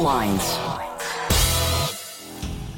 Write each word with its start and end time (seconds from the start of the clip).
Lines. 0.00 0.58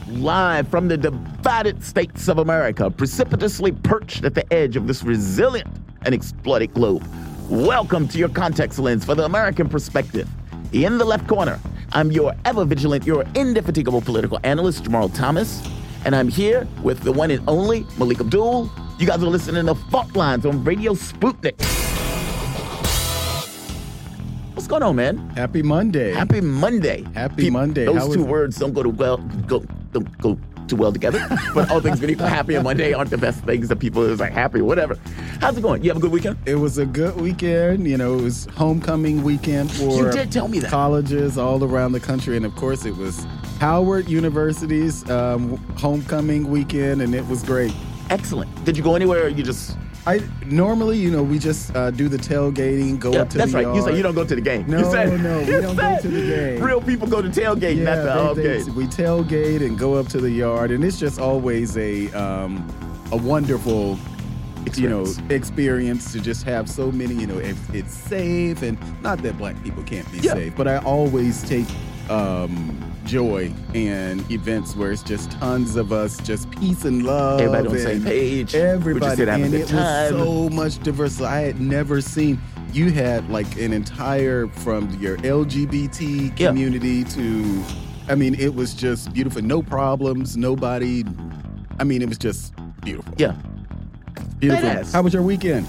Live 0.08 0.68
from 0.68 0.88
the 0.88 0.96
divided 0.96 1.82
states 1.82 2.28
of 2.28 2.38
America, 2.38 2.90
precipitously 2.90 3.72
perched 3.72 4.24
at 4.24 4.34
the 4.34 4.52
edge 4.52 4.76
of 4.76 4.86
this 4.86 5.02
resilient 5.02 5.68
and 6.02 6.14
exploited 6.14 6.72
globe. 6.74 7.04
Welcome 7.48 8.08
to 8.08 8.18
your 8.18 8.28
context 8.28 8.78
lens 8.78 9.04
for 9.04 9.14
the 9.14 9.24
American 9.24 9.68
perspective. 9.68 10.28
In 10.72 10.98
the 10.98 11.04
left 11.04 11.26
corner, 11.26 11.58
I'm 11.92 12.12
your 12.12 12.34
ever 12.44 12.64
vigilant, 12.64 13.06
your 13.06 13.24
indefatigable 13.34 14.00
political 14.00 14.38
analyst, 14.44 14.84
Jamarl 14.84 15.14
Thomas, 15.14 15.66
and 16.04 16.14
I'm 16.14 16.28
here 16.28 16.68
with 16.82 17.00
the 17.00 17.12
one 17.12 17.30
and 17.30 17.42
only 17.48 17.84
Melik 17.98 18.20
Abdul. 18.20 18.70
You 18.98 19.06
guys 19.06 19.22
are 19.22 19.26
listening 19.26 19.66
to 19.66 19.74
Fault 19.74 20.14
Lines 20.14 20.46
on 20.46 20.62
Radio 20.64 20.94
Sputnik. 20.94 21.58
What's 24.68 24.80
going 24.80 24.90
on, 24.90 24.96
man? 24.96 25.30
Happy 25.30 25.62
Monday. 25.62 26.12
Happy 26.12 26.42
Monday. 26.42 27.02
Happy 27.14 27.44
Peop- 27.44 27.54
Monday. 27.54 27.86
Those 27.86 28.02
How 28.02 28.12
two 28.12 28.22
words 28.22 28.58
don't 28.58 28.74
go 28.74 28.82
to 28.82 28.90
well 28.90 29.16
go 29.46 29.60
don't 29.92 30.18
go 30.18 30.38
too 30.66 30.76
well 30.76 30.92
together. 30.92 31.26
but 31.54 31.70
all 31.70 31.80
things 31.80 32.00
being 32.00 32.12
equal, 32.12 32.26
happy 32.26 32.54
and 32.54 32.64
Monday 32.64 32.92
aren't 32.92 33.08
the 33.08 33.16
best 33.16 33.42
things 33.44 33.68
that 33.68 33.76
people 33.76 34.02
is 34.02 34.20
like 34.20 34.30
happy, 34.34 34.60
whatever. 34.60 34.98
How's 35.40 35.56
it 35.56 35.62
going? 35.62 35.82
You 35.82 35.88
have 35.88 35.96
a 35.96 36.00
good 36.00 36.10
weekend? 36.10 36.36
It 36.44 36.56
was 36.56 36.76
a 36.76 36.84
good 36.84 37.18
weekend. 37.18 37.86
You 37.86 37.96
know, 37.96 38.18
it 38.18 38.22
was 38.22 38.44
homecoming 38.56 39.22
weekend 39.22 39.72
for 39.72 40.04
You 40.04 40.10
did 40.10 40.30
tell 40.30 40.48
me 40.48 40.58
that. 40.58 40.70
colleges 40.70 41.38
all 41.38 41.64
around 41.64 41.92
the 41.92 42.00
country, 42.00 42.36
and 42.36 42.44
of 42.44 42.54
course, 42.54 42.84
it 42.84 42.94
was 42.94 43.24
Howard 43.60 44.06
University's 44.06 45.08
um, 45.08 45.56
homecoming 45.78 46.46
weekend, 46.50 47.00
and 47.00 47.14
it 47.14 47.26
was 47.26 47.42
great. 47.42 47.72
Excellent. 48.10 48.50
Did 48.66 48.76
you 48.76 48.82
go 48.82 48.96
anywhere 48.96 49.24
or 49.24 49.28
you 49.28 49.42
just 49.42 49.78
I 50.08 50.20
normally, 50.46 50.96
you 50.98 51.10
know, 51.10 51.22
we 51.22 51.38
just 51.38 51.74
uh, 51.76 51.90
do 51.90 52.08
the 52.08 52.16
tailgating, 52.16 52.98
go 52.98 53.12
yeah, 53.12 53.20
up 53.22 53.28
to 53.30 53.38
that's 53.38 53.52
the 53.52 53.62
right. 53.64 53.74
You 53.76 53.82
said 53.82 53.96
you 53.96 54.02
don't 54.02 54.14
go 54.14 54.24
to 54.24 54.34
the 54.34 54.40
game. 54.40 54.64
No, 54.66 54.78
you 54.78 54.90
said, 54.90 55.20
no, 55.20 55.40
we 55.40 55.46
you 55.52 55.60
don't 55.60 55.76
go 55.76 55.98
to 56.00 56.08
the 56.08 56.26
game. 56.26 56.62
Real 56.62 56.80
people 56.80 57.06
go 57.06 57.20
to 57.20 57.28
tailgate, 57.28 57.76
not 57.84 57.96
the 57.96 58.04
Yeah, 58.04 58.12
home 58.14 58.36
they, 58.36 58.42
they, 58.58 58.64
game. 58.64 58.74
we 58.74 58.86
tailgate 58.86 59.60
and 59.66 59.78
go 59.78 59.94
up 59.94 60.08
to 60.08 60.18
the 60.20 60.30
yard, 60.30 60.70
and 60.70 60.82
it's 60.82 60.98
just 60.98 61.20
always 61.20 61.76
a 61.76 62.10
um, 62.12 62.66
a 63.12 63.16
wonderful, 63.18 63.98
you 64.76 64.88
know, 64.88 65.02
Experience. 65.02 65.20
experience 65.30 66.12
to 66.12 66.20
just 66.20 66.42
have 66.44 66.70
so 66.70 66.90
many. 66.90 67.14
You 67.14 67.26
know, 67.26 67.38
if 67.38 67.74
it's 67.74 67.92
safe, 67.94 68.62
and 68.62 68.78
not 69.02 69.20
that 69.22 69.36
black 69.36 69.62
people 69.62 69.82
can't 69.82 70.10
be 70.10 70.18
Yeah. 70.20 70.32
safe, 70.34 70.56
but 70.56 70.66
I 70.68 70.78
always 70.78 71.42
take 71.46 71.66
um, 72.08 72.80
joy 73.12 73.50
in 73.74 74.22
events 74.30 74.76
where 74.76 74.92
it's 74.92 75.02
just 75.02 75.30
tons 75.32 75.76
of 75.76 75.92
us, 75.92 76.18
just 76.18 76.48
peace 76.50 76.84
and 76.84 77.02
love. 77.04 77.40
Everybody 77.40 77.68
on 77.68 77.72
the 77.74 77.80
same 77.80 77.96
and 77.96 78.04
page. 78.04 78.54
Everybody, 78.54 79.06
just 79.06 79.16
here 79.16 79.26
to 79.26 79.32
have 79.32 79.40
a 79.40 79.44
and 79.44 79.54
it 79.54 79.66
time. 79.68 80.14
was 80.14 80.22
so 80.22 80.48
much 80.50 80.78
diversity. 80.82 81.24
I 81.24 81.40
had 81.40 81.60
never 81.60 82.00
seen. 82.02 82.38
You 82.72 82.90
had 82.92 83.28
like 83.30 83.56
an 83.58 83.72
entire 83.72 84.46
from 84.46 84.90
your 85.00 85.16
LGBT 85.18 86.38
Yeah. 86.38 86.48
community 86.48 87.02
to, 87.04 87.64
I 88.08 88.14
mean, 88.14 88.34
it 88.34 88.54
was 88.54 88.74
just 88.74 89.12
beautiful. 89.14 89.40
No 89.42 89.62
problems. 89.62 90.36
Nobody. 90.36 91.02
I 91.80 91.84
mean, 91.84 92.02
it 92.02 92.08
was 92.08 92.18
just 92.18 92.52
beautiful. 92.82 93.14
yeah. 93.16 93.34
beautiful. 94.38 94.68
Badass. 94.68 94.92
How 94.92 95.00
was 95.02 95.14
your 95.14 95.22
weekend? 95.22 95.66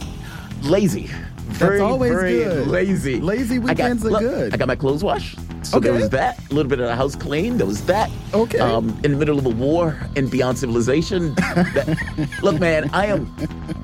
Lazy. 0.64 1.10
Very, 1.58 1.80
always 1.80 2.12
very 2.12 2.38
good. 2.44 2.68
lazy. 2.68 3.20
Lazy 3.20 3.56
I 3.56 3.60
got- 3.60 3.68
weekends 3.70 4.06
are 4.06 4.10
look, 4.12 4.22
good. 4.22 4.54
I 4.54 4.58
got 4.58 4.68
my 4.68 4.76
clothes 4.76 5.04
washed. 5.04 5.38
So 5.66 5.80
there 5.80 5.92
was 5.94 6.10
that. 6.12 6.40
A 6.50 6.54
little 6.54 6.70
bit 6.70 6.80
of 6.80 6.88
the 6.88 6.96
house 6.96 7.16
clean. 7.16 7.58
There 7.58 7.68
was 7.68 7.86
that. 7.86 8.10
Okay. 8.34 8.60
Um, 8.60 8.98
in 9.04 9.12
the 9.12 9.18
middle 9.18 9.38
of 9.38 9.46
a 9.46 9.50
war 9.50 10.00
and 10.16 10.32
beyond 10.32 10.58
civilization. 10.58 11.36
That- 11.36 12.30
look, 12.42 12.60
man, 12.60 12.90
I 12.94 13.08
am. 13.08 13.26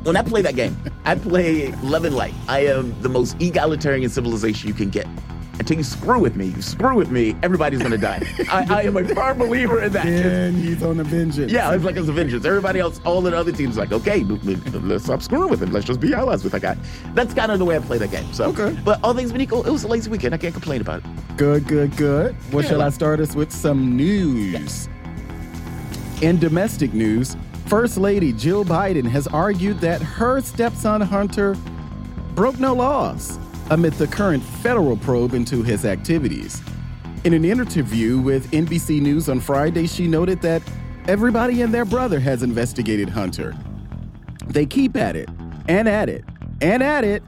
When 0.04 0.16
I 0.16 0.22
play 0.22 0.42
that 0.42 0.56
game, 0.56 0.78
I 1.04 1.16
play 1.16 1.72
Love 1.84 2.06
and 2.06 2.16
Light. 2.16 2.34
I 2.48 2.66
am 2.68 2.96
the 3.02 3.10
most 3.10 3.36
egalitarian 3.42 4.10
civilization 4.10 4.68
you 4.70 4.74
can 4.74 4.90
get. 4.90 5.06
Until 5.58 5.78
you 5.78 5.84
screw 5.84 6.20
with 6.20 6.36
me, 6.36 6.48
you 6.48 6.62
screw 6.62 6.96
with 6.96 7.10
me, 7.12 7.36
everybody's 7.42 7.82
gonna 7.82 7.98
die. 7.98 8.22
I, 8.52 8.66
I 8.70 8.82
am 8.84 8.98
a 8.98 9.08
firm 9.16 9.38
believer 9.38 9.82
in 9.82 9.94
that. 9.94 10.06
And 10.06 10.58
he's 10.58 10.84
on 10.84 11.00
a 11.00 11.04
vengeance. 11.04 11.52
Yeah, 11.52 11.74
it's 11.74 11.84
like 11.86 11.96
it's 11.96 12.10
a 12.10 12.12
vengeance. 12.14 12.44
Everybody 12.46 12.80
else, 12.80 13.00
all 13.06 13.22
the 13.22 13.36
other 13.36 13.52
teams, 13.54 13.78
like, 13.78 13.92
okay, 13.94 14.20
let- 14.24 14.84
let's 14.84 15.06
stop 15.06 15.22
screwing 15.22 15.50
with 15.50 15.64
him. 15.64 15.72
Let's 15.72 15.86
just 15.86 16.00
be 16.02 16.14
allies 16.14 16.44
with 16.44 16.52
that 16.54 16.62
guy. 16.62 16.78
That's 17.14 17.34
kind 17.34 17.52
of 17.52 17.60
the 17.60 17.66
way 17.66 17.78
I 17.78 17.80
play 17.80 17.98
that 18.00 18.12
game. 18.12 18.32
So, 18.34 18.46
Okay. 18.50 18.78
But 18.84 19.00
all 19.04 19.14
things 19.14 19.32
being 19.32 19.42
equal, 19.42 19.66
it 19.66 19.72
was 19.72 19.84
a 19.84 19.88
lazy 19.88 20.10
weekend. 20.10 20.34
I 20.36 20.38
can't 20.38 20.54
complain 20.54 20.82
about 20.82 21.00
it. 21.04 21.38
Good, 21.38 21.68
good, 21.68 21.96
good. 21.96 22.36
Well, 22.52 22.64
Yeah, 22.64 22.70
shall 22.72 22.82
I 22.82 22.90
start 22.90 23.20
us 23.22 23.34
with 23.36 23.52
some 23.52 23.96
news? 23.96 24.90
In 26.22 26.38
domestic 26.40 26.94
news, 26.94 27.36
First 27.68 27.98
Lady 27.98 28.32
Jill 28.34 28.64
Biden 28.66 29.06
has 29.06 29.26
argued 29.28 29.80
that 29.80 30.02
her 30.02 30.40
stepson 30.42 31.02
Hunter 31.02 31.56
broke 32.36 32.60
no 32.60 32.74
laws 32.76 33.40
amid 33.72 33.94
the 33.94 34.08
current 34.08 34.44
federal 34.44 34.98
probe 34.98 35.34
into 35.34 35.64
his 35.64 35.86
activities. 35.86 36.62
In 37.24 37.34
an 37.34 37.44
interview 37.44 38.20
with 38.20 38.52
NBC 38.52 39.02
News 39.02 39.30
on 39.30 39.40
Friday, 39.40 39.88
she 39.88 40.08
noted 40.08 40.42
that 40.42 40.62
everybody 41.08 41.62
and 41.62 41.74
their 41.74 41.86
brother 41.86 42.20
has 42.20 42.44
investigated 42.44 43.10
Hunter. 43.10 43.56
They 44.48 44.66
keep 44.66 44.96
at 44.96 45.16
it, 45.16 45.30
and 45.68 45.88
at 45.90 46.08
it, 46.08 46.24
and 46.62 46.84
at 46.84 47.04
it. 47.04 47.24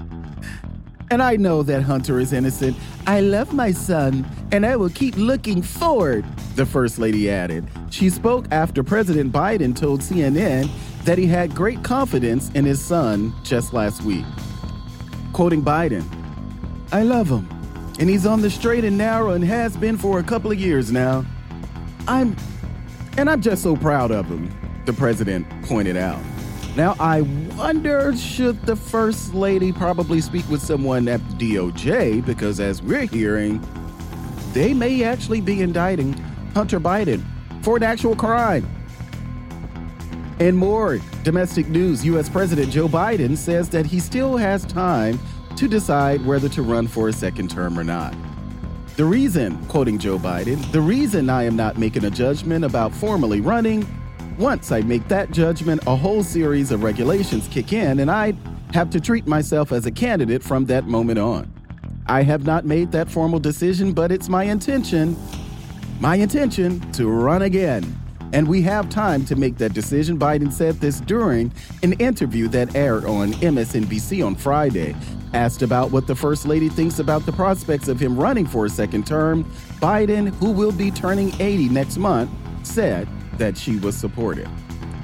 And 1.09 1.23
I 1.23 1.35
know 1.37 1.63
that 1.63 1.81
Hunter 1.83 2.19
is 2.19 2.33
innocent. 2.33 2.77
I 3.07 3.21
love 3.21 3.53
my 3.53 3.71
son, 3.71 4.29
and 4.51 4.65
I 4.65 4.75
will 4.75 4.89
keep 4.89 5.15
looking 5.15 5.61
forward, 5.61 6.25
the 6.55 6.65
First 6.65 6.99
Lady 6.99 7.29
added. 7.29 7.65
She 7.89 8.09
spoke 8.09 8.45
after 8.51 8.83
President 8.83 9.31
Biden 9.31 9.75
told 9.75 10.01
CNN 10.01 10.69
that 11.05 11.17
he 11.17 11.25
had 11.25 11.55
great 11.55 11.83
confidence 11.83 12.51
in 12.51 12.65
his 12.65 12.83
son 12.83 13.33
just 13.43 13.73
last 13.73 14.03
week. 14.03 14.25
Quoting 15.33 15.63
Biden, 15.63 16.03
I 16.91 17.03
love 17.03 17.29
him, 17.29 17.47
and 17.99 18.09
he's 18.09 18.25
on 18.25 18.41
the 18.41 18.49
straight 18.49 18.85
and 18.85 18.97
narrow 18.97 19.31
and 19.31 19.43
has 19.43 19.75
been 19.75 19.97
for 19.97 20.19
a 20.19 20.23
couple 20.23 20.51
of 20.51 20.59
years 20.59 20.91
now. 20.91 21.25
I'm, 22.07 22.35
and 23.17 23.29
I'm 23.29 23.41
just 23.41 23.61
so 23.61 23.75
proud 23.75 24.11
of 24.11 24.27
him, 24.27 24.49
the 24.85 24.93
president 24.93 25.45
pointed 25.63 25.97
out. 25.97 26.21
Now, 26.77 26.95
I 26.99 27.21
wonder 27.57 28.15
should 28.15 28.61
the 28.61 28.75
First 28.75 29.33
Lady 29.33 29.73
probably 29.73 30.21
speak 30.21 30.47
with 30.47 30.61
someone 30.61 31.07
at 31.09 31.19
DOJ 31.39 32.25
because, 32.25 32.61
as 32.61 32.81
we're 32.81 33.05
hearing, 33.05 33.61
they 34.53 34.73
may 34.73 35.03
actually 35.03 35.41
be 35.41 35.61
indicting 35.61 36.13
Hunter 36.53 36.79
Biden 36.79 37.25
for 37.63 37.75
an 37.75 37.83
actual 37.83 38.15
crime. 38.15 38.65
And 40.39 40.55
more 40.55 40.99
domestic 41.23 41.67
news 41.67 42.05
U.S. 42.05 42.29
President 42.29 42.71
Joe 42.71 42.87
Biden 42.87 43.35
says 43.35 43.69
that 43.69 43.85
he 43.85 43.99
still 43.99 44.37
has 44.37 44.63
time 44.63 45.19
to 45.57 45.67
decide 45.67 46.25
whether 46.25 46.47
to 46.49 46.61
run 46.61 46.87
for 46.87 47.09
a 47.09 47.13
second 47.13 47.49
term 47.49 47.77
or 47.77 47.83
not. 47.83 48.13
The 48.95 49.05
reason, 49.05 49.63
quoting 49.67 49.99
Joe 49.99 50.17
Biden, 50.17 50.71
the 50.71 50.81
reason 50.81 51.29
I 51.29 51.43
am 51.43 51.55
not 51.55 51.77
making 51.77 52.05
a 52.05 52.09
judgment 52.09 52.65
about 52.65 52.93
formally 52.93 53.41
running, 53.41 53.87
once 54.39 54.71
I 54.71 54.81
make 54.81 55.07
that 55.07 55.31
judgment, 55.31 55.81
a 55.85 55.95
whole 55.95 56.23
series 56.23 56.71
of 56.71 56.83
regulations 56.83 57.47
kick 57.47 57.73
in 57.73 57.99
and 57.99 58.09
I 58.09 58.33
have 58.73 58.89
to 58.91 58.99
treat 58.99 59.27
myself 59.27 59.71
as 59.71 59.85
a 59.85 59.91
candidate 59.91 60.43
from 60.43 60.65
that 60.65 60.85
moment 60.85 61.19
on. 61.19 61.51
I 62.07 62.23
have 62.23 62.45
not 62.45 62.65
made 62.65 62.91
that 62.93 63.09
formal 63.09 63.39
decision, 63.39 63.93
but 63.93 64.11
it's 64.11 64.29
my 64.29 64.43
intention, 64.43 65.17
my 65.99 66.15
intention 66.15 66.79
to 66.93 67.07
run 67.07 67.41
again. 67.41 67.95
And 68.33 68.47
we 68.47 68.61
have 68.63 68.89
time 68.89 69.25
to 69.25 69.35
make 69.35 69.57
that 69.57 69.73
decision. 69.73 70.17
Biden 70.19 70.51
said 70.51 70.75
this 70.79 70.99
during 71.01 71.51
an 71.83 71.93
interview 71.93 72.47
that 72.49 72.75
aired 72.75 73.05
on 73.05 73.33
MSNBC 73.33 74.25
on 74.25 74.35
Friday. 74.35 74.95
Asked 75.33 75.61
about 75.61 75.91
what 75.91 76.07
the 76.07 76.15
First 76.15 76.45
Lady 76.45 76.69
thinks 76.69 76.99
about 76.99 77.25
the 77.25 77.31
prospects 77.31 77.87
of 77.87 77.99
him 77.99 78.17
running 78.17 78.45
for 78.45 78.65
a 78.65 78.69
second 78.69 79.05
term, 79.05 79.43
Biden, 79.79 80.33
who 80.35 80.51
will 80.51 80.71
be 80.71 80.89
turning 80.89 81.33
80 81.39 81.69
next 81.69 81.97
month, 81.97 82.29
said 82.63 83.07
that 83.37 83.57
she 83.57 83.77
was 83.77 83.95
supportive. 83.95 84.49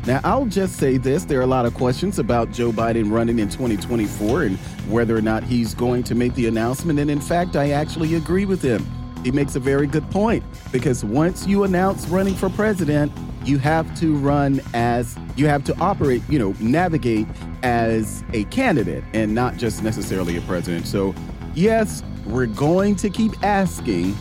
Now, 0.05 0.19
I'll 0.23 0.45
just 0.45 0.77
say 0.77 0.97
this 0.97 1.23
there 1.23 1.39
are 1.39 1.43
a 1.43 1.47
lot 1.47 1.65
of 1.65 1.73
questions 1.73 2.19
about 2.19 2.51
Joe 2.51 2.71
Biden 2.71 3.09
running 3.11 3.39
in 3.39 3.47
2024 3.47 4.43
and 4.43 4.57
whether 4.89 5.15
or 5.15 5.21
not 5.21 5.43
he's 5.43 5.73
going 5.73 6.03
to 6.03 6.15
make 6.15 6.33
the 6.35 6.47
announcement. 6.47 6.99
And 6.99 7.09
in 7.09 7.21
fact, 7.21 7.55
I 7.55 7.71
actually 7.71 8.15
agree 8.15 8.45
with 8.45 8.61
him. 8.61 8.85
He 9.23 9.31
makes 9.31 9.55
a 9.55 9.59
very 9.59 9.87
good 9.87 10.09
point 10.11 10.43
because 10.71 11.03
once 11.03 11.47
you 11.47 11.63
announce 11.63 12.07
running 12.07 12.35
for 12.35 12.49
president, 12.49 13.11
you 13.45 13.57
have 13.57 13.97
to 13.99 14.15
run 14.15 14.61
as 14.73 15.15
you 15.35 15.47
have 15.47 15.63
to 15.65 15.77
operate, 15.79 16.21
you 16.29 16.39
know, 16.39 16.53
navigate 16.59 17.27
as 17.63 18.23
a 18.33 18.43
candidate 18.45 19.03
and 19.13 19.33
not 19.33 19.57
just 19.57 19.83
necessarily 19.83 20.37
a 20.37 20.41
president. 20.41 20.87
So, 20.87 21.15
yes, 21.55 22.03
we're 22.25 22.45
going 22.45 22.95
to 22.97 23.09
keep 23.09 23.31
asking 23.43 24.13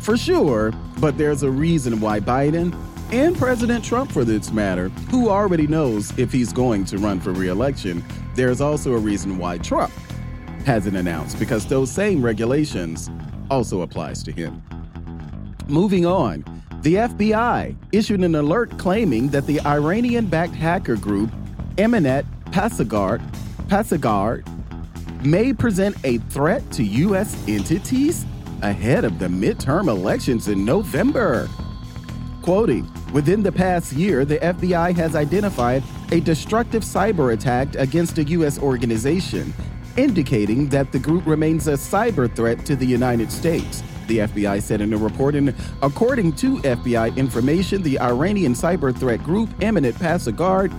for 0.00 0.16
sure, 0.16 0.72
but 0.98 1.16
there's 1.18 1.42
a 1.42 1.50
reason 1.50 2.00
why 2.00 2.20
Biden 2.20 2.74
and 3.12 3.36
President 3.36 3.84
Trump, 3.84 4.10
for 4.10 4.24
this 4.24 4.50
matter, 4.50 4.88
who 5.10 5.28
already 5.28 5.66
knows 5.66 6.16
if 6.18 6.32
he's 6.32 6.52
going 6.52 6.84
to 6.86 6.98
run 6.98 7.20
for 7.20 7.32
reelection, 7.32 8.04
there's 8.34 8.60
also 8.60 8.94
a 8.94 8.98
reason 8.98 9.38
why 9.38 9.58
Trump 9.58 9.92
hasn't 10.64 10.96
announced 10.96 11.38
because 11.38 11.66
those 11.66 11.90
same 11.90 12.24
regulations 12.24 13.10
also 13.50 13.82
applies 13.82 14.22
to 14.24 14.32
him. 14.32 14.62
Moving 15.68 16.06
on, 16.06 16.44
the 16.82 16.96
FBI 16.96 17.74
issued 17.92 18.20
an 18.20 18.34
alert 18.34 18.76
claiming 18.78 19.28
that 19.28 19.46
the 19.46 19.60
Iranian-backed 19.60 20.54
hacker 20.54 20.96
group 20.96 21.30
Emennet 21.76 22.26
Pasargad, 22.50 23.20
Pasargad 23.68 24.44
may 25.24 25.52
present 25.52 25.96
a 26.04 26.18
threat 26.18 26.70
to 26.72 26.84
U.S. 26.84 27.42
entities 27.48 28.26
ahead 28.62 29.04
of 29.04 29.18
the 29.18 29.26
midterm 29.26 29.88
elections 29.88 30.48
in 30.48 30.64
November. 30.64 31.48
Quoting, 32.42 32.86
within 33.12 33.42
the 33.42 33.50
past 33.50 33.92
year, 33.92 34.24
the 34.24 34.36
FBI 34.38 34.94
has 34.94 35.16
identified 35.16 35.82
a 36.12 36.20
destructive 36.20 36.82
cyber 36.82 37.32
attack 37.32 37.74
against 37.76 38.18
a 38.18 38.24
U.S. 38.24 38.58
organization, 38.58 39.54
indicating 39.96 40.68
that 40.68 40.92
the 40.92 40.98
group 40.98 41.26
remains 41.26 41.68
a 41.68 41.72
cyber 41.72 42.34
threat 42.34 42.64
to 42.66 42.76
the 42.76 42.86
United 42.86 43.30
States. 43.30 43.82
The 44.06 44.18
FBI 44.18 44.62
said 44.62 44.80
in 44.80 44.92
a 44.92 44.96
report, 44.98 45.34
and 45.34 45.54
according 45.82 46.32
to 46.34 46.58
FBI 46.58 47.16
information, 47.16 47.82
the 47.82 47.98
Iranian 48.00 48.52
cyber 48.52 48.96
threat 48.96 49.22
group 49.22 49.48
Emennet 49.60 49.94
Pasargad 49.94 50.70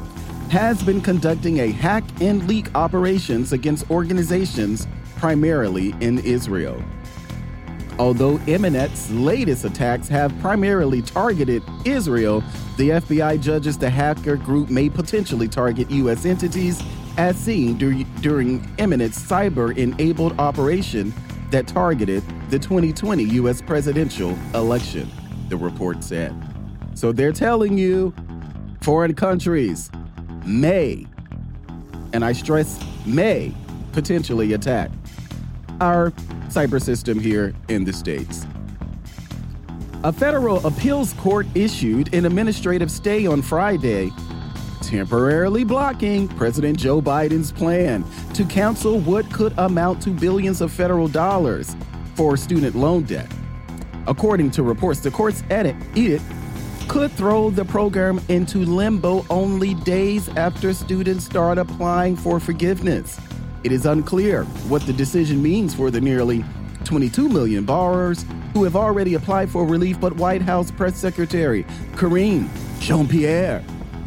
has 0.49 0.83
been 0.83 1.01
conducting 1.01 1.59
a 1.59 1.71
hack 1.71 2.03
and 2.21 2.47
leak 2.47 2.73
operations 2.75 3.51
against 3.51 3.89
organizations 3.89 4.87
primarily 5.15 5.95
in 6.01 6.19
Israel. 6.19 6.81
Although 7.97 8.37
Emennet's 8.39 9.09
latest 9.11 9.63
attacks 9.63 10.07
have 10.09 10.37
primarily 10.39 11.01
targeted 11.01 11.63
Israel, 11.85 12.43
the 12.77 12.89
FBI 12.89 13.41
judges 13.41 13.77
the 13.77 13.89
hacker 13.89 14.35
group 14.35 14.69
may 14.69 14.89
potentially 14.89 15.47
target 15.47 15.89
U.S. 15.89 16.25
entities 16.25 16.83
as 17.17 17.37
seen 17.37 17.77
dur- 17.77 18.03
during 18.21 18.61
Emennet 18.77 19.11
cyber 19.11 19.75
enabled 19.77 20.39
operation 20.39 21.13
that 21.51 21.67
targeted 21.67 22.23
the 22.49 22.59
2020 22.59 23.23
U.S. 23.23 23.61
presidential 23.61 24.37
election, 24.53 25.09
the 25.49 25.57
report 25.57 26.03
said. 26.03 26.35
So 26.93 27.11
they're 27.11 27.31
telling 27.31 27.77
you 27.77 28.13
foreign 28.81 29.13
countries 29.13 29.89
may, 30.45 31.05
and 32.13 32.23
I 32.23 32.33
stress 32.33 32.83
may, 33.05 33.53
potentially 33.93 34.53
attack 34.53 34.91
our 35.79 36.11
cyber 36.47 36.81
system 36.81 37.19
here 37.19 37.53
in 37.69 37.83
the 37.83 37.93
States. 37.93 38.45
A 40.03 40.13
federal 40.13 40.65
appeals 40.67 41.13
court 41.13 41.47
issued 41.55 42.13
an 42.13 42.25
administrative 42.25 42.91
stay 42.91 43.25
on 43.25 43.41
Friday, 43.41 44.11
temporarily 44.85 45.63
blocking 45.63 46.27
President 46.27 46.77
Joe 46.77 47.01
Biden's 47.01 47.51
plan 47.51 48.05
to 48.33 48.45
cancel 48.45 48.99
what 48.99 49.31
could 49.33 49.53
amount 49.57 50.01
to 50.03 50.11
billions 50.11 50.61
of 50.61 50.71
federal 50.71 51.07
dollars 51.07 51.75
for 52.13 52.37
student 52.37 52.75
loan 52.75 53.03
debt. 53.03 53.29
According 54.07 54.51
to 54.51 54.63
reports, 54.63 54.99
the 54.99 55.09
court's 55.09 55.43
edit, 55.49 55.75
could 56.87 57.11
throw 57.13 57.49
the 57.49 57.65
program 57.65 58.21
into 58.29 58.59
limbo 58.59 59.25
only 59.29 59.73
days 59.73 60.29
after 60.29 60.71
students 60.71 61.25
start 61.25 61.57
applying 61.57 62.15
for 62.15 62.39
forgiveness. 62.39 63.19
It 63.63 63.71
is 63.71 63.87
unclear 63.87 64.43
what 64.69 64.83
the 64.83 64.93
decision 64.93 65.41
means 65.41 65.73
for 65.73 65.89
the 65.89 65.99
nearly 65.99 66.45
22 66.83 67.27
million 67.27 67.65
borrowers 67.65 68.23
who 68.53 68.63
have 68.63 68.75
already 68.75 69.15
applied 69.15 69.49
for 69.49 69.65
relief, 69.65 69.99
but 69.99 70.15
White 70.15 70.43
House 70.43 70.69
Press 70.69 70.95
Secretary 70.95 71.65
Karine 71.95 72.47
Jean 72.79 73.07
Pierre 73.07 73.63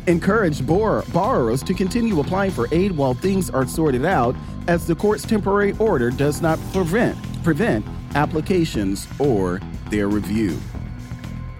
encouraged 0.08 0.66
bor- 0.66 1.04
borrowers 1.12 1.62
to 1.62 1.74
continue 1.74 2.18
applying 2.18 2.50
for 2.50 2.66
aid 2.72 2.92
while 2.92 3.14
things 3.14 3.50
are 3.50 3.66
sorted 3.66 4.04
out, 4.04 4.34
as 4.66 4.86
the 4.86 4.94
court's 4.94 5.24
temporary 5.24 5.74
order 5.78 6.10
does 6.10 6.40
not 6.40 6.58
prevent, 6.72 7.16
prevent 7.44 7.84
applications 8.14 9.06
or 9.18 9.60
their 9.90 10.08
review. 10.08 10.58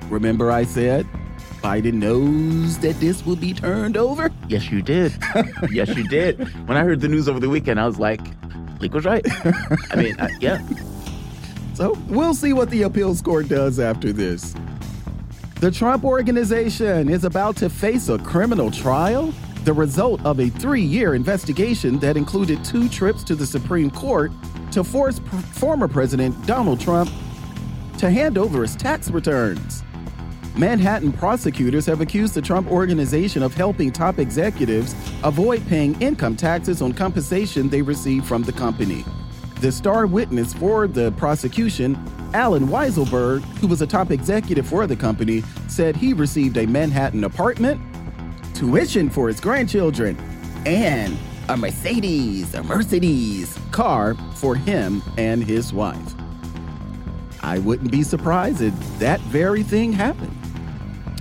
Remember, 0.08 0.50
I 0.50 0.64
said 0.64 1.06
Biden 1.62 1.94
knows 1.94 2.78
that 2.78 2.98
this 3.00 3.26
will 3.26 3.36
be 3.36 3.52
turned 3.52 3.96
over? 3.96 4.30
Yes, 4.48 4.70
you 4.70 4.80
did. 4.80 5.12
yes, 5.70 5.94
you 5.94 6.08
did. 6.08 6.38
When 6.66 6.78
I 6.78 6.84
heard 6.84 7.00
the 7.00 7.08
news 7.08 7.28
over 7.28 7.40
the 7.40 7.48
weekend, 7.48 7.78
I 7.78 7.86
was 7.86 7.98
like, 7.98 8.20
Leak 8.80 8.94
was 8.94 9.04
right. 9.04 9.26
I 9.90 9.96
mean, 9.96 10.16
I, 10.18 10.30
yeah. 10.40 10.66
So 11.74 11.98
we'll 12.08 12.34
see 12.34 12.52
what 12.52 12.70
the 12.70 12.82
appeals 12.82 13.20
court 13.20 13.48
does 13.48 13.78
after 13.78 14.12
this. 14.12 14.54
The 15.60 15.72
Trump 15.72 16.04
Organization 16.04 17.08
is 17.08 17.24
about 17.24 17.56
to 17.56 17.68
face 17.68 18.08
a 18.08 18.16
criminal 18.16 18.70
trial, 18.70 19.34
the 19.64 19.72
result 19.72 20.24
of 20.24 20.38
a 20.38 20.50
three 20.50 20.82
year 20.82 21.16
investigation 21.16 21.98
that 21.98 22.16
included 22.16 22.64
two 22.64 22.88
trips 22.88 23.24
to 23.24 23.34
the 23.34 23.44
Supreme 23.44 23.90
Court 23.90 24.30
to 24.70 24.84
force 24.84 25.18
pr- 25.18 25.36
former 25.36 25.88
President 25.88 26.46
Donald 26.46 26.78
Trump 26.78 27.10
to 27.98 28.08
hand 28.08 28.38
over 28.38 28.62
his 28.62 28.76
tax 28.76 29.10
returns. 29.10 29.82
Manhattan 30.56 31.12
prosecutors 31.12 31.86
have 31.86 32.00
accused 32.00 32.34
the 32.34 32.42
Trump 32.42 32.70
Organization 32.70 33.42
of 33.42 33.52
helping 33.52 33.90
top 33.90 34.20
executives 34.20 34.94
avoid 35.24 35.66
paying 35.66 36.00
income 36.00 36.36
taxes 36.36 36.80
on 36.80 36.92
compensation 36.92 37.68
they 37.68 37.82
receive 37.82 38.24
from 38.24 38.44
the 38.44 38.52
company. 38.52 39.04
The 39.60 39.72
star 39.72 40.06
witness 40.06 40.54
for 40.54 40.86
the 40.86 41.10
prosecution, 41.12 41.98
Allen 42.32 42.68
Weisselberg, 42.68 43.42
who 43.58 43.66
was 43.66 43.82
a 43.82 43.88
top 43.88 44.12
executive 44.12 44.68
for 44.68 44.86
the 44.86 44.94
company, 44.94 45.42
said 45.66 45.96
he 45.96 46.12
received 46.12 46.56
a 46.58 46.66
Manhattan 46.66 47.24
apartment, 47.24 47.80
tuition 48.54 49.10
for 49.10 49.26
his 49.26 49.40
grandchildren, 49.40 50.16
and 50.64 51.18
a 51.48 51.56
Mercedes, 51.56 52.54
a 52.54 52.62
Mercedes 52.62 53.58
car 53.72 54.14
for 54.36 54.54
him 54.54 55.02
and 55.16 55.42
his 55.42 55.72
wife. 55.72 56.14
I 57.42 57.58
wouldn't 57.58 57.90
be 57.90 58.04
surprised 58.04 58.60
if 58.60 58.98
that 59.00 59.20
very 59.22 59.64
thing 59.64 59.92
happened. 59.92 60.36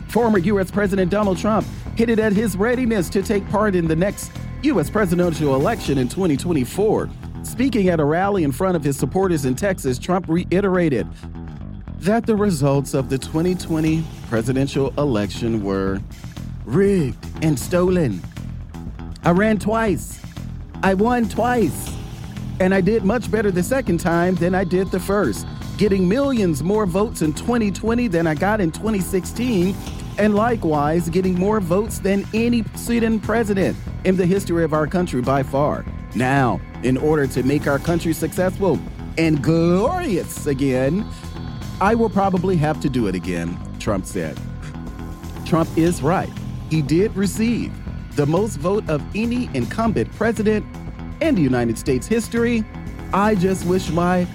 Former 0.10 0.38
U.S. 0.38 0.70
President 0.70 1.10
Donald 1.10 1.40
Trump 1.40 1.66
hinted 1.96 2.20
at 2.20 2.34
his 2.34 2.56
readiness 2.56 3.10
to 3.10 3.24
take 3.24 3.50
part 3.50 3.76
in 3.76 3.88
the 3.88 3.96
next 3.96 4.32
U.S. 4.62 4.92
presidential 4.92 5.56
election 5.56 5.98
in 5.98 6.08
2024. 6.08 7.10
Speaking 7.48 7.88
at 7.88 8.02
a 8.02 8.06
rally 8.06 8.44
in 8.44 8.52
front 8.52 8.76
of 8.76 8.84
his 8.84 8.98
supporters 8.98 9.46
in 9.46 9.56
Texas, 9.56 9.98
Trump 9.98 10.26
reiterated 10.28 11.08
that 12.00 12.26
the 12.26 12.36
results 12.36 12.94
of 12.94 13.10
the 13.10 13.18
2020 13.18 14.04
presidential 14.30 14.94
election 14.98 15.64
were 15.64 16.02
rigged 16.66 17.26
and 17.42 17.58
stolen. 17.58 18.22
I 19.24 19.32
ran 19.32 19.60
twice. 19.60 20.22
I 20.84 20.94
won 20.94 21.30
twice. 21.30 21.96
And 22.60 22.74
I 22.74 22.82
did 22.82 23.06
much 23.06 23.32
better 23.32 23.50
the 23.50 23.64
second 23.64 24.02
time 24.02 24.36
than 24.36 24.54
I 24.54 24.66
did 24.66 24.92
the 24.92 25.00
first, 25.00 25.48
getting 25.78 26.08
millions 26.08 26.62
more 26.62 26.86
votes 26.86 27.22
in 27.22 27.32
2020 27.32 28.10
than 28.10 28.28
I 28.28 28.36
got 28.36 28.60
in 28.60 28.72
2016 28.72 29.74
and 30.18 30.36
likewise 30.36 31.10
getting 31.10 31.36
more 31.36 31.62
votes 31.62 32.00
than 32.00 32.28
any 32.34 32.66
sitting 32.76 33.22
president 33.22 33.78
in 34.04 34.18
the 34.18 34.26
history 34.26 34.66
of 34.66 34.74
our 34.74 34.86
country 34.86 35.22
by 35.22 35.44
far. 35.44 35.86
Now, 36.14 36.60
in 36.84 36.98
order 36.98 37.28
to 37.28 37.44
make 37.44 37.68
our 37.68 37.80
country 37.80 38.14
successful 38.14 38.80
and 39.18 39.42
glorious 39.42 40.46
again, 40.46 41.06
I 41.82 41.96
will 41.96 42.10
probably 42.10 42.56
have 42.58 42.80
to 42.82 42.90
do 42.90 43.08
it 43.08 43.16
again, 43.16 43.58
Trump 43.80 44.06
said. 44.06 44.40
Trump 45.46 45.70
is 45.78 46.02
right. 46.02 46.32
He 46.70 46.82
did 46.82 47.16
receive 47.16 47.74
the 48.16 48.26
most 48.26 48.58
vote 48.58 48.88
of 48.90 49.04
any 49.16 49.50
incumbent 49.54 50.12
president 50.16 50.66
in 51.22 51.36
the 51.36 51.42
United 51.42 51.78
States 51.78 52.08
history. 52.08 52.64
I 53.14 53.36
just 53.36 53.66
wish 53.66 53.90
my 53.90 54.28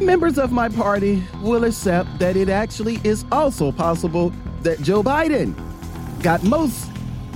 members 0.00 0.38
of 0.38 0.52
my 0.52 0.68
party 0.68 1.22
will 1.42 1.64
accept 1.64 2.18
that 2.18 2.36
it 2.36 2.48
actually 2.48 3.00
is 3.02 3.24
also 3.32 3.72
possible 3.72 4.30
that 4.62 4.80
Joe 4.82 5.02
Biden 5.02 5.54
got 6.22 6.42
most 6.44 6.90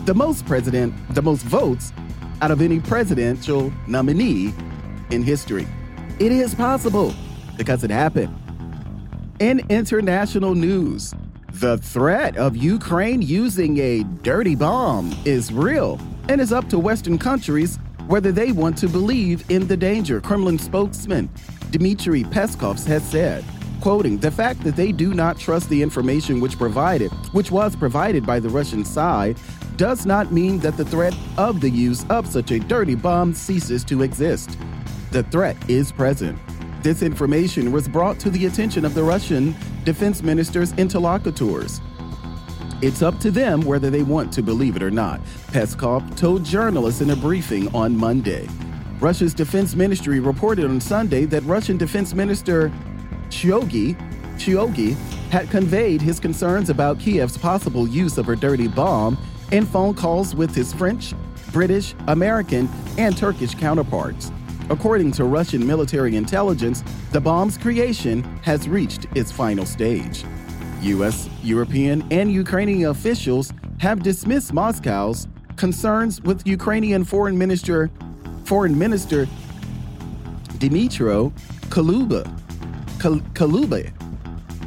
the 0.06 0.14
most 0.14 0.46
president, 0.46 0.94
the 1.14 1.22
most 1.22 1.42
votes 1.42 1.92
out 2.40 2.50
of 2.50 2.60
any 2.60 2.80
presidential 2.80 3.72
nominee 3.86 4.52
in 5.10 5.22
history. 5.22 5.66
It 6.18 6.32
is 6.32 6.54
possible 6.54 7.14
because 7.56 7.84
it 7.84 7.90
happened. 7.90 8.36
In 9.40 9.60
international 9.70 10.54
news, 10.54 11.14
the 11.52 11.78
threat 11.78 12.36
of 12.36 12.56
Ukraine 12.56 13.22
using 13.22 13.78
a 13.78 14.02
dirty 14.22 14.54
bomb 14.54 15.14
is 15.24 15.52
real 15.52 15.98
and 16.28 16.40
is 16.40 16.52
up 16.52 16.68
to 16.68 16.78
Western 16.78 17.18
countries 17.18 17.78
whether 18.06 18.32
they 18.32 18.50
want 18.50 18.76
to 18.78 18.88
believe 18.88 19.48
in 19.50 19.68
the 19.68 19.76
danger, 19.76 20.20
Kremlin 20.20 20.58
spokesman 20.58 21.30
Dmitry 21.70 22.24
Peskov 22.24 22.84
has 22.86 23.08
said. 23.08 23.44
Quoting, 23.80 24.18
the 24.18 24.30
fact 24.30 24.64
that 24.64 24.74
they 24.74 24.90
do 24.90 25.14
not 25.14 25.38
trust 25.38 25.68
the 25.68 25.80
information 25.80 26.40
which 26.40 26.58
provided, 26.58 27.10
which 27.32 27.50
was 27.50 27.76
provided 27.76 28.26
by 28.26 28.40
the 28.40 28.48
Russian 28.48 28.84
side, 28.84 29.38
does 29.80 30.04
not 30.04 30.30
mean 30.30 30.58
that 30.58 30.76
the 30.76 30.84
threat 30.84 31.16
of 31.38 31.62
the 31.62 31.70
use 31.70 32.04
of 32.10 32.26
such 32.26 32.50
a 32.50 32.58
dirty 32.58 32.94
bomb 32.94 33.32
ceases 33.32 33.82
to 33.82 34.02
exist. 34.02 34.58
The 35.10 35.22
threat 35.22 35.56
is 35.70 35.90
present. 35.90 36.38
This 36.82 37.00
information 37.00 37.72
was 37.72 37.88
brought 37.88 38.18
to 38.18 38.28
the 38.28 38.44
attention 38.44 38.84
of 38.84 38.92
the 38.92 39.02
Russian 39.02 39.56
defense 39.84 40.22
minister's 40.22 40.74
interlocutors. 40.74 41.80
It's 42.82 43.00
up 43.00 43.18
to 43.20 43.30
them 43.30 43.62
whether 43.62 43.88
they 43.88 44.02
want 44.02 44.30
to 44.34 44.42
believe 44.42 44.76
it 44.76 44.82
or 44.82 44.90
not, 44.90 45.24
Peskov 45.46 46.14
told 46.14 46.44
journalists 46.44 47.00
in 47.00 47.08
a 47.08 47.16
briefing 47.16 47.74
on 47.74 47.96
Monday. 47.96 48.46
Russia's 49.00 49.32
defense 49.32 49.74
ministry 49.74 50.20
reported 50.20 50.66
on 50.66 50.78
Sunday 50.78 51.24
that 51.24 51.42
Russian 51.44 51.78
Defense 51.78 52.12
Minister 52.12 52.70
Shoigu, 53.30 53.96
Shoigu 54.36 54.94
had 55.30 55.48
conveyed 55.48 56.02
his 56.02 56.20
concerns 56.20 56.68
about 56.68 56.98
Kiev's 56.98 57.38
possible 57.38 57.88
use 57.88 58.18
of 58.18 58.28
a 58.28 58.36
dirty 58.36 58.68
bomb 58.68 59.16
in 59.52 59.66
phone 59.66 59.94
calls 59.94 60.34
with 60.34 60.54
his 60.54 60.72
French, 60.72 61.14
British, 61.52 61.94
American, 62.08 62.68
and 62.98 63.16
Turkish 63.16 63.54
counterparts. 63.54 64.30
According 64.68 65.12
to 65.12 65.24
Russian 65.24 65.66
military 65.66 66.14
intelligence, 66.14 66.84
the 67.10 67.20
bomb's 67.20 67.58
creation 67.58 68.22
has 68.42 68.68
reached 68.68 69.06
its 69.16 69.32
final 69.32 69.66
stage. 69.66 70.24
US, 70.82 71.28
European, 71.42 72.06
and 72.12 72.30
Ukrainian 72.30 72.90
officials 72.90 73.52
have 73.78 74.02
dismissed 74.02 74.52
Moscow's 74.52 75.26
concerns 75.56 76.20
with 76.22 76.46
Ukrainian 76.46 77.04
Foreign 77.04 77.36
Minister 77.36 77.90
Foreign 78.44 78.78
Minister 78.78 79.26
Dmytro 80.58 81.32
Kuleba, 81.68 82.24
Kuleba 82.98 83.99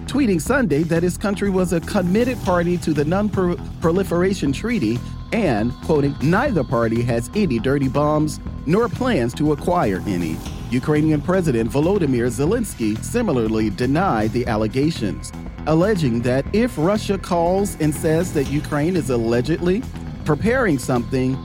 tweeting 0.04 0.42
Sunday 0.42 0.84
that 0.84 1.04
his 1.04 1.18
country 1.18 1.50
was 1.50 1.74
a 1.74 1.82
committed 1.82 2.42
party 2.44 2.78
to 2.78 2.94
the 2.94 3.06
Non 3.06 3.30
Proliferation 3.30 4.52
Treaty 4.52 5.00
and, 5.32 5.74
quoting, 5.84 6.16
neither 6.22 6.64
party 6.64 7.02
has 7.02 7.30
any 7.36 7.60
dirty 7.60 7.88
bombs 7.88 8.40
nor 8.66 8.88
plans 8.88 9.34
to 9.34 9.52
acquire 9.52 10.02
any. 10.08 10.38
Ukrainian 10.70 11.22
President 11.22 11.70
Volodymyr 11.70 12.28
Zelensky 12.30 13.02
similarly 13.04 13.70
denied 13.70 14.32
the 14.32 14.46
allegations, 14.48 15.32
alleging 15.68 16.22
that 16.22 16.46
if 16.54 16.78
Russia 16.78 17.18
calls 17.18 17.76
and 17.80 17.94
says 17.94 18.34
that 18.34 18.46
Ukraine 18.46 18.96
is 18.96 19.10
allegedly 19.10 19.84
preparing 20.26 20.80
something, 20.80 21.38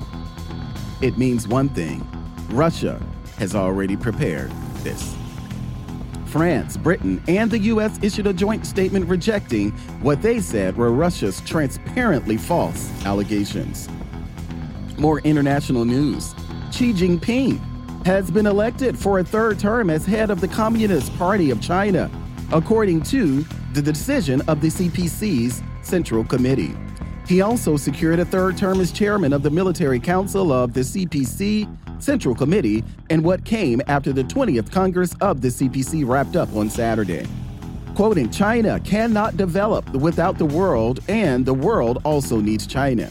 it 1.01 1.19
means 1.19 1.49
one 1.49 1.69
thing 1.69 2.07
Russia 2.51 3.01
has 3.39 3.55
already 3.55 3.97
prepared 3.97 4.51
this. 4.83 5.18
France, 6.29 6.77
Britain, 6.77 7.23
and 7.27 7.51
the 7.51 7.59
U.S. 7.59 7.99
issued 8.03 8.27
a 8.27 8.33
joint 8.33 8.67
statement 8.67 9.07
rejecting 9.07 9.71
what 10.03 10.21
they 10.21 10.41
said 10.41 10.77
were 10.77 10.93
Russia's 10.93 11.41
transparently 11.41 12.37
false 12.37 12.91
allegations. 13.05 13.89
More 14.99 15.21
international 15.21 15.85
news 15.85 16.35
Xi 16.71 16.93
Jinping 16.93 17.59
has 18.05 18.31
been 18.31 18.47
elected 18.47 18.99
for 18.99 19.19
a 19.19 19.25
third 19.25 19.59
term 19.59 19.91
as 19.91 20.05
head 20.05 20.31
of 20.31 20.41
the 20.41 20.49
Communist 20.49 21.17
Party 21.17 21.51
of 21.51 21.61
China, 21.61 22.11
according 22.53 23.03
to 23.03 23.45
the 23.73 23.83
decision 23.83 24.43
of 24.49 24.61
the 24.61 24.69
CPC's 24.69 25.63
Central 25.83 26.25
Committee. 26.25 26.75
He 27.27 27.43
also 27.43 27.77
secured 27.77 28.19
a 28.19 28.25
third 28.25 28.57
term 28.57 28.81
as 28.81 28.91
chairman 28.93 29.33
of 29.33 29.43
the 29.43 29.51
Military 29.51 30.01
Council 30.01 30.53
of 30.53 30.73
the 30.73 30.81
CPC 30.81 31.69
Central 32.01 32.35
Committee 32.35 32.85
and 33.11 33.25
what 33.25 33.45
came 33.45 33.83
after 33.89 34.13
the 34.13 34.25
20th 34.25 34.71
Congress 34.71 35.15
of 35.21 35.41
the 35.41 35.49
CPC 35.49 36.07
wrapped 36.07 36.37
up 36.37 36.55
on 36.55 36.71
Saturday. 36.71 37.27
Quoting, 37.95 38.31
China 38.31 38.79
cannot 38.81 39.37
develop 39.37 39.89
without 39.91 40.39
the 40.39 40.45
world, 40.45 41.01
and 41.09 41.45
the 41.45 41.55
world 41.55 42.01
also 42.05 42.41
needs 42.41 42.67
China. 42.67 43.11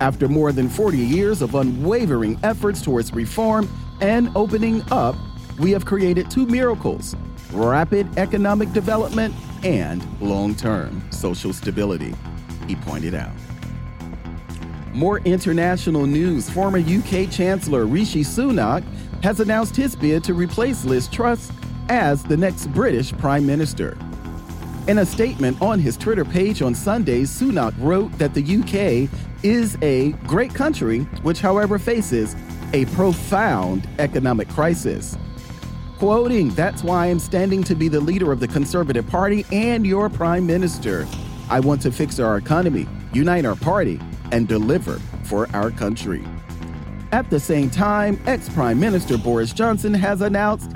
After 0.00 0.28
more 0.28 0.52
than 0.52 0.68
40 0.68 0.98
years 0.98 1.40
of 1.40 1.54
unwavering 1.54 2.38
efforts 2.42 2.82
towards 2.82 3.12
reform 3.12 3.68
and 4.00 4.30
opening 4.36 4.82
up, 4.90 5.16
we 5.58 5.70
have 5.70 5.86
created 5.86 6.30
two 6.30 6.46
miracles 6.46 7.16
rapid 7.52 8.06
economic 8.18 8.72
development 8.72 9.34
and 9.64 10.04
long 10.20 10.54
term 10.54 11.02
social 11.10 11.52
stability, 11.52 12.14
he 12.66 12.76
pointed 12.76 13.14
out. 13.14 13.32
More 14.96 15.18
international 15.26 16.06
news. 16.06 16.48
Former 16.48 16.78
UK 16.78 17.30
Chancellor 17.30 17.84
Rishi 17.84 18.22
Sunak 18.22 18.82
has 19.22 19.40
announced 19.40 19.76
his 19.76 19.94
bid 19.94 20.24
to 20.24 20.32
replace 20.32 20.86
Liz 20.86 21.06
Truss 21.06 21.52
as 21.90 22.22
the 22.22 22.36
next 22.36 22.68
British 22.68 23.12
Prime 23.12 23.44
Minister. 23.44 23.98
In 24.88 24.96
a 24.96 25.04
statement 25.04 25.60
on 25.60 25.80
his 25.80 25.98
Twitter 25.98 26.24
page 26.24 26.62
on 26.62 26.74
Sunday, 26.74 27.24
Sunak 27.24 27.74
wrote 27.78 28.10
that 28.12 28.32
the 28.32 28.40
UK 28.40 29.10
is 29.44 29.76
a 29.82 30.12
great 30.26 30.54
country, 30.54 31.00
which, 31.20 31.42
however, 31.42 31.78
faces 31.78 32.34
a 32.72 32.86
profound 32.86 33.86
economic 33.98 34.48
crisis. 34.48 35.18
Quoting, 35.98 36.48
That's 36.54 36.82
why 36.82 37.08
I'm 37.08 37.18
standing 37.18 37.62
to 37.64 37.74
be 37.74 37.88
the 37.88 38.00
leader 38.00 38.32
of 38.32 38.40
the 38.40 38.48
Conservative 38.48 39.06
Party 39.06 39.44
and 39.52 39.86
your 39.86 40.08
Prime 40.08 40.46
Minister. 40.46 41.06
I 41.50 41.60
want 41.60 41.82
to 41.82 41.92
fix 41.92 42.18
our 42.18 42.38
economy, 42.38 42.88
unite 43.12 43.44
our 43.44 43.56
party, 43.56 44.00
and 44.32 44.48
deliver 44.48 44.98
for 45.24 45.48
our 45.54 45.70
country. 45.70 46.24
At 47.12 47.30
the 47.30 47.40
same 47.40 47.70
time, 47.70 48.20
ex 48.26 48.48
Prime 48.48 48.80
Minister 48.80 49.16
Boris 49.16 49.52
Johnson 49.52 49.94
has 49.94 50.20
announced 50.20 50.72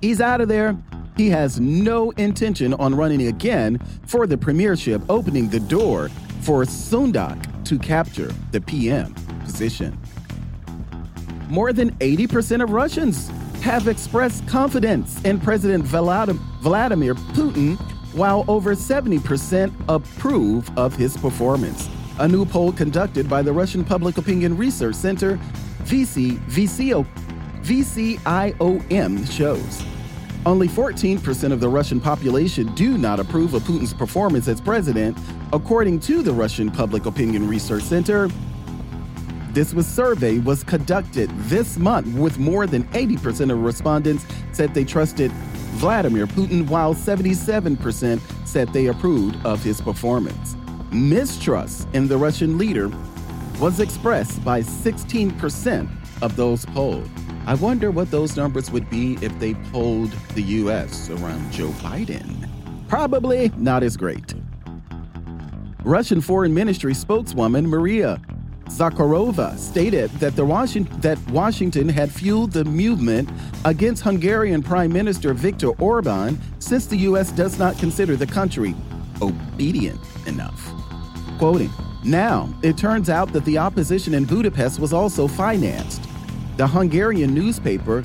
he's 0.00 0.20
out 0.20 0.40
of 0.40 0.48
there. 0.48 0.76
He 1.16 1.28
has 1.30 1.60
no 1.60 2.10
intention 2.12 2.74
on 2.74 2.94
running 2.94 3.26
again 3.26 3.78
for 4.06 4.26
the 4.26 4.38
premiership, 4.38 5.02
opening 5.08 5.48
the 5.48 5.60
door 5.60 6.08
for 6.40 6.64
Sunak 6.64 7.64
to 7.64 7.78
capture 7.78 8.32
the 8.50 8.60
PM 8.60 9.14
position. 9.44 9.98
More 11.48 11.72
than 11.72 11.90
80% 11.96 12.62
of 12.62 12.70
Russians 12.70 13.30
have 13.60 13.88
expressed 13.88 14.46
confidence 14.48 15.22
in 15.22 15.38
President 15.38 15.84
Vladimir 15.84 17.14
Putin, 17.14 17.78
while 18.14 18.44
over 18.48 18.74
70% 18.74 19.72
approve 19.88 20.70
of 20.78 20.96
his 20.96 21.16
performance. 21.16 21.88
A 22.22 22.28
new 22.28 22.44
poll 22.44 22.70
conducted 22.70 23.28
by 23.28 23.42
the 23.42 23.52
Russian 23.52 23.84
Public 23.84 24.16
Opinion 24.16 24.56
Research 24.56 24.94
Center, 24.94 25.40
VC, 25.82 26.38
VCIOM, 27.64 29.28
shows 29.28 29.82
only 30.46 30.68
14% 30.68 31.50
of 31.52 31.58
the 31.58 31.68
Russian 31.68 32.00
population 32.00 32.72
do 32.76 32.96
not 32.96 33.18
approve 33.18 33.54
of 33.54 33.64
Putin's 33.64 33.92
performance 33.92 34.46
as 34.46 34.60
president, 34.60 35.18
according 35.52 35.98
to 35.98 36.22
the 36.22 36.32
Russian 36.32 36.70
Public 36.70 37.06
Opinion 37.06 37.48
Research 37.48 37.82
Center. 37.82 38.30
This 39.50 39.74
was 39.74 39.88
survey 39.88 40.38
was 40.38 40.62
conducted 40.62 41.28
this 41.48 41.76
month 41.76 42.06
with 42.16 42.38
more 42.38 42.68
than 42.68 42.84
80% 42.90 43.50
of 43.50 43.64
respondents 43.64 44.24
said 44.52 44.72
they 44.74 44.84
trusted 44.84 45.32
Vladimir 45.80 46.28
Putin 46.28 46.68
while 46.68 46.94
77% 46.94 48.20
said 48.46 48.72
they 48.72 48.86
approved 48.86 49.44
of 49.44 49.60
his 49.64 49.80
performance 49.80 50.54
mistrust 50.92 51.88
in 51.92 52.08
the 52.08 52.16
Russian 52.16 52.58
leader 52.58 52.90
was 53.58 53.80
expressed 53.80 54.44
by 54.44 54.60
16% 54.60 55.88
of 56.22 56.36
those 56.36 56.64
polled. 56.66 57.08
I 57.46 57.54
wonder 57.54 57.90
what 57.90 58.10
those 58.10 58.36
numbers 58.36 58.70
would 58.70 58.88
be 58.88 59.14
if 59.20 59.36
they 59.38 59.54
polled 59.72 60.12
the 60.34 60.42
U.S. 60.42 61.10
around 61.10 61.52
Joe 61.52 61.70
Biden. 61.80 62.48
Probably 62.88 63.50
not 63.56 63.82
as 63.82 63.96
great. 63.96 64.34
Russian 65.84 66.20
Foreign 66.20 66.54
Ministry 66.54 66.94
spokeswoman 66.94 67.66
Maria 67.66 68.20
Zakharova 68.66 69.58
stated 69.58 70.10
that, 70.12 70.36
the 70.36 70.44
Washington, 70.44 71.00
that 71.00 71.18
Washington 71.30 71.88
had 71.88 72.10
fueled 72.10 72.52
the 72.52 72.64
movement 72.64 73.28
against 73.64 74.02
Hungarian 74.02 74.62
Prime 74.62 74.92
Minister 74.92 75.34
Viktor 75.34 75.70
Orban 75.80 76.40
since 76.58 76.86
the 76.86 76.96
U.S. 76.98 77.32
does 77.32 77.58
not 77.58 77.78
consider 77.78 78.16
the 78.16 78.26
country 78.26 78.74
obedient 79.20 80.00
enough. 80.26 80.71
Quoting, 81.42 81.72
now, 82.04 82.48
it 82.62 82.78
turns 82.78 83.10
out 83.10 83.32
that 83.32 83.44
the 83.44 83.58
opposition 83.58 84.14
in 84.14 84.24
Budapest 84.24 84.78
was 84.78 84.92
also 84.92 85.26
financed. 85.26 86.08
The 86.56 86.68
Hungarian 86.68 87.34
newspaper, 87.34 88.04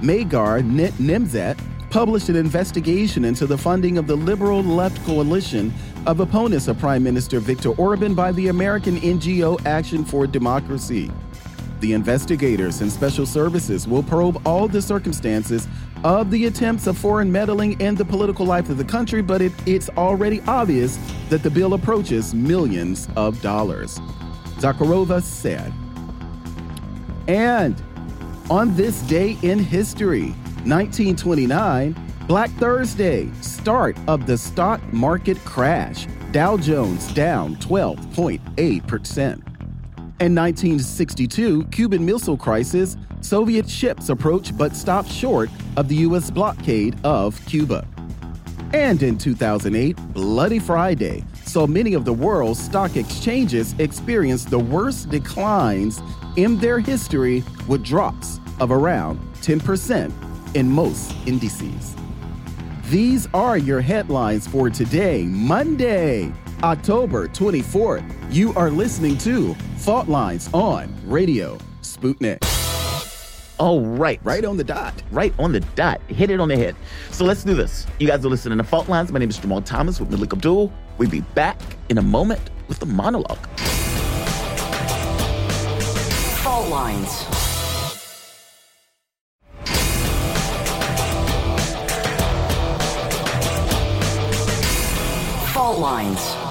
Magyar 0.00 0.60
Nemzet, 0.60 1.60
published 1.90 2.30
an 2.30 2.36
investigation 2.36 3.26
into 3.26 3.44
the 3.46 3.58
funding 3.58 3.98
of 3.98 4.06
the 4.06 4.16
liberal 4.16 4.62
left 4.62 5.04
coalition 5.04 5.70
of 6.06 6.20
opponents 6.20 6.66
of 6.66 6.78
Prime 6.78 7.02
Minister 7.02 7.40
Viktor 7.40 7.72
Orban 7.72 8.14
by 8.14 8.32
the 8.32 8.48
American 8.48 8.96
NGO 9.00 9.62
Action 9.66 10.02
for 10.02 10.26
Democracy. 10.26 11.10
The 11.80 11.92
investigators 11.92 12.80
and 12.80 12.90
special 12.90 13.26
services 13.26 13.86
will 13.86 14.02
probe 14.02 14.40
all 14.46 14.66
the 14.66 14.80
circumstances 14.80 15.68
of 16.04 16.30
the 16.30 16.46
attempts 16.46 16.86
of 16.86 16.98
foreign 16.98 17.30
meddling 17.30 17.80
in 17.80 17.94
the 17.94 18.04
political 18.04 18.44
life 18.44 18.68
of 18.68 18.76
the 18.76 18.84
country, 18.84 19.22
but 19.22 19.40
it, 19.40 19.52
it's 19.66 19.88
already 19.90 20.40
obvious 20.42 20.98
that 21.28 21.42
the 21.42 21.50
bill 21.50 21.74
approaches 21.74 22.34
millions 22.34 23.08
of 23.16 23.40
dollars. 23.42 23.98
Zakharova 24.58 25.22
said. 25.22 25.72
And 27.28 27.80
on 28.50 28.74
this 28.76 29.02
day 29.02 29.38
in 29.42 29.58
history, 29.58 30.30
1929, 30.64 31.96
Black 32.26 32.50
Thursday, 32.52 33.30
start 33.40 33.96
of 34.08 34.26
the 34.26 34.38
stock 34.38 34.80
market 34.92 35.38
crash. 35.44 36.06
Dow 36.30 36.56
Jones 36.56 37.12
down 37.14 37.56
12.8%. 37.56 39.51
In 40.22 40.36
1962, 40.36 41.64
Cuban 41.72 42.06
Missile 42.06 42.36
Crisis, 42.36 42.96
Soviet 43.22 43.68
ships 43.68 44.08
approach 44.08 44.56
but 44.56 44.76
stop 44.76 45.04
short 45.08 45.50
of 45.76 45.88
the 45.88 45.96
U.S. 45.96 46.30
blockade 46.30 46.96
of 47.02 47.44
Cuba. 47.46 47.84
And 48.72 49.02
in 49.02 49.18
2008, 49.18 49.96
Bloody 50.14 50.60
Friday, 50.60 51.24
so 51.44 51.66
many 51.66 51.94
of 51.94 52.04
the 52.04 52.12
world's 52.12 52.60
stock 52.60 52.96
exchanges 52.96 53.74
experienced 53.80 54.48
the 54.48 54.60
worst 54.60 55.10
declines 55.10 56.00
in 56.36 56.56
their 56.60 56.78
history 56.78 57.42
with 57.66 57.82
drops 57.82 58.38
of 58.60 58.70
around 58.70 59.18
10% 59.40 60.12
in 60.54 60.70
most 60.70 61.16
indices. 61.26 61.96
These 62.90 63.26
are 63.34 63.58
your 63.58 63.80
headlines 63.80 64.46
for 64.46 64.70
today, 64.70 65.24
Monday, 65.24 66.32
October 66.62 67.28
24th. 67.28 68.04
You 68.30 68.54
are 68.54 68.70
listening 68.70 69.18
to 69.18 69.54
Fault 69.78 70.08
Lines 70.08 70.48
on 70.52 70.94
Radio 71.04 71.58
Sputnik. 71.82 72.38
Oh, 73.58 73.80
right. 73.80 74.20
Right 74.24 74.44
on 74.44 74.56
the 74.56 74.64
dot. 74.64 74.94
Right 75.10 75.32
on 75.38 75.52
the 75.52 75.60
dot. 75.60 76.00
Hit 76.08 76.30
it 76.30 76.40
on 76.40 76.48
the 76.48 76.56
head. 76.56 76.74
So 77.10 77.24
let's 77.24 77.44
do 77.44 77.54
this. 77.54 77.86
You 77.98 78.08
guys 78.08 78.24
are 78.24 78.28
listening 78.28 78.58
to 78.58 78.64
Fault 78.64 78.88
Lines. 78.88 79.12
My 79.12 79.18
name 79.18 79.28
is 79.28 79.38
Jamarl 79.38 79.64
Thomas 79.64 80.00
with 80.00 80.10
Melik 80.10 80.32
Abdul. 80.32 80.72
We'll 80.98 81.10
be 81.10 81.20
back 81.20 81.60
in 81.88 81.98
a 81.98 82.02
moment 82.02 82.50
with 82.68 82.78
the 82.78 82.86
monologue. 82.86 83.38
Fault 86.42 86.68
Lines. 86.68 87.22
Fault 95.52 95.78
Lines. 95.78 96.41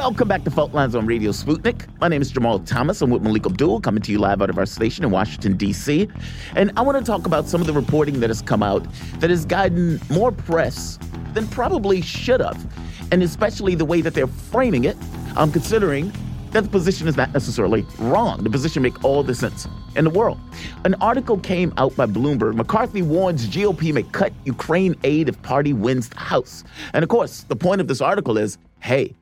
Welcome 0.00 0.28
back 0.28 0.44
to 0.44 0.50
Fault 0.52 0.72
Lines 0.72 0.94
on 0.94 1.06
Radio 1.06 1.32
Sputnik. 1.32 1.88
My 2.00 2.06
name 2.06 2.22
is 2.22 2.32
Jamarl 2.32 2.64
Thomas. 2.64 3.02
I'm 3.02 3.10
with 3.10 3.20
Melik 3.20 3.44
Abdul, 3.44 3.80
coming 3.80 4.00
to 4.04 4.12
you 4.12 4.20
live 4.20 4.40
out 4.40 4.48
of 4.48 4.56
our 4.56 4.64
station 4.64 5.02
in 5.04 5.10
Washington, 5.10 5.56
D.C. 5.56 6.08
And 6.54 6.70
I 6.76 6.82
want 6.82 6.96
to 6.98 7.04
talk 7.04 7.26
about 7.26 7.48
some 7.48 7.60
of 7.60 7.66
the 7.66 7.72
reporting 7.72 8.20
that 8.20 8.30
has 8.30 8.40
come 8.40 8.62
out 8.62 8.86
that 9.18 9.28
has 9.28 9.44
gotten 9.44 10.00
more 10.08 10.30
press 10.30 11.00
than 11.34 11.48
probably 11.48 12.00
should 12.00 12.38
have, 12.38 12.64
and 13.10 13.24
especially 13.24 13.74
the 13.74 13.84
way 13.84 14.00
that 14.00 14.14
they're 14.14 14.28
framing 14.28 14.84
it. 14.84 14.96
I'm 15.36 15.50
considering 15.50 16.12
that 16.52 16.62
the 16.62 16.70
position 16.70 17.08
is 17.08 17.16
not 17.16 17.34
necessarily 17.34 17.84
wrong. 17.98 18.44
The 18.44 18.50
position 18.50 18.84
makes 18.84 19.02
all 19.02 19.24
the 19.24 19.34
sense 19.34 19.66
in 19.96 20.04
the 20.04 20.10
world. 20.10 20.38
An 20.84 20.94
article 21.00 21.38
came 21.38 21.74
out 21.76 21.96
by 21.96 22.06
Bloomberg. 22.06 22.54
McCarthy 22.54 23.02
warns 23.02 23.48
GOP 23.48 23.92
may 23.92 24.04
cut 24.04 24.32
Ukraine 24.44 24.94
aid 25.02 25.28
if 25.28 25.42
party 25.42 25.72
wins 25.72 26.08
the 26.08 26.20
House. 26.20 26.62
And 26.94 27.02
of 27.02 27.08
course, 27.08 27.42
the 27.42 27.56
point 27.56 27.80
of 27.80 27.88
this 27.88 28.00
article 28.00 28.38
is 28.38 28.58
hey, 28.78 29.16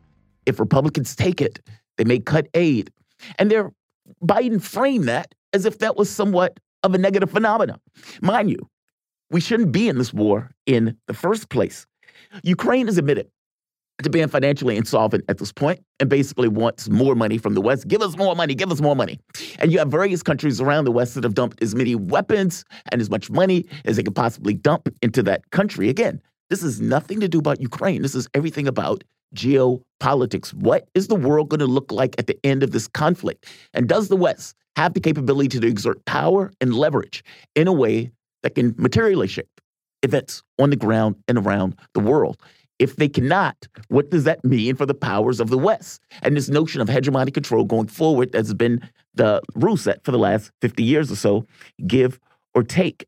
if 0.47 0.59
Republicans 0.59 1.15
take 1.15 1.41
it, 1.41 1.61
they 1.99 2.05
may 2.05 2.19
cut 2.19 2.49
aid. 2.55 2.91
And 3.38 3.50
they're 3.50 3.73
Biden 4.25 4.62
framed 4.62 5.09
that 5.09 5.35
as 5.53 5.65
if 5.65 5.79
that 5.79 5.97
was 5.97 6.09
somewhat 6.09 6.59
of 6.83 6.95
a 6.95 6.99
negative 6.99 7.31
phenomenon. 7.31 7.81
Mind 8.23 8.50
you, 8.50 8.59
we 9.31 9.41
shouldn't 9.41 9.73
be 9.73 9.88
in 9.88 9.99
this 9.99 10.12
war 10.12 10.50
in 10.67 10.97
the 11.07 11.15
first 11.15 11.49
place. 11.49 11.87
Ukraine 12.43 12.87
has 12.87 12.99
admitted 12.99 13.29
to 14.03 14.11
being 14.11 14.29
financially 14.29 14.76
insolvent 14.76 15.25
at 15.29 15.38
this 15.38 15.53
point 15.53 15.81
and 16.00 16.11
basically 16.11 16.49
wants 16.49 16.88
more 16.88 17.15
money 17.15 17.38
from 17.38 17.55
the 17.55 17.61
West. 17.61 17.88
Give 17.88 18.03
us 18.03 18.17
more 18.17 18.37
money, 18.37 18.55
give 18.55 18.71
us 18.71 18.81
more 18.81 18.95
money. 18.95 19.19
And 19.59 19.73
you 19.73 19.79
have 19.79 19.88
various 19.88 20.23
countries 20.23 20.61
around 20.61 20.85
the 20.85 20.93
West 20.93 21.15
that 21.15 21.25
have 21.25 21.35
dumped 21.35 21.62
as 21.62 21.75
many 21.75 21.95
weapons 21.95 22.65
and 22.93 23.00
as 23.00 23.09
much 23.09 23.31
money 23.31 23.65
as 23.87 23.97
they 23.97 24.03
could 24.03 24.15
possibly 24.15 24.53
dump 24.55 24.88
into 25.00 25.23
that 25.25 25.50
country. 25.50 25.88
Again, 25.88 26.21
this 26.50 26.62
is 26.62 26.81
nothing 26.81 27.21
to 27.21 27.29
do 27.29 27.38
about 27.38 27.61
Ukraine. 27.61 28.03
This 28.03 28.15
is 28.15 28.29
everything 28.35 28.69
about 28.69 29.03
geopolitics. 29.35 30.52
What 30.54 30.88
is 30.95 31.09
the 31.09 31.16
world 31.16 31.49
going 31.49 31.61
to 31.61 31.66
look 31.66 31.90
like 31.92 32.14
at 32.18 32.26
the 32.26 32.38
end 32.45 32.62
of 32.62 32.73
this 32.73 32.88
conflict? 32.88 33.47
And 33.75 33.88
does 33.88 34.09
the 34.09 34.16
West 34.16 34.56
have 34.76 34.95
the 34.95 35.00
capability 35.00 35.59
to 35.59 35.66
exert 35.66 36.04
power 36.04 36.52
and 36.61 36.75
leverage 36.75 37.25
in 37.54 37.68
a 37.68 37.73
way 37.73 38.11
that 38.42 38.54
can 38.54 38.75
materially 38.78 39.26
shape 39.26 39.61
events 40.02 40.42
on 40.59 40.71
the 40.71 40.76
ground 40.76 41.16
and 41.28 41.38
around 41.38 41.76
the 41.95 42.00
world? 42.00 42.40
If 42.78 42.97
they 42.97 43.09
cannot, 43.09 43.56
what 43.88 44.11
does 44.11 44.25
that 44.25 44.45
mean 44.45 44.76
for 44.76 44.85
the 44.85 44.95
powers 44.95 45.40
of 45.40 45.49
the 45.49 45.56
West? 45.56 46.02
And 46.23 46.37
this 46.37 46.50
notion 46.50 46.83
of 46.83 46.88
hegemonic 46.88 47.33
control 47.33 47.64
going 47.64 47.87
forward 47.87 48.33
that 48.33 48.38
has 48.38 48.52
been 48.52 48.87
the 49.14 49.40
rule 49.54 49.78
set 49.78 50.04
for 50.04 50.12
the 50.12 50.18
last 50.18 50.50
50 50.61 50.83
years 50.83 51.11
or 51.11 51.16
so 51.16 51.47
give 51.87 52.21
or 52.56 52.64
take. 52.64 53.06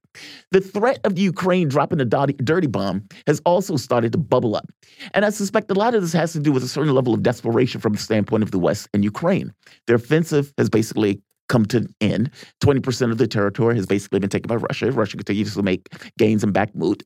The 0.52 0.60
threat 0.60 1.00
of 1.04 1.18
Ukraine 1.18 1.68
dropping 1.68 2.00
a 2.00 2.04
dirty 2.04 2.66
bomb 2.66 3.08
has 3.26 3.40
also 3.46 3.76
started 3.76 4.12
to 4.12 4.18
bubble 4.18 4.54
up. 4.54 4.70
And 5.14 5.24
I 5.24 5.30
suspect 5.30 5.70
a 5.70 5.74
lot 5.74 5.94
of 5.94 6.02
this 6.02 6.12
has 6.12 6.34
to 6.34 6.40
do 6.40 6.52
with 6.52 6.62
a 6.62 6.68
certain 6.68 6.94
level 6.94 7.14
of 7.14 7.22
desperation 7.22 7.80
from 7.80 7.94
the 7.94 7.98
standpoint 7.98 8.42
of 8.42 8.50
the 8.50 8.58
West 8.58 8.88
and 8.92 9.02
Ukraine. 9.02 9.52
Their 9.86 9.96
offensive 9.96 10.52
has 10.58 10.68
basically 10.68 11.22
come 11.48 11.64
to 11.66 11.78
an 11.78 11.94
end. 12.00 12.30
20% 12.62 13.10
of 13.10 13.18
the 13.18 13.26
territory 13.26 13.76
has 13.76 13.86
basically 13.86 14.18
been 14.18 14.30
taken 14.30 14.48
by 14.48 14.56
Russia. 14.56 14.92
Russia 14.92 15.16
continues 15.16 15.54
to 15.54 15.62
make 15.62 15.88
gains 16.18 16.44
in 16.44 16.52
Bakhmut. 16.52 17.02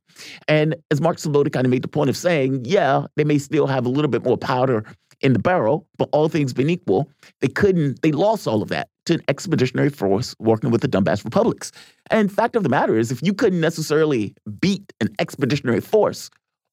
And 0.48 0.76
as 0.90 1.00
Mark 1.00 1.16
Sleboda 1.16 1.52
kind 1.52 1.66
of 1.66 1.70
made 1.70 1.82
the 1.82 1.88
point 1.88 2.10
of 2.10 2.16
saying, 2.16 2.64
yeah, 2.64 3.06
they 3.16 3.24
may 3.24 3.38
still 3.38 3.66
have 3.66 3.86
a 3.86 3.88
little 3.88 4.10
bit 4.10 4.24
more 4.24 4.36
powder 4.36 4.84
in 5.20 5.32
the 5.32 5.38
barrel, 5.38 5.86
but 5.98 6.08
all 6.12 6.28
things 6.28 6.52
being 6.52 6.70
equal, 6.70 7.08
they 7.40 7.48
couldn't, 7.48 8.02
they 8.02 8.12
lost 8.12 8.46
all 8.46 8.62
of 8.62 8.68
that 8.68 8.88
to 9.06 9.14
an 9.14 9.20
expeditionary 9.28 9.88
force 9.88 10.34
working 10.38 10.70
with 10.70 10.80
the 10.80 10.88
Donbass 10.88 11.24
republics. 11.24 11.72
And 12.10 12.30
fact 12.30 12.56
of 12.56 12.62
the 12.62 12.68
matter 12.68 12.98
is, 12.98 13.10
if 13.10 13.22
you 13.22 13.32
couldn't 13.32 13.60
necessarily 13.60 14.34
beat 14.60 14.92
an 15.00 15.08
expeditionary 15.18 15.80
force, 15.80 16.30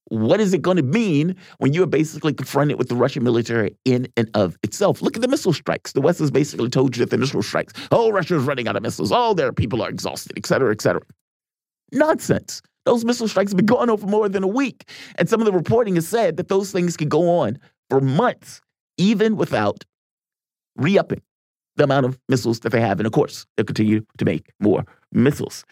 what 0.10 0.39
is 0.39 0.54
it 0.54 0.62
going 0.62 0.78
to 0.78 0.84
mean 0.84 1.36
when 1.60 1.74
you 1.74 1.84
are 1.84 1.88
basically 1.88 2.34
confronted 2.34 2.78
with 2.78 2.89
the 2.89 2.95
Russian 2.95 3.24
military 3.24 3.76
in 3.86 4.08
and 4.17 4.30
of 4.34 4.58
itself? 4.63 5.02
Look 5.02 5.15
at 5.15 5.22
the 5.22 5.28
missile 5.28 5.54
strikes. 5.54 5.93
The 5.93 6.02
West 6.02 6.19
has 6.19 6.32
basically 6.32 6.69
told 6.69 6.98
you 6.98 7.04
that 7.06 7.12
the 7.12 7.17
missile 7.17 7.43
strikes, 7.43 7.74
oh, 7.91 8.12
Russia 8.12 8.36
is 8.36 8.43
running 8.43 8.67
out 8.67 8.76
of 8.76 8.84
missiles. 8.84 9.12
Oh, 9.12 9.34
their 9.34 9.54
people 9.54 9.82
are 9.82 9.89
exhausted, 9.89 10.34
et 10.38 10.45
cetera, 10.45 10.72
et 10.72 10.82
cetera. 10.82 11.02
Nonsense. 11.91 12.62
Those 12.86 13.06
missile 13.06 13.28
strikes 13.28 13.52
have 13.52 13.58
been 13.58 13.65
going 13.65 13.89
on 13.89 13.98
for 13.98 14.08
more 14.08 14.30
than 14.30 14.43
a 14.43 14.48
week. 14.48 14.89
And 15.15 15.30
some 15.30 15.41
of 15.41 15.45
the 15.45 15.54
reporting 15.54 15.95
has 15.95 16.08
said 16.08 16.38
that 16.38 16.48
those 16.48 16.72
things 16.72 16.98
can 16.98 17.10
go 17.10 17.30
on 17.30 17.60
for 17.89 18.02
months, 18.02 18.62
even 18.98 19.36
without 19.36 19.84
re 20.76 20.98
upping 20.98 21.22
the 21.80 21.86
amount 21.86 22.06
of 22.06 22.20
missiles 22.30 22.60
that 22.60 22.72
they 22.72 22.82
have. 22.82 23.00
And 23.00 23.08
of 23.08 23.13
course, 23.13 23.48
they'll 23.56 23.65
continue 23.65 24.06
to 24.18 24.26
make 24.26 24.52
more 24.60 24.86
missiles. 25.12 25.65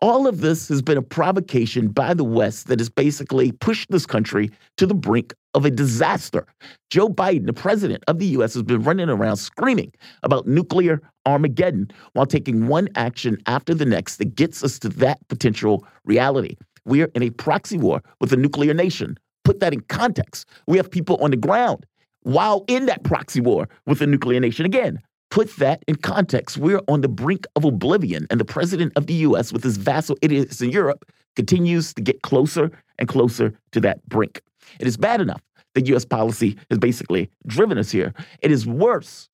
All 0.00 0.26
of 0.26 0.40
this 0.40 0.68
has 0.68 0.82
been 0.82 0.98
a 0.98 1.02
provocation 1.02 1.88
by 1.88 2.14
the 2.14 2.22
West 2.22 2.68
that 2.68 2.78
has 2.78 2.88
basically 2.88 3.50
pushed 3.50 3.90
this 3.90 4.06
country 4.06 4.50
to 4.76 4.86
the 4.86 4.94
brink 4.94 5.34
of 5.54 5.64
a 5.64 5.70
disaster. 5.70 6.46
Joe 6.90 7.08
Biden, 7.08 7.46
the 7.46 7.52
president 7.52 8.04
of 8.06 8.18
the 8.18 8.26
US, 8.26 8.54
has 8.54 8.62
been 8.62 8.82
running 8.82 9.08
around 9.08 9.38
screaming 9.38 9.92
about 10.22 10.46
nuclear 10.46 11.00
Armageddon 11.26 11.90
while 12.12 12.26
taking 12.26 12.68
one 12.68 12.88
action 12.94 13.38
after 13.46 13.74
the 13.74 13.86
next 13.86 14.18
that 14.18 14.36
gets 14.36 14.62
us 14.62 14.78
to 14.80 14.88
that 14.90 15.26
potential 15.28 15.86
reality. 16.04 16.56
We 16.84 17.02
are 17.02 17.10
in 17.14 17.22
a 17.22 17.30
proxy 17.30 17.78
war 17.78 18.02
with 18.20 18.32
a 18.32 18.36
nuclear 18.36 18.74
nation. 18.74 19.16
Put 19.44 19.60
that 19.60 19.72
in 19.72 19.80
context. 19.80 20.46
We 20.66 20.76
have 20.76 20.90
people 20.90 21.16
on 21.22 21.30
the 21.30 21.36
ground 21.38 21.86
while 22.24 22.64
in 22.68 22.86
that 22.86 23.04
proxy 23.04 23.40
war 23.40 23.68
with 23.86 24.02
a 24.02 24.06
nuclear 24.06 24.40
nation. 24.40 24.66
Again, 24.66 25.00
Put 25.34 25.56
that 25.56 25.82
in 25.88 25.96
context. 25.96 26.58
We're 26.58 26.80
on 26.86 27.00
the 27.00 27.08
brink 27.08 27.44
of 27.56 27.64
oblivion, 27.64 28.28
and 28.30 28.38
the 28.38 28.44
president 28.44 28.92
of 28.94 29.08
the 29.08 29.14
US, 29.14 29.52
with 29.52 29.64
his 29.64 29.76
vassal 29.76 30.16
idiots 30.22 30.60
in 30.60 30.70
Europe, 30.70 31.04
continues 31.34 31.92
to 31.94 32.02
get 32.02 32.22
closer 32.22 32.70
and 33.00 33.08
closer 33.08 33.52
to 33.72 33.80
that 33.80 34.08
brink. 34.08 34.40
It 34.78 34.86
is 34.86 34.96
bad 34.96 35.20
enough 35.20 35.42
that 35.74 35.88
US 35.88 36.04
policy 36.04 36.56
has 36.70 36.78
basically 36.78 37.28
driven 37.48 37.78
us 37.78 37.90
here. 37.90 38.14
It 38.42 38.52
is 38.52 38.64
worse 38.64 39.28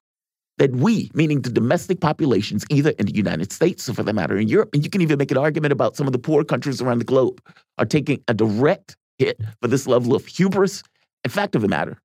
that 0.56 0.74
we, 0.74 1.10
meaning 1.12 1.42
the 1.42 1.50
domestic 1.50 2.00
populations, 2.00 2.64
either 2.70 2.94
in 2.98 3.04
the 3.04 3.14
United 3.14 3.52
States 3.52 3.86
or 3.86 3.92
for 3.92 4.02
that 4.02 4.14
matter 4.14 4.38
in 4.38 4.48
Europe, 4.48 4.70
and 4.72 4.82
you 4.82 4.88
can 4.88 5.02
even 5.02 5.18
make 5.18 5.30
an 5.30 5.36
argument 5.36 5.70
about 5.70 5.96
some 5.96 6.06
of 6.06 6.14
the 6.14 6.18
poor 6.18 6.44
countries 6.44 6.80
around 6.80 7.00
the 7.00 7.04
globe, 7.04 7.42
are 7.76 7.84
taking 7.84 8.24
a 8.26 8.32
direct 8.32 8.96
hit 9.18 9.38
for 9.60 9.68
this 9.68 9.86
level 9.86 10.14
of 10.14 10.24
hubris 10.24 10.82
and 11.24 11.30
fact 11.30 11.54
of 11.54 11.60
the 11.60 11.68
matter, 11.68 11.98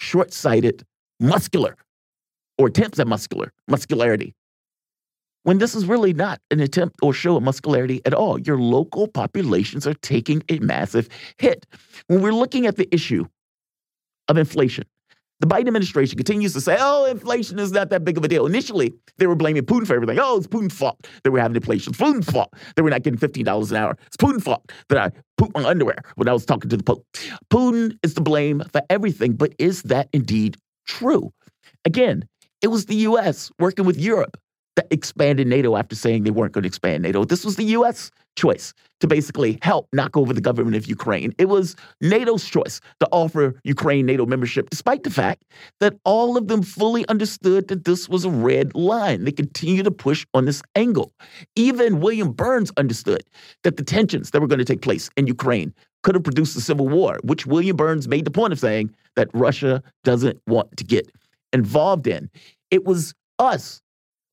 short 0.00 0.34
sighted, 0.34 0.84
muscular 1.18 1.78
or 2.58 2.66
attempts 2.66 2.98
at 2.98 3.06
muscular 3.06 3.52
muscularity 3.68 4.34
when 5.44 5.58
this 5.58 5.74
is 5.74 5.86
really 5.86 6.12
not 6.12 6.40
an 6.50 6.60
attempt 6.60 6.96
or 7.02 7.14
show 7.14 7.36
of 7.36 7.42
muscularity 7.42 8.02
at 8.04 8.12
all. 8.12 8.38
Your 8.38 8.58
local 8.58 9.08
populations 9.08 9.86
are 9.86 9.94
taking 9.94 10.42
a 10.48 10.58
massive 10.58 11.08
hit. 11.38 11.64
When 12.08 12.20
we're 12.20 12.32
looking 12.32 12.66
at 12.66 12.76
the 12.76 12.92
issue 12.94 13.24
of 14.28 14.36
inflation, 14.36 14.84
the 15.40 15.46
Biden 15.46 15.68
administration 15.68 16.16
continues 16.16 16.52
to 16.54 16.60
say, 16.60 16.76
oh, 16.80 17.04
inflation 17.04 17.60
is 17.60 17.70
not 17.70 17.90
that 17.90 18.04
big 18.04 18.18
of 18.18 18.24
a 18.24 18.28
deal. 18.28 18.44
Initially, 18.44 18.92
they 19.18 19.26
were 19.28 19.36
blaming 19.36 19.62
Putin 19.62 19.86
for 19.86 19.94
everything. 19.94 20.18
Oh, 20.20 20.36
it's 20.36 20.48
Putin's 20.48 20.74
fault 20.74 21.06
that 21.22 21.30
we're 21.30 21.40
having 21.40 21.54
inflation. 21.54 21.92
It's 21.92 22.02
Putin's 22.02 22.28
fault 22.28 22.52
that 22.74 22.82
we're 22.82 22.90
not 22.90 23.02
getting 23.02 23.18
$15 23.18 23.70
an 23.70 23.76
hour. 23.76 23.96
It's 24.08 24.16
Putin's 24.16 24.42
fault 24.42 24.70
that 24.88 24.98
I 24.98 25.10
pooped 25.38 25.54
my 25.54 25.64
underwear 25.64 25.96
when 26.16 26.28
I 26.28 26.32
was 26.32 26.44
talking 26.44 26.68
to 26.70 26.76
the 26.76 26.82
Pope. 26.82 27.06
Putin 27.50 27.96
is 28.02 28.14
to 28.14 28.20
blame 28.20 28.64
for 28.72 28.82
everything, 28.90 29.34
but 29.34 29.54
is 29.58 29.82
that 29.84 30.08
indeed 30.12 30.56
true? 30.86 31.32
Again, 31.84 32.28
it 32.62 32.68
was 32.68 32.86
the 32.86 32.96
US 32.96 33.50
working 33.58 33.84
with 33.84 33.98
Europe 33.98 34.36
that 34.78 34.86
expanded 34.92 35.48
NATO 35.48 35.76
after 35.76 35.96
saying 35.96 36.22
they 36.22 36.30
weren't 36.30 36.52
going 36.52 36.62
to 36.62 36.68
expand 36.68 37.02
NATO. 37.02 37.24
This 37.24 37.44
was 37.44 37.56
the 37.56 37.64
US 37.64 38.12
choice 38.36 38.72
to 39.00 39.08
basically 39.08 39.58
help 39.60 39.88
knock 39.92 40.16
over 40.16 40.32
the 40.32 40.40
government 40.40 40.76
of 40.76 40.86
Ukraine. 40.86 41.34
It 41.36 41.46
was 41.46 41.74
NATO's 42.00 42.48
choice 42.48 42.80
to 43.00 43.08
offer 43.10 43.58
Ukraine 43.64 44.06
NATO 44.06 44.24
membership, 44.24 44.70
despite 44.70 45.02
the 45.02 45.10
fact 45.10 45.42
that 45.80 45.94
all 46.04 46.36
of 46.36 46.46
them 46.46 46.62
fully 46.62 47.06
understood 47.08 47.66
that 47.68 47.84
this 47.86 48.08
was 48.08 48.24
a 48.24 48.30
red 48.30 48.72
line. 48.76 49.24
They 49.24 49.32
continue 49.32 49.82
to 49.82 49.90
push 49.90 50.24
on 50.32 50.44
this 50.44 50.62
angle. 50.76 51.12
Even 51.56 52.00
William 52.00 52.30
Burns 52.32 52.70
understood 52.76 53.24
that 53.64 53.76
the 53.78 53.84
tensions 53.84 54.30
that 54.30 54.40
were 54.40 54.46
going 54.46 54.60
to 54.60 54.64
take 54.64 54.82
place 54.82 55.10
in 55.16 55.26
Ukraine 55.26 55.74
could 56.04 56.14
have 56.14 56.24
produced 56.24 56.56
a 56.56 56.60
civil 56.60 56.88
war, 56.88 57.18
which 57.24 57.46
William 57.46 57.76
Burns 57.76 58.06
made 58.06 58.24
the 58.24 58.30
point 58.30 58.52
of 58.52 58.60
saying 58.60 58.94
that 59.16 59.28
Russia 59.34 59.82
doesn't 60.04 60.40
want 60.46 60.76
to 60.76 60.84
get 60.84 61.10
involved 61.52 62.06
in. 62.06 62.30
It 62.70 62.84
was 62.84 63.14
us, 63.38 63.80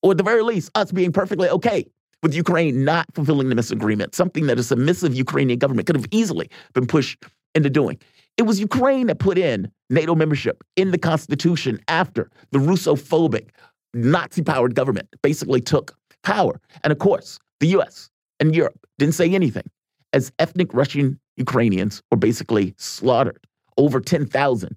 or 0.01 0.11
at 0.11 0.17
the 0.17 0.23
very 0.23 0.43
least, 0.43 0.71
us 0.75 0.91
being 0.91 1.11
perfectly 1.11 1.49
okay 1.49 1.85
with 2.23 2.33
Ukraine 2.33 2.83
not 2.83 3.05
fulfilling 3.13 3.49
the 3.49 3.55
Minsk 3.55 3.71
agreement, 3.71 4.15
something 4.15 4.47
that 4.47 4.59
a 4.59 4.63
submissive 4.63 5.13
Ukrainian 5.13 5.59
government 5.59 5.85
could 5.87 5.95
have 5.95 6.07
easily 6.11 6.49
been 6.73 6.87
pushed 6.87 7.23
into 7.53 7.69
doing. 7.69 7.99
It 8.37 8.43
was 8.43 8.59
Ukraine 8.59 9.07
that 9.07 9.19
put 9.19 9.37
in 9.37 9.71
NATO 9.89 10.15
membership 10.15 10.63
in 10.75 10.91
the 10.91 10.97
Constitution 10.97 11.79
after 11.87 12.29
the 12.51 12.59
Russophobic, 12.59 13.49
Nazi 13.93 14.41
powered 14.41 14.75
government 14.75 15.07
basically 15.21 15.61
took 15.61 15.95
power. 16.23 16.59
And 16.83 16.91
of 16.91 16.99
course, 16.99 17.39
the 17.59 17.67
US 17.77 18.09
and 18.39 18.53
Europe 18.53 18.79
didn't 18.97 19.15
say 19.15 19.33
anything 19.33 19.63
as 20.11 20.31
ethnic 20.39 20.73
Russian 20.73 21.19
Ukrainians 21.37 22.01
were 22.09 22.17
basically 22.17 22.73
slaughtered, 22.77 23.45
over 23.77 23.99
10,000, 23.99 24.75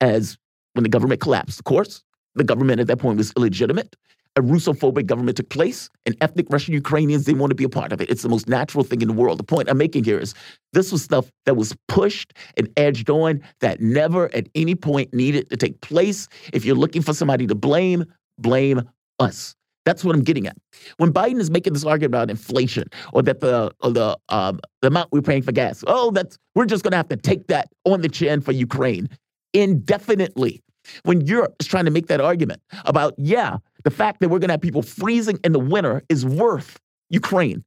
as 0.00 0.36
when 0.74 0.82
the 0.82 0.88
government 0.88 1.20
collapsed. 1.20 1.58
Of 1.58 1.64
course, 1.64 2.02
the 2.34 2.44
government 2.44 2.80
at 2.80 2.86
that 2.86 2.98
point 2.98 3.18
was 3.18 3.32
illegitimate. 3.36 3.96
A 4.36 4.40
Russophobic 4.40 5.04
government 5.04 5.36
took 5.36 5.50
place, 5.50 5.90
and 6.06 6.16
ethnic 6.22 6.46
Russian 6.48 6.72
Ukrainians 6.72 7.24
didn't 7.24 7.38
want 7.38 7.50
to 7.50 7.54
be 7.54 7.64
a 7.64 7.68
part 7.68 7.92
of 7.92 8.00
it. 8.00 8.08
It's 8.08 8.22
the 8.22 8.30
most 8.30 8.48
natural 8.48 8.82
thing 8.82 9.02
in 9.02 9.08
the 9.08 9.14
world. 9.14 9.38
The 9.38 9.44
point 9.44 9.68
I'm 9.68 9.76
making 9.76 10.04
here 10.04 10.18
is 10.18 10.34
this 10.72 10.90
was 10.90 11.02
stuff 11.02 11.30
that 11.44 11.54
was 11.54 11.76
pushed 11.86 12.32
and 12.56 12.70
edged 12.78 13.10
on 13.10 13.42
that 13.60 13.82
never 13.82 14.34
at 14.34 14.48
any 14.54 14.74
point 14.74 15.12
needed 15.12 15.50
to 15.50 15.58
take 15.58 15.78
place. 15.82 16.28
If 16.54 16.64
you're 16.64 16.76
looking 16.76 17.02
for 17.02 17.12
somebody 17.12 17.46
to 17.46 17.54
blame, 17.54 18.06
blame 18.38 18.88
us. 19.18 19.54
That's 19.84 20.04
what 20.04 20.14
I'm 20.14 20.22
getting 20.22 20.46
at. 20.46 20.56
When 20.96 21.12
Biden 21.12 21.40
is 21.40 21.50
making 21.50 21.72
this 21.72 21.84
argument 21.84 22.14
about 22.14 22.30
inflation 22.30 22.88
or 23.12 23.22
that 23.22 23.40
the 23.40 23.72
or 23.80 23.90
the 23.90 24.16
um, 24.28 24.60
the 24.80 24.88
amount 24.88 25.10
we're 25.12 25.22
paying 25.22 25.42
for 25.42 25.52
gas, 25.52 25.84
oh, 25.86 26.10
that's 26.10 26.38
we're 26.54 26.66
just 26.66 26.84
going 26.84 26.92
to 26.92 26.96
have 26.96 27.08
to 27.08 27.16
take 27.16 27.48
that 27.48 27.68
on 27.84 28.00
the 28.00 28.08
chin 28.08 28.40
for 28.40 28.52
Ukraine 28.52 29.08
indefinitely. 29.52 30.62
When 31.04 31.20
Europe 31.20 31.54
is 31.60 31.68
trying 31.68 31.84
to 31.84 31.92
make 31.92 32.08
that 32.08 32.20
argument 32.20 32.60
about, 32.86 33.14
yeah, 33.16 33.58
the 33.84 33.90
fact 33.90 34.20
that 34.20 34.28
we're 34.30 34.40
going 34.40 34.48
to 34.48 34.54
have 34.54 34.60
people 34.60 34.82
freezing 34.82 35.38
in 35.44 35.52
the 35.52 35.60
winter 35.60 36.02
is 36.08 36.26
worth 36.26 36.80
Ukraine. 37.08 37.64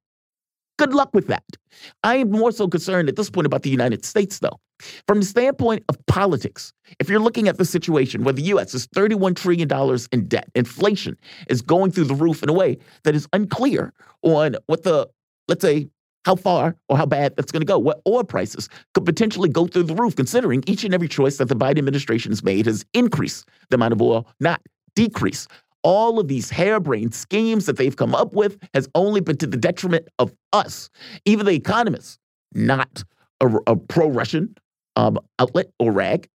Good 0.78 0.93
luck 0.93 1.12
with 1.13 1.28
that. 1.28 1.43
I 2.04 2.17
am 2.17 2.32
more 2.32 2.52
so 2.52 2.67
concerned 2.67 3.08
at 3.08 3.15
this 3.15 3.30
point 3.30 3.45
about 3.45 3.63
the 3.63 3.69
United 3.69 4.04
States, 4.04 4.39
though. 4.39 4.60
From 5.08 5.21
the 5.21 5.26
standpoint 5.26 5.84
of 5.88 5.98
politics, 6.08 6.74
if 7.00 7.10
you're 7.10 7.21
looking 7.21 7.48
at 7.48 7.58
the 7.58 7.63
situation 7.63 8.26
where 8.26 8.34
the 8.34 8.41
US 8.43 8.74
is 8.74 8.88
$31 8.88 9.36
trillion 9.38 9.69
in 10.12 10.28
debt, 10.28 10.50
inflation 10.54 11.17
is 11.50 11.62
going 11.62 11.91
through 11.91 12.04
the 12.06 12.15
roof 12.15 12.43
in 12.43 12.50
a 12.50 12.54
way 12.54 12.78
that 13.04 13.15
is 13.15 13.28
unclear 13.32 13.93
on 14.21 14.58
what 14.65 14.84
the, 14.84 15.08
let's 15.48 15.62
say, 15.62 15.88
how 16.25 16.35
far 16.35 16.75
or 16.89 16.97
how 16.97 17.05
bad 17.05 17.35
that's 17.35 17.51
going 17.51 17.61
to 17.61 17.65
go. 17.65 17.77
What 17.77 18.01
oil 18.07 18.23
prices 18.23 18.67
could 18.93 19.05
potentially 19.05 19.47
go 19.47 19.67
through 19.67 19.83
the 19.83 19.95
roof, 19.95 20.15
considering 20.15 20.63
each 20.67 20.83
and 20.83 20.93
every 20.93 21.07
choice 21.07 21.38
that 21.38 21.49
the 21.49 21.55
Biden 21.55 21.77
administration 21.77 22.31
has 22.31 22.43
made 22.43 22.65
has 22.65 22.83
increased 22.93 23.47
the 23.69 23.75
amount 23.75 23.93
of 23.93 24.01
oil, 24.01 24.27
not 24.39 24.61
decreased 24.95 25.49
all 25.85 26.19
of 26.19 26.27
these 26.27 26.49
harebrained 26.49 27.13
schemes 27.13 27.67
that 27.67 27.77
they've 27.77 27.95
come 27.95 28.15
up 28.15 28.33
with 28.33 28.57
has 28.73 28.89
only 28.95 29.21
been 29.21 29.38
to 29.38 29.45
the 29.45 29.55
detriment 29.55 30.07
of 30.17 30.33
us. 30.51 30.89
Even 31.25 31.45
the 31.45 31.51
economists, 31.51 32.17
not 32.53 33.03
a, 33.39 33.47
a 33.67 33.75
pro 33.75 34.09
Russian 34.09 34.55
um, 34.95 35.19
outlet 35.38 35.67
or 35.79 35.91
rag, 35.91 36.27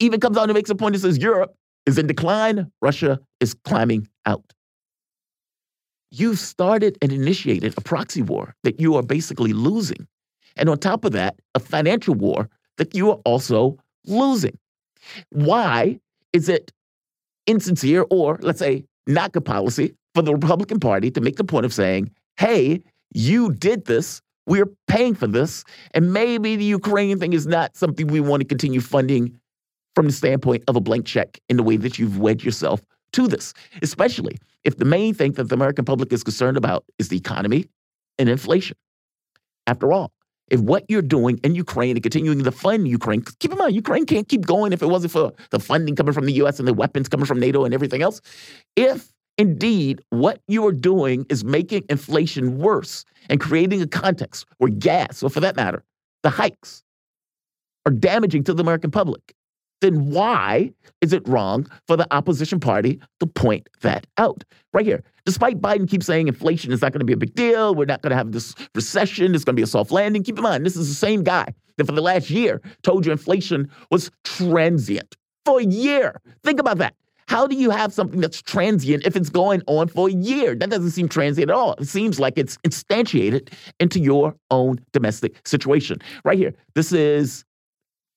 even 0.00 0.20
comes 0.20 0.38
out 0.38 0.44
and 0.44 0.54
makes 0.54 0.70
a 0.70 0.74
point 0.74 0.94
and 0.94 1.02
says 1.02 1.18
Europe 1.18 1.54
is 1.84 1.98
in 1.98 2.06
decline, 2.06 2.72
Russia 2.80 3.20
is 3.40 3.52
climbing 3.52 4.08
out. 4.24 4.54
You've 6.16 6.38
started 6.38 6.96
and 7.02 7.10
initiated 7.10 7.74
a 7.76 7.80
proxy 7.80 8.22
war 8.22 8.54
that 8.62 8.78
you 8.78 8.94
are 8.94 9.02
basically 9.02 9.52
losing. 9.52 10.06
And 10.54 10.68
on 10.68 10.78
top 10.78 11.04
of 11.04 11.10
that, 11.10 11.40
a 11.56 11.58
financial 11.58 12.14
war 12.14 12.48
that 12.78 12.94
you 12.94 13.10
are 13.10 13.18
also 13.24 13.78
losing. 14.06 14.56
Why 15.30 15.98
is 16.32 16.48
it 16.48 16.70
insincere 17.48 18.06
or, 18.10 18.38
let's 18.42 18.60
say, 18.60 18.84
not 19.08 19.32
good 19.32 19.44
policy 19.44 19.96
for 20.14 20.22
the 20.22 20.32
Republican 20.32 20.78
Party 20.78 21.10
to 21.10 21.20
make 21.20 21.34
the 21.34 21.42
point 21.42 21.66
of 21.66 21.74
saying, 21.74 22.12
hey, 22.36 22.80
you 23.12 23.50
did 23.52 23.86
this. 23.86 24.22
We're 24.46 24.70
paying 24.86 25.16
for 25.16 25.26
this. 25.26 25.64
And 25.94 26.12
maybe 26.12 26.54
the 26.54 26.64
Ukraine 26.64 27.18
thing 27.18 27.32
is 27.32 27.48
not 27.48 27.76
something 27.76 28.06
we 28.06 28.20
want 28.20 28.40
to 28.40 28.46
continue 28.46 28.80
funding 28.80 29.36
from 29.96 30.06
the 30.06 30.12
standpoint 30.12 30.62
of 30.68 30.76
a 30.76 30.80
blank 30.80 31.06
check 31.06 31.40
in 31.48 31.56
the 31.56 31.64
way 31.64 31.76
that 31.76 31.98
you've 31.98 32.20
wed 32.20 32.44
yourself 32.44 32.80
to 33.14 33.26
this, 33.28 33.54
especially 33.82 34.38
if 34.64 34.76
the 34.76 34.84
main 34.84 35.14
thing 35.14 35.32
that 35.32 35.48
the 35.48 35.54
American 35.54 35.84
public 35.84 36.12
is 36.12 36.22
concerned 36.22 36.56
about 36.56 36.84
is 36.98 37.08
the 37.08 37.16
economy 37.16 37.66
and 38.18 38.28
inflation. 38.28 38.76
After 39.66 39.92
all, 39.92 40.12
if 40.50 40.60
what 40.60 40.84
you're 40.88 41.02
doing 41.02 41.40
in 41.42 41.54
Ukraine 41.54 41.96
and 41.96 42.02
continuing 42.02 42.42
to 42.42 42.52
fund 42.52 42.86
Ukraine, 42.86 43.24
keep 43.38 43.52
in 43.52 43.58
mind, 43.58 43.74
Ukraine 43.74 44.04
can't 44.04 44.28
keep 44.28 44.44
going 44.44 44.72
if 44.72 44.82
it 44.82 44.86
wasn't 44.86 45.12
for 45.12 45.32
the 45.50 45.58
funding 45.58 45.96
coming 45.96 46.12
from 46.12 46.26
the 46.26 46.34
US 46.34 46.58
and 46.58 46.68
the 46.68 46.74
weapons 46.74 47.08
coming 47.08 47.24
from 47.24 47.40
NATO 47.40 47.64
and 47.64 47.72
everything 47.72 48.02
else. 48.02 48.20
If 48.76 49.10
indeed 49.38 50.02
what 50.10 50.40
you 50.48 50.66
are 50.66 50.72
doing 50.72 51.24
is 51.30 51.44
making 51.44 51.84
inflation 51.88 52.58
worse 52.58 53.04
and 53.30 53.40
creating 53.40 53.80
a 53.80 53.86
context 53.86 54.44
where 54.58 54.70
gas, 54.70 55.22
or 55.22 55.30
for 55.30 55.40
that 55.40 55.56
matter, 55.56 55.82
the 56.22 56.30
hikes, 56.30 56.82
are 57.86 57.92
damaging 57.92 58.44
to 58.44 58.54
the 58.54 58.62
American 58.62 58.90
public, 58.90 59.34
then 59.84 60.10
why 60.10 60.72
is 61.02 61.12
it 61.12 61.26
wrong 61.28 61.68
for 61.86 61.96
the 61.96 62.06
opposition 62.10 62.58
party 62.58 62.98
to 63.20 63.26
point 63.26 63.68
that 63.82 64.06
out? 64.16 64.42
Right 64.72 64.86
here. 64.86 65.04
Despite 65.26 65.60
Biden 65.60 65.88
keeps 65.88 66.06
saying 66.06 66.28
inflation 66.28 66.72
is 66.72 66.82
not 66.82 66.92
going 66.92 67.00
to 67.00 67.06
be 67.06 67.12
a 67.12 67.18
big 67.18 67.34
deal, 67.34 67.74
we're 67.74 67.84
not 67.84 68.02
going 68.02 68.10
to 68.10 68.16
have 68.16 68.32
this 68.32 68.54
recession, 68.74 69.34
it's 69.34 69.44
going 69.44 69.54
to 69.54 69.60
be 69.60 69.62
a 69.62 69.66
soft 69.66 69.90
landing. 69.90 70.22
Keep 70.22 70.38
in 70.38 70.42
mind, 70.42 70.64
this 70.64 70.76
is 70.76 70.88
the 70.88 70.94
same 70.94 71.22
guy 71.22 71.52
that 71.76 71.86
for 71.86 71.92
the 71.92 72.02
last 72.02 72.30
year 72.30 72.60
told 72.82 73.04
you 73.04 73.12
inflation 73.12 73.70
was 73.90 74.10
transient 74.24 75.16
for 75.44 75.60
a 75.60 75.64
year. 75.64 76.20
Think 76.42 76.60
about 76.60 76.78
that. 76.78 76.94
How 77.26 77.46
do 77.46 77.56
you 77.56 77.70
have 77.70 77.92
something 77.92 78.20
that's 78.20 78.42
transient 78.42 79.06
if 79.06 79.16
it's 79.16 79.30
going 79.30 79.62
on 79.66 79.88
for 79.88 80.08
a 80.08 80.12
year? 80.12 80.54
That 80.54 80.70
doesn't 80.70 80.90
seem 80.90 81.08
transient 81.08 81.50
at 81.50 81.56
all. 81.56 81.72
It 81.74 81.88
seems 81.88 82.20
like 82.20 82.34
it's 82.36 82.58
instantiated 82.58 83.50
into 83.80 83.98
your 83.98 84.34
own 84.50 84.78
domestic 84.92 85.46
situation. 85.46 85.98
Right 86.24 86.38
here. 86.38 86.54
This 86.74 86.92
is 86.92 87.44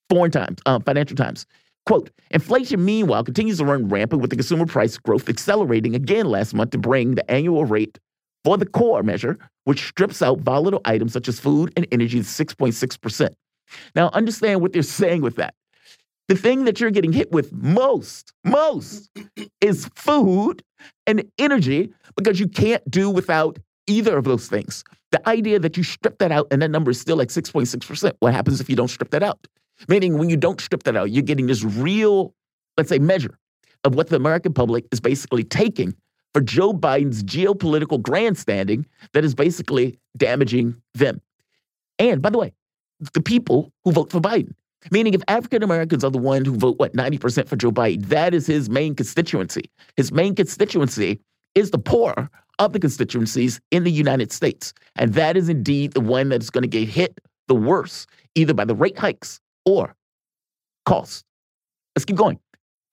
Foreign 0.10 0.32
Times, 0.32 0.60
uh, 0.66 0.80
Financial 0.80 1.16
Times. 1.16 1.46
Quote, 1.86 2.10
inflation, 2.32 2.84
meanwhile, 2.84 3.24
continues 3.24 3.60
to 3.60 3.66
run 3.66 3.88
rampant 3.88 4.22
with 4.22 4.30
the 4.30 4.36
consumer 4.36 4.66
price 4.66 4.98
growth 4.98 5.30
accelerating 5.30 5.96
again 5.96 6.26
last 6.26 6.54
month 6.54 6.72
to 6.72 6.78
bring 6.78 7.16
the 7.16 7.32
annual 7.32 7.64
rate 7.64 7.98
for 8.44 8.58
the 8.58 8.66
core 8.66 9.04
measure, 9.04 9.38
which 9.64 9.88
strips 9.88 10.22
out 10.22 10.40
volatile 10.42 10.82
items 10.86 11.14
such 11.14 11.28
as 11.28 11.40
food 11.40 11.72
and 11.78 11.88
energy, 11.92 12.20
to 12.20 12.26
6.6%. 12.26 13.30
Now, 13.96 14.10
understand 14.10 14.62
what 14.62 14.74
they're 14.74 14.82
saying 14.82 15.22
with 15.22 15.38
that. 15.38 15.54
The 16.28 16.36
thing 16.36 16.66
that 16.66 16.80
you're 16.80 16.92
getting 16.92 17.14
hit 17.14 17.32
with 17.32 17.54
most, 17.54 18.34
most 18.44 19.10
is 19.62 19.90
food 19.96 20.62
and 21.06 21.24
energy 21.38 21.94
because 22.18 22.40
you 22.40 22.50
can't 22.50 22.84
do 22.92 23.10
without 23.10 23.60
either 23.88 24.18
of 24.18 24.26
those 24.26 24.48
things. 24.48 24.84
The 25.12 25.26
idea 25.28 25.60
that 25.60 25.78
you 25.78 25.84
strip 25.84 26.18
that 26.18 26.34
out 26.34 26.48
and 26.52 26.62
that 26.62 26.70
number 26.70 26.92
is 26.92 27.00
still 27.00 27.16
like 27.16 27.30
6.6%. 27.30 28.12
What 28.20 28.34
happens 28.34 28.60
if 28.60 28.70
you 28.70 28.76
don't 28.76 28.90
strip 28.90 29.12
that 29.12 29.24
out? 29.24 29.48
Meaning, 29.88 30.18
when 30.18 30.30
you 30.30 30.38
don't 30.38 30.60
strip 30.60 30.84
that 30.84 30.96
out, 30.96 31.12
you're 31.12 31.24
getting 31.24 31.48
this 31.48 31.64
real, 31.64 32.34
let's 32.78 32.90
say, 32.90 33.00
measure 33.00 33.38
of 33.84 33.96
what 33.96 34.10
the 34.10 34.16
American 34.16 34.54
public 34.54 34.86
is 34.92 35.00
basically 35.00 35.44
taking 35.44 35.96
for 36.34 36.42
Joe 36.42 36.74
Biden's 36.74 37.24
geopolitical 37.24 38.02
grandstanding 38.02 38.86
that 39.14 39.24
is 39.24 39.34
basically 39.34 40.00
damaging 40.18 40.82
them. 40.94 41.22
And 42.00 42.22
by 42.22 42.30
the 42.30 42.38
way, 42.38 42.54
the 43.14 43.22
people 43.22 43.72
who 43.84 43.92
vote 43.92 44.12
for 44.12 44.20
Biden. 44.20 44.54
Meaning, 44.92 45.14
if 45.14 45.22
African 45.28 45.64
Americans 45.64 46.04
are 46.04 46.12
the 46.12 46.18
ones 46.18 46.48
who 46.48 46.56
vote, 46.56 46.78
what, 46.78 46.94
90% 46.94 47.48
for 47.48 47.56
Joe 47.56 47.72
Biden, 47.72 48.06
that 48.08 48.34
is 48.34 48.46
his 48.46 48.70
main 48.70 48.96
constituency. 48.96 49.70
His 49.96 50.12
main 50.12 50.36
constituency 50.36 51.20
is 51.56 51.72
the 51.72 51.80
poor 51.80 52.30
of 52.60 52.74
the 52.74 52.80
constituencies 52.80 53.60
in 53.72 53.84
the 53.84 53.92
United 53.92 54.32
States. 54.32 54.74
And 54.96 55.14
that 55.16 55.36
is 55.36 55.50
indeed 55.50 55.94
the 55.94 56.02
one 56.02 56.30
that 56.30 56.42
is 56.42 56.50
going 56.50 56.64
to 56.64 56.68
get 56.68 56.88
hit 56.88 57.20
the 57.48 57.56
worst, 57.56 58.08
either 58.36 58.54
by 58.54 58.66
the 58.66 58.76
rate 58.76 58.98
hikes 58.98 59.40
or 59.68 59.96
cost. 60.86 61.26
Let's 61.96 62.06
keep 62.06 62.16
going. 62.16 62.40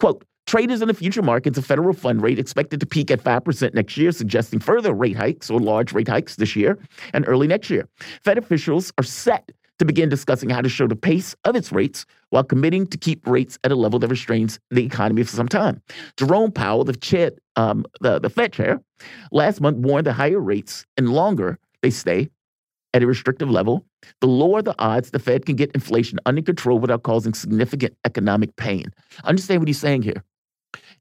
Quote, 0.01 0.25
Traders 0.47 0.83
in 0.83 0.89
the 0.89 0.95
future 0.95 1.23
markets, 1.23 1.57
a 1.57 1.63
federal 1.63 1.95
fund 1.95 2.21
rate 2.21 2.39
expected 2.39 2.79
to 2.81 2.87
peak 2.87 3.11
at 3.11 3.23
5% 3.23 3.73
next 3.73 3.97
year, 3.97 4.13
suggesting 4.13 4.61
further 4.61 4.93
rate 4.93 5.17
hikes 5.17 5.49
or 5.49 5.59
large 5.59 5.93
rate 5.95 6.09
hikes 6.09 6.37
this 6.37 6.55
year 6.55 6.79
and 7.15 7.27
early 7.27 7.47
next 7.47 7.71
year. 7.71 7.89
Fed 8.23 8.37
officials 8.37 8.93
are 8.99 9.05
set 9.05 9.51
to 9.79 9.87
begin 9.87 10.09
discussing 10.09 10.51
how 10.51 10.61
to 10.61 10.69
show 10.69 10.87
the 10.87 10.97
pace 10.97 11.35
of 11.45 11.57
its 11.57 11.73
rates 11.73 12.05
while 12.29 12.45
committing 12.45 12.87
to 12.89 12.99
keep 12.99 13.27
rates 13.27 13.59
at 13.65 13.73
a 13.73 13.75
level 13.75 13.99
that 13.99 14.09
restrains 14.09 14.59
the 14.71 14.85
economy 14.85 15.23
for 15.23 15.35
some 15.35 15.49
time. 15.49 15.81
Jerome 16.19 16.53
Powell, 16.53 16.85
the, 16.85 16.95
chair, 16.95 17.33
um, 17.57 17.87
the, 18.01 18.19
the 18.19 18.31
Fed 18.31 18.53
chair, 18.53 18.83
last 19.33 19.63
month 19.63 19.79
warned 19.79 20.07
that 20.07 20.13
higher 20.13 20.41
rates 20.41 20.85
and 20.99 21.09
longer 21.09 21.59
they 21.83 21.91
stay 21.91 22.31
at 22.95 23.03
a 23.03 23.07
restrictive 23.07 23.51
level, 23.51 23.85
the 24.21 24.27
lower 24.27 24.63
the 24.63 24.75
odds 24.79 25.11
the 25.11 25.19
Fed 25.19 25.45
can 25.45 25.57
get 25.57 25.73
inflation 25.73 26.19
under 26.25 26.41
control 26.41 26.79
without 26.79 27.03
causing 27.03 27.35
significant 27.35 27.95
economic 28.05 28.55
pain. 28.57 28.87
Understand 29.25 29.61
what 29.61 29.69
he's 29.69 29.81
saying 29.81 30.03
here. 30.03 30.23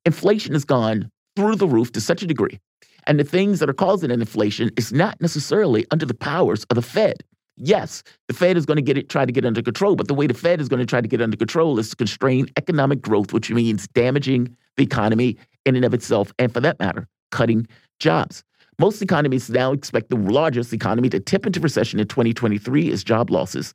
Inflation 0.06 0.54
has 0.54 0.66
gone 0.66 1.10
through 1.36 1.56
the 1.56 1.68
roof 1.68 1.92
to 1.94 2.02
such 2.02 2.24
a 2.24 2.28
degree, 2.28 2.60
and 3.08 3.20
the 3.20 3.24
things 3.24 3.60
that 3.60 3.70
are 3.70 3.74
causing 3.74 4.12
an 4.12 4.20
inflation 4.20 4.72
is 4.76 4.92
not 4.92 5.22
necessarily 5.22 5.86
under 5.92 6.06
the 6.06 6.14
powers 6.14 6.66
of 6.66 6.76
the 6.76 6.82
Fed. 6.82 7.24
Yes, 7.56 8.02
the 8.28 8.34
Fed 8.34 8.58
is 8.58 8.66
going 8.66 8.78
to 8.78 8.84
get 8.84 8.98
it, 8.98 9.10
try 9.10 9.26
to 9.26 9.32
get 9.32 9.46
under 9.46 9.62
control, 9.62 9.96
but 9.96 10.08
the 10.08 10.16
way 10.16 10.26
the 10.26 10.34
Fed 10.34 10.60
is 10.60 10.68
going 10.68 10.80
to 10.80 10.86
try 10.88 11.02
to 11.02 11.08
get 11.08 11.22
under 11.22 11.38
control 11.38 11.78
is 11.78 11.92
to 11.92 11.96
constrain 11.96 12.48
economic 12.58 13.02
growth, 13.02 13.32
which 13.32 13.52
means 13.52 13.88
damaging 13.90 14.56
the 14.76 14.84
economy 14.84 15.38
in 15.66 15.76
and 15.76 15.86
of 15.86 15.94
itself, 15.94 16.34
and 16.40 16.52
for 16.52 16.60
that 16.62 16.80
matter, 16.80 17.08
cutting 17.32 17.68
jobs. 18.00 18.44
Most 18.80 19.02
economists 19.02 19.50
now 19.50 19.72
expect 19.72 20.10
the 20.10 20.16
largest 20.16 20.74
economy 20.74 21.10
to 21.10 21.20
tip 21.20 21.46
into 21.46 21.60
recession 21.60 22.00
in 22.00 22.08
2023 22.08 22.92
as 22.92 23.04
job 23.04 23.30
losses 23.30 23.74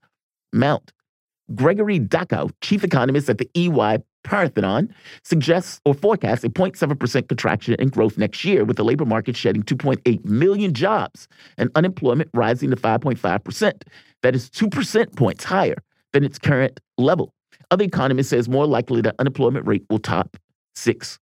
mount. 0.53 0.93
Gregory 1.55 1.99
Daco, 1.99 2.51
chief 2.61 2.85
economist 2.85 3.31
at 3.31 3.39
the 3.39 3.49
EY 3.55 3.99
Parthenon, 4.25 4.93
suggests 5.23 5.81
or 5.85 5.95
forecasts 5.95 6.45
a 6.45 6.49
0.7% 6.49 7.29
contraction 7.29 7.75
in 7.79 7.89
growth 7.89 8.19
next 8.19 8.45
year, 8.45 8.65
with 8.65 8.77
the 8.77 8.85
labor 8.85 9.07
market 9.07 9.37
shedding 9.37 9.63
2.8 9.63 10.25
million 10.25 10.75
jobs 10.75 11.27
and 11.57 11.71
unemployment 11.75 12.29
rising 12.35 12.71
to 12.71 12.77
5.5%. 12.77 13.83
That 14.23 14.35
is 14.35 14.51
2% 14.51 15.17
points 15.17 15.45
higher 15.45 15.77
than 16.13 16.25
its 16.25 16.39
current 16.39 16.81
level. 16.99 17.33
Other 17.71 17.85
economists 17.85 18.29
say 18.29 18.39
it's 18.39 18.49
more 18.49 18.67
likely 18.67 19.01
that 19.03 19.15
unemployment 19.19 19.67
rate 19.67 19.85
will 19.89 19.99
top 19.99 20.37
6%. 20.77 21.19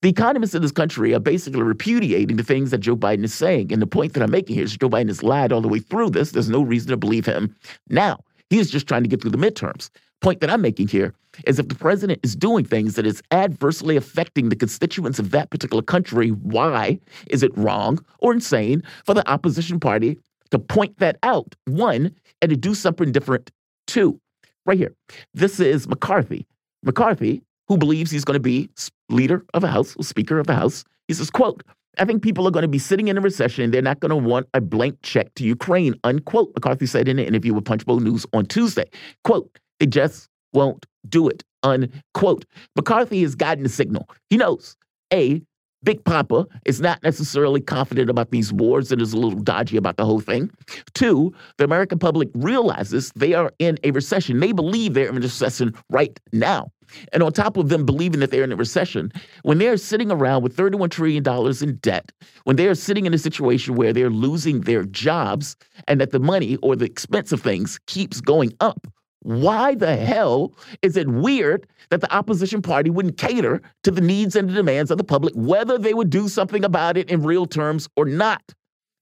The 0.00 0.08
economists 0.08 0.54
in 0.54 0.62
this 0.62 0.70
country 0.70 1.12
are 1.12 1.20
basically 1.20 1.62
repudiating 1.62 2.36
the 2.36 2.44
things 2.44 2.70
that 2.70 2.78
Joe 2.78 2.96
Biden 2.96 3.24
is 3.24 3.34
saying. 3.34 3.72
And 3.72 3.82
the 3.82 3.86
point 3.86 4.12
that 4.12 4.22
I'm 4.22 4.30
making 4.30 4.54
here 4.54 4.64
is 4.64 4.76
Joe 4.76 4.88
Biden 4.88 5.08
has 5.08 5.24
lied 5.24 5.52
all 5.52 5.60
the 5.60 5.68
way 5.68 5.80
through 5.80 6.10
this. 6.10 6.30
There's 6.30 6.48
no 6.48 6.62
reason 6.62 6.90
to 6.90 6.96
believe 6.96 7.26
him 7.26 7.54
now. 7.88 8.20
He 8.48 8.58
is 8.58 8.70
just 8.70 8.86
trying 8.86 9.02
to 9.02 9.08
get 9.08 9.20
through 9.20 9.32
the 9.32 9.38
midterms. 9.38 9.90
Point 10.20 10.40
that 10.40 10.50
I'm 10.50 10.60
making 10.60 10.88
here 10.88 11.14
is 11.46 11.58
if 11.58 11.68
the 11.68 11.74
president 11.74 12.20
is 12.22 12.36
doing 12.36 12.64
things 12.64 12.94
that 12.94 13.06
is 13.06 13.22
adversely 13.32 13.96
affecting 13.96 14.48
the 14.48 14.56
constituents 14.56 15.18
of 15.18 15.32
that 15.32 15.50
particular 15.50 15.82
country, 15.82 16.30
why 16.30 17.00
is 17.28 17.42
it 17.42 17.56
wrong 17.56 18.04
or 18.20 18.32
insane 18.32 18.82
for 19.04 19.14
the 19.14 19.28
opposition 19.28 19.80
party 19.80 20.18
to 20.50 20.58
point 20.58 20.98
that 20.98 21.18
out? 21.24 21.54
One, 21.66 22.14
and 22.40 22.50
to 22.50 22.56
do 22.56 22.74
something 22.74 23.12
different. 23.12 23.50
Two, 23.86 24.20
right 24.64 24.78
here. 24.78 24.94
This 25.34 25.60
is 25.60 25.88
McCarthy. 25.88 26.46
McCarthy, 26.84 27.42
who 27.68 27.76
believes 27.76 28.10
he's 28.10 28.24
going 28.24 28.34
to 28.34 28.40
be 28.40 28.70
leader 29.08 29.44
of 29.54 29.64
a 29.64 29.68
house, 29.68 29.94
speaker 30.00 30.38
of 30.38 30.46
the 30.46 30.54
house, 30.54 30.84
he 31.06 31.14
says, 31.14 31.30
quote, 31.30 31.62
I 31.98 32.04
think 32.04 32.22
people 32.22 32.46
are 32.46 32.50
going 32.50 32.62
to 32.62 32.68
be 32.68 32.78
sitting 32.78 33.08
in 33.08 33.18
a 33.18 33.20
recession 33.20 33.64
and 33.64 33.74
they're 33.74 33.82
not 33.82 34.00
going 34.00 34.10
to 34.10 34.16
want 34.16 34.46
a 34.54 34.60
blank 34.60 34.98
check 35.02 35.34
to 35.34 35.44
Ukraine, 35.44 35.94
unquote. 36.04 36.52
McCarthy 36.54 36.86
said 36.86 37.08
in 37.08 37.18
an 37.18 37.26
interview 37.26 37.54
with 37.54 37.64
Punchbowl 37.64 38.00
News 38.00 38.24
on 38.32 38.46
Tuesday. 38.46 38.84
Quote, 39.24 39.58
they 39.80 39.86
just 39.86 40.28
won't 40.52 40.86
do 41.08 41.28
it, 41.28 41.42
unquote. 41.62 42.44
McCarthy 42.76 43.22
has 43.22 43.34
gotten 43.34 43.64
the 43.64 43.68
signal. 43.68 44.08
He 44.30 44.36
knows, 44.36 44.76
A, 45.12 45.42
Big 45.84 46.04
Papa 46.04 46.46
is 46.64 46.80
not 46.80 47.02
necessarily 47.02 47.60
confident 47.60 48.10
about 48.10 48.30
these 48.30 48.52
wars 48.52 48.90
and 48.90 49.00
is 49.00 49.12
a 49.12 49.16
little 49.16 49.38
dodgy 49.38 49.76
about 49.76 49.96
the 49.96 50.04
whole 50.04 50.20
thing. 50.20 50.50
Two, 50.94 51.32
the 51.56 51.64
American 51.64 51.98
public 51.98 52.28
realizes 52.34 53.12
they 53.14 53.34
are 53.34 53.52
in 53.58 53.78
a 53.84 53.92
recession. 53.92 54.40
They 54.40 54.52
believe 54.52 54.94
they're 54.94 55.08
in 55.08 55.16
a 55.16 55.20
recession 55.20 55.74
right 55.90 56.18
now. 56.32 56.70
And 57.12 57.22
on 57.22 57.32
top 57.32 57.56
of 57.56 57.68
them 57.68 57.84
believing 57.84 58.20
that 58.20 58.30
they're 58.30 58.44
in 58.44 58.52
a 58.52 58.56
recession, 58.56 59.12
when 59.42 59.58
they're 59.58 59.76
sitting 59.76 60.10
around 60.10 60.42
with 60.42 60.56
$31 60.56 60.90
trillion 60.90 61.24
in 61.62 61.76
debt, 61.76 62.12
when 62.44 62.56
they're 62.56 62.74
sitting 62.74 63.06
in 63.06 63.14
a 63.14 63.18
situation 63.18 63.74
where 63.74 63.92
they're 63.92 64.10
losing 64.10 64.62
their 64.62 64.84
jobs 64.84 65.56
and 65.86 66.00
that 66.00 66.10
the 66.10 66.20
money 66.20 66.56
or 66.56 66.76
the 66.76 66.84
expense 66.84 67.32
of 67.32 67.40
things 67.40 67.78
keeps 67.86 68.20
going 68.20 68.52
up, 68.60 68.86
why 69.20 69.74
the 69.74 69.96
hell 69.96 70.54
is 70.82 70.96
it 70.96 71.08
weird 71.08 71.66
that 71.90 72.00
the 72.00 72.14
opposition 72.14 72.62
party 72.62 72.88
wouldn't 72.90 73.18
cater 73.18 73.60
to 73.82 73.90
the 73.90 74.00
needs 74.00 74.36
and 74.36 74.48
the 74.48 74.54
demands 74.54 74.90
of 74.90 74.98
the 74.98 75.04
public, 75.04 75.34
whether 75.34 75.76
they 75.76 75.94
would 75.94 76.10
do 76.10 76.28
something 76.28 76.64
about 76.64 76.96
it 76.96 77.10
in 77.10 77.22
real 77.22 77.46
terms 77.46 77.88
or 77.96 78.04
not? 78.04 78.42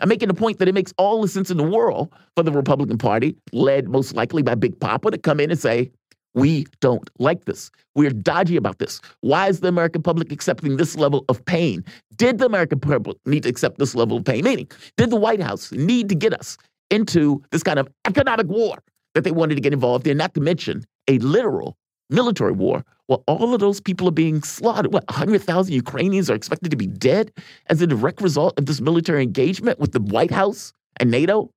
I'm 0.00 0.08
making 0.08 0.28
the 0.28 0.34
point 0.34 0.58
that 0.58 0.68
it 0.68 0.74
makes 0.74 0.92
all 0.98 1.22
the 1.22 1.28
sense 1.28 1.50
in 1.50 1.56
the 1.56 1.62
world 1.62 2.12
for 2.34 2.42
the 2.42 2.52
Republican 2.52 2.98
Party, 2.98 3.36
led 3.52 3.88
most 3.88 4.14
likely 4.14 4.42
by 4.42 4.54
Big 4.54 4.78
Papa, 4.78 5.10
to 5.10 5.18
come 5.18 5.40
in 5.40 5.50
and 5.50 5.58
say, 5.58 5.90
we 6.36 6.66
don't 6.80 7.08
like 7.18 7.46
this. 7.46 7.70
We're 7.94 8.10
dodgy 8.10 8.56
about 8.56 8.78
this. 8.78 9.00
Why 9.22 9.48
is 9.48 9.60
the 9.60 9.68
American 9.68 10.02
public 10.02 10.30
accepting 10.30 10.76
this 10.76 10.94
level 10.94 11.24
of 11.28 11.44
pain? 11.46 11.82
Did 12.16 12.38
the 12.38 12.46
American 12.46 12.78
public 12.78 13.16
need 13.24 13.42
to 13.44 13.48
accept 13.48 13.78
this 13.78 13.94
level 13.94 14.18
of 14.18 14.24
pain? 14.24 14.44
Meaning, 14.44 14.70
did 14.96 15.10
the 15.10 15.16
White 15.16 15.40
House 15.40 15.72
need 15.72 16.08
to 16.10 16.14
get 16.14 16.34
us 16.34 16.58
into 16.90 17.42
this 17.50 17.62
kind 17.62 17.78
of 17.78 17.88
economic 18.06 18.46
war 18.46 18.76
that 19.14 19.24
they 19.24 19.32
wanted 19.32 19.54
to 19.54 19.62
get 19.62 19.72
involved 19.72 20.06
in, 20.06 20.18
not 20.18 20.34
to 20.34 20.40
mention 20.40 20.84
a 21.08 21.18
literal 21.18 21.74
military 22.10 22.52
war 22.52 22.84
where 23.06 23.18
all 23.26 23.54
of 23.54 23.60
those 23.60 23.80
people 23.80 24.06
are 24.06 24.12
being 24.12 24.42
slaughtered. 24.42 24.92
What, 24.92 25.08
100,000 25.08 25.72
Ukrainians 25.72 26.28
are 26.28 26.34
expected 26.34 26.70
to 26.70 26.76
be 26.76 26.86
dead 26.86 27.32
as 27.68 27.80
a 27.80 27.86
direct 27.86 28.20
result 28.20 28.58
of 28.58 28.66
this 28.66 28.80
military 28.80 29.22
engagement 29.22 29.78
with 29.78 29.92
the 29.92 30.00
White 30.00 30.30
House 30.30 30.72
and 31.00 31.10
NATO? 31.10 31.50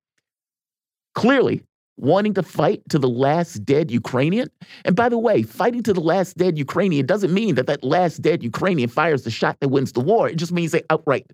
Clearly, 1.15 1.63
wanting 1.99 2.33
to 2.33 2.43
fight 2.43 2.81
to 2.89 2.97
the 2.97 3.09
last 3.09 3.65
dead 3.65 3.91
Ukrainian. 3.91 4.49
And 4.85 4.95
by 4.95 5.09
the 5.09 5.17
way, 5.17 5.43
fighting 5.43 5.83
to 5.83 5.93
the 5.93 6.01
last 6.01 6.37
dead 6.37 6.57
Ukrainian 6.57 7.05
doesn't 7.05 7.33
mean 7.33 7.55
that 7.55 7.67
that 7.67 7.83
last 7.83 8.21
dead 8.21 8.43
Ukrainian 8.43 8.89
fires 8.89 9.23
the 9.23 9.31
shot 9.31 9.57
that 9.59 9.69
wins 9.69 9.91
the 9.91 9.99
war. 9.99 10.29
It 10.29 10.37
just 10.37 10.51
means 10.51 10.71
they 10.71 10.83
outright 10.89 11.31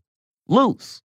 lose. 0.47 1.01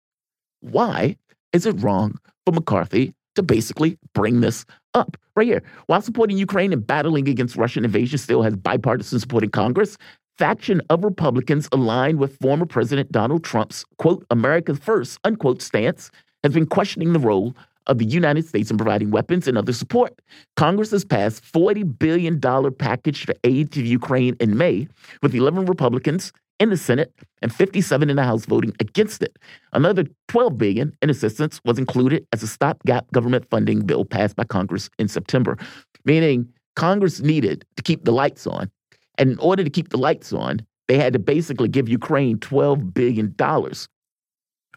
Why 0.60 1.18
is 1.54 1.65
it 1.65 1.82
wrong 1.82 2.20
for 2.46 2.52
McCarthy 2.52 3.13
to 3.36 3.44
basically 3.44 3.98
bring 4.13 4.41
this 4.41 4.65
up 4.94 5.18
right 5.36 5.48
here? 5.48 5.63
While 5.88 6.02
supporting 6.02 6.38
Ukraine 6.38 6.74
and 6.74 6.86
battling 6.86 7.30
against 7.30 7.56
Russian 7.56 7.86
invasion 7.86 8.18
still 8.18 8.41
has 8.41 8.56
bipartisan 8.56 9.20
support 9.20 9.44
in 9.44 9.52
Congress, 9.52 9.98
faction 10.38 10.82
of 10.89 11.06
Republicans 11.06 11.70
aligned 11.72 12.20
with 12.20 12.38
former 12.39 12.65
President 12.65 13.10
Donald 13.12 13.44
Trump's 13.46 13.86
quote 14.00 14.26
America 14.30 14.76
first 14.76 15.18
unquote 15.24 15.62
stance 15.62 16.12
has 16.44 16.54
been 16.54 16.65
questioning 16.65 17.13
the 17.13 17.20
role 17.20 17.56
of 17.88 17.98
the 17.98 18.06
United 18.06 18.48
States 18.48 18.71
in 18.71 18.78
providing 18.78 19.12
weapons 19.12 19.48
and 19.48 19.58
other 19.58 19.74
support. 19.74 20.19
Congress 20.56 20.91
has 20.91 21.06
passed 21.06 21.43
$40 21.43 21.98
billion 22.00 22.39
package 22.74 23.26
for 23.26 23.36
aid 23.43 23.71
to 23.74 23.82
Ukraine 23.82 24.36
in 24.39 24.58
May, 24.58 24.88
with 25.21 25.36
11 25.36 25.65
Republicans 25.65 26.32
in 26.60 26.69
the 26.69 26.78
Senate 26.78 27.13
and 27.41 27.54
57 27.54 28.10
in 28.10 28.15
the 28.15 28.24
House 28.24 28.45
voting 28.45 28.74
against 28.80 29.21
it. 29.21 29.38
Another 29.74 30.06
12 30.30 30.58
billion 30.58 30.95
in 31.02 31.10
assistance 31.10 31.60
was 31.65 31.78
included 31.78 32.26
as 32.32 32.43
a 32.43 32.48
stopgap 32.48 33.12
government 33.12 33.50
funding 33.50 33.82
bill 33.82 34.06
passed 34.06 34.36
by 34.36 34.45
Congress 34.45 34.89
in 34.98 35.08
September, 35.08 35.58
meaning 36.06 36.48
Congress 36.76 37.19
needed 37.19 37.65
to 37.76 37.84
keep 37.84 38.06
the 38.06 38.12
lights 38.12 38.48
on. 38.48 38.71
And 39.17 39.32
in 39.32 39.39
order 39.39 39.63
to 39.63 39.69
keep 39.69 39.89
the 39.89 39.98
lights 39.98 40.34
on, 40.34 40.65
they 40.88 40.98
had 40.98 41.13
to 41.13 41.19
basically 41.19 41.67
give 41.67 41.89
Ukraine 41.89 42.38
$12 42.38 42.93
billion. 42.93 43.36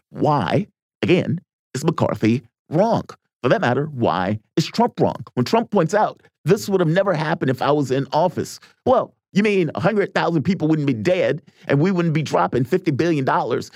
Why? 0.09 0.67
Again, 1.01 1.39
is 1.73 1.85
McCarthy 1.85 2.43
wrong. 2.69 3.03
For 3.41 3.49
that 3.49 3.61
matter, 3.61 3.85
why 3.87 4.39
is 4.57 4.65
Trump 4.65 4.99
wrong? 4.99 5.23
When 5.33 5.45
Trump 5.45 5.71
points 5.71 5.93
out, 5.93 6.21
this 6.45 6.67
would 6.67 6.81
have 6.81 6.89
never 6.89 7.13
happened 7.13 7.49
if 7.49 7.61
I 7.61 7.71
was 7.71 7.91
in 7.91 8.05
office. 8.11 8.59
Well, 8.85 9.13
you 9.31 9.43
mean 9.43 9.69
100,000 9.75 10.43
people 10.43 10.67
wouldn't 10.67 10.87
be 10.87 10.93
dead 10.93 11.41
and 11.67 11.79
we 11.79 11.91
wouldn't 11.91 12.13
be 12.13 12.23
dropping 12.23 12.65
$50 12.65 12.97
billion 12.97 13.27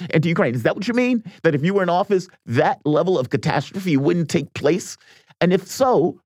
into 0.09 0.29
Ukraine? 0.29 0.55
Is 0.55 0.63
that 0.63 0.75
what 0.75 0.87
you 0.87 0.93
mean? 0.93 1.23
That 1.43 1.53
if 1.53 1.63
you 1.63 1.73
were 1.73 1.83
in 1.83 1.89
office, 1.89 2.27
that 2.45 2.81
level 2.85 3.19
of 3.19 3.29
catastrophe 3.29 3.95
wouldn't 3.95 4.29
take 4.29 4.53
place? 4.53 4.97
And 5.39 5.53
if 5.53 5.67
so, 5.67 6.19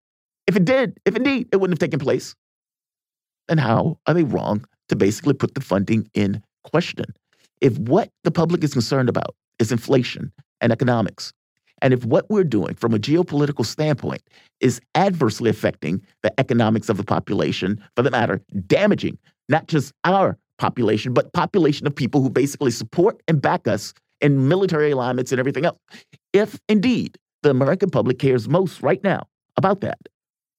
if 0.47 0.56
it 0.56 0.63
did, 0.65 0.97
if 1.06 1.15
indeed 1.15 1.49
it 1.51 1.58
wouldn't 1.58 1.80
have 1.80 1.86
taken 1.86 1.99
place, 1.99 2.36
then 3.47 3.58
how 3.58 3.99
are 4.08 4.13
they 4.13 4.23
wrong 4.23 4.65
to 4.89 4.95
basically 4.95 5.34
put 5.34 5.56
the 5.56 5.62
funding 5.62 6.10
in 6.13 6.41
question? 6.63 7.06
If 7.60 7.77
what 7.77 8.10
the 8.23 8.32
public 8.32 8.63
is 8.63 8.73
concerned 8.73 9.10
about 9.10 9.36
is 9.60 9.71
inflation 9.71 10.32
and 10.62 10.71
economics, 10.71 11.34
and 11.82 11.94
if 11.94 12.06
what 12.06 12.30
we're 12.30 12.44
doing 12.44 12.76
from 12.76 12.94
a 12.94 13.00
geopolitical 13.00 13.66
standpoint 13.66 14.22
is 14.60 14.82
adversely 14.96 15.50
affecting 15.50 16.02
the 16.24 16.40
economics 16.40 16.90
of 16.90 16.98
the 16.98 17.04
population, 17.04 17.82
for 17.96 18.02
the 18.02 18.12
matter, 18.12 18.42
damaging 18.66 19.18
not 19.50 19.68
just 19.68 19.94
our 20.04 20.38
population, 20.58 21.13
but 21.13 21.32
population 21.34 21.86
of 21.88 21.96
people 21.96 22.22
who 22.22 22.30
basically 22.30 22.72
support 22.72 23.22
and 23.28 23.42
back 23.42 23.68
us 23.68 23.94
in 24.22 24.48
military 24.48 24.92
alignments 24.92 25.32
and 25.32 25.40
everything 25.40 25.66
else. 25.66 25.78
If 26.34 26.60
indeed 26.68 27.18
the 27.44 27.52
American 27.52 27.90
public 27.90 28.20
cares 28.20 28.50
most 28.50 28.82
right 28.82 29.04
now 29.04 29.28
about 29.56 29.82
that, 29.82 30.00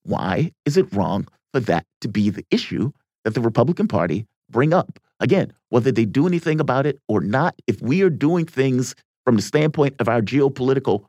why 0.04 0.52
is 0.64 0.76
it 0.76 0.92
wrong 0.94 1.26
for 1.52 1.60
that 1.60 1.84
to 2.00 2.08
be 2.08 2.30
the 2.30 2.44
issue 2.50 2.92
that 3.24 3.34
the 3.34 3.40
Republican 3.40 3.88
Party 3.88 4.26
bring 4.48 4.72
up? 4.72 4.98
Again, 5.20 5.52
whether 5.70 5.90
they 5.90 6.04
do 6.04 6.26
anything 6.26 6.60
about 6.60 6.86
it 6.86 7.00
or 7.08 7.20
not, 7.20 7.60
if 7.66 7.82
we 7.82 8.02
are 8.02 8.10
doing 8.10 8.46
things 8.46 8.94
from 9.28 9.36
the 9.36 9.42
standpoint 9.42 9.94
of 9.98 10.08
our 10.08 10.22
geopolitical 10.22 11.04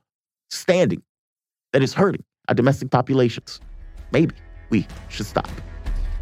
standing 0.50 1.02
that 1.72 1.82
is 1.82 1.94
hurting 1.94 2.22
our 2.50 2.54
domestic 2.54 2.90
populations. 2.90 3.62
Maybe 4.12 4.36
we 4.72 4.86
should 5.08 5.26
stop. 5.26 5.48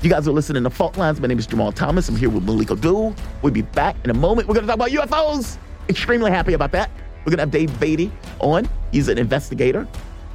You 0.03 0.11
guys 0.11 0.27
are 0.27 0.31
listening 0.31 0.63
to 0.65 0.69
Fault 0.69 0.95
Lines. 0.95 1.19
My 1.19 1.27
name 1.27 1.39
is 1.39 1.47
Jamarl 1.47 1.73
Thomas. 1.73 2.07
I'm 2.07 2.15
here 2.15 2.29
with 2.29 2.45
Melik 2.45 2.69
Abdul. 2.69 3.15
We'll 3.41 3.51
be 3.51 3.63
back 3.63 3.95
in 4.03 4.11
a 4.11 4.13
moment. 4.13 4.47
We're 4.47 4.53
going 4.53 4.67
to 4.67 4.71
talk 4.71 4.75
about 4.75 4.91
UFOs. 4.91 5.57
Extremely 5.89 6.29
happy 6.29 6.53
about 6.53 6.71
that. 6.73 6.91
We're 7.25 7.35
going 7.35 7.37
to 7.37 7.41
have 7.41 7.51
Dave 7.51 7.79
Beaty 7.79 8.11
on. 8.41 8.69
He's 8.91 9.07
an 9.07 9.17
investigator, 9.17 9.87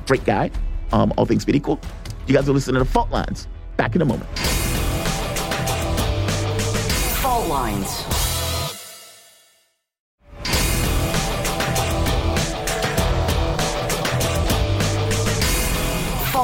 great 0.09 0.25
guy, 0.25 0.51
um, 0.91 1.13
all 1.17 1.27
things 1.27 1.45
being 1.45 1.55
equal. 1.55 1.79
You 2.27 2.35
guys 2.35 2.49
are 2.49 2.53
listening 2.53 2.83
to 2.83 2.91
Fault 2.91 3.13
Lines. 3.13 3.47
Back 3.77 3.95
in 3.95 4.03
a 4.03 4.05
moment. 4.05 4.37
Fault 7.21 7.47
Lines. 7.47 8.12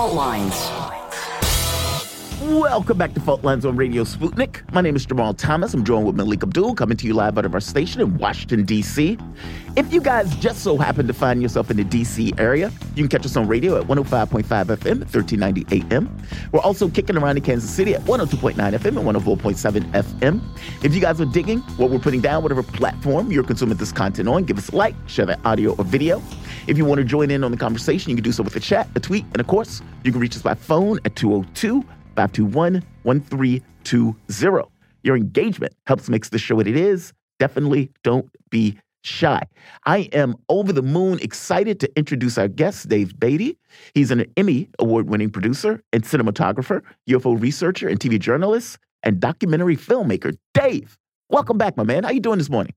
Fault 0.09 0.16
Lines. 0.16 0.77
Welcome 2.48 2.96
back 2.96 3.12
to 3.12 3.20
Fault 3.20 3.44
Lines 3.44 3.66
on 3.66 3.76
Radio 3.76 4.04
Sputnik. 4.04 4.72
My 4.72 4.80
name 4.80 4.96
is 4.96 5.06
Jamarl 5.06 5.37
Thomas. 5.37 5.74
I'm 5.74 5.84
joined 5.84 6.06
with 6.06 6.16
Melik 6.16 6.42
Abdul, 6.42 6.74
coming 6.76 6.96
to 6.96 7.06
you 7.06 7.12
live 7.12 7.37
out 7.37 7.44
of 7.44 7.52
our 7.52 7.61
station 7.61 8.00
in 8.00 8.16
Washington, 8.16 8.64
D.C. 8.64 9.18
If 9.76 9.92
you 9.92 10.00
guys 10.00 10.34
just 10.37 10.62
so 10.62 10.78
happen 10.78 11.06
to 11.08 11.12
find 11.12 11.42
yourself 11.42 11.70
in 11.70 11.76
the 11.76 11.84
D.C. 11.84 12.32
area, 12.38 12.72
you 12.94 13.06
can 13.06 13.08
catch 13.08 13.26
us 13.26 13.37
on 13.37 13.46
radio 13.48 13.78
at 13.78 13.87
105.5 13.87 14.44
FM, 14.44 15.00
1390 15.00 15.66
AM. 15.90 16.18
We're 16.50 16.61
also 16.61 16.88
kicking 16.88 17.18
around 17.18 17.37
in 17.37 17.42
Kansas 17.42 17.68
City 17.68 17.94
at 17.94 18.00
102.9 18.04 18.54
FM 18.56 18.96
and 18.96 19.22
104.7 19.22 19.92
FM. 19.92 20.40
If 20.82 20.94
you 20.94 21.02
guys 21.02 21.20
are 21.20 21.26
digging 21.26 21.58
what 21.76 21.90
we're 21.90 21.98
putting 21.98 22.22
down, 22.22 22.42
whatever 22.42 22.62
platform 22.62 23.30
you're 23.30 23.44
consuming 23.44 23.76
this 23.76 23.92
content 23.92 24.26
on, 24.26 24.44
give 24.44 24.56
us 24.56 24.70
a 24.70 24.74
like, 24.74 24.94
share 25.06 25.26
that 25.26 25.38
audio 25.44 25.74
or 25.74 25.84
video. 25.84 26.22
If 26.66 26.78
you 26.78 26.87
want 26.87 26.98
to 26.98 27.04
join 27.04 27.30
in 27.30 27.44
on 27.44 27.50
the 27.50 27.58
conversation, 27.58 28.08
you 28.08 28.16
can 28.16 28.24
do 28.24 28.32
so 28.32 28.42
with 28.42 28.56
a 28.56 28.61
chat, 28.61 28.88
a 28.94 29.00
tweet, 29.00 29.26
and 29.32 29.40
of 29.40 29.48
course, 29.48 29.82
you 30.02 30.12
can 30.12 30.20
reach 30.20 30.34
us 30.34 30.40
by 30.40 30.54
phone 30.54 30.98
at 31.04 31.14
202- 31.14 31.84
521 32.18 32.83
1320. 33.04 34.68
Your 35.04 35.16
engagement 35.16 35.72
helps 35.87 36.09
makes 36.09 36.31
the 36.31 36.38
show 36.38 36.57
what 36.57 36.66
it 36.66 36.76
is. 36.76 37.12
Definitely 37.38 37.92
don't 38.02 38.28
be 38.50 38.76
shy. 39.04 39.40
I 39.87 40.09
am 40.12 40.35
over 40.48 40.72
the 40.72 40.83
moon 40.83 41.20
excited 41.20 41.78
to 41.78 41.96
introduce 41.96 42.37
our 42.37 42.48
guest, 42.48 42.88
Dave 42.88 43.20
Beaty. 43.20 43.57
He's 43.94 44.11
an 44.11 44.24
Emmy 44.37 44.68
award 44.81 45.09
winning 45.09 45.31
producer 45.31 45.81
and 45.92 46.02
cinematographer, 46.02 46.83
UFO 47.09 47.40
researcher 47.40 47.87
and 47.88 48.00
TV 48.00 48.18
journalist, 48.18 48.81
and 49.04 49.20
documentary 49.20 49.76
filmmaker. 49.76 50.37
Dave, 50.54 50.98
welcome 51.31 51.57
back, 51.57 51.76
my 51.76 51.85
man. 51.85 52.02
How 52.02 52.11
you 52.11 52.18
doing 52.18 52.38
this 52.38 52.50
morning? 52.50 52.74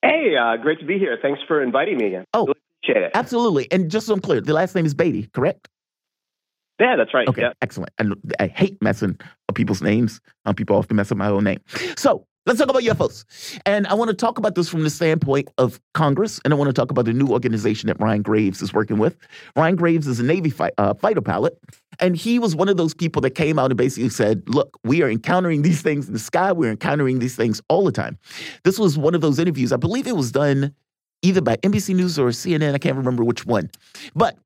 Hey, 0.00 0.34
uh, 0.34 0.56
great 0.56 0.80
to 0.80 0.86
be 0.86 0.98
here. 0.98 1.18
Thanks 1.20 1.40
for 1.46 1.62
inviting 1.62 1.98
me 1.98 2.06
again. 2.06 2.24
Oh, 2.32 2.46
really 2.46 2.54
appreciate 2.82 3.04
it. 3.04 3.10
Absolutely. 3.12 3.70
And 3.70 3.90
just 3.90 4.06
so 4.06 4.14
I'm 4.14 4.20
clear, 4.20 4.40
the 4.40 4.54
last 4.54 4.74
name 4.74 4.86
is 4.86 4.94
Beaty, 4.94 5.28
correct? 5.34 5.68
Yeah, 6.80 6.96
that's 6.96 7.14
right. 7.14 7.28
Okay, 7.28 7.42
yeah. 7.42 7.52
excellent. 7.62 7.92
And 7.98 8.14
I 8.40 8.48
hate 8.48 8.80
messing 8.82 9.18
up 9.48 9.54
people's 9.54 9.82
names. 9.82 10.20
Um, 10.44 10.54
people 10.54 10.76
often 10.76 10.96
mess 10.96 11.12
up 11.12 11.18
my 11.18 11.28
own 11.28 11.44
name. 11.44 11.60
So 11.96 12.26
let's 12.46 12.58
talk 12.58 12.68
about 12.68 12.82
UFOs. 12.82 13.24
And 13.64 13.86
I 13.86 13.94
want 13.94 14.08
to 14.10 14.16
talk 14.16 14.38
about 14.38 14.54
this 14.54 14.68
from 14.68 14.82
the 14.82 14.90
standpoint 14.90 15.48
of 15.58 15.80
Congress, 15.94 16.40
and 16.44 16.52
I 16.52 16.56
want 16.56 16.68
to 16.68 16.72
talk 16.72 16.90
about 16.90 17.04
the 17.04 17.12
new 17.12 17.28
organization 17.28 17.86
that 17.88 18.00
Ryan 18.00 18.22
Graves 18.22 18.60
is 18.60 18.72
working 18.72 18.98
with. 18.98 19.16
Ryan 19.56 19.76
Graves 19.76 20.06
is 20.06 20.20
a 20.20 20.24
Navy 20.24 20.50
fight, 20.50 20.72
uh, 20.78 20.94
fighter 20.94 21.20
pilot, 21.20 21.56
and 22.00 22.16
he 22.16 22.38
was 22.38 22.56
one 22.56 22.68
of 22.68 22.76
those 22.76 22.92
people 22.92 23.22
that 23.22 23.30
came 23.30 23.58
out 23.58 23.70
and 23.70 23.78
basically 23.78 24.08
said, 24.08 24.42
"Look, 24.48 24.78
we 24.84 25.02
are 25.02 25.10
encountering 25.10 25.62
these 25.62 25.80
things 25.80 26.06
in 26.06 26.12
the 26.12 26.18
sky. 26.18 26.52
We're 26.52 26.70
encountering 26.72 27.20
these 27.20 27.36
things 27.36 27.62
all 27.68 27.84
the 27.84 27.92
time." 27.92 28.18
This 28.64 28.78
was 28.78 28.98
one 28.98 29.14
of 29.14 29.20
those 29.20 29.38
interviews. 29.38 29.72
I 29.72 29.76
believe 29.76 30.06
it 30.06 30.16
was 30.16 30.32
done 30.32 30.74
either 31.22 31.40
by 31.40 31.56
NBC 31.58 31.94
News 31.94 32.18
or 32.18 32.28
CNN. 32.28 32.74
I 32.74 32.78
can't 32.78 32.96
remember 32.96 33.24
which 33.24 33.46
one, 33.46 33.70
but 34.14 34.36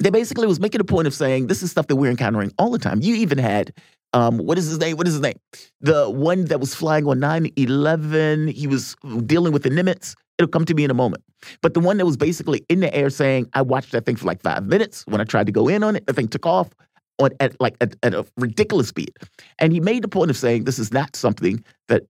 they 0.00 0.10
basically 0.10 0.46
was 0.46 0.60
making 0.60 0.80
a 0.80 0.84
point 0.84 1.06
of 1.06 1.14
saying 1.14 1.46
this 1.46 1.62
is 1.62 1.70
stuff 1.70 1.86
that 1.88 1.96
we're 1.96 2.10
encountering 2.10 2.52
all 2.58 2.70
the 2.70 2.78
time. 2.78 3.00
You 3.00 3.14
even 3.16 3.38
had 3.38 3.72
um, 4.12 4.38
what 4.38 4.58
is 4.58 4.66
his 4.66 4.78
name? 4.78 4.96
What 4.96 5.06
is 5.06 5.14
his 5.14 5.22
name? 5.22 5.38
The 5.80 6.10
one 6.10 6.46
that 6.46 6.58
was 6.58 6.74
flying 6.74 7.06
on 7.06 7.18
9-11, 7.18 8.52
he 8.52 8.66
was 8.66 8.96
dealing 9.26 9.52
with 9.52 9.62
the 9.62 9.70
Nimitz. 9.70 10.14
It'll 10.38 10.48
come 10.48 10.64
to 10.64 10.74
me 10.74 10.84
in 10.84 10.90
a 10.90 10.94
moment. 10.94 11.22
But 11.62 11.74
the 11.74 11.80
one 11.80 11.98
that 11.98 12.06
was 12.06 12.16
basically 12.16 12.64
in 12.68 12.80
the 12.80 12.92
air 12.94 13.10
saying, 13.10 13.48
I 13.52 13.62
watched 13.62 13.92
that 13.92 14.06
thing 14.06 14.16
for 14.16 14.26
like 14.26 14.42
five 14.42 14.64
minutes. 14.64 15.06
When 15.06 15.20
I 15.20 15.24
tried 15.24 15.46
to 15.46 15.52
go 15.52 15.68
in 15.68 15.82
on 15.84 15.96
it, 15.96 16.06
the 16.06 16.12
thing 16.12 16.28
took 16.28 16.46
off 16.46 16.70
on 17.18 17.30
at 17.38 17.60
like 17.60 17.76
at, 17.80 17.94
at 18.02 18.14
a 18.14 18.26
ridiculous 18.36 18.88
speed. 18.88 19.12
And 19.58 19.72
he 19.72 19.80
made 19.80 20.02
the 20.02 20.08
point 20.08 20.30
of 20.30 20.36
saying 20.36 20.64
this 20.64 20.78
is 20.78 20.92
not 20.92 21.14
something 21.14 21.62
that 21.88 22.04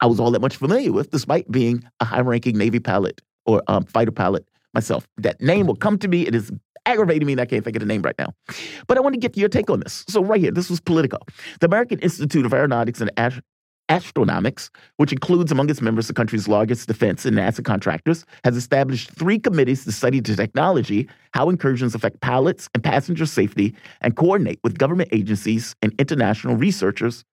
I 0.00 0.06
was 0.06 0.20
all 0.20 0.30
that 0.30 0.40
much 0.40 0.56
familiar 0.56 0.92
with, 0.92 1.10
despite 1.10 1.50
being 1.50 1.82
a 2.00 2.04
high-ranking 2.04 2.56
Navy 2.56 2.78
pilot 2.78 3.20
or 3.46 3.62
um, 3.66 3.84
fighter 3.84 4.12
pilot 4.12 4.46
myself. 4.74 5.06
That 5.16 5.40
name 5.40 5.66
will 5.66 5.76
come 5.76 5.98
to 5.98 6.08
me. 6.08 6.26
It 6.26 6.34
is 6.34 6.52
aggravating 6.86 7.26
me 7.26 7.32
and 7.32 7.40
I 7.40 7.46
can't 7.46 7.64
think 7.64 7.76
of 7.76 7.80
the 7.80 7.86
name 7.86 8.02
right 8.02 8.18
now. 8.18 8.32
But 8.86 8.96
I 8.96 9.00
want 9.00 9.14
to 9.14 9.20
get 9.20 9.36
your 9.36 9.48
take 9.48 9.68
on 9.70 9.80
this. 9.80 10.04
So, 10.08 10.22
right 10.22 10.40
here, 10.40 10.50
this 10.50 10.70
was 10.70 10.80
Politico. 10.80 11.18
The 11.60 11.66
American 11.66 11.98
Institute 11.98 12.46
of 12.46 12.54
Aeronautics 12.54 13.00
and 13.00 13.10
Ast- 13.16 13.40
Astronomics, 13.88 14.70
which 14.96 15.12
includes 15.12 15.52
among 15.52 15.70
its 15.70 15.80
members 15.80 16.08
the 16.08 16.14
country's 16.14 16.48
largest 16.48 16.88
defense 16.88 17.24
and 17.24 17.36
NASA 17.36 17.64
contractors, 17.64 18.24
has 18.44 18.56
established 18.56 19.10
three 19.12 19.38
committees 19.38 19.84
to 19.84 19.92
study 19.92 20.20
the 20.20 20.34
technology, 20.34 21.08
how 21.34 21.48
incursions 21.50 21.94
affect 21.94 22.20
pilots 22.20 22.68
and 22.74 22.82
passenger 22.82 23.26
safety, 23.26 23.74
and 24.00 24.16
coordinate 24.16 24.58
with 24.64 24.78
government 24.78 25.08
agencies 25.12 25.76
and 25.82 25.94
international 26.00 26.56
researchers 26.56 27.24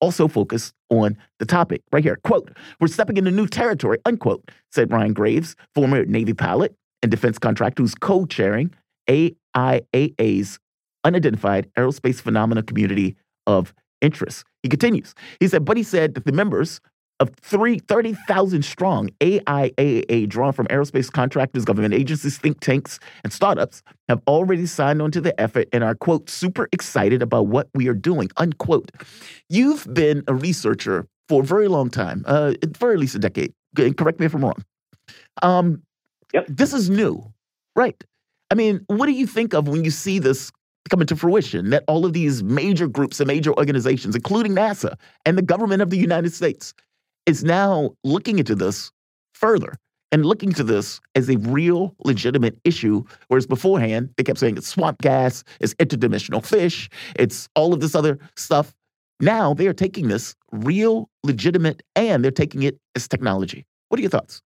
also 0.00 0.28
focused 0.28 0.72
on 0.90 1.16
the 1.38 1.46
topic 1.46 1.82
right 1.92 2.04
here. 2.04 2.16
Quote, 2.24 2.50
we're 2.80 2.86
stepping 2.86 3.16
into 3.16 3.30
new 3.30 3.46
territory, 3.46 3.98
unquote, 4.04 4.50
said 4.72 4.90
Ryan 4.90 5.12
Graves, 5.12 5.56
former 5.74 6.04
Navy 6.04 6.34
pilot 6.34 6.74
and 7.02 7.10
defense 7.10 7.38
contractor 7.38 7.82
who's 7.82 7.94
co-chairing 7.94 8.72
AIAA's 9.08 10.58
unidentified 11.04 11.70
aerospace 11.76 12.20
phenomena 12.20 12.62
community 12.62 13.16
of 13.46 13.72
interest. 14.00 14.44
He 14.62 14.68
continues. 14.68 15.14
He 15.40 15.48
said, 15.48 15.64
but 15.64 15.76
he 15.76 15.82
said 15.82 16.14
that 16.14 16.24
the 16.24 16.32
members 16.32 16.80
of 17.18 17.30
three, 17.40 17.78
30,000 17.78 18.62
strong 18.62 19.08
AIAA 19.20 20.28
drawn 20.28 20.52
from 20.52 20.66
aerospace 20.66 21.10
contractors, 21.10 21.64
government 21.64 21.94
agencies, 21.94 22.36
think 22.36 22.60
tanks, 22.60 22.98
and 23.24 23.32
startups 23.32 23.82
have 24.08 24.20
already 24.26 24.66
signed 24.66 25.00
on 25.00 25.10
to 25.12 25.20
the 25.20 25.38
effort 25.40 25.68
and 25.72 25.82
are, 25.82 25.94
quote, 25.94 26.28
super 26.28 26.68
excited 26.72 27.22
about 27.22 27.46
what 27.46 27.68
we 27.74 27.88
are 27.88 27.94
doing, 27.94 28.28
unquote. 28.36 28.90
You've 29.48 29.86
been 29.94 30.24
a 30.28 30.34
researcher 30.34 31.06
for 31.28 31.42
a 31.42 31.44
very 31.44 31.68
long 31.68 31.88
time, 31.88 32.22
uh, 32.26 32.52
for 32.74 32.92
at 32.92 32.98
least 32.98 33.14
a 33.14 33.18
decade. 33.18 33.52
Correct 33.76 34.20
me 34.20 34.26
if 34.26 34.34
I'm 34.34 34.44
wrong. 34.44 34.64
Um, 35.42 35.82
Yep. 36.34 36.46
This 36.48 36.72
is 36.72 36.90
new, 36.90 37.32
right? 37.74 38.02
I 38.50 38.54
mean, 38.54 38.84
what 38.88 39.06
do 39.06 39.12
you 39.12 39.26
think 39.26 39.54
of 39.54 39.68
when 39.68 39.84
you 39.84 39.90
see 39.90 40.18
this 40.18 40.52
coming 40.90 41.06
to 41.06 41.16
fruition? 41.16 41.70
That 41.70 41.84
all 41.88 42.04
of 42.04 42.12
these 42.12 42.42
major 42.42 42.86
groups 42.88 43.20
and 43.20 43.26
major 43.26 43.52
organizations, 43.54 44.14
including 44.14 44.52
NASA 44.52 44.94
and 45.24 45.36
the 45.36 45.42
government 45.42 45.82
of 45.82 45.90
the 45.90 45.98
United 45.98 46.32
States, 46.32 46.74
is 47.26 47.42
now 47.42 47.90
looking 48.04 48.38
into 48.38 48.54
this 48.54 48.90
further 49.34 49.74
and 50.12 50.24
looking 50.24 50.52
to 50.52 50.62
this 50.62 51.00
as 51.14 51.28
a 51.28 51.36
real 51.38 51.94
legitimate 52.04 52.56
issue. 52.64 53.02
Whereas 53.28 53.46
beforehand, 53.46 54.10
they 54.16 54.22
kept 54.22 54.38
saying 54.38 54.56
it's 54.56 54.68
swamp 54.68 55.02
gas, 55.02 55.42
it's 55.60 55.74
interdimensional 55.74 56.44
fish, 56.44 56.88
it's 57.16 57.48
all 57.56 57.74
of 57.74 57.80
this 57.80 57.94
other 57.94 58.18
stuff. 58.36 58.72
Now 59.20 59.54
they 59.54 59.66
are 59.66 59.72
taking 59.72 60.08
this 60.08 60.34
real, 60.52 61.08
legitimate, 61.24 61.82
and 61.96 62.22
they're 62.22 62.30
taking 62.30 62.62
it 62.62 62.78
as 62.94 63.08
technology. 63.08 63.66
What 63.88 63.98
are 63.98 64.02
your 64.02 64.10
thoughts? 64.10 64.42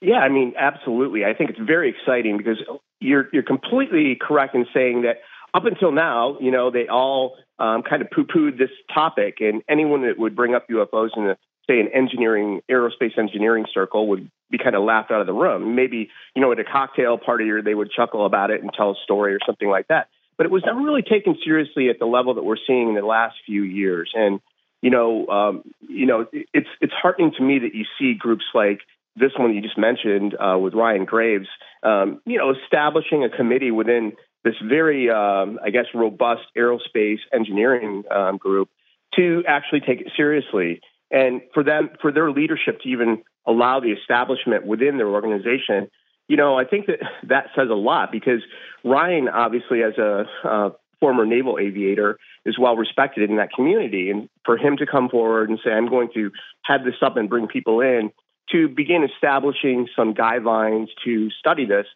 Yeah, 0.00 0.18
I 0.18 0.28
mean, 0.28 0.54
absolutely. 0.58 1.24
I 1.24 1.34
think 1.34 1.50
it's 1.50 1.58
very 1.58 1.90
exciting 1.90 2.36
because 2.36 2.58
you're 3.00 3.28
you're 3.32 3.42
completely 3.42 4.16
correct 4.20 4.54
in 4.54 4.66
saying 4.74 5.02
that 5.02 5.16
up 5.54 5.64
until 5.64 5.90
now, 5.92 6.36
you 6.40 6.50
know, 6.50 6.70
they 6.70 6.86
all 6.88 7.36
um, 7.58 7.82
kind 7.82 8.02
of 8.02 8.10
poo-pooed 8.10 8.58
this 8.58 8.70
topic, 8.92 9.36
and 9.40 9.62
anyone 9.68 10.02
that 10.02 10.18
would 10.18 10.36
bring 10.36 10.54
up 10.54 10.68
UFOs 10.68 11.10
in 11.16 11.24
the 11.24 11.36
say 11.68 11.80
an 11.80 11.88
engineering 11.92 12.60
aerospace 12.70 13.18
engineering 13.18 13.64
circle 13.72 14.08
would 14.08 14.30
be 14.50 14.58
kind 14.58 14.76
of 14.76 14.82
laughed 14.84 15.10
out 15.10 15.20
of 15.20 15.26
the 15.26 15.32
room. 15.32 15.74
Maybe 15.74 16.10
you 16.34 16.42
know 16.42 16.52
at 16.52 16.60
a 16.60 16.64
cocktail 16.64 17.16
party 17.18 17.50
or 17.50 17.62
they 17.62 17.74
would 17.74 17.90
chuckle 17.90 18.26
about 18.26 18.50
it 18.50 18.62
and 18.62 18.70
tell 18.76 18.90
a 18.90 18.94
story 19.02 19.34
or 19.34 19.38
something 19.46 19.68
like 19.68 19.88
that. 19.88 20.08
But 20.36 20.44
it 20.44 20.52
was 20.52 20.62
never 20.66 20.80
really 20.80 21.02
taken 21.02 21.36
seriously 21.42 21.88
at 21.88 21.98
the 21.98 22.04
level 22.04 22.34
that 22.34 22.44
we're 22.44 22.58
seeing 22.66 22.90
in 22.90 22.94
the 22.94 23.06
last 23.06 23.36
few 23.46 23.62
years. 23.62 24.12
And 24.14 24.40
you 24.82 24.90
know, 24.90 25.26
um, 25.28 25.62
you 25.88 26.06
know, 26.06 26.26
it's 26.32 26.68
it's 26.80 26.92
heartening 26.92 27.32
to 27.38 27.42
me 27.42 27.60
that 27.60 27.74
you 27.74 27.84
see 27.98 28.14
groups 28.14 28.44
like 28.54 28.80
this 29.16 29.32
one 29.36 29.54
you 29.54 29.62
just 29.62 29.78
mentioned 29.78 30.36
uh, 30.38 30.58
with 30.58 30.74
Ryan 30.74 31.04
Graves, 31.04 31.48
um, 31.82 32.20
you 32.26 32.38
know, 32.38 32.52
establishing 32.64 33.24
a 33.24 33.30
committee 33.30 33.70
within 33.70 34.12
this 34.44 34.54
very, 34.62 35.10
um, 35.10 35.58
I 35.64 35.70
guess, 35.70 35.86
robust 35.94 36.42
aerospace 36.56 37.18
engineering 37.32 38.04
um, 38.14 38.36
group 38.36 38.68
to 39.16 39.42
actually 39.48 39.80
take 39.80 40.00
it 40.00 40.12
seriously, 40.16 40.80
and 41.10 41.40
for 41.54 41.64
them, 41.64 41.90
for 42.00 42.12
their 42.12 42.30
leadership 42.30 42.80
to 42.82 42.88
even 42.88 43.22
allow 43.46 43.80
the 43.80 43.90
establishment 43.92 44.66
within 44.66 44.98
their 44.98 45.08
organization. 45.08 45.88
You 46.28 46.36
know, 46.36 46.58
I 46.58 46.64
think 46.64 46.86
that 46.86 47.00
that 47.28 47.46
says 47.56 47.68
a 47.70 47.74
lot 47.74 48.12
because 48.12 48.40
Ryan, 48.84 49.28
obviously, 49.28 49.82
as 49.82 49.98
a 49.98 50.26
uh, 50.44 50.70
former 51.00 51.26
naval 51.26 51.58
aviator, 51.58 52.18
is 52.44 52.58
well 52.58 52.76
respected 52.76 53.28
in 53.30 53.36
that 53.36 53.52
community, 53.52 54.10
and 54.10 54.28
for 54.44 54.56
him 54.56 54.76
to 54.76 54.86
come 54.86 55.08
forward 55.08 55.48
and 55.48 55.58
say, 55.64 55.72
"I'm 55.72 55.88
going 55.88 56.10
to 56.14 56.30
have 56.62 56.84
this 56.84 56.96
up 57.02 57.16
and 57.16 57.28
bring 57.28 57.48
people 57.48 57.80
in," 57.80 58.12
to 58.52 58.68
begin 58.68 59.04
establishing 59.04 59.88
some 59.96 60.14
guidelines 60.14 60.88
to 61.04 61.30
study 61.30 61.66
this, 61.66 61.86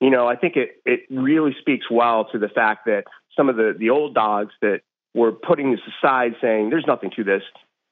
you 0.00 0.10
know, 0.10 0.26
I 0.26 0.36
think 0.36 0.56
it, 0.56 0.80
it 0.84 1.00
really 1.10 1.54
speaks 1.60 1.86
well 1.90 2.26
to 2.32 2.38
the 2.38 2.48
fact 2.48 2.86
that 2.86 3.04
some 3.36 3.48
of 3.48 3.56
the, 3.56 3.74
the 3.78 3.90
old 3.90 4.14
dogs 4.14 4.52
that 4.60 4.80
were 5.14 5.32
putting 5.32 5.70
this 5.70 5.80
aside 5.96 6.34
saying 6.42 6.70
there's 6.70 6.86
nothing 6.86 7.10
to 7.16 7.24
this, 7.24 7.42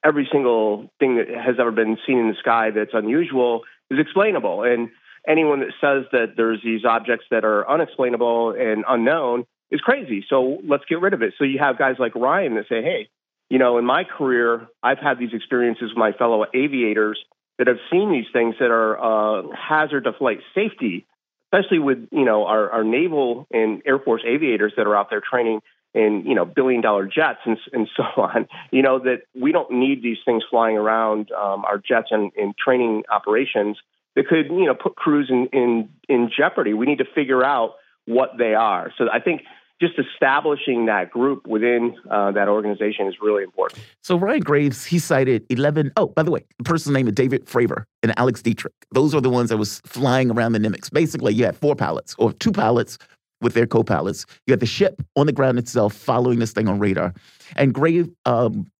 every 0.04 0.28
single 0.30 0.90
thing 0.98 1.16
that 1.16 1.28
has 1.28 1.56
ever 1.58 1.70
been 1.70 1.96
seen 2.06 2.18
in 2.18 2.28
the 2.28 2.34
sky 2.38 2.70
that's 2.70 2.90
unusual 2.92 3.62
is 3.90 3.98
explainable. 3.98 4.62
And 4.62 4.90
anyone 5.26 5.60
that 5.60 5.72
says 5.80 6.04
that 6.12 6.34
there's 6.36 6.60
these 6.62 6.84
objects 6.84 7.26
that 7.30 7.44
are 7.44 7.68
unexplainable 7.70 8.50
and 8.58 8.84
unknown 8.88 9.44
is 9.70 9.80
crazy. 9.80 10.24
So 10.28 10.58
let's 10.66 10.84
get 10.88 11.00
rid 11.00 11.14
of 11.14 11.22
it. 11.22 11.34
So 11.38 11.44
you 11.44 11.58
have 11.60 11.78
guys 11.78 11.96
like 11.98 12.14
Ryan 12.14 12.56
that 12.56 12.68
say, 12.68 12.82
hey, 12.82 13.08
you 13.48 13.58
know, 13.58 13.78
in 13.78 13.84
my 13.84 14.04
career, 14.04 14.66
I've 14.82 14.98
had 14.98 15.18
these 15.18 15.32
experiences 15.32 15.90
with 15.90 15.98
my 15.98 16.12
fellow 16.12 16.44
aviators 16.52 17.18
that 17.62 17.68
have 17.68 17.78
seen 17.92 18.10
these 18.10 18.26
things 18.32 18.56
that 18.58 18.72
are 18.72 18.98
uh, 18.98 19.42
hazard 19.56 20.02
to 20.02 20.12
flight 20.12 20.40
safety, 20.52 21.06
especially 21.46 21.78
with 21.78 22.08
you 22.10 22.24
know 22.24 22.44
our, 22.44 22.68
our 22.70 22.82
naval 22.82 23.46
and 23.52 23.82
air 23.86 24.00
force 24.00 24.22
aviators 24.26 24.72
that 24.76 24.88
are 24.88 24.96
out 24.96 25.10
there 25.10 25.20
training 25.20 25.60
in 25.94 26.24
you 26.26 26.34
know 26.34 26.44
billion 26.44 26.80
dollar 26.80 27.06
jets 27.06 27.38
and, 27.44 27.56
and 27.72 27.88
so 27.96 28.02
on. 28.20 28.48
You 28.72 28.82
know 28.82 28.98
that 28.98 29.22
we 29.40 29.52
don't 29.52 29.70
need 29.70 30.02
these 30.02 30.16
things 30.24 30.42
flying 30.50 30.76
around 30.76 31.30
um, 31.30 31.64
our 31.64 31.78
jets 31.78 32.08
and 32.10 32.32
in 32.36 32.52
training 32.58 33.04
operations 33.08 33.76
that 34.16 34.26
could 34.26 34.48
you 34.48 34.66
know 34.66 34.74
put 34.74 34.96
crews 34.96 35.30
in, 35.30 35.46
in 35.52 35.88
in 36.08 36.32
jeopardy. 36.36 36.74
We 36.74 36.86
need 36.86 36.98
to 36.98 37.06
figure 37.14 37.44
out 37.44 37.74
what 38.06 38.38
they 38.38 38.54
are. 38.54 38.92
So 38.98 39.04
I 39.12 39.20
think 39.20 39.42
just 39.82 39.98
establishing 39.98 40.86
that 40.86 41.10
group 41.10 41.44
within 41.44 41.96
uh, 42.08 42.30
that 42.30 42.48
organization 42.48 43.08
is 43.08 43.16
really 43.20 43.42
important. 43.42 43.82
So 44.00 44.16
Ryan 44.16 44.40
Graves, 44.40 44.84
he 44.84 45.00
cited 45.00 45.44
11. 45.50 45.92
Oh, 45.96 46.06
by 46.06 46.22
the 46.22 46.30
way, 46.30 46.44
the 46.58 46.64
person's 46.64 46.94
name 46.94 47.08
is 47.08 47.14
David 47.14 47.46
Fravor 47.46 47.84
and 48.04 48.16
Alex 48.16 48.42
Dietrich. 48.42 48.74
Those 48.92 49.12
are 49.12 49.20
the 49.20 49.28
ones 49.28 49.50
that 49.50 49.56
was 49.56 49.80
flying 49.84 50.30
around 50.30 50.52
the 50.52 50.60
Nimitz. 50.60 50.88
Basically, 50.92 51.34
you 51.34 51.44
had 51.44 51.56
four 51.56 51.74
pilots 51.74 52.14
or 52.16 52.32
two 52.32 52.52
pilots 52.52 52.96
with 53.40 53.54
their 53.54 53.66
co-pilots. 53.66 54.24
You 54.46 54.52
had 54.52 54.60
the 54.60 54.66
ship 54.66 55.02
on 55.16 55.26
the 55.26 55.32
ground 55.32 55.58
itself 55.58 55.94
following 55.94 56.38
this 56.38 56.52
thing 56.52 56.68
on 56.68 56.78
radar. 56.78 57.12
And 57.56 57.74
Grave, 57.74 58.08
um, 58.24 58.70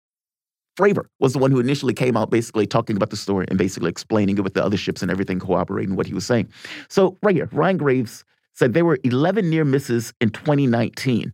Fravor 0.78 1.07
was 1.18 1.32
the 1.32 1.40
one 1.40 1.50
who 1.50 1.59
initially 1.59 1.94
came 1.94 2.16
out 2.16 2.30
basically 2.30 2.66
talking 2.68 2.94
about 2.94 3.11
the 3.11 3.16
story 3.16 3.46
and 3.48 3.59
basically 3.59 3.90
explaining 3.90 4.38
it 4.38 4.44
with 4.44 4.55
the 4.55 4.64
other 4.64 4.76
ships 4.76 5.03
and 5.03 5.11
everything, 5.11 5.40
cooperating 5.40 5.96
what 5.96 6.07
he 6.07 6.14
was 6.14 6.24
saying. 6.24 6.48
So 6.88 7.18
right 7.24 7.34
here, 7.34 7.48
Ryan 7.53 7.76
Graves 7.76 8.24
said 8.55 8.74
there 8.74 8.84
were 8.84 8.98
11 9.05 9.48
near 9.48 9.64
misses 9.64 10.12
in 10.20 10.30
2019. 10.30 11.32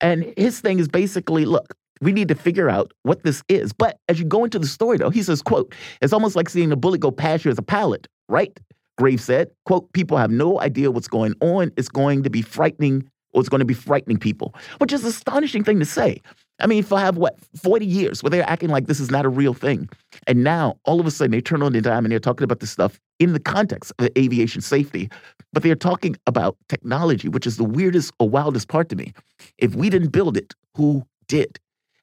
And 0.00 0.32
his 0.36 0.60
thing 0.60 0.78
is 0.78 0.88
basically, 0.88 1.44
look, 1.44 1.74
we 2.00 2.12
need 2.12 2.28
to 2.28 2.34
figure 2.34 2.68
out 2.68 2.92
what 3.02 3.22
this 3.22 3.42
is. 3.48 3.72
But 3.72 3.98
as 4.08 4.18
you 4.18 4.24
go 4.24 4.44
into 4.44 4.58
the 4.58 4.66
story, 4.66 4.98
though, 4.98 5.10
he 5.10 5.22
says, 5.22 5.42
quote, 5.42 5.74
it's 6.00 6.12
almost 6.12 6.36
like 6.36 6.48
seeing 6.48 6.72
a 6.72 6.76
bullet 6.76 7.00
go 7.00 7.10
past 7.10 7.44
you 7.44 7.50
as 7.50 7.58
a 7.58 7.62
pilot, 7.62 8.06
right? 8.28 8.58
Graves 8.98 9.24
said, 9.24 9.50
quote, 9.64 9.92
people 9.92 10.16
have 10.16 10.30
no 10.30 10.60
idea 10.60 10.90
what's 10.90 11.08
going 11.08 11.34
on. 11.40 11.72
It's 11.76 11.88
going 11.88 12.22
to 12.22 12.30
be 12.30 12.42
frightening, 12.42 13.08
or 13.32 13.40
it's 13.40 13.48
going 13.48 13.60
to 13.60 13.64
be 13.64 13.74
frightening 13.74 14.18
people, 14.18 14.54
which 14.78 14.92
is 14.92 15.04
astonishing 15.04 15.64
thing 15.64 15.78
to 15.80 15.86
say. 15.86 16.20
I 16.60 16.66
mean, 16.66 16.84
for 16.84 16.98
have 16.98 17.16
what, 17.16 17.36
40 17.62 17.84
years 17.84 18.22
where 18.22 18.30
they're 18.30 18.48
acting 18.48 18.68
like 18.68 18.86
this 18.86 19.00
is 19.00 19.10
not 19.10 19.24
a 19.24 19.28
real 19.28 19.54
thing. 19.54 19.88
And 20.26 20.44
now 20.44 20.78
all 20.84 21.00
of 21.00 21.06
a 21.06 21.10
sudden 21.10 21.32
they 21.32 21.40
turn 21.40 21.62
on 21.62 21.72
the 21.72 21.80
dime 21.80 22.04
and 22.04 22.12
they're 22.12 22.20
talking 22.20 22.44
about 22.44 22.60
this 22.60 22.70
stuff 22.70 23.00
in 23.24 23.32
the 23.32 23.40
context 23.40 23.92
of 23.98 24.08
aviation 24.16 24.60
safety, 24.60 25.10
but 25.52 25.62
they're 25.62 25.74
talking 25.74 26.16
about 26.26 26.56
technology, 26.68 27.28
which 27.28 27.46
is 27.46 27.56
the 27.56 27.64
weirdest 27.64 28.12
or 28.20 28.28
wildest 28.28 28.68
part 28.68 28.88
to 28.90 28.96
me. 28.96 29.12
If 29.58 29.74
we 29.74 29.90
didn't 29.90 30.10
build 30.10 30.36
it, 30.36 30.54
who 30.76 31.04
did? 31.26 31.58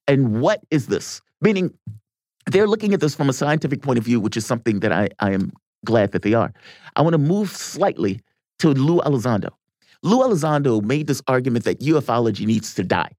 And 0.07 0.41
what 0.41 0.61
is 0.71 0.87
this? 0.87 1.21
Meaning, 1.41 1.73
they're 2.47 2.67
looking 2.67 2.93
at 2.93 2.99
this 2.99 3.15
from 3.15 3.29
a 3.29 3.33
scientific 3.33 3.81
point 3.81 3.99
of 3.99 4.03
view, 4.03 4.19
which 4.19 4.35
is 4.35 4.45
something 4.45 4.79
that 4.79 4.91
I, 4.91 5.09
I 5.19 5.31
am 5.31 5.51
glad 5.85 6.11
that 6.11 6.23
they 6.23 6.33
are. 6.33 6.51
I 6.95 7.01
want 7.01 7.13
to 7.13 7.19
move 7.19 7.49
slightly 7.49 8.21
to 8.59 8.69
Lou 8.69 8.99
Elizondo. 9.01 9.49
Lou 10.03 10.19
Elizondo 10.19 10.81
made 10.83 11.07
this 11.07 11.21
argument 11.27 11.65
that 11.65 11.79
ufology 11.79 12.45
needs 12.45 12.73
to 12.75 12.83
die. 12.83 13.11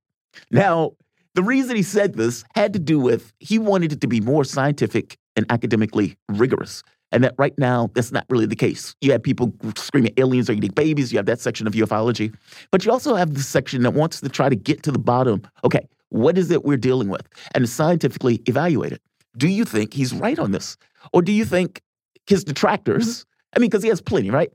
Now, 0.50 0.92
the 1.34 1.42
reason 1.42 1.76
he 1.76 1.82
said 1.82 2.14
this 2.14 2.44
had 2.54 2.72
to 2.72 2.78
do 2.78 2.98
with 2.98 3.32
he 3.38 3.58
wanted 3.58 3.92
it 3.92 4.00
to 4.00 4.06
be 4.06 4.20
more 4.20 4.44
scientific 4.44 5.16
and 5.36 5.46
academically 5.50 6.16
rigorous. 6.28 6.82
And 7.12 7.22
that 7.24 7.34
right 7.38 7.52
now, 7.58 7.90
that's 7.94 8.10
not 8.10 8.24
really 8.30 8.46
the 8.46 8.56
case. 8.56 8.96
You 9.00 9.12
have 9.12 9.22
people 9.22 9.52
screaming 9.76 10.12
aliens 10.16 10.48
are 10.48 10.54
eating 10.54 10.72
babies. 10.72 11.12
You 11.12 11.18
have 11.18 11.26
that 11.26 11.40
section 11.40 11.66
of 11.66 11.74
ufology. 11.74 12.34
But 12.70 12.84
you 12.84 12.90
also 12.90 13.14
have 13.14 13.34
the 13.34 13.42
section 13.42 13.82
that 13.82 13.92
wants 13.92 14.20
to 14.20 14.28
try 14.28 14.48
to 14.48 14.56
get 14.56 14.82
to 14.84 14.90
the 14.90 14.98
bottom. 14.98 15.42
Okay, 15.62 15.86
what 16.08 16.38
is 16.38 16.50
it 16.50 16.64
we're 16.64 16.78
dealing 16.78 17.08
with? 17.08 17.28
And 17.54 17.68
scientifically 17.68 18.42
evaluate 18.46 18.92
it. 18.92 19.02
Do 19.36 19.48
you 19.48 19.64
think 19.64 19.92
he's 19.94 20.12
right 20.12 20.38
on 20.38 20.52
this? 20.52 20.76
Or 21.12 21.22
do 21.22 21.32
you 21.32 21.44
think 21.44 21.82
his 22.26 22.44
detractors, 22.44 23.26
I 23.54 23.58
mean, 23.58 23.68
because 23.68 23.82
he 23.82 23.88
has 23.90 24.00
plenty, 24.00 24.30
right? 24.30 24.50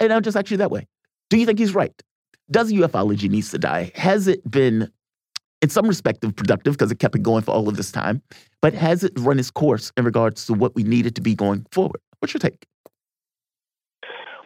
And, 0.00 0.12
I'll 0.12 0.20
just 0.20 0.36
ask 0.36 0.50
you 0.50 0.56
that 0.58 0.70
way. 0.70 0.86
Do 1.28 1.38
you 1.38 1.46
think 1.46 1.58
he's 1.58 1.74
right? 1.74 1.92
Does 2.50 2.72
ufology 2.72 3.28
needs 3.28 3.50
to 3.50 3.58
die? 3.58 3.90
Has 3.94 4.28
it 4.28 4.48
been 4.48 4.90
in 5.62 5.70
some 5.70 5.86
respect 5.86 6.20
productive 6.36 6.74
because 6.74 6.90
it 6.90 6.98
kept 6.98 7.14
it 7.14 7.22
going 7.22 7.42
for 7.42 7.52
all 7.52 7.68
of 7.68 7.76
this 7.76 7.90
time, 7.90 8.20
but 8.60 8.74
has 8.74 9.04
it 9.04 9.12
run 9.18 9.38
its 9.38 9.50
course 9.50 9.92
in 9.96 10.04
regards 10.04 10.44
to 10.46 10.52
what 10.52 10.74
we 10.74 10.82
needed 10.82 11.14
to 11.14 11.20
be 11.22 11.34
going 11.34 11.64
forward? 11.70 12.00
What's 12.18 12.34
your 12.34 12.40
take? 12.40 12.66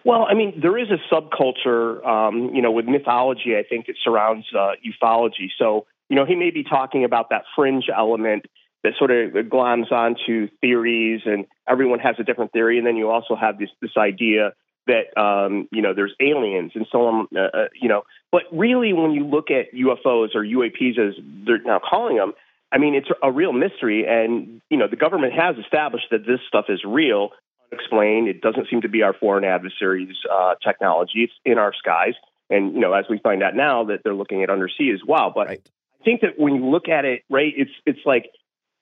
Well, 0.04 0.24
I 0.30 0.34
mean, 0.34 0.60
there 0.60 0.78
is 0.78 0.88
a 0.90 0.98
subculture, 1.12 2.06
um, 2.06 2.54
you 2.54 2.62
know, 2.62 2.70
with 2.70 2.86
mythology, 2.86 3.56
I 3.56 3.64
think, 3.68 3.88
it 3.88 3.96
surrounds 4.04 4.46
uh, 4.56 4.72
ufology. 4.86 5.48
So, 5.58 5.86
you 6.08 6.14
know, 6.14 6.24
he 6.24 6.36
may 6.36 6.50
be 6.50 6.62
talking 6.62 7.02
about 7.02 7.30
that 7.30 7.42
fringe 7.56 7.86
element 7.94 8.46
that 8.84 8.92
sort 8.98 9.10
of 9.10 9.32
gloms 9.48 9.90
onto 9.90 10.48
theories, 10.60 11.22
and 11.24 11.44
everyone 11.68 11.98
has 11.98 12.14
a 12.20 12.22
different 12.22 12.52
theory. 12.52 12.78
And 12.78 12.86
then 12.86 12.94
you 12.94 13.10
also 13.10 13.34
have 13.34 13.58
this 13.58 13.70
this 13.82 13.90
idea 13.96 14.52
that 14.86 15.16
um, 15.20 15.68
you 15.72 15.82
know 15.82 15.92
there's 15.92 16.14
aliens 16.20 16.72
and 16.76 16.86
so 16.92 17.06
on. 17.06 17.28
Uh, 17.36 17.40
uh, 17.40 17.68
you 17.80 17.88
know, 17.88 18.02
but 18.36 18.42
really, 18.52 18.92
when 18.92 19.12
you 19.12 19.26
look 19.26 19.50
at 19.50 19.72
UFOs 19.72 20.34
or 20.34 20.44
UAPs 20.44 20.98
as 20.98 21.14
they're 21.46 21.62
now 21.62 21.78
calling 21.78 22.16
them, 22.16 22.34
I 22.70 22.76
mean, 22.76 22.94
it's 22.94 23.08
a 23.22 23.32
real 23.32 23.54
mystery. 23.54 24.04
And 24.06 24.60
you 24.68 24.76
know, 24.76 24.88
the 24.88 24.96
government 24.96 25.32
has 25.32 25.56
established 25.56 26.08
that 26.10 26.26
this 26.26 26.40
stuff 26.46 26.66
is 26.68 26.82
real, 26.84 27.30
unexplained. 27.72 28.28
It 28.28 28.42
doesn't 28.42 28.68
seem 28.68 28.82
to 28.82 28.90
be 28.90 29.00
our 29.00 29.14
foreign 29.14 29.44
adversaries' 29.44 30.18
uh, 30.30 30.56
technology. 30.62 31.22
It's 31.22 31.32
in 31.46 31.56
our 31.56 31.72
skies, 31.72 32.12
and 32.50 32.74
you 32.74 32.80
know, 32.80 32.92
as 32.92 33.06
we 33.08 33.16
find 33.20 33.42
out 33.42 33.54
now, 33.54 33.84
that 33.84 34.00
they're 34.04 34.14
looking 34.14 34.42
at 34.42 34.50
undersea 34.50 34.90
as 34.92 35.00
well. 35.02 35.32
But 35.34 35.46
right. 35.46 35.70
I 35.98 36.04
think 36.04 36.20
that 36.20 36.38
when 36.38 36.56
you 36.56 36.66
look 36.66 36.90
at 36.90 37.06
it, 37.06 37.22
right, 37.30 37.54
it's 37.56 37.70
it's 37.86 38.04
like, 38.04 38.30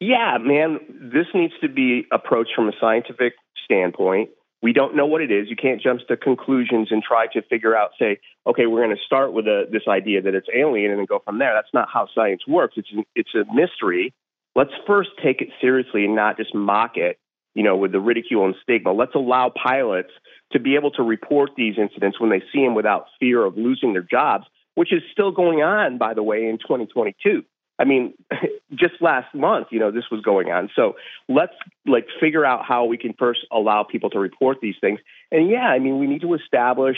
yeah, 0.01 0.37
man, 0.41 0.81
this 1.15 1.27
needs 1.33 1.55
to 1.61 1.69
be 1.69 2.09
approached 2.11 2.57
from 2.57 2.69
a 2.69 2.73
scientific 2.81 3.35
standpoint 3.65 4.31
we 4.65 4.73
don't 4.73 4.97
know 4.97 5.05
what 5.05 5.21
it 5.21 5.31
is. 5.31 5.51
You 5.51 5.57
can't 5.57 5.83
jump 5.83 6.01
to 6.09 6.17
conclusions 6.17 6.89
and 6.91 7.03
try 7.03 7.27
to 7.35 7.43
figure 7.43 7.77
out, 7.77 7.91
say, 7.99 8.19
okay, 8.47 8.65
we're 8.65 8.83
going 8.83 8.97
to 8.97 9.03
start 9.05 9.35
with 9.35 9.47
a, 9.47 9.67
this 9.71 9.83
idea 9.87 10.23
that 10.23 10.35
it's 10.35 10.47
alien 10.57 10.91
and 10.91 10.99
then 10.99 11.05
go 11.07 11.21
from 11.23 11.39
there. 11.39 11.53
That's 11.55 11.75
not 11.75 11.89
how 11.93 12.09
science 12.15 12.41
works. 12.49 12.77
It's 12.79 12.89
it's 13.15 13.35
a 13.35 13.45
mystery. 13.55 14.15
Let's 14.57 14.71
first 14.87 15.11
take 15.23 15.43
it 15.43 15.49
seriously 15.61 16.07
and 16.07 16.17
not 16.17 16.39
just 16.39 16.55
mock 16.55 16.97
it, 16.97 17.19
you 17.53 17.63
know, 17.63 17.77
with 17.77 17.93
the 17.93 18.01
ridicule 18.01 18.47
and 18.47 18.55
stigma. 18.63 18.95
Let's 18.95 19.15
allow 19.15 19.51
pilots 19.51 20.13
to 20.53 20.59
be 20.59 20.77
able 20.77 20.93
to 20.93 21.03
report 21.03 21.51
these 21.59 21.75
incidents 21.77 22.19
when 22.19 22.31
they 22.31 22.43
see 22.51 22.65
them 22.65 22.75
without 22.75 23.05
fear 23.21 23.45
of 23.45 23.59
losing 23.59 23.93
their 23.93 24.03
jobs, 24.03 24.47
which 24.77 24.95
is 24.95 25.03
still 25.13 25.31
going 25.31 25.63
on, 25.63 25.99
by 25.99 26.15
the 26.15 26.23
way, 26.23 26.49
in 26.49 26.57
2022. 26.57 27.45
I 27.79 27.85
mean, 27.85 28.15
just 28.75 28.95
last 29.01 29.35
month, 29.35 29.69
you 29.71 29.79
know, 29.79 29.91
this 29.91 30.05
was 30.11 30.21
going 30.21 30.51
on. 30.51 30.71
So 30.77 30.95
let's 31.29 31.55
like 31.87 32.07
figure 32.21 32.45
out 32.45 32.65
how 32.67 32.85
we 32.85 32.99
can 32.99 33.15
first 33.19 33.41
allow 33.53 33.83
people 33.83 34.11
to 34.11 34.19
report 34.19 34.59
these 34.61 34.77
things. 34.81 35.01
And 35.31 35.49
yeah, 35.51 35.67
I 35.67 35.79
mean, 35.79 35.99
we 35.99 36.07
need 36.07 36.23
to 36.23 36.35
establish 36.35 36.97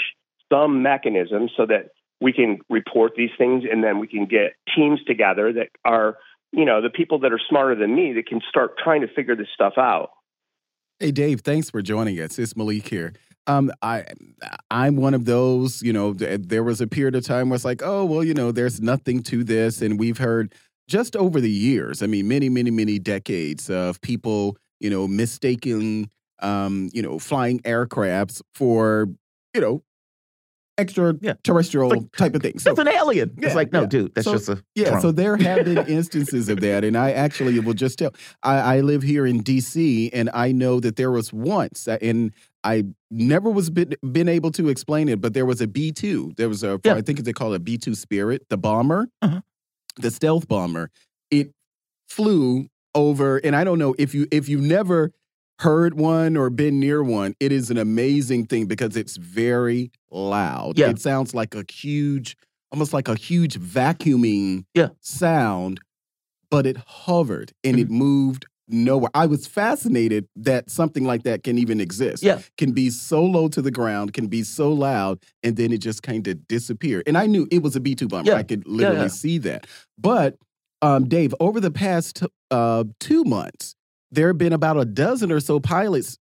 some 0.52 0.82
mechanism 0.82 1.48
so 1.56 1.66
that 1.66 1.90
we 2.20 2.32
can 2.32 2.58
report 2.70 3.12
these 3.16 3.30
things 3.36 3.64
and 3.70 3.82
then 3.82 3.98
we 3.98 4.06
can 4.06 4.26
get 4.26 4.54
teams 4.74 5.02
together 5.04 5.52
that 5.52 5.68
are, 5.84 6.16
you 6.52 6.64
know, 6.64 6.80
the 6.80 6.90
people 6.90 7.20
that 7.20 7.32
are 7.32 7.40
smarter 7.48 7.74
than 7.74 7.94
me 7.94 8.12
that 8.14 8.26
can 8.26 8.40
start 8.48 8.78
trying 8.82 9.02
to 9.02 9.08
figure 9.08 9.36
this 9.36 9.48
stuff 9.54 9.74
out. 9.76 10.10
Hey, 10.98 11.10
Dave, 11.10 11.40
thanks 11.40 11.68
for 11.68 11.82
joining 11.82 12.18
us. 12.20 12.38
It's 12.38 12.54
Melik 12.54 12.88
here. 12.88 13.12
Um, 13.46 13.70
I 13.82 14.04
I'm 14.70 14.96
one 14.96 15.14
of 15.14 15.24
those. 15.24 15.82
You 15.82 15.92
know, 15.92 16.14
there 16.14 16.64
was 16.64 16.80
a 16.80 16.86
period 16.86 17.14
of 17.14 17.24
time 17.24 17.48
where 17.48 17.54
it's 17.54 17.64
like, 17.64 17.82
oh 17.84 18.04
well, 18.04 18.24
you 18.24 18.34
know, 18.34 18.50
there's 18.50 18.80
nothing 18.80 19.22
to 19.24 19.44
this, 19.44 19.82
and 19.82 20.00
we've 20.00 20.18
heard 20.18 20.54
just 20.88 21.16
over 21.16 21.40
the 21.40 21.50
years, 21.50 22.02
I 22.02 22.06
mean, 22.06 22.28
many, 22.28 22.48
many, 22.48 22.70
many 22.70 22.98
decades 22.98 23.68
of 23.68 24.00
people, 24.00 24.56
you 24.80 24.90
know, 24.90 25.08
mistaking, 25.08 26.10
um, 26.40 26.90
you 26.92 27.02
know, 27.02 27.18
flying 27.18 27.60
aircrafts 27.60 28.40
for, 28.54 29.08
you 29.54 29.60
know, 29.60 29.82
extraterrestrial 30.78 31.88
like, 31.88 32.12
type 32.12 32.34
of 32.34 32.42
things. 32.42 32.62
So, 32.62 32.74
an 32.76 32.88
alien. 32.88 33.34
Yeah, 33.38 33.46
it's 33.46 33.56
like, 33.56 33.72
no, 33.72 33.82
yeah. 33.82 33.86
dude, 33.86 34.14
that's 34.14 34.26
so, 34.26 34.32
just 34.32 34.48
a. 34.48 34.62
Yeah, 34.74 34.90
drone. 34.90 35.00
so 35.00 35.12
there 35.12 35.36
have 35.36 35.64
been 35.64 35.78
instances 35.88 36.48
of 36.48 36.60
that. 36.60 36.84
And 36.84 36.96
I 36.96 37.12
actually 37.12 37.58
will 37.58 37.74
just 37.74 37.98
tell 37.98 38.14
I, 38.42 38.76
I, 38.76 38.80
live 38.80 39.02
here 39.02 39.26
in 39.26 39.42
D.C., 39.42 40.10
and 40.12 40.30
I 40.34 40.52
know 40.52 40.80
that 40.80 40.96
there 40.96 41.10
was 41.10 41.32
once, 41.32 41.88
uh, 41.88 41.98
and 42.02 42.32
I 42.62 42.84
never 43.10 43.50
was 43.50 43.70
been, 43.70 43.94
been 44.12 44.28
able 44.28 44.50
to 44.52 44.68
explain 44.68 45.08
it, 45.08 45.20
but 45.20 45.34
there 45.34 45.46
was 45.46 45.60
a 45.60 45.66
B 45.66 45.92
2. 45.92 46.34
There 46.36 46.48
was 46.48 46.62
a, 46.62 46.78
yeah. 46.84 46.94
I 46.94 47.00
think 47.00 47.20
they 47.20 47.32
call 47.32 47.54
it 47.54 47.64
B 47.64 47.78
2 47.78 47.94
Spirit, 47.94 48.42
the 48.50 48.58
bomber. 48.58 49.08
Uh 49.22 49.28
-huh 49.28 49.42
the 49.96 50.10
stealth 50.10 50.48
bomber, 50.48 50.90
it 51.30 51.52
flew 52.08 52.68
over, 52.94 53.38
and 53.38 53.54
I 53.56 53.64
don't 53.64 53.78
know 53.78 53.94
if 53.98 54.14
you 54.14 54.26
if 54.30 54.48
you've 54.48 54.62
never 54.62 55.12
heard 55.58 55.94
one 55.94 56.36
or 56.36 56.50
been 56.50 56.78
near 56.80 57.02
one, 57.02 57.34
it 57.40 57.52
is 57.52 57.70
an 57.70 57.78
amazing 57.78 58.46
thing 58.46 58.66
because 58.66 58.96
it's 58.96 59.16
very 59.16 59.90
loud. 60.10 60.78
Yeah. 60.78 60.90
It 60.90 60.98
sounds 60.98 61.34
like 61.34 61.54
a 61.54 61.64
huge, 61.70 62.36
almost 62.70 62.92
like 62.92 63.08
a 63.08 63.14
huge 63.14 63.58
vacuuming 63.58 64.64
yeah. 64.74 64.88
sound, 65.00 65.80
but 66.50 66.66
it 66.66 66.76
hovered 66.76 67.52
and 67.64 67.76
mm 67.76 67.78
-hmm. 67.78 67.82
it 67.82 67.88
mm-hmm. 67.88 67.98
moved 67.98 68.46
nowhere. 68.68 69.10
I 69.14 69.26
was 69.26 69.46
fascinated 69.46 70.28
that 70.36 70.70
something 70.70 71.04
like 71.04 71.22
that 71.24 71.42
can 71.42 71.58
even 71.58 71.80
exist. 71.80 72.22
Yeah. 72.22 72.40
Can 72.56 72.72
be 72.72 72.90
so 72.90 73.22
low 73.24 73.48
to 73.48 73.62
the 73.62 73.70
ground, 73.70 74.12
can 74.12 74.26
be 74.26 74.42
so 74.42 74.72
loud, 74.72 75.18
and 75.42 75.56
then 75.56 75.72
it 75.72 75.78
just 75.78 76.02
kind 76.02 76.26
of 76.26 76.46
disappear. 76.48 77.02
And 77.06 77.16
I 77.16 77.26
knew 77.26 77.46
it 77.50 77.62
was 77.62 77.76
a 77.76 77.80
B 77.80 77.94
2 77.94 78.08
bomber. 78.08 78.30
Yeah. 78.30 78.36
I 78.36 78.42
could 78.42 78.66
literally 78.66 78.96
yeah, 78.96 79.02
yeah. 79.02 79.08
see 79.08 79.38
that. 79.38 79.66
But 79.98 80.36
um, 80.82 81.08
Dave, 81.08 81.34
over 81.40 81.60
the 81.60 81.70
past 81.70 82.22
uh, 82.50 82.84
two 83.00 83.24
months, 83.24 83.74
there 84.10 84.28
have 84.28 84.38
been 84.38 84.52
about 84.52 84.76
a 84.76 84.84
dozen 84.84 85.32
or 85.32 85.40
so 85.40 85.60
pilots 85.60 86.18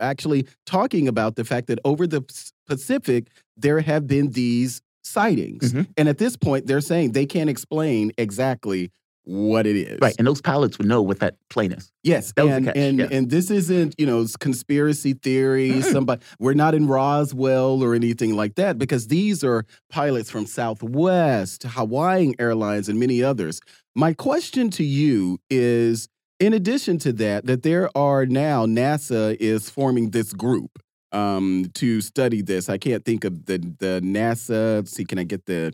actually 0.00 0.46
talking 0.64 1.08
about 1.08 1.36
the 1.36 1.44
fact 1.44 1.66
that 1.66 1.78
over 1.84 2.06
the 2.06 2.22
Pacific, 2.66 3.28
there 3.56 3.80
have 3.80 4.06
been 4.06 4.30
these 4.30 4.80
sightings. 5.02 5.72
Mm 5.72 5.78
-hmm. 5.78 5.86
And 5.96 6.08
at 6.08 6.18
this 6.18 6.36
point, 6.36 6.66
they're 6.66 6.80
saying 6.80 7.12
they 7.12 7.26
can't 7.26 7.50
explain 7.50 8.12
exactly 8.16 8.90
what 9.24 9.66
it 9.66 9.76
is. 9.76 9.98
Right. 10.00 10.14
And 10.18 10.26
those 10.26 10.40
pilots 10.40 10.78
would 10.78 10.88
know 10.88 11.02
what 11.02 11.20
that 11.20 11.36
plane 11.48 11.72
is. 11.72 11.92
Yes. 12.02 12.32
That 12.34 12.46
and 12.46 12.68
and, 12.68 13.00
and 13.00 13.30
this 13.30 13.50
isn't, 13.50 13.94
you 13.98 14.06
know, 14.06 14.26
conspiracy 14.40 15.14
theory. 15.14 15.70
Mm 15.70 15.80
-hmm. 15.80 15.92
Somebody 15.92 16.22
we're 16.38 16.54
not 16.54 16.74
in 16.74 16.86
Roswell 16.86 17.82
or 17.82 17.94
anything 17.94 18.36
like 18.40 18.54
that 18.54 18.78
because 18.78 19.06
these 19.06 19.46
are 19.46 19.64
pilots 19.88 20.30
from 20.30 20.46
Southwest, 20.46 21.62
Hawaiian 21.62 22.34
Airlines, 22.38 22.88
and 22.88 22.98
many 22.98 23.24
others. 23.24 23.60
My 23.94 24.14
question 24.14 24.70
to 24.70 24.82
you 24.82 25.38
is 25.48 26.08
in 26.38 26.52
addition 26.52 26.98
to 26.98 27.12
that, 27.12 27.46
that 27.46 27.62
there 27.62 27.88
are 27.94 28.26
now 28.26 28.66
NASA 28.66 29.36
is 29.38 29.70
forming 29.70 30.10
this 30.10 30.32
group 30.32 30.82
um, 31.12 31.66
to 31.74 32.00
study 32.00 32.42
this. 32.42 32.68
I 32.68 32.78
can't 32.78 33.04
think 33.04 33.24
of 33.24 33.46
the 33.46 33.58
the 33.78 34.00
NASA. 34.02 34.86
See, 34.88 35.04
can 35.04 35.18
I 35.18 35.24
get 35.24 35.46
the? 35.46 35.72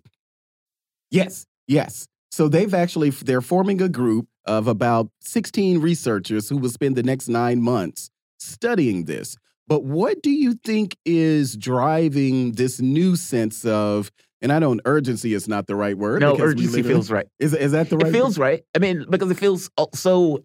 Yes, 1.10 1.46
yes. 1.66 2.06
So 2.30 2.48
they've 2.48 2.72
actually 2.72 3.10
they're 3.10 3.40
forming 3.40 3.80
a 3.80 3.88
group 3.88 4.28
of 4.44 4.66
about 4.66 5.10
16 5.20 5.80
researchers 5.80 6.48
who 6.48 6.56
will 6.56 6.70
spend 6.70 6.96
the 6.96 7.02
next 7.02 7.28
nine 7.28 7.62
months 7.62 8.10
studying 8.38 9.04
this. 9.04 9.36
But 9.66 9.84
what 9.84 10.22
do 10.22 10.30
you 10.30 10.54
think 10.54 10.96
is 11.04 11.56
driving 11.56 12.52
this 12.52 12.80
new 12.80 13.16
sense 13.16 13.64
of 13.64 14.10
and 14.40 14.52
I 14.52 14.58
know 14.58 14.78
urgency 14.84 15.34
is 15.34 15.48
not 15.48 15.66
the 15.66 15.74
right 15.74 15.98
word. 15.98 16.20
No, 16.20 16.38
urgency 16.38 16.82
feels 16.82 17.10
right. 17.10 17.26
Is 17.38 17.54
is 17.54 17.72
that 17.72 17.90
the 17.90 17.96
right? 17.96 18.06
It 18.06 18.12
feels 18.12 18.38
right. 18.38 18.62
I 18.74 18.78
mean, 18.78 19.04
because 19.08 19.30
it 19.30 19.36
feels 19.36 19.70
so. 19.94 20.44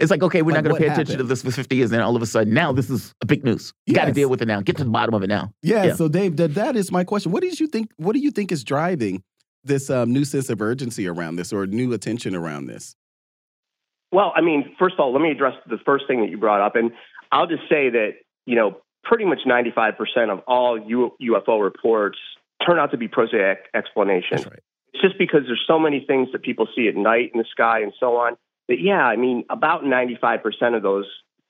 It's 0.00 0.10
like 0.10 0.22
okay, 0.22 0.42
we're 0.42 0.52
like 0.52 0.64
not 0.64 0.68
going 0.68 0.76
to 0.76 0.80
pay 0.80 0.88
happened? 0.88 1.08
attention 1.08 1.18
to 1.18 1.24
this 1.24 1.42
for 1.42 1.50
50 1.50 1.76
years, 1.76 1.90
and 1.90 1.98
then 1.98 2.02
all 2.02 2.14
of 2.14 2.20
a 2.20 2.26
sudden, 2.26 2.52
now 2.52 2.72
this 2.72 2.90
is 2.90 3.14
a 3.22 3.26
big 3.26 3.42
news. 3.42 3.72
You 3.86 3.94
yes. 3.94 4.02
got 4.02 4.06
to 4.06 4.12
deal 4.12 4.28
with 4.28 4.42
it 4.42 4.48
now. 4.48 4.60
Get 4.60 4.76
to 4.78 4.84
the 4.84 4.90
bottom 4.90 5.14
of 5.14 5.22
it 5.22 5.28
now. 5.28 5.52
Yeah. 5.62 5.84
yeah. 5.84 5.94
So, 5.94 6.08
Dave, 6.08 6.36
that, 6.36 6.54
that 6.54 6.76
is 6.76 6.92
my 6.92 7.04
question. 7.04 7.32
What 7.32 7.42
did 7.42 7.58
you 7.58 7.68
think? 7.68 7.90
What 7.96 8.12
do 8.12 8.18
you 8.18 8.30
think 8.30 8.52
is 8.52 8.64
driving 8.64 9.22
this 9.64 9.90
um, 9.90 10.12
new 10.12 10.24
sense 10.24 10.50
of 10.50 10.60
urgency 10.60 11.06
around 11.06 11.36
this, 11.36 11.52
or 11.52 11.66
new 11.66 11.92
attention 11.92 12.34
around 12.34 12.66
this? 12.66 12.96
Well, 14.10 14.32
I 14.36 14.42
mean, 14.42 14.74
first 14.78 14.94
of 14.94 15.00
all, 15.00 15.12
let 15.12 15.22
me 15.22 15.30
address 15.30 15.54
the 15.68 15.78
first 15.84 16.06
thing 16.06 16.20
that 16.20 16.30
you 16.30 16.36
brought 16.36 16.60
up, 16.60 16.76
and 16.76 16.92
I'll 17.30 17.46
just 17.46 17.62
say 17.68 17.90
that 17.90 18.10
you 18.46 18.56
know 18.56 18.76
pretty 19.04 19.24
much 19.24 19.40
95% 19.46 19.96
of 20.30 20.40
all 20.46 20.78
UFO 20.78 21.62
reports 21.62 22.18
turn 22.64 22.78
out 22.78 22.92
to 22.92 22.96
be 22.96 23.08
prosaic 23.08 23.58
explanations. 23.74 24.44
Right. 24.46 24.60
It's 24.92 25.02
just 25.02 25.18
because 25.18 25.40
there's 25.46 25.64
so 25.66 25.78
many 25.78 26.04
things 26.06 26.28
that 26.32 26.42
people 26.42 26.68
see 26.76 26.88
at 26.88 26.94
night 26.94 27.30
in 27.34 27.38
the 27.38 27.46
sky 27.50 27.80
and 27.80 27.92
so 27.98 28.16
on. 28.16 28.36
That 28.68 28.80
yeah, 28.80 29.04
I 29.04 29.16
mean, 29.16 29.44
about 29.50 29.82
95% 29.82 30.76
of 30.76 30.82
those 30.82 31.06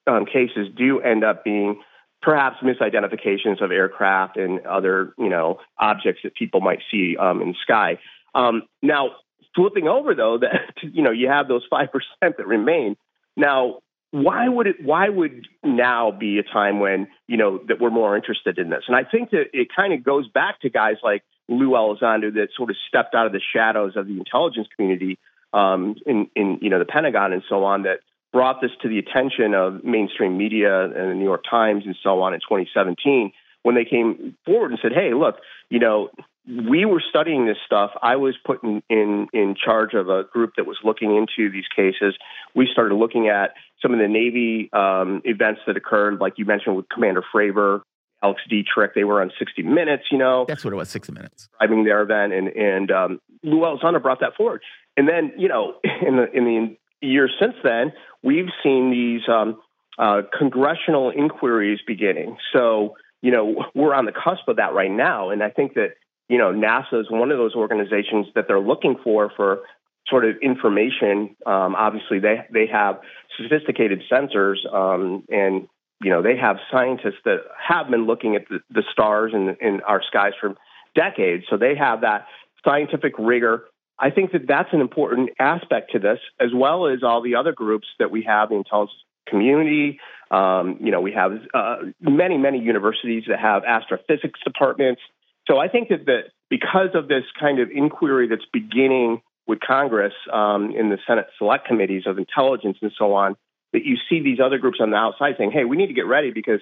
um, 0.06 0.24
cases 0.24 0.68
do 0.76 1.00
end 1.00 1.24
up 1.24 1.44
being 1.44 1.82
perhaps 2.22 2.56
misidentifications 2.62 3.60
of 3.60 3.70
aircraft 3.72 4.36
and 4.36 4.64
other 4.66 5.12
you 5.18 5.28
know 5.28 5.58
objects 5.78 6.22
that 6.24 6.34
people 6.34 6.60
might 6.60 6.80
see 6.90 7.16
um, 7.16 7.42
in 7.42 7.48
the 7.48 7.56
sky. 7.62 7.98
Um, 8.34 8.62
now, 8.80 9.10
flipping 9.54 9.88
over 9.88 10.14
though, 10.14 10.38
that 10.38 10.74
you 10.82 11.02
know 11.02 11.10
you 11.10 11.28
have 11.28 11.48
those 11.48 11.64
five 11.68 11.88
percent 11.92 12.36
that 12.38 12.46
remain. 12.46 12.96
Now, 13.36 13.80
why 14.10 14.48
would 14.48 14.66
it? 14.66 14.76
Why 14.82 15.08
would 15.08 15.46
now 15.64 16.10
be 16.10 16.38
a 16.38 16.42
time 16.42 16.80
when 16.80 17.08
you 17.26 17.36
know 17.36 17.60
that 17.68 17.80
we're 17.80 17.90
more 17.90 18.16
interested 18.16 18.58
in 18.58 18.70
this? 18.70 18.84
And 18.86 18.96
I 18.96 19.04
think 19.04 19.30
that 19.30 19.46
it 19.52 19.68
kind 19.74 19.92
of 19.92 20.04
goes 20.04 20.28
back 20.28 20.60
to 20.60 20.70
guys 20.70 20.96
like 21.02 21.22
Lou 21.48 21.70
Elizondo 21.70 22.32
that 22.34 22.48
sort 22.56 22.70
of 22.70 22.76
stepped 22.88 23.14
out 23.14 23.26
of 23.26 23.32
the 23.32 23.40
shadows 23.54 23.94
of 23.96 24.06
the 24.06 24.18
intelligence 24.18 24.68
community 24.76 25.18
um, 25.52 25.96
in, 26.06 26.28
in 26.36 26.58
you 26.60 26.70
know 26.70 26.78
the 26.78 26.84
Pentagon 26.84 27.32
and 27.32 27.42
so 27.48 27.64
on 27.64 27.82
that 27.82 28.00
brought 28.32 28.60
this 28.60 28.70
to 28.82 28.88
the 28.88 28.98
attention 28.98 29.54
of 29.54 29.84
mainstream 29.84 30.38
media 30.38 30.84
and 30.84 31.10
the 31.10 31.14
New 31.14 31.24
York 31.24 31.44
Times 31.48 31.84
and 31.86 31.96
so 32.02 32.22
on 32.22 32.34
in 32.34 32.40
2017 32.40 33.32
when 33.62 33.74
they 33.74 33.84
came 33.84 34.36
forward 34.44 34.72
and 34.72 34.80
said, 34.82 34.92
"Hey, 34.92 35.14
look, 35.14 35.36
you 35.68 35.78
know, 35.78 36.10
we 36.46 36.84
were 36.84 37.02
studying 37.08 37.46
this 37.46 37.58
stuff. 37.64 37.92
I 38.02 38.16
was 38.16 38.34
put 38.44 38.62
in, 38.64 38.82
in, 38.90 39.28
in 39.32 39.54
charge 39.54 39.94
of 39.94 40.08
a 40.08 40.24
group 40.24 40.54
that 40.56 40.66
was 40.66 40.76
looking 40.82 41.16
into 41.16 41.50
these 41.50 41.66
cases. 41.74 42.16
We 42.54 42.68
started 42.70 42.96
looking 42.96 43.28
at 43.28 43.54
some 43.80 43.92
of 43.92 44.00
the 44.00 44.08
Navy 44.08 44.68
um, 44.72 45.22
events 45.24 45.60
that 45.66 45.76
occurred, 45.76 46.20
like 46.20 46.34
you 46.38 46.44
mentioned 46.44 46.76
with 46.76 46.88
Commander 46.88 47.22
Fravor, 47.32 47.82
Alex 48.22 48.40
Dietrich. 48.48 48.94
They 48.94 49.04
were 49.04 49.22
on 49.22 49.30
60 49.38 49.62
Minutes, 49.62 50.04
you 50.10 50.18
know. 50.18 50.44
That's 50.48 50.64
what 50.64 50.72
it 50.72 50.76
was, 50.76 50.88
60 50.88 51.12
Minutes. 51.12 51.48
Driving 51.60 51.84
their 51.84 52.02
event, 52.02 52.32
and 52.32 52.48
and 52.48 52.90
um, 52.90 53.20
Lou 53.44 53.60
Elizondo 53.60 54.02
brought 54.02 54.20
that 54.20 54.34
forward. 54.36 54.62
And 54.96 55.08
then, 55.08 55.32
you 55.38 55.48
know, 55.48 55.74
in 55.84 56.16
the 56.16 56.30
in 56.32 56.44
the 56.44 56.76
years 57.02 57.32
since 57.40 57.54
then, 57.62 57.92
we've 58.22 58.48
seen 58.62 58.90
these 58.90 59.28
um, 59.28 59.60
uh, 59.98 60.22
congressional 60.36 61.10
inquiries 61.10 61.80
beginning. 61.86 62.36
So, 62.52 62.96
you 63.20 63.30
know, 63.30 63.64
we're 63.74 63.94
on 63.94 64.06
the 64.06 64.12
cusp 64.12 64.48
of 64.48 64.56
that 64.56 64.72
right 64.72 64.90
now, 64.90 65.30
and 65.30 65.42
I 65.42 65.50
think 65.50 65.74
that 65.74 65.94
you 66.32 66.38
know, 66.38 66.50
NASA 66.50 66.98
is 66.98 67.10
one 67.10 67.30
of 67.30 67.36
those 67.36 67.54
organizations 67.54 68.26
that 68.34 68.46
they're 68.48 68.58
looking 68.58 68.96
for 69.04 69.30
for 69.36 69.60
sort 70.08 70.24
of 70.24 70.36
information. 70.42 71.36
Um, 71.44 71.74
obviously, 71.74 72.20
they 72.20 72.46
they 72.50 72.66
have 72.72 73.00
sophisticated 73.36 74.02
sensors, 74.10 74.56
um, 74.72 75.24
and 75.28 75.68
you 76.02 76.10
know, 76.10 76.22
they 76.22 76.38
have 76.38 76.56
scientists 76.70 77.20
that 77.26 77.40
have 77.68 77.90
been 77.90 78.06
looking 78.06 78.34
at 78.34 78.48
the, 78.48 78.60
the 78.70 78.82
stars 78.92 79.32
in, 79.34 79.56
in 79.60 79.82
our 79.82 80.02
skies 80.02 80.32
for 80.40 80.54
decades. 80.94 81.44
So 81.50 81.58
they 81.58 81.74
have 81.76 82.00
that 82.00 82.26
scientific 82.64 83.12
rigor. 83.18 83.64
I 84.02 84.10
think 84.10 84.32
that 84.32 84.48
that's 84.48 84.70
an 84.72 84.80
important 84.80 85.30
aspect 85.38 85.92
to 85.92 86.00
this, 86.00 86.18
as 86.40 86.48
well 86.52 86.88
as 86.88 87.04
all 87.04 87.22
the 87.22 87.36
other 87.36 87.52
groups 87.52 87.86
that 88.00 88.10
we 88.10 88.24
have, 88.24 88.48
the 88.48 88.56
intelligence 88.56 88.98
community. 89.28 90.00
Um, 90.32 90.78
you 90.80 90.90
know, 90.90 91.00
we 91.00 91.12
have 91.12 91.32
uh, 91.54 91.76
many, 92.00 92.36
many 92.36 92.58
universities 92.58 93.24
that 93.28 93.38
have 93.38 93.62
astrophysics 93.64 94.40
departments. 94.44 95.00
So 95.46 95.58
I 95.58 95.68
think 95.68 95.88
that, 95.90 96.06
that 96.06 96.22
because 96.50 96.90
of 96.94 97.06
this 97.06 97.22
kind 97.38 97.60
of 97.60 97.70
inquiry 97.70 98.26
that's 98.26 98.44
beginning 98.52 99.22
with 99.46 99.60
Congress 99.60 100.14
um, 100.32 100.74
in 100.76 100.90
the 100.90 100.98
Senate 101.06 101.26
select 101.38 101.68
committees 101.68 102.02
of 102.06 102.18
intelligence 102.18 102.78
and 102.82 102.90
so 102.98 103.14
on, 103.14 103.36
that 103.72 103.84
you 103.84 103.96
see 104.10 104.20
these 104.20 104.38
other 104.44 104.58
groups 104.58 104.78
on 104.80 104.90
the 104.90 104.96
outside 104.96 105.36
saying, 105.38 105.52
hey, 105.52 105.64
we 105.64 105.76
need 105.76 105.86
to 105.86 105.94
get 105.94 106.06
ready 106.06 106.32
because 106.32 106.60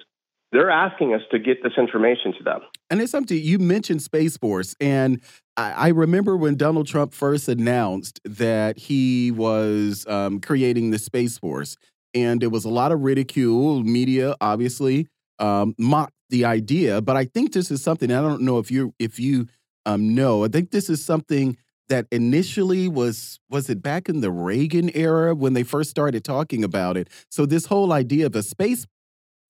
they're 0.51 0.69
asking 0.69 1.13
us 1.13 1.21
to 1.31 1.39
get 1.39 1.63
this 1.63 1.73
information 1.77 2.33
to 2.37 2.43
them. 2.43 2.61
And 2.89 3.01
it's 3.01 3.11
something 3.11 3.37
you 3.37 3.57
mentioned 3.59 4.01
Space 4.01 4.37
Force, 4.37 4.75
and 4.79 5.21
I, 5.57 5.71
I 5.71 5.87
remember 5.89 6.35
when 6.35 6.55
Donald 6.55 6.87
Trump 6.87 7.13
first 7.13 7.47
announced 7.47 8.19
that 8.25 8.77
he 8.77 9.31
was 9.31 10.05
um, 10.07 10.39
creating 10.39 10.91
the 10.91 10.99
Space 10.99 11.37
Force, 11.37 11.77
and 12.13 12.41
there 12.41 12.49
was 12.49 12.65
a 12.65 12.69
lot 12.69 12.91
of 12.91 13.01
ridicule. 13.01 13.83
Media 13.83 14.35
obviously 14.41 15.07
um, 15.39 15.73
mocked 15.77 16.13
the 16.29 16.45
idea, 16.45 17.01
but 17.01 17.15
I 17.15 17.25
think 17.25 17.53
this 17.53 17.71
is 17.71 17.81
something 17.83 18.11
I 18.11 18.21
don't 18.21 18.41
know 18.41 18.59
if 18.59 18.71
you 18.71 18.93
if 18.99 19.19
you 19.19 19.47
um, 19.85 20.13
know. 20.13 20.43
I 20.43 20.47
think 20.49 20.71
this 20.71 20.89
is 20.89 21.03
something 21.03 21.57
that 21.89 22.07
initially 22.11 22.87
was 22.87 23.39
was 23.49 23.69
it 23.69 23.81
back 23.81 24.09
in 24.09 24.21
the 24.21 24.31
Reagan 24.31 24.89
era 24.95 25.35
when 25.35 25.53
they 25.53 25.63
first 25.63 25.89
started 25.89 26.23
talking 26.23 26.63
about 26.63 26.97
it. 26.97 27.09
So 27.29 27.45
this 27.45 27.65
whole 27.65 27.91
idea 27.91 28.25
of 28.25 28.35
a 28.35 28.43
space 28.43 28.85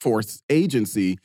force 0.02 0.41
agency 0.49 1.18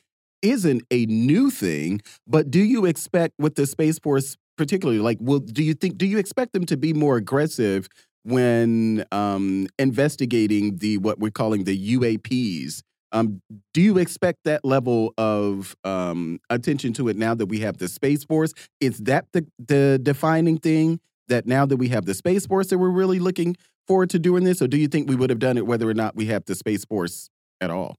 isn't 0.42 0.82
a 0.90 1.06
new 1.06 1.50
thing, 1.50 2.02
but 2.26 2.50
do 2.50 2.60
you 2.60 2.84
expect 2.84 3.34
with 3.38 3.54
the 3.54 3.66
space 3.66 3.98
force 3.98 4.36
particularly 4.56 5.00
like 5.00 5.18
will 5.20 5.38
do 5.38 5.62
you 5.62 5.74
think 5.74 5.98
do 5.98 6.06
you 6.06 6.18
expect 6.18 6.52
them 6.54 6.64
to 6.64 6.78
be 6.78 6.94
more 6.94 7.16
aggressive 7.16 7.88
when 8.22 9.04
um, 9.12 9.66
investigating 9.78 10.78
the 10.78 10.96
what 10.98 11.18
we're 11.18 11.30
calling 11.30 11.64
the 11.64 11.96
UAPs 11.96 12.80
um, 13.12 13.40
do 13.72 13.80
you 13.80 13.98
expect 13.98 14.40
that 14.44 14.64
level 14.64 15.14
of 15.16 15.76
um, 15.84 16.40
attention 16.50 16.92
to 16.94 17.08
it 17.08 17.16
now 17.16 17.34
that 17.34 17.46
we 17.46 17.60
have 17.60 17.78
the 17.78 17.88
Space 17.88 18.24
Force? 18.24 18.52
Is 18.80 18.98
that 18.98 19.26
the, 19.32 19.46
the 19.58 19.98
defining 20.02 20.58
thing 20.58 21.00
that 21.28 21.46
now 21.46 21.66
that 21.66 21.76
we 21.76 21.88
have 21.88 22.04
the 22.04 22.14
Space 22.14 22.46
Force 22.46 22.68
that 22.68 22.78
we're 22.78 22.90
really 22.90 23.18
looking 23.18 23.56
forward 23.86 24.10
to 24.10 24.18
doing 24.18 24.44
this? 24.44 24.60
Or 24.60 24.66
do 24.66 24.76
you 24.76 24.88
think 24.88 25.08
we 25.08 25.16
would 25.16 25.30
have 25.30 25.38
done 25.38 25.56
it 25.56 25.66
whether 25.66 25.88
or 25.88 25.94
not 25.94 26.16
we 26.16 26.26
have 26.26 26.44
the 26.44 26.54
Space 26.54 26.84
Force 26.84 27.30
at 27.60 27.70
all? 27.70 27.96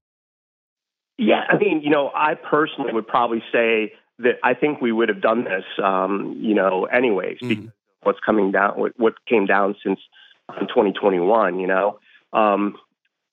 Yeah, 1.18 1.42
I 1.48 1.58
mean, 1.58 1.82
you 1.82 1.90
know, 1.90 2.10
I 2.14 2.34
personally 2.34 2.92
would 2.92 3.06
probably 3.06 3.42
say 3.52 3.92
that 4.20 4.36
I 4.42 4.54
think 4.54 4.80
we 4.80 4.92
would 4.92 5.08
have 5.08 5.20
done 5.20 5.44
this, 5.44 5.64
um, 5.82 6.36
you 6.40 6.54
know, 6.54 6.84
anyways, 6.84 7.38
mm. 7.42 7.48
because 7.48 7.70
what's 8.02 8.20
coming 8.24 8.52
down, 8.52 8.78
what, 8.78 8.92
what 8.96 9.14
came 9.26 9.46
down 9.46 9.74
since 9.84 9.98
2021, 10.60 11.58
you 11.58 11.66
know. 11.66 11.98
Um, 12.32 12.76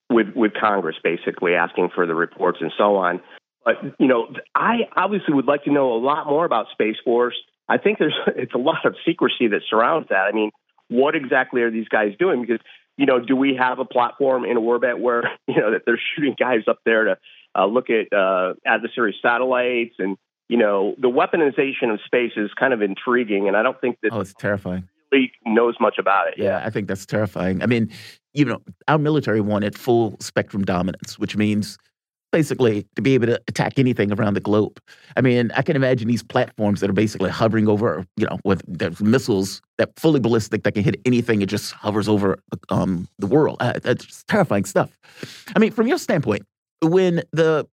with 0.10 0.28
with 0.36 0.54
Congress, 0.54 0.96
basically 1.04 1.56
asking 1.56 1.90
for 1.94 2.06
the 2.06 2.14
reports 2.14 2.60
and 2.62 2.72
so 2.78 2.98
on. 2.98 3.22
But 3.64 3.76
you 4.00 4.08
know, 4.08 4.28
I 4.54 4.88
obviously 4.96 5.34
would 5.34 5.48
like 5.48 5.64
to 5.64 5.72
know 5.72 5.94
a 5.94 5.98
lot 6.00 6.28
more 6.28 6.46
about 6.46 6.68
Space 6.72 6.98
Force. 7.04 7.36
I 7.68 7.78
think 7.78 7.98
there's 8.00 8.16
it's 8.28 8.54
a 8.54 8.60
lot 8.60 8.86
of 8.86 8.96
secrecy 9.06 9.48
that 9.48 9.62
surrounds 9.70 10.10
that. 10.10 10.28
I 10.28 10.32
mean, 10.32 10.52
what 10.90 11.16
exactly 11.16 11.62
are 11.62 11.72
these 11.72 11.88
guys 11.88 12.14
doing? 12.20 12.42
Because 12.42 12.60
you 12.98 13.06
know, 13.06 13.20
do 13.20 13.36
we 13.36 13.56
have 13.56 13.80
a 13.80 13.86
platform 13.86 14.46
in 14.46 14.58
orbit 14.58 15.00
where 15.00 15.24
you 15.48 15.60
know 15.60 15.72
that 15.72 15.82
they're 15.86 16.00
shooting 16.16 16.36
guys 16.40 16.62
up 16.68 16.80
there 16.86 17.06
to 17.06 17.18
uh, 17.56 17.66
look 17.66 17.90
at 17.90 18.12
uh, 18.16 18.54
adversary 18.66 19.16
satellites 19.22 19.96
and 20.00 20.18
you 20.50 20.58
know 20.58 20.96
the 21.00 21.10
weaponization 21.10 21.94
of 21.94 22.00
space 22.06 22.34
is 22.36 22.52
kind 22.60 22.74
of 22.74 22.82
intriguing, 22.82 23.48
and 23.48 23.58
I 23.58 23.64
don't 23.64 23.80
think 23.82 23.98
that 24.04 24.12
oh, 24.12 24.20
it's 24.20 24.34
terrifying 24.34 24.88
really 25.12 25.32
knows 25.46 25.76
much 25.80 25.98
about 25.98 26.28
it. 26.28 26.36
Yeah, 26.38 26.62
I 26.66 26.70
think 26.70 26.88
that's 26.88 27.06
terrifying. 27.06 27.62
I 27.64 27.66
mean, 27.66 27.92
you 28.34 28.46
know, 28.46 28.60
our 28.88 28.98
military 28.98 29.42
wanted 29.42 29.78
full 29.78 30.18
spectrum 30.20 30.64
dominance, 30.64 31.18
which 31.18 31.36
means 31.38 31.78
basically 32.32 32.86
to 32.96 33.02
be 33.02 33.14
able 33.14 33.28
to 33.28 33.42
attack 33.48 33.80
anything 33.80 34.12
around 34.12 34.34
the 34.34 34.42
globe. 34.42 34.80
I 35.16 35.22
mean, 35.22 35.52
I 35.56 35.62
can 35.62 35.76
imagine 35.76 36.08
these 36.08 36.24
platforms 36.24 36.82
that 36.82 36.90
are 36.90 36.94
basically 36.94 37.30
hovering 37.30 37.70
over, 37.70 38.06
you 38.18 38.26
know, 38.26 38.40
with 38.44 38.62
there's 38.68 39.00
missiles 39.00 39.62
that 39.78 39.98
fully 39.98 40.20
ballistic 40.20 40.64
that 40.64 40.74
can 40.74 40.84
hit 40.84 41.00
anything. 41.06 41.42
It 41.42 41.46
just 41.46 41.72
hovers 41.74 42.10
over 42.10 42.38
um, 42.70 43.08
the 43.20 43.28
world. 43.28 43.58
Uh, 43.62 43.74
that's 43.82 44.24
terrifying 44.24 44.66
stuff. 44.66 44.98
I 45.56 45.60
mean, 45.60 45.72
from 45.72 45.88
your 45.88 45.98
standpoint, 45.98 46.46
when 46.82 47.24
the 47.32 47.68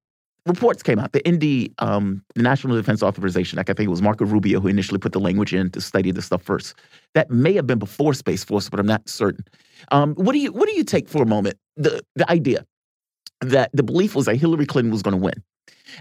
reports 0.46 0.82
came 0.82 0.98
out, 0.98 1.12
the 1.12 1.22
ND, 1.28 1.72
um, 1.78 2.24
the 2.34 2.42
National 2.42 2.76
Defense 2.76 3.02
Authorization 3.02 3.58
Act, 3.58 3.70
I 3.70 3.74
think 3.74 3.86
it 3.86 3.90
was 3.90 4.02
Marco 4.02 4.24
Rubio 4.24 4.60
who 4.60 4.68
initially 4.68 4.98
put 4.98 5.12
the 5.12 5.20
language 5.20 5.54
in 5.54 5.70
to 5.70 5.80
study 5.80 6.10
this 6.10 6.26
stuff 6.26 6.42
first. 6.42 6.74
That 7.14 7.30
may 7.30 7.52
have 7.54 7.66
been 7.66 7.78
before 7.78 8.14
Space 8.14 8.42
Force, 8.44 8.68
but 8.68 8.80
I'm 8.80 8.86
not 8.86 9.08
certain. 9.08 9.44
Um, 9.90 10.14
what 10.14 10.32
do 10.32 10.38
you 10.38 10.52
what 10.52 10.68
do 10.68 10.74
you 10.74 10.84
take 10.84 11.08
for 11.08 11.22
a 11.22 11.26
moment 11.26 11.56
the 11.76 12.02
the 12.14 12.30
idea 12.30 12.64
that 13.40 13.70
the 13.72 13.82
belief 13.82 14.14
was 14.14 14.26
that 14.26 14.36
Hillary 14.36 14.66
Clinton 14.66 14.92
was 14.92 15.02
going 15.02 15.16
to 15.16 15.22
win, 15.22 15.42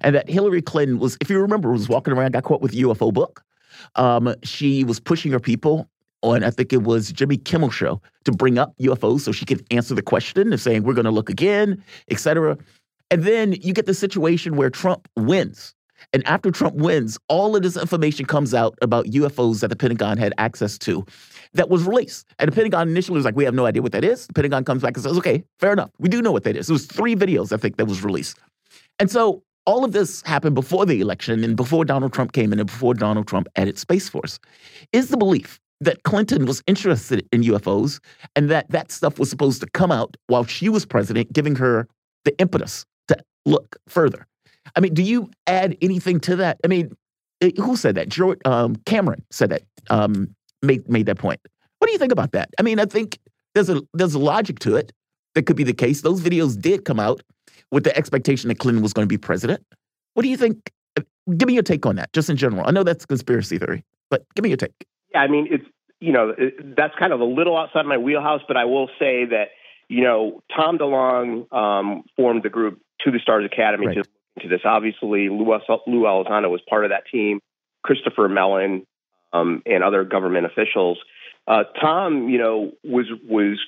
and 0.01 0.15
that 0.15 0.29
Hillary 0.29 0.61
Clinton 0.61 0.99
was, 0.99 1.17
if 1.21 1.29
you 1.29 1.39
remember, 1.39 1.71
was 1.71 1.89
walking 1.89 2.13
around, 2.13 2.31
got 2.33 2.43
caught 2.43 2.61
with 2.61 2.73
UFO 2.73 3.13
book. 3.13 3.43
Um, 3.95 4.35
she 4.43 4.83
was 4.83 4.99
pushing 4.99 5.31
her 5.31 5.39
people 5.39 5.89
on, 6.21 6.43
I 6.43 6.51
think 6.51 6.71
it 6.71 6.83
was 6.83 7.11
Jimmy 7.11 7.37
Kimmel 7.37 7.71
show, 7.71 8.01
to 8.25 8.31
bring 8.31 8.59
up 8.59 8.75
UFOs 8.79 9.21
so 9.21 9.31
she 9.31 9.45
could 9.45 9.65
answer 9.71 9.95
the 9.95 10.01
question 10.01 10.53
of 10.53 10.61
saying 10.61 10.83
we're 10.83 10.93
going 10.93 11.05
to 11.05 11.11
look 11.11 11.29
again, 11.29 11.83
et 12.09 12.19
cetera. 12.19 12.57
And 13.11 13.23
then 13.23 13.51
you 13.61 13.73
get 13.73 13.85
the 13.85 13.93
situation 13.93 14.55
where 14.55 14.69
Trump 14.69 15.07
wins. 15.17 15.75
And 16.13 16.25
after 16.25 16.49
Trump 16.49 16.75
wins, 16.75 17.19
all 17.27 17.55
of 17.55 17.61
this 17.61 17.77
information 17.77 18.25
comes 18.25 18.53
out 18.53 18.77
about 18.81 19.05
UFOs 19.05 19.59
that 19.59 19.67
the 19.67 19.75
Pentagon 19.75 20.17
had 20.17 20.33
access 20.37 20.77
to 20.79 21.05
that 21.53 21.69
was 21.69 21.83
released. 21.83 22.25
And 22.39 22.51
the 22.51 22.55
Pentagon 22.55 22.89
initially 22.89 23.17
was 23.17 23.25
like, 23.25 23.35
we 23.35 23.45
have 23.45 23.53
no 23.53 23.65
idea 23.65 23.81
what 23.81 23.91
that 23.91 24.03
is. 24.03 24.25
The 24.27 24.33
Pentagon 24.33 24.63
comes 24.63 24.81
back 24.81 24.95
and 24.95 25.03
says, 25.03 25.17
okay, 25.17 25.43
fair 25.59 25.73
enough. 25.73 25.91
We 25.99 26.09
do 26.09 26.21
know 26.21 26.31
what 26.31 26.43
that 26.45 26.55
is. 26.55 26.69
It 26.69 26.73
was 26.73 26.85
three 26.85 27.15
videos, 27.15 27.51
I 27.53 27.57
think, 27.57 27.77
that 27.77 27.85
was 27.85 28.03
released. 28.03 28.39
And 28.97 29.11
so 29.11 29.43
all 29.65 29.85
of 29.85 29.91
this 29.91 30.23
happened 30.23 30.55
before 30.55 30.85
the 30.85 31.01
election 31.01 31.43
and 31.43 31.55
before 31.55 31.85
Donald 31.85 32.13
Trump 32.13 32.31
came 32.31 32.51
in 32.51 32.59
and 32.59 32.67
before 32.67 32.93
Donald 32.93 33.27
Trump 33.27 33.47
added 33.55 33.77
Space 33.77 34.09
Force. 34.09 34.39
Is 34.91 35.09
the 35.09 35.17
belief 35.17 35.59
that 35.81 36.03
Clinton 36.03 36.45
was 36.45 36.63
interested 36.67 37.27
in 37.31 37.41
UFOs 37.43 37.99
and 38.35 38.49
that 38.49 38.69
that 38.69 38.91
stuff 38.91 39.19
was 39.19 39.29
supposed 39.29 39.61
to 39.61 39.69
come 39.71 39.91
out 39.91 40.15
while 40.27 40.45
she 40.45 40.69
was 40.69 40.85
president, 40.85 41.33
giving 41.33 41.55
her 41.55 41.87
the 42.23 42.37
impetus 42.39 42.85
look 43.45 43.77
further? 43.87 44.27
I 44.75 44.79
mean, 44.79 44.93
do 44.93 45.01
you 45.01 45.29
add 45.47 45.77
anything 45.81 46.19
to 46.21 46.35
that? 46.37 46.59
I 46.63 46.67
mean, 46.67 46.95
eh, 47.41 47.51
who 47.57 47.75
said 47.75 47.95
that? 47.95 48.09
George 48.09 48.39
um, 48.45 48.75
Cameron 48.85 49.23
said 49.31 49.49
that. 49.49 49.63
Um, 49.89 50.35
made 50.61 50.87
made 50.89 51.05
that 51.07 51.17
point. 51.17 51.39
What 51.79 51.87
do 51.87 51.93
you 51.93 51.99
think 51.99 52.11
about 52.11 52.31
that? 52.33 52.49
I 52.59 52.61
mean, 52.61 52.79
I 52.79 52.85
think 52.85 53.19
there's 53.53 53.69
a 53.69 53.81
there's 53.93 54.13
a 54.13 54.19
logic 54.19 54.59
to 54.59 54.75
it. 54.75 54.91
That 55.33 55.43
could 55.43 55.55
be 55.55 55.63
the 55.63 55.73
case. 55.73 56.01
Those 56.01 56.21
videos 56.21 56.59
did 56.59 56.83
come 56.83 56.99
out 56.99 57.21
with 57.71 57.85
the 57.85 57.95
expectation 57.95 58.49
that 58.49 58.59
Clinton 58.59 58.83
was 58.83 58.91
going 58.93 59.05
to 59.05 59.09
be 59.09 59.17
president. 59.17 59.65
What 60.13 60.23
do 60.23 60.29
you 60.29 60.37
think? 60.37 60.71
Uh, 60.97 61.03
give 61.37 61.47
me 61.47 61.53
your 61.53 61.63
take 61.63 61.85
on 61.85 61.95
that, 61.95 62.11
just 62.13 62.29
in 62.29 62.35
general. 62.35 62.65
I 62.67 62.71
know 62.71 62.83
that's 62.83 63.05
conspiracy 63.05 63.57
theory, 63.57 63.85
but 64.09 64.25
give 64.35 64.43
me 64.43 64.49
your 64.49 64.57
take. 64.57 64.85
Yeah, 65.13 65.21
I 65.21 65.27
mean, 65.27 65.47
it's 65.49 65.65
you 65.99 66.11
know 66.11 66.33
it, 66.37 66.75
that's 66.75 66.93
kind 66.99 67.13
of 67.13 67.21
a 67.21 67.25
little 67.25 67.57
outside 67.57 67.85
my 67.85 67.97
wheelhouse, 67.97 68.41
but 68.47 68.57
I 68.57 68.65
will 68.65 68.89
say 68.99 69.25
that 69.25 69.49
you 69.87 70.03
know 70.03 70.43
Tom 70.55 70.77
DeLonge 70.77 71.51
um, 71.53 72.03
formed 72.15 72.43
the 72.43 72.49
group 72.49 72.81
To 73.05 73.11
the 73.11 73.19
Stars 73.19 73.45
Academy 73.45 73.87
right. 73.87 73.95
to 73.95 74.03
into 74.37 74.49
this. 74.49 74.61
Obviously, 74.65 75.29
Lou, 75.29 75.45
Lou 75.87 76.03
Elizondo 76.03 76.49
was 76.49 76.61
part 76.69 76.85
of 76.85 76.91
that 76.91 77.03
team. 77.11 77.39
Christopher 77.83 78.29
Mellon 78.29 78.85
um, 79.33 79.61
and 79.65 79.83
other 79.83 80.03
government 80.03 80.45
officials. 80.45 80.99
Uh, 81.47 81.63
Tom, 81.79 82.29
you 82.29 82.37
know, 82.37 82.71
was 82.83 83.07
was 83.27 83.59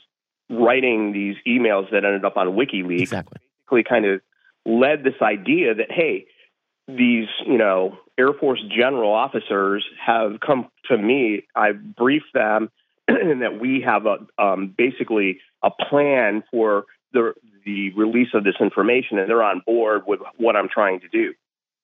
writing 0.50 1.14
these 1.14 1.36
emails 1.48 1.90
that 1.92 2.06
ended 2.06 2.26
up 2.26 2.38
on 2.38 2.50
WikiLeaks. 2.50 3.02
Exactly. 3.02 3.40
Basically, 3.62 3.84
kind 3.84 4.06
of 4.06 4.22
led 4.66 5.04
this 5.04 5.16
idea 5.22 5.74
that 5.76 5.92
hey, 5.92 6.28
these 6.88 7.28
you 7.46 7.58
know 7.58 7.98
Air 8.18 8.34
Force 8.34 8.62
general 8.70 9.12
officers 9.12 9.86
have 10.06 10.40
come 10.40 10.68
to 10.86 10.98
me. 10.98 11.46
I 11.56 11.72
briefed 11.72 12.34
them, 12.34 12.70
and 13.08 13.42
that 13.42 13.60
we 13.60 13.82
have 13.86 14.06
a 14.06 14.20
um, 14.42 14.74
basically 14.78 15.40
a 15.64 15.72
plan 15.72 16.44
for 16.52 16.86
the 17.14 17.34
the 17.66 17.92
release 17.94 18.30
of 18.34 18.44
this 18.44 18.56
information, 18.60 19.18
and 19.18 19.30
they're 19.30 19.44
on 19.44 19.62
board 19.66 20.04
with 20.08 20.20
what 20.38 20.56
I'm 20.56 20.70
trying 20.70 21.02
to 21.02 21.08
do. 21.08 21.34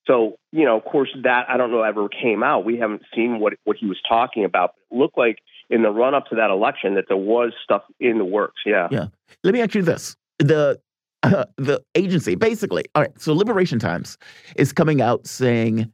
So, 0.07 0.37
you 0.51 0.65
know, 0.65 0.77
of 0.77 0.85
course, 0.85 1.09
that 1.23 1.45
I 1.49 1.57
don't 1.57 1.71
know 1.71 1.83
ever 1.83 2.09
came 2.09 2.41
out. 2.41 2.65
We 2.65 2.77
haven't 2.77 3.03
seen 3.15 3.39
what 3.39 3.53
what 3.63 3.77
he 3.77 3.85
was 3.85 3.99
talking 4.07 4.43
about. 4.43 4.73
It 4.91 4.97
looked 4.97 5.17
like 5.17 5.37
in 5.69 5.83
the 5.83 5.91
run 5.91 6.15
up 6.15 6.25
to 6.27 6.35
that 6.35 6.49
election 6.49 6.95
that 6.95 7.05
there 7.07 7.17
was 7.17 7.53
stuff 7.63 7.83
in 7.99 8.17
the 8.17 8.25
works. 8.25 8.61
Yeah. 8.65 8.87
Yeah. 8.89 9.07
Let 9.43 9.53
me 9.53 9.61
ask 9.61 9.75
you 9.75 9.83
this: 9.83 10.15
the 10.39 10.79
uh, 11.23 11.45
the 11.57 11.83
agency, 11.95 12.35
basically, 12.35 12.85
all 12.95 13.03
right. 13.03 13.21
So, 13.21 13.33
Liberation 13.33 13.77
Times 13.77 14.17
is 14.55 14.73
coming 14.73 15.01
out 15.01 15.27
saying 15.27 15.91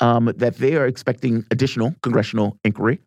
um, 0.00 0.32
that 0.36 0.56
they 0.56 0.76
are 0.76 0.86
expecting 0.86 1.44
additional 1.50 1.94
congressional 2.02 2.58
inquiry, 2.64 3.00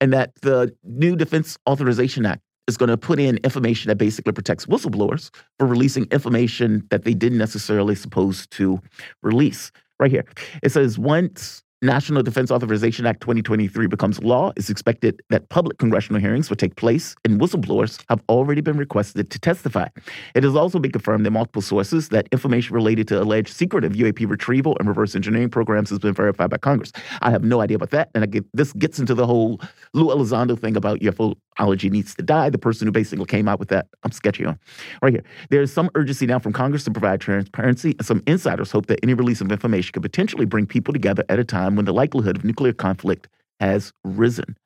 and 0.00 0.12
that 0.12 0.32
the 0.42 0.74
new 0.84 1.16
Defense 1.16 1.58
Authorization 1.68 2.24
Act 2.24 2.42
is 2.68 2.76
going 2.76 2.90
to 2.90 2.96
put 2.96 3.18
in 3.18 3.38
information 3.38 3.88
that 3.88 3.96
basically 3.96 4.32
protects 4.32 4.66
whistleblowers 4.66 5.30
for 5.58 5.66
releasing 5.66 6.04
information 6.12 6.86
that 6.90 7.04
they 7.04 7.14
didn't 7.14 7.38
necessarily 7.38 7.94
supposed 7.94 8.50
to 8.52 8.80
release 9.22 9.72
right 9.98 10.10
here. 10.10 10.24
It 10.62 10.70
says 10.70 10.98
once 10.98 11.64
National 11.80 12.24
Defense 12.24 12.50
Authorization 12.50 13.06
Act 13.06 13.20
2023 13.20 13.86
becomes 13.86 14.20
law, 14.20 14.50
it's 14.56 14.68
expected 14.68 15.22
that 15.30 15.48
public 15.48 15.78
congressional 15.78 16.20
hearings 16.20 16.50
will 16.50 16.56
take 16.56 16.74
place, 16.74 17.14
and 17.24 17.40
whistleblowers 17.40 18.02
have 18.08 18.20
already 18.28 18.60
been 18.60 18.76
requested 18.76 19.30
to 19.30 19.38
testify. 19.38 19.86
It 20.34 20.42
has 20.42 20.56
also 20.56 20.80
been 20.80 20.90
confirmed 20.90 21.24
in 21.24 21.32
multiple 21.32 21.62
sources 21.62 22.08
that 22.08 22.26
information 22.32 22.74
related 22.74 23.06
to 23.08 23.22
alleged 23.22 23.54
secretive 23.54 23.92
UAP 23.92 24.28
retrieval 24.28 24.76
and 24.80 24.88
reverse 24.88 25.14
engineering 25.14 25.50
programs 25.50 25.90
has 25.90 26.00
been 26.00 26.14
verified 26.14 26.50
by 26.50 26.56
Congress. 26.56 26.90
I 27.22 27.30
have 27.30 27.44
no 27.44 27.60
idea 27.60 27.76
about 27.76 27.90
that, 27.90 28.10
and 28.12 28.28
get, 28.28 28.44
this 28.54 28.72
gets 28.72 28.98
into 28.98 29.14
the 29.14 29.24
whole 29.24 29.60
Lou 29.94 30.06
Elizondo 30.06 30.58
thing 30.58 30.76
about 30.76 30.98
UFOlogy 30.98 31.92
needs 31.92 32.12
to 32.16 32.24
die. 32.24 32.50
The 32.50 32.58
person 32.58 32.88
who 32.88 32.92
basically 32.92 33.24
came 33.26 33.46
out 33.46 33.60
with 33.60 33.68
that, 33.68 33.86
I'm 34.02 34.10
sketchy 34.10 34.44
on. 34.44 34.58
Right 35.00 35.12
here, 35.12 35.24
there 35.50 35.62
is 35.62 35.72
some 35.72 35.90
urgency 35.94 36.26
now 36.26 36.40
from 36.40 36.52
Congress 36.52 36.82
to 36.84 36.90
provide 36.90 37.20
transparency, 37.20 37.94
and 38.00 38.04
some 38.04 38.20
insiders 38.26 38.72
hope 38.72 38.86
that 38.86 38.98
any 39.04 39.14
release 39.14 39.40
of 39.40 39.52
information 39.52 39.92
could 39.92 40.02
potentially 40.02 40.44
bring 40.44 40.66
people 40.66 40.92
together 40.92 41.22
at 41.28 41.38
a 41.38 41.44
time 41.44 41.67
time 41.68 41.76
when 41.76 41.84
the 41.84 41.92
likelihood 41.92 42.36
of 42.36 42.44
nuclear 42.44 42.72
conflict 42.72 43.28
has 43.60 43.92
risen. 44.04 44.56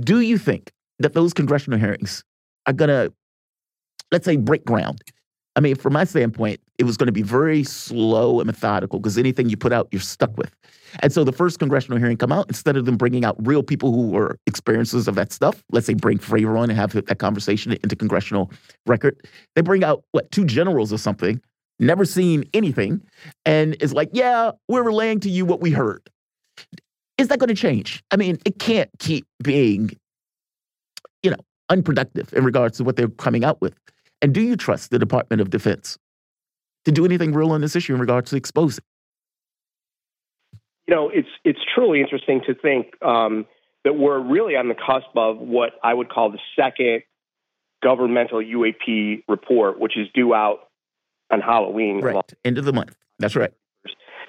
Do 0.00 0.20
you 0.20 0.38
think 0.38 0.72
that 0.98 1.14
those 1.14 1.32
congressional 1.32 1.78
hearings 1.78 2.24
are 2.66 2.72
going 2.72 2.88
to, 2.88 3.12
let's 4.10 4.24
say, 4.24 4.36
break 4.36 4.64
ground? 4.64 5.00
I 5.54 5.60
mean, 5.60 5.74
from 5.74 5.92
my 5.92 6.04
standpoint, 6.04 6.60
it 6.78 6.84
was 6.84 6.96
going 6.96 7.08
to 7.08 7.12
be 7.12 7.22
very 7.22 7.62
slow 7.62 8.40
and 8.40 8.46
methodical 8.46 8.98
because 8.98 9.18
anything 9.18 9.50
you 9.50 9.56
put 9.56 9.72
out, 9.72 9.88
you're 9.90 10.00
stuck 10.00 10.36
with. 10.38 10.54
And 11.00 11.12
so 11.12 11.24
the 11.24 11.32
first 11.32 11.58
congressional 11.58 11.98
hearing 11.98 12.16
come 12.16 12.32
out, 12.32 12.46
instead 12.48 12.76
of 12.76 12.86
them 12.86 12.96
bringing 12.96 13.24
out 13.24 13.36
real 13.46 13.62
people 13.62 13.92
who 13.92 14.08
were 14.08 14.38
experiencers 14.48 15.08
of 15.08 15.14
that 15.16 15.30
stuff, 15.30 15.62
let's 15.70 15.86
say 15.86 15.94
bring 15.94 16.18
Fravor 16.18 16.58
on 16.58 16.70
and 16.70 16.78
have 16.78 16.92
that 16.92 17.18
conversation 17.18 17.72
into 17.72 17.96
congressional 17.96 18.50
record, 18.86 19.20
they 19.54 19.60
bring 19.60 19.84
out, 19.84 20.04
what, 20.12 20.30
two 20.30 20.46
generals 20.46 20.90
or 20.90 20.98
something 20.98 21.40
never 21.78 22.04
seen 22.04 22.44
anything, 22.54 23.02
and 23.44 23.76
is 23.80 23.92
like, 23.92 24.08
yeah, 24.12 24.52
we're 24.68 24.82
relaying 24.82 25.20
to 25.20 25.28
you 25.28 25.44
what 25.44 25.60
we 25.60 25.70
heard. 25.70 26.08
Is 27.18 27.28
that 27.28 27.38
going 27.38 27.48
to 27.48 27.54
change? 27.54 28.02
I 28.10 28.16
mean, 28.16 28.38
it 28.44 28.58
can't 28.58 28.90
keep 28.98 29.26
being, 29.42 29.90
you 31.22 31.30
know, 31.30 31.36
unproductive 31.68 32.32
in 32.32 32.44
regards 32.44 32.78
to 32.78 32.84
what 32.84 32.96
they're 32.96 33.08
coming 33.08 33.44
out 33.44 33.60
with. 33.60 33.74
And 34.20 34.32
do 34.32 34.40
you 34.40 34.56
trust 34.56 34.90
the 34.90 34.98
Department 34.98 35.40
of 35.40 35.50
Defense 35.50 35.98
to 36.84 36.92
do 36.92 37.04
anything 37.04 37.32
real 37.32 37.50
on 37.52 37.60
this 37.60 37.76
issue 37.76 37.94
in 37.94 38.00
regards 38.00 38.30
to 38.30 38.36
exposing? 38.36 38.84
You 40.86 40.94
know, 40.94 41.10
it's 41.10 41.28
it's 41.44 41.60
truly 41.74 42.00
interesting 42.00 42.40
to 42.46 42.54
think 42.54 42.94
um, 43.02 43.46
that 43.84 43.94
we're 43.94 44.20
really 44.20 44.56
on 44.56 44.68
the 44.68 44.74
cusp 44.74 45.16
of 45.16 45.38
what 45.38 45.70
I 45.82 45.94
would 45.94 46.08
call 46.08 46.30
the 46.30 46.40
second 46.56 47.02
governmental 47.82 48.38
UAP 48.38 49.24
report, 49.28 49.78
which 49.78 49.96
is 49.96 50.08
due 50.14 50.34
out 50.34 50.68
on 51.30 51.40
Halloween. 51.40 52.00
Right. 52.00 52.32
End 52.44 52.58
of 52.58 52.64
the 52.64 52.72
month. 52.72 52.96
That's 53.18 53.36
right. 53.36 53.52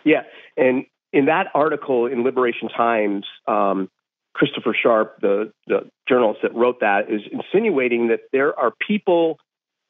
Yeah. 0.04 0.24
And 0.58 0.86
in 1.14 1.26
that 1.26 1.48
article 1.54 2.08
in 2.08 2.24
Liberation 2.24 2.68
Times, 2.70 3.26
um, 3.48 3.90
Christopher 4.34 4.76
Sharp, 4.82 5.22
the, 5.22 5.54
the 5.68 5.90
journalist 6.10 6.40
that 6.42 6.56
wrote 6.56 6.80
that, 6.82 7.10
is 7.10 7.22
insinuating 7.32 8.08
that 8.08 8.22
there 8.32 8.60
are 8.60 8.74
people 8.86 9.38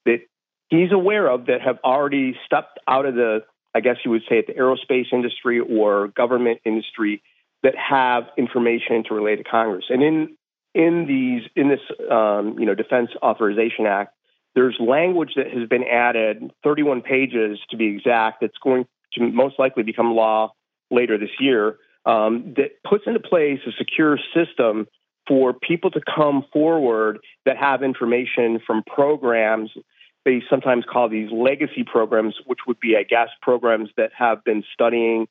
that 0.06 0.20
he's 0.70 0.92
aware 0.92 1.28
of 1.28 1.46
that 1.46 1.62
have 1.62 1.80
already 1.84 2.36
stepped 2.46 2.78
out 2.88 3.06
of 3.06 3.16
the, 3.16 3.40
I 3.74 3.80
guess 3.80 3.96
you 4.04 4.12
would 4.12 4.24
say, 4.28 4.44
the 4.46 4.54
aerospace 4.54 5.14
industry 5.14 5.62
or 5.62 6.10
government 6.10 6.60
industry 6.66 7.24
that 7.64 7.76
have 7.78 8.26
information 8.38 9.06
to 9.08 9.14
relay 9.14 9.38
to 9.38 9.44
Congress. 9.44 9.86
And 9.90 10.04
in 10.04 10.38
in 10.76 11.06
these 11.08 11.50
in 11.56 11.70
this 11.70 11.80
um, 12.12 12.58
you 12.60 12.66
know 12.66 12.76
Defense 12.76 13.12
Authorization 13.22 13.86
Act, 13.86 14.14
there's 14.56 14.76
language 14.80 15.34
that 15.38 15.48
has 15.48 15.70
been 15.70 15.84
added, 15.84 16.52
31 16.64 17.04
pages 17.04 17.60
to 17.70 17.78
be 17.78 17.96
exact, 17.96 18.42
that's 18.42 18.58
going 18.62 18.86
to 19.14 19.32
most 19.32 19.58
likely 19.58 19.84
become 19.84 20.14
law 20.14 20.52
later 20.94 21.18
this 21.18 21.30
year, 21.40 21.78
um, 22.06 22.54
that 22.58 22.84
puts 22.88 23.06
into 23.08 23.20
place 23.20 23.60
a 23.68 23.72
secure 23.78 24.18
system 24.34 24.88
for 25.28 25.54
people 25.54 25.90
to 25.92 26.02
come 26.16 26.46
forward 26.52 27.20
that 27.46 27.58
have 27.58 27.82
information 27.82 28.60
from 28.66 28.84
programs 28.84 29.70
they 30.26 30.42
sometimes 30.50 30.86
call 30.90 31.10
these 31.10 31.30
legacy 31.32 31.84
programs, 31.84 32.36
which 32.46 32.60
would 32.68 32.80
be, 32.80 32.96
I 32.98 33.04
guess, 33.04 33.30
programs 33.42 33.90
that 33.98 34.12
have 34.18 34.44
been 34.44 34.64
studying 34.74 35.28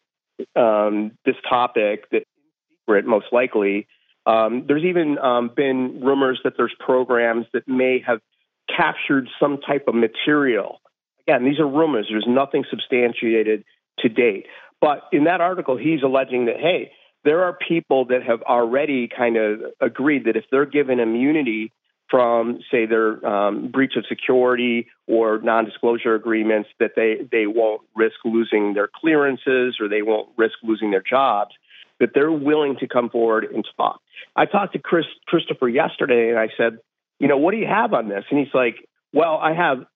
um, 0.55 1.13
this 1.25 1.37
topic 1.49 2.11
that 2.11 2.25
secret, 2.71 3.07
most 3.07 3.27
likely. 3.33 3.87
Um, 4.27 4.65
there's 4.69 4.85
even 4.85 5.19
um, 5.19 5.51
been 5.55 6.01
rumors 6.03 6.41
that 6.45 6.55
there's 6.57 6.75
programs 6.79 7.47
that 7.55 7.67
may 7.67 8.03
have 8.07 8.21
captured 8.69 9.29
some 9.41 9.59
type 9.59 9.89
of 9.89 9.95
material. 9.95 10.81
Again, 11.27 11.45
these 11.45 11.59
are 11.59 11.67
rumors. 11.67 12.07
There's 12.11 12.27
nothing 12.29 12.65
substantiated 12.69 13.65
to 14.01 14.09
date. 14.09 14.47
But 14.83 15.05
in 15.13 15.25
that 15.25 15.41
article, 15.41 15.77
he's 15.77 16.03
alleging 16.03 16.47
that, 16.47 16.57
hey, 16.59 16.91
there 17.25 17.45
are 17.45 17.57
people 17.57 18.07
that 18.07 18.25
have 18.25 18.43
already 18.43 19.09
kind 19.09 19.37
of 19.37 19.61
agreed 19.81 20.25
that 20.25 20.37
if 20.37 20.45
they're 20.51 20.67
given 20.67 20.99
immunity 20.99 21.73
from, 22.11 22.59
say, 22.69 22.85
their 22.85 23.25
um, 23.25 23.71
breach 23.71 23.93
of 23.97 24.05
security 24.09 24.89
or 25.07 25.41
non-disclosure 25.41 26.17
agreements, 26.17 26.69
that 26.81 26.91
they 26.97 27.21
they 27.31 27.47
won't 27.47 27.83
risk 27.95 28.17
losing 28.25 28.75
their 28.75 28.89
clearances 28.93 29.77
or 29.81 29.89
they 29.89 30.03
won't 30.03 30.29
risk 30.37 30.57
losing 30.65 30.91
their 30.91 31.05
jobs. 31.09 31.53
That 32.01 32.11
they're 32.13 32.33
willing 32.33 32.77
to 32.81 32.89
come 32.89 33.09
forward 33.09 33.45
and 33.45 33.65
talk. 33.77 34.01
I 34.35 34.47
talked 34.47 34.73
to 34.73 34.81
Chris 34.81 35.07
Christopher 35.27 35.69
yesterday, 35.69 36.31
and 36.31 36.39
I 36.41 36.49
said, 36.57 36.79
you 37.21 37.29
know, 37.29 37.37
what 37.37 37.53
do 37.53 37.59
you 37.59 37.69
have 37.69 37.95
on 37.95 38.09
this? 38.09 38.25
And 38.31 38.41
he's 38.41 38.53
like, 38.53 38.89
well, 39.13 39.37
I 39.37 39.55
have 39.55 39.87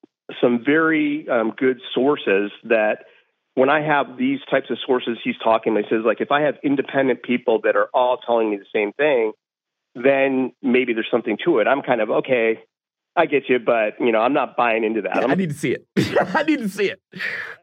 some 0.40 0.62
very 0.64 1.28
um, 1.28 1.52
good 1.56 1.80
sources 1.92 2.52
that 2.64 3.06
when 3.56 3.70
I 3.70 3.80
have 3.80 4.18
these 4.18 4.38
types 4.50 4.66
of 4.70 4.76
sources, 4.86 5.16
he's 5.24 5.34
talking, 5.42 5.74
he 5.76 5.82
says, 5.88 6.02
like, 6.04 6.20
if 6.20 6.30
I 6.30 6.42
have 6.42 6.56
independent 6.62 7.22
people 7.22 7.62
that 7.64 7.74
are 7.74 7.88
all 7.94 8.18
telling 8.18 8.50
me 8.50 8.58
the 8.58 8.66
same 8.70 8.92
thing, 8.92 9.32
then 9.94 10.52
maybe 10.62 10.92
there's 10.92 11.08
something 11.10 11.38
to 11.46 11.58
it. 11.60 11.66
I'm 11.66 11.80
kind 11.80 12.02
of 12.02 12.10
okay. 12.10 12.60
I 13.16 13.24
get 13.24 13.48
you, 13.48 13.58
but 13.58 13.94
you 13.98 14.12
know, 14.12 14.20
I'm 14.20 14.34
not 14.34 14.58
buying 14.58 14.84
into 14.84 15.00
that. 15.00 15.16
Yeah, 15.16 15.26
I 15.28 15.34
need 15.34 15.48
to 15.48 15.56
see 15.56 15.72
it. 15.72 15.86
I 16.34 16.42
need 16.42 16.58
to 16.58 16.68
see 16.68 16.90
it. 16.90 17.00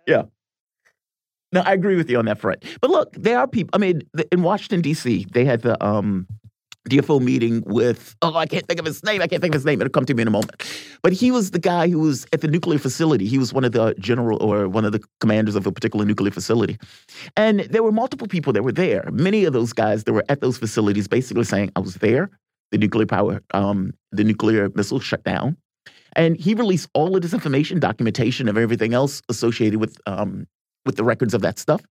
Yeah. 0.07 0.23
No, 1.51 1.61
I 1.61 1.73
agree 1.73 1.95
with 1.95 2.09
you 2.09 2.17
on 2.17 2.25
that 2.25 2.39
front. 2.39 2.65
But 2.81 2.89
look, 2.89 3.13
there 3.13 3.37
are 3.37 3.47
people. 3.47 3.69
I 3.73 3.77
mean, 3.77 4.01
in 4.31 4.41
Washington 4.41 4.81
D.C., 4.81 5.27
they 5.31 5.45
had 5.45 5.61
the 5.61 5.81
um, 5.85 6.25
DFO 6.89 7.21
meeting 7.21 7.63
with, 7.65 8.15
oh, 8.21 8.35
I 8.35 8.45
can't 8.45 8.67
think 8.67 8.79
of 8.79 8.85
his 8.85 9.03
name. 9.03 9.21
I 9.21 9.27
can't 9.27 9.41
think 9.41 9.53
of 9.55 9.59
his 9.59 9.65
name. 9.65 9.81
It'll 9.81 9.91
come 9.91 10.05
to 10.05 10.13
me 10.13 10.21
in 10.21 10.27
a 10.27 10.31
moment. 10.31 10.63
But 11.01 11.13
he 11.13 11.31
was 11.31 11.51
the 11.51 11.59
guy 11.59 11.87
who 11.87 11.99
was 11.99 12.25
at 12.33 12.41
the 12.41 12.47
nuclear 12.47 12.77
facility. 12.77 13.25
He 13.25 13.37
was 13.37 13.53
one 13.53 13.63
of 13.63 13.71
the 13.71 13.95
general 13.99 14.41
or 14.43 14.67
one 14.67 14.83
of 14.83 14.91
the 14.91 15.01
commanders 15.21 15.55
of 15.55 15.65
a 15.65 15.71
particular 15.71 16.05
nuclear 16.05 16.31
facility. 16.31 16.77
And 17.37 17.61
there 17.61 17.83
were 17.83 17.91
multiple 17.91 18.27
people 18.27 18.51
that 18.53 18.63
were 18.63 18.71
there. 18.71 19.09
Many 19.11 19.45
of 19.45 19.53
those 19.53 19.71
guys 19.71 20.03
that 20.03 20.13
were 20.13 20.25
at 20.27 20.41
those 20.41 20.57
facilities 20.57 21.07
basically 21.07 21.45
saying, 21.45 21.71
I 21.75 21.79
was 21.79 21.95
there. 21.95 22.29
The 22.71 22.77
nuclear 22.79 23.05
power, 23.05 23.41
um, 23.53 23.93
the 24.11 24.23
nuclear 24.23 24.69
missile 24.73 24.99
shut 24.99 25.23
down. 25.23 25.57
And 26.15 26.35
he 26.37 26.53
released 26.53 26.89
all 26.93 27.15
of 27.15 27.21
this 27.21 27.33
information, 27.33 27.79
documentation 27.79 28.49
of 28.49 28.57
everything 28.57 28.93
else 28.93 29.21
associated 29.29 29.79
with 29.79 29.97
um, 30.05 30.47
with 30.85 30.95
the 30.95 31.03
records 31.03 31.33
of 31.33 31.41
that 31.41 31.59
stuff. 31.59 31.81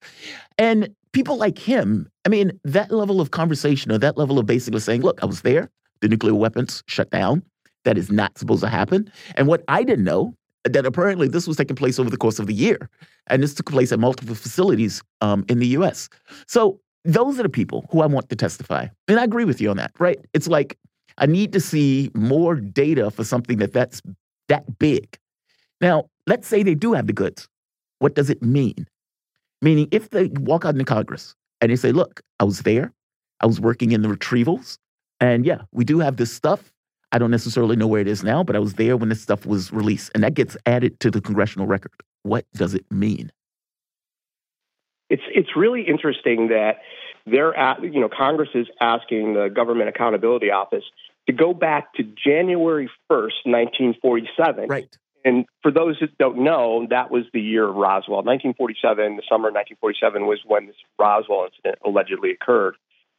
And 0.58 0.94
people 1.12 1.36
like 1.36 1.58
him, 1.58 2.08
I 2.24 2.28
mean, 2.28 2.52
that 2.64 2.90
level 2.90 3.20
of 3.20 3.30
conversation 3.30 3.92
or 3.92 3.98
that 3.98 4.16
level 4.16 4.38
of 4.38 4.46
basically 4.46 4.80
saying, 4.80 5.02
look, 5.02 5.22
I 5.22 5.26
was 5.26 5.42
there, 5.42 5.70
the 6.00 6.08
nuclear 6.08 6.34
weapons 6.34 6.82
shut 6.86 7.10
down. 7.10 7.42
That 7.84 7.98
is 7.98 8.10
not 8.10 8.38
supposed 8.38 8.62
to 8.62 8.68
happen. 8.68 9.10
And 9.36 9.48
what 9.48 9.64
I 9.66 9.82
didn't 9.82 10.04
know, 10.04 10.34
that 10.64 10.86
apparently 10.86 11.26
this 11.26 11.48
was 11.48 11.56
taking 11.56 11.74
place 11.74 11.98
over 11.98 12.08
the 12.08 12.16
course 12.16 12.38
of 12.38 12.46
the 12.46 12.54
year. 12.54 12.88
And 13.26 13.42
this 13.42 13.54
took 13.54 13.66
place 13.66 13.90
at 13.90 13.98
multiple 13.98 14.36
facilities 14.36 15.02
um, 15.20 15.44
in 15.48 15.58
the 15.58 15.66
US. 15.68 16.08
So 16.46 16.80
those 17.04 17.40
are 17.40 17.42
the 17.42 17.48
people 17.48 17.86
who 17.90 18.00
I 18.00 18.06
want 18.06 18.28
to 18.28 18.36
testify. 18.36 18.86
And 19.08 19.18
I 19.18 19.24
agree 19.24 19.44
with 19.44 19.60
you 19.60 19.70
on 19.70 19.76
that, 19.78 19.90
right? 19.98 20.18
It's 20.32 20.46
like 20.46 20.78
I 21.18 21.26
need 21.26 21.52
to 21.52 21.60
see 21.60 22.10
more 22.14 22.54
data 22.54 23.10
for 23.10 23.24
something 23.24 23.58
that 23.58 23.72
that's 23.72 24.00
that 24.48 24.78
big. 24.78 25.18
Now, 25.80 26.08
let's 26.26 26.46
say 26.46 26.62
they 26.62 26.76
do 26.76 26.92
have 26.92 27.08
the 27.08 27.12
goods. 27.12 27.48
What 27.98 28.14
does 28.14 28.30
it 28.30 28.42
mean? 28.42 28.86
Meaning, 29.62 29.88
if 29.92 30.10
they 30.10 30.26
walk 30.40 30.64
out 30.64 30.74
into 30.74 30.84
Congress 30.84 31.34
and 31.60 31.70
they 31.70 31.76
say, 31.76 31.92
look, 31.92 32.20
I 32.40 32.44
was 32.44 32.60
there, 32.60 32.92
I 33.40 33.46
was 33.46 33.60
working 33.60 33.92
in 33.92 34.02
the 34.02 34.08
retrievals, 34.08 34.76
and 35.20 35.46
yeah, 35.46 35.62
we 35.72 35.84
do 35.84 36.00
have 36.00 36.16
this 36.16 36.32
stuff. 36.32 36.72
I 37.12 37.18
don't 37.18 37.30
necessarily 37.30 37.76
know 37.76 37.86
where 37.86 38.00
it 38.00 38.08
is 38.08 38.24
now, 38.24 38.42
but 38.42 38.56
I 38.56 38.58
was 38.58 38.74
there 38.74 38.96
when 38.96 39.08
this 39.08 39.22
stuff 39.22 39.46
was 39.46 39.72
released, 39.72 40.10
and 40.14 40.24
that 40.24 40.34
gets 40.34 40.56
added 40.66 40.98
to 41.00 41.10
the 41.10 41.20
congressional 41.20 41.66
record. 41.66 41.92
What 42.24 42.44
does 42.54 42.74
it 42.74 42.84
mean? 42.90 43.30
It's 45.08 45.22
it's 45.32 45.50
really 45.54 45.82
interesting 45.82 46.48
that 46.48 46.78
they're 47.26 47.54
at, 47.54 47.82
you 47.82 48.00
know 48.00 48.08
Congress 48.08 48.48
is 48.54 48.66
asking 48.80 49.34
the 49.34 49.48
Government 49.48 49.88
Accountability 49.88 50.50
Office 50.50 50.84
to 51.26 51.32
go 51.32 51.54
back 51.54 51.92
to 51.94 52.02
January 52.02 52.90
1st, 53.10 53.44
1947. 53.44 54.68
Right. 54.68 54.98
And 55.24 55.46
for 55.62 55.70
those 55.70 55.96
that 56.00 56.16
don't 56.18 56.42
know, 56.44 56.86
that 56.90 57.10
was 57.10 57.24
the 57.32 57.40
year 57.40 57.68
of 57.68 57.74
Roswell. 57.74 58.22
1947, 58.22 59.16
the 59.16 59.22
summer 59.28 59.48
of 59.48 59.54
1947 59.54 60.26
was 60.26 60.40
when 60.44 60.66
this 60.66 60.76
Roswell 60.98 61.46
incident 61.46 61.78
allegedly 61.84 62.30
occurred, 62.30 62.74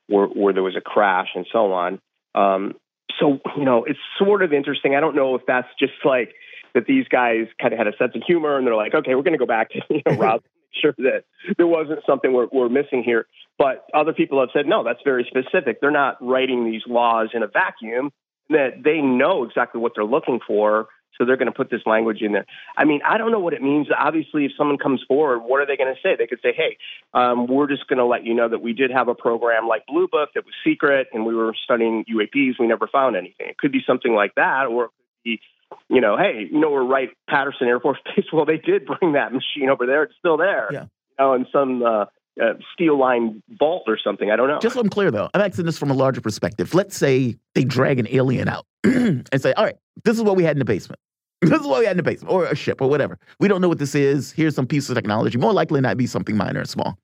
where, 0.07 0.27
where 0.27 0.53
there 0.53 0.63
was 0.63 0.75
a 0.75 0.81
crash 0.81 1.29
and 1.35 1.45
so 1.51 1.71
on. 1.73 1.99
Um, 2.35 2.75
so, 3.19 3.39
you 3.57 3.65
know, 3.65 3.85
it's 3.85 3.99
sort 4.17 4.43
of 4.43 4.53
interesting. 4.53 4.95
I 4.95 4.99
don't 4.99 5.15
know 5.15 5.35
if 5.35 5.43
that's 5.47 5.67
just 5.79 5.93
like 6.03 6.33
that 6.73 6.85
these 6.87 7.07
guys 7.07 7.47
kind 7.61 7.73
of 7.73 7.77
had 7.77 7.87
a 7.87 7.95
sense 7.97 8.13
of 8.15 8.23
humor 8.25 8.57
and 8.57 8.65
they're 8.65 8.75
like, 8.75 8.95
okay, 8.95 9.15
we're 9.15 9.23
going 9.23 9.37
to 9.37 9.39
go 9.39 9.45
back 9.45 9.69
to 9.71 9.81
you 9.89 10.01
know, 10.05 10.13
Roswell, 10.17 10.43
make 10.43 10.81
sure 10.81 10.93
that 10.97 11.23
there 11.57 11.67
wasn't 11.67 11.99
something 12.05 12.33
we're, 12.33 12.47
we're 12.51 12.69
missing 12.69 13.03
here. 13.03 13.27
But 13.57 13.85
other 13.93 14.13
people 14.13 14.39
have 14.39 14.49
said, 14.51 14.65
no, 14.65 14.83
that's 14.83 15.01
very 15.05 15.29
specific. 15.29 15.79
They're 15.79 15.91
not 15.91 16.17
writing 16.19 16.65
these 16.65 16.81
laws 16.87 17.29
in 17.33 17.43
a 17.43 17.47
vacuum, 17.47 18.11
that 18.49 18.83
they 18.83 18.99
know 18.99 19.43
exactly 19.43 19.79
what 19.79 19.93
they're 19.95 20.03
looking 20.03 20.39
for 20.45 20.87
so 21.18 21.26
they're 21.26 21.38
going 21.38 21.51
to 21.51 21.55
put 21.55 21.70
this 21.70 21.82
language 21.86 22.22
in 22.22 22.32
there. 22.32 22.45
I 22.78 22.86
mean, 22.86 23.01
I 23.05 23.18
don't 23.18 23.32
know 23.32 23.39
what 23.39 23.53
it 23.53 23.61
means. 23.61 23.88
Obviously, 23.97 24.45
if 24.45 24.51
someone 24.57 24.78
comes 24.78 25.01
forward, 25.07 25.39
what 25.39 25.61
are 25.61 25.66
they 25.66 25.78
going 25.78 25.93
to 25.93 26.01
say? 26.01 26.16
They 26.18 26.28
could 26.28 26.39
say, 26.41 26.53
hey, 26.55 26.78
um, 27.14 27.47
we're 27.47 27.68
just 27.68 27.88
going 27.88 27.99
to 27.99 28.05
let 28.05 28.26
you 28.26 28.34
know 28.34 28.49
that 28.49 28.61
we 28.61 28.74
did 28.74 28.91
have 28.91 29.07
a 29.07 29.16
program 29.16 29.68
like 29.68 29.86
Blue 29.88 30.07
Book 30.07 30.30
that 30.36 30.45
was 30.45 30.53
secret 30.64 31.07
and 31.14 31.26
we 31.26 31.36
were 31.36 31.53
studying 31.64 32.05
UAPs. 32.05 32.59
We 32.59 32.68
never 32.68 32.88
found 32.88 33.16
anything. 33.16 33.47
It 33.47 33.57
could 33.57 33.72
be 33.72 33.82
something 33.86 34.14
like 34.14 34.36
that, 34.36 34.68
or 34.68 34.86
it 34.86 34.88
could 34.89 35.24
be, 35.24 35.41
you 35.89 36.01
know, 36.01 36.18
hey, 36.18 36.47
you 36.51 36.59
know, 36.59 36.72
we're 36.72 36.86
Wright 36.86 37.09
Patterson 37.30 37.68
Air 37.68 37.80
Force 37.80 37.99
Base. 38.16 38.26
Well, 38.32 38.45
they 38.45 38.57
did 38.57 38.86
bring 38.86 39.14
that 39.14 39.32
machine 39.34 39.70
over 39.70 39.86
there. 39.86 40.03
It's 40.03 40.16
still 40.20 40.38
there. 40.38 40.70
Yeah. 40.72 40.84
You 40.84 40.88
know, 41.20 41.34
and 41.34 41.47
some 41.51 41.84
uh, 41.84 42.05
uh, 42.41 42.53
steel 42.73 42.97
line 42.97 43.41
vault 43.59 43.84
or 43.88 43.97
something. 44.03 44.31
I 44.31 44.36
don't 44.36 44.47
know. 44.47 44.59
Just 44.59 44.75
so 44.75 44.81
I'm 44.81 44.89
clear, 44.89 45.11
though, 45.11 45.29
I'm 45.34 45.41
asking 45.41 45.65
this 45.65 45.77
from 45.77 45.91
a 45.91 45.93
larger 45.93 46.21
perspective. 46.21 46.73
Let's 46.73 46.97
say 46.97 47.36
they 47.55 47.63
drag 47.63 47.99
an 47.99 48.07
alien 48.09 48.47
out 48.47 48.65
and 48.84 49.27
say, 49.38 49.53
all 49.53 49.65
right, 49.65 49.75
this 50.03 50.17
is 50.17 50.23
what 50.23 50.36
we 50.36 50.43
had 50.43 50.55
in 50.55 50.59
the 50.59 50.65
basement. 50.65 50.99
This 51.43 51.59
is 51.59 51.67
what 51.67 51.79
we 51.79 51.86
had 51.86 51.91
in 51.91 51.97
the 51.97 52.03
basement, 52.03 52.34
or 52.34 52.45
a 52.45 52.55
ship, 52.55 52.81
or 52.81 52.89
whatever. 52.89 53.19
We 53.38 53.49
don't 53.49 53.59
know 53.59 53.67
what 53.67 53.77
this 53.77 53.95
is. 53.95 54.31
Here's 54.31 54.55
some 54.55 54.65
piece 54.65 54.88
of 54.88 54.95
technology. 54.95 55.38
More 55.38 55.51
likely 55.51 55.81
not 55.81 55.97
be 55.97 56.07
something 56.07 56.38
minor 56.38 56.61
and 56.61 56.69
small. 56.69 56.97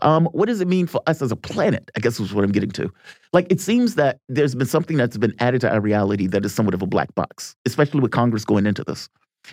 Um, 0.00 0.26
what 0.26 0.46
does 0.46 0.60
it 0.60 0.68
mean 0.68 0.86
for 0.86 1.00
us 1.08 1.20
as 1.20 1.32
a 1.32 1.36
planet? 1.36 1.90
I 1.96 2.00
guess 2.00 2.20
is 2.20 2.32
what 2.32 2.44
I'm 2.44 2.52
getting 2.52 2.70
to. 2.70 2.88
Like, 3.32 3.48
it 3.50 3.60
seems 3.60 3.96
that 3.96 4.20
there's 4.28 4.54
been 4.54 4.68
something 4.68 4.96
that's 4.96 5.16
been 5.16 5.34
added 5.40 5.60
to 5.62 5.72
our 5.72 5.80
reality 5.80 6.28
that 6.28 6.44
is 6.44 6.54
somewhat 6.54 6.74
of 6.74 6.82
a 6.82 6.86
black 6.86 7.12
box, 7.16 7.56
especially 7.66 7.98
with 7.98 8.12
Congress 8.12 8.44
going 8.44 8.64
into 8.64 8.84
this. 8.84 9.08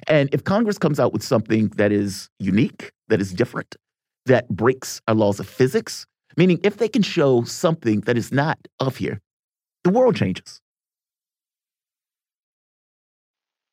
And 0.07 0.29
if 0.31 0.43
Congress 0.43 0.77
comes 0.77 0.99
out 0.99 1.13
with 1.13 1.23
something 1.23 1.69
that 1.77 1.91
is 1.91 2.29
unique, 2.39 2.91
that 3.07 3.21
is 3.21 3.33
different, 3.33 3.75
that 4.25 4.47
breaks 4.49 5.01
our 5.07 5.15
laws 5.15 5.39
of 5.39 5.47
physics, 5.47 6.05
meaning 6.37 6.59
if 6.63 6.77
they 6.77 6.87
can 6.87 7.01
show 7.01 7.43
something 7.43 8.01
that 8.01 8.17
is 8.17 8.31
not 8.31 8.57
of 8.79 8.97
here, 8.97 9.19
the 9.83 9.89
world 9.89 10.15
changes. 10.15 10.61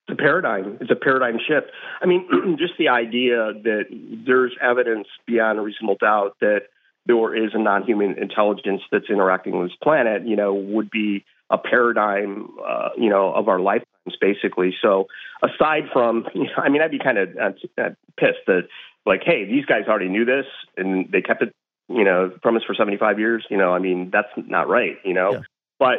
a 0.09 0.16
paradigm. 0.16 0.78
It's 0.80 0.90
a 0.90 0.96
paradigm 0.96 1.38
shift. 1.38 1.70
I 2.01 2.07
mean, 2.07 2.57
just 2.59 2.74
the 2.78 2.88
idea 2.88 3.53
that 3.62 3.84
there's 4.26 4.57
evidence 4.61 5.07
beyond 5.26 5.59
a 5.59 5.62
reasonable 5.62 5.96
doubt 6.01 6.36
that 6.40 6.62
there 7.07 7.34
is 7.34 7.53
a 7.55 7.59
non-human 7.59 8.18
intelligence 8.18 8.82
that's 8.92 9.09
interacting 9.11 9.59
with 9.59 9.70
this 9.70 9.76
planet, 9.82 10.26
you 10.26 10.36
know, 10.36 10.55
would 10.55 10.90
be 10.90 11.24
a 11.51 11.57
paradigm, 11.57 12.49
uh, 12.66 12.90
you 12.99 13.09
know, 13.09 13.32
of 13.32 13.49
our 13.49 13.59
lifetimes, 13.59 14.16
basically. 14.20 14.74
So, 14.82 15.07
aside 15.42 15.84
from, 15.92 16.26
you 16.34 16.44
know, 16.44 16.51
I 16.59 16.68
mean, 16.68 16.82
I'd 16.82 16.90
be 16.90 16.99
kind 16.99 17.18
of 17.18 17.28
uh, 17.36 17.82
uh, 17.82 17.90
pissed 18.18 18.44
that, 18.46 18.68
like, 19.09 19.22
hey, 19.24 19.44
these 19.44 19.64
guys 19.64 19.84
already 19.88 20.09
knew 20.09 20.24
this 20.24 20.46
and 20.76 21.11
they 21.11 21.22
kept 21.22 21.42
it, 21.42 21.52
you 21.88 22.04
know, 22.04 22.32
from 22.42 22.56
us 22.56 22.62
for 22.66 22.74
75 22.74 23.18
years. 23.18 23.44
You 23.50 23.56
know, 23.56 23.72
I 23.72 23.78
mean, 23.78 24.11
that's 24.12 24.28
not 24.36 24.68
right. 24.68 24.96
You 25.04 25.14
know, 25.14 25.32
yeah. 25.32 25.40
but 25.78 25.98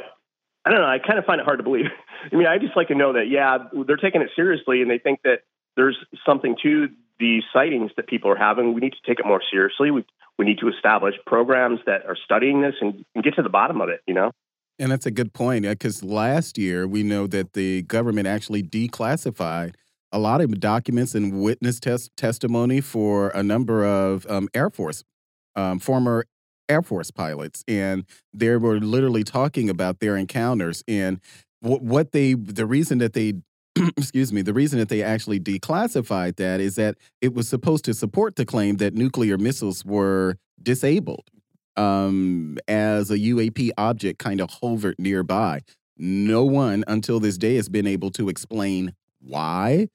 I 0.65 0.71
don't 0.71 0.81
know. 0.81 0.87
I 0.87 0.99
kind 0.99 1.19
of 1.19 1.25
find 1.25 1.41
it 1.41 1.45
hard 1.45 1.59
to 1.59 1.63
believe. 1.63 1.85
I 2.31 2.35
mean, 2.35 2.47
I 2.47 2.57
just 2.57 2.77
like 2.77 2.87
to 2.89 2.95
know 2.95 3.13
that, 3.13 3.27
yeah, 3.29 3.57
they're 3.85 3.97
taking 3.97 4.21
it 4.21 4.29
seriously 4.35 4.81
and 4.81 4.89
they 4.89 4.99
think 4.99 5.19
that 5.23 5.39
there's 5.75 5.97
something 6.25 6.55
to 6.63 6.89
the 7.19 7.41
sightings 7.51 7.91
that 7.97 8.07
people 8.07 8.29
are 8.31 8.37
having. 8.37 8.73
We 8.73 8.81
need 8.81 8.93
to 8.93 9.07
take 9.07 9.19
it 9.19 9.25
more 9.25 9.41
seriously. 9.51 9.91
We, 9.91 10.05
we 10.37 10.45
need 10.45 10.59
to 10.59 10.69
establish 10.69 11.15
programs 11.25 11.79
that 11.85 12.05
are 12.05 12.17
studying 12.23 12.61
this 12.61 12.75
and, 12.81 13.05
and 13.15 13.23
get 13.23 13.35
to 13.35 13.41
the 13.41 13.49
bottom 13.49 13.81
of 13.81 13.89
it, 13.89 14.01
you 14.07 14.13
know? 14.13 14.31
And 14.77 14.91
that's 14.91 15.05
a 15.05 15.11
good 15.11 15.33
point 15.33 15.63
because 15.63 16.03
last 16.03 16.57
year 16.57 16.87
we 16.87 17.03
know 17.03 17.27
that 17.27 17.53
the 17.53 17.81
government 17.81 18.27
actually 18.27 18.63
declassified 18.63 19.75
a 20.11 20.19
lot 20.19 20.41
of 20.41 20.59
documents 20.59 21.15
and 21.15 21.41
witness 21.41 21.79
test 21.79 22.11
testimony 22.17 22.81
for 22.81 23.29
a 23.29 23.43
number 23.43 23.85
of 23.85 24.25
um, 24.29 24.47
Air 24.53 24.69
Force, 24.69 25.03
um, 25.55 25.79
former 25.79 26.25
Air 26.67 26.81
Force 26.81 27.11
pilots, 27.11 27.63
and 27.67 28.05
they 28.33 28.55
were 28.55 28.79
literally 28.79 29.23
talking 29.23 29.69
about 29.69 29.99
their 29.99 30.15
encounters 30.15 30.83
and 30.87 31.19
what 31.61 32.11
they 32.11 32.33
the 32.33 32.65
reason 32.65 32.99
that 32.99 33.13
they 33.13 33.33
excuse 33.97 34.33
me, 34.33 34.41
the 34.41 34.53
reason 34.53 34.79
that 34.79 34.89
they 34.89 35.03
actually 35.03 35.39
declassified 35.39 36.37
that 36.37 36.59
is 36.59 36.75
that 36.75 36.95
it 37.21 37.33
was 37.33 37.47
supposed 37.47 37.85
to 37.85 37.93
support 37.93 38.35
the 38.35 38.45
claim 38.45 38.77
that 38.77 38.93
nuclear 38.93 39.37
missiles 39.37 39.85
were 39.85 40.35
disabled 40.61 41.29
um, 41.77 42.57
as 42.67 43.11
a 43.11 43.17
UAP 43.17 43.71
object 43.77 44.19
kind 44.19 44.41
of 44.41 44.49
hovered 44.61 44.95
nearby. 44.97 45.61
No 45.97 46.43
one 46.43 46.83
until 46.87 47.19
this 47.19 47.37
day 47.37 47.55
has 47.55 47.69
been 47.69 47.87
able 47.87 48.09
to 48.11 48.29
explain 48.29 48.93
why 49.21 49.89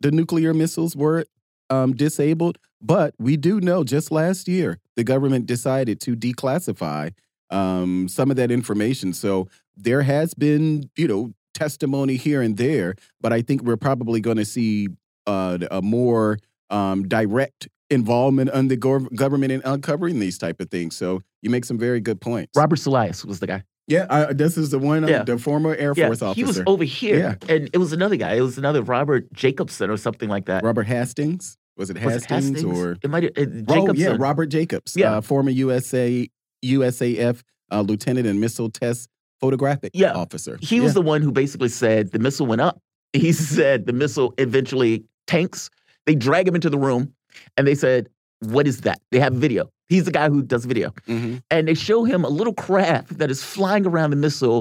the 0.00 0.10
nuclear 0.10 0.54
missiles 0.54 0.96
were 0.96 1.24
um, 1.68 1.94
disabled. 1.94 2.58
But 2.82 3.14
we 3.18 3.36
do 3.36 3.60
know 3.60 3.84
just 3.84 4.10
last 4.10 4.48
year, 4.48 4.78
the 4.96 5.04
government 5.04 5.46
decided 5.46 6.00
to 6.02 6.16
declassify 6.16 7.12
um, 7.50 8.08
some 8.08 8.30
of 8.30 8.36
that 8.36 8.50
information. 8.50 9.12
So 9.12 9.48
there 9.76 10.02
has 10.02 10.34
been, 10.34 10.88
you 10.96 11.06
know, 11.06 11.32
testimony 11.52 12.16
here 12.16 12.40
and 12.40 12.56
there, 12.56 12.94
but 13.20 13.32
I 13.32 13.42
think 13.42 13.62
we're 13.62 13.76
probably 13.76 14.20
going 14.20 14.38
to 14.38 14.44
see 14.44 14.88
uh, 15.26 15.58
a 15.70 15.82
more 15.82 16.38
um, 16.70 17.06
direct 17.06 17.68
involvement 17.90 18.50
on 18.50 18.68
the 18.68 18.76
government 18.76 19.52
in 19.52 19.60
uncovering 19.64 20.20
these 20.20 20.38
type 20.38 20.60
of 20.60 20.70
things. 20.70 20.96
So 20.96 21.22
you 21.42 21.50
make 21.50 21.64
some 21.64 21.76
very 21.76 22.00
good 22.00 22.20
points. 22.20 22.52
Robert 22.56 22.76
Salas 22.76 23.24
was 23.24 23.40
the 23.40 23.46
guy. 23.46 23.64
Yeah, 23.90 24.06
uh, 24.08 24.32
this 24.32 24.56
is 24.56 24.70
the 24.70 24.78
one, 24.78 25.02
uh, 25.02 25.08
yeah. 25.08 25.22
the 25.24 25.36
former 25.36 25.74
Air 25.74 25.92
yeah, 25.96 26.06
Force 26.06 26.22
officer. 26.22 26.36
He 26.36 26.44
was 26.44 26.62
over 26.64 26.84
here, 26.84 27.36
yeah. 27.40 27.54
and 27.54 27.68
it 27.72 27.78
was 27.78 27.92
another 27.92 28.14
guy. 28.14 28.34
It 28.34 28.40
was 28.40 28.56
another 28.56 28.82
Robert 28.82 29.32
Jacobson 29.32 29.90
or 29.90 29.96
something 29.96 30.28
like 30.28 30.46
that. 30.46 30.62
Robert 30.62 30.86
Hastings. 30.86 31.58
Was 31.76 31.90
it 31.90 31.96
Hastings, 31.96 32.14
was 32.14 32.24
it 32.24 32.30
Hastings? 32.30 32.78
or 32.78 32.96
it 33.02 33.10
might 33.10 33.24
uh, 33.36 33.46
Oh 33.68 33.92
yeah, 33.94 34.16
Robert 34.16 34.46
Jacobs. 34.46 34.96
Yeah, 34.96 35.16
uh, 35.16 35.20
former 35.20 35.50
USA 35.50 36.28
USAF 36.64 37.42
uh, 37.72 37.80
lieutenant 37.80 38.28
and 38.28 38.40
missile 38.40 38.70
test 38.70 39.08
photographic 39.40 39.90
yeah. 39.94 40.12
officer. 40.12 40.58
He 40.60 40.76
yeah. 40.76 40.82
was 40.82 40.94
the 40.94 41.02
one 41.02 41.20
who 41.22 41.32
basically 41.32 41.68
said 41.68 42.12
the 42.12 42.18
missile 42.20 42.46
went 42.46 42.60
up. 42.60 42.80
He 43.12 43.32
said 43.56 43.86
the 43.86 43.92
missile 43.92 44.34
eventually 44.38 45.04
tanks. 45.26 45.68
They 46.06 46.14
drag 46.14 46.46
him 46.46 46.54
into 46.54 46.70
the 46.70 46.78
room, 46.78 47.12
and 47.56 47.66
they 47.66 47.74
said, 47.74 48.08
"What 48.40 48.68
is 48.68 48.82
that?" 48.82 49.00
They 49.10 49.18
have 49.18 49.32
video. 49.32 49.68
He's 49.90 50.04
the 50.04 50.12
guy 50.12 50.28
who 50.30 50.40
does 50.40 50.64
video, 50.64 50.94
mm 51.06 51.20
-hmm. 51.20 51.42
and 51.50 51.66
they 51.66 51.74
show 51.74 52.04
him 52.04 52.24
a 52.24 52.28
little 52.28 52.54
craft 52.54 53.18
that 53.18 53.30
is 53.30 53.42
flying 53.42 53.86
around 53.86 54.10
the 54.10 54.16
missile, 54.16 54.60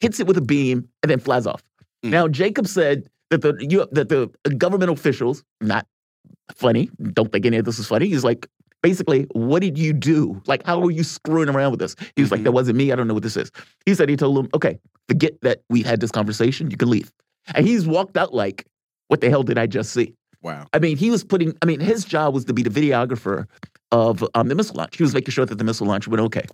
hits 0.00 0.18
it 0.20 0.26
with 0.26 0.38
a 0.38 0.46
beam, 0.54 0.88
and 1.02 1.10
then 1.10 1.20
flies 1.20 1.46
off. 1.46 1.62
Mm. 2.04 2.10
Now 2.10 2.28
Jacob 2.28 2.66
said 2.66 2.96
that 3.30 3.40
the 3.42 3.52
you, 3.70 3.86
that 3.92 4.08
the 4.08 4.28
government 4.56 4.90
officials, 4.90 5.44
not 5.60 5.84
funny. 6.56 6.90
Don't 7.12 7.30
think 7.32 7.46
any 7.46 7.58
of 7.58 7.64
this 7.64 7.78
is 7.78 7.86
funny. 7.86 8.06
He's 8.08 8.24
like, 8.24 8.48
basically, 8.82 9.26
what 9.32 9.60
did 9.62 9.78
you 9.78 9.92
do? 9.92 10.40
Like, 10.46 10.64
how 10.64 10.82
are 10.82 10.90
you 10.90 11.04
screwing 11.04 11.48
around 11.48 11.70
with 11.72 11.80
this? 11.80 11.94
He 12.16 12.22
was 12.22 12.28
mm-hmm. 12.28 12.34
like, 12.34 12.44
that 12.44 12.52
wasn't 12.52 12.76
me. 12.76 12.92
I 12.92 12.96
don't 12.96 13.06
know 13.06 13.14
what 13.14 13.22
this 13.22 13.36
is. 13.36 13.50
He 13.86 13.94
said 13.94 14.08
he 14.08 14.16
told 14.16 14.38
him, 14.38 14.48
okay, 14.54 14.78
forget 15.08 15.40
that 15.42 15.62
we 15.68 15.82
had 15.82 16.00
this 16.00 16.10
conversation. 16.10 16.70
You 16.70 16.76
can 16.76 16.90
leave. 16.90 17.12
And 17.54 17.66
he's 17.66 17.86
walked 17.86 18.16
out 18.16 18.34
like, 18.34 18.66
what 19.08 19.20
the 19.20 19.30
hell 19.30 19.42
did 19.42 19.58
I 19.58 19.66
just 19.66 19.92
see? 19.92 20.14
Wow. 20.42 20.66
I 20.72 20.78
mean, 20.78 20.96
he 20.96 21.10
was 21.10 21.22
putting, 21.22 21.56
I 21.62 21.66
mean, 21.66 21.80
his 21.80 22.04
job 22.04 22.32
was 22.34 22.44
to 22.46 22.54
be 22.54 22.62
the 22.62 22.70
videographer 22.70 23.46
of 23.92 24.24
um, 24.34 24.48
the 24.48 24.54
missile 24.54 24.76
launch. 24.76 24.96
He 24.96 25.02
was 25.02 25.14
making 25.14 25.32
sure 25.32 25.46
that 25.46 25.56
the 25.56 25.64
missile 25.64 25.86
launch 25.86 26.06
went 26.06 26.20
okay. 26.22 26.46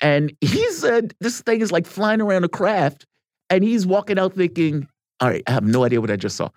And 0.00 0.32
he 0.40 0.70
said 0.70 1.14
this 1.20 1.40
thing 1.42 1.60
is 1.60 1.72
like 1.72 1.86
flying 1.86 2.20
around 2.20 2.44
a 2.44 2.48
craft, 2.48 3.06
and 3.50 3.64
he's 3.64 3.86
walking 3.86 4.18
out 4.18 4.34
thinking, 4.34 4.88
all 5.20 5.28
right, 5.28 5.42
I 5.46 5.52
have 5.52 5.64
no 5.64 5.84
idea 5.84 6.00
what 6.00 6.10
I 6.10 6.16
just 6.16 6.36
saw. 6.36 6.50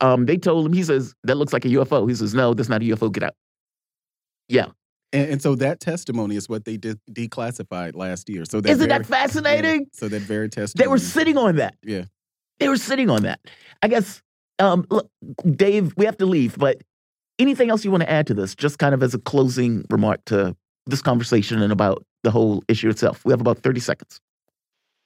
Um, 0.00 0.26
they 0.26 0.36
told 0.36 0.66
him, 0.66 0.72
he 0.72 0.82
says, 0.82 1.14
that 1.24 1.36
looks 1.36 1.52
like 1.52 1.64
a 1.64 1.68
UFO. 1.68 2.08
He 2.08 2.14
says, 2.14 2.34
no, 2.34 2.54
that's 2.54 2.68
not 2.68 2.82
a 2.82 2.84
UFO. 2.84 3.10
Get 3.12 3.22
out. 3.22 3.34
Yeah. 4.48 4.66
And, 5.12 5.32
and 5.32 5.42
so 5.42 5.54
that 5.56 5.80
testimony 5.80 6.36
is 6.36 6.48
what 6.48 6.64
they 6.64 6.76
did 6.76 6.98
declassified 7.10 7.94
last 7.94 8.28
year. 8.28 8.44
So 8.44 8.60
that 8.60 8.70
isn't 8.70 8.88
very, 8.88 8.98
that 8.98 9.06
fascinating? 9.06 9.80
Yeah, 9.80 9.86
so 9.92 10.08
that 10.08 10.22
very 10.22 10.48
testimony. 10.48 10.84
They 10.84 10.90
were 10.90 10.98
sitting 10.98 11.38
on 11.38 11.56
that. 11.56 11.76
Yeah. 11.82 12.04
They 12.58 12.68
were 12.68 12.76
sitting 12.76 13.10
on 13.10 13.22
that. 13.22 13.40
I 13.82 13.88
guess, 13.88 14.22
um, 14.58 14.86
look, 14.90 15.10
Dave, 15.56 15.94
we 15.96 16.04
have 16.04 16.16
to 16.18 16.26
leave, 16.26 16.58
but 16.58 16.82
anything 17.42 17.70
else 17.70 17.84
you 17.84 17.90
want 17.90 18.02
to 18.02 18.10
add 18.10 18.26
to 18.28 18.34
this, 18.34 18.54
just 18.54 18.78
kind 18.78 18.94
of 18.94 19.02
as 19.02 19.14
a 19.14 19.18
closing 19.18 19.84
remark 19.90 20.24
to 20.26 20.56
this 20.86 21.02
conversation 21.02 21.60
and 21.62 21.72
about 21.72 22.04
the 22.22 22.30
whole 22.30 22.62
issue 22.68 22.88
itself? 22.88 23.24
We 23.24 23.32
have 23.32 23.40
about 23.40 23.58
30 23.58 23.80
seconds. 23.80 24.20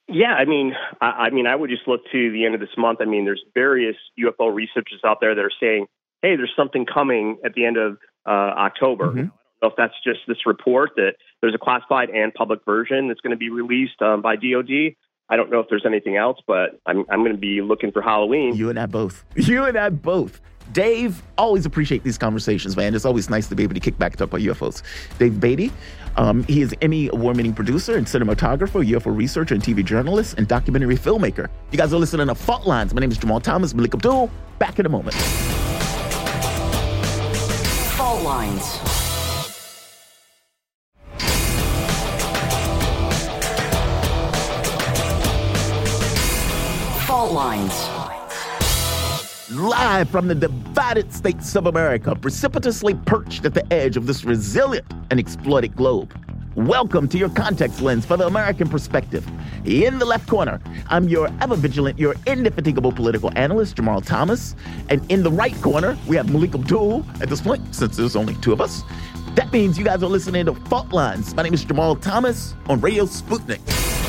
Yeah, 0.07 0.33
I 0.33 0.45
mean, 0.45 0.73
I, 1.01 1.05
I 1.05 1.29
mean, 1.31 1.47
I 1.47 1.55
would 1.55 1.69
just 1.69 1.87
look 1.87 2.01
to 2.11 2.31
the 2.31 2.45
end 2.45 2.55
of 2.55 2.61
this 2.61 2.69
month. 2.77 2.99
I 3.01 3.05
mean, 3.05 3.25
there's 3.25 3.43
various 3.53 3.97
UFO 4.17 4.53
researchers 4.53 5.01
out 5.05 5.17
there 5.19 5.35
that 5.35 5.43
are 5.43 5.51
saying, 5.59 5.87
"Hey, 6.21 6.37
there's 6.37 6.53
something 6.55 6.85
coming 6.85 7.39
at 7.43 7.53
the 7.53 7.65
end 7.65 7.75
of 7.75 7.97
uh, 8.25 8.29
October." 8.29 9.07
Mm-hmm. 9.07 9.17
I 9.19 9.21
don't 9.21 9.31
know 9.61 9.69
if 9.69 9.73
that's 9.75 9.93
just 10.05 10.19
this 10.27 10.45
report 10.45 10.91
that 10.95 11.15
there's 11.41 11.53
a 11.53 11.57
classified 11.57 12.09
and 12.09 12.33
public 12.33 12.63
version 12.63 13.09
that's 13.09 13.19
going 13.19 13.31
to 13.31 13.37
be 13.37 13.49
released 13.49 14.01
um, 14.01 14.21
by 14.21 14.37
DoD. 14.37 14.95
I 15.29 15.35
don't 15.35 15.51
know 15.51 15.59
if 15.59 15.67
there's 15.69 15.85
anything 15.85 16.15
else, 16.15 16.39
but 16.47 16.79
I'm 16.85 17.03
I'm 17.09 17.19
going 17.19 17.33
to 17.33 17.37
be 17.37 17.61
looking 17.61 17.91
for 17.91 18.01
Halloween. 18.01 18.55
You 18.55 18.69
and 18.69 18.79
I 18.79 18.85
both. 18.85 19.25
You 19.35 19.65
and 19.65 19.77
I 19.77 19.89
both. 19.89 20.39
Dave, 20.73 21.23
always 21.37 21.65
appreciate 21.65 22.03
these 22.03 22.17
conversations, 22.17 22.75
man. 22.75 22.93
It's 22.95 23.05
always 23.05 23.29
nice 23.29 23.47
to 23.47 23.55
be 23.55 23.63
able 23.63 23.73
to 23.73 23.79
kick 23.79 23.97
back 23.97 24.11
and 24.13 24.19
talk 24.19 24.29
about 24.29 24.41
UFOs. 24.41 24.83
Dave 25.17 25.39
Beaty, 25.39 25.71
um, 26.17 26.43
he 26.43 26.61
is 26.61 26.73
Emmy 26.81 27.09
award-winning 27.09 27.53
producer 27.53 27.95
and 27.95 28.05
cinematographer, 28.05 28.85
UFO 28.87 29.15
researcher 29.15 29.53
and 29.53 29.63
TV 29.63 29.83
journalist, 29.83 30.37
and 30.37 30.47
documentary 30.47 30.97
filmmaker. 30.97 31.47
You 31.71 31.77
guys 31.77 31.93
are 31.93 31.97
listening 31.97 32.27
to 32.27 32.35
Fault 32.35 32.65
Lines. 32.65 32.93
My 32.93 33.01
name 33.01 33.11
is 33.11 33.17
Jamarl 33.17 33.41
Thomas, 33.41 33.73
Melik 33.73 33.93
Abdul. 33.93 34.29
Back 34.59 34.79
in 34.79 34.85
a 34.85 34.89
moment. 34.89 35.15
Fault 37.95 38.23
Lines. 38.23 38.77
Fault 47.05 47.31
Lines. 47.31 47.96
Live 49.57 50.07
from 50.11 50.27
the 50.27 50.35
divided 50.35 51.11
states 51.11 51.55
of 51.55 51.65
America, 51.65 52.15
precipitously 52.15 52.93
perched 52.93 53.43
at 53.43 53.55
the 53.55 53.73
edge 53.73 53.97
of 53.97 54.05
this 54.05 54.23
resilient 54.23 54.85
and 55.09 55.19
exploited 55.19 55.75
globe. 55.75 56.13
Welcome 56.53 57.07
to 57.07 57.17
your 57.17 57.29
context 57.29 57.81
lens 57.81 58.05
for 58.05 58.17
the 58.17 58.27
American 58.27 58.69
perspective. 58.69 59.27
In 59.65 59.97
the 59.97 60.05
left 60.05 60.27
corner, 60.27 60.61
I'm 60.89 61.09
your 61.09 61.31
ever 61.41 61.55
vigilant, 61.55 61.97
your 61.97 62.13
indefatigable 62.27 62.91
political 62.91 63.35
analyst, 63.35 63.77
Jamarl 63.77 64.05
Thomas. 64.05 64.55
And 64.89 65.01
in 65.11 65.23
the 65.23 65.31
right 65.31 65.59
corner, 65.63 65.97
we 66.05 66.15
have 66.17 66.27
Melik 66.27 66.53
Abdul 66.53 67.03
at 67.19 67.27
this 67.27 67.41
point, 67.41 67.73
since 67.73 67.97
there's 67.97 68.15
only 68.15 68.35
two 68.35 68.53
of 68.53 68.61
us. 68.61 68.83
That 69.33 69.51
means 69.51 69.79
you 69.79 69.83
guys 69.83 70.03
are 70.03 70.09
listening 70.09 70.45
to 70.45 70.53
Fault 70.53 70.93
Lines. 70.93 71.33
My 71.33 71.41
name 71.41 71.55
is 71.55 71.65
Jamarl 71.65 71.99
Thomas 71.99 72.53
on 72.69 72.79
Radio 72.79 73.05
Sputnik. 73.05 74.06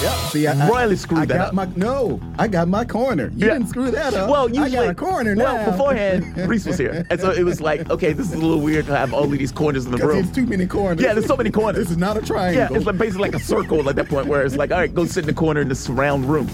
Yep. 0.00 0.12
See, 0.30 0.46
I, 0.46 0.68
royally 0.68 0.94
screwed 0.94 1.22
I 1.22 1.26
that 1.26 1.34
got 1.34 1.48
up. 1.48 1.54
My, 1.54 1.64
no, 1.74 2.20
I 2.38 2.46
got 2.46 2.68
my 2.68 2.84
corner. 2.84 3.32
You 3.34 3.46
yeah. 3.48 3.54
didn't 3.54 3.66
screw 3.66 3.90
that 3.90 4.14
up. 4.14 4.30
Well, 4.30 4.48
usually, 4.48 4.78
I 4.78 4.84
got 4.86 4.90
a 4.90 4.94
corner 4.94 5.34
now. 5.34 5.54
Well, 5.54 5.70
beforehand, 5.72 6.36
Reese 6.48 6.66
was 6.66 6.78
here, 6.78 7.04
and 7.10 7.20
so 7.20 7.32
it 7.32 7.42
was 7.42 7.60
like, 7.60 7.90
okay, 7.90 8.12
this 8.12 8.28
is 8.28 8.34
a 8.34 8.38
little 8.38 8.60
weird 8.60 8.86
to 8.86 8.96
have 8.96 9.12
all 9.12 9.24
of 9.24 9.32
these 9.32 9.50
corners 9.50 9.86
in 9.86 9.90
the 9.90 9.98
room. 9.98 10.22
There's 10.22 10.30
too 10.30 10.46
many 10.46 10.68
corners. 10.68 11.02
Yeah, 11.02 11.14
there's 11.14 11.26
so 11.26 11.36
many 11.36 11.50
corners. 11.50 11.82
This 11.82 11.90
is 11.90 11.96
not 11.96 12.16
a 12.16 12.22
triangle. 12.22 12.62
Yeah, 12.70 12.76
it's 12.76 12.86
like 12.86 12.96
basically 12.96 13.28
like 13.28 13.34
a 13.34 13.44
circle 13.44 13.88
at 13.88 13.96
that 13.96 14.08
point, 14.08 14.28
where 14.28 14.44
it's 14.44 14.54
like, 14.56 14.70
all 14.70 14.78
right, 14.78 14.94
go 14.94 15.04
sit 15.04 15.24
in 15.24 15.26
the 15.26 15.34
corner 15.34 15.62
in 15.62 15.68
this 15.68 15.88
round 15.88 16.26
room. 16.26 16.48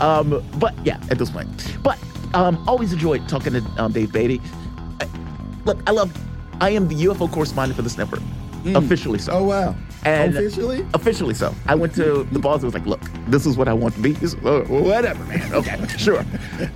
Um, 0.00 0.44
but 0.58 0.74
yeah, 0.84 1.00
at 1.10 1.18
this 1.18 1.30
point, 1.30 1.48
but 1.84 1.96
um, 2.34 2.66
always 2.68 2.92
enjoyed 2.92 3.28
talking 3.28 3.52
to 3.52 3.64
um, 3.78 3.92
Dave 3.92 4.12
Beaty. 4.12 4.40
I, 5.00 5.08
look, 5.64 5.80
I 5.86 5.92
love. 5.92 6.12
I 6.60 6.70
am 6.70 6.88
the 6.88 7.04
UFO 7.04 7.30
correspondent 7.30 7.76
for 7.76 7.82
this 7.82 7.96
network, 7.96 8.20
mm. 8.62 8.76
officially 8.76 9.18
so. 9.18 9.32
Oh 9.32 9.44
wow. 9.44 9.74
And 10.04 10.34
officially? 10.34 10.86
Officially 10.94 11.34
so. 11.34 11.54
I 11.66 11.74
went 11.74 11.94
to 11.96 12.24
the 12.32 12.38
boss 12.38 12.62
and 12.62 12.64
was 12.64 12.74
like, 12.74 12.86
look, 12.86 13.02
this 13.26 13.44
is 13.44 13.58
what 13.58 13.68
I 13.68 13.74
want 13.74 13.94
to 13.96 14.00
be. 14.00 14.12
This, 14.12 14.34
uh, 14.34 14.64
whatever, 14.68 15.22
man. 15.24 15.52
Okay, 15.52 15.78
sure. 15.98 16.24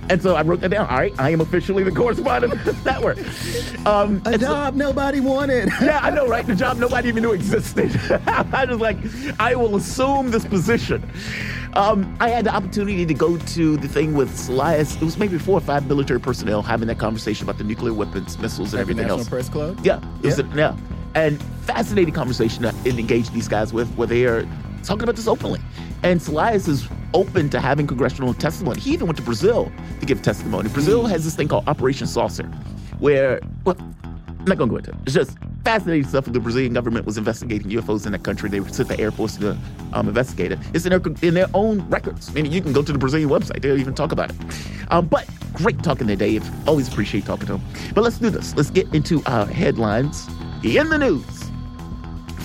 And 0.09 0.21
so 0.21 0.35
I 0.35 0.43
wrote 0.43 0.61
that 0.61 0.69
down. 0.69 0.87
All 0.87 0.97
right, 0.97 1.13
I 1.17 1.31
am 1.31 1.41
officially 1.41 1.83
the 1.83 1.91
correspondent 1.91 2.53
of 2.53 2.63
the 2.63 2.73
network. 2.91 3.17
Um, 3.87 4.21
a 4.25 4.37
job 4.37 4.73
so, 4.73 4.77
nobody 4.77 5.21
wanted. 5.21 5.69
yeah, 5.81 5.99
I 6.03 6.11
know, 6.11 6.27
right? 6.27 6.45
The 6.45 6.55
job 6.55 6.77
nobody 6.77 7.09
even 7.09 7.23
knew 7.23 7.31
existed. 7.31 7.99
I 8.27 8.65
was 8.65 8.79
like, 8.79 8.97
I 9.39 9.55
will 9.55 9.75
assume 9.75 10.29
this 10.29 10.45
position. 10.45 11.09
Um, 11.75 12.15
I 12.21 12.29
had 12.29 12.45
the 12.45 12.55
opportunity 12.55 13.05
to 13.05 13.13
go 13.13 13.37
to 13.37 13.77
the 13.77 13.87
thing 13.87 14.13
with 14.13 14.35
Salas. 14.37 14.95
It 14.95 15.01
was 15.01 15.17
maybe 15.17 15.37
four 15.37 15.57
or 15.57 15.61
five 15.61 15.87
military 15.87 16.21
personnel 16.21 16.61
having 16.61 16.87
that 16.87 16.99
conversation 16.99 17.45
about 17.45 17.57
the 17.57 17.65
nuclear 17.65 17.93
weapons, 17.93 18.39
missiles, 18.39 18.73
and 18.73 18.79
everything 18.79 19.03
National 19.03 19.19
else. 19.19 19.29
Press 19.29 19.49
Club. 19.49 19.79
Yeah, 19.83 19.99
yeah. 20.21 20.37
A, 20.37 20.55
yeah 20.55 20.77
and 21.15 21.41
fascinating 21.63 22.13
conversation 22.13 22.63
to 22.63 22.89
engage 22.89 23.29
these 23.31 23.47
guys 23.47 23.73
with 23.73 23.91
where 23.95 24.07
they 24.07 24.25
are 24.25 24.47
talking 24.83 25.03
about 25.03 25.15
this 25.15 25.27
openly. 25.27 25.61
And 26.03 26.21
Salas 26.21 26.67
is 26.67 26.87
open 27.13 27.49
to 27.49 27.59
having 27.59 27.87
congressional 27.87 28.33
testimony. 28.33 28.79
He 28.79 28.91
even 28.91 29.07
went 29.07 29.17
to 29.17 29.23
Brazil 29.23 29.71
to 29.99 30.05
give 30.05 30.21
testimony. 30.21 30.69
Brazil 30.69 31.03
mm. 31.03 31.09
has 31.09 31.23
this 31.23 31.35
thing 31.35 31.47
called 31.47 31.67
Operation 31.67 32.05
Saucer, 32.05 32.45
where, 32.99 33.39
well, 33.63 33.77
I'm 34.45 34.49
not 34.49 34.59
gonna 34.59 34.69
go 34.69 34.77
into 34.77 34.91
it. 34.91 34.97
It's 35.05 35.15
just 35.15 35.39
fascinating 35.63 36.07
stuff. 36.07 36.25
The 36.25 36.39
Brazilian 36.39 36.73
government 36.73 37.07
was 37.07 37.17
investigating 37.17 37.71
UFOs 37.71 38.05
in 38.05 38.11
that 38.11 38.21
country. 38.21 38.47
They 38.47 38.63
sent 38.65 38.89
the 38.89 38.99
Air 38.99 39.09
Force 39.09 39.37
to 39.37 39.57
um, 39.93 40.07
investigate 40.07 40.51
it. 40.51 40.59
It's 40.75 40.85
in 40.85 40.91
their, 40.91 41.01
in 41.23 41.33
their 41.33 41.47
own 41.55 41.79
records. 41.89 42.29
I 42.29 42.33
mean, 42.33 42.51
you 42.51 42.61
can 42.61 42.71
go 42.71 42.83
to 42.83 42.91
the 42.91 42.99
Brazilian 42.99 43.27
website. 43.27 43.63
They'll 43.63 43.79
even 43.79 43.95
talk 43.95 44.11
about 44.11 44.29
it. 44.29 44.35
Um, 44.91 45.07
but 45.07 45.27
great 45.53 45.81
talking 45.81 46.05
to 46.05 46.15
Dave. 46.15 46.47
Always 46.67 46.87
appreciate 46.87 47.25
talking 47.25 47.47
to 47.47 47.57
him. 47.57 47.61
But 47.95 48.03
let's 48.03 48.19
do 48.19 48.29
this. 48.29 48.55
Let's 48.55 48.69
get 48.69 48.93
into 48.93 49.23
our 49.25 49.47
headlines 49.47 50.27
in 50.63 50.89
the 50.89 50.99
news. 50.99 51.44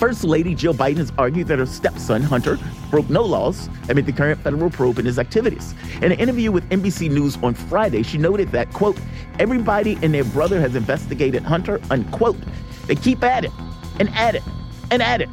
First 0.01 0.25
Lady 0.25 0.55
Jill 0.55 0.73
Biden 0.73 0.97
has 0.97 1.13
argued 1.19 1.49
that 1.49 1.59
her 1.59 1.67
stepson, 1.67 2.23
Hunter, 2.23 2.59
broke 2.91 3.11
no 3.11 3.23
laws 3.23 3.69
amid 3.91 4.07
the 4.07 4.13
current 4.13 4.41
federal 4.41 4.71
probe 4.71 4.99
in 4.99 5.05
his 5.05 5.19
activities. 5.19 5.75
In 5.97 6.05
an 6.05 6.13
interview 6.13 6.51
with 6.51 6.67
NBC 6.71 7.11
News 7.11 7.37
on 7.43 7.53
Friday, 7.53 8.03
she 8.03 8.17
noted 8.17 8.51
that, 8.53 8.73
quote, 8.73 8.99
everybody 9.39 9.99
and 10.01 10.15
their 10.15 10.25
brother 10.25 10.59
has 10.59 10.75
investigated 10.75 11.43
Hunter, 11.43 11.83
unquote. 11.91 12.39
They 12.87 12.95
keep 12.95 13.23
at 13.23 13.45
it 13.45 13.51
and 13.99 14.09
at 14.15 14.37
it 14.37 14.43
and 14.91 15.03
at 15.03 15.21
it. 15.21 15.29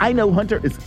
I 0.00 0.14
know 0.14 0.32
Hunter 0.32 0.58
is 0.64 0.78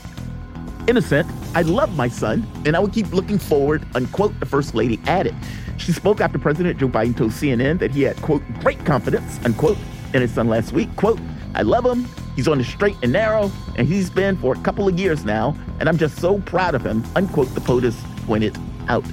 innocent. 0.87 1.29
I 1.53 1.61
love 1.61 1.95
my 1.95 2.07
son, 2.07 2.43
and 2.65 2.75
I 2.75 2.79
will 2.79 2.89
keep 2.89 3.13
looking 3.13 3.37
forward, 3.37 3.85
unquote, 3.93 4.39
the 4.39 4.47
First 4.47 4.73
Lady 4.73 4.99
added. 5.05 5.35
She 5.77 5.91
spoke 5.91 6.21
after 6.21 6.39
President 6.39 6.79
Joe 6.79 6.89
Biden 6.89 7.15
told 7.15 7.33
CNN 7.33 7.77
that 7.79 7.91
he 7.91 8.01
had, 8.01 8.19
quote, 8.23 8.41
great 8.61 8.83
confidence, 8.83 9.39
unquote, 9.45 9.77
in 10.15 10.21
his 10.21 10.33
son 10.33 10.47
last 10.47 10.71
week. 10.71 10.95
Quote, 10.95 11.19
I 11.53 11.61
love 11.61 11.85
him. 11.85 12.07
He's 12.35 12.47
on 12.47 12.57
the 12.57 12.63
straight 12.63 12.97
and 13.03 13.11
narrow, 13.11 13.51
and 13.75 13.87
he's 13.87 14.09
been 14.09 14.37
for 14.37 14.55
a 14.55 14.59
couple 14.59 14.87
of 14.87 14.99
years 14.99 15.25
now, 15.25 15.55
and 15.79 15.89
I'm 15.89 15.97
just 15.97 16.17
so 16.19 16.39
proud 16.39 16.75
of 16.75 16.85
him, 16.85 17.03
unquote, 17.15 17.53
the 17.53 17.61
POTUS 17.61 17.95
pointed 18.25 18.57
out. 18.87 19.05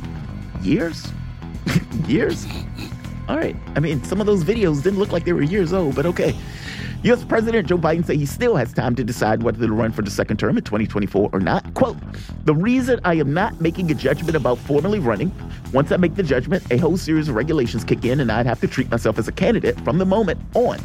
Years? 0.62 1.12
years? 2.06 2.46
All 3.28 3.36
right. 3.36 3.56
I 3.76 3.80
mean, 3.80 4.02
some 4.04 4.20
of 4.20 4.26
those 4.26 4.44
videos 4.44 4.82
didn't 4.82 4.98
look 4.98 5.12
like 5.12 5.24
they 5.24 5.32
were 5.32 5.42
years 5.42 5.72
old, 5.72 5.94
but 5.94 6.06
okay. 6.06 6.34
U.S. 7.04 7.22
President 7.22 7.68
Joe 7.68 7.78
Biden 7.78 8.04
said 8.04 8.16
he 8.16 8.26
still 8.26 8.56
has 8.56 8.72
time 8.72 8.96
to 8.96 9.04
decide 9.04 9.44
whether 9.44 9.64
to 9.64 9.72
run 9.72 9.92
for 9.92 10.02
the 10.02 10.10
second 10.10 10.38
term 10.38 10.58
in 10.58 10.64
2024 10.64 11.30
or 11.32 11.38
not. 11.38 11.72
Quote, 11.74 11.96
the 12.44 12.54
reason 12.54 12.98
I 13.04 13.14
am 13.14 13.32
not 13.32 13.60
making 13.60 13.88
a 13.92 13.94
judgment 13.94 14.34
about 14.34 14.58
formally 14.58 14.98
running, 14.98 15.32
once 15.72 15.92
I 15.92 15.96
make 15.96 16.16
the 16.16 16.24
judgment, 16.24 16.64
a 16.72 16.76
whole 16.76 16.96
series 16.96 17.28
of 17.28 17.36
regulations 17.36 17.84
kick 17.84 18.04
in 18.04 18.18
and 18.18 18.32
I'd 18.32 18.46
have 18.46 18.60
to 18.62 18.66
treat 18.66 18.90
myself 18.90 19.16
as 19.16 19.28
a 19.28 19.32
candidate 19.32 19.78
from 19.82 19.98
the 19.98 20.04
moment 20.04 20.40
on. 20.54 20.80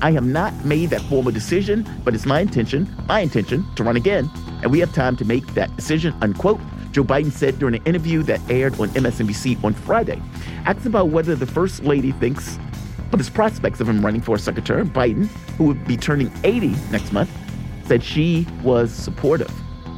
I 0.00 0.12
have 0.12 0.24
not 0.24 0.54
made 0.64 0.88
that 0.90 1.02
formal 1.02 1.32
decision, 1.32 1.86
but 2.02 2.14
it's 2.14 2.24
my 2.24 2.40
intention, 2.40 2.88
my 3.06 3.20
intention 3.20 3.66
to 3.74 3.84
run 3.84 3.96
again, 3.96 4.30
and 4.62 4.70
we 4.70 4.78
have 4.78 4.94
time 4.94 5.16
to 5.16 5.24
make 5.26 5.46
that 5.54 5.74
decision, 5.76 6.14
unquote. 6.22 6.60
Joe 6.92 7.04
Biden 7.04 7.30
said 7.30 7.58
during 7.58 7.74
an 7.74 7.84
interview 7.84 8.22
that 8.22 8.40
aired 8.48 8.80
on 8.80 8.88
MSNBC 8.90 9.62
on 9.62 9.74
Friday. 9.74 10.22
Asked 10.64 10.86
about 10.86 11.08
whether 11.08 11.34
the 11.34 11.46
First 11.46 11.84
Lady 11.84 12.12
thinks 12.12 12.58
but 13.10 13.20
his 13.20 13.30
prospects 13.30 13.80
of 13.80 13.88
him 13.88 14.04
running 14.04 14.20
for 14.20 14.36
term, 14.38 14.90
Biden, 14.90 15.26
who 15.56 15.64
would 15.64 15.86
be 15.86 15.96
turning 15.96 16.30
80 16.44 16.74
next 16.90 17.12
month, 17.12 17.30
said 17.86 18.02
she 18.02 18.46
was 18.62 18.92
supportive. 18.92 19.52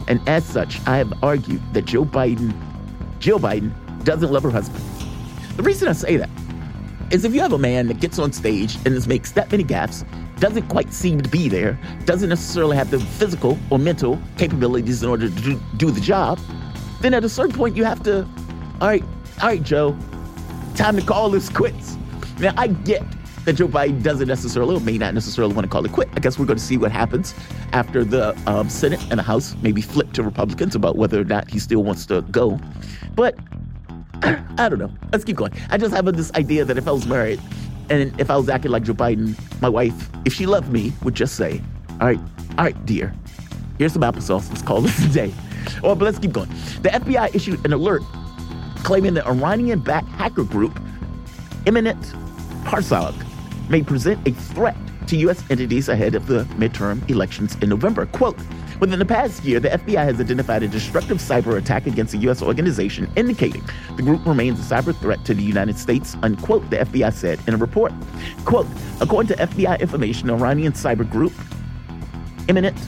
And 0.08 0.26
as 0.28 0.44
such, 0.44 0.80
I 0.86 0.96
have 0.96 1.12
argued 1.22 1.60
that 1.74 1.84
Joe 1.84 2.04
Biden, 2.04 2.54
Jill 3.18 3.38
Biden, 3.38 3.72
doesn't 4.04 4.30
love 4.30 4.42
her 4.44 4.50
husband. 4.50 4.84
The 5.56 5.62
reason 5.62 5.88
I 5.88 5.92
say 5.92 6.16
that 6.16 6.30
is 7.10 7.24
if 7.24 7.34
you 7.34 7.40
have 7.40 7.52
a 7.52 7.58
man 7.58 7.88
that 7.88 8.00
gets 8.00 8.18
on 8.18 8.32
stage 8.32 8.76
and 8.86 9.06
makes 9.08 9.32
that 9.32 9.50
many 9.50 9.64
gaffes, 9.64 10.06
doesn't 10.38 10.68
quite 10.68 10.92
seem 10.92 11.20
to 11.20 11.28
be 11.28 11.48
there, 11.48 11.78
doesn't 12.06 12.28
necessarily 12.28 12.76
have 12.76 12.90
the 12.90 12.98
physical 12.98 13.58
or 13.68 13.78
mental 13.78 14.18
capabilities 14.38 15.02
in 15.02 15.08
order 15.08 15.28
to 15.28 15.34
do, 15.42 15.60
do 15.76 15.90
the 15.90 16.00
job, 16.00 16.38
then 17.00 17.12
at 17.12 17.24
a 17.24 17.28
certain 17.28 17.54
point 17.54 17.76
you 17.76 17.84
have 17.84 18.02
to, 18.04 18.22
all 18.80 18.88
right, 18.88 19.04
all 19.42 19.48
right, 19.48 19.62
Joe, 19.62 19.96
time 20.74 20.96
to 20.96 21.02
call 21.02 21.28
this 21.30 21.48
quits. 21.48 21.98
Now, 22.40 22.54
I 22.56 22.68
get 22.68 23.02
that 23.44 23.54
Joe 23.54 23.68
Biden 23.68 24.02
doesn't 24.02 24.28
necessarily, 24.28 24.76
or 24.76 24.80
may 24.80 24.98
not 24.98 25.14
necessarily 25.14 25.54
want 25.54 25.64
to 25.64 25.70
call 25.70 25.84
it 25.84 25.92
quit. 25.92 26.08
I 26.14 26.20
guess 26.20 26.38
we're 26.38 26.46
going 26.46 26.58
to 26.58 26.64
see 26.64 26.76
what 26.76 26.92
happens 26.92 27.34
after 27.72 28.04
the 28.04 28.36
um, 28.46 28.68
Senate 28.68 29.00
and 29.10 29.18
the 29.18 29.22
House 29.22 29.54
maybe 29.62 29.80
flip 29.80 30.12
to 30.12 30.22
Republicans 30.22 30.74
about 30.74 30.96
whether 30.96 31.20
or 31.20 31.24
not 31.24 31.50
he 31.50 31.58
still 31.58 31.82
wants 31.82 32.06
to 32.06 32.22
go. 32.22 32.58
But 33.14 33.36
I 34.22 34.68
don't 34.68 34.78
know. 34.78 34.92
Let's 35.12 35.24
keep 35.24 35.36
going. 35.36 35.52
I 35.70 35.78
just 35.78 35.94
have 35.94 36.04
this 36.06 36.32
idea 36.32 36.64
that 36.64 36.76
if 36.76 36.86
I 36.86 36.92
was 36.92 37.06
married 37.06 37.40
and 37.88 38.18
if 38.20 38.30
I 38.30 38.36
was 38.36 38.48
acting 38.48 38.70
like 38.70 38.84
Joe 38.84 38.94
Biden, 38.94 39.38
my 39.60 39.68
wife, 39.68 40.10
if 40.24 40.32
she 40.32 40.46
loved 40.46 40.70
me, 40.70 40.92
would 41.02 41.14
just 41.14 41.36
say, 41.36 41.60
all 42.00 42.06
right, 42.06 42.20
all 42.58 42.64
right, 42.64 42.86
dear, 42.86 43.14
here's 43.78 43.92
some 43.92 44.02
applesauce. 44.02 44.48
Let's 44.48 44.62
call 44.62 44.80
this 44.80 45.04
a 45.04 45.08
day. 45.08 45.34
Or, 45.82 45.96
but 45.96 46.04
let's 46.04 46.18
keep 46.18 46.32
going. 46.32 46.48
The 46.82 46.90
FBI 46.90 47.34
issued 47.34 47.64
an 47.64 47.72
alert 47.72 48.02
claiming 48.76 49.14
the 49.14 49.26
Iranian-backed 49.26 50.08
hacker 50.08 50.44
group 50.44 50.78
Emennet 51.64 51.98
Pasargad 52.64 53.26
may 53.68 53.82
present 53.82 54.26
a 54.26 54.32
threat 54.32 54.76
to 55.06 55.16
U.S. 55.16 55.42
entities 55.50 55.88
ahead 55.88 56.14
of 56.14 56.26
the 56.26 56.44
midterm 56.56 57.08
elections 57.10 57.56
in 57.62 57.68
November. 57.68 58.06
Quote, 58.06 58.38
Within 58.80 58.98
the 58.98 59.04
past 59.04 59.44
year, 59.44 59.60
the 59.60 59.68
FBI 59.68 60.02
has 60.02 60.18
identified 60.20 60.62
a 60.62 60.68
destructive 60.68 61.18
cyber 61.18 61.58
attack 61.58 61.86
against 61.86 62.14
a 62.14 62.16
U.S. 62.18 62.40
organization, 62.40 63.12
indicating 63.14 63.62
the 63.96 64.02
group 64.02 64.24
remains 64.24 64.58
a 64.58 64.74
cyber 64.74 64.98
threat 64.98 65.22
to 65.26 65.34
the 65.34 65.42
United 65.42 65.78
States, 65.78 66.16
unquote, 66.22 66.68
the 66.70 66.78
FBI 66.78 67.12
said 67.12 67.38
in 67.46 67.52
a 67.52 67.58
report. 67.58 67.92
Quote, 68.46 68.66
according 69.02 69.36
to 69.36 69.42
FBI 69.46 69.80
information, 69.80 70.30
Iranian 70.30 70.72
cyber 70.72 71.08
group, 71.08 71.32
Emennet, 72.46 72.78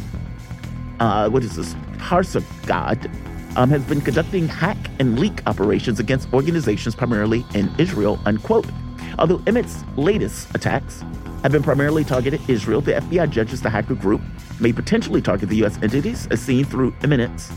uh, 0.98 1.28
what 1.28 1.44
is 1.44 1.56
this, 1.56 1.74
Pasargad, 1.98 3.14
um, 3.56 3.68
has 3.68 3.82
been 3.82 4.00
conducting 4.00 4.48
hack 4.48 4.78
and 4.98 5.18
leak 5.18 5.42
operations 5.46 6.00
against 6.00 6.32
organizations 6.32 6.94
primarily 6.94 7.44
in 7.54 7.70
Israel, 7.78 8.18
unquote. 8.24 8.66
Although 9.18 9.38
Emennet's 9.38 9.84
latest 9.96 10.54
attacks 10.54 11.02
have 11.42 11.52
been 11.52 11.62
primarily 11.62 12.04
targeted 12.04 12.40
Israel, 12.48 12.80
the 12.80 12.92
FBI 12.92 13.30
judges 13.30 13.60
the 13.60 13.70
hacker 13.70 13.94
group 13.94 14.20
may 14.60 14.72
potentially 14.72 15.20
target 15.20 15.48
the 15.48 15.56
U.S. 15.56 15.78
entities, 15.82 16.26
as 16.28 16.40
seen 16.40 16.64
through 16.64 16.92
Emennet's 17.02 17.50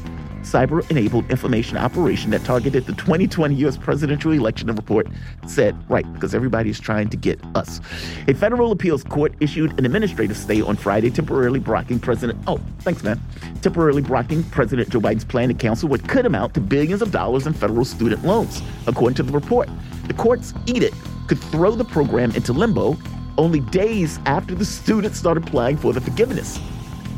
cyber 0.45 0.89
enabled 0.89 1.29
information 1.29 1.77
operation 1.77 2.31
that 2.31 2.43
targeted 2.43 2.85
the 2.85 2.93
2020 2.93 3.55
U.S. 3.55 3.77
presidential 3.77 4.31
election. 4.31 4.67
Report 4.75 5.07
said, 5.47 5.75
right, 5.89 6.11
because 6.13 6.33
everybody's 6.33 6.79
trying 6.79 7.09
to 7.09 7.17
get 7.17 7.39
us. 7.55 7.79
A 8.27 8.33
federal 8.33 8.71
appeals 8.71 9.03
court 9.03 9.33
issued 9.39 9.77
an 9.79 9.85
administrative 9.85 10.37
stay 10.37 10.61
on 10.61 10.75
Friday, 10.75 11.09
temporarily 11.09 11.59
blocking 11.59 11.99
President, 11.99 12.37
oh, 12.47 12.59
thanks, 12.79 13.03
man, 13.03 13.19
temporarily 13.61 14.01
blocking 14.01 14.43
President 14.45 14.89
Joe 14.89 14.99
Biden's 14.99 15.25
plan 15.25 15.49
to 15.49 15.53
cancel 15.53 15.89
what 15.89 16.07
could 16.07 16.25
amount 16.25 16.53
to 16.53 16.61
billions 16.61 17.01
of 17.01 17.11
dollars 17.11 17.47
in 17.47 17.53
federal 17.53 17.85
student 17.85 18.23
loans, 18.23 18.61
according 18.87 19.15
to 19.15 19.23
the 19.23 19.31
report. 19.31 19.69
The 20.07 20.13
court's 20.13 20.53
edict 20.65 20.95
could 21.27 21.39
throw 21.39 21.71
the 21.71 21.85
program 21.85 22.31
into 22.31 22.53
limbo 22.53 22.97
only 23.37 23.59
days 23.59 24.19
after 24.25 24.55
the 24.55 24.65
students 24.65 25.19
start 25.19 25.37
applying 25.37 25.77
for 25.77 25.93
the 25.93 26.01
forgiveness. 26.01 26.59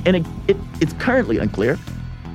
And 0.05 0.15
it, 0.15 0.25
it, 0.47 0.57
it's 0.79 0.93
currently 0.93 1.37
unclear 1.37 1.77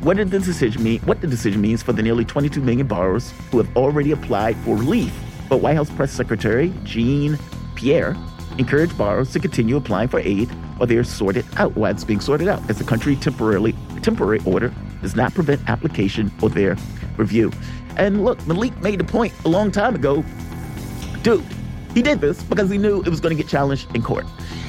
what 0.03 0.17
did 0.17 0.33
the 0.33 0.41
decision 0.41 0.83
mean? 0.83 1.01
What 1.03 1.21
the 1.21 1.29
decision 1.29 1.61
means 1.61 1.81
for 1.81 1.93
the 1.93 2.03
nearly 2.03 2.25
22 2.25 2.61
million 2.61 2.89
borrowers 2.89 3.33
who 3.53 3.59
have 3.59 3.77
already 3.77 4.11
applied 4.11 4.57
for 4.59 4.77
relief. 4.77 5.17
But 5.49 5.59
White 5.59 5.77
House 5.77 5.91
Press 5.91 6.11
Secretary 6.11 6.73
Jean 6.83 7.39
Pierre 7.77 8.17
encouraged 8.59 8.99
borrowers 8.99 9.33
to 9.33 9.39
continue 9.39 9.77
applying 9.77 10.09
for 10.09 10.19
aid 10.19 10.51
while 10.77 10.89
they 10.89 10.97
are 10.97 11.05
sorted 11.05 11.47
out, 11.57 11.77
while 11.77 11.93
it's 11.93 12.03
being 12.03 12.21
sorted 12.21 12.49
out, 12.49 12.69
as 12.69 12.79
the 12.79 12.85
country 12.85 13.15
temporarily 13.15 13.77
temporary 14.03 14.41
order 14.45 14.75
does 15.03 15.15
not 15.15 15.33
prevent 15.35 15.61
application 15.69 16.33
or 16.43 16.49
their 16.49 16.77
review. 17.17 17.53
And 17.97 18.25
look, 18.25 18.41
Melik 18.41 18.77
made 18.83 18.99
the 18.99 19.05
point 19.05 19.33
a 19.45 19.49
long 19.49 19.71
time 19.71 19.95
ago, 19.95 20.25
dude. 21.23 21.45
He 21.95 22.03
did 22.03 22.21
this 22.21 22.43
because 22.43 22.71
he 22.71 22.79
knew 22.79 23.03
it 23.03 23.09
was 23.09 23.21
going 23.21 23.37
to 23.37 23.41
get 23.41 23.49
challenged 23.49 23.95
in 23.95 24.03
court. 24.03 24.27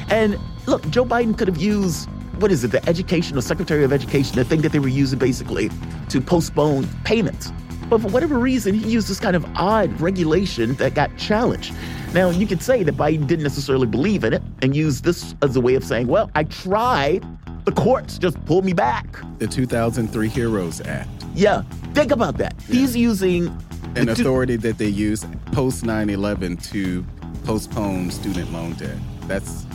And 0.09 0.37
look, 0.67 0.87
Joe 0.89 1.05
Biden 1.05 1.35
could 1.35 1.47
have 1.47 1.57
used 1.57 2.07
what 2.39 2.51
is 2.51 2.63
it, 2.63 2.71
the 2.71 2.87
education 2.89 3.37
or 3.37 3.41
secretary 3.41 3.83
of 3.83 3.93
education, 3.93 4.35
the 4.35 4.43
thing 4.43 4.61
that 4.61 4.71
they 4.71 4.79
were 4.79 4.87
using 4.87 5.19
basically 5.19 5.69
to 6.09 6.21
postpone 6.21 6.87
payments. 7.03 7.51
But 7.89 8.01
for 8.01 8.07
whatever 8.07 8.39
reason, 8.39 8.73
he 8.73 8.89
used 8.89 9.07
this 9.07 9.19
kind 9.19 9.35
of 9.35 9.45
odd 9.55 9.99
regulation 10.01 10.73
that 10.75 10.95
got 10.95 11.15
challenged. 11.17 11.73
Now, 12.13 12.29
you 12.29 12.47
could 12.47 12.61
say 12.61 12.83
that 12.83 12.95
Biden 12.95 13.27
didn't 13.27 13.43
necessarily 13.43 13.87
believe 13.87 14.23
in 14.23 14.33
it 14.33 14.41
and 14.61 14.75
use 14.75 15.01
this 15.01 15.35
as 15.41 15.55
a 15.55 15.61
way 15.61 15.75
of 15.75 15.83
saying, 15.83 16.07
well, 16.07 16.29
I 16.35 16.43
tried, 16.45 17.25
the 17.65 17.71
courts 17.71 18.17
just 18.17 18.43
pulled 18.45 18.65
me 18.65 18.73
back. 18.73 19.19
The 19.39 19.47
2003 19.47 20.29
HEROES 20.29 20.81
Act. 20.81 21.09
Yeah, 21.35 21.63
think 21.93 22.11
about 22.11 22.37
that. 22.37 22.55
Yeah. 22.67 22.75
He's 22.75 22.95
using 22.95 23.55
an 23.95 24.09
authority 24.09 24.55
that 24.57 24.77
they 24.77 24.87
use 24.87 25.25
post 25.51 25.85
9 25.85 26.09
11 26.09 26.57
to 26.57 27.05
postpone 27.43 28.11
student 28.11 28.51
loan 28.51 28.73
debt. 28.73 28.97
That's 29.27 29.65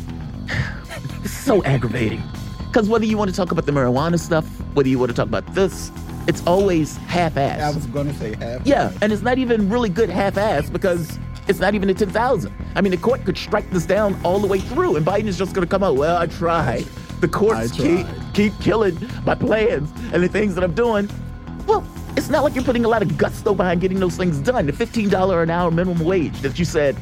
so 1.24 1.62
aggravating. 1.64 2.22
Because 2.68 2.88
whether 2.88 3.06
you 3.06 3.16
want 3.16 3.30
to 3.30 3.36
talk 3.36 3.50
about 3.50 3.66
the 3.66 3.72
marijuana 3.72 4.18
stuff, 4.18 4.46
whether 4.74 4.88
you 4.88 4.98
want 4.98 5.10
to 5.10 5.16
talk 5.16 5.26
about 5.26 5.54
this, 5.54 5.90
it's 6.26 6.46
always 6.46 6.96
half-assed. 6.98 7.60
I 7.60 7.70
was 7.70 7.86
going 7.86 8.08
to 8.08 8.14
say 8.14 8.34
half. 8.36 8.66
Yeah, 8.66 8.92
and 9.00 9.10
it's 9.10 9.22
not 9.22 9.38
even 9.38 9.70
really 9.70 9.88
good 9.88 10.10
half-assed 10.10 10.70
because 10.70 11.18
it's 11.48 11.60
not 11.60 11.74
even 11.74 11.88
a 11.88 11.94
10,000. 11.94 12.52
I 12.74 12.82
mean, 12.82 12.90
the 12.90 12.98
court 12.98 13.24
could 13.24 13.38
strike 13.38 13.70
this 13.70 13.86
down 13.86 14.20
all 14.22 14.38
the 14.38 14.46
way 14.46 14.60
through, 14.60 14.96
and 14.96 15.06
Biden 15.06 15.26
is 15.26 15.38
just 15.38 15.54
going 15.54 15.66
to 15.66 15.70
come 15.70 15.82
out, 15.82 15.96
well, 15.96 16.18
I 16.18 16.26
tried. 16.26 16.84
The 17.20 17.28
courts 17.28 17.72
keep, 17.72 18.06
keep 18.34 18.52
killing 18.60 18.96
my 19.24 19.34
plans 19.34 19.90
and 20.12 20.22
the 20.22 20.28
things 20.28 20.54
that 20.54 20.62
I'm 20.62 20.74
doing. 20.74 21.08
Well, 21.66 21.84
it's 22.16 22.28
not 22.28 22.44
like 22.44 22.54
you're 22.54 22.64
putting 22.64 22.84
a 22.84 22.88
lot 22.88 23.00
of 23.00 23.16
gusto 23.16 23.54
behind 23.54 23.80
getting 23.80 23.98
those 23.98 24.16
things 24.16 24.38
done. 24.38 24.66
The 24.66 24.72
$15 24.72 25.42
an 25.42 25.50
hour 25.50 25.70
minimum 25.70 26.04
wage 26.04 26.38
that 26.42 26.58
you 26.58 26.66
said, 26.66 26.96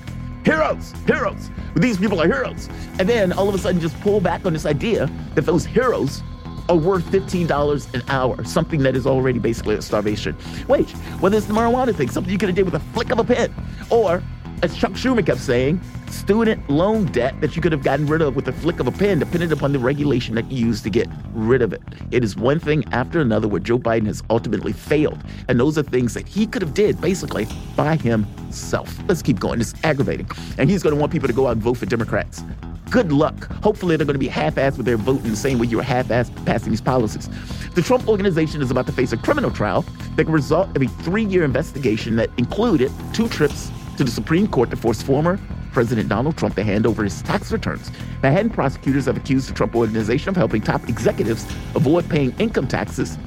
heroes, 0.47 0.93
heroes. 1.07 1.51
These 1.75 1.99
people 1.99 2.23
are 2.23 2.27
heroes. 2.27 2.69
And 3.01 3.09
then 3.09 3.33
all 3.33 3.49
of 3.49 3.55
a 3.57 3.59
sudden 3.59 3.81
just 3.81 4.01
pull 4.01 4.21
back 4.21 4.47
on 4.47 4.53
this 4.53 4.65
idea 4.65 5.11
that 5.35 5.45
those 5.45 5.67
heroes 5.67 6.23
are 6.69 6.77
worth 6.77 7.05
$15 7.07 7.95
an 7.95 8.03
hour, 8.09 8.45
something 8.45 8.81
that 8.85 8.95
is 8.95 9.09
already 9.09 9.41
basically 9.41 9.75
a 9.75 9.83
starvation 9.83 10.37
wage. 10.69 10.93
Whether 11.19 11.37
it's 11.37 11.47
the 11.47 11.53
marijuana 11.53 11.95
thing, 11.95 12.09
something 12.09 12.33
you 12.33 12.39
could 12.39 12.49
have 12.49 12.55
did 12.55 12.65
with 12.65 12.75
a 12.75 12.81
flick 12.95 13.11
of 13.11 13.19
a 13.19 13.25
pen, 13.25 13.53
or 13.91 14.23
as 14.63 14.77
Chuck 14.77 14.93
Schumer 14.93 15.25
kept 15.25 15.41
saying, 15.41 15.81
student 16.11 16.69
loan 16.71 17.07
debt 17.07 17.41
that 17.41 17.57
you 17.57 17.63
could 17.63 17.73
have 17.73 17.83
gotten 17.83 18.07
rid 18.07 18.23
of 18.23 18.35
with 18.35 18.47
the 18.47 18.53
flick 18.53 18.81
of 18.81 18.87
a 18.87 18.93
pen, 18.93 19.19
depending 19.19 19.53
upon 19.53 19.73
the 19.73 19.79
regulation 19.79 20.35
that 20.35 20.51
you 20.51 20.67
used 20.67 20.83
to 20.85 20.91
get 20.91 21.09
rid 21.35 21.63
of 21.63 21.73
it. 21.73 21.83
It 22.11 22.25
is 22.25 22.37
one 22.37 22.59
thing 22.59 22.85
after 22.93 23.21
another 23.21 23.49
where 23.49 23.61
Joe 23.61 23.79
Biden 23.79 24.07
has 24.07 24.23
ultimately 24.31 24.73
failed. 24.73 25.23
And 25.49 25.61
those 25.61 25.77
are 25.77 25.83
things 25.83 26.15
that 26.15 26.27
he 26.27 26.47
could 26.47 26.63
have 26.63 26.75
did 26.75 27.01
basically 27.01 27.47
by 27.77 27.97
himself. 27.97 28.99
Let's 29.09 29.23
keep 29.23 29.39
going. 29.39 29.61
It's 29.61 29.75
aggravating. 29.85 30.29
And 30.59 30.71
he's 30.71 30.83
going 30.83 30.95
to 30.95 31.01
want 31.01 31.13
people 31.13 31.29
to 31.29 31.35
go 31.35 31.49
out 31.49 31.53
and 31.53 31.63
vote 31.63 31.79
for 31.79 31.87
Democrats. 31.87 32.43
Good 32.91 33.13
luck. 33.13 33.51
Hopefully, 33.63 33.97
they're 33.97 34.07
going 34.07 34.15
to 34.15 34.19
be 34.19 34.29
half 34.29 34.55
assed 34.55 34.77
with 34.77 34.87
their 34.87 34.97
vote 34.97 35.23
in 35.25 35.31
the 35.31 35.37
same 35.37 35.59
way 35.59 35.67
you 35.67 35.77
were 35.77 35.83
half 35.83 36.07
assed 36.09 36.33
passing 36.47 36.71
these 36.71 36.81
policies. 36.81 37.29
The 37.75 37.83
Trump 37.83 38.09
organization 38.09 38.63
is 38.63 38.71
about 38.71 38.87
to 38.87 38.93
face 38.93 39.13
a 39.13 39.17
criminal 39.17 39.51
trial 39.51 39.85
that 40.15 40.25
can 40.25 40.33
result 40.33 40.75
of 40.77 40.83
a 40.83 40.87
three 41.03 41.25
year 41.25 41.45
investigation 41.45 42.15
that 42.17 42.31
included 42.39 42.93
two 43.13 43.29
trips 43.29 43.71
to 43.97 44.05
the 44.05 44.11
Supreme 44.11 44.47
Court 44.47 44.71
to 44.71 44.77
force 44.77 45.03
former 45.03 45.39
President 45.73 46.09
Donald 46.09 46.37
Trump 46.37 46.55
to 46.55 46.65
hand 46.65 46.87
over 46.87 47.05
his 47.05 47.23
tax 47.23 47.53
returns. 47.53 47.91
Manhattan 48.23 48.51
prosecutors 48.51 49.07
have 49.07 49.17
accused 49.17 49.49
the 49.49 49.55
Trump 49.55 49.75
organization 49.75 50.31
of 50.31 50.37
helping 50.37 50.63
top 50.63 50.89
executives 50.89 51.45
avoid 51.75 52.09
paying 52.09 52.35
income 52.39 52.67
taxes 52.67 53.19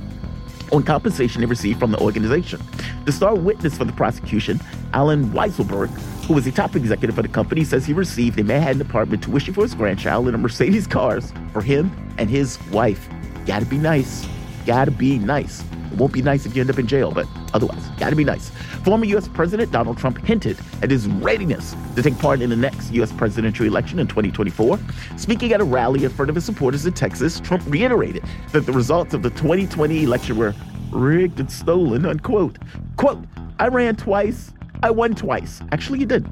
on 0.71 0.83
compensation 0.83 1.41
they 1.41 1.47
received 1.47 1.79
from 1.79 1.91
the 1.91 1.99
organization. 1.99 2.61
The 3.05 3.11
star 3.11 3.35
witness 3.35 3.77
for 3.77 3.85
the 3.85 3.93
prosecution, 3.93 4.59
Allen 4.93 5.31
Weisselberg, 5.31 5.89
who 6.25 6.33
was 6.33 6.45
a 6.47 6.51
top 6.51 6.75
executive 6.75 7.15
for 7.15 7.21
the 7.21 7.27
company, 7.27 7.63
says 7.63 7.85
he 7.85 7.93
received 7.93 8.39
a 8.39 8.43
Manhattan 8.43 8.81
apartment 8.81 9.23
tuition 9.23 9.53
for 9.53 9.61
his 9.61 9.73
grandchild 9.73 10.27
and 10.27 10.35
a 10.35 10.37
Mercedes 10.37 10.87
cars 10.87 11.33
for 11.53 11.61
him 11.61 11.91
and 12.17 12.29
his 12.29 12.59
wife. 12.71 13.09
Gotta 13.45 13.65
be 13.65 13.77
nice. 13.77 14.27
Gotta 14.65 14.91
be 14.91 15.17
nice. 15.17 15.63
Won't 15.99 16.13
be 16.13 16.21
nice 16.21 16.45
if 16.45 16.55
you 16.55 16.61
end 16.61 16.69
up 16.69 16.79
in 16.79 16.87
jail, 16.87 17.11
but 17.11 17.27
otherwise, 17.53 17.85
gotta 17.97 18.15
be 18.15 18.23
nice. 18.23 18.51
Former 18.85 19.03
U.S. 19.03 19.27
President 19.27 19.69
Donald 19.69 19.97
Trump 19.97 20.17
hinted 20.25 20.57
at 20.81 20.89
his 20.89 21.07
readiness 21.07 21.75
to 21.97 22.01
take 22.01 22.17
part 22.19 22.41
in 22.41 22.49
the 22.49 22.55
next 22.55 22.93
U.S. 22.93 23.11
presidential 23.11 23.65
election 23.65 23.99
in 23.99 24.07
2024. 24.07 24.79
Speaking 25.17 25.51
at 25.51 25.59
a 25.59 25.63
rally 25.65 26.05
in 26.05 26.09
front 26.09 26.29
of 26.29 26.35
his 26.35 26.45
supporters 26.45 26.85
in 26.85 26.93
Texas, 26.93 27.41
Trump 27.41 27.63
reiterated 27.67 28.23
that 28.53 28.65
the 28.65 28.71
results 28.71 29.13
of 29.13 29.23
the 29.23 29.29
2020 29.31 30.03
election 30.03 30.37
were 30.37 30.55
rigged 30.89 31.41
and 31.41 31.51
stolen, 31.51 32.05
unquote. 32.05 32.57
Quote, 32.95 33.25
I 33.59 33.67
ran 33.67 33.97
twice, 33.97 34.53
I 34.81 34.91
won 34.91 35.15
twice. 35.15 35.59
Actually, 35.73 35.99
you 35.99 36.05
did. 36.05 36.25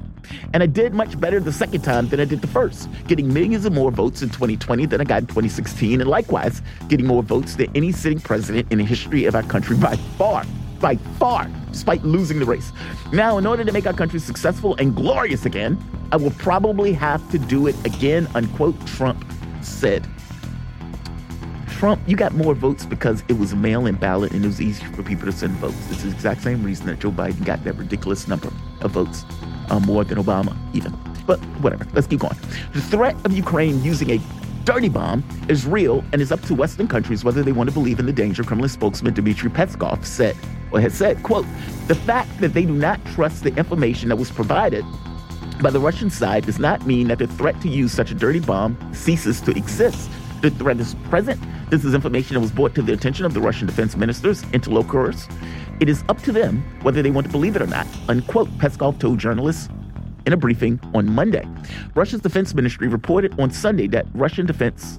And 0.52 0.62
I 0.62 0.66
did 0.66 0.94
much 0.94 1.18
better 1.20 1.40
the 1.40 1.52
second 1.52 1.82
time 1.82 2.08
than 2.08 2.20
I 2.20 2.24
did 2.24 2.40
the 2.40 2.46
first, 2.46 2.88
getting 3.06 3.32
millions 3.32 3.64
of 3.64 3.72
more 3.72 3.90
votes 3.90 4.22
in 4.22 4.28
2020 4.28 4.86
than 4.86 5.00
I 5.00 5.04
got 5.04 5.22
in 5.22 5.26
2016, 5.26 6.00
and 6.00 6.08
likewise, 6.08 6.62
getting 6.88 7.06
more 7.06 7.22
votes 7.22 7.56
than 7.56 7.70
any 7.74 7.92
sitting 7.92 8.20
president 8.20 8.70
in 8.72 8.78
the 8.78 8.84
history 8.84 9.24
of 9.24 9.34
our 9.34 9.42
country 9.42 9.76
by 9.76 9.96
far. 10.16 10.44
By 10.80 10.96
far, 11.18 11.50
despite 11.72 12.04
losing 12.04 12.38
the 12.38 12.44
race. 12.44 12.72
Now, 13.12 13.38
in 13.38 13.46
order 13.46 13.64
to 13.64 13.72
make 13.72 13.86
our 13.86 13.92
country 13.92 14.20
successful 14.20 14.76
and 14.76 14.94
glorious 14.94 15.44
again, 15.44 15.76
I 16.12 16.16
will 16.16 16.30
probably 16.32 16.92
have 16.92 17.28
to 17.32 17.38
do 17.38 17.66
it 17.66 17.76
again, 17.84 18.28
unquote, 18.34 18.86
Trump 18.86 19.24
said. 19.60 20.06
Trump, 21.78 22.00
you 22.08 22.16
got 22.16 22.34
more 22.34 22.54
votes 22.54 22.84
because 22.84 23.22
it 23.28 23.34
was 23.34 23.52
a 23.52 23.56
mail-in 23.56 23.94
ballot 23.94 24.32
and 24.32 24.44
it 24.44 24.48
was 24.48 24.60
easier 24.60 24.90
for 24.94 25.04
people 25.04 25.26
to 25.26 25.32
send 25.32 25.52
votes. 25.58 25.76
It's 25.90 26.02
the 26.02 26.10
exact 26.10 26.42
same 26.42 26.64
reason 26.64 26.86
that 26.86 26.98
Joe 26.98 27.12
Biden 27.12 27.44
got 27.44 27.62
that 27.62 27.74
ridiculous 27.74 28.26
number 28.26 28.50
of 28.80 28.90
votes, 28.90 29.24
um, 29.70 29.82
more 29.84 30.04
than 30.04 30.18
Obama 30.18 30.56
even. 30.74 30.96
But 31.26 31.38
whatever, 31.60 31.86
let's 31.92 32.06
keep 32.06 32.20
going. 32.20 32.36
The 32.72 32.80
threat 32.80 33.16
of 33.24 33.32
Ukraine 33.32 33.82
using 33.82 34.10
a 34.10 34.20
dirty 34.64 34.88
bomb 34.88 35.24
is 35.48 35.66
real 35.66 36.04
and 36.12 36.20
is 36.20 36.30
up 36.30 36.42
to 36.42 36.54
Western 36.54 36.88
countries 36.88 37.24
whether 37.24 37.42
they 37.42 37.52
want 37.52 37.68
to 37.70 37.74
believe 37.74 37.98
in 37.98 38.06
the 38.06 38.12
danger, 38.12 38.44
Kremlin 38.44 38.68
spokesman 38.68 39.14
Dmitry 39.14 39.50
Peskov 39.50 40.04
said, 40.04 40.36
or 40.70 40.80
has 40.80 40.94
said, 40.94 41.22
quote, 41.22 41.46
the 41.86 41.94
fact 41.94 42.38
that 42.40 42.52
they 42.52 42.64
do 42.64 42.74
not 42.74 43.02
trust 43.06 43.44
the 43.44 43.54
information 43.56 44.10
that 44.10 44.16
was 44.16 44.30
provided 44.30 44.84
by 45.62 45.70
the 45.70 45.80
Russian 45.80 46.10
side 46.10 46.46
does 46.46 46.58
not 46.58 46.86
mean 46.86 47.08
that 47.08 47.18
the 47.18 47.26
threat 47.26 47.60
to 47.62 47.68
use 47.68 47.92
such 47.92 48.10
a 48.10 48.14
dirty 48.14 48.40
bomb 48.40 48.76
ceases 48.94 49.40
to 49.40 49.50
exist. 49.52 50.10
The 50.40 50.50
threat 50.50 50.78
is 50.78 50.94
present. 51.10 51.40
This 51.70 51.84
is 51.84 51.94
information 51.94 52.34
that 52.34 52.40
was 52.40 52.52
brought 52.52 52.74
to 52.76 52.82
the 52.82 52.92
attention 52.92 53.24
of 53.24 53.34
the 53.34 53.40
Russian 53.40 53.66
defense 53.66 53.96
ministers, 53.96 54.44
interlocutors. 54.52 55.26
It 55.80 55.88
is 55.88 56.02
up 56.08 56.20
to 56.22 56.32
them 56.32 56.64
whether 56.82 57.02
they 57.02 57.10
want 57.10 57.26
to 57.26 57.32
believe 57.32 57.54
it 57.54 57.62
or 57.62 57.66
not, 57.66 57.86
unquote, 58.08 58.48
Peskov 58.58 58.98
told 58.98 59.18
journalists 59.18 59.68
in 60.26 60.32
a 60.32 60.36
briefing 60.36 60.80
on 60.92 61.10
Monday. 61.10 61.46
Russia's 61.94 62.20
defense 62.20 62.52
ministry 62.52 62.88
reported 62.88 63.38
on 63.38 63.50
Sunday 63.50 63.86
that 63.88 64.06
Russian 64.12 64.44
defense 64.44 64.98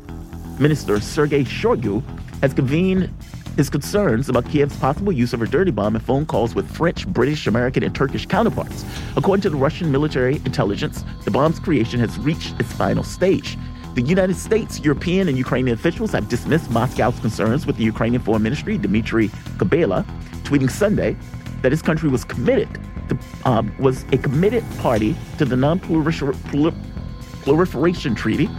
minister 0.57 0.99
Sergei 1.01 1.43
Shoigu 1.43 2.01
has 2.41 2.53
convened 2.53 3.13
his 3.57 3.69
concerns 3.69 4.29
about 4.29 4.45
Kiev's 4.45 4.77
possible 4.77 5.11
use 5.11 5.33
of 5.33 5.41
a 5.41 5.47
dirty 5.47 5.71
bomb 5.71 5.95
in 5.95 6.01
phone 6.01 6.25
calls 6.25 6.55
with 6.55 6.69
French, 6.71 7.05
British, 7.07 7.45
American, 7.45 7.83
and 7.83 7.93
Turkish 7.93 8.25
counterparts. 8.25 8.85
According 9.17 9.41
to 9.41 9.49
the 9.49 9.57
Russian 9.57 9.91
military 9.91 10.37
intelligence, 10.37 11.03
the 11.25 11.31
bomb's 11.31 11.59
creation 11.59 11.99
has 11.99 12.17
reached 12.19 12.57
its 12.57 12.71
final 12.71 13.03
stage. 13.03 13.57
The 13.95 14.03
United 14.03 14.35
States, 14.35 14.79
European, 14.79 15.27
and 15.27 15.35
Ukrainian 15.37 15.73
officials 15.73 16.11
have 16.11 16.29
dismissed 16.29 16.69
Moscow's 16.69 17.19
concerns 17.19 17.65
with 17.65 17.77
the 17.77 17.83
Ukrainian 17.83 18.21
Foreign 18.21 18.43
Ministry, 18.43 18.77
Dmitry 18.77 19.29
Kuleba, 19.57 20.05
tweeting 20.43 20.69
Sunday 20.69 21.17
that 21.61 21.71
his 21.71 21.81
country 21.81 22.07
was 22.07 22.23
committed 22.23 22.69
to, 23.09 23.17
um, 23.45 23.73
was 23.79 24.05
a 24.11 24.17
committed 24.17 24.63
party 24.77 25.15
to 25.37 25.45
the 25.45 25.55
Non-Proliferation 25.55 28.15
Treaty, 28.15 28.49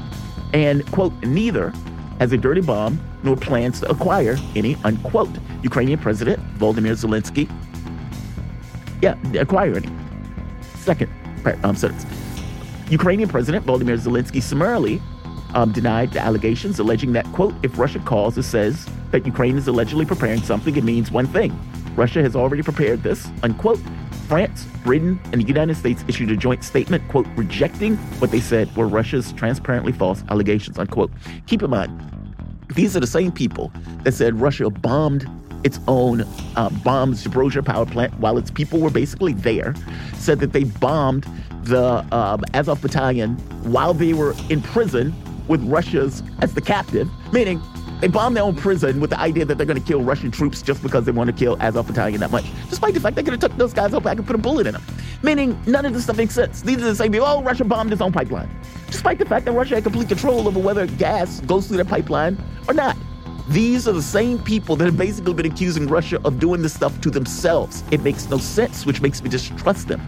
and 0.52 0.84
quote 0.90 1.12
neither 1.22 1.72
has 2.18 2.32
a 2.32 2.36
dirty 2.36 2.60
bomb 2.60 3.00
nor 3.22 3.36
plans 3.36 3.78
to 3.80 3.88
acquire 3.90 4.36
any 4.56 4.76
unquote. 4.84 5.30
Ukrainian 5.62 5.98
President 5.98 6.40
Volodymyr 6.58 6.96
Zelensky, 6.96 7.48
yeah, 9.00 9.14
acquire 9.38 9.76
any. 9.76 9.88
Second 10.76 11.08
um. 11.62 11.76
Ukrainian 12.90 13.28
President 13.28 13.64
Volodymyr 13.64 13.96
Zelensky 13.98 14.42
summarily 14.42 15.00
um, 15.54 15.72
denied 15.72 16.12
the 16.12 16.20
allegations, 16.20 16.78
alleging 16.78 17.12
that, 17.12 17.26
quote, 17.32 17.54
if 17.62 17.78
Russia 17.78 17.98
calls 18.00 18.36
and 18.36 18.44
says 18.44 18.88
that 19.10 19.26
Ukraine 19.26 19.56
is 19.56 19.68
allegedly 19.68 20.04
preparing 20.04 20.40
something, 20.42 20.76
it 20.76 20.84
means 20.84 21.10
one 21.10 21.26
thing. 21.26 21.58
Russia 21.96 22.22
has 22.22 22.36
already 22.36 22.62
prepared 22.62 23.02
this, 23.02 23.28
unquote. 23.42 23.80
France, 24.28 24.64
Britain, 24.84 25.18
and 25.32 25.42
the 25.42 25.46
United 25.46 25.76
States 25.76 26.04
issued 26.06 26.30
a 26.30 26.36
joint 26.36 26.62
statement, 26.62 27.06
quote, 27.08 27.26
rejecting 27.34 27.96
what 28.20 28.30
they 28.30 28.38
said 28.38 28.74
were 28.76 28.86
Russia's 28.86 29.32
transparently 29.32 29.92
false 29.92 30.22
allegations, 30.28 30.78
unquote. 30.78 31.10
Keep 31.46 31.64
in 31.64 31.70
mind, 31.70 32.00
these 32.74 32.96
are 32.96 33.00
the 33.00 33.08
same 33.08 33.32
people 33.32 33.72
that 34.04 34.12
said 34.12 34.40
Russia 34.40 34.70
bombed 34.70 35.28
its 35.64 35.80
own 35.88 36.22
uh, 36.56 36.70
bombed 36.84 37.18
power 37.64 37.84
plant 37.84 38.18
while 38.20 38.38
its 38.38 38.50
people 38.50 38.78
were 38.78 38.90
basically 38.90 39.32
there, 39.32 39.74
said 40.14 40.38
that 40.40 40.52
they 40.52 40.64
bombed 40.64 41.26
the 41.64 42.06
um, 42.14 42.42
Azov 42.54 42.80
battalion 42.80 43.36
while 43.64 43.92
they 43.92 44.12
were 44.12 44.34
in 44.48 44.62
prison 44.62 45.12
with 45.50 45.62
Russia's 45.68 46.22
as 46.40 46.54
the 46.54 46.60
captive, 46.60 47.10
meaning 47.32 47.60
they 48.00 48.08
bombed 48.08 48.36
their 48.36 48.44
own 48.44 48.54
prison 48.54 49.00
with 49.00 49.10
the 49.10 49.20
idea 49.20 49.44
that 49.44 49.58
they're 49.58 49.66
going 49.66 49.78
to 49.78 49.86
kill 49.86 50.00
Russian 50.00 50.30
troops 50.30 50.62
just 50.62 50.82
because 50.82 51.04
they 51.04 51.12
want 51.12 51.28
to 51.28 51.36
kill 51.36 51.60
Azov 51.60 51.88
Battalion 51.88 52.20
that 52.20 52.30
much, 52.30 52.46
despite 52.70 52.94
the 52.94 53.00
fact 53.00 53.16
they 53.16 53.22
could 53.22 53.32
have 53.32 53.40
took 53.40 53.56
those 53.58 53.74
guys 53.74 53.92
out 53.92 54.04
back 54.04 54.16
and 54.16 54.26
put 54.26 54.36
a 54.36 54.38
bullet 54.38 54.66
in 54.66 54.72
them. 54.72 54.82
Meaning, 55.22 55.60
none 55.66 55.84
of 55.84 55.92
this 55.92 56.04
stuff 56.04 56.16
makes 56.16 56.34
sense. 56.34 56.62
These 56.62 56.78
are 56.78 56.86
the 56.86 56.94
same 56.94 57.12
people, 57.12 57.26
oh, 57.26 57.42
Russia 57.42 57.64
bombed 57.64 57.92
its 57.92 58.00
own 58.00 58.12
pipeline, 58.12 58.48
despite 58.86 59.18
the 59.18 59.26
fact 59.26 59.44
that 59.44 59.52
Russia 59.52 59.74
had 59.74 59.82
complete 59.82 60.08
control 60.08 60.48
over 60.48 60.58
whether 60.58 60.86
gas 60.86 61.40
goes 61.40 61.66
through 61.66 61.76
their 61.76 61.84
pipeline 61.84 62.38
or 62.68 62.72
not. 62.72 62.96
These 63.48 63.88
are 63.88 63.92
the 63.92 64.00
same 64.00 64.38
people 64.38 64.76
that 64.76 64.84
have 64.84 64.96
basically 64.96 65.34
been 65.34 65.46
accusing 65.46 65.88
Russia 65.88 66.20
of 66.24 66.38
doing 66.38 66.62
this 66.62 66.72
stuff 66.72 67.00
to 67.00 67.10
themselves. 67.10 67.82
It 67.90 68.02
makes 68.02 68.30
no 68.30 68.38
sense, 68.38 68.86
which 68.86 69.02
makes 69.02 69.20
me 69.22 69.28
distrust 69.28 69.88
them. 69.88 70.00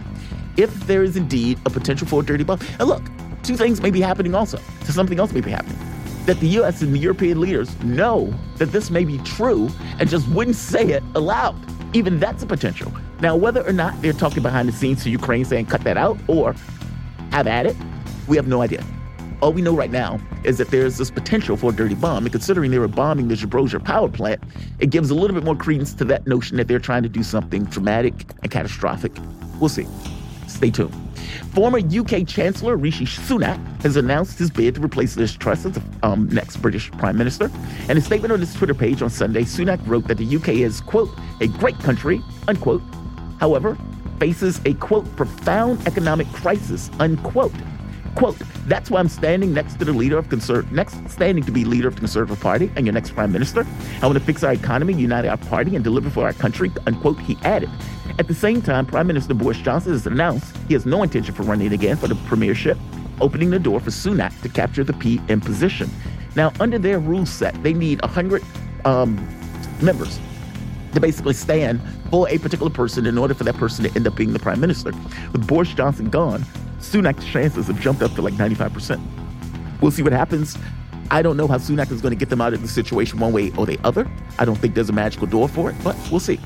If 0.55 0.73
there 0.87 1.03
is 1.03 1.17
indeed 1.17 1.59
a 1.65 1.69
potential 1.69 2.07
for 2.07 2.21
a 2.21 2.25
dirty 2.25 2.45
bomb, 2.45 2.59
and 2.79 2.87
look, 2.87 3.03
two 3.43 3.57
things 3.57 3.81
may 3.81 3.91
be 3.91 4.01
happening 4.01 4.33
also. 4.33 4.57
So 4.85 4.93
something 4.93 5.19
else 5.19 5.33
may 5.33 5.41
be 5.41 5.51
happening. 5.51 5.77
That 6.25 6.39
the 6.39 6.47
US 6.59 6.81
and 6.81 6.93
the 6.93 6.99
European 6.99 7.41
leaders 7.41 7.77
know 7.83 8.33
that 8.57 8.71
this 8.71 8.89
may 8.89 9.03
be 9.03 9.17
true 9.19 9.69
and 9.99 10.09
just 10.09 10.27
wouldn't 10.29 10.55
say 10.55 10.87
it 10.87 11.03
aloud. 11.15 11.55
Even 11.95 12.19
that's 12.19 12.41
a 12.41 12.45
potential. 12.45 12.91
Now, 13.19 13.35
whether 13.35 13.65
or 13.67 13.73
not 13.73 14.01
they're 14.01 14.13
talking 14.13 14.41
behind 14.41 14.67
the 14.67 14.73
scenes 14.73 15.03
to 15.03 15.09
Ukraine 15.09 15.45
saying 15.45 15.67
cut 15.67 15.83
that 15.83 15.97
out 15.97 16.17
or 16.27 16.55
have 17.31 17.47
at 17.47 17.65
it, 17.65 17.75
we 18.27 18.37
have 18.37 18.47
no 18.47 18.61
idea. 18.61 18.83
All 19.41 19.51
we 19.51 19.61
know 19.61 19.75
right 19.75 19.91
now 19.91 20.21
is 20.45 20.57
that 20.57 20.69
there's 20.69 20.97
this 20.97 21.11
potential 21.11 21.57
for 21.57 21.71
a 21.71 21.75
dirty 21.75 21.95
bomb. 21.95 22.23
And 22.23 22.31
considering 22.31 22.71
they 22.71 22.79
were 22.79 22.87
bombing 22.87 23.27
the 23.27 23.35
Zaporozhye 23.35 23.83
power 23.83 24.07
plant, 24.07 24.41
it 24.79 24.89
gives 24.89 25.09
a 25.09 25.15
little 25.15 25.35
bit 25.35 25.43
more 25.43 25.55
credence 25.55 25.93
to 25.95 26.05
that 26.05 26.25
notion 26.25 26.55
that 26.57 26.69
they're 26.69 26.79
trying 26.79 27.03
to 27.03 27.09
do 27.09 27.23
something 27.23 27.65
dramatic 27.65 28.13
and 28.41 28.49
catastrophic. 28.49 29.11
We'll 29.59 29.69
see. 29.69 29.85
Stay 30.53 30.71
tuned. 30.71 30.93
Former 31.53 31.79
UK 31.79 32.27
Chancellor 32.27 32.77
Rishi 32.77 33.05
Sunak 33.05 33.59
has 33.81 33.95
announced 33.95 34.37
his 34.37 34.49
bid 34.49 34.75
to 34.75 34.81
replace 34.81 35.17
Liz 35.17 35.35
Truss 35.35 35.65
as 35.65 35.73
the 35.73 35.83
um, 36.03 36.27
next 36.29 36.57
British 36.57 36.91
Prime 36.91 37.17
Minister. 37.17 37.49
In 37.89 37.97
a 37.97 38.01
statement 38.01 38.31
on 38.31 38.39
his 38.39 38.53
Twitter 38.53 38.73
page 38.73 39.01
on 39.01 39.09
Sunday, 39.09 39.43
Sunak 39.43 39.79
wrote 39.87 40.07
that 40.07 40.17
the 40.17 40.35
UK 40.35 40.49
is, 40.49 40.81
quote, 40.81 41.09
a 41.41 41.47
great 41.47 41.77
country, 41.79 42.21
unquote. 42.47 42.81
However, 43.39 43.77
faces 44.19 44.61
a, 44.65 44.73
quote, 44.75 45.05
profound 45.15 45.85
economic 45.87 46.27
crisis, 46.31 46.89
unquote. 46.99 47.53
Quote, 48.15 48.37
that's 48.67 48.91
why 48.91 48.99
I'm 48.99 49.09
standing 49.09 49.53
next 49.53 49.79
to 49.79 49.85
the 49.85 49.91
leader 49.91 50.19
of 50.19 50.29
conserv 50.29 50.71
next 50.71 51.09
standing 51.09 51.43
to 51.45 51.51
be 51.51 51.65
leader 51.65 51.87
of 51.87 51.95
the 51.95 51.99
Conservative 52.01 52.39
Party 52.39 52.71
and 52.75 52.85
your 52.85 52.93
next 52.93 53.11
prime 53.11 53.31
minister. 53.31 53.65
I 54.01 54.05
want 54.05 54.19
to 54.19 54.23
fix 54.23 54.43
our 54.43 54.53
economy, 54.53 54.93
unite 54.93 55.25
our 55.25 55.37
party, 55.37 55.75
and 55.75 55.83
deliver 55.83 56.11
for 56.11 56.25
our 56.25 56.33
country, 56.33 56.71
unquote, 56.85 57.19
he 57.19 57.37
added. 57.43 57.69
At 58.19 58.27
the 58.27 58.35
same 58.35 58.61
time, 58.61 58.85
Prime 58.85 59.07
Minister 59.07 59.33
Boris 59.33 59.57
Johnson 59.57 59.93
has 59.93 60.05
announced 60.05 60.55
he 60.67 60.73
has 60.73 60.85
no 60.85 61.03
intention 61.03 61.33
for 61.33 61.43
running 61.43 61.73
again 61.73 61.97
for 61.97 62.07
the 62.07 62.15
premiership, 62.27 62.77
opening 63.21 63.49
the 63.49 63.59
door 63.59 63.79
for 63.79 63.89
Sunak 63.89 64.39
to 64.41 64.49
capture 64.49 64.83
the 64.83 64.93
PM 64.93 65.41
position. 65.41 65.89
Now, 66.35 66.51
under 66.59 66.77
their 66.77 66.99
rule 66.99 67.25
set, 67.25 67.61
they 67.63 67.73
need 67.73 68.01
100 68.01 68.43
um, 68.85 69.15
members 69.81 70.19
to 70.93 70.99
basically 70.99 71.33
stand 71.33 71.81
for 72.09 72.29
a 72.29 72.37
particular 72.37 72.71
person 72.71 73.05
in 73.05 73.17
order 73.17 73.33
for 73.33 73.43
that 73.43 73.55
person 73.55 73.85
to 73.85 73.95
end 73.95 74.07
up 74.07 74.15
being 74.15 74.33
the 74.33 74.39
prime 74.39 74.59
minister. 74.59 74.91
With 75.31 75.47
Boris 75.47 75.73
Johnson 75.73 76.09
gone, 76.09 76.41
Sunak's 76.79 77.25
chances 77.25 77.67
have 77.67 77.79
jumped 77.79 78.01
up 78.01 78.13
to 78.13 78.21
like 78.21 78.33
95%. 78.35 79.01
We'll 79.81 79.91
see 79.91 80.03
what 80.03 80.13
happens. 80.13 80.57
I 81.11 81.21
don't 81.21 81.37
know 81.37 81.47
how 81.47 81.57
Sunak 81.57 81.91
is 81.91 82.01
going 82.01 82.11
to 82.13 82.17
get 82.17 82.29
them 82.29 82.41
out 82.41 82.53
of 82.53 82.61
the 82.61 82.67
situation 82.67 83.19
one 83.19 83.33
way 83.33 83.51
or 83.57 83.65
the 83.65 83.79
other. 83.83 84.09
I 84.39 84.45
don't 84.45 84.55
think 84.55 84.73
there's 84.73 84.89
a 84.89 84.93
magical 84.93 85.27
door 85.27 85.47
for 85.47 85.69
it, 85.69 85.75
but 85.83 85.95
we'll 86.09 86.19
see. 86.19 86.39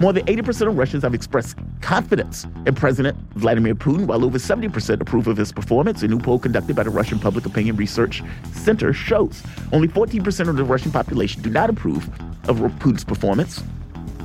More 0.00 0.12
than 0.12 0.24
80% 0.26 0.68
of 0.68 0.76
Russians 0.76 1.02
have 1.02 1.14
expressed 1.14 1.56
confidence 1.80 2.46
in 2.66 2.74
President 2.74 3.16
Vladimir 3.34 3.74
Putin, 3.74 4.06
while 4.06 4.24
over 4.24 4.38
70% 4.38 5.00
approve 5.00 5.26
of 5.26 5.36
his 5.36 5.52
performance. 5.52 6.02
A 6.02 6.08
new 6.08 6.18
poll 6.18 6.38
conducted 6.38 6.76
by 6.76 6.82
the 6.82 6.90
Russian 6.90 7.18
Public 7.18 7.46
Opinion 7.46 7.76
Research 7.76 8.22
Center 8.52 8.92
shows 8.92 9.42
only 9.72 9.88
14% 9.88 10.48
of 10.48 10.56
the 10.56 10.64
Russian 10.64 10.92
population 10.92 11.42
do 11.42 11.50
not 11.50 11.70
approve 11.70 12.08
of 12.48 12.58
Putin's 12.78 13.04
performance 13.04 13.62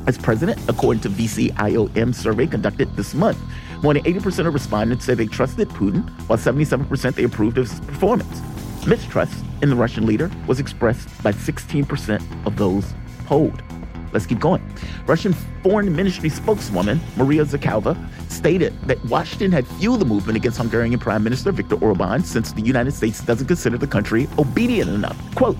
as 0.07 0.17
president, 0.17 0.59
according 0.69 1.01
to 1.01 1.09
VCIOM 1.09 2.15
survey 2.15 2.47
conducted 2.47 2.93
this 2.95 3.13
month. 3.13 3.37
More 3.83 3.93
than 3.93 4.03
80% 4.03 4.47
of 4.47 4.53
respondents 4.53 5.05
say 5.05 5.13
they 5.13 5.27
trusted 5.27 5.69
Putin, 5.69 6.09
while 6.27 6.37
77% 6.37 7.15
they 7.15 7.23
approved 7.23 7.57
of 7.57 7.69
his 7.69 7.79
performance. 7.81 8.41
Mistrust 8.87 9.43
in 9.61 9.69
the 9.69 9.75
Russian 9.75 10.05
leader 10.05 10.31
was 10.47 10.59
expressed 10.59 11.07
by 11.21 11.31
16% 11.31 12.21
of 12.45 12.55
those 12.57 12.93
polled. 13.25 13.61
Let's 14.11 14.25
keep 14.25 14.39
going. 14.39 14.63
Russian 15.05 15.33
Foreign 15.63 15.95
Ministry 15.95 16.29
spokeswoman 16.29 16.99
Maria 17.15 17.45
Zakharova 17.45 17.95
stated 18.29 18.73
that 18.87 19.03
Washington 19.05 19.51
had 19.51 19.67
fueled 19.67 20.01
the 20.01 20.05
movement 20.05 20.37
against 20.37 20.57
Hungarian 20.57 20.97
Prime 20.99 21.23
Minister 21.23 21.51
Viktor 21.51 21.75
Orban 21.75 22.23
since 22.23 22.51
the 22.51 22.61
United 22.61 22.93
States 22.93 23.21
doesn't 23.21 23.47
consider 23.47 23.77
the 23.77 23.87
country 23.87 24.27
obedient 24.37 24.89
enough. 24.89 25.17
Quote, 25.35 25.57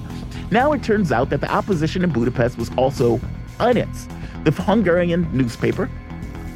now 0.51 0.71
it 0.71 0.81
turns 0.81 1.11
out 1.11 1.29
that 1.29 1.41
the 1.41 1.51
opposition 1.51 2.03
in 2.03 2.09
Budapest 2.09 2.57
was 2.57 2.71
also 2.75 3.19
honest. 3.59 4.09
The 4.45 4.51
Hungarian 4.51 5.29
newspaper, 5.35 5.89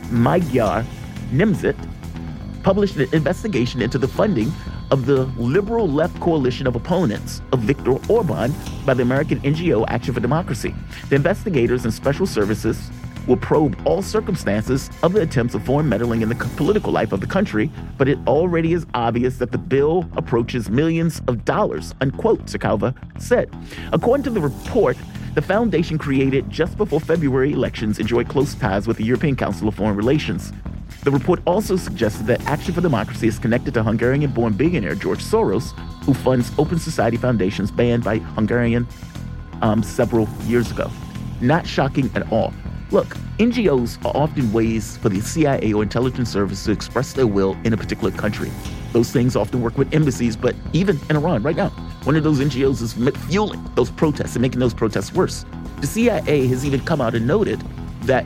Magyar 0.09 0.83
Nemzet, 1.31 1.75
published 2.63 2.95
an 2.95 3.13
investigation 3.13 3.81
into 3.81 3.97
the 3.97 4.07
funding 4.07 4.51
of 4.89 5.05
the 5.05 5.25
liberal 5.37 5.87
left 5.87 6.19
coalition 6.19 6.65
of 6.65 6.75
opponents 6.75 7.41
of 7.51 7.59
Viktor 7.59 7.97
Orban 8.11 8.53
by 8.85 8.93
the 8.93 9.03
American 9.03 9.39
NGO 9.41 9.85
Action 9.89 10.13
for 10.13 10.19
Democracy. 10.19 10.73
The 11.09 11.15
investigators 11.15 11.83
and 11.83 11.93
special 11.93 12.25
services 12.25 12.89
will 13.27 13.37
probe 13.37 13.77
all 13.85 14.01
circumstances 14.01 14.89
of 15.01 15.13
the 15.13 15.21
attempts 15.21 15.55
of 15.55 15.63
foreign 15.63 15.87
meddling 15.87 16.21
in 16.21 16.29
the 16.29 16.35
political 16.57 16.91
life 16.91 17.11
of 17.11 17.21
the 17.21 17.27
country, 17.27 17.71
but 17.97 18.07
it 18.07 18.17
already 18.27 18.73
is 18.73 18.85
obvious 18.93 19.37
that 19.37 19.51
the 19.51 19.57
bill 19.57 20.09
approaches 20.17 20.69
millions 20.69 21.21
of 21.27 21.45
dollars, 21.45 21.93
unquote, 22.01 22.45
Zakharova 22.45 22.93
said. 23.21 23.49
According 23.93 24.23
to 24.25 24.29
the 24.29 24.41
report, 24.41 24.97
the 25.35 25.41
foundation 25.41 25.97
created 25.97 26.49
just 26.49 26.77
before 26.77 26.99
February 26.99 27.53
elections 27.53 27.97
enjoyed 27.97 28.29
close 28.29 28.53
ties 28.55 28.87
with 28.87 28.97
the 28.97 29.03
European 29.03 29.35
Council 29.35 29.67
of 29.67 29.75
Foreign 29.75 29.95
Relations. 29.95 30.51
The 31.03 31.11
report 31.11 31.41
also 31.45 31.75
suggested 31.75 32.27
that 32.27 32.45
Action 32.45 32.73
for 32.73 32.79
Democracy 32.79 33.27
is 33.27 33.37
connected 33.37 33.73
to 33.73 33.83
Hungarian 33.83 34.31
born 34.31 34.53
billionaire 34.53 34.95
George 34.95 35.21
Soros, 35.21 35.71
who 36.05 36.13
funds 36.13 36.49
open 36.57 36.79
society 36.79 37.17
foundations 37.17 37.71
banned 37.71 38.05
by 38.05 38.19
Hungarian 38.19 38.87
um, 39.61 39.83
several 39.83 40.29
years 40.45 40.71
ago. 40.71 40.89
Not 41.41 41.67
shocking 41.67 42.09
at 42.15 42.31
all. 42.31 42.53
Look, 42.91 43.17
NGOs 43.37 44.03
are 44.05 44.15
often 44.15 44.53
ways 44.53 44.95
for 44.95 45.09
the 45.09 45.19
CIA 45.19 45.73
or 45.73 45.83
intelligence 45.83 46.29
service 46.31 46.63
to 46.65 46.71
express 46.71 47.11
their 47.11 47.27
will 47.27 47.57
in 47.65 47.73
a 47.73 47.77
particular 47.77 48.11
country. 48.11 48.49
Those 48.93 49.11
things 49.11 49.35
often 49.35 49.61
work 49.61 49.77
with 49.77 49.93
embassies, 49.93 50.37
but 50.37 50.55
even 50.71 50.97
in 51.09 51.17
Iran 51.17 51.43
right 51.43 51.55
now, 51.55 51.69
one 52.05 52.15
of 52.15 52.23
those 52.23 52.39
NGOs 52.39 52.81
is 52.81 52.93
fueling 53.27 53.61
those 53.75 53.89
protests 53.89 54.35
and 54.35 54.41
making 54.41 54.61
those 54.61 54.73
protests 54.73 55.11
worse. 55.11 55.43
The 55.81 55.87
CIA 55.87 56.47
has 56.47 56.65
even 56.65 56.79
come 56.79 57.01
out 57.01 57.13
and 57.13 57.27
noted 57.27 57.61
that 58.03 58.25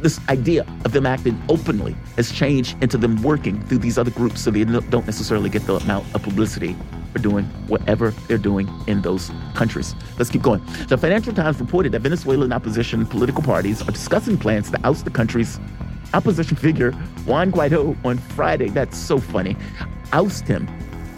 this 0.00 0.20
idea 0.28 0.66
of 0.84 0.92
them 0.92 1.06
acting 1.06 1.40
openly 1.48 1.96
has 2.16 2.30
changed 2.30 2.76
into 2.82 2.96
them 2.96 3.20
working 3.22 3.60
through 3.64 3.78
these 3.78 3.98
other 3.98 4.10
groups 4.10 4.40
so 4.40 4.50
they 4.50 4.64
don't 4.64 5.06
necessarily 5.06 5.50
get 5.50 5.66
the 5.66 5.76
amount 5.76 6.06
of 6.14 6.22
publicity 6.22 6.76
for 7.12 7.18
doing 7.18 7.44
whatever 7.66 8.10
they're 8.26 8.38
doing 8.38 8.68
in 8.86 9.02
those 9.02 9.30
countries. 9.54 9.94
Let's 10.18 10.30
keep 10.30 10.42
going. 10.42 10.62
The 10.88 10.98
Financial 10.98 11.32
Times 11.32 11.58
reported 11.60 11.92
that 11.92 12.00
Venezuelan 12.00 12.52
opposition 12.52 13.06
political 13.06 13.42
parties 13.42 13.82
are 13.82 13.92
discussing 13.92 14.38
plans 14.38 14.70
to 14.70 14.78
oust 14.84 15.04
the 15.04 15.10
country's 15.10 15.58
opposition 16.14 16.56
figure, 16.56 16.92
Juan 17.26 17.50
Guaido, 17.52 17.96
on 18.04 18.18
Friday. 18.18 18.68
That's 18.68 18.96
so 18.96 19.18
funny. 19.18 19.56
Oust 20.12 20.46
him 20.46 20.68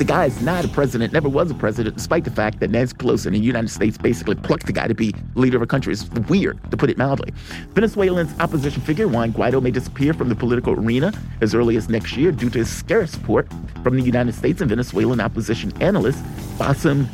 the 0.01 0.05
guy 0.07 0.25
is 0.25 0.41
not 0.41 0.65
a 0.65 0.69
president, 0.69 1.13
never 1.13 1.29
was 1.29 1.51
a 1.51 1.55
president, 1.55 1.95
despite 1.95 2.25
the 2.25 2.31
fact 2.31 2.59
that 2.61 2.71
Nancy 2.71 2.97
Pelosi 2.97 3.27
in 3.27 3.35
the 3.35 3.39
United 3.39 3.69
States 3.69 3.99
basically 3.99 4.35
plucked 4.35 4.65
the 4.65 4.73
guy 4.73 4.89
to 4.89 4.95
be 4.95 5.15
leader 5.35 5.59
of 5.59 5.63
a 5.63 5.67
country. 5.67 5.93
It's 5.93 6.09
weird, 6.27 6.59
to 6.71 6.77
put 6.79 6.89
it 6.89 6.97
mildly. 6.97 7.35
Venezuelan's 7.75 8.33
opposition 8.41 8.81
figure, 8.81 9.09
Juan 9.09 9.31
Guaido, 9.31 9.63
may 9.63 9.71
disappear 9.71 10.15
from 10.15 10.31
the 10.31 10.35
political 10.35 10.73
arena 10.73 11.13
as 11.43 11.55
early 11.55 11.77
as 11.77 11.91
next 11.91 12.17
year 12.17 12.33
due 12.33 12.49
to 12.49 12.61
his 12.61 12.71
scarce 12.71 13.11
support 13.11 13.47
from 13.83 13.95
the 13.95 14.03
United 14.03 14.35
States 14.35 14.63
and 14.63 14.71
Venezuelan 14.71 15.21
opposition 15.21 15.71
analyst 15.83 16.25
Bassem 16.57 17.07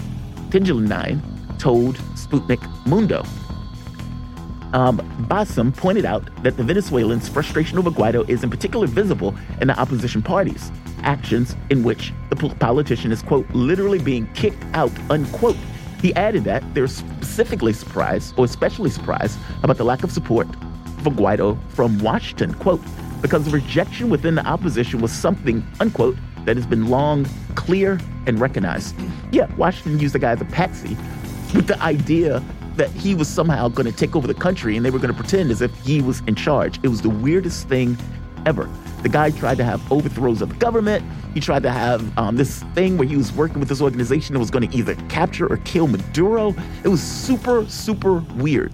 Tingling 0.51 1.21
told 1.59 1.97
Sputnik 2.15 2.63
Mundo. 2.87 3.25
Um, 4.75 4.99
Bassem 5.29 5.77
pointed 5.77 6.05
out 6.05 6.23
that 6.45 6.57
the 6.57 6.63
Venezuelans' 6.63 7.29
frustration 7.29 7.79
over 7.79 7.91
Guaido 7.91 8.29
is 8.29 8.45
in 8.45 8.51
particular 8.51 8.87
visible 8.87 9.35
in 9.61 9.67
the 9.67 9.77
opposition 9.77 10.23
parties 10.23 10.71
actions 11.03 11.57
in 11.71 11.83
which 11.83 12.13
the 12.31 12.37
politician 12.37 13.13
is, 13.13 13.23
quote, 13.23 13.49
literally 13.51 13.99
being 13.99 14.27
kicked 14.35 14.63
out, 14.75 14.93
unquote. 15.11 15.57
He 16.03 16.15
added 16.15 16.45
that 16.45 16.63
they're 16.75 16.87
specifically 16.89 17.73
surprised, 17.73 18.39
or 18.39 18.45
especially 18.45 18.91
surprised, 18.91 19.39
about 19.63 19.77
the 19.77 19.85
lack 19.85 20.05
of 20.05 20.11
support 20.11 20.47
for 21.03 21.11
Guaido 21.11 21.59
from 21.71 21.99
Washington, 21.99 22.55
quote, 22.55 22.81
because 23.23 23.45
the 23.45 23.51
rejection 23.51 24.11
within 24.11 24.35
the 24.35 24.47
opposition 24.47 25.01
was 25.01 25.13
something, 25.13 25.67
unquote, 25.81 26.17
that 26.45 26.57
has 26.57 26.67
been 26.67 26.89
long 26.89 27.27
clear 27.55 27.99
and 28.27 28.39
recognized. 28.41 28.95
Yeah, 29.33 29.53
Washington 29.57 29.99
used 29.99 30.15
the 30.15 30.19
guy 30.19 30.33
as 30.33 30.41
a 30.41 30.45
patsy 30.45 30.97
with 31.55 31.67
the 31.67 31.81
idea 31.83 32.43
that 32.77 32.91
he 32.91 33.15
was 33.15 33.27
somehow 33.27 33.69
going 33.69 33.91
to 33.91 33.97
take 33.97 34.15
over 34.15 34.27
the 34.27 34.35
country 34.35 34.77
and 34.77 34.85
they 34.85 34.91
were 34.91 34.99
going 34.99 35.13
to 35.13 35.19
pretend 35.19 35.51
as 35.51 35.63
if 35.63 35.75
he 35.81 36.03
was 36.03 36.21
in 36.27 36.35
charge. 36.35 36.79
It 36.83 36.89
was 36.89 37.01
the 37.01 37.11
weirdest 37.11 37.69
thing 37.69 37.97
ever. 38.47 38.71
The 39.03 39.09
guy 39.11 39.31
tried 39.31 39.59
to 39.59 39.65
have 39.65 39.93
overthrows 39.93 40.41
of 40.41 40.49
the 40.49 40.55
government. 40.55 41.05
He 41.35 41.41
tried 41.41 41.63
to 41.65 41.71
have 41.71 42.17
um, 42.17 42.37
this 42.37 42.63
thing 42.75 42.97
where 42.97 43.07
he 43.07 43.17
was 43.17 43.33
working 43.33 43.61
with 43.61 43.69
this 43.69 43.83
organization 43.83 44.33
that 44.33 44.39
was 44.39 44.51
going 44.51 44.69
to 44.69 44.75
either 44.77 44.95
capture 45.09 45.47
or 45.53 45.59
kill 45.59 45.87
Maduro. 45.87 46.55
It 46.83 46.89
was 46.89 47.03
super, 47.03 47.67
super 47.67 48.15
weird. 48.37 48.73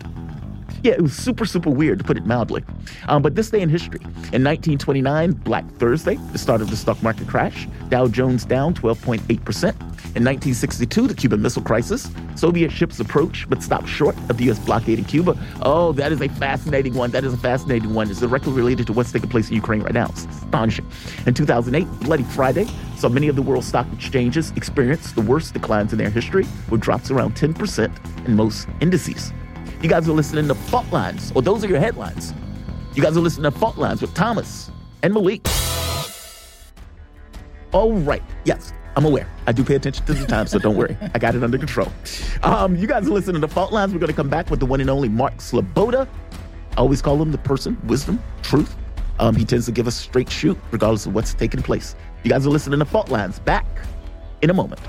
Yeah, 0.83 0.95
it 0.95 1.03
was 1.03 1.15
super, 1.15 1.45
super 1.45 1.71
weird 1.71 1.99
to 1.99 2.05
put 2.05 2.17
it 2.17 2.27
mildly. 2.27 2.65
Um, 3.07 3.23
but 3.23 3.37
this 3.37 3.51
day 3.51 3.61
in 3.61 3.69
history, 3.69 4.01
in 4.01 4.43
1929, 4.43 5.31
Black 5.31 5.65
Thursday, 5.75 6.17
the 6.33 6.39
start 6.39 6.61
of 6.61 6.71
the 6.71 6.77
stock 6.77 7.01
market 7.05 7.29
crash, 7.29 7.69
Dow 7.89 8.09
Jones 8.09 8.45
down 8.45 8.75
12.8%. 8.75 9.23
In 10.15 10.25
1962, 10.25 11.07
the 11.07 11.15
Cuban 11.15 11.41
Missile 11.41 11.63
Crisis, 11.63 12.11
Soviet 12.35 12.73
ships 12.73 12.99
approach 12.99 13.49
but 13.49 13.63
stop 13.63 13.87
short 13.87 14.17
of 14.29 14.39
the 14.39 14.45
U.S. 14.45 14.59
blockade 14.59 14.99
in 14.99 15.05
Cuba. 15.05 15.39
Oh, 15.63 15.93
that 15.93 16.11
is 16.11 16.21
a 16.21 16.29
fascinating 16.29 16.95
one. 16.95 17.13
That 17.13 17.25
is 17.25 17.33
a 17.33 17.39
fascinating 17.39 17.95
one. 17.95 18.11
It's 18.11 18.19
directly 18.19 18.53
related 18.53 18.89
to 18.89 18.93
what's 18.93 19.13
taking 19.13 19.31
place 19.31 19.49
in 19.49 19.55
Ukraine 19.55 19.83
right 19.83 19.95
now. 19.95 20.07
It's 20.07 20.25
astonishing. 20.25 20.91
In 21.27 21.35
2008, 21.35 21.87
Bloody 22.01 22.25
Friday 22.25 22.67
saw 22.97 23.09
many 23.09 23.29
of 23.29 23.37
the 23.37 23.43
world's 23.43 23.69
stock 23.69 23.87
exchanges 23.93 24.51
experience 24.57 25.13
the 25.13 25.23
worst 25.23 25.55
declines 25.55 25.93
in 25.93 25.99
their 25.99 26.11
history, 26.11 26.45
with 26.71 26.81
drops 26.81 27.13
around 27.13 27.37
10% 27.37 28.27
in 28.27 28.37
most 28.37 28.67
indices. 28.81 29.33
You 29.83 29.89
guys 29.89 30.09
are 30.09 30.13
listening 30.13 30.47
to 30.47 30.55
Fault 30.55 30.87
Lines, 30.93 31.33
or 31.35 31.43
those 31.43 31.65
are 31.65 31.67
your 31.67 31.81
headlines. 31.81 32.33
You 32.95 33.03
guys 33.03 33.17
are 33.17 33.21
listening 33.21 33.51
to 33.51 33.59
Fault 33.59 33.77
Lines 33.79 34.01
with 34.01 34.15
Thomas 34.15 34.71
and 35.03 35.13
Melik. 35.13 35.45
All 37.73 37.93
right. 37.93 38.23
Yes, 38.45 38.73
I'm 38.95 39.05
aware. 39.05 39.29
I 39.49 39.51
do 39.51 39.65
pay 39.65 39.75
attention 39.75 40.07
to 40.07 40.15
the 40.15 40.25
time, 40.25 40.47
so 40.47 40.61
don't 40.61 40.77
worry. 40.77 40.97
I 41.15 41.19
got 41.19 41.35
it 41.35 41.43
under 41.43 41.59
control. 41.59 41.93
Um, 42.45 42.77
you 42.77 42.87
guys 42.87 43.09
are 43.09 43.11
listening 43.11 43.41
to 43.41 43.49
Fault 43.49 43.73
Lines. 43.73 43.93
We're 43.93 43.99
going 43.99 44.13
to 44.13 44.17
come 44.17 44.29
back 44.29 44.51
with 44.51 44.61
the 44.61 44.67
one 44.67 44.81
and 44.81 44.89
only 44.89 45.09
Mark 45.09 45.39
Sleboda. 45.39 46.07
I 46.77 46.77
always 46.77 47.03
call 47.03 47.21
him 47.21 47.33
the 47.33 47.39
person, 47.39 47.77
wisdom, 47.89 48.23
truth. 48.43 48.77
Um, 49.19 49.35
he 49.35 49.45
tends 49.45 49.67
to 49.67 49.73
give 49.73 49.89
us 49.89 49.97
straight 49.97 50.31
shoot, 50.31 50.57
regardless 50.71 51.07
of 51.07 51.15
what's 51.15 51.35
taking 51.35 51.61
place. 51.61 51.97
You 52.23 52.31
guys 52.31 52.47
are 52.47 52.51
listening 52.51 52.79
to 52.79 52.85
Fault 52.85 53.09
Lines. 53.09 53.41
Back 53.41 53.67
in 54.43 54.51
a 54.51 54.55
moment. 54.55 54.81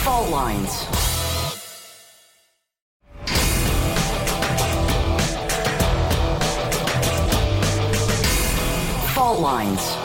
Fault 0.00 0.28
Lines. 0.30 0.99
Lines. 9.60 9.96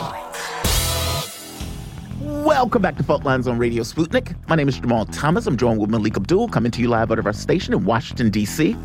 Welcome 2.20 2.82
back 2.82 2.96
to 2.96 3.02
Fault 3.02 3.24
Lines 3.24 3.48
on 3.48 3.56
Radio 3.56 3.84
Sputnik. 3.84 4.36
My 4.48 4.56
name 4.56 4.68
is 4.68 4.78
Jamarl 4.78 5.08
Thomas. 5.12 5.46
I'm 5.46 5.56
joined 5.56 5.80
with 5.80 5.88
Melik 5.88 6.14
Abdul, 6.16 6.48
coming 6.48 6.70
to 6.72 6.82
you 6.82 6.88
live 6.88 7.10
out 7.10 7.18
of 7.18 7.24
our 7.24 7.32
station 7.32 7.72
in 7.72 7.86
Washington, 7.86 8.28
D.C. 8.28 8.76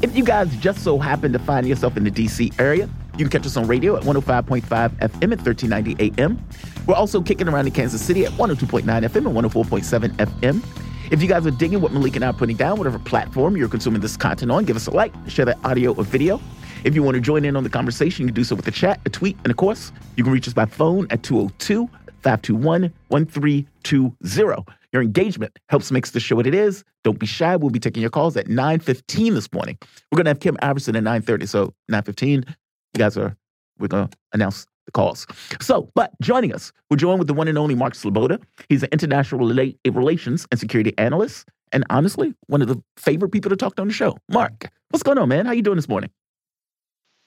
If 0.00 0.16
you 0.16 0.22
guys 0.22 0.54
just 0.58 0.84
so 0.84 0.98
happen 0.98 1.32
to 1.32 1.40
find 1.40 1.66
yourself 1.66 1.96
in 1.96 2.04
the 2.04 2.10
D.C. 2.10 2.52
area, 2.60 2.88
you 3.16 3.24
can 3.24 3.30
catch 3.30 3.46
us 3.46 3.56
on 3.56 3.66
radio 3.66 3.96
at 3.96 4.04
105.5 4.04 4.62
FM 4.62 5.32
at 5.32 5.44
1390 5.44 6.12
AM. 6.22 6.38
We're 6.86 6.94
also 6.94 7.20
kicking 7.20 7.48
around 7.48 7.66
in 7.66 7.72
Kansas 7.72 8.00
City 8.00 8.24
at 8.24 8.30
102.9 8.32 8.84
FM 8.84 9.26
and 9.26 9.50
104.7 9.50 10.08
FM. 10.18 10.62
If 11.10 11.20
you 11.20 11.26
guys 11.26 11.46
are 11.48 11.50
digging 11.50 11.80
what 11.80 11.90
Melik 11.90 12.14
and 12.14 12.24
I 12.24 12.28
are 12.28 12.32
putting 12.32 12.56
down, 12.56 12.78
whatever 12.78 13.00
platform 13.00 13.56
you're 13.56 13.68
consuming 13.68 14.00
this 14.00 14.16
content 14.16 14.52
on, 14.52 14.66
give 14.66 14.76
us 14.76 14.86
a 14.86 14.92
like, 14.92 15.12
share 15.26 15.46
that 15.46 15.58
audio 15.64 15.92
or 15.94 16.04
video. 16.04 16.40
If 16.84 16.96
you 16.96 17.02
want 17.02 17.14
to 17.14 17.20
join 17.20 17.44
in 17.44 17.54
on 17.54 17.62
the 17.62 17.70
conversation, 17.70 18.24
you 18.24 18.28
can 18.28 18.34
do 18.34 18.44
so 18.44 18.56
with 18.56 18.66
a 18.66 18.72
chat, 18.72 19.00
a 19.06 19.10
tweet, 19.10 19.36
and 19.44 19.50
of 19.50 19.56
course, 19.56 19.92
you 20.16 20.24
can 20.24 20.32
reach 20.32 20.48
us 20.48 20.54
by 20.54 20.64
phone 20.64 21.06
at 21.10 21.22
202 21.22 21.88
521 22.22 22.92
1320. 23.08 24.64
Your 24.92 25.02
engagement 25.02 25.58
helps 25.68 25.90
makes 25.92 26.10
the 26.10 26.20
show 26.20 26.36
what 26.36 26.46
it 26.46 26.54
is. 26.54 26.84
Don't 27.04 27.18
be 27.18 27.26
shy. 27.26 27.56
We'll 27.56 27.70
be 27.70 27.78
taking 27.78 28.00
your 28.00 28.10
calls 28.10 28.36
at 28.36 28.46
9.15 28.46 29.34
this 29.34 29.52
morning. 29.52 29.78
We're 30.10 30.16
going 30.16 30.26
to 30.26 30.30
have 30.30 30.40
Kim 30.40 30.56
Iverson 30.60 30.96
at 30.96 31.04
9.30. 31.04 31.48
So 31.48 31.72
9.15, 31.90 32.48
you 32.48 32.54
guys 32.98 33.16
are, 33.16 33.36
we're 33.78 33.88
going 33.88 34.08
to 34.08 34.18
announce 34.32 34.66
the 34.84 34.92
calls. 34.92 35.26
So, 35.60 35.88
but 35.94 36.12
joining 36.20 36.52
us, 36.52 36.72
we're 36.90 36.96
joined 36.96 37.20
with 37.20 37.28
the 37.28 37.34
one 37.34 37.48
and 37.48 37.56
only 37.56 37.74
Mark 37.74 37.94
Sleboda. 37.94 38.42
He's 38.68 38.82
an 38.82 38.90
international 38.92 39.46
relations 39.84 40.46
and 40.50 40.60
security 40.60 40.92
analyst. 40.98 41.48
And 41.70 41.84
honestly, 41.88 42.34
one 42.48 42.60
of 42.60 42.68
the 42.68 42.82
favorite 42.98 43.30
people 43.30 43.48
to 43.50 43.56
talk 43.56 43.76
to 43.76 43.82
on 43.82 43.88
the 43.88 43.94
show. 43.94 44.18
Mark, 44.28 44.68
what's 44.90 45.02
going 45.02 45.16
on, 45.16 45.28
man? 45.28 45.46
How 45.46 45.52
you 45.52 45.62
doing 45.62 45.76
this 45.76 45.88
morning? 45.88 46.10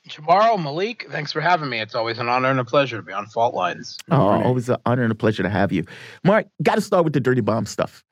Tomorrow, 0.09 0.57
Melik, 0.57 1.09
thanks 1.11 1.31
for 1.31 1.41
having 1.41 1.69
me. 1.69 1.79
It's 1.79 1.95
always 1.95 2.19
an 2.19 2.29
honor 2.29 2.49
and 2.49 2.59
a 2.59 2.65
pleasure 2.65 2.97
to 2.97 3.03
be 3.03 3.11
on 3.11 3.25
Fault 3.27 3.55
Lines. 3.55 3.97
Oh, 4.11 4.41
always 4.43 4.69
an 4.69 4.77
honor 4.85 5.03
and 5.03 5.11
a 5.11 5.15
pleasure 5.15 5.43
to 5.43 5.49
have 5.49 5.71
you. 5.71 5.83
Mark, 6.23 6.47
got 6.61 6.75
to 6.75 6.81
start 6.81 7.03
with 7.03 7.13
the 7.13 7.19
dirty 7.19 7.41
bomb 7.41 7.65
stuff. 7.65 8.03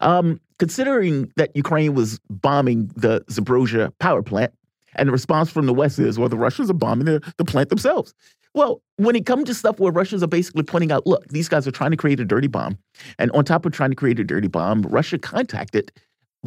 Um, 0.00 0.40
considering 0.58 1.32
that 1.36 1.54
Ukraine 1.54 1.94
was 1.94 2.20
bombing 2.30 2.90
the 2.96 3.20
Zaporozhye 3.30 3.92
power 3.98 4.22
plant, 4.22 4.52
and 4.96 5.08
the 5.08 5.12
response 5.12 5.50
from 5.50 5.66
the 5.66 5.74
West 5.74 5.98
is, 5.98 6.18
well, 6.18 6.28
the 6.28 6.38
Russians 6.38 6.70
are 6.70 6.74
bombing 6.74 7.04
the, 7.04 7.32
the 7.36 7.44
plant 7.44 7.68
themselves. 7.68 8.14
Well, 8.54 8.80
when 8.96 9.14
it 9.14 9.26
comes 9.26 9.44
to 9.44 9.54
stuff 9.54 9.78
where 9.78 9.92
Russians 9.92 10.22
are 10.22 10.28
basically 10.28 10.62
pointing 10.62 10.90
out, 10.90 11.06
look, 11.06 11.28
these 11.28 11.48
guys 11.48 11.68
are 11.68 11.72
trying 11.72 11.90
to 11.90 11.96
create 11.96 12.18
a 12.20 12.24
dirty 12.24 12.48
bomb. 12.48 12.78
And 13.18 13.30
on 13.32 13.44
top 13.44 13.66
of 13.66 13.72
trying 13.72 13.90
to 13.90 13.96
create 13.96 14.18
a 14.18 14.24
dirty 14.24 14.48
bomb, 14.48 14.82
Russia 14.82 15.18
contacted 15.18 15.92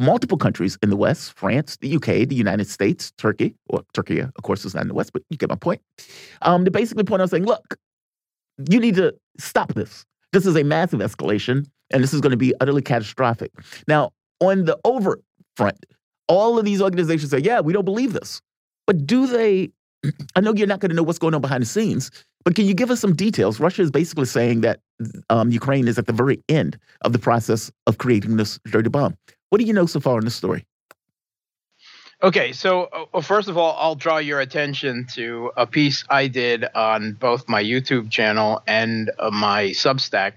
multiple 0.00 0.38
countries 0.38 0.78
in 0.82 0.90
the 0.90 0.96
West 0.96 1.32
France, 1.32 1.76
the 1.80 1.94
UK, 1.94 2.28
the 2.28 2.34
United 2.34 2.66
States, 2.66 3.12
Turkey. 3.18 3.54
Well, 3.68 3.84
Turkey, 3.92 4.20
of 4.20 4.34
course, 4.42 4.64
is 4.64 4.74
not 4.74 4.82
in 4.82 4.88
the 4.88 4.94
West, 4.94 5.12
but 5.12 5.22
you 5.30 5.36
get 5.36 5.50
my 5.50 5.56
point. 5.56 5.80
Um, 6.42 6.64
to 6.64 6.70
basically 6.70 7.04
point 7.04 7.22
out 7.22 7.30
saying, 7.30 7.44
look, 7.44 7.76
you 8.68 8.80
need 8.80 8.96
to 8.96 9.14
stop 9.38 9.74
this. 9.74 10.04
This 10.32 10.46
is 10.46 10.56
a 10.56 10.64
massive 10.64 11.00
escalation, 11.00 11.66
and 11.90 12.02
this 12.02 12.14
is 12.14 12.20
going 12.20 12.30
to 12.30 12.36
be 12.36 12.54
utterly 12.60 12.82
catastrophic. 12.82 13.52
Now, 13.86 14.10
on 14.40 14.64
the 14.64 14.78
overt 14.84 15.22
front, 15.56 15.84
all 16.28 16.58
of 16.58 16.64
these 16.64 16.80
organizations 16.80 17.30
say, 17.30 17.38
yeah, 17.38 17.60
we 17.60 17.72
don't 17.72 17.84
believe 17.84 18.12
this. 18.12 18.40
But 18.86 19.06
do 19.06 19.26
they? 19.26 19.70
I 20.34 20.40
know 20.40 20.54
you're 20.54 20.66
not 20.66 20.80
going 20.80 20.90
to 20.90 20.96
know 20.96 21.02
what's 21.02 21.18
going 21.18 21.34
on 21.34 21.40
behind 21.40 21.62
the 21.62 21.66
scenes, 21.66 22.10
but 22.44 22.54
can 22.54 22.64
you 22.64 22.74
give 22.74 22.90
us 22.90 23.00
some 23.00 23.14
details? 23.14 23.60
Russia 23.60 23.82
is 23.82 23.90
basically 23.90 24.24
saying 24.24 24.62
that 24.62 24.80
um, 25.28 25.50
Ukraine 25.50 25.88
is 25.88 25.98
at 25.98 26.06
the 26.06 26.12
very 26.12 26.42
end 26.48 26.78
of 27.02 27.12
the 27.12 27.18
process 27.18 27.70
of 27.86 27.98
creating 27.98 28.36
this 28.36 28.58
dirty 28.66 28.88
bomb. 28.88 29.16
What 29.50 29.60
do 29.60 29.66
you 29.66 29.72
know 29.72 29.86
so 29.86 30.00
far 30.00 30.18
in 30.18 30.24
this 30.24 30.34
story? 30.34 30.64
Okay, 32.22 32.52
so 32.52 33.08
uh, 33.14 33.20
first 33.20 33.48
of 33.48 33.56
all, 33.56 33.76
I'll 33.78 33.94
draw 33.94 34.18
your 34.18 34.40
attention 34.40 35.06
to 35.14 35.50
a 35.56 35.66
piece 35.66 36.04
I 36.08 36.28
did 36.28 36.64
on 36.74 37.14
both 37.14 37.48
my 37.48 37.62
YouTube 37.62 38.10
channel 38.10 38.62
and 38.66 39.10
uh, 39.18 39.30
my 39.30 39.68
Substack 39.70 40.34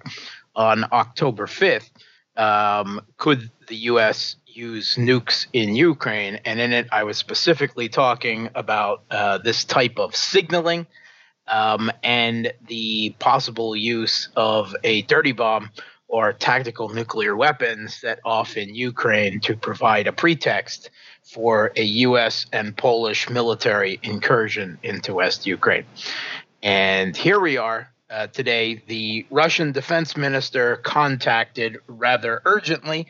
on 0.56 0.86
October 0.92 1.46
5th. 1.46 1.90
Um, 2.38 3.02
could 3.18 3.52
the 3.68 3.76
U.S. 3.92 4.38
use 4.48 4.96
nukes 4.96 5.46
in 5.54 5.76
Ukraine? 5.76 6.40
And 6.46 6.60
in 6.60 6.72
it, 6.72 6.88
I 6.92 7.04
was 7.04 7.18
specifically 7.18 7.90
talking 7.90 8.50
about 8.56 9.04
uh, 9.12 9.40
this 9.40 9.64
type 9.64 10.00
of 10.00 10.16
signaling 10.16 10.88
um, 11.48 11.92
and 12.02 12.54
the 12.68 13.14
possible 13.20 13.76
use 13.76 14.30
of 14.36 14.74
a 14.84 15.02
dirty 15.04 15.34
bomb 15.34 15.70
or 16.14 16.32
tactical 16.32 16.90
nuclear 16.90 17.36
weapons 17.36 18.02
that 18.02 18.20
off 18.24 18.56
in 18.56 18.76
Ukraine 18.76 19.40
to 19.40 19.58
provide 19.58 20.06
a 20.06 20.12
pretext 20.12 20.92
for 21.24 21.72
a 21.76 21.82
U.S. 22.08 22.46
and 22.54 22.78
Polish 22.78 23.32
military 23.32 24.00
incursion 24.04 24.78
into 24.84 25.16
West 25.16 25.48
Ukraine. 25.48 25.86
And 26.62 27.18
here 27.18 27.40
we 27.40 27.58
are 27.58 27.92
uh, 28.12 28.28
today. 28.28 28.84
The 28.86 29.26
Russian 29.32 29.72
defense 29.72 30.16
minister 30.16 30.76
contacted 30.76 31.80
rather 31.88 32.44
urgently 32.46 33.08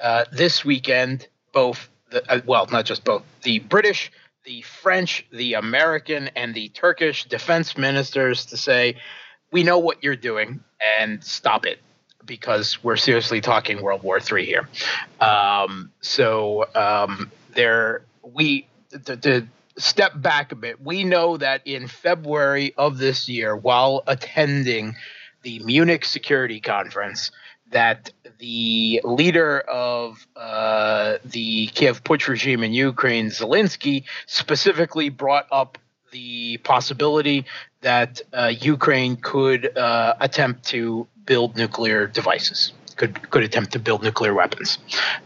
uh, 0.00 0.24
this 0.32 0.64
weekend 0.64 1.28
both, 1.52 1.88
the, 2.10 2.28
uh, 2.28 2.40
well, 2.46 2.66
not 2.72 2.84
just 2.84 3.04
both, 3.04 3.22
the 3.44 3.60
British, 3.60 4.10
the 4.44 4.62
French, 4.62 5.24
the 5.30 5.54
American, 5.54 6.26
and 6.34 6.52
the 6.52 6.68
Turkish 6.70 7.26
defense 7.26 7.78
ministers 7.78 8.46
to 8.46 8.56
say, 8.56 8.96
we 9.52 9.62
know 9.62 9.78
what 9.78 10.02
you're 10.02 10.16
doing 10.16 10.64
and 10.98 11.22
stop 11.22 11.64
it 11.64 11.78
because 12.30 12.82
we're 12.84 12.96
seriously 12.96 13.40
talking 13.40 13.82
World 13.82 14.04
War 14.04 14.20
III 14.20 14.46
here. 14.46 14.68
Um, 15.20 15.90
so 16.00 16.64
um, 16.76 17.32
there, 17.56 18.02
we 18.22 18.68
to, 19.04 19.48
step 19.76 20.12
back 20.14 20.52
a 20.52 20.54
bit. 20.54 20.80
We 20.80 21.02
know 21.02 21.38
that 21.38 21.66
in 21.66 21.88
February 21.88 22.72
of 22.76 22.98
this 22.98 23.28
year, 23.28 23.56
while 23.56 24.04
attending 24.06 24.94
the 25.42 25.58
Munich 25.60 26.04
Security 26.04 26.60
Conference, 26.60 27.32
that 27.72 28.12
the 28.38 29.00
leader 29.02 29.60
of 29.60 30.24
uh, 30.36 31.16
the 31.24 31.66
Kiev 31.68 32.04
Putsch 32.04 32.28
regime 32.28 32.62
in 32.62 32.72
Ukraine, 32.72 33.30
Zelensky, 33.30 34.04
specifically 34.26 35.08
brought 35.08 35.46
up 35.50 35.78
the 36.12 36.58
possibility 36.58 37.46
that 37.80 38.20
uh, 38.32 38.52
Ukraine 38.60 39.16
could 39.16 39.76
uh, 39.76 40.14
attempt 40.20 40.64
to 40.66 41.06
build 41.24 41.56
nuclear 41.56 42.06
devices. 42.06 42.72
Could 42.96 43.30
could 43.30 43.42
attempt 43.42 43.72
to 43.72 43.78
build 43.78 44.02
nuclear 44.02 44.34
weapons. 44.34 44.78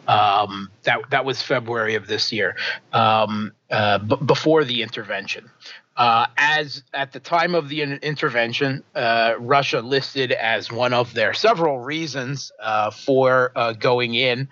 Um, 0.06 0.70
that 0.84 1.00
that 1.10 1.24
was 1.24 1.42
February 1.42 1.96
of 1.96 2.06
this 2.06 2.32
year, 2.32 2.56
um, 2.92 3.52
uh, 3.70 3.98
b- 3.98 4.16
before 4.24 4.64
the 4.64 4.82
intervention. 4.82 5.50
Uh, 5.96 6.26
as 6.36 6.82
at 6.92 7.12
the 7.12 7.20
time 7.20 7.54
of 7.54 7.68
the 7.68 7.82
intervention, 7.82 8.82
uh, 8.94 9.34
Russia 9.38 9.80
listed 9.80 10.32
as 10.32 10.70
one 10.70 10.92
of 10.92 11.14
their 11.14 11.32
several 11.32 11.78
reasons 11.80 12.52
uh, 12.60 12.90
for 12.90 13.52
uh, 13.56 13.72
going 13.72 14.14
in 14.14 14.48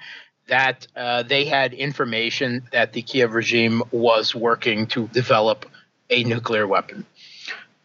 that 0.49 0.87
uh, 0.97 1.23
they 1.23 1.45
had 1.45 1.73
information 1.73 2.63
that 2.73 2.93
the 2.93 3.03
Kiev 3.03 3.35
regime 3.35 3.83
was 3.91 4.35
working 4.35 4.87
to 4.89 5.09
develop 5.09 5.67
a 6.11 6.25
nuclear 6.25 6.67
weapon. 6.67 7.07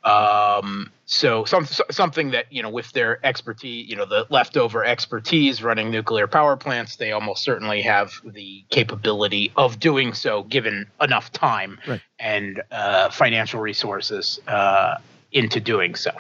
Um, 0.04 0.92
so 1.08 1.46
some, 1.46 1.66
something 1.90 2.32
that 2.32 2.52
you 2.52 2.62
know 2.62 2.70
with 2.70 2.92
their 2.92 3.26
expertise, 3.26 3.90
you 3.90 3.96
know, 3.96 4.06
the 4.06 4.28
leftover 4.30 4.84
expertise 4.84 5.64
running 5.64 5.90
nuclear 5.90 6.28
power 6.28 6.58
plants, 6.58 6.98
they 6.98 7.14
almost 7.14 7.44
certainly 7.44 7.82
have 7.82 8.12
the 8.26 8.66
capability 8.70 9.54
of 9.56 9.80
doing 9.80 10.14
so, 10.14 10.44
given 10.44 10.86
enough 11.00 11.32
time 11.32 11.80
right. 11.88 12.02
and 12.20 12.62
uh, 12.72 13.10
financial 13.10 13.62
resources 13.62 14.42
uh, 14.48 14.96
into 15.32 15.62
doing 15.62 15.96
so. 15.96 16.12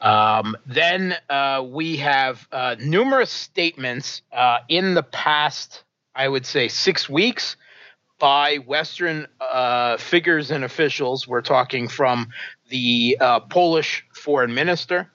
Um, 0.00 0.56
then 0.66 1.14
uh, 1.30 1.64
we 1.64 1.96
have 1.98 2.48
uh, 2.50 2.74
numerous 2.80 3.30
statements 3.30 4.22
uh, 4.32 4.58
in 4.68 4.94
the 4.94 5.04
past, 5.04 5.84
I 6.12 6.26
would 6.26 6.44
say, 6.44 6.66
six 6.66 7.08
weeks 7.08 7.56
by 8.18 8.56
Western 8.58 9.26
uh, 9.40 9.96
figures 9.96 10.50
and 10.50 10.64
officials. 10.64 11.26
We're 11.26 11.40
talking 11.40 11.88
from 11.88 12.28
the 12.72 13.18
uh, 13.20 13.40
Polish 13.40 14.04
foreign 14.14 14.54
minister, 14.54 15.08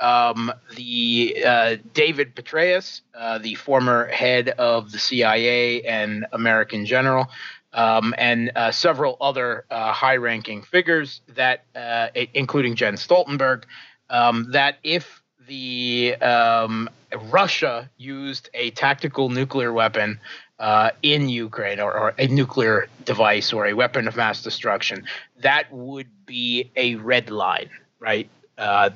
um, 0.00 0.50
the 0.74 1.36
uh, 1.46 1.76
David 1.92 2.34
Petraeus, 2.34 3.02
uh, 3.14 3.36
the 3.38 3.54
former 3.54 4.06
head 4.06 4.48
of 4.48 4.90
the 4.90 4.98
CIA 4.98 5.82
and 5.82 6.26
American 6.32 6.86
general, 6.86 7.28
um, 7.74 8.14
and 8.16 8.50
uh, 8.56 8.72
several 8.72 9.18
other 9.20 9.66
uh, 9.70 9.92
high-ranking 9.92 10.62
figures 10.62 11.20
that, 11.34 11.64
uh, 11.76 12.08
including 12.32 12.74
Jens 12.74 13.06
Stoltenberg, 13.06 13.64
um, 14.08 14.50
that 14.52 14.78
if 14.82 15.22
the 15.46 16.14
um, 16.16 16.88
Russia 17.30 17.90
used 17.98 18.48
a 18.54 18.70
tactical 18.70 19.28
nuclear 19.28 19.72
weapon 19.72 20.18
uh, 20.62 20.92
in 21.02 21.28
Ukraine 21.28 21.80
or, 21.80 21.92
or, 21.92 22.14
a 22.18 22.28
nuclear 22.28 22.86
device 23.04 23.52
or 23.52 23.66
a 23.66 23.72
weapon 23.72 24.06
of 24.06 24.14
mass 24.16 24.44
destruction, 24.44 25.04
that 25.40 25.64
would 25.72 26.06
be 26.24 26.70
a 26.76 26.94
red 26.94 27.30
line, 27.30 27.68
right? 27.98 28.30
Uh, 28.56 28.90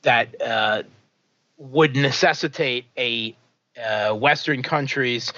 that 0.00 0.40
uh, 0.40 0.82
would 1.58 1.94
necessitate 1.94 2.86
a 2.96 3.36
uh, 3.78 4.14
Western 4.14 4.62
country's 4.62 5.30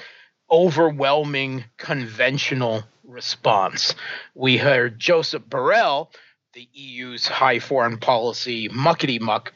overwhelming 0.49 1.65
conventional 1.75 2.83
response. 3.03 3.93
We 4.35 4.55
heard 4.55 4.97
Joseph 4.97 5.43
Borrell, 5.49 6.07
the 6.53 6.65
EU's 6.71 7.27
high 7.27 7.59
foreign 7.59 7.97
policy 7.97 8.69
muckety 8.69 9.19
muck, 9.19 9.51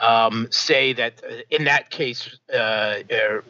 um, 0.00 0.48
say 0.50 0.92
that 0.94 1.22
uh, 1.24 1.34
in 1.50 1.64
that 1.64 1.90
case, 1.90 2.38
uh, 2.52 2.56
uh, 2.56 3.02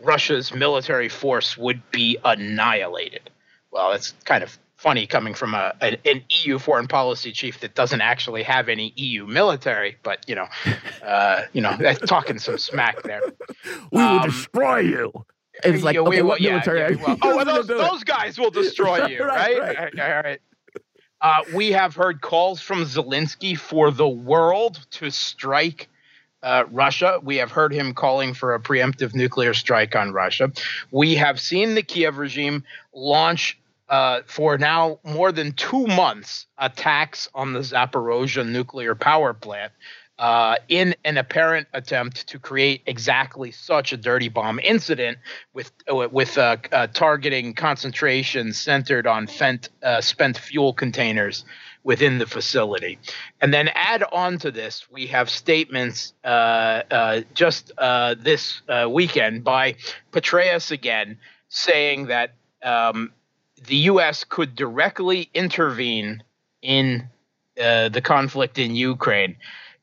Russia's 0.02 0.52
military 0.54 1.08
force 1.08 1.56
would 1.56 1.82
be 1.90 2.18
annihilated. 2.24 3.30
Well, 3.70 3.92
that's 3.92 4.12
kind 4.24 4.42
of 4.42 4.58
funny 4.76 5.06
coming 5.06 5.34
from 5.34 5.54
a, 5.54 5.74
an, 5.80 6.22
EU 6.30 6.58
foreign 6.58 6.88
policy 6.88 7.32
chief 7.32 7.60
that 7.60 7.74
doesn't 7.74 8.00
actually 8.00 8.42
have 8.42 8.68
any 8.68 8.92
EU 8.96 9.26
military, 9.26 9.96
but 10.02 10.26
you 10.26 10.34
know, 10.34 10.46
uh, 11.04 11.42
you 11.52 11.60
know, 11.60 11.76
talking 12.06 12.38
some 12.38 12.58
smack 12.58 13.02
there. 13.02 13.20
We 13.92 14.00
um, 14.00 14.12
will 14.12 14.26
destroy 14.26 14.78
you. 14.78 15.12
It's 15.64 15.82
like, 15.82 15.96
okay, 15.96 16.22
what 16.22 16.40
yeah, 16.40 16.50
military? 16.52 16.96
Yeah, 16.96 17.16
oh, 17.22 17.36
well, 17.36 17.44
those, 17.44 17.66
those 17.66 18.04
guys 18.04 18.38
will 18.38 18.50
destroy 18.50 19.06
you, 19.06 19.22
right? 19.22 19.58
right, 19.58 19.76
right. 19.76 20.00
All 20.00 20.22
right. 20.22 20.40
Uh, 21.20 21.42
we 21.54 21.72
have 21.72 21.94
heard 21.94 22.22
calls 22.22 22.62
from 22.62 22.84
Zelensky 22.84 23.58
for 23.58 23.90
the 23.90 24.08
world 24.08 24.86
to 24.92 25.10
strike 25.10 25.88
uh, 26.42 26.64
Russia. 26.70 27.20
We 27.22 27.36
have 27.36 27.50
heard 27.50 27.72
him 27.72 27.94
calling 27.94 28.34
for 28.34 28.54
a 28.54 28.60
preemptive 28.60 29.14
nuclear 29.14 29.54
strike 29.54 29.96
on 29.96 30.12
Russia. 30.12 30.52
We 30.90 31.14
have 31.16 31.40
seen 31.40 31.74
the 31.74 31.82
Kiev 31.82 32.18
regime 32.18 32.64
launch 32.94 33.58
uh, 33.88 34.20
for 34.26 34.56
now 34.56 35.00
more 35.04 35.32
than 35.32 35.52
two 35.52 35.86
months 35.86 36.46
attacks 36.58 37.28
on 37.34 37.52
the 37.52 37.60
Zaporozhye 37.60 38.48
nuclear 38.48 38.94
power 38.94 39.34
plant. 39.34 39.72
Uh, 40.18 40.56
in 40.68 40.94
an 41.06 41.16
apparent 41.16 41.66
attempt 41.72 42.26
to 42.28 42.38
create 42.38 42.82
exactly 42.84 43.50
such 43.50 43.94
a 43.94 43.96
dirty 43.96 44.28
bomb 44.28 44.58
incident, 44.58 45.16
with 45.54 45.72
uh, 45.90 46.06
with 46.12 46.36
uh, 46.36 46.58
uh, 46.72 46.86
targeting 46.88 47.54
concentrations 47.54 48.60
centered 48.60 49.06
on 49.06 49.26
uh, 49.82 50.00
spent 50.02 50.36
fuel 50.36 50.74
containers 50.74 51.46
within 51.82 52.18
the 52.18 52.26
facility. 52.26 52.98
And 53.40 53.52
then 53.52 53.68
add 53.68 54.02
on 54.12 54.38
to 54.38 54.50
this, 54.50 54.86
we 54.90 55.06
have 55.08 55.30
statements 55.30 56.12
uh, 56.24 56.82
uh, 56.90 57.20
just 57.34 57.72
uh, 57.78 58.16
this 58.18 58.60
uh, 58.68 58.88
weekend 58.90 59.44
by 59.44 59.76
Petraeus 60.12 60.70
again 60.70 61.18
saying 61.48 62.06
that 62.06 62.34
um, 62.62 63.12
the 63.66 63.76
U.S. 63.76 64.24
could 64.24 64.54
directly 64.54 65.30
intervene 65.34 66.22
in 66.62 67.08
uh, 67.60 67.88
the 67.88 68.00
conflict 68.00 68.58
in 68.58 68.74
Ukraine 68.74 69.36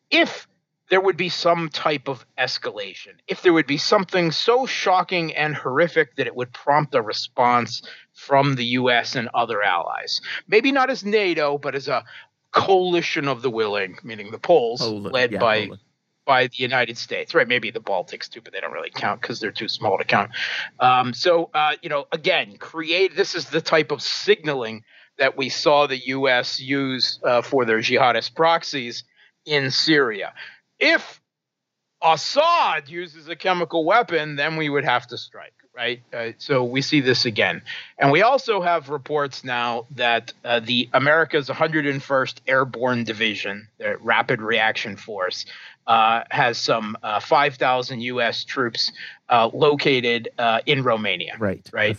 if 0.10 0.48
there 0.90 1.02
would 1.02 1.18
be 1.18 1.30
some 1.30 1.70
type 1.70 2.08
of 2.08 2.26
escalation, 2.38 3.16
if 3.28 3.42
there 3.42 3.54
would 3.54 3.68
be 3.68 3.78
something 3.78 4.32
so 4.32 4.66
shocking 4.66 5.36
and 5.36 5.56
horrific 5.56 6.16
that 6.16 6.28
it 6.28 6.36
would 6.36 6.54
prompt 6.54 6.96
a 6.96 7.02
response 7.02 7.82
from 8.18 8.56
the 8.56 8.66
US 8.66 9.16
and 9.16 9.30
other 9.34 9.62
allies. 9.62 10.22
Maybe 10.48 10.72
not 10.72 10.90
as 10.90 11.06
NATO, 11.06 11.58
but 11.58 11.76
as 11.76 11.88
a 11.88 12.04
coalition 12.52 13.28
of 13.28 13.44
the 13.44 13.50
willing, 13.50 13.98
meaning 14.04 14.32
the 14.32 14.40
Poles, 14.40 14.82
led 14.82 15.32
yeah, 15.32 15.40
by 15.40 15.66
Poland. 15.66 15.82
by 16.26 16.48
the 16.48 16.58
United 16.58 16.98
States, 16.98 17.36
right? 17.36 17.48
Maybe 17.48 17.70
the 17.70 17.80
Baltics 17.80 18.28
too, 18.28 18.42
but 18.42 18.54
they 18.54 18.60
don't 18.60 18.74
really 18.74 18.90
count 18.90 19.22
because 19.22 19.40
they're 19.40 19.52
too 19.52 19.68
small 19.68 20.00
to 20.00 20.04
count. 20.04 20.32
Um, 20.80 21.14
so, 21.14 21.52
uh, 21.54 21.76
you 21.84 21.90
know, 21.90 22.08
again, 22.12 22.58
create 22.58 23.16
this 23.16 23.36
is 23.36 23.50
the 23.50 23.62
type 23.62 23.92
of 23.92 24.02
signaling 24.02 24.84
that 25.20 25.38
we 25.38 25.50
saw 25.50 25.86
the 25.86 25.98
U.S. 26.08 26.60
use 26.60 27.20
uh, 27.24 27.44
for 27.44 27.66
their 27.66 27.80
jihadist 27.80 28.36
proxies 28.36 29.04
in 29.46 29.70
Syria. 29.70 30.34
If 30.80 31.22
Assad 32.02 32.90
uses 32.90 33.28
a 33.28 33.36
chemical 33.36 33.86
weapon, 33.86 34.36
then 34.36 34.56
we 34.56 34.70
would 34.70 34.86
have 34.86 35.08
to 35.08 35.18
strike 35.18 35.54
right? 35.78 36.02
Uh, 36.12 36.32
so 36.40 36.64
we 36.64 36.82
see 36.82 37.00
this 37.00 37.24
again. 37.26 37.62
And 38.00 38.12
we 38.12 38.24
also 38.24 38.62
have 38.62 38.90
reports 38.90 39.44
now 39.44 39.86
that 39.92 40.34
uh, 40.44 40.60
the 40.60 40.90
America's 40.94 41.50
101st 41.50 42.40
Airborne 42.48 43.04
Division, 43.04 43.68
the 43.78 43.96
Rapid 43.98 44.42
Reaction 44.42 44.98
Force, 44.98 45.46
uh, 45.86 46.24
has 46.32 46.58
some 46.58 46.98
uh, 47.04 47.20
5,000 47.20 48.02
U.S. 48.02 48.44
troops 48.44 48.92
uh, 49.30 49.50
located 49.54 50.30
uh, 50.38 50.60
in 50.66 50.84
Romania. 50.84 51.36
Right. 51.38 51.70
Right. 51.72 51.98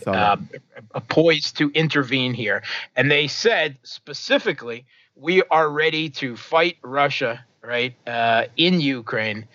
poised 1.07 1.57
to 1.57 1.71
intervene 1.71 2.33
here. 2.33 2.61
And 2.95 3.09
they 3.09 3.27
said 3.27 3.77
specifically, 3.83 4.85
we 5.15 5.41
are 5.49 5.69
ready 5.69 6.09
to 6.09 6.35
fight 6.35 6.77
Russia, 6.83 7.45
right, 7.63 7.95
in 8.57 8.81
Ukraine 8.81 9.47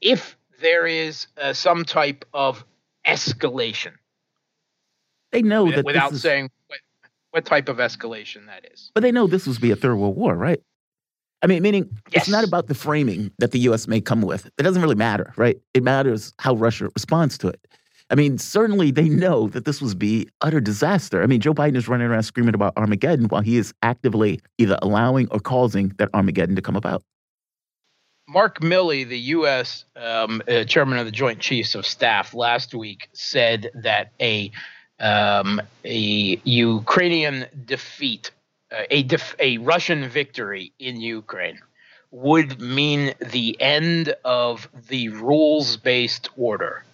if 0.00 0.36
there 0.60 0.86
is 0.86 1.26
uh, 1.40 1.52
some 1.52 1.84
type 1.84 2.24
of 2.34 2.64
escalation. 3.06 3.92
They 5.32 5.42
know 5.42 5.70
that 5.70 5.84
without 5.84 6.12
is, 6.12 6.22
saying 6.22 6.50
what, 6.68 6.80
what 7.30 7.44
type 7.44 7.68
of 7.68 7.76
escalation 7.76 8.46
that 8.46 8.66
is. 8.72 8.90
But 8.94 9.02
they 9.02 9.12
know 9.12 9.26
this 9.26 9.46
was 9.46 9.58
be 9.58 9.70
a 9.70 9.76
third 9.76 9.96
world 9.96 10.16
war, 10.16 10.34
right? 10.34 10.60
I 11.42 11.46
mean, 11.46 11.62
meaning 11.62 11.88
yes. 12.12 12.22
it's 12.22 12.28
not 12.28 12.44
about 12.44 12.66
the 12.66 12.74
framing 12.74 13.30
that 13.38 13.52
the 13.52 13.60
U.S. 13.60 13.86
may 13.86 14.00
come 14.00 14.22
with. 14.22 14.46
It 14.58 14.62
doesn't 14.62 14.82
really 14.82 14.96
matter, 14.96 15.32
right? 15.36 15.56
It 15.74 15.84
matters 15.84 16.32
how 16.38 16.54
Russia 16.54 16.88
responds 16.94 17.38
to 17.38 17.48
it. 17.48 17.60
I 18.10 18.14
mean, 18.14 18.38
certainly 18.38 18.90
they 18.90 19.08
know 19.08 19.48
that 19.48 19.66
this 19.66 19.82
was 19.82 19.94
be 19.94 20.28
utter 20.40 20.60
disaster. 20.60 21.22
I 21.22 21.26
mean, 21.26 21.40
Joe 21.40 21.52
Biden 21.52 21.76
is 21.76 21.88
running 21.88 22.06
around 22.06 22.22
screaming 22.22 22.54
about 22.54 22.72
Armageddon 22.76 23.26
while 23.26 23.42
he 23.42 23.58
is 23.58 23.74
actively 23.82 24.40
either 24.56 24.78
allowing 24.80 25.28
or 25.30 25.40
causing 25.40 25.92
that 25.98 26.08
Armageddon 26.14 26.56
to 26.56 26.62
come 26.62 26.76
about. 26.76 27.04
Mark 28.28 28.60
Milley, 28.60 29.08
the 29.08 29.18
U.S. 29.18 29.86
Um, 29.96 30.42
uh, 30.46 30.64
chairman 30.64 30.98
of 30.98 31.06
the 31.06 31.12
Joint 31.12 31.40
Chiefs 31.40 31.74
of 31.74 31.86
Staff, 31.86 32.34
last 32.34 32.74
week 32.74 33.08
said 33.14 33.70
that 33.82 34.12
a 34.20 34.52
um, 35.00 35.62
a 35.82 36.40
Ukrainian 36.44 37.46
defeat, 37.64 38.30
uh, 38.70 38.82
a 38.90 39.02
def- 39.04 39.36
a 39.38 39.56
Russian 39.58 40.10
victory 40.10 40.72
in 40.78 41.00
Ukraine, 41.00 41.58
would 42.10 42.60
mean 42.60 43.14
the 43.18 43.58
end 43.60 44.14
of 44.26 44.68
the 44.88 45.08
rules 45.08 45.78
based 45.78 46.28
order. 46.36 46.84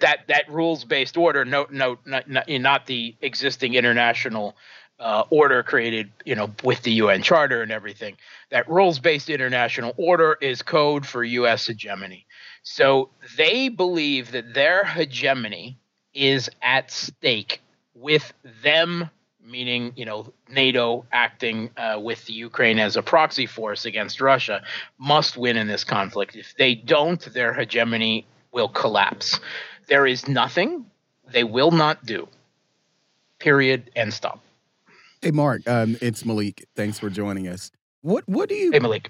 That 0.00 0.26
that 0.26 0.44
rules 0.50 0.84
based 0.84 1.16
order, 1.16 1.46
no, 1.46 1.66
no, 1.70 1.98
not, 2.04 2.28
not, 2.28 2.46
not 2.48 2.86
the 2.86 3.14
existing 3.22 3.72
international 3.72 4.54
uh, 4.98 5.24
order 5.30 5.62
created, 5.62 6.10
you 6.24 6.34
know, 6.34 6.50
with 6.64 6.82
the 6.82 6.92
UN 6.92 7.22
Charter 7.22 7.62
and 7.62 7.70
everything. 7.70 8.16
That 8.50 8.68
rules-based 8.68 9.28
international 9.28 9.94
order 9.96 10.38
is 10.40 10.62
code 10.62 11.06
for 11.06 11.22
U.S. 11.22 11.66
hegemony. 11.66 12.26
So 12.62 13.10
they 13.36 13.68
believe 13.68 14.32
that 14.32 14.54
their 14.54 14.84
hegemony 14.84 15.78
is 16.14 16.48
at 16.62 16.90
stake 16.90 17.60
with 17.94 18.32
them, 18.62 19.10
meaning 19.44 19.92
you 19.96 20.04
know 20.04 20.32
NATO 20.48 21.04
acting 21.12 21.70
uh, 21.76 22.00
with 22.00 22.24
the 22.26 22.32
Ukraine 22.32 22.78
as 22.78 22.96
a 22.96 23.02
proxy 23.02 23.46
force 23.46 23.84
against 23.84 24.20
Russia, 24.20 24.62
must 24.98 25.36
win 25.36 25.56
in 25.56 25.68
this 25.68 25.84
conflict. 25.84 26.34
If 26.36 26.54
they 26.56 26.74
don't, 26.74 27.20
their 27.32 27.52
hegemony 27.52 28.26
will 28.50 28.68
collapse. 28.68 29.38
There 29.88 30.06
is 30.06 30.26
nothing 30.26 30.86
they 31.32 31.44
will 31.44 31.70
not 31.70 32.04
do. 32.04 32.28
Period. 33.38 33.90
And 33.94 34.12
stop. 34.12 34.40
Hey, 35.26 35.32
Mark, 35.32 35.68
um, 35.68 35.96
it's 36.00 36.22
Melik. 36.22 36.62
Thanks 36.76 37.00
for 37.00 37.10
joining 37.10 37.48
us. 37.48 37.72
What 38.02 38.22
what 38.28 38.48
do 38.48 38.54
you? 38.54 38.70
Hey, 38.70 38.78
Melik. 38.78 39.08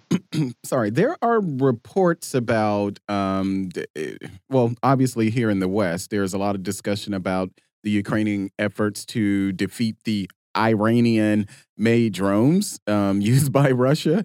sorry, 0.64 0.88
there 0.88 1.14
are 1.20 1.42
reports 1.42 2.32
about. 2.32 2.98
Um, 3.06 3.68
eh, 3.94 4.16
well, 4.48 4.72
obviously, 4.82 5.28
here 5.28 5.50
in 5.50 5.58
the 5.58 5.68
West, 5.68 6.08
there's 6.08 6.32
a 6.32 6.38
lot 6.38 6.54
of 6.54 6.62
discussion 6.62 7.12
about 7.12 7.50
the 7.82 7.90
Ukrainian 7.90 8.48
efforts 8.58 9.04
to 9.12 9.52
defeat 9.52 9.96
the 10.04 10.30
Iranian-made 10.56 12.14
drones 12.14 12.80
um, 12.86 13.20
used 13.34 13.52
by 13.52 13.70
Russia, 13.70 14.24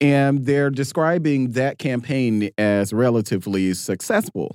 and 0.00 0.46
they're 0.46 0.70
describing 0.70 1.50
that 1.54 1.80
campaign 1.80 2.50
as 2.56 2.92
relatively 2.92 3.74
successful, 3.74 4.54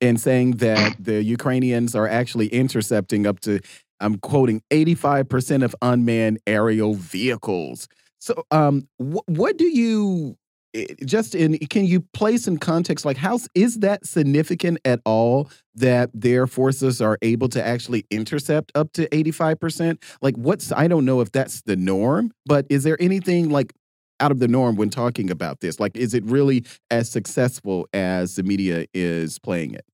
and 0.00 0.20
saying 0.20 0.58
that 0.58 0.94
the 1.00 1.24
Ukrainians 1.24 1.96
are 1.96 2.06
actually 2.06 2.46
intercepting 2.50 3.26
up 3.26 3.40
to 3.40 3.58
I'm 4.00 4.18
quoting 4.18 4.62
85% 4.70 5.64
of 5.64 5.74
unmanned 5.82 6.40
aerial 6.46 6.94
vehicles. 6.94 7.88
So, 8.18 8.44
um, 8.50 8.88
wh 9.00 9.18
what 9.26 9.56
do 9.56 9.64
you 9.64 10.36
eh, 10.74 10.86
just 11.06 11.34
in 11.34 11.56
can 11.68 11.86
you 11.86 12.00
place 12.12 12.46
in 12.46 12.58
context 12.58 13.04
like 13.04 13.16
how 13.16 13.38
is 13.54 13.78
that 13.78 14.06
significant 14.06 14.78
at 14.84 15.00
all 15.06 15.50
that 15.74 16.10
their 16.12 16.46
forces 16.46 17.00
are 17.00 17.16
able 17.22 17.48
to 17.48 17.66
actually 17.66 18.04
intercept 18.10 18.72
up 18.74 18.92
to 18.92 19.08
85% 19.08 20.02
like 20.20 20.36
what's 20.36 20.70
i 20.72 20.86
don't 20.86 21.06
know 21.06 21.22
if 21.22 21.32
that's 21.32 21.62
the 21.62 21.76
norm 21.76 22.30
but 22.44 22.66
is 22.68 22.84
there 22.84 23.00
anything 23.00 23.48
like 23.48 23.72
out 24.20 24.30
of 24.30 24.38
the 24.38 24.48
norm 24.48 24.76
when 24.76 24.90
talking 24.90 25.30
about 25.30 25.60
this? 25.60 25.80
Like 25.80 25.96
is 25.96 26.14
it 26.14 26.24
really 26.24 26.64
as 26.90 27.10
successful 27.10 27.88
as 27.92 28.36
the 28.36 28.42
media 28.42 28.86
is 28.94 29.38
playing 29.38 29.74
it 29.74 29.84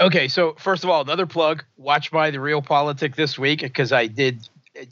Okay, 0.00 0.26
so 0.28 0.54
first 0.58 0.82
of 0.82 0.90
all, 0.90 1.02
another 1.02 1.26
plug. 1.26 1.64
Watch 1.76 2.10
by 2.10 2.30
the 2.30 2.40
Real 2.40 2.62
Politic 2.62 3.14
this 3.14 3.38
week 3.38 3.60
because 3.60 3.92
I 3.92 4.08
did 4.08 4.48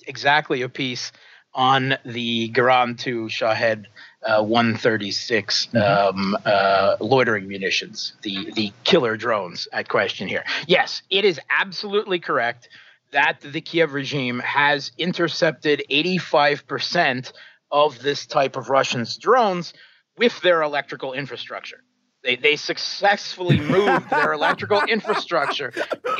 exactly 0.06 0.62
a 0.62 0.68
piece 0.68 1.10
on 1.54 1.96
the 2.04 2.50
Geran 2.50 2.98
2 2.98 3.28
Shahed 3.28 3.86
uh, 4.24 4.42
136 4.42 5.66
mm-hmm. 5.66 6.18
um, 6.18 6.36
uh, 6.46 6.96
loitering 7.00 7.48
munitions, 7.48 8.14
the 8.22 8.50
the 8.52 8.72
killer 8.84 9.16
drones 9.16 9.66
at 9.72 9.88
question 9.88 10.28
here. 10.28 10.44
Yes, 10.66 11.02
it 11.10 11.24
is 11.24 11.40
absolutely 11.50 12.20
correct 12.20 12.68
that 13.10 13.40
the 13.40 13.60
Kiev 13.60 13.92
regime 13.92 14.38
has 14.38 14.92
intercepted 14.96 15.82
85% 15.90 17.32
of 17.70 17.98
this 18.00 18.24
type 18.26 18.56
of 18.56 18.70
Russians 18.70 19.18
drones 19.18 19.74
with 20.16 20.40
their 20.40 20.62
electrical 20.62 21.12
infrastructure. 21.12 21.82
They, 22.24 22.36
they 22.36 22.56
successfully 22.56 23.58
moved 23.58 24.10
their 24.10 24.32
electrical 24.32 24.80
infrastructure 24.88 25.72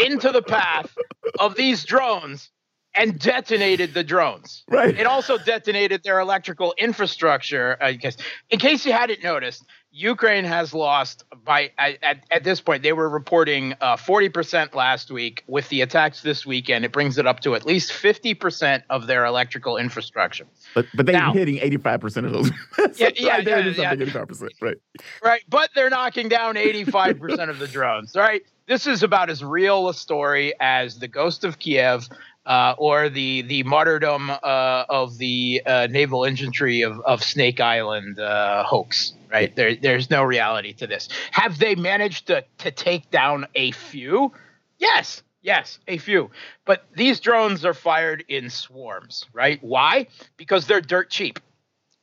into 0.05 0.33
the 0.33 0.43
path 0.43 0.97
of 1.39 1.55
these 1.55 1.85
drones 1.85 2.51
and 2.95 3.19
detonated 3.19 3.95
the 3.95 4.05
drones. 4.05 4.65
Right. 4.69 4.99
It 4.99 5.07
also 5.07 5.39
detonated 5.39 6.03
their 6.03 6.21
electrical 6.21 6.75
infrastructure. 6.77 7.79
Uh, 7.81 7.93
Guess, 7.93 8.17
in 8.51 8.59
case 8.59 8.85
you 8.85 8.93
hadn't 8.93 9.23
noticed, 9.23 9.65
Ukraine 9.93 10.45
has 10.45 10.73
lost 10.73 11.25
by 11.45 11.71
at, 11.79 12.25
at 12.31 12.45
this 12.45 12.63
point 12.63 12.83
they 12.83 12.95
were 12.95 13.09
reporting 13.09 13.75
uh, 13.81 13.97
40% 13.97 14.75
last 14.75 15.11
week. 15.11 15.45
With 15.47 15.69
the 15.69 15.83
attacks 15.83 16.23
this 16.23 16.47
weekend, 16.47 16.87
it 16.87 16.93
brings 16.93 17.19
it 17.19 17.27
up 17.27 17.41
to 17.41 17.55
at 17.55 17.67
least 17.67 17.93
50% 17.93 18.85
of 18.89 19.07
their 19.07 19.27
electrical 19.27 19.77
infrastructure. 19.77 20.47
But 20.75 20.87
but 20.95 21.05
they're 21.07 21.31
hitting 21.33 21.59
85% 21.59 22.25
of 22.25 22.33
those. 22.33 22.51
Yeah, 22.97 23.11
yeah, 23.15 23.37
right 23.37 23.47
yeah, 23.47 23.59
yeah. 23.59 23.95
85%. 23.95 24.49
Right. 24.61 24.77
Right, 25.23 25.43
but 25.49 25.71
they're 25.75 25.91
knocking 25.91 26.29
down 26.29 26.57
85% 26.57 27.49
of 27.49 27.59
the 27.59 27.69
drones. 27.69 28.13
Right, 28.15 28.43
this 28.67 28.87
is 28.87 29.03
about 29.03 29.31
as 29.31 29.45
real 29.45 29.89
a 29.89 29.95
story 29.95 30.55
as 30.61 30.99
the 30.99 31.09
Ghost 31.09 31.45
of 31.45 31.59
Kiev. 31.59 32.09
Uh, 32.45 32.75
or 32.77 33.09
the 33.09 33.43
the 33.43 33.63
martyrdom 33.63 34.29
uh, 34.29 34.85
of 34.89 35.17
the 35.19 35.63
uh, 35.65 35.87
naval 35.91 36.25
infantry 36.25 36.83
of, 36.83 36.99
of 37.01 37.23
Snake 37.23 37.61
Island 37.61 38.19
uh, 38.19 38.65
hoax. 38.65 39.13
Right 39.31 39.55
there, 39.55 39.77
there's 39.77 40.11
no 40.11 40.25
reality 40.25 40.73
to 40.75 40.87
this. 40.87 41.09
Have 41.31 41.59
they 41.59 41.75
managed 41.77 42.27
to 42.27 42.45
to 42.59 42.71
take 42.71 43.11
down 43.11 43.47
a 43.55 43.71
few? 43.71 44.33
Yes, 44.79 45.23
yes, 45.41 45.79
a 45.87 45.99
few. 45.99 46.31
But 46.65 46.85
these 46.97 47.21
drones 47.21 47.65
are 47.65 47.75
fired 47.75 48.25
in 48.29 48.51
swarms. 48.51 49.25
Right? 49.33 49.63
Why? 49.63 50.09
Because 50.37 50.67
they're 50.67 50.81
dirt 50.81 51.11
cheap 51.11 51.39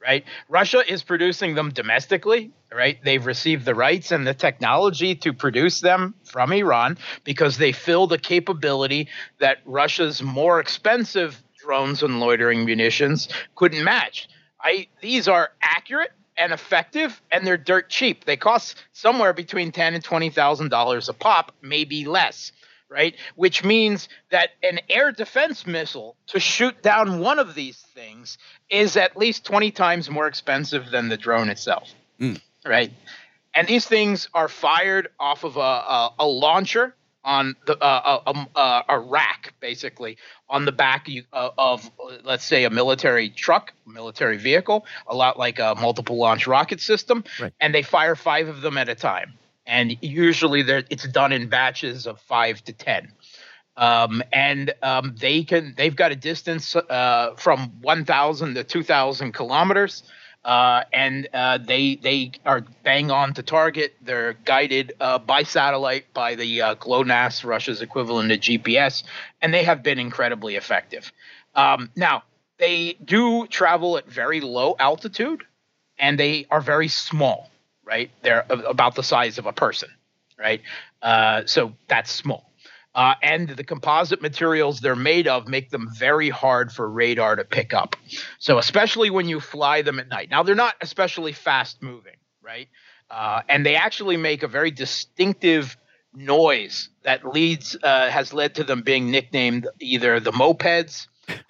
right? 0.02 0.24
Russia 0.48 0.82
is 0.88 1.04
producing 1.04 1.56
them 1.56 1.72
domestically, 1.72 2.52
right? 2.74 2.98
They've 3.04 3.26
received 3.26 3.66
the 3.66 3.76
rights 3.76 4.12
and 4.12 4.26
the 4.26 4.34
technology 4.34 5.16
to 5.16 5.34
produce 5.34 5.82
them 5.82 6.16
from 6.24 6.52
Iran 6.52 6.98
because 7.24 7.58
they 7.58 7.72
fill 7.72 8.08
the 8.08 8.18
capability 8.18 9.10
that 9.40 9.58
Russia's 9.66 10.22
more 10.22 10.60
expensive 10.60 11.42
drones 11.58 12.04
and 12.04 12.20
loitering 12.20 12.66
munitions 12.66 13.28
couldn't 13.56 13.84
match. 13.84 14.30
I 14.62 14.88
these 15.02 15.28
are 15.28 15.52
accurate 15.62 16.12
and 16.38 16.54
effective 16.54 17.22
and 17.32 17.46
they're 17.46 17.58
dirt 17.58 17.90
cheap. 17.90 18.26
They 18.26 18.38
cost 18.38 18.82
somewhere 18.94 19.34
between 19.34 19.72
ten 19.72 19.94
and 19.94 20.04
twenty 20.04 20.30
thousand 20.30 20.70
dollars 20.70 21.10
a 21.10 21.14
pop, 21.14 21.54
maybe 21.62 22.06
less. 22.06 22.52
Right, 22.90 23.16
which 23.36 23.64
means 23.64 24.10
that 24.32 24.50
an 24.64 24.80
air 24.90 25.12
defense 25.12 25.68
missile 25.68 26.16
to 26.28 26.40
shoot 26.40 26.82
down 26.82 27.20
one 27.20 27.38
of 27.38 27.54
these 27.54 27.78
things 27.78 28.40
is 28.68 28.98
at 28.98 29.16
least 29.16 29.46
20 29.46 29.70
times 29.70 30.10
more 30.10 30.26
expensive 30.26 30.90
than 30.90 31.08
the 31.08 31.16
drone 31.18 31.50
itself. 31.50 31.94
Right. 32.66 32.92
And 33.54 33.68
these 33.68 33.86
things 33.86 34.28
are 34.34 34.48
fired 34.48 35.10
off 35.20 35.44
of 35.44 35.58
a, 35.58 35.60
a, 35.60 36.14
a 36.20 36.26
launcher 36.26 36.96
on 37.24 37.56
the 37.68 37.78
uh, 37.78 38.22
a, 38.26 38.60
a, 38.60 38.84
a 38.90 39.00
rack, 39.00 39.54
basically 39.60 40.18
on 40.50 40.66
the 40.66 40.72
back 40.72 41.08
you- 41.08 41.26
uh, 41.32 41.50
of, 41.58 41.92
let's 42.24 42.46
say, 42.46 42.64
a 42.64 42.70
military 42.70 43.30
truck, 43.30 43.74
military 43.86 44.38
vehicle, 44.38 44.86
a 45.06 45.16
lot 45.16 45.38
like 45.38 45.60
a 45.60 45.76
multiple 45.80 46.18
launch 46.18 46.48
rocket 46.48 46.80
system, 46.80 47.24
Right. 47.40 47.54
and 47.60 47.76
they 47.76 47.82
fire 47.84 48.16
five 48.16 48.48
of 48.48 48.62
them 48.62 48.78
at 48.78 48.90
a 48.90 48.96
time. 48.96 49.34
And 49.70 49.96
usually, 50.02 50.62
it's 50.62 51.08
done 51.08 51.32
in 51.32 51.48
batches 51.48 52.08
of 52.08 52.20
five 52.20 52.64
to 52.64 52.74
ten 52.74 53.14
um, 53.80 54.22
and 54.34 54.74
um, 54.84 55.16
they 55.18 55.44
can 55.44 55.74
they've 55.78 55.96
got 55.96 56.12
a 56.12 56.16
distance 56.16 56.76
uh, 56.76 57.34
from 57.38 57.72
1,000 57.82 58.56
to 58.56 58.64
2,000 58.66 59.32
kilometers, 59.32 60.04
uh, 60.44 60.84
and 60.92 61.30
uh, 61.34 61.58
they 61.60 61.96
they 61.96 62.32
are 62.46 62.66
bang 62.84 63.10
on 63.10 63.34
to 63.36 63.42
target. 63.42 63.96
They're 64.02 64.34
guided 64.34 64.94
uh, 65.00 65.20
by 65.20 65.44
satellite 65.44 66.14
by 66.14 66.36
the 66.36 66.62
uh, 66.62 66.76
GLONASS, 66.76 67.46
Russia's 67.46 67.82
equivalent 67.82 68.30
to 68.30 68.38
GPS, 68.38 69.04
and 69.42 69.54
they 69.54 69.64
have 69.64 69.82
been 69.82 69.98
incredibly 69.98 70.58
effective. 70.58 71.14
Um, 71.56 71.90
now 71.96 72.24
they 72.58 72.98
do 73.04 73.48
travel 73.48 73.98
at 73.98 74.08
very 74.08 74.42
low 74.42 74.76
altitude, 74.78 75.44
and 75.98 76.20
they 76.20 76.48
are 76.52 76.62
very 76.62 76.90
small. 76.90 77.50
Right, 77.90 78.12
they're 78.22 78.46
about 78.50 78.94
the 78.94 79.04
size 79.04 79.40
of 79.40 79.48
a 79.48 79.54
person. 79.54 79.90
Right, 80.38 80.62
uh, 81.02 81.42
so 81.46 81.74
that's 81.88 82.12
small 82.12 82.50
uh, 82.96 83.16
and 83.22 83.50
the 83.50 83.64
composite 83.64 84.22
materials 84.22 84.80
they're 84.80 84.96
made 84.96 85.28
of 85.28 85.48
make 85.48 85.70
them 85.70 85.88
very 85.96 86.30
hard 86.30 86.72
for 86.72 86.90
radar 86.90 87.36
to 87.36 87.46
pick 87.46 87.74
up. 87.74 87.96
So, 88.40 88.58
especially 88.58 89.10
when 89.10 89.28
you 89.28 89.40
fly 89.40 89.82
them 89.82 90.00
at 90.00 90.10
night. 90.10 90.30
Now, 90.30 90.44
they're 90.44 90.56
not 90.56 90.76
especially 90.82 91.34
fast 91.34 91.82
moving, 91.82 92.18
right? 92.42 92.68
Uh, 93.10 93.42
and 93.48 93.66
they 93.66 93.76
actually 93.76 94.18
make 94.18 94.44
a 94.44 94.48
very 94.48 94.72
distinctive 94.72 95.78
noise 96.14 96.90
that 97.04 97.24
leads 97.24 97.78
uh, 97.84 98.10
has 98.10 98.34
led 98.34 98.56
to 98.56 98.64
them 98.64 98.82
being 98.82 99.12
nicknamed 99.12 99.68
either 99.80 100.20
the 100.20 100.32
mopeds 100.32 101.08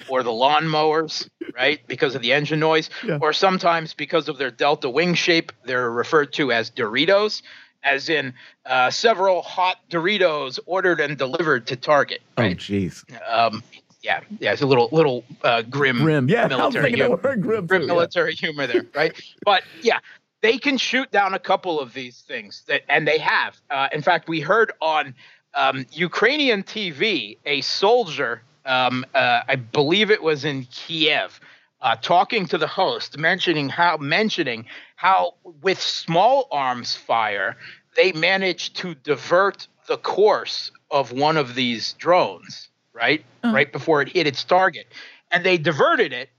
or 0.10 0.24
the 0.24 0.32
lawnmowers, 0.32 1.28
right? 1.56 1.80
Because 1.88 2.16
of 2.16 2.22
the 2.22 2.34
engine 2.34 2.60
noise, 2.60 2.90
Yeah. 3.04 3.20
or 3.22 3.34
sometimes 3.34 3.94
because 3.94 4.30
of 4.30 4.38
their 4.38 4.52
delta 4.52 4.90
wing 4.90 5.14
shape, 5.14 5.52
they're 5.66 5.90
referred 5.92 6.34
to 6.34 6.52
as 6.52 6.70
Doritos, 6.72 7.42
as 7.84 8.10
in 8.10 8.34
uh, 8.66 8.90
several 8.92 9.42
hot 9.42 9.78
Doritos 9.90 10.60
ordered 10.66 11.00
and 11.00 11.18
delivered 11.18 11.68
to 11.68 11.76
Target. 11.76 12.22
Oh, 12.38 12.42
jeez. 12.44 13.04
Um, 13.30 13.64
yeah, 14.02 14.22
yeah, 14.40 14.54
it's 14.54 14.62
a 14.62 14.66
little 14.66 14.88
little 14.94 15.24
uh, 15.44 15.62
grim, 15.64 15.98
Grim. 15.98 16.30
Yeah, 16.30 16.48
military 16.48 16.94
humor, 16.94 17.18
grim. 17.18 17.42
grim 17.42 17.68
too, 17.68 17.80
yeah. 17.82 17.86
military 17.86 18.34
humor 18.34 18.66
there, 18.66 18.86
right? 18.96 19.14
but 19.44 19.64
yeah, 19.82 20.00
they 20.42 20.58
can 20.58 20.78
shoot 20.78 21.12
down 21.12 21.34
a 21.34 21.40
couple 21.40 21.82
of 21.82 21.94
these 21.94 22.22
things, 22.22 22.64
that, 22.68 22.84
and 22.88 23.06
they 23.06 23.18
have. 23.18 23.60
Uh, 23.70 23.90
in 23.92 24.02
fact, 24.02 24.30
we 24.30 24.40
heard 24.40 24.72
on 24.82 25.14
um, 25.54 25.86
Ukrainian 25.92 26.64
TV 26.64 27.38
a 27.46 27.60
soldier, 27.60 28.42
um, 28.70 29.06
uh, 29.16 29.42
I 29.48 29.56
believe 29.56 30.12
it 30.12 30.24
was 30.24 30.46
in 30.46 30.66
Kiev, 30.72 31.40
uh, 31.82 31.96
talking 32.02 32.46
to 32.48 32.58
the 32.58 32.68
host, 32.68 33.18
mentioning 33.18 33.70
how 33.70 33.98
mentioning 33.98 34.66
how 34.96 35.36
with 35.62 35.82
small 35.82 36.48
arms 36.52 36.96
fire 36.96 37.58
they 37.96 38.14
managed 38.14 38.78
to 38.78 38.96
divert 38.96 39.68
the 39.88 39.98
course 39.98 40.72
of 40.92 41.12
one 41.12 41.38
of 41.38 41.56
these 41.56 41.94
drones, 41.94 42.70
right, 42.94 43.26
right 43.54 43.72
before 43.72 44.02
it 44.02 44.10
hit 44.10 44.28
its 44.28 44.44
target, 44.44 44.88
and 45.32 45.44
they 45.46 45.58
diverted 45.58 46.14
it 46.14 46.30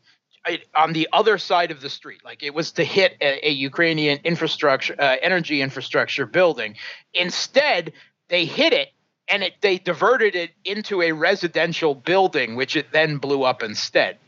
it- 0.46 0.66
on 0.76 0.92
the 0.92 1.08
other 1.12 1.38
side 1.38 1.70
of 1.70 1.80
the 1.80 1.90
street. 1.90 2.24
Like 2.24 2.42
it 2.42 2.54
was 2.54 2.72
to 2.72 2.84
hit 2.84 3.16
a, 3.20 3.48
a 3.48 3.50
Ukrainian 3.52 4.20
infrastructure, 4.24 4.94
uh, 4.98 5.16
energy 5.22 5.60
infrastructure 5.62 6.26
building. 6.26 6.76
Instead, 7.14 7.92
they 8.28 8.44
hit 8.46 8.72
it 8.72 8.88
and 9.30 9.42
it, 9.42 9.54
they 9.60 9.78
diverted 9.78 10.34
it 10.34 10.50
into 10.64 11.02
a 11.02 11.12
residential 11.12 11.94
building, 11.94 12.56
which 12.56 12.76
it 12.76 12.92
then 12.92 13.18
blew 13.18 13.44
up 13.44 13.62
instead. 13.62 14.18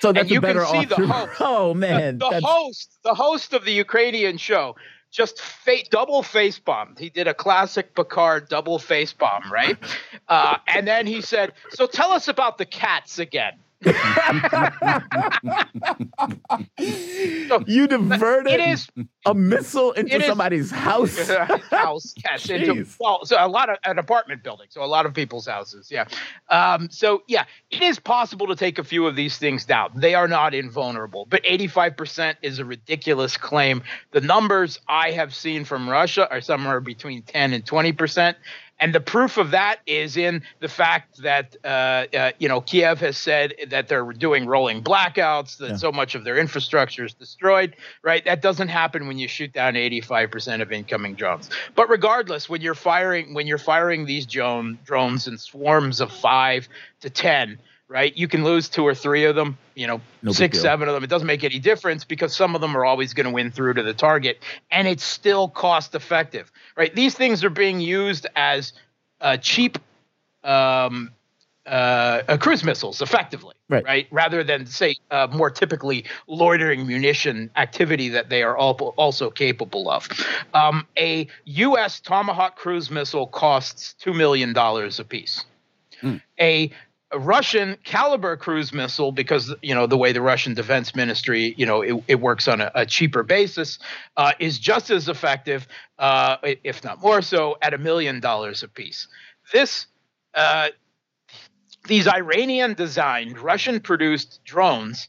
So 0.00 0.12
that's 0.12 0.30
you 0.30 0.38
a 0.38 0.42
can 0.42 0.66
see 0.66 0.84
the 0.84 1.06
host. 1.06 1.32
oh 1.40 1.74
man, 1.74 2.18
the 2.18 2.28
that's, 2.30 2.44
host, 2.44 2.98
the 3.02 3.14
host 3.14 3.52
of 3.52 3.64
the 3.64 3.72
Ukrainian 3.72 4.38
show, 4.38 4.76
just 5.10 5.40
fa- 5.40 5.84
double 5.90 6.22
face 6.22 6.58
bombed. 6.58 6.98
He 6.98 7.10
did 7.10 7.26
a 7.26 7.34
classic 7.34 7.94
Picard 7.94 8.48
double 8.48 8.78
face 8.78 9.12
bomb, 9.12 9.50
right? 9.52 9.76
Uh, 10.28 10.58
and 10.68 10.86
then 10.86 11.08
he 11.08 11.20
said, 11.20 11.52
"So 11.70 11.88
tell 11.88 12.12
us 12.12 12.28
about 12.28 12.56
the 12.56 12.64
cats 12.64 13.18
again." 13.18 13.54
So 13.82 13.92
you 17.66 17.86
diverted 17.86 18.52
it 18.52 18.60
is 18.60 18.86
a 19.24 19.32
missile 19.34 19.92
into 19.92 20.22
somebody's 20.22 20.70
house. 20.70 21.16
house, 21.70 22.14
yes, 22.22 22.50
into, 22.50 22.86
well, 22.98 23.24
so 23.24 23.36
a 23.38 23.48
lot 23.48 23.70
of 23.70 23.78
an 23.84 23.98
apartment 23.98 24.42
building, 24.42 24.66
so 24.68 24.84
a 24.84 24.86
lot 24.86 25.06
of 25.06 25.14
people's 25.14 25.46
houses, 25.46 25.90
yeah. 25.90 26.04
Um, 26.50 26.90
so 26.90 27.22
yeah, 27.26 27.46
it 27.70 27.82
is 27.82 27.98
possible 27.98 28.46
to 28.48 28.56
take 28.56 28.78
a 28.78 28.84
few 28.84 29.06
of 29.06 29.16
these 29.16 29.38
things 29.38 29.64
down. 29.64 29.92
They 29.96 30.14
are 30.14 30.28
not 30.28 30.52
invulnerable, 30.52 31.24
but 31.24 31.42
85% 31.44 32.34
is 32.42 32.58
a 32.58 32.66
ridiculous 32.66 33.38
claim. 33.38 33.82
The 34.10 34.20
numbers 34.20 34.78
I 34.88 35.12
have 35.12 35.34
seen 35.34 35.64
from 35.64 35.88
Russia 35.88 36.30
are 36.30 36.42
somewhere 36.42 36.80
between 36.80 37.22
10 37.22 37.54
and 37.54 37.64
20%. 37.64 38.34
And 38.80 38.94
the 38.94 39.00
proof 39.00 39.36
of 39.36 39.50
that 39.50 39.80
is 39.86 40.16
in 40.16 40.42
the 40.60 40.68
fact 40.68 41.18
that 41.22 41.54
uh, 41.64 41.68
uh, 42.16 42.32
you 42.38 42.48
know 42.48 42.60
Kiev 42.62 42.98
has 43.00 43.18
said 43.18 43.54
that 43.68 43.88
they're 43.88 44.12
doing 44.12 44.46
rolling 44.46 44.82
blackouts, 44.82 45.58
that 45.58 45.70
Yeah. 45.70 45.76
so 45.76 45.92
much 45.92 46.14
of 46.14 46.24
their 46.24 46.38
infrastructure 46.38 47.04
is 47.04 47.12
destroyed. 47.14 47.76
Right, 48.02 48.24
that 48.24 48.40
doesn't 48.40 48.68
happen 48.68 49.06
when 49.06 49.18
you 49.18 49.28
shoot 49.28 49.52
down 49.52 49.74
85% 49.74 50.62
of 50.62 50.72
incoming 50.72 51.14
drones. 51.14 51.50
But 51.74 51.90
regardless, 51.90 52.48
when 52.48 52.62
you're 52.62 52.74
firing 52.74 53.34
when 53.34 53.46
you're 53.46 53.58
firing 53.58 54.06
these 54.06 54.24
drone 54.26 54.78
drones 54.84 55.28
in 55.28 55.36
swarms 55.36 56.00
of 56.00 56.10
five 56.10 56.66
to 57.02 57.10
ten, 57.10 57.58
right, 57.90 58.16
you 58.16 58.28
can 58.28 58.44
lose 58.44 58.68
two 58.68 58.86
or 58.86 58.94
three 58.94 59.24
of 59.24 59.34
them. 59.34 59.58
You 59.74 59.88
know, 59.88 60.00
No 60.22 60.32
six, 60.32 60.56
deal. 60.56 60.62
seven 60.62 60.88
of 60.88 60.94
them. 60.94 61.04
It 61.04 61.10
doesn't 61.10 61.26
make 61.26 61.44
any 61.44 61.58
difference 61.58 62.04
because 62.04 62.34
some 62.34 62.54
of 62.54 62.60
them 62.60 62.76
are 62.76 62.84
always 62.84 63.12
going 63.12 63.26
to 63.26 63.32
win 63.32 63.50
through 63.50 63.74
to 63.74 63.82
the 63.82 63.92
target, 63.92 64.38
and 64.70 64.88
it's 64.88 65.04
still 65.04 65.48
cost 65.48 65.94
effective. 65.94 66.50
Right, 66.76 66.94
these 66.94 67.14
things 67.14 67.44
are 67.44 67.50
being 67.50 67.80
used 67.80 68.26
as 68.36 68.72
uh, 69.20 69.36
cheap 69.36 69.78
um, 70.44 71.10
uh, 71.66 72.36
cruise 72.38 72.64
missiles 72.64 73.02
effectively, 73.02 73.54
right. 73.68 73.84
right? 73.84 74.06
Rather 74.10 74.42
than 74.42 74.66
say 74.66 74.96
uh, 75.10 75.26
more 75.32 75.50
typically 75.50 76.04
loitering 76.26 76.86
munition 76.86 77.50
activity 77.56 78.08
that 78.08 78.28
they 78.30 78.42
are 78.42 78.56
all, 78.56 78.72
also 78.96 79.30
capable 79.30 79.90
of. 79.90 80.08
Um, 80.54 80.86
a 80.96 81.26
U.S. 81.44 82.00
Tomahawk 82.00 82.56
cruise 82.56 82.90
missile 82.90 83.26
costs 83.26 83.94
two 83.94 84.14
million 84.14 84.52
dollars 84.52 84.98
a 84.98 85.04
piece. 85.04 85.44
Mm. 86.02 86.22
A 86.40 86.70
a 87.12 87.18
Russian 87.18 87.76
Kalibr 87.84 88.38
cruise 88.38 88.72
missile 88.72 89.12
because 89.12 89.54
you 89.62 89.74
know 89.74 89.86
the 89.86 89.96
way 89.96 90.12
the 90.12 90.22
Russian 90.22 90.54
Defense 90.54 90.94
Ministry 90.94 91.54
you 91.56 91.66
know 91.66 91.82
it, 91.82 92.02
it 92.06 92.20
works 92.20 92.46
on 92.48 92.60
a, 92.60 92.70
a 92.74 92.86
cheaper 92.86 93.22
basis 93.22 93.78
uh, 94.16 94.32
is 94.38 94.58
just 94.58 94.90
as 94.90 95.08
effective, 95.08 95.66
uh, 95.98 96.36
if 96.42 96.84
not 96.84 97.00
more 97.00 97.22
so, 97.22 97.56
at 97.62 97.74
a 97.74 97.78
million 97.78 98.20
dollars 98.20 98.62
a 98.62 98.68
piece. 98.68 99.08
This 99.52 99.86
uh, 100.34 100.68
these 101.86 102.06
Iranian 102.06 102.74
designed 102.74 103.38
Russian 103.38 103.80
produced 103.80 104.40
drones 104.44 105.08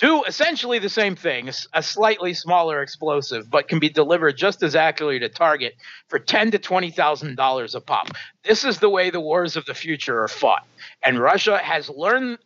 do 0.00 0.24
essentially 0.24 0.78
the 0.78 0.88
same 0.88 1.14
thing, 1.14 1.50
a 1.74 1.82
slightly 1.82 2.32
smaller 2.32 2.82
explosive, 2.82 3.50
but 3.50 3.68
can 3.68 3.78
be 3.78 3.90
delivered 3.90 4.36
just 4.36 4.62
as 4.62 4.74
accurately 4.74 5.18
to 5.18 5.28
target 5.28 5.74
for 6.08 6.18
ten 6.18 6.50
to 6.50 6.58
twenty 6.58 6.90
thousand 6.90 7.36
dollars 7.36 7.74
a 7.74 7.80
pop. 7.80 8.08
This 8.42 8.64
is 8.64 8.78
the 8.78 8.88
way 8.88 9.10
the 9.10 9.20
wars 9.20 9.56
of 9.56 9.66
the 9.66 9.74
future 9.74 10.22
are 10.22 10.28
fought, 10.28 10.66
and 11.04 11.18
Russia 11.18 11.58
has 11.58 11.90
learned 11.90 12.38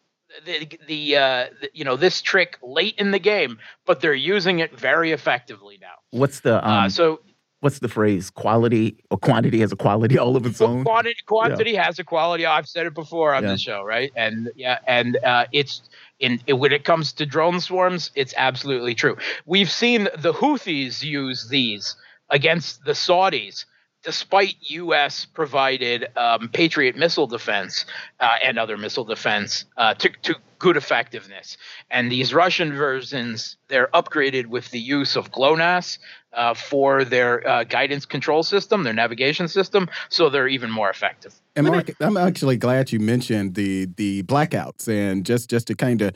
the, 0.44 0.78
the, 0.88 1.16
uh, 1.16 1.46
the 1.60 1.70
you 1.72 1.84
know 1.84 1.96
this 1.96 2.20
trick 2.20 2.58
late 2.62 2.96
in 2.98 3.12
the 3.12 3.20
game, 3.20 3.58
but 3.86 4.00
they're 4.00 4.14
using 4.14 4.58
it 4.58 4.78
very 4.78 5.12
effectively 5.12 5.78
now. 5.80 5.94
What's 6.10 6.40
the 6.40 6.56
uh, 6.56 6.68
um, 6.68 6.84
uh, 6.84 6.88
so? 6.88 7.20
What's 7.60 7.78
the 7.78 7.88
phrase? 7.88 8.28
Quality 8.28 8.98
or 9.10 9.16
quantity 9.16 9.60
has 9.60 9.72
a 9.72 9.76
quality 9.76 10.18
all 10.18 10.36
of 10.36 10.44
its 10.44 10.60
own. 10.60 10.84
Quantity, 10.84 11.16
quantity 11.24 11.70
yeah. 11.70 11.84
has 11.84 11.98
a 11.98 12.04
quality. 12.04 12.44
I've 12.44 12.68
said 12.68 12.84
it 12.84 12.92
before 12.92 13.32
on 13.32 13.42
yeah. 13.42 13.52
the 13.52 13.56
show, 13.56 13.82
right? 13.82 14.12
And 14.16 14.50
yeah, 14.54 14.80
and 14.86 15.16
uh, 15.24 15.46
it's 15.50 15.80
in, 16.24 16.58
when 16.58 16.72
it 16.72 16.84
comes 16.84 17.12
to 17.14 17.26
drone 17.26 17.60
swarms, 17.60 18.10
it's 18.14 18.34
absolutely 18.36 18.94
true. 18.94 19.16
We've 19.44 19.70
seen 19.70 20.08
the 20.16 20.32
Houthis 20.32 21.02
use 21.02 21.48
these 21.48 21.96
against 22.30 22.84
the 22.84 22.92
Saudis, 22.92 23.66
despite 24.02 24.56
U.S. 24.60 25.26
provided 25.26 26.06
um, 26.16 26.48
Patriot 26.48 26.96
missile 26.96 27.26
defense 27.26 27.84
uh, 28.20 28.36
and 28.42 28.58
other 28.58 28.76
missile 28.76 29.04
defense 29.04 29.64
uh, 29.76 29.94
to, 29.94 30.08
to 30.22 30.34
good 30.58 30.76
effectiveness. 30.76 31.58
And 31.90 32.10
these 32.10 32.32
Russian 32.32 32.72
versions, 32.72 33.58
they're 33.68 33.88
upgraded 33.92 34.46
with 34.46 34.70
the 34.70 34.80
use 34.80 35.16
of 35.16 35.30
GLONASS 35.30 35.98
uh, 36.36 36.54
for 36.54 37.04
their 37.04 37.46
uh, 37.46 37.64
guidance 37.64 38.06
control 38.06 38.42
system, 38.42 38.82
their 38.82 38.92
navigation 38.92 39.48
system, 39.48 39.88
so 40.08 40.28
they're 40.28 40.48
even 40.48 40.70
more 40.70 40.90
effective. 40.90 41.34
And 41.56 41.66
Mark, 41.66 41.90
I'm 42.00 42.16
actually 42.16 42.56
glad 42.56 42.92
you 42.92 43.00
mentioned 43.00 43.54
the 43.54 43.86
the 43.96 44.22
blackouts, 44.24 44.88
and 44.88 45.24
just 45.24 45.50
just 45.50 45.66
to 45.68 45.74
kind 45.74 46.02
of 46.02 46.14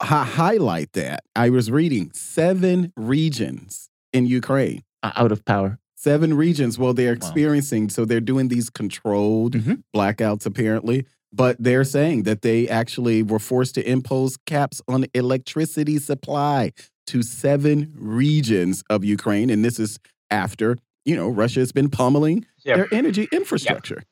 hi 0.00 0.24
highlight 0.24 0.92
that, 0.92 1.24
I 1.34 1.50
was 1.50 1.70
reading 1.70 2.10
seven 2.12 2.92
regions 2.96 3.88
in 4.12 4.26
Ukraine 4.26 4.82
out 5.02 5.32
of 5.32 5.44
power. 5.44 5.78
Seven 5.96 6.34
regions. 6.34 6.78
Well, 6.78 6.92
they're 6.92 7.14
experiencing, 7.14 7.84
wow. 7.84 7.88
so 7.88 8.04
they're 8.04 8.20
doing 8.20 8.48
these 8.48 8.68
controlled 8.68 9.54
mm 9.54 9.62
-hmm. 9.62 9.82
blackouts 9.94 10.46
apparently. 10.46 11.06
But 11.32 11.56
they're 11.58 11.84
saying 11.84 12.24
that 12.24 12.42
they 12.42 12.68
actually 12.68 13.24
were 13.24 13.40
forced 13.40 13.74
to 13.74 13.82
impose 13.82 14.36
caps 14.46 14.80
on 14.86 15.06
electricity 15.14 15.98
supply 15.98 16.72
to 17.06 17.22
seven 17.22 17.92
regions 17.96 18.82
of 18.90 19.04
Ukraine. 19.04 19.50
And 19.50 19.64
this 19.64 19.78
is 19.78 19.98
after, 20.30 20.78
you 21.04 21.16
know, 21.16 21.28
Russia 21.28 21.60
has 21.60 21.72
been 21.72 21.90
pummeling 21.90 22.46
yep. 22.64 22.76
their 22.76 22.94
energy 22.94 23.28
infrastructure. 23.32 23.96
Yep. 23.96 24.06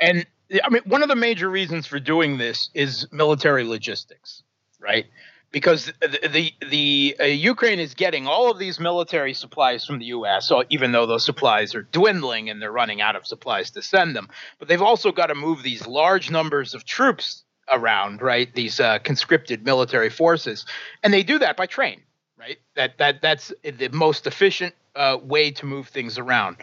And 0.00 0.26
I 0.64 0.70
mean, 0.70 0.82
one 0.86 1.02
of 1.02 1.08
the 1.08 1.16
major 1.16 1.50
reasons 1.50 1.86
for 1.86 2.00
doing 2.00 2.38
this 2.38 2.70
is 2.74 3.06
military 3.12 3.64
logistics, 3.64 4.42
right? 4.80 5.06
Because 5.50 5.92
the 6.00 6.28
the, 6.28 6.52
the 6.68 7.16
uh, 7.20 7.24
Ukraine 7.24 7.80
is 7.80 7.94
getting 7.94 8.26
all 8.26 8.50
of 8.50 8.58
these 8.58 8.78
military 8.78 9.34
supplies 9.34 9.84
from 9.84 9.98
the 9.98 10.06
U.S. 10.06 10.48
So 10.48 10.64
even 10.70 10.92
though 10.92 11.06
those 11.06 11.24
supplies 11.24 11.74
are 11.74 11.82
dwindling 11.82 12.48
and 12.48 12.60
they're 12.62 12.72
running 12.72 13.00
out 13.00 13.16
of 13.16 13.26
supplies 13.26 13.70
to 13.72 13.82
send 13.82 14.14
them, 14.14 14.28
but 14.58 14.68
they've 14.68 14.82
also 14.82 15.10
got 15.10 15.26
to 15.26 15.34
move 15.34 15.62
these 15.62 15.86
large 15.86 16.30
numbers 16.30 16.74
of 16.74 16.84
troops 16.84 17.44
around, 17.72 18.22
right? 18.22 18.52
These 18.54 18.80
uh, 18.80 18.98
conscripted 19.00 19.64
military 19.64 20.10
forces, 20.10 20.66
and 21.02 21.12
they 21.12 21.22
do 21.22 21.38
that 21.38 21.56
by 21.56 21.66
train, 21.66 22.02
right? 22.38 22.58
That 22.76 22.98
that 22.98 23.22
that's 23.22 23.52
the 23.62 23.88
most 23.88 24.26
efficient 24.26 24.74
uh, 24.94 25.18
way 25.22 25.50
to 25.52 25.66
move 25.66 25.88
things 25.88 26.18
around. 26.18 26.56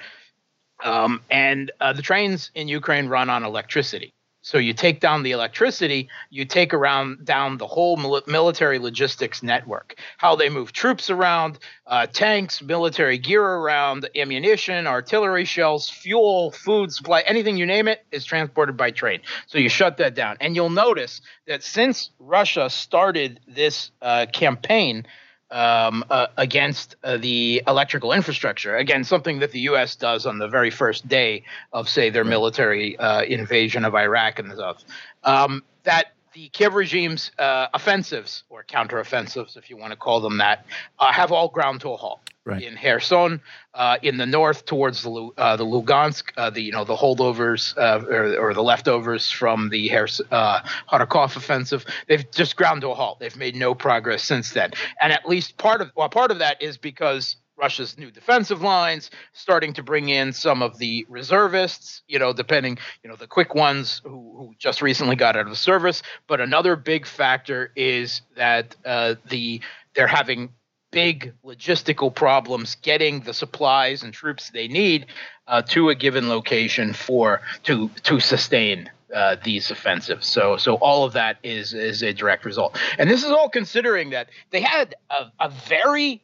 Um, 0.83 1.21
and 1.31 1.71
uh, 1.79 1.93
the 1.93 2.01
trains 2.01 2.51
in 2.53 2.67
Ukraine 2.67 3.07
run 3.07 3.29
on 3.29 3.43
electricity. 3.43 4.13
So 4.45 4.59
you 4.59 4.73
take 4.73 4.99
down 4.99 5.23
the 5.23 5.31
electricity, 5.31 6.07
you 6.29 6.45
take 6.45 6.71
around 6.71 7.25
down 7.25 7.57
the 7.57 7.65
whole 7.65 7.97
military 8.27 8.77
logistics 8.77 9.41
network. 9.41 9.95
How 10.19 10.35
they 10.35 10.49
move 10.49 10.71
troops 10.71 11.09
around, 11.09 11.57
uh, 11.87 12.05
tanks, 12.05 12.61
military 12.61 13.17
gear 13.17 13.43
around, 13.43 14.07
ammunition, 14.15 14.85
artillery 14.85 15.45
shells, 15.45 15.89
fuel, 15.89 16.51
food 16.51 16.93
supply, 16.93 17.21
anything 17.21 17.57
you 17.57 17.65
name 17.65 17.87
it 17.87 18.05
is 18.11 18.23
transported 18.23 18.77
by 18.77 18.91
train. 18.91 19.21
So 19.47 19.57
you 19.57 19.67
shut 19.67 19.97
that 19.97 20.13
down, 20.13 20.37
and 20.39 20.55
you'll 20.55 20.69
notice 20.69 21.21
that 21.47 21.63
since 21.63 22.11
Russia 22.19 22.69
started 22.69 23.39
this 23.47 23.89
uh, 23.99 24.27
campaign 24.31 25.07
um, 25.51 26.03
uh, 26.09 26.27
against 26.37 26.95
uh, 27.03 27.17
the 27.17 27.61
electrical 27.67 28.13
infrastructure. 28.13 28.75
Again, 28.75 29.03
something 29.03 29.39
that 29.39 29.51
the 29.51 29.61
U.S. 29.61 29.95
does 29.95 30.25
on 30.25 30.39
the 30.39 30.47
very 30.47 30.71
first 30.71 31.07
day 31.07 31.43
of, 31.71 31.87
say, 31.87 32.09
their 32.09 32.23
military 32.23 32.97
uh, 32.97 33.23
invasion 33.23 33.85
of 33.85 33.95
Iraq 33.95 34.39
and 34.39 34.51
stuff. 34.51 34.83
Um, 35.23 35.63
that 35.83 36.14
the 36.35 36.49
Kiev 36.49 36.75
regime's 36.75 37.31
uh, 37.39 37.67
offensives 37.73 38.43
or 38.49 38.63
counteroffensives, 38.63 39.57
if 39.57 39.69
you 39.69 39.77
want 39.77 39.91
to 39.91 39.97
call 39.97 40.19
them 40.19 40.37
that, 40.37 40.65
uh, 40.99 41.11
have 41.11 41.31
all 41.31 41.47
ground 41.47 41.81
to 41.81 41.89
a 41.89 41.97
halt. 41.97 42.19
Right. 42.43 42.61
In 42.61 42.75
Kherson, 42.75 43.41
uh, 43.73 43.97
in 44.03 44.17
the 44.17 44.25
north 44.27 44.65
towards 44.65 45.01
the 45.01 45.31
uh, 45.35 45.55
the 45.55 45.65
Lugansk, 45.65 46.25
uh, 46.37 46.51
the 46.51 46.61
you 46.61 46.71
know 46.71 46.83
the 46.83 46.95
holdovers 46.95 47.75
uh, 47.75 48.05
or, 48.05 48.37
or, 48.37 48.53
the 48.53 48.61
leftovers 48.61 49.31
from 49.31 49.69
the 49.69 49.91
uh, 49.91 50.59
Kharkov 50.91 51.35
offensive, 51.35 51.87
they've 52.07 52.29
just 52.29 52.55
ground 52.55 52.81
to 52.81 52.89
a 52.89 52.93
halt. 52.93 53.19
They've 53.19 53.35
made 53.35 53.55
no 53.55 53.73
progress 53.73 54.21
since 54.21 54.51
then, 54.51 54.73
and 55.01 55.11
at 55.11 55.27
least 55.27 55.57
part 55.57 55.81
of 55.81 55.91
well, 55.95 56.07
part 56.07 56.29
of 56.29 56.37
that 56.37 56.61
is 56.61 56.77
because 56.77 57.37
Russia's 57.57 57.97
new 57.97 58.11
defensive 58.11 58.61
lines, 58.61 59.09
starting 59.33 59.73
to 59.73 59.83
bring 59.83 60.09
in 60.09 60.33
some 60.33 60.61
of 60.61 60.77
the 60.77 61.05
reservists, 61.09 62.01
you 62.07 62.19
know, 62.19 62.33
depending, 62.33 62.77
you 63.03 63.09
know, 63.09 63.15
the 63.15 63.27
quick 63.27 63.55
ones 63.55 64.01
who, 64.03 64.09
who 64.09 64.53
just 64.57 64.81
recently 64.81 65.15
got 65.15 65.35
out 65.35 65.47
of 65.47 65.57
service. 65.57 66.01
But 66.27 66.41
another 66.41 66.75
big 66.75 67.05
factor 67.05 67.71
is 67.75 68.21
that 68.35 68.75
uh, 68.85 69.15
the 69.29 69.61
they're 69.95 70.07
having 70.07 70.49
big 70.91 71.33
logistical 71.43 72.13
problems 72.13 72.75
getting 72.75 73.21
the 73.21 73.33
supplies 73.33 74.03
and 74.03 74.13
troops 74.13 74.49
they 74.51 74.67
need 74.67 75.07
uh, 75.47 75.61
to 75.61 75.89
a 75.89 75.95
given 75.95 76.29
location 76.29 76.93
for 76.93 77.41
to 77.63 77.89
to 78.03 78.19
sustain 78.19 78.89
uh, 79.13 79.35
these 79.43 79.71
offensives. 79.71 80.27
So 80.27 80.57
so 80.57 80.75
all 80.75 81.05
of 81.05 81.13
that 81.13 81.37
is 81.43 81.73
is 81.73 82.01
a 82.01 82.13
direct 82.13 82.45
result. 82.45 82.77
And 82.97 83.09
this 83.09 83.23
is 83.23 83.31
all 83.31 83.49
considering 83.49 84.09
that 84.11 84.29
they 84.51 84.61
had 84.61 84.95
a, 85.09 85.31
a 85.39 85.49
very 85.49 86.21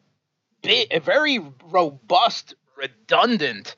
big, 0.62 0.88
a 0.92 1.00
very 1.00 1.40
robust, 1.70 2.56
redundant 2.78 3.76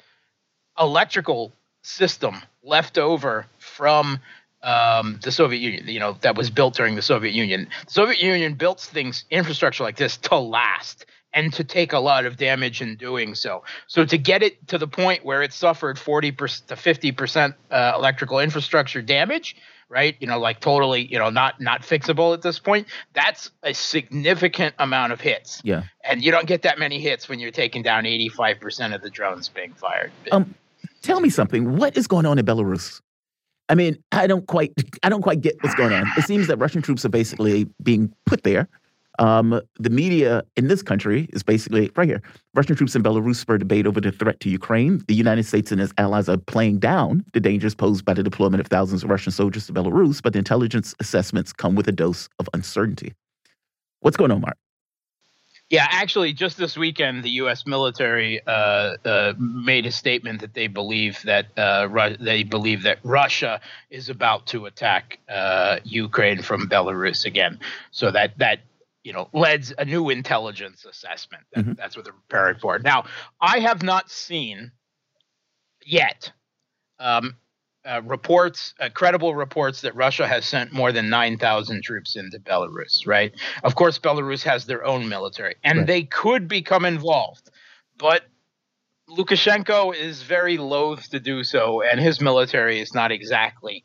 electrical 0.80 1.52
system 1.82 2.42
left 2.64 2.98
over 2.98 3.46
from 3.58 4.20
um, 4.64 5.20
the 5.22 5.32
Soviet 5.32 5.60
Union, 5.60 5.88
you 5.88 6.00
know, 6.00 6.18
that 6.22 6.36
was 6.36 6.50
built 6.50 6.76
during 6.76 6.96
the 6.96 7.02
Soviet 7.02 7.34
Union. 7.34 7.68
The 7.86 7.92
Soviet 7.92 8.22
Union 8.22 8.54
built 8.56 8.80
things, 8.80 9.26
infrastructure 9.30 9.84
like 9.84 9.98
this 9.98 10.18
to 10.18 10.38
last 10.38 11.06
and 11.34 11.52
to 11.54 11.64
take 11.64 11.94
a 11.94 12.00
lot 12.00 12.26
of 12.26 12.38
damage 12.38 12.82
in 12.82 12.96
doing 12.96 13.36
so. 13.36 13.64
So 13.88 14.06
to 14.06 14.18
get 14.18 14.44
it 14.44 14.68
to 14.68 14.78
the 14.78 14.88
point 14.88 15.26
where 15.26 15.42
it 15.42 15.52
suffered 15.52 15.98
40 15.98 16.32
to 16.32 16.36
50% 16.36 17.56
uh, 17.72 17.94
electrical 17.96 18.40
infrastructure 18.40 19.02
damage, 19.02 19.56
right? 19.94 20.16
You 20.20 20.28
know, 20.28 20.40
like 20.40 20.60
totally, 20.60 21.06
you 21.06 21.20
know, 21.20 21.30
not 21.30 21.62
not 21.62 21.84
fixable 21.84 22.34
at 22.34 22.42
this 22.42 22.60
point. 22.60 22.88
That's 23.14 23.52
a 23.62 23.74
significant 23.74 24.74
amount 24.80 25.14
of 25.14 25.22
hits. 25.22 25.62
Yeah. 25.64 25.84
And 26.04 26.24
you 26.24 26.32
don't 26.32 26.48
get 26.48 26.64
that 26.64 26.80
many 26.80 27.00
hits 27.00 27.30
when 27.30 27.40
you're 27.40 27.52
taking 27.52 27.84
down 27.84 28.04
85% 28.06 28.96
of 28.96 29.02
the 29.02 29.10
drones 29.10 29.48
being 29.48 29.74
fired. 29.74 30.12
Um, 30.32 30.56
tell 31.04 31.20
me 31.20 31.30
something. 31.30 31.78
What 31.78 31.96
is 31.96 32.08
going 32.08 32.26
on 32.26 32.40
in 32.40 32.46
Belarus? 32.46 33.00
I 33.70 33.76
mean, 33.76 33.98
I 34.12 34.28
don't 34.28 34.48
quite, 34.48 34.74
I 35.04 35.10
don't 35.10 35.22
quite 35.22 35.42
get 35.42 35.56
what's 35.62 35.76
going 35.76 35.94
on. 35.94 36.06
It 36.18 36.24
seems 36.24 36.48
that 36.48 36.58
Russian 36.58 36.82
troops 36.82 37.06
are 37.06 37.10
basically 37.10 37.68
being 37.82 38.14
put 38.26 38.44
there 38.44 38.68
um, 39.20 39.62
the 39.80 39.90
media 39.90 40.44
in 40.56 40.68
this 40.68 40.82
country 40.82 41.28
is 41.34 41.44
basically 41.44 41.92
right 41.96 42.08
here. 42.08 42.22
Russian 42.54 42.76
troops 42.76 42.96
in 42.96 43.04
Belarus 43.04 43.36
spur 43.36 43.58
debate 43.58 43.88
over 43.88 44.02
the 44.02 44.12
threat 44.12 44.40
to 44.42 44.50
Ukraine. 44.50 45.04
The 45.08 45.16
United 45.16 45.46
States 45.46 45.72
and 45.72 45.82
its 45.82 45.94
allies 45.98 46.30
are 46.30 46.38
playing 46.38 46.80
down 46.80 47.24
the 47.34 47.40
dangers 47.40 47.76
posed 47.76 48.06
by 48.06 48.14
the 48.14 48.24
deployment 48.24 48.62
of 48.62 48.68
thousands 48.68 49.04
of 49.04 49.10
Russian 49.10 49.32
soldiers 49.32 49.68
to 49.68 49.74
Belarus, 49.74 50.22
but 50.22 50.34
the 50.34 50.40
intelligence 50.40 50.96
assessments 51.00 51.54
come 51.54 51.76
with 51.76 51.88
a 51.88 51.92
dose 51.92 52.30
of 52.40 52.50
uncertainty. 52.54 53.14
What's 54.02 54.18
going 54.18 54.32
on, 54.32 54.42
Mark? 54.42 54.58
Yeah, 55.70 55.88
actually, 55.90 56.34
just 56.34 56.58
this 56.58 56.78
weekend, 56.78 57.24
the 57.24 57.32
U.S. 57.32 57.66
military 57.66 58.42
uh, 58.46 58.98
uh, 59.06 59.34
made 59.40 59.88
a 59.88 59.92
statement 59.92 60.42
that 60.42 60.54
they 60.54 60.68
believe 60.68 61.20
that 61.24 61.48
uh, 61.58 62.14
they 62.20 62.44
believe 62.44 62.84
that 62.84 63.00
Russia 63.02 63.60
is 63.90 64.08
about 64.10 64.46
to 64.48 64.68
attack 64.68 65.18
uh, 65.30 65.80
Ukraine 65.84 66.44
from 66.44 66.70
Belarus 66.70 67.26
again. 67.26 67.60
So 67.90 68.12
that 68.12 68.38
that 68.38 68.60
you 69.04 69.14
know 69.14 69.30
leads 69.34 69.74
a 69.78 69.86
new 69.86 70.10
intelligence 70.10 70.86
assessment. 70.86 71.44
That, 71.54 71.66
Mhm. 71.66 71.78
That's 71.78 71.96
what 71.96 72.06
they're 72.06 72.14
preparing 72.14 72.60
for. 72.60 72.80
Now, 72.80 73.06
I 73.42 73.60
have 73.60 73.84
not 73.84 74.10
seen 74.10 74.72
yet 75.86 76.32
um, 77.00 77.36
uh, 77.86 78.02
reports, 78.06 78.74
uh, 78.80 78.88
credible 78.94 79.36
reports 79.36 79.82
that 79.82 79.94
Russia 79.96 80.26
has 80.26 80.46
sent 80.46 80.72
more 80.72 80.94
than 80.94 81.10
9,000 81.10 81.84
troops 81.84 82.16
into 82.16 82.40
Belarus, 82.40 83.06
right? 83.06 83.34
Of 83.64 83.76
course, 83.76 84.00
Belarus 84.00 84.44
has 84.44 84.66
their 84.66 84.86
own 84.86 85.10
military, 85.10 85.56
and 85.66 85.80
Right. 85.80 85.88
they 85.88 86.04
could 86.04 86.48
become 86.48 86.86
involved, 86.86 87.50
but 87.98 88.24
Lukashenko 89.10 89.94
is 89.94 90.22
very 90.24 90.58
loath 90.58 91.10
to 91.10 91.20
do 91.20 91.44
so, 91.44 91.82
and 91.82 92.00
his 92.00 92.22
military 92.22 92.80
is 92.80 92.94
not 92.94 93.12
exactly. 93.12 93.84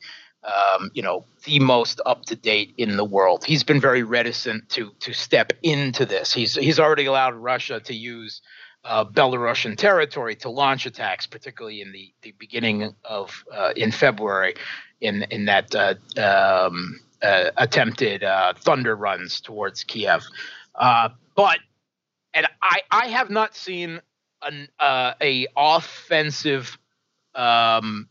Um, 0.48 0.90
you 0.94 1.02
know, 1.02 1.26
the 1.44 1.60
most 1.60 2.00
up 2.06 2.24
to 2.26 2.36
date 2.36 2.72
in 2.78 2.96
the 2.96 3.04
world. 3.04 3.44
He's 3.44 3.64
been 3.64 3.80
very 3.80 4.02
reticent 4.02 4.68
to 4.70 4.92
to 5.00 5.12
step 5.12 5.52
into 5.62 6.06
this. 6.06 6.32
He's 6.32 6.54
he's 6.54 6.80
already 6.80 7.04
allowed 7.04 7.34
Russia 7.34 7.80
to 7.80 7.94
use 7.94 8.40
uh, 8.84 9.04
Belarusian 9.04 9.76
territory 9.76 10.36
to 10.36 10.48
launch 10.48 10.86
attacks, 10.86 11.26
particularly 11.26 11.82
in 11.82 11.92
the, 11.92 12.12
the 12.22 12.32
beginning 12.38 12.94
of 13.04 13.44
uh, 13.54 13.72
in 13.76 13.92
February, 13.92 14.54
in 15.00 15.22
in 15.30 15.44
that 15.46 15.74
uh, 15.74 15.94
um, 16.20 17.00
uh, 17.22 17.50
attempted 17.56 18.24
uh, 18.24 18.54
thunder 18.56 18.96
runs 18.96 19.40
towards 19.40 19.84
Kiev. 19.84 20.22
Uh, 20.74 21.10
but 21.34 21.58
and 22.34 22.46
I 22.62 22.80
I 22.90 23.06
have 23.08 23.30
not 23.30 23.54
seen 23.54 24.00
an 24.42 24.68
a 24.80 25.46
offensive 25.56 26.78
um, 27.34 28.08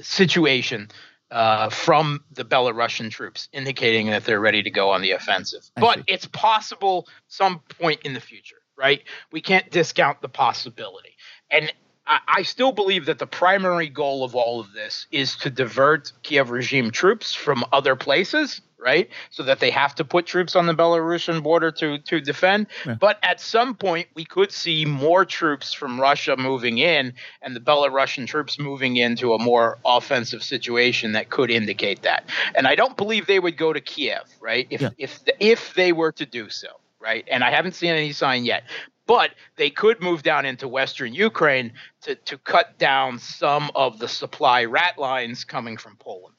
situation. 0.00 0.88
Uh, 1.30 1.68
from 1.70 2.24
the 2.32 2.44
Belarusian 2.44 3.08
troops, 3.08 3.48
indicating 3.52 4.08
that 4.10 4.24
they're 4.24 4.40
ready 4.40 4.64
to 4.64 4.70
go 4.70 4.90
on 4.90 5.00
the 5.00 5.12
offensive. 5.12 5.62
I 5.76 5.80
But 5.80 5.98
see. 5.98 6.04
it's 6.08 6.26
possible 6.26 7.06
some 7.28 7.60
point 7.78 8.00
in 8.04 8.14
the 8.14 8.20
future, 8.20 8.56
right? 8.76 9.00
We 9.30 9.40
can't 9.40 9.70
discount 9.70 10.20
the 10.22 10.28
possibility. 10.28 11.16
And 11.48 11.72
I, 12.04 12.18
I 12.26 12.42
still 12.42 12.72
believe 12.72 13.06
that 13.06 13.20
the 13.20 13.28
primary 13.28 13.88
goal 13.88 14.24
of 14.24 14.34
all 14.34 14.58
of 14.58 14.72
this 14.72 15.06
is 15.12 15.36
to 15.36 15.50
divert 15.50 16.12
Kiev 16.24 16.50
regime 16.50 16.90
troops 16.90 17.32
from 17.32 17.64
other 17.72 17.94
places, 17.94 18.60
right? 18.80 19.08
So 19.30 19.42
that 19.44 19.60
they 19.60 19.70
have 19.70 19.94
to 19.96 20.04
put 20.04 20.26
troops 20.26 20.56
on 20.56 20.66
the 20.66 20.74
Belarusian 20.74 21.42
border 21.42 21.70
to 21.72 21.98
to 21.98 22.20
defend. 22.20 22.66
Yeah. 22.86 22.94
But 22.94 23.18
at 23.22 23.40
some 23.40 23.74
point, 23.74 24.08
we 24.14 24.24
could 24.24 24.52
see 24.52 24.84
more 24.84 25.24
troops 25.24 25.72
from 25.72 26.00
Russia 26.00 26.36
moving 26.36 26.78
in, 26.78 27.12
and 27.42 27.54
the 27.54 27.60
Belarusian 27.60 28.26
troops 28.26 28.58
moving 28.58 28.96
into 28.96 29.34
a 29.34 29.38
more 29.38 29.78
offensive 29.84 30.42
situation 30.42 31.12
that 31.12 31.30
could 31.30 31.50
indicate 31.50 32.02
that. 32.02 32.24
And 32.54 32.66
I 32.66 32.74
don't 32.74 32.96
believe 32.96 33.26
they 33.26 33.40
would 33.40 33.56
go 33.56 33.72
to 33.72 33.80
Kiev, 33.80 34.22
right? 34.40 34.66
If 34.70 34.80
Yeah. 34.80 34.90
if 34.98 35.20
if 35.38 35.74
they 35.74 35.92
were 35.92 36.12
to 36.12 36.26
do 36.26 36.48
so, 36.48 36.68
right? 37.00 37.24
And 37.30 37.44
I 37.44 37.50
haven't 37.50 37.74
seen 37.74 37.90
any 37.90 38.12
sign 38.12 38.44
yet. 38.44 38.64
But 39.06 39.32
they 39.56 39.70
could 39.70 40.00
move 40.00 40.22
down 40.22 40.46
into 40.46 40.68
western 40.68 41.12
Ukraine 41.12 41.72
to, 42.02 42.14
to 42.14 42.38
cut 42.38 42.78
down 42.78 43.18
some 43.18 43.68
of 43.74 43.98
the 43.98 44.06
supply 44.06 44.64
rat 44.66 44.98
lines 44.98 45.42
coming 45.42 45.76
from 45.76 45.96
Poland. 45.96 46.36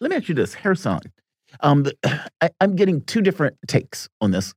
Let 0.00 0.10
me 0.10 0.16
ask 0.16 0.28
you 0.28 0.34
this, 0.34 0.56
Kherson. 0.56 0.98
Um, 1.60 1.82
the, 1.84 1.94
I, 2.40 2.50
I'm 2.60 2.76
getting 2.76 3.00
two 3.02 3.20
different 3.20 3.56
takes 3.66 4.08
on 4.20 4.30
this. 4.30 4.54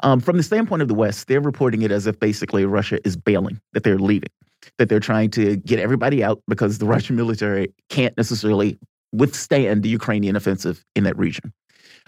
Um, 0.00 0.20
from 0.20 0.36
the 0.36 0.42
standpoint 0.42 0.82
of 0.82 0.88
the 0.88 0.94
West, 0.94 1.28
they're 1.28 1.40
reporting 1.40 1.82
it 1.82 1.90
as 1.90 2.06
if 2.06 2.18
basically 2.18 2.64
Russia 2.64 2.98
is 3.06 3.16
bailing, 3.16 3.60
that 3.72 3.82
they're 3.82 3.98
leaving, 3.98 4.30
that 4.78 4.88
they're 4.88 5.00
trying 5.00 5.30
to 5.32 5.56
get 5.56 5.78
everybody 5.78 6.24
out 6.24 6.42
because 6.48 6.78
the 6.78 6.86
Russian 6.94 7.14
military 7.16 7.72
can't 7.90 8.16
necessarily 8.16 8.78
withstand 9.12 9.82
the 9.82 9.88
Ukrainian 9.88 10.34
offensive 10.36 10.84
in 10.94 11.04
that 11.04 11.16
region. 11.18 11.52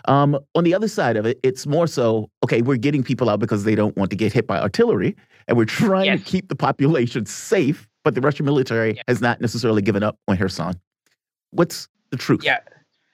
Um, 0.07 0.39
on 0.55 0.65
the 0.65 0.75
other 0.75 0.89
side 0.89 1.17
of 1.17 1.27
it, 1.27 1.39
it's 1.43 1.67
more 1.67 1.87
so 1.87 2.31
okay, 2.45 2.63
we're 2.63 2.77
getting 2.77 3.03
people 3.03 3.29
out 3.29 3.41
because 3.41 3.65
they 3.65 3.75
don't 3.75 3.97
want 3.97 4.11
to 4.11 4.17
get 4.17 4.33
hit 4.33 4.47
by 4.47 4.59
artillery, 4.59 5.15
and 5.47 5.57
we're 5.57 5.65
trying 5.67 6.07
Yes. 6.07 6.21
to 6.21 6.25
keep 6.25 6.49
the 6.49 6.57
population 6.57 7.27
safe, 7.27 7.87
but 8.05 8.15
the 8.15 8.21
Russian 8.21 8.47
military 8.47 8.97
Yeah. 8.97 9.03
has 9.09 9.21
not 9.21 9.41
necessarily 9.41 9.83
given 9.83 10.03
up 10.03 10.17
on 10.29 10.37
Kherson. 10.39 10.75
What's 11.51 11.89
the 12.11 12.17
truth 12.17 12.43
Yeah. 12.45 12.61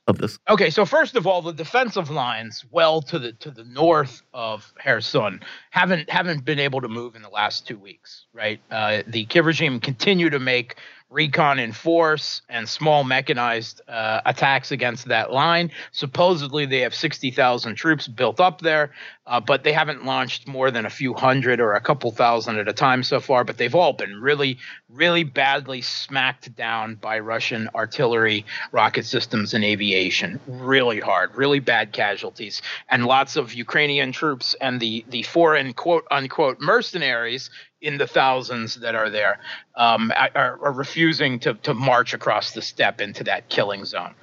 Of 0.06 0.18
this? 0.18 0.38
Okay, 0.48 0.70
so 0.70 0.84
first 0.84 1.16
of 1.16 1.26
all, 1.26 1.42
the 1.42 1.52
defensive 1.52 2.10
lines, 2.10 2.64
well 2.70 3.00
to 3.02 3.18
the 3.18 3.32
to 3.34 3.50
the 3.50 3.64
north 3.64 4.22
of 4.32 4.72
Kherson, 4.82 5.40
haven't 5.70 6.10
haven't 6.10 6.44
been 6.44 6.58
able 6.58 6.80
to 6.80 6.88
move 6.88 7.16
in 7.16 7.22
the 7.22 7.28
last 7.28 7.66
two 7.66 7.78
weeks, 7.78 8.26
right? 8.32 8.60
Uh, 8.70 9.02
the 9.06 9.24
Kiev 9.24 9.46
regime 9.46 9.80
continue 9.80 10.30
to 10.30 10.38
make 10.38 10.76
recon 11.10 11.58
in 11.58 11.70
force 11.72 12.42
and 12.48 12.68
small 12.68 13.04
mechanized 13.04 13.80
uh, 13.88 14.20
attacks 14.26 14.72
against 14.72 15.06
that 15.06 15.32
line. 15.32 15.70
Supposedly, 15.92 16.66
they 16.66 16.80
have 16.80 16.94
sixty 16.94 17.30
thousand 17.30 17.76
troops 17.76 18.08
built 18.08 18.40
up 18.40 18.60
there, 18.60 18.90
uh, 19.26 19.40
but 19.40 19.64
they 19.64 19.72
haven't 19.72 20.04
launched 20.04 20.46
more 20.46 20.70
than 20.70 20.84
a 20.84 20.90
few 20.90 21.14
hundred 21.14 21.58
or 21.58 21.72
a 21.72 21.80
couple 21.80 22.10
thousand 22.10 22.58
at 22.58 22.68
a 22.68 22.72
time 22.72 23.02
so 23.02 23.20
far. 23.20 23.42
But 23.42 23.56
they've 23.56 23.74
all 23.74 23.94
been 23.94 24.20
really, 24.20 24.58
really 24.90 25.24
badly 25.24 25.80
smacked 25.80 26.54
down 26.54 26.96
by 26.96 27.20
Russian 27.20 27.68
artillery, 27.74 28.44
rocket 28.70 29.06
systems, 29.06 29.54
and 29.54 29.64
aviation. 29.64 30.40
Really 30.46 31.00
hard, 31.00 31.34
really 31.36 31.60
bad 31.60 31.92
casualties, 31.92 32.60
and 32.90 33.06
lots 33.06 33.36
of 33.36 33.54
Ukrainian 33.54 34.12
troops 34.12 34.54
and 34.60 34.78
the 34.78 35.04
the 35.08 35.22
foreign 35.22 35.72
quote 35.72 36.06
unquote 36.10 36.60
mercenaries 36.60 37.48
in 37.80 37.96
the 37.98 38.06
thousands 38.06 38.76
that 38.76 38.94
are 38.94 39.10
there 39.10 39.38
um, 39.74 40.12
are, 40.16 40.58
are 40.62 40.72
refusing 40.72 41.38
to 41.40 41.54
to 41.54 41.72
march 41.72 42.12
across 42.12 42.52
the 42.52 42.60
steppe 42.60 43.00
into 43.00 43.24
that 43.24 43.48
killing 43.48 43.86
zone. 43.86 44.14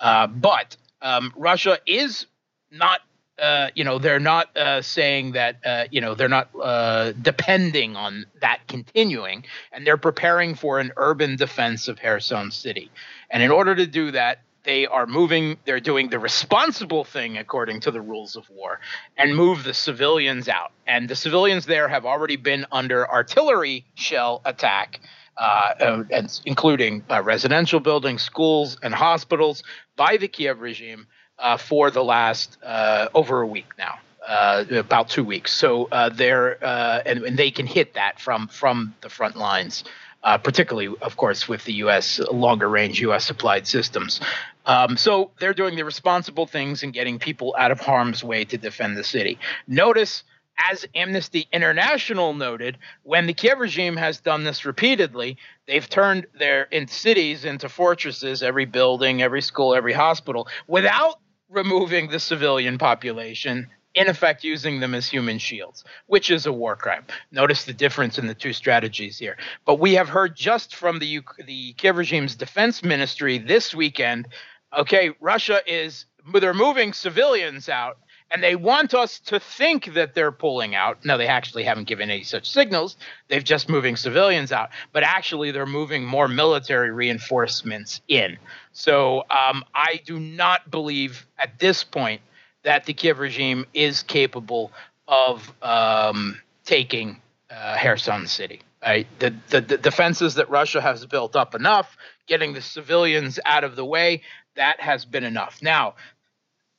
Uh, 0.00 0.26
but 0.26 0.76
um, 1.00 1.32
Russia 1.36 1.78
is 1.86 2.26
not 2.70 3.00
uh, 3.38 3.68
you 3.74 3.84
know 3.84 3.98
they're 3.98 4.20
not 4.20 4.56
uh, 4.56 4.82
saying 4.82 5.32
that 5.32 5.56
uh, 5.64 5.84
you 5.90 6.00
know 6.00 6.14
they're 6.14 6.28
not 6.28 6.48
uh, 6.60 7.12
depending 7.12 7.96
on 7.96 8.26
that 8.40 8.60
continuing, 8.68 9.44
and 9.72 9.86
they're 9.86 9.96
preparing 9.96 10.54
for 10.54 10.78
an 10.78 10.92
urban 10.96 11.36
defense 11.36 11.88
of 11.88 11.98
Kherson 11.98 12.50
City. 12.50 12.90
And 13.30 13.42
in 13.42 13.50
order 13.50 13.74
to 13.74 13.86
do 13.86 14.10
that, 14.12 14.40
they 14.64 14.86
are 14.86 15.06
moving. 15.06 15.56
They're 15.64 15.80
doing 15.80 16.10
the 16.10 16.18
responsible 16.18 17.04
thing 17.04 17.38
according 17.38 17.80
to 17.80 17.90
the 17.90 18.00
rules 18.00 18.36
of 18.36 18.48
war, 18.50 18.80
and 19.16 19.34
move 19.34 19.64
the 19.64 19.74
civilians 19.74 20.48
out. 20.48 20.72
And 20.86 21.08
the 21.08 21.16
civilians 21.16 21.66
there 21.66 21.88
have 21.88 22.04
already 22.04 22.36
been 22.36 22.66
under 22.72 23.08
artillery 23.10 23.84
shell 23.94 24.42
attack. 24.44 25.00
Uh, 25.40 25.72
uh, 25.80 26.02
and 26.10 26.40
including 26.46 27.04
uh, 27.08 27.22
residential 27.22 27.78
buildings, 27.78 28.22
schools, 28.22 28.76
and 28.82 28.92
hospitals 28.92 29.62
by 29.94 30.16
the 30.16 30.26
Kiev 30.26 30.60
regime 30.60 31.06
uh, 31.38 31.56
for 31.56 31.90
the 31.90 32.02
last 32.04 32.56
uh, 32.62 33.08
over 33.14 33.40
a 33.42 33.46
week 33.46 33.66
now, 33.78 33.98
uh, 34.26 34.64
about 34.70 35.08
two 35.08 35.24
weeks. 35.24 35.52
So 35.52 35.88
uh, 35.90 36.10
they're 36.10 36.62
uh, 36.64 37.02
and, 37.06 37.22
and 37.24 37.36
they 37.36 37.50
can 37.50 37.66
hit 37.66 37.94
that 37.94 38.20
from 38.20 38.48
from 38.48 38.94
the 39.00 39.08
front 39.08 39.36
lines, 39.36 39.84
uh, 40.22 40.38
particularly, 40.38 40.94
of 41.00 41.16
course, 41.16 41.48
with 41.48 41.64
the 41.64 41.72
U.S. 41.74 42.20
longer 42.30 42.68
range 42.68 43.00
U.S. 43.00 43.24
supplied 43.24 43.66
systems. 43.66 44.20
Um, 44.66 44.96
so 44.98 45.30
they're 45.40 45.54
doing 45.54 45.76
the 45.76 45.84
responsible 45.84 46.46
things 46.46 46.82
and 46.82 46.92
getting 46.92 47.18
people 47.18 47.56
out 47.58 47.70
of 47.70 47.80
harm's 47.80 48.22
way 48.22 48.44
to 48.44 48.58
defend 48.58 48.96
the 48.96 49.04
city. 49.04 49.38
Notice. 49.66 50.24
As 50.72 50.84
Amnesty 50.92 51.46
International 51.52 52.34
noted, 52.34 52.78
when 53.04 53.28
the 53.28 53.32
Kiev 53.32 53.60
regime 53.60 53.96
has 53.96 54.20
done 54.20 54.42
this 54.42 54.64
repeatedly, 54.64 55.36
they've 55.68 55.88
turned 55.88 56.26
their 56.36 56.64
in 56.64 56.88
cities 56.88 57.44
into 57.44 57.68
fortresses, 57.68 58.42
every 58.42 58.64
building, 58.64 59.22
every 59.22 59.40
school, 59.40 59.72
every 59.72 59.92
hospital, 59.92 60.48
without 60.66 61.20
removing 61.48 62.08
the 62.08 62.20
civilian 62.20 62.78
population, 62.78 63.68
in 63.94 64.08
effect 64.08 64.44
using 64.44 64.80
them 64.80 64.94
as 64.94 65.08
human 65.08 65.38
shields, 65.38 65.84
which 66.06 66.30
is 66.30 66.46
a 66.46 66.52
war 66.52 66.76
crime. 66.76 67.04
Notice 67.32 67.64
the 67.64 67.72
difference 67.72 68.18
in 68.18 68.26
the 68.26 68.34
two 68.34 68.52
strategies 68.52 69.18
here. 69.18 69.36
But 69.64 69.80
we 69.80 69.94
have 69.94 70.08
heard 70.08 70.36
just 70.36 70.76
from 70.76 70.98
the 70.98 71.20
the 71.46 71.72
Kiev 71.74 71.96
regime's 71.96 72.36
defense 72.36 72.82
ministry 72.82 73.38
this 73.38 73.74
weekend, 73.74 74.28
okay, 74.76 75.10
Russia 75.20 75.60
is 75.66 76.04
they're 76.32 76.54
moving 76.54 76.92
civilians 76.92 77.68
out 77.68 77.98
and 78.30 78.42
they 78.42 78.56
want 78.56 78.94
us 78.94 79.18
to 79.20 79.40
think 79.40 79.94
that 79.94 80.14
they're 80.14 80.32
pulling 80.32 80.74
out. 80.74 81.04
No, 81.04 81.16
they 81.16 81.26
actually 81.26 81.64
haven't 81.64 81.88
given 81.88 82.10
any 82.10 82.22
such 82.22 82.48
signals. 82.50 82.96
They've 83.28 83.44
just 83.44 83.68
moving 83.68 83.96
civilians 83.96 84.52
out, 84.52 84.70
but 84.92 85.02
actually, 85.02 85.50
they're 85.50 85.66
moving 85.66 86.04
more 86.04 86.28
military 86.28 86.90
reinforcements 86.90 88.02
in. 88.08 88.36
So, 88.78 89.24
um, 89.28 89.64
I 89.74 90.00
do 90.06 90.20
not 90.20 90.70
believe 90.70 91.26
at 91.36 91.58
this 91.58 91.82
point 91.82 92.20
that 92.62 92.84
the 92.84 92.94
Kiev 92.94 93.18
regime 93.18 93.66
is 93.74 94.04
capable 94.04 94.70
of 95.08 95.52
um, 95.62 96.40
taking 96.64 97.20
uh, 97.50 97.76
Kherson 97.82 98.28
City. 98.28 98.60
Right? 98.80 99.08
The, 99.18 99.34
the 99.48 99.62
the 99.62 99.78
defenses 99.78 100.36
that 100.36 100.48
Russia 100.48 100.80
has 100.80 101.04
built 101.06 101.34
up 101.34 101.56
enough, 101.56 101.96
getting 102.28 102.52
the 102.52 102.62
civilians 102.62 103.40
out 103.44 103.64
of 103.64 103.74
the 103.74 103.84
way, 103.84 104.22
that 104.54 104.80
has 104.80 105.04
been 105.04 105.24
enough. 105.24 105.58
Now, 105.60 105.94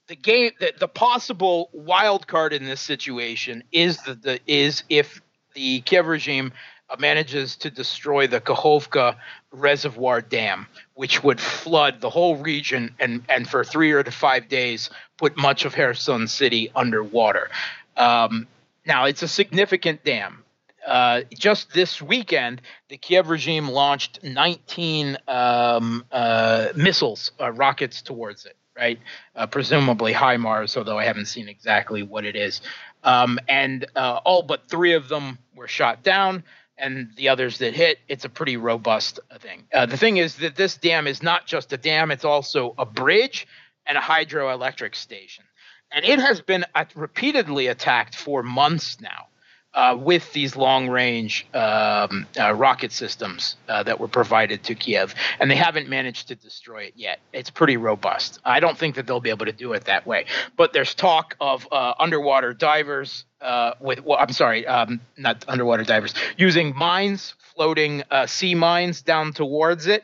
the 0.08 0.16
game, 0.16 0.52
the, 0.62 0.72
the 0.80 0.88
possible 0.88 1.70
wild 1.74 2.28
card 2.28 2.54
in 2.54 2.64
this 2.64 2.80
situation 2.80 3.62
is 3.74 3.98
the, 4.04 4.16
the 4.16 4.40
is 4.48 4.84
if 4.88 5.22
the 5.54 5.82
Kiev 5.82 6.08
regime 6.08 6.54
manages 6.98 7.56
to 7.58 7.70
destroy 7.70 8.28
the 8.28 8.42
Kakhovka 8.42 9.18
Reservoir 9.52 10.22
Dam, 10.22 10.68
which 10.96 11.24
would 11.24 11.40
flood 11.40 12.02
the 12.02 12.10
whole 12.10 12.38
region 12.38 12.96
and, 13.00 13.24
and 13.30 13.48
for 13.48 13.64
three 13.64 13.92
or 13.92 14.04
to 14.04 14.12
five 14.12 14.48
days 14.48 14.90
put 15.18 15.38
much 15.38 15.66
of 15.66 15.74
Kherson 15.74 16.28
city 16.28 16.72
underwater. 16.76 17.50
Um, 17.96 18.48
now, 18.86 19.06
it's 19.06 19.22
a 19.22 19.28
significant 19.28 20.04
dam. 20.04 20.44
Uh, 20.86 21.22
just 21.38 21.74
this 21.74 22.02
weekend, 22.02 22.62
the 22.88 22.98
Kiev 22.98 23.30
regime 23.30 23.70
launched 23.70 24.24
19 24.24 25.18
um, 25.28 26.06
uh, 26.12 26.70
missiles, 26.76 27.32
uh, 27.40 27.52
rockets 27.52 28.02
towards 28.02 28.46
it, 28.46 28.56
right? 28.76 28.98
Uh, 29.36 29.46
presumably 29.46 30.14
HIMARS, 30.14 30.78
although 30.78 30.98
I 30.98 31.04
haven't 31.04 31.26
seen 31.26 31.50
exactly 31.50 32.02
what 32.02 32.26
it 32.26 32.36
is. 32.36 32.62
Um, 33.04 33.40
and 33.48 33.86
uh, 33.96 34.20
all 34.26 34.42
but 34.42 34.68
three 34.70 34.94
of 34.94 35.10
them 35.10 35.38
were 35.56 35.68
shot 35.68 36.02
down 36.02 36.44
and 36.80 37.10
the 37.16 37.30
others 37.30 37.58
that 37.60 37.74
hit, 37.74 38.00
it's 38.08 38.26
a 38.26 38.30
pretty 38.30 38.58
robust 38.58 39.20
thing. 39.40 39.64
Uh, 39.74 39.86
the 39.86 39.98
thing 39.98 40.18
is 40.18 40.38
that 40.38 40.56
this 40.56 40.78
dam 40.78 41.08
is 41.08 41.22
not 41.22 41.46
just 41.46 41.74
a 41.74 41.78
dam, 41.78 42.12
it's 42.12 42.26
also 42.26 42.74
a 42.78 42.86
bridge 42.86 43.48
and 43.86 43.98
a 43.98 44.02
hydroelectric 44.02 44.96
station. 44.96 45.44
And 45.92 46.06
it 46.06 46.20
has 46.20 46.42
been 46.42 46.66
repeatedly 46.96 47.68
attacked 47.68 48.16
for 48.16 48.44
months 48.44 49.02
now 49.02 49.28
uh, 49.74 49.96
with 50.00 50.34
these 50.34 50.56
long 50.56 50.90
range 50.90 51.48
um, 51.54 52.26
uh, 52.40 52.54
rocket 52.54 52.92
systems 52.92 53.56
uh, 53.68 53.84
that 53.84 54.00
were 54.00 54.08
provided 54.08 54.64
to 54.64 54.76
Kiev, 54.76 55.14
and 55.40 55.50
they 55.50 55.56
haven't 55.56 55.88
managed 55.88 56.28
to 56.30 56.36
destroy 56.36 56.84
it 56.84 56.94
yet. 56.96 57.20
It's 57.34 57.50
pretty 57.50 57.78
robust. 57.78 58.40
I 58.44 58.60
don't 58.60 58.78
think 58.78 58.96
that 58.96 59.06
they'll 59.06 59.20
be 59.20 59.30
able 59.30 59.46
to 59.46 59.52
do 59.52 59.74
it 59.74 59.86
that 59.86 60.08
way. 60.08 60.26
But 60.58 60.74
there's 60.74 60.96
talk 60.96 61.36
of 61.40 61.68
uh, 61.72 61.94
underwater 62.00 62.54
divers 62.54 63.26
uh, 63.42 63.74
with, 63.80 64.04
well, 64.04 64.18
I'm 64.20 64.34
sorry, 64.34 64.66
um, 64.66 65.02
not 65.18 65.46
underwater 65.48 65.84
divers, 65.84 66.14
using 66.38 66.76
mines, 66.76 67.36
floating 67.56 68.04
uh, 68.10 68.26
sea 68.26 68.56
mines 68.56 69.02
down 69.02 69.34
towards 69.34 69.88
it, 69.88 70.04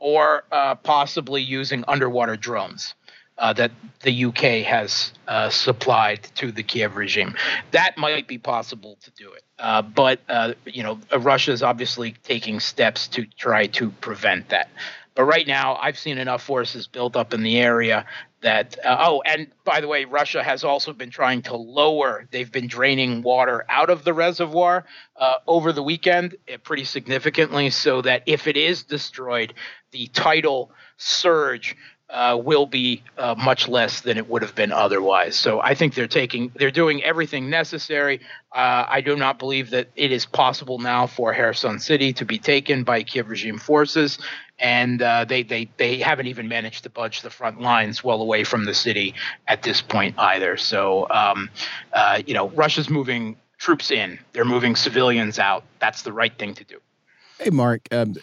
or 0.00 0.44
possibly 0.82 1.40
using 1.40 1.84
underwater 1.88 2.36
drones 2.36 2.94
uh, 3.38 3.52
that 3.54 3.72
the 4.02 4.26
UK 4.26 4.64
has 4.64 5.12
uh, 5.26 5.48
supplied 5.50 6.22
to 6.36 6.52
the 6.52 6.62
Kiev 6.62 6.96
regime. 6.96 7.34
That 7.72 7.96
might 7.96 8.28
be 8.28 8.38
possible 8.38 8.96
to 9.02 9.10
do 9.12 9.32
it, 9.32 9.42
uh, 9.58 9.82
but 9.82 10.20
uh, 10.28 10.54
you 10.66 10.82
know 10.82 11.00
Russia 11.18 11.52
is 11.52 11.62
obviously 11.62 12.14
taking 12.22 12.60
steps 12.60 13.08
to 13.08 13.24
try 13.24 13.66
to 13.68 13.90
prevent 13.90 14.50
that. 14.50 14.68
But 15.14 15.24
right 15.24 15.46
now, 15.46 15.76
I've 15.76 15.98
seen 15.98 16.18
enough 16.18 16.42
forces 16.42 16.88
built 16.88 17.14
up 17.16 17.32
in 17.32 17.42
the 17.42 17.58
area 17.58 18.04
that 18.42 18.76
uh, 18.84 18.96
oh, 19.00 19.22
and 19.24 19.48
by 19.64 19.80
the 19.80 19.88
way, 19.88 20.04
Russia 20.04 20.42
has 20.42 20.62
also 20.62 20.92
been 20.92 21.10
trying 21.10 21.42
to 21.42 21.56
lower. 21.56 22.28
They've 22.30 22.50
been 22.50 22.66
draining 22.68 23.22
water 23.22 23.64
out 23.68 23.90
of 23.90 24.04
the 24.04 24.12
reservoir 24.12 24.84
over 25.46 25.72
the 25.72 25.82
weekend 25.82 26.36
pretty 26.62 26.84
significantly, 26.84 27.70
so 27.70 28.02
that 28.02 28.22
if 28.26 28.46
it 28.46 28.56
is 28.56 28.82
destroyed, 28.84 29.54
the 29.92 30.08
tidal 30.08 30.70
surge 30.96 31.76
uh, 32.10 32.38
will 32.42 32.66
be 32.66 33.02
uh, 33.16 33.34
much 33.36 33.66
less 33.66 34.02
than 34.02 34.18
it 34.18 34.28
would 34.28 34.42
have 34.42 34.54
been 34.54 34.72
otherwise. 34.72 35.36
So 35.36 35.60
I 35.60 35.74
think 35.74 35.94
they're 35.94 36.06
taking, 36.06 36.52
they're 36.54 36.70
doing 36.70 37.02
everything 37.02 37.48
necessary. 37.48 38.20
Uh, 38.54 38.84
I 38.88 39.00
do 39.00 39.16
not 39.16 39.38
believe 39.38 39.70
that 39.70 39.88
it 39.96 40.12
is 40.12 40.26
possible 40.26 40.78
now 40.78 41.06
for 41.06 41.34
Kherson 41.34 41.78
City 41.80 42.12
to 42.14 42.24
be 42.24 42.38
taken 42.38 42.84
by 42.84 43.02
Kiev 43.02 43.28
regime 43.28 43.58
forces, 43.58 44.18
and 44.58 45.02
uh, 45.02 45.24
they 45.24 45.42
they 45.42 45.68
they 45.76 45.98
haven't 45.98 46.28
even 46.28 46.46
managed 46.46 46.84
to 46.84 46.90
budge 46.90 47.22
the 47.22 47.30
front 47.30 47.60
lines 47.60 48.04
well 48.04 48.22
away 48.22 48.44
from 48.44 48.64
the 48.64 48.74
city 48.74 49.14
at 49.48 49.62
this 49.62 49.82
point 49.82 50.14
either. 50.18 50.56
So 50.56 51.08
um, 51.10 51.50
uh, 51.92 52.22
you 52.24 52.34
know, 52.34 52.50
Russia's 52.50 52.88
moving 52.88 53.36
troops 53.58 53.90
in, 53.90 54.18
they're 54.32 54.44
moving 54.44 54.76
civilians 54.76 55.38
out. 55.38 55.64
That's 55.80 56.02
the 56.02 56.12
right 56.12 56.36
thing 56.38 56.54
to 56.54 56.64
do. 56.64 56.78
Hey, 57.38 57.50
Mark, 57.50 57.88
um, 57.90 58.14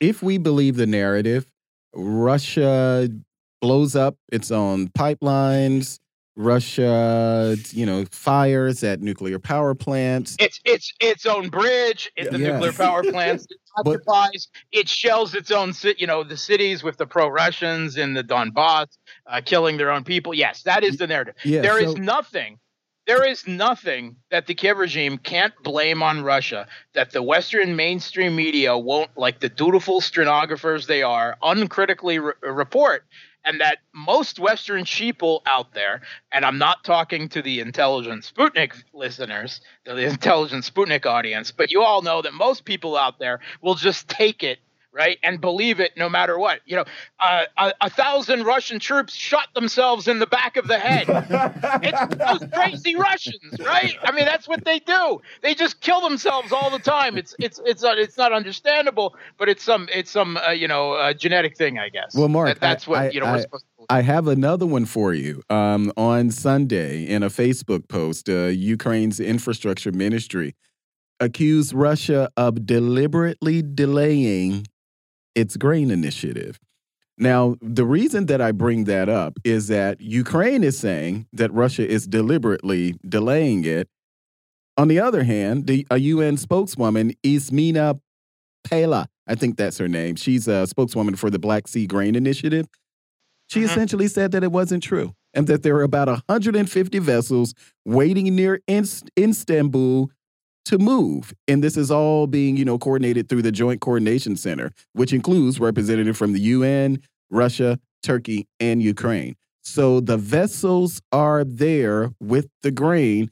if 0.00 0.22
we 0.22 0.36
believe 0.36 0.76
the 0.76 0.86
narrative 0.86 1.46
Russia 1.94 3.08
blows 3.60 3.96
up 3.96 4.16
its 4.30 4.50
own 4.50 4.88
pipelines. 4.88 5.98
Russia, 6.34 7.56
you 7.72 7.84
know, 7.84 8.06
fires 8.10 8.82
at 8.82 9.02
nuclear 9.02 9.38
power 9.38 9.74
plants. 9.74 10.34
It's 10.38 10.60
it's 10.64 10.92
its 10.98 11.26
own 11.26 11.50
bridge 11.50 12.10
at 12.16 12.30
the 12.30 12.38
yes. 12.38 12.52
nuclear 12.52 12.72
power 12.72 13.02
plants. 13.02 13.46
It 13.50 13.58
occupies. 13.76 14.48
It 14.72 14.88
shells 14.88 15.34
its 15.34 15.50
own, 15.50 15.74
you 15.98 16.06
know, 16.06 16.24
the 16.24 16.38
cities 16.38 16.82
with 16.82 16.96
the 16.96 17.06
pro-Russians 17.06 17.98
in 17.98 18.14
the 18.14 18.24
Donbass, 18.24 18.86
uh, 19.26 19.42
killing 19.44 19.76
their 19.76 19.90
own 19.90 20.04
people. 20.04 20.32
Yes, 20.32 20.62
that 20.62 20.84
is 20.84 20.96
the 20.96 21.06
narrative. 21.06 21.34
Yeah, 21.44 21.60
there 21.60 21.78
so, 21.80 21.90
is 21.90 21.96
nothing 21.96 22.58
there 23.06 23.26
is 23.26 23.46
nothing 23.46 24.16
that 24.30 24.46
the 24.46 24.54
Kiev 24.54 24.78
regime 24.78 25.18
can't 25.18 25.54
blame 25.62 26.02
on 26.02 26.22
Russia 26.22 26.66
that 26.94 27.10
the 27.10 27.22
Western 27.22 27.74
mainstream 27.74 28.36
media 28.36 28.76
won't, 28.78 29.10
like 29.16 29.40
the 29.40 29.48
dutiful 29.48 30.00
stenographers 30.00 30.86
they 30.86 31.02
are, 31.02 31.36
uncritically 31.42 32.18
re- 32.18 32.34
report. 32.42 33.04
And 33.44 33.60
that 33.60 33.78
most 33.92 34.38
Western 34.38 34.84
sheeple 34.84 35.40
out 35.46 35.74
there, 35.74 36.02
and 36.30 36.44
I'm 36.44 36.58
not 36.58 36.84
talking 36.84 37.28
to 37.30 37.42
the 37.42 37.58
intelligent 37.58 38.22
Sputnik 38.22 38.72
listeners, 38.94 39.60
the 39.84 39.96
intelligent 40.06 40.62
Sputnik 40.62 41.06
audience, 41.06 41.50
but 41.50 41.72
you 41.72 41.82
all 41.82 42.02
know 42.02 42.22
that 42.22 42.34
most 42.34 42.64
people 42.64 42.96
out 42.96 43.18
there 43.18 43.40
will 43.60 43.74
just 43.74 44.08
take 44.08 44.44
it 44.44 44.60
right? 44.92 45.18
And 45.22 45.40
believe 45.40 45.80
it 45.80 45.92
no 45.96 46.08
matter 46.08 46.38
what. 46.38 46.60
You 46.66 46.76
know, 46.76 46.84
uh, 47.18 47.44
a, 47.56 47.72
a, 47.82 47.90
thousand 47.90 48.44
Russian 48.44 48.78
troops 48.78 49.14
shot 49.14 49.48
themselves 49.54 50.08
in 50.08 50.18
the 50.18 50.26
back 50.26 50.56
of 50.56 50.68
the 50.68 50.78
head. 50.78 51.06
it's 51.82 52.16
those 52.16 52.50
crazy 52.52 52.96
Russians, 52.96 53.58
right? 53.60 53.96
I 54.02 54.12
mean, 54.12 54.24
that's 54.24 54.46
what 54.46 54.64
they 54.64 54.78
do. 54.80 55.20
They 55.40 55.54
just 55.54 55.80
kill 55.80 56.00
themselves 56.00 56.52
all 56.52 56.70
the 56.70 56.78
time. 56.78 57.16
It's 57.16 57.34
it's 57.38 57.60
it's 57.64 57.82
uh, 57.82 57.94
it's 57.96 58.16
not 58.16 58.32
understandable, 58.32 59.16
but 59.38 59.48
it's 59.48 59.62
some 59.62 59.88
it's 59.92 60.10
some 60.10 60.36
uh, 60.36 60.50
you 60.50 60.68
know 60.68 60.92
uh, 60.92 61.12
genetic 61.14 61.56
thing, 61.56 61.78
I 61.78 61.88
guess. 61.88 62.14
Well, 62.14 62.28
Mark, 62.28 62.48
that, 62.48 62.60
that's 62.60 62.86
I, 62.86 62.90
what 62.90 62.98
I, 62.98 63.10
you 63.10 63.20
know. 63.20 63.26
I, 63.26 63.32
we're 63.32 63.42
supposed 63.42 63.64
to 63.64 63.86
I 63.88 64.02
have 64.02 64.28
another 64.28 64.66
one 64.66 64.84
for 64.84 65.12
you. 65.12 65.42
Um, 65.50 65.92
on 65.96 66.30
Sunday, 66.30 67.04
in 67.04 67.22
a 67.22 67.28
Facebook 67.28 67.88
post, 67.88 68.28
uh, 68.28 68.46
Ukraine's 68.46 69.18
infrastructure 69.18 69.92
ministry 69.92 70.54
accused 71.20 71.72
Russia 71.72 72.30
of 72.36 72.66
deliberately 72.66 73.62
delaying 73.62 74.66
its 75.34 75.56
grain 75.56 75.90
initiative. 75.90 76.58
Now, 77.18 77.56
the 77.60 77.84
reason 77.84 78.26
that 78.26 78.40
I 78.40 78.52
bring 78.52 78.84
that 78.84 79.08
up 79.08 79.38
is 79.44 79.68
that 79.68 80.00
Ukraine 80.00 80.64
is 80.64 80.78
saying 80.78 81.26
that 81.32 81.52
Russia 81.52 81.86
is 81.86 82.06
deliberately 82.06 82.96
delaying 83.06 83.64
it. 83.64 83.88
On 84.76 84.88
the 84.88 84.98
other 84.98 85.22
hand, 85.24 85.66
the, 85.66 85.86
a 85.90 85.98
UN 85.98 86.36
spokeswoman, 86.36 87.12
Ismini 87.22 88.00
Palla, 88.64 89.08
I 89.26 89.34
think 89.34 89.56
that's 89.56 89.78
her 89.78 89.88
name, 89.88 90.16
she's 90.16 90.48
a 90.48 90.66
spokeswoman 90.66 91.16
for 91.16 91.30
the 91.30 91.38
Black 91.38 91.68
Sea 91.68 91.86
Grain 91.86 92.14
Initiative. 92.14 92.66
She 93.48 93.60
mm 93.60 93.66
-hmm. 93.66 93.70
essentially 93.70 94.08
said 94.08 94.32
that 94.32 94.42
it 94.42 94.50
wasn't 94.50 94.82
true 94.82 95.14
and 95.34 95.46
that 95.46 95.62
there 95.62 95.74
were 95.74 95.84
about 95.84 96.08
150 96.08 96.98
vessels 96.98 97.54
waiting 97.84 98.34
near 98.34 98.60
Istanbul 99.16 100.10
to 100.66 100.78
move. 100.78 101.32
And 101.48 101.62
this 101.62 101.76
is 101.76 101.90
all 101.90 102.26
being, 102.26 102.56
you 102.56 102.64
know, 102.64 102.78
coordinated 102.78 103.28
through 103.28 103.42
the 103.42 103.52
Joint 103.52 103.80
Coordination 103.80 104.36
Center, 104.36 104.72
which 104.92 105.12
includes 105.12 105.60
representatives 105.60 106.18
from 106.18 106.32
the 106.32 106.40
UN, 106.40 107.00
Russia, 107.30 107.78
Turkey, 108.02 108.46
and 108.60 108.82
Ukraine. 108.82 109.36
So 109.62 110.00
the 110.00 110.16
vessels 110.16 111.00
are 111.12 111.44
there 111.44 112.10
with 112.20 112.48
the 112.62 112.70
grain. 112.70 113.30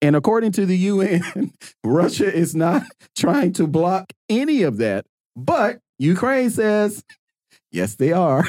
And 0.00 0.16
according 0.16 0.52
to 0.52 0.66
the 0.66 0.76
UN, 0.76 1.52
Russia 1.84 2.32
is 2.32 2.54
not 2.54 2.82
trying 3.16 3.52
to 3.54 3.66
block 3.66 4.12
any 4.28 4.62
of 4.62 4.78
that. 4.78 5.06
But 5.36 5.78
Ukraine 5.98 6.50
says, 6.50 7.04
yes, 7.70 7.94
they 7.94 8.12
are. 8.12 8.44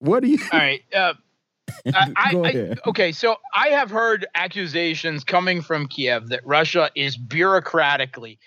what 0.00 0.22
do 0.22 0.28
you? 0.28 0.38
All 0.52 0.58
right. 0.58 0.82
Uh, 0.92 1.14
I, 1.86 2.12
I, 2.16 2.76
okay, 2.86 3.12
so 3.12 3.36
I 3.54 3.68
have 3.68 3.90
heard 3.90 4.26
accusations 4.34 5.24
coming 5.24 5.62
from 5.62 5.86
Kiev 5.88 6.28
that 6.28 6.40
Russia 6.44 6.90
is 6.94 7.16
bureaucratically 7.16 8.38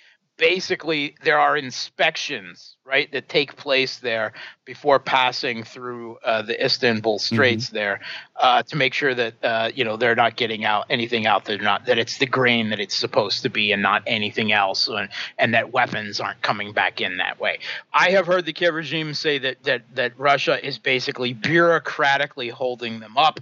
basically 0.41 1.13
there 1.23 1.37
are 1.37 1.55
inspections 1.55 2.75
right 2.83 3.11
that 3.11 3.29
take 3.29 3.55
place 3.57 3.99
there 3.99 4.33
before 4.65 4.97
passing 4.97 5.63
through 5.63 6.17
uh, 6.25 6.41
the 6.41 6.65
Istanbul 6.65 7.19
Straits 7.19 7.67
mm-hmm. 7.67 7.75
there 7.75 7.99
uh, 8.37 8.63
to 8.63 8.75
make 8.75 8.95
sure 8.95 9.13
that 9.13 9.35
uh, 9.43 9.69
you 9.75 9.85
know 9.85 9.97
they're 9.97 10.15
not 10.15 10.37
getting 10.37 10.65
out 10.65 10.87
anything 10.89 11.27
out 11.27 11.45
there 11.45 11.59
not 11.59 11.85
that 11.85 11.99
it's 11.99 12.17
the 12.17 12.25
grain 12.25 12.71
that 12.71 12.79
it's 12.79 12.95
supposed 12.95 13.43
to 13.43 13.49
be 13.49 13.71
and 13.71 13.83
not 13.83 14.01
anything 14.07 14.51
else 14.51 14.87
and, 14.87 15.09
and 15.37 15.53
that 15.53 15.71
weapons 15.71 16.19
aren't 16.19 16.41
coming 16.41 16.73
back 16.73 16.99
in 16.99 17.17
that 17.17 17.39
way. 17.39 17.59
I 17.93 18.09
have 18.09 18.25
heard 18.25 18.47
the 18.47 18.53
Kiev 18.53 18.73
regime 18.73 19.13
say 19.13 19.37
that 19.37 19.61
that 19.61 19.83
that 19.93 20.17
Russia 20.17 20.65
is 20.65 20.79
basically 20.79 21.35
bureaucratically 21.35 22.49
holding 22.49 22.99
them 22.99 23.15
up 23.15 23.39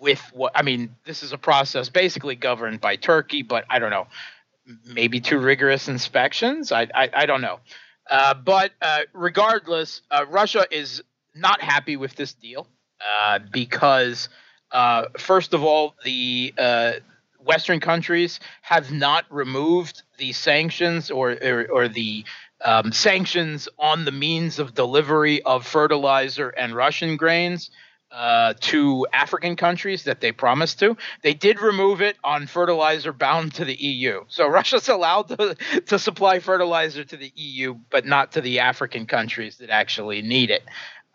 with 0.00 0.22
what 0.32 0.52
I 0.54 0.62
mean 0.62 0.96
this 1.04 1.22
is 1.22 1.34
a 1.34 1.38
process 1.38 1.90
basically 1.90 2.34
governed 2.34 2.80
by 2.80 2.96
Turkey 2.96 3.42
but 3.42 3.66
I 3.68 3.78
don't 3.78 3.90
know 3.90 4.06
maybe 4.84 5.20
too 5.20 5.38
rigorous 5.38 5.88
inspections. 5.88 6.72
I 6.72 6.88
I, 6.94 7.10
I 7.14 7.26
don't 7.26 7.40
know. 7.40 7.60
Uh, 8.10 8.34
but 8.34 8.72
uh, 8.80 9.00
regardless, 9.12 10.02
uh, 10.10 10.24
Russia 10.28 10.66
is 10.70 11.02
not 11.34 11.60
happy 11.60 11.96
with 11.96 12.14
this 12.16 12.32
deal 12.32 12.66
uh, 13.00 13.38
because, 13.52 14.28
uh, 14.72 15.04
first 15.18 15.52
of 15.54 15.62
all, 15.62 15.94
the 16.04 16.54
uh, 16.56 16.92
Western 17.38 17.80
countries 17.80 18.40
have 18.62 18.90
not 18.92 19.24
removed 19.30 20.02
the 20.18 20.32
sanctions 20.32 21.10
or 21.10 21.36
or, 21.42 21.66
or 21.70 21.88
the 21.88 22.24
um, 22.64 22.92
sanctions 22.92 23.68
on 23.78 24.04
the 24.04 24.12
means 24.12 24.58
of 24.58 24.74
delivery 24.74 25.42
of 25.42 25.66
fertilizer 25.66 26.48
and 26.48 26.74
Russian 26.74 27.16
grains 27.16 27.70
uh, 28.10 28.54
to 28.60 29.06
African 29.12 29.56
countries 29.56 30.04
that 30.04 30.20
they 30.20 30.32
promised 30.32 30.78
to. 30.80 30.96
They 31.22 31.34
did 31.34 31.60
remove 31.60 32.00
it 32.00 32.16
on 32.24 32.46
fertilizer 32.46 33.12
bound 33.12 33.54
to 33.54 33.64
the 33.64 33.74
EU. 33.74 34.24
So 34.28 34.48
Russia's 34.48 34.88
allowed 34.88 35.28
to, 35.28 35.56
to 35.86 35.98
supply 35.98 36.40
fertilizer 36.40 37.04
to 37.04 37.16
the 37.16 37.32
EU, 37.34 37.76
but 37.90 38.06
not 38.06 38.32
to 38.32 38.40
the 38.40 38.60
African 38.60 39.06
countries 39.06 39.58
that 39.58 39.70
actually 39.70 40.22
need 40.22 40.50
it. 40.50 40.62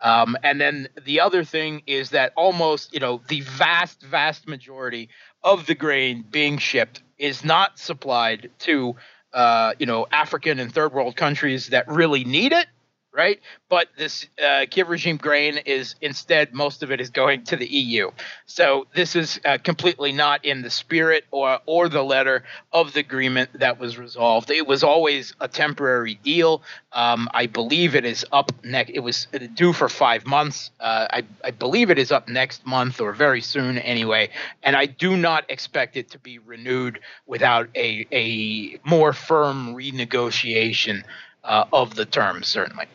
Um, 0.00 0.36
and 0.42 0.60
then 0.60 0.88
the 1.04 1.20
other 1.20 1.44
thing 1.44 1.82
is 1.86 2.10
that 2.10 2.32
almost, 2.36 2.92
you 2.92 3.00
know, 3.00 3.22
the 3.28 3.40
vast, 3.40 4.02
vast 4.02 4.46
majority 4.46 5.08
of 5.42 5.66
the 5.66 5.74
grain 5.74 6.24
being 6.30 6.58
shipped 6.58 7.02
is 7.16 7.44
not 7.44 7.78
supplied 7.78 8.50
to, 8.60 8.96
uh, 9.32 9.72
you 9.78 9.86
know, 9.86 10.06
African 10.12 10.58
and 10.58 10.72
third 10.72 10.92
world 10.92 11.16
countries 11.16 11.68
that 11.68 11.88
really 11.88 12.24
need 12.24 12.52
it 12.52 12.66
right? 13.14 13.40
But 13.68 13.88
this 13.96 14.26
uh, 14.44 14.66
Kiev 14.68 14.88
regime 14.88 15.16
grain 15.16 15.58
is 15.58 15.94
instead 16.00 16.52
most 16.52 16.82
of 16.82 16.90
it 16.90 17.00
is 17.00 17.10
going 17.10 17.44
to 17.44 17.56
the 17.56 17.66
EU. 17.66 18.10
So 18.46 18.86
this 18.94 19.14
is 19.14 19.40
uh, 19.44 19.58
completely 19.62 20.12
not 20.12 20.44
in 20.44 20.62
the 20.62 20.70
spirit 20.70 21.24
or 21.30 21.60
or 21.66 21.88
the 21.88 22.02
letter 22.02 22.44
of 22.72 22.92
the 22.92 23.00
agreement 23.00 23.50
that 23.60 23.78
was 23.78 23.96
resolved. 23.96 24.50
It 24.50 24.66
was 24.66 24.82
always 24.82 25.34
a 25.40 25.48
temporary 25.48 26.16
deal. 26.16 26.62
Um, 26.92 27.28
I 27.32 27.46
believe 27.46 27.94
it 27.94 28.04
is 28.04 28.26
up 28.32 28.52
next. 28.64 28.90
It 28.90 29.00
was 29.00 29.28
due 29.54 29.72
for 29.72 29.88
five 29.88 30.26
months. 30.26 30.70
Uh, 30.80 31.06
I, 31.10 31.22
I 31.44 31.50
believe 31.52 31.90
it 31.90 31.98
is 31.98 32.10
up 32.10 32.28
next 32.28 32.66
month 32.66 33.00
or 33.00 33.12
very 33.12 33.40
soon 33.40 33.78
anyway. 33.78 34.30
And 34.62 34.76
I 34.76 34.86
do 34.86 35.16
not 35.16 35.44
expect 35.48 35.96
it 35.96 36.10
to 36.10 36.18
be 36.18 36.38
renewed 36.38 37.00
without 37.26 37.68
a 37.76 38.06
a 38.10 38.80
more 38.84 39.12
firm 39.12 39.74
renegotiation 39.74 41.04
uh, 41.44 41.64
of 41.72 41.94
the 41.94 42.04
terms, 42.04 42.48
certainly. 42.48 42.86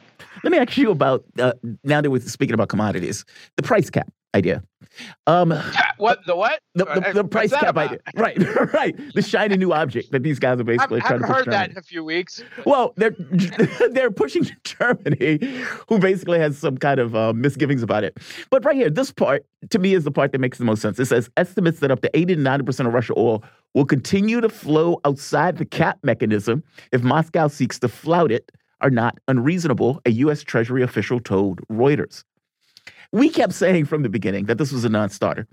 Let 0.43 0.51
me 0.51 0.57
ask 0.57 0.77
you 0.77 0.91
about 0.91 1.23
uh, 1.37 1.53
now 1.83 2.01
that 2.01 2.09
we're 2.09 2.21
speaking 2.21 2.53
about 2.53 2.69
commodities, 2.69 3.25
the 3.55 3.63
price 3.63 3.89
cap 3.89 4.11
idea. 4.35 4.63
Um, 5.27 5.53
what 5.97 6.19
the 6.25 6.35
what? 6.35 6.59
The, 6.75 6.85
the, 6.85 7.11
the 7.15 7.23
price 7.23 7.51
cap 7.51 7.69
about? 7.69 7.85
idea. 7.91 7.99
Right, 8.15 8.73
right. 8.73 9.13
The 9.13 9.21
shiny 9.21 9.57
new 9.57 9.71
object 9.71 10.11
that 10.11 10.23
these 10.23 10.39
guys 10.39 10.59
are 10.59 10.63
basically 10.63 11.01
I've, 11.01 11.07
trying 11.07 11.23
I've 11.23 11.27
to 11.27 11.27
push. 11.27 11.35
heard 11.37 11.45
Germany. 11.45 11.63
that 11.63 11.71
in 11.71 11.77
a 11.77 11.81
few 11.81 12.03
weeks. 12.03 12.43
Well, 12.65 12.93
they're 12.97 13.15
they're 13.91 14.11
pushing 14.11 14.47
Germany, 14.63 15.39
who 15.87 15.99
basically 15.99 16.39
has 16.39 16.57
some 16.57 16.77
kind 16.77 16.99
of 16.99 17.15
uh, 17.15 17.33
misgivings 17.33 17.83
about 17.83 18.03
it. 18.03 18.17
But 18.49 18.65
right 18.65 18.75
here, 18.75 18.89
this 18.89 19.11
part 19.11 19.45
to 19.69 19.79
me 19.79 19.93
is 19.93 20.03
the 20.03 20.11
part 20.11 20.31
that 20.31 20.39
makes 20.39 20.57
the 20.57 20.65
most 20.65 20.81
sense. 20.81 20.99
It 20.99 21.05
says 21.05 21.29
estimates 21.37 21.79
that 21.79 21.91
up 21.91 22.01
to 22.01 22.17
80 22.17 22.35
to 22.35 22.41
90 22.41 22.65
percent 22.65 22.87
of 22.87 22.93
Russia 22.93 23.13
oil 23.17 23.43
will 23.73 23.85
continue 23.85 24.41
to 24.41 24.49
flow 24.49 24.99
outside 25.05 25.57
the 25.57 25.65
cap 25.65 25.99
mechanism 26.03 26.63
if 26.91 27.03
Moscow 27.03 27.47
seeks 27.47 27.79
to 27.79 27.87
flout 27.87 28.31
it 28.31 28.51
are 28.81 28.89
not 28.89 29.17
unreasonable, 29.27 30.01
a 30.05 30.11
U.S. 30.11 30.43
Treasury 30.43 30.83
official 30.83 31.19
told 31.19 31.61
Reuters. 31.67 32.23
We 33.11 33.29
kept 33.29 33.53
saying 33.53 33.85
from 33.85 34.03
the 34.03 34.09
beginning 34.09 34.45
that 34.45 34.57
this 34.57 34.71
was 34.71 34.85
a 34.85 34.89
non 34.89 35.09
starter. 35.09 35.47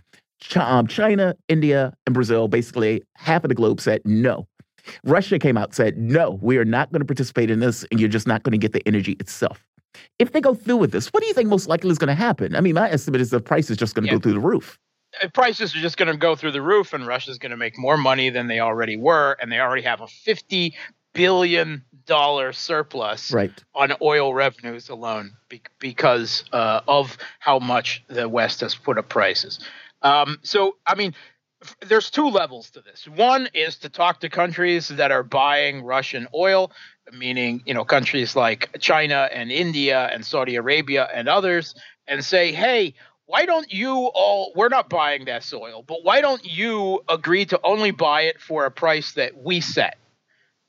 Um, 0.54 0.86
China, 0.86 1.34
India, 1.48 1.94
and 2.04 2.14
Brazil, 2.14 2.46
basically 2.48 3.02
half 3.14 3.44
of 3.44 3.48
the 3.48 3.54
globe 3.54 3.80
said 3.80 4.02
no. 4.04 4.46
Russia 5.04 5.38
came 5.38 5.56
out 5.56 5.74
said, 5.74 5.96
no, 5.98 6.38
we 6.42 6.58
are 6.58 6.64
not 6.64 6.92
going 6.92 7.00
to 7.00 7.06
participate 7.06 7.50
in 7.50 7.60
this, 7.60 7.84
and 7.90 7.98
you're 7.98 8.08
just 8.08 8.26
not 8.26 8.42
going 8.42 8.52
to 8.52 8.58
get 8.58 8.72
the 8.72 8.86
energy 8.86 9.12
itself. 9.18 9.64
If 10.18 10.32
they 10.32 10.40
go 10.40 10.54
through 10.54 10.76
with 10.76 10.92
this, 10.92 11.08
what 11.08 11.22
do 11.22 11.26
you 11.26 11.32
think 11.34 11.48
most 11.48 11.68
likely 11.68 11.90
is 11.90 11.98
going 11.98 12.08
to 12.08 12.14
happen? 12.14 12.54
I 12.54 12.60
mean, 12.60 12.74
my 12.74 12.90
estimate 12.90 13.20
is 13.20 13.30
the 13.30 13.40
price 13.40 13.70
is 13.70 13.76
just 13.76 13.94
going 13.94 14.04
to 14.04 14.08
yeah. 14.08 14.16
go 14.16 14.20
through 14.20 14.34
the 14.34 14.40
roof. 14.40 14.78
Uh, 15.22 15.28
prices 15.28 15.74
are 15.74 15.80
just 15.80 15.96
going 15.96 16.10
to 16.10 16.16
go 16.16 16.36
through 16.36 16.52
the 16.52 16.62
roof, 16.62 16.92
and 16.92 17.06
Russia's 17.06 17.38
going 17.38 17.50
to 17.50 17.56
make 17.56 17.78
more 17.78 17.96
money 17.96 18.28
than 18.30 18.46
they 18.46 18.60
already 18.60 18.96
were, 18.96 19.36
and 19.40 19.50
they 19.50 19.58
already 19.58 19.82
have 19.82 20.00
a 20.00 20.06
50 20.06 20.74
billion 21.16 21.84
dollar 22.06 22.52
surplus 22.52 23.32
right. 23.32 23.52
on 23.74 23.92
oil 24.00 24.32
revenues 24.32 24.88
alone 24.88 25.32
be- 25.48 25.60
because 25.80 26.44
uh, 26.52 26.80
of 26.86 27.18
how 27.40 27.58
much 27.58 28.04
the 28.08 28.28
West 28.28 28.60
has 28.60 28.74
put 28.74 28.98
up 28.98 29.08
prices. 29.08 29.58
Um, 30.02 30.38
so, 30.42 30.76
I 30.86 30.94
mean, 30.94 31.14
f- 31.62 31.76
there's 31.80 32.10
two 32.10 32.28
levels 32.28 32.70
to 32.70 32.80
this. 32.80 33.08
One 33.08 33.48
is 33.54 33.78
to 33.78 33.88
talk 33.88 34.20
to 34.20 34.28
countries 34.28 34.88
that 34.88 35.10
are 35.10 35.24
buying 35.24 35.82
Russian 35.82 36.28
oil, 36.34 36.70
meaning 37.12 37.62
you 37.66 37.74
know 37.74 37.84
countries 37.84 38.36
like 38.36 38.78
China 38.78 39.28
and 39.32 39.50
India 39.50 40.08
and 40.12 40.24
Saudi 40.24 40.56
Arabia 40.56 41.08
and 41.12 41.28
others, 41.28 41.74
and 42.06 42.24
say, 42.24 42.52
hey. 42.52 42.94
Why 43.28 43.44
don't 43.44 43.72
you 43.72 43.92
all? 44.14 44.52
We're 44.54 44.68
not 44.68 44.88
buying 44.88 45.24
that 45.24 45.52
oil, 45.52 45.82
but 45.82 46.04
why 46.04 46.20
don't 46.20 46.44
you 46.44 47.02
agree 47.08 47.44
to 47.46 47.58
only 47.64 47.90
buy 47.90 48.20
it 48.30 48.40
for 48.40 48.66
a 48.66 48.70
price 48.70 49.14
that 49.14 49.36
we 49.36 49.60
set? 49.60 49.98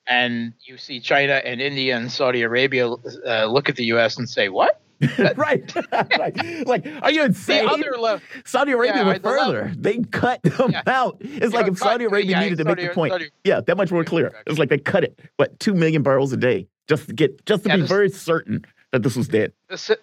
And 0.07 0.53
you 0.61 0.77
see 0.77 0.99
China 0.99 1.41
and 1.43 1.61
India 1.61 1.95
and 1.95 2.11
Saudi 2.11 2.41
Arabia 2.41 2.89
uh, 2.89 3.45
look 3.45 3.69
at 3.69 3.75
the 3.75 3.85
U.S. 3.85 4.17
and 4.17 4.29
say, 4.29 4.49
"What?" 4.49 4.81
right. 5.35 5.71
right. 5.91 6.67
Like, 6.67 6.87
are 7.01 7.11
you 7.11 7.23
insane? 7.23 7.65
Le- 7.65 8.21
Saudi 8.45 8.71
Arabia 8.71 9.01
yeah, 9.03 9.07
went 9.07 9.23
further. 9.23 9.71
they 9.77 9.99
cut 9.99 10.41
them 10.41 10.71
yeah. 10.71 10.81
out. 10.87 11.17
It's 11.19 11.53
yeah, 11.53 11.59
like 11.59 11.71
if 11.71 11.77
Saudi 11.77 12.05
Arabia 12.05 12.31
yeah, 12.31 12.39
needed 12.39 12.57
to 12.57 12.63
Saudi, 12.63 12.81
make 12.81 12.89
the 12.89 12.95
point. 12.95 13.11
Saudi, 13.11 13.29
yeah, 13.43 13.61
that 13.61 13.77
much 13.77 13.91
more 13.91 14.03
clear. 14.03 14.33
It's 14.47 14.57
like 14.57 14.69
they 14.69 14.79
cut 14.79 15.03
it, 15.03 15.19
but 15.37 15.59
two 15.59 15.73
million 15.73 16.01
barrels 16.01 16.33
a 16.33 16.37
day 16.37 16.67
just 16.87 17.07
to 17.07 17.13
get 17.13 17.45
just 17.45 17.63
to 17.63 17.69
be 17.69 17.81
this, 17.81 17.89
very 17.89 18.09
certain 18.09 18.65
that 18.91 19.03
this 19.03 19.15
was 19.15 19.27
dead. 19.27 19.53
The, 19.69 19.77
se- 19.77 19.97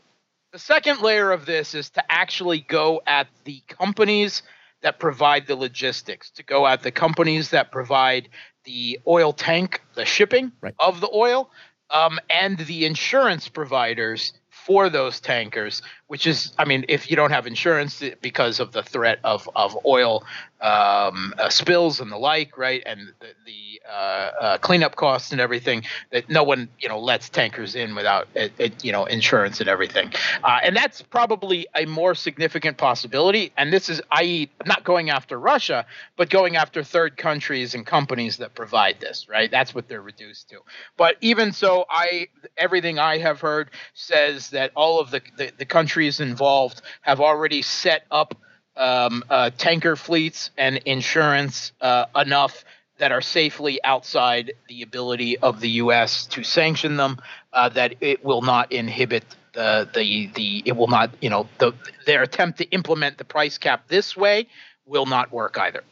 the 0.53 0.59
second 0.59 1.01
layer 1.01 1.33
of 1.33 1.47
this 1.47 1.75
is 1.75 1.91
to 1.91 2.13
actually 2.13 2.61
go 2.61 3.03
at 3.07 3.27
the 3.45 3.63
companies 3.69 4.43
that 4.83 5.01
provide 5.01 5.47
the 5.47 5.57
logistics, 5.57 6.31
to 6.33 6.43
go 6.43 6.67
at 6.67 6.83
the 6.83 6.93
companies 6.93 7.51
that 7.51 7.73
provide 7.73 8.29
the 8.65 8.99
oil 9.07 9.33
tank, 9.33 9.81
the 9.95 10.05
shipping 10.05 10.53
right. 10.61 10.75
of 10.79 11.01
the 11.01 11.11
oil, 11.15 11.51
um, 11.91 12.19
and 12.31 12.59
the 12.59 12.87
insurance 12.87 13.49
providers 13.49 14.33
for 14.51 14.89
those 14.89 15.21
tankers, 15.21 15.83
which 16.07 16.27
is, 16.27 16.53
I 16.59 16.65
mean, 16.65 16.85
if 16.89 17.11
you 17.11 17.17
don't 17.17 17.31
have 17.31 17.47
insurance 17.47 18.03
because 18.23 18.61
of 18.61 18.73
the 18.73 18.83
threat 18.83 19.19
of, 19.23 19.49
of 19.55 19.79
oil 19.85 20.25
um, 20.61 21.35
uh, 21.39 21.49
spills 21.49 22.01
and 22.01 22.11
the 22.11 22.17
like, 22.17 22.57
right, 22.57 22.83
and 22.87 23.13
the, 23.21 23.27
the 23.45 23.83
uh, 23.89 24.31
uh, 24.41 24.59
cleanup 24.59 24.97
costs 24.97 25.33
and 25.33 25.41
everything, 25.41 25.83
that 26.11 26.29
no 26.31 26.43
one, 26.43 26.69
you 26.79 26.89
know, 26.89 26.99
lets 26.99 27.29
tankers 27.29 27.75
in 27.75 27.95
without, 27.95 28.29
it, 28.35 28.53
it, 28.59 28.85
you 28.85 28.93
know, 28.93 29.05
insurance 29.05 29.61
and 29.61 29.69
everything. 29.69 30.13
Uh, 30.43 30.61
and 30.63 30.77
that's 30.77 31.03
probably 31.03 31.67
a 31.75 31.85
more 31.87 32.15
significant 32.15 32.79
possibility. 32.79 33.53
And 33.57 33.73
this 33.73 33.89
is, 33.89 34.01
i.e., 34.13 34.51
not 34.65 34.85
going 34.85 35.11
after 35.11 35.39
Russia, 35.39 35.85
but 36.17 36.31
going 36.31 36.57
after 36.57 36.83
third 36.83 37.17
countries 37.17 37.75
and 37.75 37.85
companies 37.85 38.39
that 38.39 38.55
provide 38.55 39.01
this, 39.01 39.29
right? 39.29 39.51
That's 39.51 39.75
what 39.75 39.89
they're 39.89 40.01
reduced 40.01 40.49
to. 40.51 40.61
But 40.97 41.17
even 41.21 41.53
so, 41.53 41.85
I 41.91 42.29
everything 42.57 42.99
I 42.99 43.19
have 43.19 43.41
heard 43.41 43.71
says 43.95 44.51
that 44.51 44.73
all 44.75 45.01
of 45.01 45.11
the, 45.11 45.21
the, 45.37 45.53
the 45.59 45.67
countries 45.67 46.21
involved 46.21 46.81
have 47.03 47.21
already 47.21 47.63
set 47.63 48.05
up 48.11 48.35
um, 48.77 49.25
uh, 49.31 49.51
tanker 49.57 49.97
fleets 49.97 50.51
and 50.59 50.79
insurance 50.79 51.73
uh, 51.81 52.07
enough 52.17 52.65
that 52.99 53.13
are 53.13 53.21
safely 53.21 53.83
outside 53.85 54.53
the 54.69 54.83
ability 54.83 55.37
of 55.39 55.61
the 55.61 55.71
U.S. 55.71 56.27
to 56.27 56.45
sanction 56.45 56.97
them, 56.97 57.19
uh, 57.53 57.69
that 57.71 57.95
it 58.01 58.25
will 58.25 58.43
not 58.43 58.71
inhibit 58.71 59.25
the 59.55 59.89
the 59.95 60.27
the 60.35 60.63
it 60.65 60.77
will 60.77 60.89
not 60.89 61.11
you 61.21 61.31
know 61.31 61.49
the 61.59 61.73
their 62.07 62.23
attempt 62.23 62.59
to 62.59 62.65
implement 62.71 63.19
the 63.19 63.25
price 63.25 63.57
cap 63.59 63.89
this 63.89 64.17
way 64.17 64.47
will 64.85 65.07
not 65.07 65.33
work 65.33 65.57
either. 65.59 65.83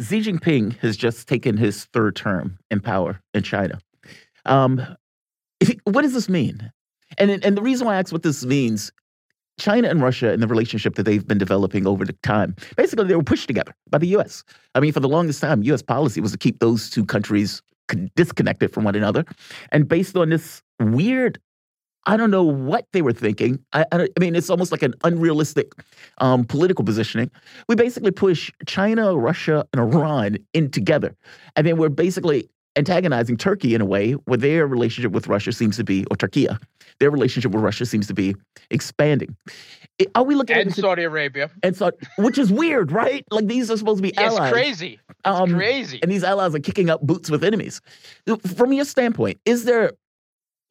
Xi 0.00 0.20
Jinping 0.20 0.78
has 0.78 0.96
just 0.96 1.28
taken 1.28 1.56
his 1.56 1.84
third 1.86 2.14
term 2.14 2.58
in 2.70 2.80
power 2.80 3.20
in 3.34 3.42
China. 3.42 3.80
Um, 4.46 4.80
what 5.84 6.02
does 6.02 6.14
this 6.14 6.28
mean? 6.28 6.72
And 7.18 7.30
and 7.44 7.56
the 7.56 7.62
reason 7.62 7.86
why 7.86 7.96
I 7.96 7.98
ask 7.98 8.12
what 8.12 8.22
this 8.22 8.44
means, 8.44 8.92
China 9.58 9.88
and 9.88 10.00
Russia 10.00 10.30
and 10.30 10.42
the 10.42 10.46
relationship 10.46 10.94
that 10.94 11.02
they've 11.02 11.26
been 11.26 11.38
developing 11.38 11.86
over 11.86 12.04
the 12.04 12.12
time, 12.22 12.54
basically 12.76 13.06
they 13.06 13.16
were 13.16 13.22
pushed 13.22 13.46
together 13.46 13.74
by 13.90 13.98
the 13.98 14.08
U.S. 14.08 14.44
I 14.74 14.80
mean, 14.80 14.92
for 14.92 15.00
the 15.00 15.08
longest 15.08 15.40
time, 15.40 15.62
U.S. 15.64 15.82
policy 15.82 16.20
was 16.20 16.32
to 16.32 16.38
keep 16.38 16.60
those 16.60 16.90
two 16.90 17.04
countries 17.04 17.62
disconnected 18.16 18.72
from 18.72 18.84
one 18.84 18.94
another, 18.94 19.24
and 19.72 19.88
based 19.88 20.16
on 20.16 20.30
this 20.30 20.62
weird. 20.80 21.38
I 22.06 22.16
don't 22.16 22.30
know 22.30 22.44
what 22.44 22.86
they 22.94 23.02
were 23.02 23.12
thinking. 23.12 23.62
I, 23.74 23.84
I, 23.92 24.02
I 24.04 24.20
mean, 24.20 24.34
it's 24.34 24.48
almost 24.48 24.72
like 24.72 24.82
an 24.82 24.94
unrealistic 25.04 25.72
um, 26.18 26.44
political 26.44 26.82
positioning. 26.82 27.30
We 27.68 27.74
basically 27.74 28.12
push 28.12 28.50
China, 28.64 29.14
Russia, 29.14 29.66
and 29.74 29.82
Iran 29.82 30.38
in 30.54 30.70
together. 30.70 31.14
And 31.54 31.66
then 31.66 31.76
we're 31.76 31.90
basically 31.90 32.48
antagonizing 32.78 33.36
Turkey 33.36 33.74
in 33.74 33.80
a 33.80 33.84
way 33.84 34.12
where 34.12 34.38
their 34.38 34.66
relationship 34.66 35.12
with 35.12 35.26
Russia 35.26 35.52
seems 35.52 35.76
to 35.76 35.84
be, 35.84 36.04
or 36.10 36.16
Turkey, 36.16 36.46
their 37.00 37.10
relationship 37.10 37.52
with 37.52 37.62
Russia 37.62 37.84
seems 37.84 38.06
to 38.06 38.14
be 38.14 38.34
expanding. 38.70 39.36
Are 40.14 40.22
we 40.22 40.34
looking 40.34 40.56
and 40.56 40.70
at 40.70 40.76
Saudi 40.76 41.02
Arabia? 41.02 41.50
And 41.62 41.76
so, 41.76 41.90
which 42.16 42.38
is 42.38 42.52
weird, 42.52 42.92
right? 42.92 43.24
Like 43.30 43.46
these 43.46 43.70
are 43.70 43.76
supposed 43.76 43.98
to 43.98 44.02
be 44.02 44.16
allies. 44.16 44.48
It's 44.48 44.52
crazy. 44.52 45.00
It's 45.10 45.18
um, 45.24 45.52
crazy. 45.52 45.98
And 46.02 46.10
these 46.10 46.24
allies 46.24 46.54
are 46.54 46.60
kicking 46.60 46.88
up 46.88 47.02
boots 47.02 47.30
with 47.30 47.42
enemies. 47.42 47.80
From 48.54 48.72
your 48.72 48.84
standpoint, 48.84 49.40
is 49.44 49.64
there 49.64 49.92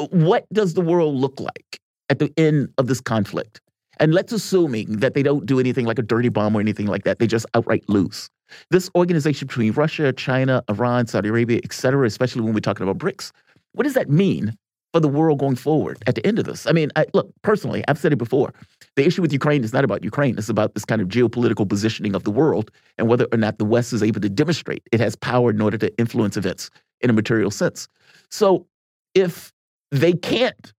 what 0.09 0.45
does 0.53 0.73
the 0.75 0.81
world 0.81 1.15
look 1.15 1.39
like 1.39 1.79
at 2.09 2.19
the 2.19 2.31
end 2.38 2.69
of 2.77 2.88
this 2.88 3.01
conflict, 3.01 3.59
and 3.99 4.13
let's 4.13 4.31
assuming 4.31 4.97
that 4.97 5.13
they 5.13 5.23
don't 5.23 5.45
do 5.45 5.59
anything 5.59 5.85
like 5.85 5.99
a 5.99 6.03
dirty 6.03 6.29
bomb 6.29 6.55
or 6.55 6.61
anything 6.61 6.88
like 6.88 7.03
that, 7.03 7.19
they 7.19 7.27
just 7.27 7.45
outright 7.53 7.84
lose. 7.89 8.29
This 8.69 8.89
organization 8.95 9.47
between 9.47 9.73
Russia, 9.73 10.13
China, 10.13 10.63
Iran, 10.69 11.07
Saudi 11.07 11.29
Arabia, 11.29 11.59
et 11.63 11.73
cetera, 11.73 12.05
especially 12.05 12.41
when 12.41 12.53
we're 12.53 12.59
talking 12.59 12.87
about 12.87 12.97
BRICS, 12.97 13.31
what 13.73 13.83
does 13.83 13.93
that 13.93 14.09
mean 14.09 14.57
for 14.93 14.99
the 14.99 15.07
world 15.07 15.39
going 15.39 15.55
forward 15.55 16.01
at 16.07 16.15
the 16.15 16.25
end 16.25 16.39
of 16.39 16.45
this? 16.45 16.65
I 16.65 16.71
mean, 16.71 16.89
I, 16.95 17.05
look, 17.13 17.29
personally, 17.41 17.83
I've 17.87 17.97
said 17.97 18.13
it 18.13 18.17
before. 18.17 18.53
The 18.95 19.05
issue 19.05 19.21
with 19.21 19.33
Ukraine 19.33 19.63
is 19.63 19.73
not 19.73 19.83
about 19.83 20.03
Ukraine. 20.03 20.37
It's 20.37 20.49
about 20.49 20.73
this 20.73 20.85
kind 20.85 21.01
of 21.01 21.07
geopolitical 21.07 21.67
positioning 21.67 22.15
of 22.15 22.23
the 22.23 22.31
world 22.31 22.71
and 22.97 23.07
whether 23.07 23.27
or 23.31 23.37
not 23.37 23.57
the 23.59 23.65
West 23.65 23.93
is 23.93 24.01
able 24.01 24.21
to 24.21 24.29
demonstrate 24.29 24.81
it 24.91 24.99
has 24.99 25.15
power 25.15 25.51
in 25.51 25.61
order 25.61 25.77
to 25.77 25.95
influence 25.99 26.37
events 26.37 26.69
in 27.01 27.09
a 27.09 27.13
material 27.13 27.51
sense. 27.51 27.87
So 28.31 28.65
if 29.13 29.51
they 29.91 30.13
can't 30.13 30.73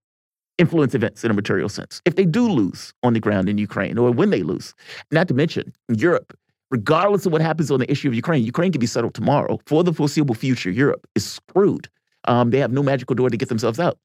influence 0.57 0.93
events 0.93 1.23
in 1.23 1.31
a 1.31 1.33
material 1.33 1.69
sense, 1.69 2.01
if 2.03 2.15
they 2.15 2.25
do 2.25 2.49
lose 2.49 2.93
on 3.03 3.13
the 3.13 3.19
ground 3.19 3.47
in 3.47 3.57
Ukraine 3.57 3.97
or 3.97 4.11
when 4.11 4.29
they 4.29 4.43
lose, 4.43 4.73
not 5.11 5.27
to 5.29 5.33
mention 5.33 5.73
Europe, 5.95 6.37
regardless 6.69 7.25
of 7.25 7.31
what 7.31 7.41
happens 7.41 7.71
on 7.71 7.79
the 7.79 7.91
issue 7.91 8.07
of 8.07 8.13
Ukraine, 8.13 8.43
Ukraine 8.43 8.71
can 8.71 8.79
be 8.79 8.87
settled 8.87 9.13
tomorrow. 9.13 9.59
For 9.65 9.83
the 9.83 9.93
foreseeable 9.93 10.35
future, 10.35 10.69
Europe 10.69 11.07
is 11.15 11.25
screwed. 11.25 11.89
Um, 12.25 12.51
they 12.51 12.59
have 12.59 12.71
no 12.71 12.83
magical 12.83 13.15
door 13.15 13.29
to 13.29 13.37
get 13.37 13.49
themselves 13.49 13.79
out. 13.79 13.97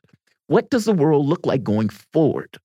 What 0.46 0.70
does 0.70 0.84
the 0.84 0.92
world 0.92 1.26
look 1.26 1.46
like 1.46 1.62
going 1.62 1.88
forward? 1.88 2.58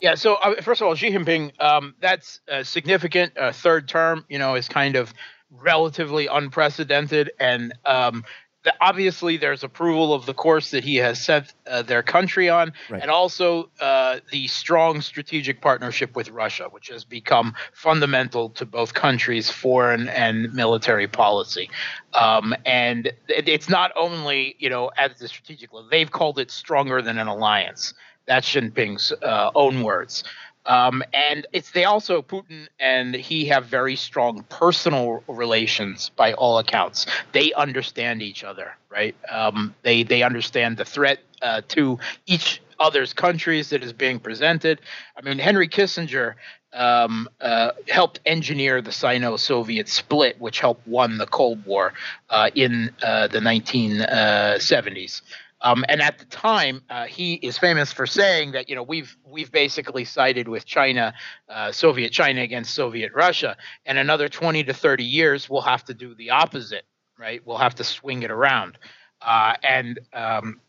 Yeah. 0.00 0.14
So 0.16 0.34
uh, 0.34 0.60
first 0.60 0.80
of 0.80 0.88
all, 0.88 0.94
Xi 0.94 1.10
Jinping, 1.10 1.60
um, 1.60 1.94
that's 2.00 2.40
a 2.48 2.64
significant. 2.64 3.36
Uh, 3.38 3.52
third 3.52 3.88
term, 3.88 4.24
you 4.28 4.38
know, 4.38 4.54
is 4.54 4.68
kind 4.68 4.96
of 4.96 5.14
relatively 5.50 6.26
unprecedented, 6.26 7.30
and 7.38 7.72
um, 7.84 8.24
the, 8.64 8.74
obviously 8.80 9.36
there's 9.36 9.62
approval 9.62 10.12
of 10.12 10.26
the 10.26 10.34
course 10.34 10.70
that 10.70 10.84
he 10.84 10.96
has 10.96 11.22
set 11.22 11.52
uh, 11.66 11.82
their 11.82 12.02
country 12.02 12.48
on, 12.48 12.72
right. 12.90 13.02
and 13.02 13.10
also 13.10 13.70
uh, 13.80 14.20
the 14.30 14.46
strong 14.48 15.00
strategic 15.00 15.60
partnership 15.60 16.16
with 16.16 16.30
Russia, 16.30 16.68
which 16.70 16.88
has 16.88 17.04
become 17.04 17.54
fundamental 17.72 18.50
to 18.50 18.66
both 18.66 18.94
countries' 18.94 19.50
foreign 19.50 20.08
and 20.08 20.52
military 20.54 21.06
policy. 21.06 21.70
Um, 22.14 22.54
and 22.64 23.08
it, 23.28 23.48
it's 23.48 23.68
not 23.68 23.92
only 23.96 24.56
you 24.58 24.70
know 24.70 24.90
at 24.96 25.18
the 25.18 25.28
strategic 25.28 25.72
level; 25.72 25.88
they've 25.90 26.10
called 26.10 26.38
it 26.38 26.50
stronger 26.50 27.02
than 27.02 27.18
an 27.18 27.28
alliance. 27.28 27.94
That's 28.26 28.48
Jinping's 28.50 29.12
uh, 29.22 29.50
own 29.54 29.82
words. 29.82 30.24
Um, 30.66 31.02
and 31.12 31.46
it's 31.52 31.70
they 31.72 31.84
also 31.84 32.22
Putin 32.22 32.68
and 32.80 33.14
he 33.14 33.46
have 33.46 33.66
very 33.66 33.96
strong 33.96 34.44
personal 34.48 35.22
relations 35.28 36.10
by 36.16 36.32
all 36.34 36.58
accounts. 36.58 37.06
They 37.32 37.52
understand 37.52 38.22
each 38.22 38.44
other, 38.44 38.72
right? 38.90 39.14
Um, 39.30 39.74
they 39.82 40.02
they 40.02 40.22
understand 40.22 40.76
the 40.76 40.84
threat 40.84 41.18
uh, 41.42 41.62
to 41.68 41.98
each 42.26 42.62
other's 42.80 43.12
countries 43.12 43.70
that 43.70 43.82
is 43.82 43.92
being 43.92 44.18
presented. 44.18 44.80
I 45.16 45.22
mean, 45.22 45.38
Henry 45.38 45.68
Kissinger 45.68 46.34
um, 46.72 47.28
uh, 47.40 47.70
helped 47.88 48.20
engineer 48.26 48.82
the 48.82 48.92
Sino-Soviet 48.92 49.88
split, 49.88 50.40
which 50.40 50.60
helped 50.60 50.86
won 50.86 51.18
the 51.18 51.26
Cold 51.26 51.64
War 51.64 51.92
uh, 52.30 52.50
in 52.54 52.90
uh, 53.02 53.28
the 53.28 53.38
1970s. 53.38 55.22
Um, 55.64 55.82
and 55.88 56.02
at 56.02 56.18
the 56.18 56.26
time, 56.26 56.82
uh, 56.90 57.06
he 57.06 57.34
is 57.34 57.56
famous 57.56 57.90
for 57.90 58.06
saying 58.06 58.52
that 58.52 58.68
you 58.68 58.76
know 58.76 58.82
we've 58.82 59.16
we've 59.24 59.50
basically 59.50 60.04
sided 60.04 60.46
with 60.46 60.66
China, 60.66 61.14
uh, 61.48 61.72
Soviet 61.72 62.12
China 62.12 62.42
against 62.42 62.74
Soviet 62.74 63.12
Russia, 63.14 63.56
and 63.86 63.96
another 63.96 64.28
20 64.28 64.62
to 64.64 64.74
30 64.74 65.04
years 65.04 65.48
we'll 65.48 65.62
have 65.62 65.82
to 65.86 65.94
do 65.94 66.14
the 66.14 66.30
opposite, 66.30 66.84
right? 67.18 67.40
We'll 67.46 67.56
have 67.56 67.74
to 67.76 67.84
swing 67.84 68.22
it 68.22 68.30
around, 68.30 68.78
uh, 69.22 69.54
and 69.62 69.98
um, 70.12 70.60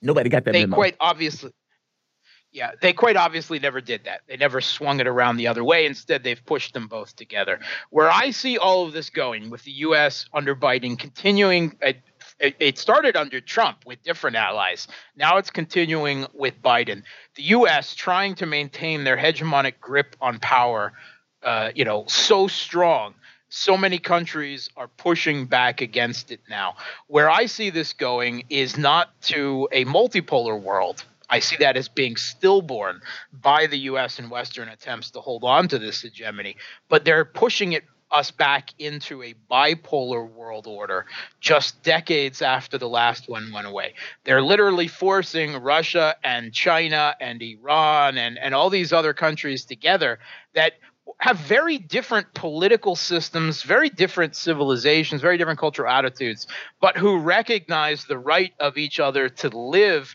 nobody 0.00 0.30
got 0.30 0.44
that. 0.44 0.52
They 0.52 0.66
memo. 0.66 0.76
quite 0.76 0.94
obviously, 1.00 1.50
yeah, 2.52 2.72
they 2.80 2.92
quite 2.92 3.16
obviously 3.16 3.58
never 3.58 3.80
did 3.80 4.04
that. 4.04 4.20
They 4.28 4.36
never 4.36 4.60
swung 4.60 5.00
it 5.00 5.08
around 5.08 5.36
the 5.36 5.48
other 5.48 5.64
way. 5.64 5.84
Instead, 5.84 6.22
they've 6.22 6.44
pushed 6.44 6.74
them 6.74 6.86
both 6.86 7.16
together. 7.16 7.58
Where 7.90 8.08
I 8.08 8.30
see 8.30 8.56
all 8.56 8.86
of 8.86 8.92
this 8.92 9.10
going, 9.10 9.50
with 9.50 9.64
the 9.64 9.72
U.S. 9.72 10.26
under 10.32 10.54
Biden 10.54 10.96
continuing 10.96 11.76
it, 12.42 12.56
it 12.58 12.76
started 12.76 13.16
under 13.16 13.40
Trump 13.40 13.86
with 13.86 14.02
different 14.02 14.36
allies. 14.36 14.88
Now 15.16 15.36
it's 15.38 15.50
continuing 15.50 16.26
with 16.34 16.60
Biden. 16.60 17.04
The 17.36 17.44
U.S. 17.44 17.94
trying 17.94 18.34
to 18.36 18.46
maintain 18.46 19.04
their 19.04 19.16
hegemonic 19.16 19.74
grip 19.80 20.16
on 20.20 20.40
power, 20.40 20.92
uh, 21.42 21.70
you 21.74 21.84
know, 21.84 22.04
so 22.08 22.48
strong. 22.48 23.14
So 23.48 23.76
many 23.76 23.98
countries 23.98 24.70
are 24.76 24.88
pushing 24.88 25.46
back 25.46 25.80
against 25.80 26.32
it 26.32 26.40
now. 26.50 26.74
Where 27.06 27.30
I 27.30 27.46
see 27.46 27.70
this 27.70 27.92
going 27.92 28.44
is 28.50 28.76
not 28.76 29.08
to 29.22 29.68
a 29.70 29.84
multipolar 29.84 30.60
world. 30.60 31.04
I 31.30 31.38
see 31.38 31.56
that 31.60 31.76
as 31.76 31.88
being 31.88 32.16
stillborn 32.16 33.02
by 33.32 33.66
the 33.66 33.78
U.S. 33.90 34.18
and 34.18 34.30
Western 34.30 34.68
attempts 34.68 35.12
to 35.12 35.20
hold 35.20 35.44
on 35.44 35.68
to 35.68 35.78
this 35.78 36.02
hegemony, 36.02 36.56
but 36.88 37.04
they're 37.04 37.24
pushing 37.24 37.72
it 37.72 37.84
us 38.12 38.30
back 38.30 38.70
into 38.78 39.22
a 39.22 39.34
bipolar 39.50 40.28
world 40.30 40.66
order 40.66 41.06
just 41.40 41.82
decades 41.82 42.42
after 42.42 42.78
the 42.78 42.88
last 42.88 43.28
one 43.28 43.50
went 43.52 43.66
away. 43.66 43.94
They're 44.24 44.42
literally 44.42 44.88
forcing 44.88 45.56
Russia 45.56 46.14
and 46.22 46.52
China 46.52 47.14
and 47.20 47.42
Iran 47.42 48.18
and, 48.18 48.38
and 48.38 48.54
all 48.54 48.70
these 48.70 48.92
other 48.92 49.14
countries 49.14 49.64
together 49.64 50.18
that 50.54 50.74
have 51.18 51.38
very 51.38 51.78
different 51.78 52.34
political 52.34 52.96
systems, 52.96 53.62
very 53.62 53.88
different 53.88 54.36
civilizations, 54.36 55.20
very 55.20 55.38
different 55.38 55.58
cultural 55.58 55.90
attitudes, 55.90 56.46
but 56.80 56.96
who 56.96 57.18
recognize 57.18 58.04
the 58.04 58.18
right 58.18 58.52
of 58.60 58.76
each 58.76 59.00
other 59.00 59.28
to 59.28 59.48
live 59.48 60.14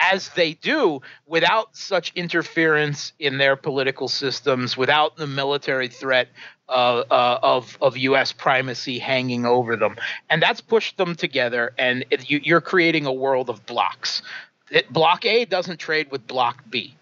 as 0.00 0.30
they 0.30 0.54
do 0.54 1.00
without 1.26 1.76
such 1.76 2.12
interference 2.14 3.12
in 3.18 3.38
their 3.38 3.54
political 3.54 4.08
systems, 4.08 4.76
without 4.76 5.16
the 5.16 5.26
military 5.26 5.88
threat 5.88 6.28
uh, 6.70 7.38
of 7.42 7.76
of 7.80 7.96
U.S. 7.96 8.32
primacy 8.32 8.98
hanging 8.98 9.44
over 9.46 9.76
them, 9.76 9.96
and 10.28 10.42
that's 10.42 10.60
pushed 10.60 10.96
them 10.96 11.14
together. 11.14 11.72
And 11.78 12.04
it, 12.10 12.30
you, 12.30 12.56
are 12.56 12.60
creating 12.60 13.06
a 13.06 13.12
world 13.12 13.50
of 13.50 13.64
blocks. 13.66 14.22
It, 14.70 14.92
block 14.92 15.24
A 15.24 15.44
doesn't 15.44 15.78
trade 15.78 16.10
with 16.10 16.26
Block 16.26 16.62
B, 16.70 16.94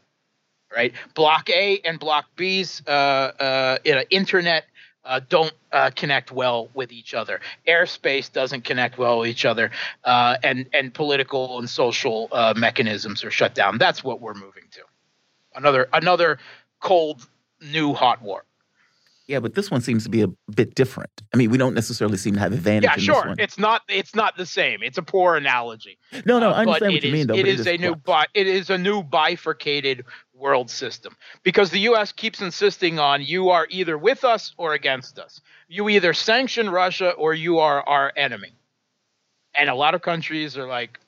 right? 0.74 0.92
Block 1.14 1.50
A 1.50 1.80
and 1.84 2.00
Block 2.00 2.26
B's 2.36 2.82
uh, 2.86 2.90
uh 2.90 3.78
internet 4.10 4.64
uh, 5.08 5.20
don't 5.28 5.52
uh, 5.72 5.90
connect 5.96 6.30
well 6.30 6.68
with 6.74 6.92
each 6.92 7.14
other. 7.14 7.40
Airspace 7.66 8.30
doesn't 8.30 8.64
connect 8.64 8.98
well 8.98 9.20
with 9.20 9.28
each 9.28 9.44
other, 9.44 9.70
uh, 10.04 10.36
and 10.42 10.68
and 10.72 10.92
political 10.92 11.58
and 11.58 11.68
social 11.68 12.28
uh, 12.30 12.54
mechanisms 12.56 13.24
are 13.24 13.30
shut 13.30 13.54
down. 13.54 13.78
That's 13.78 14.04
what 14.04 14.20
we're 14.20 14.34
moving 14.34 14.64
to. 14.72 14.80
Another 15.54 15.88
another 15.92 16.38
cold 16.80 17.26
new 17.60 17.94
hot 17.94 18.22
war. 18.22 18.44
Yeah, 19.28 19.40
but 19.40 19.54
this 19.54 19.70
one 19.70 19.82
seems 19.82 20.04
to 20.04 20.08
be 20.08 20.22
a 20.22 20.28
bit 20.54 20.74
different. 20.74 21.10
I 21.34 21.36
mean, 21.36 21.50
we 21.50 21.58
don't 21.58 21.74
necessarily 21.74 22.16
seem 22.16 22.32
to 22.34 22.40
have 22.40 22.54
advantage. 22.54 22.88
Yeah, 22.88 22.96
sure. 22.96 23.34
It's 23.38 23.58
not. 23.58 23.82
It's 23.86 24.14
not 24.14 24.38
the 24.38 24.46
same. 24.46 24.82
It's 24.82 24.96
a 24.96 25.02
poor 25.02 25.36
analogy. 25.36 25.98
No, 26.24 26.38
no, 26.38 26.50
I 26.50 26.52
uh, 26.52 26.60
understand 26.62 26.94
what 26.94 27.02
you 27.02 27.08
is, 27.08 27.12
mean. 27.12 27.26
Though, 27.26 27.34
it 27.34 27.46
is 27.46 27.66
a 27.66 27.76
new. 27.76 27.94
Bi- 27.94 28.26
it 28.32 28.46
is 28.46 28.70
a 28.70 28.78
new 28.78 29.02
bifurcated 29.02 30.06
world 30.32 30.70
system 30.70 31.14
because 31.42 31.70
the 31.70 31.80
U.S. 31.80 32.10
keeps 32.10 32.40
insisting 32.40 32.98
on 32.98 33.22
you 33.22 33.50
are 33.50 33.66
either 33.68 33.98
with 33.98 34.24
us 34.24 34.54
or 34.56 34.72
against 34.72 35.18
us. 35.18 35.42
You 35.68 35.90
either 35.90 36.14
sanction 36.14 36.70
Russia 36.70 37.10
or 37.10 37.34
you 37.34 37.58
are 37.58 37.86
our 37.86 38.12
enemy. 38.16 38.54
And 39.54 39.68
a 39.68 39.74
lot 39.74 39.94
of 39.94 40.00
countries 40.00 40.56
are 40.56 40.66
like, 40.66 40.98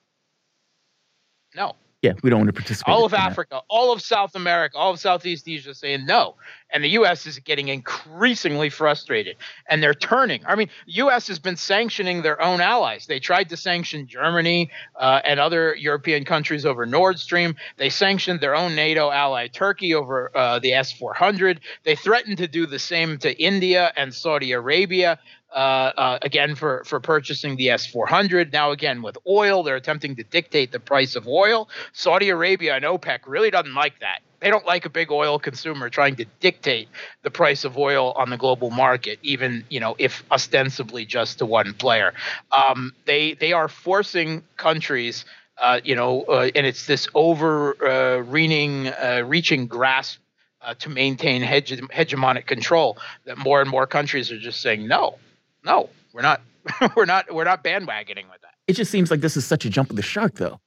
no, 1.54 1.74
yeah, 2.02 2.12
we 2.22 2.30
don't 2.30 2.38
want 2.38 2.48
to 2.48 2.54
participate. 2.54 2.94
All 2.94 3.04
of 3.04 3.12
Africa, 3.12 3.56
that. 3.56 3.64
all 3.68 3.92
of 3.92 4.00
South 4.00 4.34
America, 4.34 4.78
all 4.78 4.92
of 4.92 5.00
Southeast 5.00 5.46
Asia 5.46 5.74
saying 5.74 6.06
no. 6.06 6.36
And 6.72 6.82
the 6.82 6.88
U.S. 6.90 7.26
is 7.26 7.38
getting 7.40 7.68
increasingly 7.68 8.70
frustrated. 8.70 9.36
And 9.68 9.82
they're 9.82 9.92
turning. 9.92 10.40
I 10.46 10.54
mean, 10.54 10.68
the 10.86 10.92
U.S. 10.92 11.28
has 11.28 11.38
been 11.38 11.56
sanctioning 11.56 12.22
their 12.22 12.40
own 12.40 12.62
allies. 12.62 13.06
They 13.06 13.20
tried 13.20 13.50
to 13.50 13.56
sanction 13.56 14.06
Germany 14.06 14.70
uh, 14.98 15.20
and 15.24 15.38
other 15.38 15.74
European 15.74 16.24
countries 16.24 16.64
over 16.64 16.86
Nord 16.86 17.18
Stream. 17.18 17.56
They 17.76 17.90
sanctioned 17.90 18.40
their 18.40 18.54
own 18.54 18.74
NATO 18.74 19.10
ally, 19.10 19.48
Turkey, 19.48 19.94
over 19.94 20.34
uh, 20.34 20.58
the 20.58 20.72
S 20.72 20.92
400. 20.92 21.60
They 21.84 21.96
threatened 21.96 22.38
to 22.38 22.48
do 22.48 22.66
the 22.66 22.78
same 22.78 23.18
to 23.18 23.38
India 23.38 23.92
and 23.94 24.14
Saudi 24.14 24.52
Arabia. 24.52 25.18
Uh, 25.52 25.92
uh, 25.96 26.18
again 26.22 26.54
for 26.54 26.84
for 26.84 27.00
purchasing 27.00 27.56
the 27.56 27.66
S400. 27.66 28.52
Now 28.52 28.70
again 28.70 29.02
with 29.02 29.18
oil, 29.26 29.64
they're 29.64 29.74
attempting 29.74 30.14
to 30.14 30.22
dictate 30.22 30.70
the 30.70 30.78
price 30.78 31.16
of 31.16 31.26
oil. 31.26 31.68
Saudi 31.92 32.28
Arabia 32.28 32.76
and 32.76 32.84
OPEC 32.84 33.20
really 33.26 33.50
doesn't 33.50 33.74
like 33.74 33.98
that. 33.98 34.20
They 34.38 34.48
don't 34.48 34.64
like 34.64 34.86
a 34.86 34.88
big 34.88 35.10
oil 35.10 35.40
consumer 35.40 35.90
trying 35.90 36.14
to 36.16 36.24
dictate 36.38 36.88
the 37.22 37.32
price 37.32 37.64
of 37.64 37.76
oil 37.76 38.12
on 38.12 38.30
the 38.30 38.36
global 38.36 38.70
market, 38.70 39.18
even 39.22 39.64
you 39.68 39.80
know 39.80 39.96
if 39.98 40.22
ostensibly 40.30 41.04
just 41.04 41.38
to 41.38 41.46
one 41.46 41.74
player. 41.74 42.14
Um, 42.52 42.92
they 43.06 43.34
they 43.34 43.52
are 43.52 43.66
forcing 43.66 44.44
countries. 44.56 45.24
Uh, 45.58 45.80
you 45.82 45.96
know, 45.96 46.22
uh, 46.22 46.48
and 46.54 46.64
it's 46.64 46.86
this 46.86 47.06
overreaching, 47.14 48.86
uh, 48.88 49.22
reaching 49.26 49.66
grasp 49.66 50.18
uh, 50.62 50.72
to 50.74 50.88
maintain 50.88 51.42
hege- 51.42 51.80
hegemonic 51.90 52.46
control 52.46 52.96
that 53.26 53.36
more 53.36 53.60
and 53.60 53.68
more 53.68 53.86
countries 53.86 54.30
are 54.32 54.38
just 54.38 54.62
saying 54.62 54.86
no 54.86 55.18
no, 55.64 55.88
we're 56.12 56.22
not. 56.22 56.42
we're 56.96 57.06
not. 57.06 57.32
We're 57.32 57.44
not 57.44 57.64
bandwagoning 57.64 58.30
with 58.30 58.40
that. 58.42 58.54
It 58.66 58.74
just 58.74 58.90
seems 58.90 59.10
like 59.10 59.20
this 59.20 59.36
is 59.36 59.44
such 59.44 59.64
a 59.64 59.70
jump 59.70 59.90
of 59.90 59.96
the 59.96 60.02
shark, 60.02 60.34
though. 60.34 60.60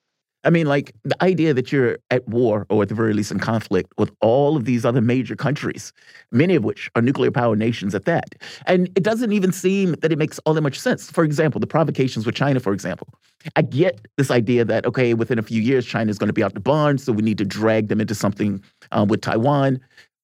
I 0.46 0.50
mean, 0.50 0.66
like 0.66 0.94
the 1.04 1.22
idea 1.24 1.54
that 1.54 1.72
you're 1.72 1.98
at 2.12 2.28
war 2.28 2.66
or 2.70 2.84
at 2.84 2.90
the 2.90 2.96
very 2.96 3.14
least 3.14 3.32
in 3.32 3.40
conflict 3.40 3.94
with 3.98 4.12
all 4.20 4.58
of 4.58 4.66
these 4.66 4.84
other 4.84 5.00
major 5.00 5.36
countries, 5.36 5.94
many 6.32 6.56
of 6.56 6.66
which 6.66 6.92
are 6.96 7.02
nuclear 7.02 7.32
power 7.32 7.56
nations 7.56 7.96
at 7.96 8.06
that. 8.06 8.36
And 8.66 8.90
it 8.96 9.04
doesn't 9.04 9.32
even 9.32 9.54
seem 9.54 9.94
that 10.02 10.12
it 10.12 10.18
makes 10.18 10.40
all 10.40 10.54
that 10.54 10.62
much 10.62 10.78
sense. 10.80 11.10
For 11.10 11.24
example, 11.24 11.60
the 11.60 11.68
provocations 11.68 12.26
with 12.26 12.36
China, 12.36 12.60
for 12.60 12.74
example. 12.74 13.08
I 13.56 13.62
get 13.62 14.06
this 14.18 14.32
idea 14.32 14.66
that, 14.66 14.86
okay, 14.86 15.14
within 15.14 15.40
a 15.40 15.44
few 15.44 15.62
years, 15.62 15.86
China 15.86 16.10
is 16.10 16.18
going 16.18 16.28
to 16.28 16.34
be 16.34 16.44
out 16.44 16.54
the 16.54 16.60
barn, 16.60 16.98
so 16.98 17.14
we 17.14 17.22
need 17.22 17.38
to 17.38 17.46
drag 17.46 17.88
them 17.88 18.02
into 18.02 18.16
something 18.16 18.62
um, 18.92 19.08
with 19.08 19.22
Taiwan. 19.22 19.80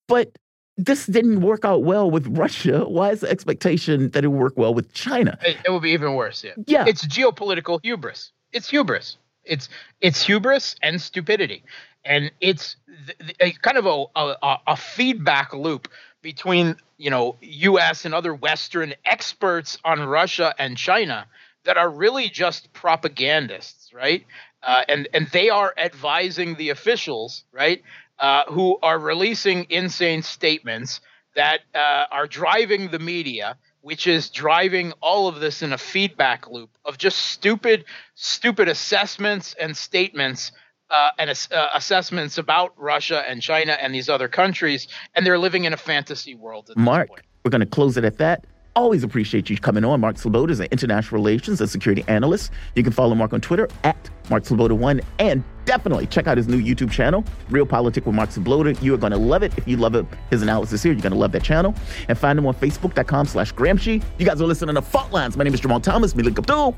But 0.07 0.37
this 0.79 1.05
didn't 1.05 1.41
work 1.41 1.65
out 1.65 1.83
well 1.83 2.09
with 2.09 2.25
Russia. 2.27 2.85
Why 2.87 3.11
is 3.11 3.19
the 3.19 3.29
expectation 3.29 4.09
that 4.11 4.23
it 4.23 4.29
would 4.29 4.39
work 4.39 4.57
well 4.57 4.73
with 4.73 4.93
China? 4.93 5.37
It, 5.45 5.57
it 5.65 5.69
will 5.69 5.81
be 5.81 5.91
even 5.91 6.15
worse. 6.15 6.43
Yeah. 6.43 6.53
Yeah. 6.65 6.85
It's 6.87 7.05
geopolitical 7.05 7.79
hubris. 7.83 8.31
It's 8.53 8.69
hubris. 8.69 9.17
It's 9.43 9.67
it's 9.99 10.21
hubris 10.23 10.75
and 10.81 11.01
stupidity, 11.01 11.63
and 12.05 12.31
it's 12.39 12.75
th- 13.05 13.17
th- 13.17 13.35
a 13.39 13.51
kind 13.59 13.77
of 13.77 13.85
a, 13.85 14.05
a 14.15 14.57
a 14.67 14.77
feedback 14.77 15.53
loop 15.53 15.87
between 16.21 16.75
you 16.97 17.09
know 17.09 17.35
U.S. 17.41 18.05
and 18.05 18.13
other 18.13 18.33
Western 18.33 18.93
experts 19.05 19.77
on 19.83 20.01
Russia 20.01 20.53
and 20.59 20.77
China 20.77 21.25
that 21.63 21.77
are 21.77 21.89
really 21.89 22.29
just 22.29 22.71
propagandists, 22.73 23.93
right? 23.93 24.25
Uh, 24.61 24.83
and 24.87 25.07
and 25.13 25.27
they 25.29 25.49
are 25.49 25.73
advising 25.77 26.55
the 26.55 26.69
officials, 26.69 27.43
right, 27.51 27.81
uh, 28.19 28.43
who 28.47 28.77
are 28.81 28.99
releasing 28.99 29.65
insane 29.69 30.21
statements 30.21 31.01
that 31.35 31.61
uh, 31.73 32.05
are 32.11 32.27
driving 32.27 32.89
the 32.89 32.99
media 32.99 33.57
which 33.81 34.07
is 34.07 34.29
driving 34.29 34.91
all 35.01 35.27
of 35.27 35.39
this 35.39 35.61
in 35.61 35.73
a 35.73 35.77
feedback 35.77 36.49
loop 36.49 36.69
of 36.85 36.97
just 36.97 37.17
stupid, 37.17 37.85
stupid 38.15 38.67
assessments 38.67 39.55
and 39.59 39.75
statements 39.75 40.51
uh, 40.89 41.09
and 41.17 41.29
uh, 41.29 41.67
assessments 41.73 42.37
about 42.37 42.73
Russia 42.77 43.23
and 43.27 43.41
China 43.41 43.73
and 43.73 43.93
these 43.93 44.09
other 44.09 44.27
countries, 44.27 44.87
and 45.15 45.25
they're 45.25 45.37
living 45.37 45.65
in 45.65 45.73
a 45.73 45.77
fantasy 45.77 46.35
world. 46.35 46.71
Mark, 46.75 47.09
we're 47.45 47.51
going 47.51 47.61
to 47.61 47.67
close 47.67 47.95
it 47.95 48.03
at 48.03 48.17
that. 48.17 48.45
Always 48.79 49.03
appreciate 49.03 49.49
you 49.49 49.57
coming 49.57 49.83
on. 49.83 49.99
Mark 49.99 50.15
Sleboda 50.15 50.51
is 50.51 50.61
an 50.61 50.67
international 50.71 51.21
relations 51.21 51.59
and 51.59 51.69
security 51.69 52.05
analyst. 52.07 52.49
You 52.75 52.83
can 52.83 52.93
follow 52.93 53.13
Mark 53.13 53.33
on 53.33 53.41
Twitter 53.41 53.67
at 53.83 54.09
Mark 54.29 54.43
Sleboda1 54.43 55.03
and 55.19 55.43
definitely 55.65 56.07
check 56.07 56.27
out 56.27 56.37
his 56.37 56.47
new 56.47 56.63
YouTube 56.63 56.89
channel, 56.89 57.25
Real 57.49 57.65
Politic 57.65 58.05
with 58.05 58.15
Mark 58.15 58.29
Sleboda. 58.29 58.81
You 58.81 58.93
are 58.93 58.97
going 58.97 59.11
to 59.11 59.17
love 59.17 59.43
it. 59.43 59.51
If 59.57 59.67
you 59.67 59.75
love 59.75 59.95
it, 59.95 60.05
his 60.29 60.43
analysis 60.43 60.81
here, 60.81 60.93
you're 60.93 61.01
going 61.01 61.11
to 61.11 61.17
love 61.17 61.33
that 61.33 61.43
channel. 61.43 61.75
And 62.07 62.17
find 62.17 62.39
him 62.39 62.45
on 62.45 62.53
Facebook.com 62.53 63.25
slash 63.25 63.53
Gramsci. 63.53 64.01
You 64.17 64.25
guys 64.25 64.39
are 64.39 64.47
listening 64.47 64.75
to 64.75 64.81
Fault 64.81 65.11
Lines. 65.11 65.35
My 65.35 65.43
name 65.43 65.53
is 65.53 65.59
Jamarl 65.59 65.83
Thomas, 65.83 66.13
Melik 66.13 66.37
Abdul. 66.37 66.73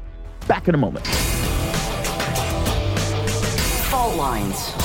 Back 0.48 0.68
in 0.68 0.74
a 0.74 0.80
moment. 0.80 1.06
Fault 3.92 4.16
Lines. 4.16 4.81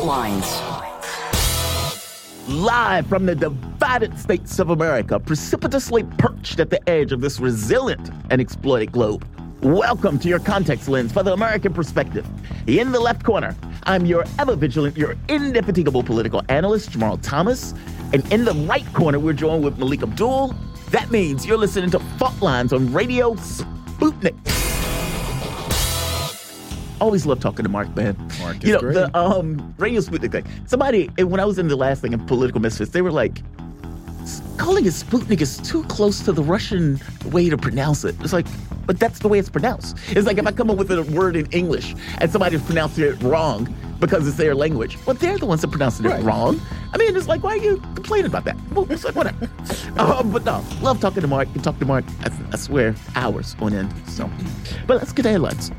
Fault 0.00 0.08
Lines. 0.08 0.62
Live 2.48 3.06
from 3.06 3.26
the 3.26 3.34
divided 3.34 4.18
states 4.18 4.58
of 4.58 4.70
America, 4.70 5.20
precipitously 5.20 6.04
perched 6.16 6.58
at 6.58 6.70
the 6.70 6.88
edge 6.88 7.12
of 7.12 7.20
this 7.20 7.38
resilient 7.38 8.10
and 8.30 8.40
exploited 8.40 8.92
globe. 8.92 9.26
Welcome 9.60 10.18
to 10.20 10.28
your 10.28 10.38
context 10.38 10.88
lens 10.88 11.12
for 11.12 11.22
the 11.22 11.34
American 11.34 11.74
perspective. 11.74 12.26
In 12.66 12.92
the 12.92 13.00
left 13.00 13.24
corner, 13.24 13.54
I'm 13.82 14.06
your 14.06 14.24
ever 14.38 14.56
vigilant, 14.56 14.96
your 14.96 15.16
indefatigable 15.28 16.02
political 16.02 16.42
analyst, 16.48 16.92
Jamarl 16.92 17.20
Thomas. 17.20 17.74
And 18.14 18.26
in 18.32 18.46
the 18.46 18.54
right 18.54 18.90
corner, 18.94 19.18
we're 19.18 19.34
joined 19.34 19.64
with 19.64 19.76
Melik 19.76 20.02
Abdul. 20.02 20.54
That 20.92 21.10
means 21.10 21.44
you're 21.44 21.58
listening 21.58 21.90
to 21.90 21.98
Fault 22.18 22.40
Lines 22.40 22.72
on 22.72 22.90
Radio 22.92 23.34
Sputnik. 23.34 24.59
Always 27.00 27.24
love 27.26 27.40
talking 27.40 27.62
to 27.64 27.68
Mark, 27.70 27.94
man. 27.96 28.16
Mark 28.40 28.58
is 28.58 28.64
you 28.64 28.72
know 28.74 28.80
great. 28.80 28.94
the 28.94 29.16
um 29.18 29.74
Radio 29.78 30.00
Sputnik 30.00 30.32
thing. 30.32 30.44
Somebody, 30.66 31.10
and 31.18 31.30
when 31.30 31.40
I 31.40 31.44
was 31.44 31.58
in 31.58 31.68
the 31.68 31.76
last 31.76 32.02
thing 32.02 32.12
in 32.12 32.24
Political 32.26 32.60
Misfits, 32.60 32.90
they 32.90 33.00
were 33.02 33.10
like, 33.12 33.42
"S- 34.22 34.42
calling 34.58 34.84
it 34.84 34.90
Sputnik 34.92 35.40
is 35.40 35.56
too 35.58 35.82
close 35.84 36.20
to 36.20 36.32
the 36.32 36.42
Russian 36.42 37.00
way 37.26 37.48
to 37.48 37.56
pronounce 37.56 38.04
it. 38.04 38.14
It's 38.20 38.32
like, 38.34 38.46
but 38.86 38.98
that's 38.98 39.20
the 39.20 39.28
way 39.28 39.38
it's 39.38 39.48
pronounced. 39.48 39.96
It's 40.10 40.26
like 40.26 40.36
if 40.38 40.46
I 40.46 40.52
come 40.52 40.68
up 40.70 40.76
with 40.76 40.90
a 40.90 41.02
word 41.04 41.36
in 41.36 41.46
English 41.52 41.94
and 42.18 42.30
somebody's 42.30 42.62
pronouncing 42.62 43.04
it 43.04 43.22
wrong 43.22 43.72
because 43.98 44.26
it's 44.26 44.36
their 44.36 44.54
language, 44.54 44.98
well, 45.06 45.14
they're 45.14 45.38
the 45.38 45.46
ones 45.46 45.60
that 45.60 45.68
pronouncing 45.68 46.06
it 46.06 46.08
Right. 46.08 46.22
wrong. 46.24 46.60
I 46.92 46.98
mean, 46.98 47.14
it's 47.16 47.28
like, 47.28 47.42
why 47.42 47.52
are 47.52 47.56
you 47.58 47.76
complaining 47.94 48.26
about 48.26 48.44
that? 48.44 48.56
Well, 48.72 48.90
it's 48.90 49.04
like, 49.04 49.14
whatever. 49.14 49.48
um, 49.98 50.30
but 50.32 50.44
no, 50.44 50.64
love 50.82 51.00
talking 51.00 51.20
to 51.20 51.28
Mark. 51.28 51.48
You 51.48 51.54
can 51.54 51.62
talk 51.62 51.78
to 51.78 51.84
Mark, 51.84 52.04
I, 52.24 52.30
I 52.52 52.56
swear, 52.56 52.94
hours 53.14 53.56
on 53.60 53.74
end. 53.74 53.92
So, 54.08 54.28
but 54.86 54.96
let's 54.98 55.12
get 55.12 55.22
to 55.24 55.30
headlines. 55.30 55.70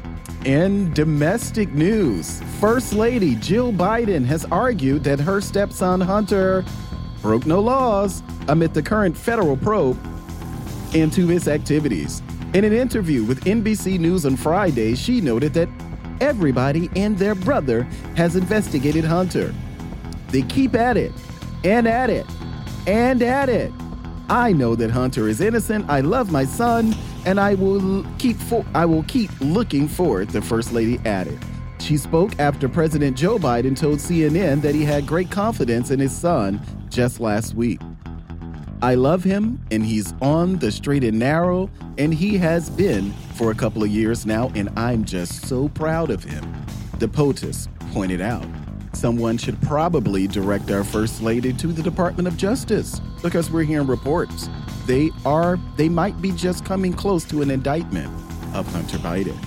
In 0.45 0.91
domestic 0.93 1.71
news, 1.71 2.41
First 2.59 2.93
Lady 2.93 3.35
Jill 3.35 3.71
Biden 3.71 4.25
has 4.25 4.43
argued 4.45 5.03
that 5.03 5.19
her 5.19 5.39
stepson 5.39 6.01
Hunter 6.01 6.65
broke 7.21 7.45
no 7.45 7.59
laws 7.59 8.23
amid 8.47 8.73
the 8.73 8.81
current 8.81 9.15
federal 9.15 9.55
probe 9.55 9.99
into 10.95 11.27
his 11.27 11.47
activities. 11.47 12.23
In 12.55 12.65
an 12.65 12.73
interview 12.73 13.23
with 13.23 13.43
NBC 13.43 13.99
News 13.99 14.25
on 14.25 14.35
Friday, 14.35 14.95
she 14.95 15.21
noted 15.21 15.53
that 15.53 15.69
everybody 16.21 16.89
and 16.95 17.15
their 17.19 17.35
brother 17.35 17.83
has 18.15 18.35
investigated 18.35 19.05
Hunter. 19.05 19.53
They 20.29 20.41
keep 20.41 20.73
at 20.73 20.97
it, 20.97 21.11
and 21.63 21.87
at 21.87 22.09
it, 22.09 22.25
and 22.87 23.21
at 23.21 23.47
it. 23.47 23.71
I 24.31 24.53
know 24.53 24.75
that 24.75 24.89
Hunter 24.89 25.27
is 25.27 25.41
innocent. 25.41 25.89
I 25.89 25.99
love 25.99 26.31
my 26.31 26.45
son, 26.45 26.95
and 27.25 27.37
I 27.37 27.53
will 27.53 28.05
keep 28.17 28.37
for 28.37 28.65
I 28.73 28.85
will 28.85 29.03
keep 29.03 29.29
looking 29.41 29.89
for 29.89 30.21
it, 30.21 30.29
the 30.29 30.41
First 30.41 30.71
Lady 30.71 30.99
added. 31.03 31.37
She 31.81 31.97
spoke 31.97 32.39
after 32.39 32.69
President 32.69 33.17
Joe 33.17 33.37
Biden 33.37 33.77
told 33.77 33.99
CNN 33.99 34.61
that 34.61 34.73
he 34.73 34.85
had 34.85 35.05
great 35.05 35.29
confidence 35.29 35.91
in 35.91 35.99
his 35.99 36.15
son 36.15 36.61
just 36.87 37.19
last 37.19 37.55
week. 37.55 37.81
I 38.81 38.95
love 38.95 39.21
him, 39.21 39.59
and 39.69 39.85
he's 39.85 40.13
on 40.21 40.59
the 40.59 40.71
straight 40.71 41.03
and 41.03 41.19
narrow, 41.19 41.69
and 41.97 42.13
he 42.13 42.37
has 42.37 42.69
been 42.69 43.11
for 43.35 43.51
a 43.51 43.55
couple 43.55 43.83
of 43.83 43.89
years 43.89 44.25
now, 44.25 44.49
and 44.55 44.69
I'm 44.77 45.03
just 45.03 45.45
so 45.45 45.67
proud 45.67 46.09
of 46.09 46.23
him. 46.23 46.55
The 46.99 47.09
POTUS 47.09 47.67
pointed 47.91 48.21
out. 48.21 48.45
Someone 48.93 49.37
should 49.37 49.59
probably 49.61 50.27
direct 50.27 50.69
our 50.69 50.83
First 50.83 51.21
Lady 51.21 51.53
to 51.53 51.67
the 51.67 51.81
Department 51.81 52.27
of 52.27 52.37
Justice 52.37 52.99
because 53.21 53.49
we're 53.49 53.63
hearing 53.63 53.87
reports. 53.87 54.49
They 54.85 55.11
are, 55.25 55.57
they 55.77 55.89
might 55.89 56.21
be 56.21 56.31
just 56.31 56.65
coming 56.65 56.93
close 56.93 57.23
to 57.25 57.41
an 57.41 57.49
indictment 57.49 58.07
of 58.53 58.67
Hunter 58.73 58.97
Biden. 58.97 59.37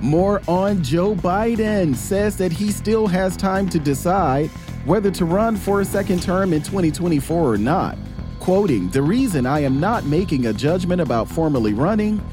More 0.00 0.42
on 0.48 0.82
Joe 0.82 1.14
Biden 1.14 1.94
says 1.94 2.36
that 2.38 2.52
he 2.52 2.70
still 2.70 3.06
has 3.06 3.36
time 3.36 3.68
to 3.70 3.78
decide 3.78 4.50
whether 4.84 5.10
to 5.10 5.24
run 5.24 5.56
for 5.56 5.80
a 5.80 5.84
second 5.84 6.22
term 6.22 6.52
in 6.52 6.62
2024 6.62 7.52
or 7.52 7.58
not. 7.58 7.98
Quoting, 8.40 8.88
The 8.90 9.02
reason 9.02 9.46
I 9.46 9.60
am 9.60 9.80
not 9.80 10.04
making 10.04 10.46
a 10.46 10.52
judgment 10.52 11.00
about 11.00 11.28
formally 11.28 11.74
running, 11.74 12.24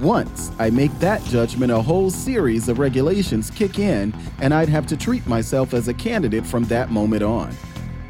once 0.00 0.50
I 0.58 0.70
make 0.70 0.92
that 0.98 1.22
judgment, 1.24 1.72
a 1.72 1.80
whole 1.80 2.10
series 2.10 2.68
of 2.68 2.78
regulations 2.78 3.50
kick 3.50 3.78
in, 3.78 4.14
and 4.40 4.52
I'd 4.52 4.68
have 4.68 4.86
to 4.88 4.96
treat 4.96 5.26
myself 5.26 5.74
as 5.74 5.88
a 5.88 5.94
candidate 5.94 6.46
from 6.46 6.64
that 6.64 6.90
moment 6.90 7.22
on. 7.22 7.54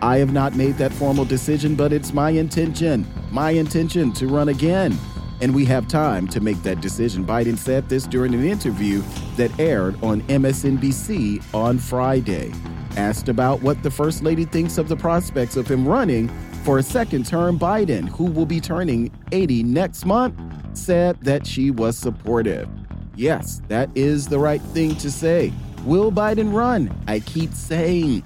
I 0.02 0.18
have 0.18 0.32
not 0.32 0.54
made 0.54 0.76
that 0.78 0.92
formal 0.92 1.24
decision, 1.24 1.74
but 1.74 1.92
it's 1.92 2.12
my 2.12 2.30
intention, 2.30 3.06
my 3.30 3.50
intention 3.52 4.12
to 4.12 4.26
run 4.26 4.50
again. 4.50 4.98
And 5.40 5.54
we 5.54 5.64
have 5.64 5.88
time 5.88 6.28
to 6.28 6.40
make 6.40 6.62
that 6.62 6.80
decision. 6.80 7.24
Biden 7.24 7.56
said 7.58 7.88
this 7.88 8.06
during 8.06 8.34
an 8.34 8.44
interview 8.44 9.02
that 9.36 9.58
aired 9.58 10.02
on 10.02 10.22
MSNBC 10.22 11.42
on 11.54 11.78
Friday. 11.78 12.52
Asked 12.96 13.28
about 13.28 13.62
what 13.62 13.82
the 13.82 13.90
First 13.90 14.22
Lady 14.22 14.44
thinks 14.44 14.78
of 14.78 14.88
the 14.88 14.96
prospects 14.96 15.56
of 15.56 15.66
him 15.66 15.86
running 15.86 16.28
for 16.64 16.78
a 16.78 16.82
second 16.82 17.26
term, 17.26 17.58
Biden, 17.58 18.08
who 18.08 18.24
will 18.24 18.46
be 18.46 18.60
turning 18.60 19.10
80 19.32 19.64
next 19.64 20.06
month, 20.06 20.38
said 20.76 21.20
that 21.20 21.46
she 21.46 21.70
was 21.70 21.96
supportive. 21.96 22.68
Yes, 23.16 23.62
that 23.68 23.90
is 23.94 24.26
the 24.26 24.38
right 24.38 24.60
thing 24.60 24.96
to 24.96 25.10
say. 25.10 25.52
Will 25.84 26.10
Biden 26.10 26.52
run? 26.52 26.90
I 27.06 27.20
keep 27.20 27.52
saying 27.52 28.24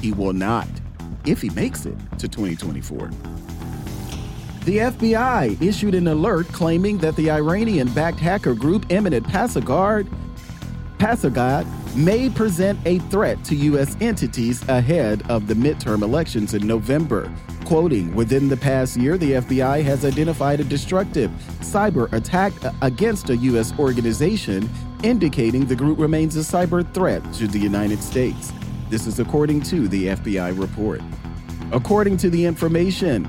he 0.00 0.12
will 0.12 0.32
not 0.32 0.68
if 1.24 1.40
he 1.42 1.50
makes 1.50 1.86
it 1.86 1.96
to 2.18 2.28
2024. 2.28 3.10
The 4.64 4.78
FBI 4.78 5.62
issued 5.62 5.94
an 5.94 6.08
alert 6.08 6.48
claiming 6.48 6.98
that 6.98 7.14
the 7.14 7.30
Iranian 7.30 7.88
backed 7.90 8.18
hacker 8.18 8.54
group 8.54 8.86
Emennet 8.88 9.22
Pasargad 9.22 10.08
Pasargad 10.98 11.66
may 11.96 12.28
present 12.28 12.78
a 12.84 12.98
threat 13.10 13.42
to 13.44 13.54
U.S. 13.56 13.96
entities 14.00 14.66
ahead 14.68 15.22
of 15.30 15.46
the 15.46 15.54
midterm 15.54 16.02
elections 16.02 16.54
in 16.54 16.66
November. 16.66 17.32
Quoting, 17.64 18.14
within 18.14 18.48
the 18.48 18.56
past 18.56 18.96
year, 18.96 19.16
the 19.16 19.32
FBI 19.32 19.82
has 19.82 20.04
identified 20.04 20.60
a 20.60 20.64
destructive 20.64 21.30
cyber 21.60 22.12
attack 22.12 22.52
against 22.82 23.30
a 23.30 23.36
U.S. 23.38 23.76
organization, 23.78 24.68
indicating 25.02 25.66
the 25.66 25.74
group 25.76 25.98
remains 25.98 26.36
a 26.36 26.40
cyber 26.40 26.86
threat 26.94 27.22
to 27.34 27.46
the 27.46 27.58
United 27.58 28.02
States. 28.02 28.52
This 28.90 29.06
is 29.06 29.18
according 29.18 29.62
to 29.62 29.88
the 29.88 30.08
FBI 30.08 30.58
report. 30.58 31.00
According 31.72 32.18
to 32.18 32.30
the 32.30 32.44
information, 32.44 33.26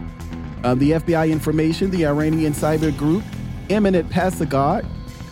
Uh, 0.63 0.73
the 0.73 0.93
FBI 0.93 1.29
information, 1.31 1.91
the 1.91 2.05
Iranian 2.05 2.51
cyber 2.51 2.91
group, 2.97 3.23
Emennet 3.69 4.09
Pasargad, 4.09 4.83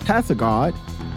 Pasargad, 0.06 0.74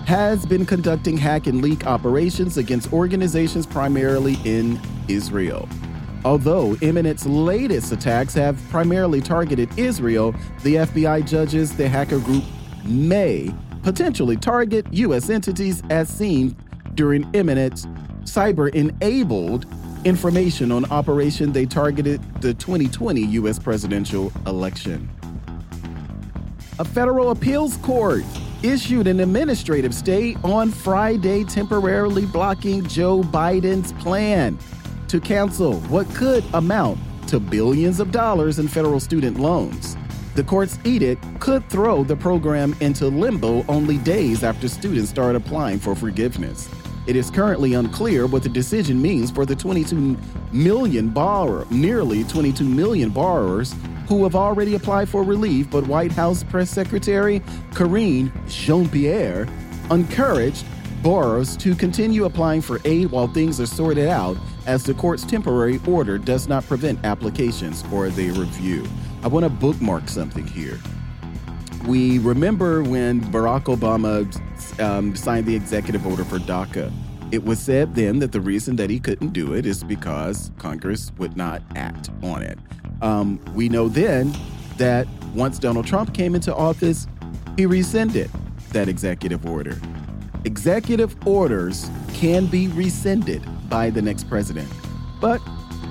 has 0.09 0.47
been 0.47 0.65
conducting 0.65 1.19
hack 1.19 1.47
and 1.47 1.61
leak 1.61 1.87
operations 1.87 2.57
against 2.57 2.91
organizations 2.95 3.67
primarily 3.67 4.39
in 4.43 4.81
Israel. 5.07 5.69
Although 6.25 6.77
Emennet's 6.77 7.27
latest 7.27 7.93
attacks 7.93 8.33
have 8.33 8.59
primarily 8.71 9.21
targeted 9.21 9.69
Israel, 9.79 10.35
the 10.63 10.77
FBI 10.77 11.29
judges 11.29 11.77
the 11.77 11.87
hacker 11.87 12.21
group 12.21 12.43
may 12.87 13.55
potentially 13.83 14.39
target 14.39 14.87
U.S. 14.95 15.29
entities 15.29 15.83
as 15.91 16.09
seen 16.09 16.57
during 16.95 17.25
Emennet's 17.33 17.85
cyber 18.23 18.75
enabled 18.75 19.67
information 20.07 20.73
on 20.73 20.87
operation 20.87 21.53
they 21.53 21.67
targeted 21.67 22.23
the 22.41 22.55
2020 22.55 23.21
U.S. 23.21 23.59
presidential 23.59 24.33
election. 24.47 25.07
A 26.79 26.85
federal 26.87 27.31
appeals 27.31 27.77
court 27.77 28.25
issued 28.63 29.07
an 29.07 29.21
administrative 29.21 29.95
stay 29.95 30.37
on 30.45 30.71
Friday, 30.71 31.45
temporarily 31.45 32.27
blocking 32.27 32.87
Joe 32.87 33.23
Biden's 33.23 33.93
plan 33.95 34.59
to 35.09 35.21
cancel 35.21 35.81
what 35.83 36.09
could 36.15 36.45
amount 36.55 36.99
to 37.29 37.39
billions 37.39 38.01
of 38.01 38.11
dollars 38.11 38.59
in 38.59 38.69
federal 38.69 39.01
student 39.01 39.39
loans. 39.39 39.97
The 40.35 40.45
court's 40.45 40.79
edict 40.85 41.25
could 41.41 41.69
throw 41.69 42.05
the 42.05 42.17
program 42.17 42.77
into 42.81 43.09
limbo 43.09 43.65
only 43.69 43.99
days 43.99 44.45
after 44.45 44.69
students 44.69 45.11
start 45.11 45.35
applying 45.35 45.79
for 45.79 45.95
forgiveness. 45.95 46.69
It 47.09 47.17
is 47.17 47.31
currently 47.31 47.73
unclear 47.73 48.27
what 48.27 48.43
the 48.43 48.51
decision 48.51 49.01
means 49.01 49.31
for 49.31 49.47
the 49.47 49.57
22 49.57 50.19
million 50.53 51.09
borrower, 51.09 51.67
nearly 51.71 52.23
22 52.25 52.63
million 52.65 53.09
borrowers 53.09 53.75
who 54.09 54.25
have 54.25 54.37
already 54.37 54.75
applied 54.75 55.09
for 55.09 55.23
relief, 55.23 55.71
but 55.71 55.87
White 55.87 56.13
House 56.13 56.45
Press 56.45 56.69
Secretary 56.69 57.41
Karine 57.73 58.31
Jean-Pierre 58.47 59.49
encouraged 59.91 60.67
borrowers 61.03 61.57
to 61.57 61.75
continue 61.75 62.27
applying 62.27 62.61
for 62.61 62.79
aid 62.85 63.11
while 63.11 63.27
things 63.27 63.59
are 63.59 63.67
sorted 63.67 64.09
out 64.09 64.37
as 64.67 64.85
the 64.85 64.93
court's 64.93 65.25
temporary 65.25 65.81
order 65.89 66.19
does 66.19 66.47
not 66.47 66.63
prevent 66.67 67.03
applications 67.07 67.85
or 67.91 68.11
their 68.11 68.35
review. 68.35 68.85
I 69.23 69.29
want 69.29 69.45
to 69.45 69.51
bookmark 69.51 70.11
something 70.11 70.47
here. 70.47 70.79
We 71.89 72.19
remember 72.19 72.83
when 72.83 73.23
Barack 73.33 73.65
Obama 73.65 74.29
um, 74.79 75.17
signed 75.17 75.47
the 75.47 75.57
executive 75.57 76.07
order 76.07 76.23
for 76.23 76.39
DACA. 76.39 76.93
It 77.33 77.45
was 77.45 77.59
said 77.59 77.95
then 77.95 78.19
that 78.19 78.31
the 78.31 78.43
reason 78.43 78.77
that 78.77 78.91
he 78.91 79.01
couldn't 79.01 79.31
do 79.31 79.55
it 79.55 79.65
is 79.65 79.83
because 79.83 80.51
Congress 80.59 81.13
would 81.17 81.35
not 81.35 81.63
act 81.77 82.11
on 82.23 82.43
it. 82.43 82.59
Um, 83.01 83.41
we 83.55 83.71
know 83.71 83.89
then 83.89 84.37
that 84.77 85.09
once 85.35 85.59
Donald 85.59 85.87
Trump 85.87 86.13
came 86.13 86.35
into 86.35 86.55
office, 86.55 87.07
he 87.57 87.65
rescinded 87.65 88.31
that 88.73 88.87
executive 88.87 89.47
order. 89.47 89.81
Executive 90.45 91.17
orders 91.27 91.89
can 92.13 92.45
be 92.45 92.69
rescinded 92.69 93.43
by 93.71 93.89
the 93.89 94.03
next 94.03 94.29
president. 94.29 94.69
But 95.23 95.41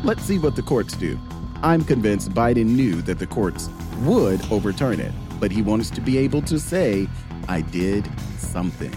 let's 0.04 0.22
see 0.22 0.38
what 0.38 0.56
the 0.56 0.62
courts 0.62 0.96
do. 0.96 1.20
I'm 1.64 1.84
convinced 1.84 2.30
Biden 2.34 2.68
knew 2.68 3.02
that 3.02 3.18
the 3.18 3.26
courts 3.26 3.68
would 4.02 4.40
overturn 4.52 5.00
it, 5.00 5.12
but 5.40 5.52
he 5.52 5.62
wants 5.62 5.90
to 5.92 6.02
be 6.02 6.18
able 6.18 6.42
to 6.44 6.60
say, 6.60 7.08
I 7.48 7.62
did 7.62 8.10
something. 8.38 8.94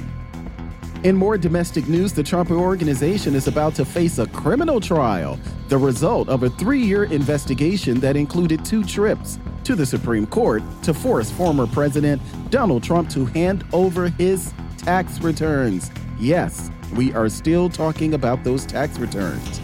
In 1.03 1.17
more 1.17 1.39
domestic 1.39 1.89
news, 1.89 2.13
the 2.13 2.23
Trump 2.23 2.51
organization 2.51 3.35
is 3.35 3.49
about 3.49 3.75
to 3.77 3.87
face 3.87 4.19
a 4.19 4.27
criminal 4.27 4.81
trial, 4.81 5.41
the 5.69 5.79
result 5.79 6.29
of 6.29 6.43
a 6.43 6.51
three 6.51 6.83
year 6.83 7.05
investigation 7.05 8.01
that 8.01 8.17
included 8.17 8.65
two 8.67 8.85
trips 8.85 9.39
to 9.65 9.75
the 9.75 9.87
Supreme 9.87 10.27
Court 10.27 10.63
to 10.83 10.93
force 10.93 11.31
former 11.31 11.67
President 11.67 12.21
Donald 12.51 12.83
Trump 12.83 13.09
to 13.11 13.25
hand 13.25 13.65
over 13.73 14.09
his 14.11 14.53
tax 14.77 15.21
returns. 15.21 15.91
Yes, 16.19 16.71
we 16.95 17.15
are 17.15 17.31
still 17.31 17.71
talking 17.71 18.13
about 18.13 18.45
those 18.45 18.67
tax 18.67 18.99
returns. 18.99 19.61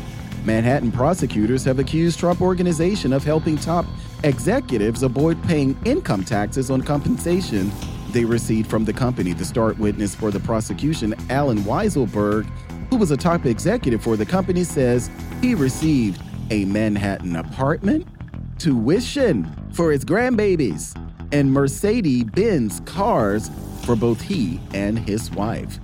Manhattan 0.46 0.92
prosecutors 0.92 1.64
have 1.64 1.78
accused 1.78 2.18
Trump 2.18 2.40
Organization 2.40 3.12
of 3.12 3.24
helping 3.24 3.56
top 3.56 3.84
executives 4.24 5.02
avoid 5.02 5.42
paying 5.44 5.76
income 5.84 6.24
taxes 6.24 6.70
on 6.70 6.82
compensation 6.82 7.70
they 8.10 8.24
received 8.24 8.70
from 8.70 8.84
the 8.84 8.92
company. 8.92 9.32
The 9.32 9.44
start 9.44 9.78
witness 9.78 10.14
for 10.14 10.30
the 10.30 10.40
prosecution, 10.40 11.14
Allen 11.28 11.58
Weisselberg, 11.58 12.44
who 12.90 12.96
was 12.96 13.10
a 13.10 13.16
top 13.16 13.46
executive 13.46 14.02
for 14.02 14.16
the 14.16 14.26
company, 14.26 14.64
says 14.64 15.10
he 15.40 15.54
received 15.54 16.22
a 16.50 16.64
Manhattan 16.64 17.36
apartment, 17.36 18.06
tuition 18.58 19.50
for 19.72 19.92
his 19.92 20.04
grandbabies, 20.04 20.94
and 21.32 21.52
Mercedes 21.52 22.24
Benz 22.24 22.80
cars 22.86 23.50
for 23.84 23.96
both 23.96 24.20
he 24.20 24.60
and 24.72 24.98
his 24.98 25.30
wife. 25.32 25.78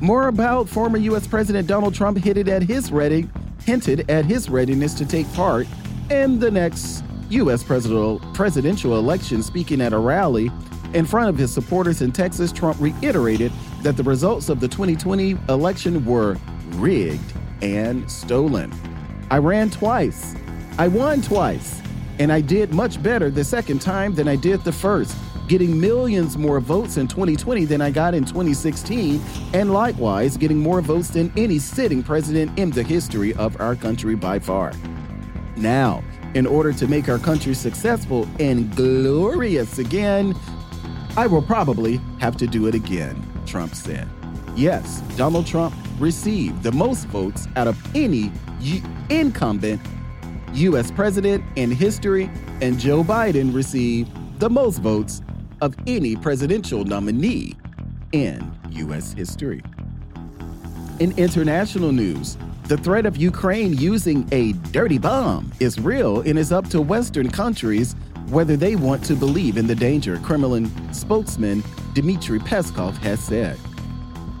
More 0.00 0.28
about 0.28 0.68
former 0.68 0.96
U.S. 0.98 1.26
President 1.26 1.66
Donald 1.66 1.94
Trump 1.94 2.18
hinted 2.18 2.48
at 2.48 2.62
his 2.62 2.92
ready, 2.92 3.28
hinted 3.64 4.08
at 4.08 4.24
his 4.24 4.48
readiness 4.48 4.94
to 4.94 5.04
take 5.04 5.30
part 5.34 5.66
in 6.08 6.38
the 6.38 6.50
next 6.50 7.02
U.S. 7.30 7.62
presidential 7.62 8.98
election, 8.98 9.42
speaking 9.42 9.80
at 9.80 9.92
a 9.92 9.98
rally 9.98 10.50
in 10.94 11.04
front 11.04 11.28
of 11.28 11.36
his 11.36 11.52
supporters 11.52 12.00
in 12.00 12.12
Texas, 12.12 12.50
Trump 12.50 12.80
reiterated 12.80 13.52
that 13.82 13.96
the 13.96 14.02
results 14.02 14.48
of 14.48 14.60
the 14.60 14.68
2020 14.68 15.36
election 15.48 16.04
were 16.04 16.36
rigged 16.76 17.32
and 17.60 18.10
stolen. 18.10 18.72
I 19.30 19.38
ran 19.38 19.70
twice. 19.70 20.34
I 20.78 20.88
won 20.88 21.20
twice. 21.20 21.82
And 22.18 22.32
I 22.32 22.40
did 22.40 22.72
much 22.72 23.02
better 23.02 23.30
the 23.30 23.44
second 23.44 23.80
time 23.80 24.14
than 24.14 24.26
I 24.26 24.36
did 24.36 24.64
the 24.64 24.72
first, 24.72 25.16
getting 25.46 25.78
millions 25.78 26.36
more 26.38 26.58
votes 26.58 26.96
in 26.96 27.06
2020 27.06 27.64
than 27.66 27.80
I 27.80 27.90
got 27.90 28.14
in 28.14 28.24
2016, 28.24 29.20
and 29.52 29.72
likewise 29.72 30.36
getting 30.36 30.58
more 30.58 30.80
votes 30.80 31.10
than 31.10 31.32
any 31.36 31.58
sitting 31.58 32.02
president 32.02 32.58
in 32.58 32.70
the 32.70 32.82
history 32.82 33.34
of 33.34 33.60
our 33.60 33.76
country 33.76 34.14
by 34.14 34.38
far. 34.38 34.72
Now, 35.56 36.02
in 36.34 36.46
order 36.46 36.72
to 36.72 36.86
make 36.86 37.08
our 37.08 37.18
country 37.18 37.54
successful 37.54 38.28
and 38.38 38.74
glorious 38.76 39.78
again, 39.78 40.34
I 41.16 41.26
will 41.26 41.42
probably 41.42 42.00
have 42.20 42.36
to 42.36 42.46
do 42.46 42.66
it 42.66 42.74
again, 42.74 43.24
Trump 43.46 43.74
said. 43.74 44.08
Yes, 44.54 45.00
Donald 45.16 45.46
Trump 45.46 45.74
received 45.98 46.62
the 46.62 46.72
most 46.72 47.06
votes 47.06 47.46
out 47.56 47.66
of 47.66 47.76
any 47.96 48.30
U- 48.60 48.82
incumbent 49.10 49.80
U.S. 50.54 50.90
president 50.90 51.44
in 51.56 51.70
history, 51.70 52.30
and 52.60 52.78
Joe 52.78 53.04
Biden 53.04 53.54
received 53.54 54.10
the 54.38 54.48
most 54.48 54.78
votes 54.78 55.22
of 55.60 55.74
any 55.86 56.16
presidential 56.16 56.84
nominee 56.84 57.56
in 58.12 58.50
U.S. 58.70 59.12
history. 59.12 59.62
In 61.00 61.16
international 61.18 61.92
news, 61.92 62.36
the 62.68 62.76
threat 62.76 63.06
of 63.06 63.16
Ukraine 63.16 63.72
using 63.72 64.28
a 64.30 64.52
dirty 64.72 64.98
bomb 64.98 65.50
is 65.58 65.80
real 65.80 66.20
and 66.20 66.38
is 66.38 66.52
up 66.52 66.68
to 66.68 66.82
Western 66.82 67.30
countries 67.30 67.96
whether 68.28 68.58
they 68.58 68.76
want 68.76 69.02
to 69.04 69.14
believe 69.14 69.56
in 69.56 69.66
the 69.66 69.74
danger, 69.74 70.18
Kremlin 70.18 70.70
spokesman 70.92 71.64
Dmitry 71.94 72.38
Peskov 72.40 72.94
has 72.98 73.20
said. 73.20 73.58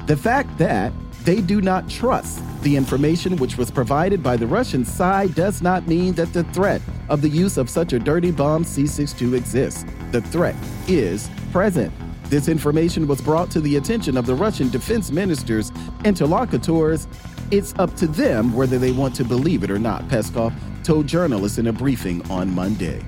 The 0.06 0.16
fact 0.16 0.58
that 0.58 0.92
they 1.24 1.40
do 1.40 1.62
not 1.62 1.88
trust 1.88 2.42
the 2.60 2.76
information 2.76 3.36
which 3.36 3.56
was 3.56 3.70
provided 3.70 4.22
by 4.22 4.36
the 4.36 4.46
Russian 4.46 4.84
side 4.84 5.34
does 5.34 5.62
not 5.62 5.88
mean 5.88 6.12
that 6.14 6.34
the 6.34 6.44
threat 6.44 6.82
of 7.08 7.22
the 7.22 7.30
use 7.30 7.56
of 7.56 7.70
such 7.70 7.94
a 7.94 7.98
dirty 7.98 8.30
bomb 8.30 8.62
C 8.62 8.86
62 8.86 9.36
exists. 9.36 9.86
The 10.12 10.20
threat 10.20 10.56
is 10.86 11.30
present. 11.50 11.94
This 12.24 12.48
information 12.48 13.06
was 13.06 13.22
brought 13.22 13.50
to 13.52 13.60
the 13.62 13.76
attention 13.76 14.18
of 14.18 14.26
the 14.26 14.34
Russian 14.34 14.68
defense 14.68 15.10
minister's 15.10 15.72
interlocutors. 16.04 17.08
It's 17.50 17.74
up 17.78 17.94
to 17.96 18.06
them 18.06 18.52
whether 18.52 18.78
they 18.78 18.92
want 18.92 19.14
to 19.16 19.24
believe 19.24 19.64
it 19.64 19.70
or 19.70 19.78
not, 19.78 20.06
Peskov 20.08 20.52
told 20.84 21.06
journalists 21.06 21.56
in 21.56 21.68
a 21.68 21.72
briefing 21.72 22.28
on 22.30 22.54
Monday. 22.54 23.02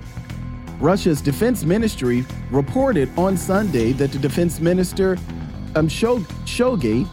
Russia's 0.79 1.21
defense 1.21 1.63
ministry 1.63 2.25
reported 2.51 3.11
on 3.19 3.37
Sunday 3.37 3.93
that 3.93 4.13
the 4.13 4.19
defense 4.19 4.59
minister 4.59 5.19
um, 5.75 5.89
Shoigu 5.89 7.07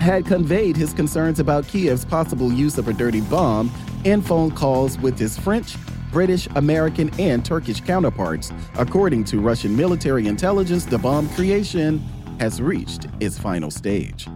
had 0.00 0.24
conveyed 0.24 0.76
his 0.76 0.92
concerns 0.92 1.40
about 1.40 1.64
Kiev's 1.64 2.04
possible 2.04 2.52
use 2.52 2.78
of 2.78 2.86
a 2.86 2.92
dirty 2.92 3.20
bomb 3.22 3.72
in 4.04 4.22
phone 4.22 4.52
calls 4.52 4.96
with 4.98 5.18
his 5.18 5.36
French, 5.36 5.76
British, 6.12 6.46
American, 6.54 7.10
and 7.18 7.44
Turkish 7.44 7.80
counterparts. 7.80 8.52
According 8.76 9.24
to 9.24 9.40
Russian 9.40 9.76
military 9.76 10.28
intelligence, 10.28 10.84
the 10.84 10.98
bomb 10.98 11.28
creation 11.30 11.98
has 12.38 12.62
reached 12.62 13.08
its 13.18 13.36
final 13.36 13.72
stage. 13.72 14.28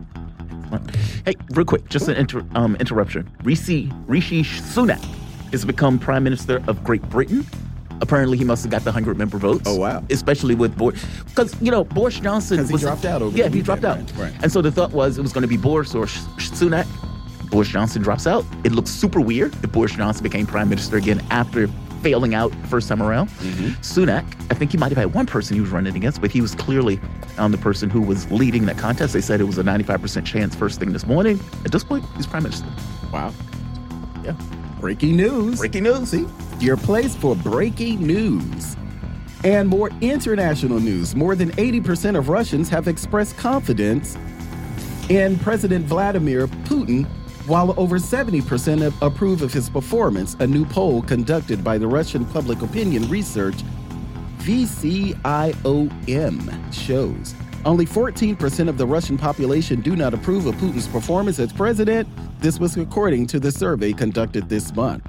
Hey, 1.24 1.34
real 1.50 1.64
quick, 1.64 1.88
just 1.88 2.08
an 2.08 2.16
inter- 2.16 2.46
um, 2.54 2.76
interruption. 2.76 3.30
Rishi, 3.42 3.92
Rishi 4.06 4.42
Sunak 4.42 5.02
has 5.50 5.64
become 5.64 5.98
Prime 5.98 6.24
Minister 6.24 6.62
of 6.66 6.82
Great 6.84 7.02
Britain 7.10 7.46
apparently 8.02 8.36
he 8.36 8.44
must 8.44 8.64
have 8.64 8.70
got 8.70 8.82
the 8.82 8.90
100 8.90 9.16
member 9.16 9.38
votes. 9.38 9.62
Oh, 9.64 9.76
wow. 9.76 10.04
Especially 10.10 10.54
with 10.54 10.76
Boris. 10.76 11.02
Because, 11.24 11.60
you 11.62 11.70
know, 11.70 11.84
Boris 11.84 12.20
Johnson. 12.20 12.58
Because 12.58 12.68
he 12.68 12.72
was, 12.74 12.82
dropped 12.82 13.04
out 13.06 13.22
over 13.22 13.34
Yeah, 13.34 13.48
he 13.48 13.62
dropped 13.62 13.84
out. 13.84 13.98
Right, 13.98 14.16
right. 14.16 14.34
And 14.42 14.52
so 14.52 14.60
the 14.60 14.70
thought 14.70 14.90
was 14.90 15.16
it 15.16 15.22
was 15.22 15.32
going 15.32 15.42
to 15.42 15.48
be 15.48 15.56
Boris 15.56 15.94
or 15.94 16.06
Sunak. 16.06 16.86
Boris 17.50 17.68
Johnson 17.68 18.02
drops 18.02 18.26
out. 18.26 18.44
It 18.64 18.72
looks 18.72 18.90
super 18.90 19.20
weird 19.20 19.54
if 19.62 19.72
Boris 19.72 19.92
Johnson 19.92 20.22
became 20.22 20.46
prime 20.46 20.68
minister 20.68 20.96
again 20.96 21.24
after 21.30 21.68
failing 22.02 22.34
out 22.34 22.52
first 22.66 22.88
time 22.88 23.02
around. 23.02 23.28
Mm-hmm. 23.28 23.68
Sunak, 23.80 24.24
I 24.50 24.54
think 24.54 24.72
he 24.72 24.78
might 24.78 24.90
have 24.90 24.98
had 24.98 25.14
one 25.14 25.26
person 25.26 25.54
he 25.54 25.60
was 25.60 25.70
running 25.70 25.96
against, 25.96 26.20
but 26.20 26.30
he 26.30 26.40
was 26.40 26.54
clearly 26.54 27.00
um, 27.38 27.52
the 27.52 27.58
person 27.58 27.88
who 27.88 28.00
was 28.00 28.30
leading 28.30 28.66
that 28.66 28.78
contest. 28.78 29.12
They 29.12 29.20
said 29.20 29.40
it 29.40 29.44
was 29.44 29.58
a 29.58 29.62
95% 29.62 30.24
chance 30.24 30.54
first 30.54 30.78
thing 30.78 30.92
this 30.92 31.06
morning. 31.06 31.40
At 31.64 31.72
this 31.72 31.84
point, 31.84 32.04
he's 32.16 32.26
prime 32.26 32.42
minister. 32.42 32.66
Wow. 33.12 33.32
Yeah. 34.24 34.34
Breaking 34.80 35.16
news. 35.16 35.58
Breaking 35.58 35.84
news. 35.84 36.10
See, 36.10 36.26
your 36.60 36.76
place 36.76 37.14
for 37.14 37.36
breaking 37.36 38.04
news. 38.04 38.76
And 39.44 39.68
more 39.68 39.90
international 40.00 40.80
news. 40.80 41.16
More 41.16 41.34
than 41.34 41.50
80% 41.52 42.16
of 42.16 42.28
Russians 42.28 42.68
have 42.68 42.88
expressed 42.88 43.36
confidence 43.36 44.16
in 45.08 45.38
President 45.40 45.84
Vladimir 45.86 46.46
Putin, 46.46 47.06
while 47.46 47.74
over 47.76 47.98
70% 47.98 48.94
approve 49.02 49.42
of 49.42 49.52
his 49.52 49.68
performance, 49.68 50.36
a 50.38 50.46
new 50.46 50.64
poll 50.64 51.02
conducted 51.02 51.64
by 51.64 51.76
the 51.76 51.86
Russian 51.86 52.24
Public 52.26 52.62
Opinion 52.62 53.08
Research 53.08 53.56
VCIOM 54.38 55.12
shows. 56.72 57.34
Only 57.64 57.86
14% 57.86 58.68
of 58.68 58.76
the 58.76 58.86
Russian 58.86 59.16
population 59.16 59.80
do 59.80 59.94
not 59.94 60.14
approve 60.14 60.46
of 60.46 60.56
Putin's 60.56 60.88
performance 60.88 61.38
as 61.38 61.52
president. 61.52 62.08
This 62.40 62.58
was 62.58 62.76
according 62.76 63.28
to 63.28 63.38
the 63.38 63.52
survey 63.52 63.92
conducted 63.92 64.48
this 64.48 64.74
month. 64.74 65.04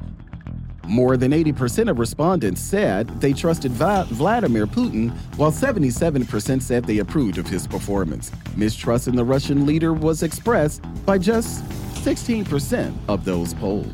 More 0.87 1.17
than 1.17 1.31
80% 1.31 1.89
of 1.89 1.97
respondents 1.97 2.61
said 2.61 3.07
they 3.21 3.33
trusted 3.33 3.71
Vladimir 3.71 4.67
Putin, 4.67 5.11
while 5.37 5.51
77% 5.51 6.61
said 6.61 6.85
they 6.85 6.99
approved 6.99 7.37
of 7.37 7.47
his 7.47 7.65
performance. 7.65 8.31
Mistrust 8.55 9.07
in 9.07 9.15
the 9.15 9.23
Russian 9.23 9.65
leader 9.65 9.93
was 9.93 10.21
expressed 10.23 10.83
by 11.05 11.17
just 11.17 11.63
16% 12.03 12.93
of 13.07 13.23
those 13.23 13.53
polled. 13.53 13.93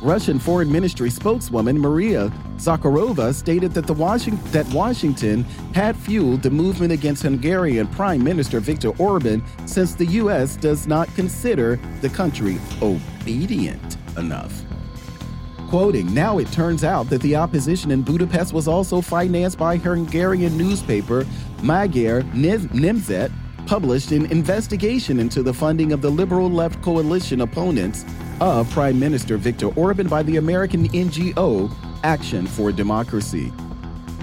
Russian 0.00 0.38
Foreign 0.38 0.70
Ministry 0.70 1.10
spokeswoman 1.10 1.76
Maria 1.76 2.32
Zakharova 2.56 3.34
stated 3.34 3.72
that 3.74 3.88
the 3.88 3.94
Washington, 3.94 4.52
that 4.52 4.66
Washington 4.68 5.42
had 5.74 5.96
fueled 5.96 6.42
the 6.42 6.50
movement 6.50 6.92
against 6.92 7.24
Hungarian 7.24 7.88
Prime 7.88 8.22
Minister 8.22 8.60
Viktor 8.60 8.90
Orban 8.98 9.42
since 9.66 9.94
the 9.94 10.06
U.S. 10.06 10.54
does 10.54 10.86
not 10.86 11.12
consider 11.16 11.80
the 12.00 12.08
country 12.10 12.58
obedient 12.80 13.96
enough. 14.16 14.62
Quoting, 15.68 16.14
now 16.14 16.38
it 16.38 16.50
turns 16.52 16.84
out 16.84 17.10
that 17.10 17.20
the 17.22 17.34
opposition 17.34 17.90
in 17.90 18.02
Budapest 18.02 18.52
was 18.52 18.68
also 18.68 19.00
financed 19.00 19.58
by 19.58 19.76
Hungarian 19.76 20.56
newspaper 20.56 21.26
Magyar 21.62 22.22
Nemzet, 22.22 23.32
published 23.68 24.12
an 24.12 24.24
investigation 24.32 25.20
into 25.20 25.42
the 25.42 25.52
funding 25.52 25.92
of 25.92 26.00
the 26.00 26.08
liberal 26.08 26.50
left 26.50 26.80
coalition 26.80 27.42
opponents 27.42 28.02
of 28.40 28.68
Prime 28.70 28.98
Minister 28.98 29.36
Viktor 29.36 29.66
Orban 29.74 30.08
by 30.08 30.22
the 30.22 30.38
American 30.38 30.88
NGO 30.88 31.70
Action 32.02 32.46
for 32.46 32.72
Democracy. 32.72 33.52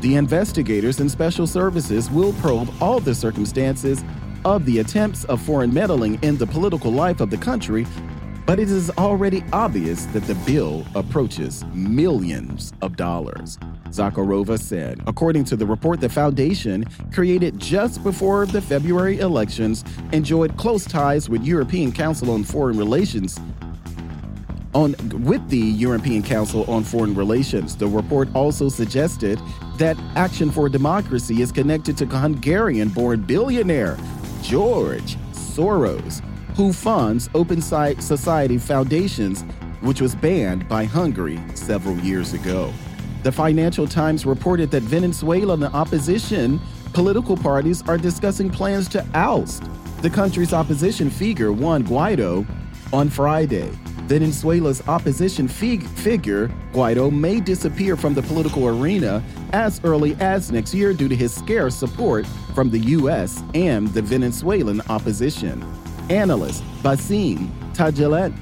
The 0.02 0.16
investigators 0.16 1.00
and 1.00 1.12
special 1.12 1.46
services 1.46 2.10
will 2.10 2.34
probe 2.34 2.74
all 2.82 3.00
the 3.00 3.14
circumstances 3.14 4.04
of 4.46 4.66
the 4.66 4.80
attempts 4.80 5.26
of 5.26 5.40
foreign 5.44 5.72
meddling 5.72 6.18
in 6.24 6.38
the 6.38 6.48
political 6.48 6.92
life 6.92 7.22
of 7.22 7.30
the 7.30 7.38
country, 7.38 7.86
but 8.46 8.60
it 8.60 8.70
is 8.70 8.90
already 8.92 9.44
obvious 9.52 10.06
that 10.08 10.24
the 10.24 10.36
bill 10.46 10.86
approaches 10.96 11.66
millions 11.74 12.74
of 12.82 12.96
dollars. 12.96 13.58
Zakharova 13.90 14.60
said, 14.60 15.02
according 15.08 15.46
to 15.46 15.56
the 15.56 15.66
report, 15.66 16.02
the 16.02 16.10
foundation, 16.10 16.86
created 17.14 17.58
just 17.60 18.04
before 18.04 18.46
the 18.46 18.62
February 18.62 19.20
elections, 19.20 19.84
enjoyed 20.12 20.58
close 20.58 20.86
ties 20.86 21.30
with 21.30 21.44
European 21.44 21.92
Council 21.92 22.32
on 22.32 22.44
Foreign 22.44 22.78
Relations 22.78 23.40
on 24.76 24.94
with 25.24 25.48
the 25.50 25.58
European 25.58 26.22
Council 26.22 26.70
on 26.70 26.84
Foreign 26.84 27.16
Relations. 27.16 27.76
The 27.76 27.88
report 27.88 28.28
also 28.36 28.68
suggested 28.68 29.40
that 29.78 29.98
Action 30.16 30.52
for 30.52 30.68
Democracy 30.68 31.42
is 31.42 31.52
connected 31.52 31.98
to 31.98 32.06
Hungarian-born 32.06 33.22
billionaire 33.22 33.98
George 34.42 35.16
Soros, 35.32 36.22
who 36.56 36.72
funds 36.72 37.30
Open 37.36 37.62
Society 37.62 38.58
Foundations, 38.58 39.42
which 39.82 40.00
was 40.00 40.16
banned 40.16 40.68
by 40.70 40.86
Hungary 40.86 41.40
several 41.54 41.98
years 42.00 42.34
ago. 42.34 42.72
The 43.24 43.32
Financial 43.32 43.88
Times 43.88 44.26
reported 44.26 44.72
that 44.72 44.84
Venezuelan 44.84 45.64
opposition 45.64 46.62
political 46.94 47.36
parties 47.36 47.82
are 47.90 47.98
discussing 47.98 48.50
plans 48.50 48.88
to 48.90 49.06
oust 49.14 49.64
the 50.02 50.10
country's 50.10 50.54
opposition 50.54 51.10
figure 51.10 51.52
Juan 51.52 51.84
Guaido 51.84 52.46
on 52.94 53.10
Friday. 53.10 53.70
Venezuela's 54.06 54.88
opposition 54.88 55.48
fig- 55.48 55.88
figure, 55.88 56.48
Guaido, 56.72 57.12
may 57.12 57.40
disappear 57.40 57.98
from 57.98 58.14
the 58.14 58.22
political 58.22 58.68
arena 58.68 59.24
as 59.52 59.82
early 59.84 60.16
as 60.20 60.52
next 60.52 60.74
year 60.74 60.94
due 60.94 61.10
to 61.10 61.16
his 61.16 61.34
scarce 61.34 61.76
support 61.76 62.28
from 62.54 62.70
the 62.70 62.80
U.S. 62.80 63.42
and 63.56 63.88
the 63.90 64.02
Venezuelan 64.02 64.82
opposition. 64.90 65.66
Analyst 66.10 66.64
Basim 66.84 67.50
Tajalet 67.74 68.34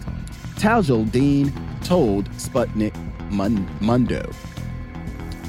Tajuddin 0.56 1.52
told 1.84 2.30
Sputnik 2.32 2.96
Mun- 3.32 3.68
Mundo. 3.82 4.30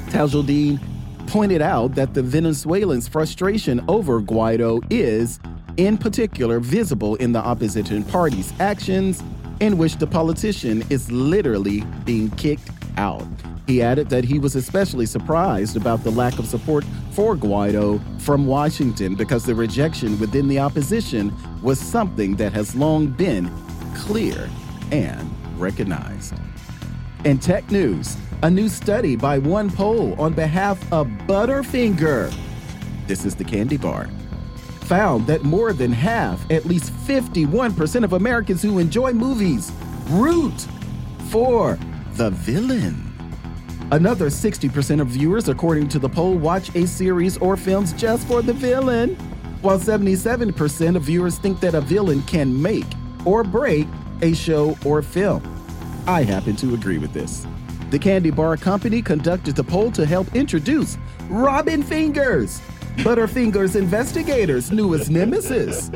Tajuddin 0.07 0.81
pointed 1.27 1.63
out 1.63 1.95
that 1.95 2.15
the 2.15 2.23
Venezuelans' 2.23 3.09
frustration 3.09 3.85
over 3.89 4.21
Guaido 4.21 4.83
is, 4.91 5.41
in 5.77 5.99
particular, 5.99 6.61
visible 6.61 7.17
in 7.17 7.33
the 7.33 7.39
opposition 7.39 8.05
party's 8.05 8.53
actions, 8.61 9.23
in 9.61 9.79
which 9.79 9.97
the 9.97 10.07
politician 10.07 10.85
is 10.91 11.11
literally 11.11 11.81
being 12.05 12.31
kicked 12.33 12.71
out. 12.97 13.27
He 13.67 13.81
added 13.81 14.11
that 14.11 14.25
he 14.25 14.39
was 14.39 14.57
especially 14.57 15.07
surprised 15.07 15.77
about 15.77 16.05
the 16.05 16.11
lack 16.11 16.39
of 16.39 16.47
support 16.47 16.85
for 17.13 17.35
Guaido 17.35 18.01
from 18.21 18.47
Washington 18.47 19.15
because 19.15 19.45
the 19.45 19.55
rejection 19.55 20.19
within 20.19 20.49
the 20.49 20.59
opposition 20.59 21.33
was 21.63 21.81
something 21.81 22.37
that 22.37 22.53
has 22.53 22.75
long 22.75 23.07
been 23.07 23.51
clear 23.95 24.51
and 24.93 25.31
recognized. 25.57 26.35
In 27.25 27.39
tech 27.39 27.71
news, 27.71 28.19
a 28.43 28.51
new 28.51 28.69
study 28.69 29.17
by 29.17 29.39
One 29.39 29.71
Poll 29.71 30.21
on 30.21 30.35
behalf 30.35 30.81
of 30.93 31.07
Butterfinger, 31.27 32.35
this 33.07 33.25
is 33.25 33.35
the 33.35 33.45
candy 33.45 33.79
bar, 33.79 34.11
found 34.83 35.27
that 35.27 35.43
more 35.43 35.73
than 35.73 35.91
half, 35.91 36.51
at 36.51 36.67
least 36.67 36.93
51% 37.07 38.05
of 38.05 38.13
Americans 38.13 38.61
who 38.61 38.79
enjoy 38.79 39.15
movies, 39.15 39.73
root 40.11 40.67
for 41.31 41.79
the 42.17 42.29
villain. 42.31 43.04
Another 43.95 44.27
60% 44.27 45.01
of 45.01 45.07
viewers, 45.07 45.49
according 45.49 45.87
to 45.91 46.01
the 46.01 46.09
poll, 46.09 46.35
watch 46.35 46.75
a 46.75 46.85
series 46.85 47.37
or 47.39 47.57
films 47.57 47.93
just 47.93 48.27
for 48.27 48.43
the 48.43 48.53
villain, 48.53 49.15
while 49.63 49.79
77% 49.79 50.97
of 50.97 51.03
viewers 51.05 51.39
think 51.39 51.61
that 51.61 51.77
a 51.77 51.81
villain 51.81 52.21
can 52.23 52.61
make 52.61 52.87
or 53.25 53.45
break 53.45 53.87
a 54.21 54.35
show 54.35 54.77
or 54.85 55.01
film. 55.01 55.41
I 56.09 56.25
happen 56.25 56.57
to 56.57 56.75
agree 56.75 56.99
with 56.99 57.13
this. 57.13 57.47
The 57.91 57.99
Candy 58.01 58.33
Bar 58.33 58.57
Company 58.57 59.01
conducted 59.01 59.55
the 59.55 59.63
poll 59.63 59.93
to 59.93 60.05
help 60.05 60.35
introduce 60.35 60.99
Robin 61.29 61.81
Fingers, 61.81 62.61
Butterfinger's 62.97 63.77
investigators' 63.77 64.73
newest 64.73 65.09
nemesis. 65.09 65.89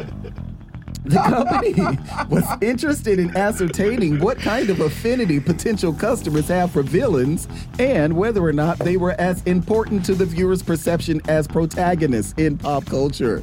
The 1.09 1.21
company 1.21 1.73
was 2.29 2.45
interested 2.61 3.19
in 3.19 3.35
ascertaining 3.35 4.19
what 4.19 4.39
kind 4.39 4.69
of 4.69 4.81
affinity 4.81 5.41
potential 5.41 5.93
customers 5.93 6.49
have 6.49 6.71
for 6.71 6.83
villains 6.83 7.49
and 7.79 8.15
whether 8.15 8.43
or 8.43 8.53
not 8.53 8.79
they 8.79 8.99
were 8.99 9.13
as 9.13 9.43
important 9.45 10.05
to 10.05 10.15
the 10.15 10.27
viewer's 10.27 10.63
perception 10.63 11.23
as 11.27 11.47
protagonists 11.47 12.35
in 12.37 12.59
pop 12.59 12.85
culture. 12.85 13.43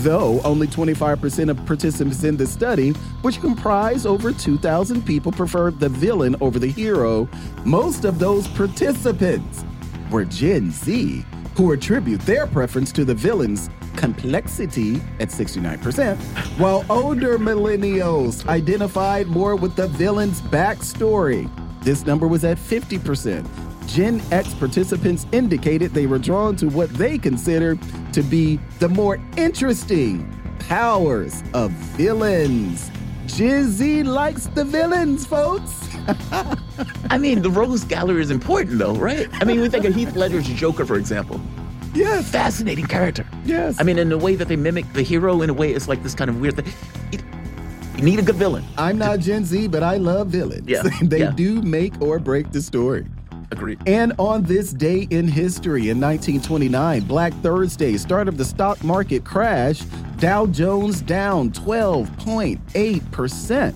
Though 0.00 0.42
only 0.42 0.66
25% 0.66 1.48
of 1.48 1.64
participants 1.64 2.22
in 2.22 2.36
the 2.36 2.46
study, 2.46 2.90
which 3.22 3.40
comprised 3.40 4.06
over 4.06 4.30
2,000 4.30 5.06
people, 5.06 5.32
preferred 5.32 5.80
the 5.80 5.88
villain 5.88 6.36
over 6.42 6.58
the 6.58 6.70
hero, 6.70 7.26
most 7.64 8.04
of 8.04 8.18
those 8.18 8.46
participants 8.48 9.64
were 10.10 10.26
Gen 10.26 10.70
Z, 10.70 11.24
who 11.56 11.72
attribute 11.72 12.20
their 12.22 12.46
preference 12.46 12.92
to 12.92 13.06
the 13.06 13.14
villain's 13.14 13.70
complexity 13.96 14.96
at 15.20 15.28
69%, 15.28 16.16
while 16.58 16.84
older 16.88 17.38
millennials 17.38 18.46
identified 18.48 19.26
more 19.26 19.56
with 19.56 19.74
the 19.76 19.88
villain's 19.88 20.40
backstory. 20.42 21.50
This 21.82 22.06
number 22.06 22.26
was 22.26 22.44
at 22.44 22.58
50%. 22.58 23.46
Gen 23.86 24.20
X 24.32 24.52
participants 24.54 25.26
indicated 25.32 25.94
they 25.94 26.06
were 26.06 26.18
drawn 26.18 26.56
to 26.56 26.68
what 26.68 26.90
they 26.90 27.18
consider 27.18 27.78
to 28.12 28.22
be 28.22 28.58
the 28.80 28.88
more 28.88 29.20
interesting 29.36 30.28
powers 30.58 31.42
of 31.54 31.70
villains. 31.70 32.90
Jizzy 33.26 34.04
likes 34.04 34.46
the 34.48 34.64
villains, 34.64 35.26
folks. 35.26 35.88
I 37.10 37.18
mean, 37.18 37.42
the 37.42 37.50
Rogues 37.50 37.84
Gallery 37.84 38.20
is 38.20 38.30
important, 38.30 38.78
though, 38.78 38.94
right? 38.94 39.28
I 39.40 39.44
mean, 39.44 39.60
we 39.60 39.68
think 39.68 39.84
of 39.84 39.94
Heath 39.94 40.14
Ledger's 40.14 40.46
Joker, 40.48 40.86
for 40.86 40.96
example. 40.96 41.40
Yes, 41.96 42.28
Fascinating 42.30 42.86
character. 42.86 43.26
yes. 43.44 43.76
I 43.78 43.82
mean, 43.82 43.98
in 43.98 44.08
the 44.10 44.18
way 44.18 44.34
that 44.36 44.48
they 44.48 44.56
mimic 44.56 44.90
the 44.92 45.02
hero, 45.02 45.42
in 45.42 45.50
a 45.50 45.54
way, 45.54 45.72
it's 45.72 45.88
like 45.88 46.02
this 46.02 46.14
kind 46.14 46.28
of 46.30 46.40
weird 46.40 46.56
thing. 46.56 46.66
You- 47.12 47.18
You 47.96 48.02
need 48.04 48.18
a 48.18 48.22
good 48.22 48.36
villain. 48.36 48.62
I'm 48.76 48.98
not 48.98 49.20
Gen 49.20 49.44
Z, 49.46 49.68
but 49.68 49.82
I 49.82 49.96
love 49.96 50.26
villains. 50.28 50.68
Yeah, 50.68 50.82
they 51.02 51.20
yeah. 51.20 51.30
do 51.30 51.62
make 51.62 51.98
or 52.02 52.18
break 52.18 52.52
the 52.52 52.60
story. 52.60 53.06
Agreed. 53.52 53.78
And 53.86 54.12
on 54.18 54.42
this 54.42 54.72
day 54.72 55.06
in 55.10 55.26
history, 55.28 55.88
in 55.88 55.98
1929, 56.00 57.04
Black 57.04 57.32
Thursday, 57.42 57.96
start 57.96 58.26
of 58.28 58.36
the 58.36 58.44
stock 58.44 58.82
market 58.84 59.24
crash, 59.24 59.80
Dow 60.18 60.44
Jones 60.46 61.00
down 61.00 61.50
12.8%. 61.52 63.72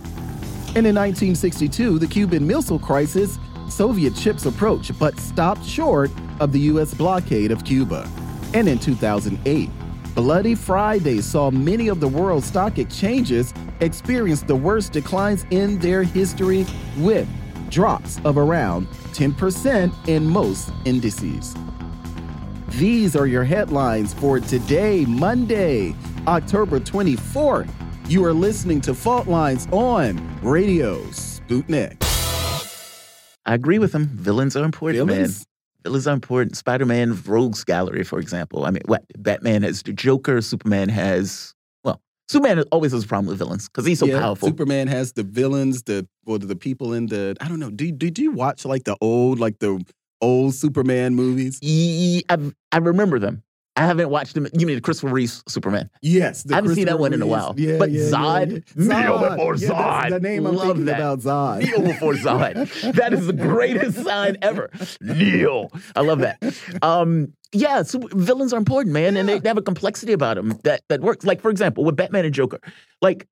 And 0.77 0.87
in 0.87 0.95
1962, 0.95 1.99
the 1.99 2.07
Cuban 2.07 2.47
Missile 2.47 2.79
Crisis, 2.79 3.39
Soviet 3.71 4.17
ships 4.17 4.47
approach 4.47 4.97
but 4.99 5.19
stopped 5.19 5.65
short 5.65 6.11
of 6.41 6.53
the 6.53 6.61
U.S. 6.61 6.95
blockade 6.95 7.51
of 7.51 7.65
Cuba. 7.65 8.09
And 8.55 8.69
in 8.69 8.79
2008, 8.79 9.71
Bloody 10.15 10.55
Friday 10.55 11.21
saw 11.21 11.51
many 11.51 11.89
of 11.89 12.01
the 12.01 12.09
world's 12.09 12.47
stock 12.47 12.79
exchanges 12.79 13.55
experience 13.81 14.43
the 14.43 14.57
worst 14.57 14.93
declines 14.93 15.47
in 15.51 15.79
their 15.79 16.03
history 16.03 16.67
with 16.99 17.29
drops 17.71 18.21
of 18.25 18.37
around 18.37 18.89
10% 19.13 20.09
in 20.09 20.27
most 20.27 20.73
indices. 20.85 21.55
These 22.71 23.17
are 23.17 23.27
your 23.27 23.45
headlines 23.45 24.15
for 24.15 24.41
today, 24.41 25.05
Monday, 25.05 25.95
October 26.27 26.81
24th. 26.81 27.71
You 28.09 28.25
are 28.25 28.33
listening 28.33 28.81
to 28.83 28.95
Fault 28.95 29.29
Lines 29.29 29.69
on 29.71 30.21
Radio 30.43 30.99
Sputnik. 31.05 32.10
I 33.51 33.55
agree 33.55 33.81
with 33.81 33.93
him. 33.93 34.07
Villains 34.15 34.55
are 34.55 34.63
important, 34.65 35.09
Villains? 35.09 35.39
man. 35.41 35.47
Villains 35.83 36.07
are 36.07 36.15
important. 36.15 36.57
Spider 36.57 36.87
Man 36.87 37.21
Rogues 37.27 37.65
Gallery, 37.65 38.05
for 38.05 38.21
example. 38.21 38.65
I 38.65 38.71
mean, 38.71 38.83
what? 38.87 39.03
Batman 39.19 39.65
has 39.65 39.83
the 39.83 39.93
Joker, 39.93 40.41
Superman 40.41 40.89
has. 40.89 41.53
Well, 41.83 42.01
Superman 42.29 42.63
always 42.71 42.93
has 42.93 43.03
a 43.03 43.09
problem 43.09 43.27
with 43.27 43.39
villains 43.39 43.69
because 43.69 43.87
he's 43.87 43.99
so 43.99 44.07
Yeah, 44.07 44.21
powerful. 44.21 44.47
Superman 44.47 44.87
has 44.87 45.15
the 45.15 45.25
villains, 45.25 45.83
the 45.83 46.07
or 46.27 46.39
the 46.39 46.55
people 46.55 46.93
in 46.93 47.07
the 47.07 47.37
I 47.41 47.49
don't 47.49 47.59
know. 47.59 47.71
Do 47.71 47.91
did 47.91 48.21
you 48.21 48.31
watch 48.31 48.65
like 48.65 48.85
the 48.85 48.97
old 49.01 49.41
like 49.41 49.59
the 49.59 49.85
old 50.21 50.55
Superman 50.55 51.17
movies? 51.17 51.59
I, 51.65 52.23
I 52.71 52.79
remember 52.79 53.19
them. 53.19 53.43
I 53.81 53.87
haven't 53.87 54.11
watched 54.11 54.37
him. 54.37 54.47
You 54.53 54.67
mean 54.67 54.77
the 54.77 54.83
Christopher 54.83 55.13
Reeve 55.13 55.31
Superman? 55.49 55.89
Yes, 56.03 56.43
the 56.43 56.55
I 56.55 56.57
haven't 56.57 56.75
seen 56.75 56.85
that 56.87 56.99
one 56.99 57.13
in 57.15 57.23
a 57.23 57.27
while. 57.27 57.55
Yeah, 57.57 57.79
But 57.79 57.91
yeah, 57.91 58.03
Zod, 58.03 58.51
yeah, 58.53 58.59
Kneel 58.77 59.19
before 59.31 59.55
Yeah, 59.57 59.69
Zod. 59.69 60.11
the 60.11 60.21
name 60.21 60.47
I'm 60.47 60.55
Love 60.55 60.67
thinking 60.67 60.85
that. 60.87 60.97
about. 60.97 61.21
Zod. 61.21 61.63
Kneel 61.63 61.81
before 61.83 62.13
Zod. 62.15 62.93
That 63.01 63.13
is 63.15 63.27
the 63.27 63.33
greatest 63.33 64.05
sign 64.05 64.37
ever. 64.43 64.71
Kneel. 65.01 65.71
I 65.97 66.01
love 66.03 66.19
that. 66.19 66.43
Um, 66.83 67.33
yeah, 67.53 67.83
so 67.83 67.99
villains 68.13 68.53
are 68.53 68.59
important, 68.59 68.93
man, 68.93 69.17
and 69.17 69.29
they, 69.29 69.39
they 69.39 69.49
have 69.49 69.57
a 69.59 69.63
complexity 69.63 70.13
about 70.13 70.37
them 70.37 70.59
that 70.65 70.83
that 70.89 71.01
works. 71.01 71.25
Like 71.25 71.41
for 71.41 71.51
example, 71.51 71.83
with 71.85 71.97
Batman 71.97 72.25
and 72.27 72.35
Joker, 72.35 72.61
like 73.01 73.27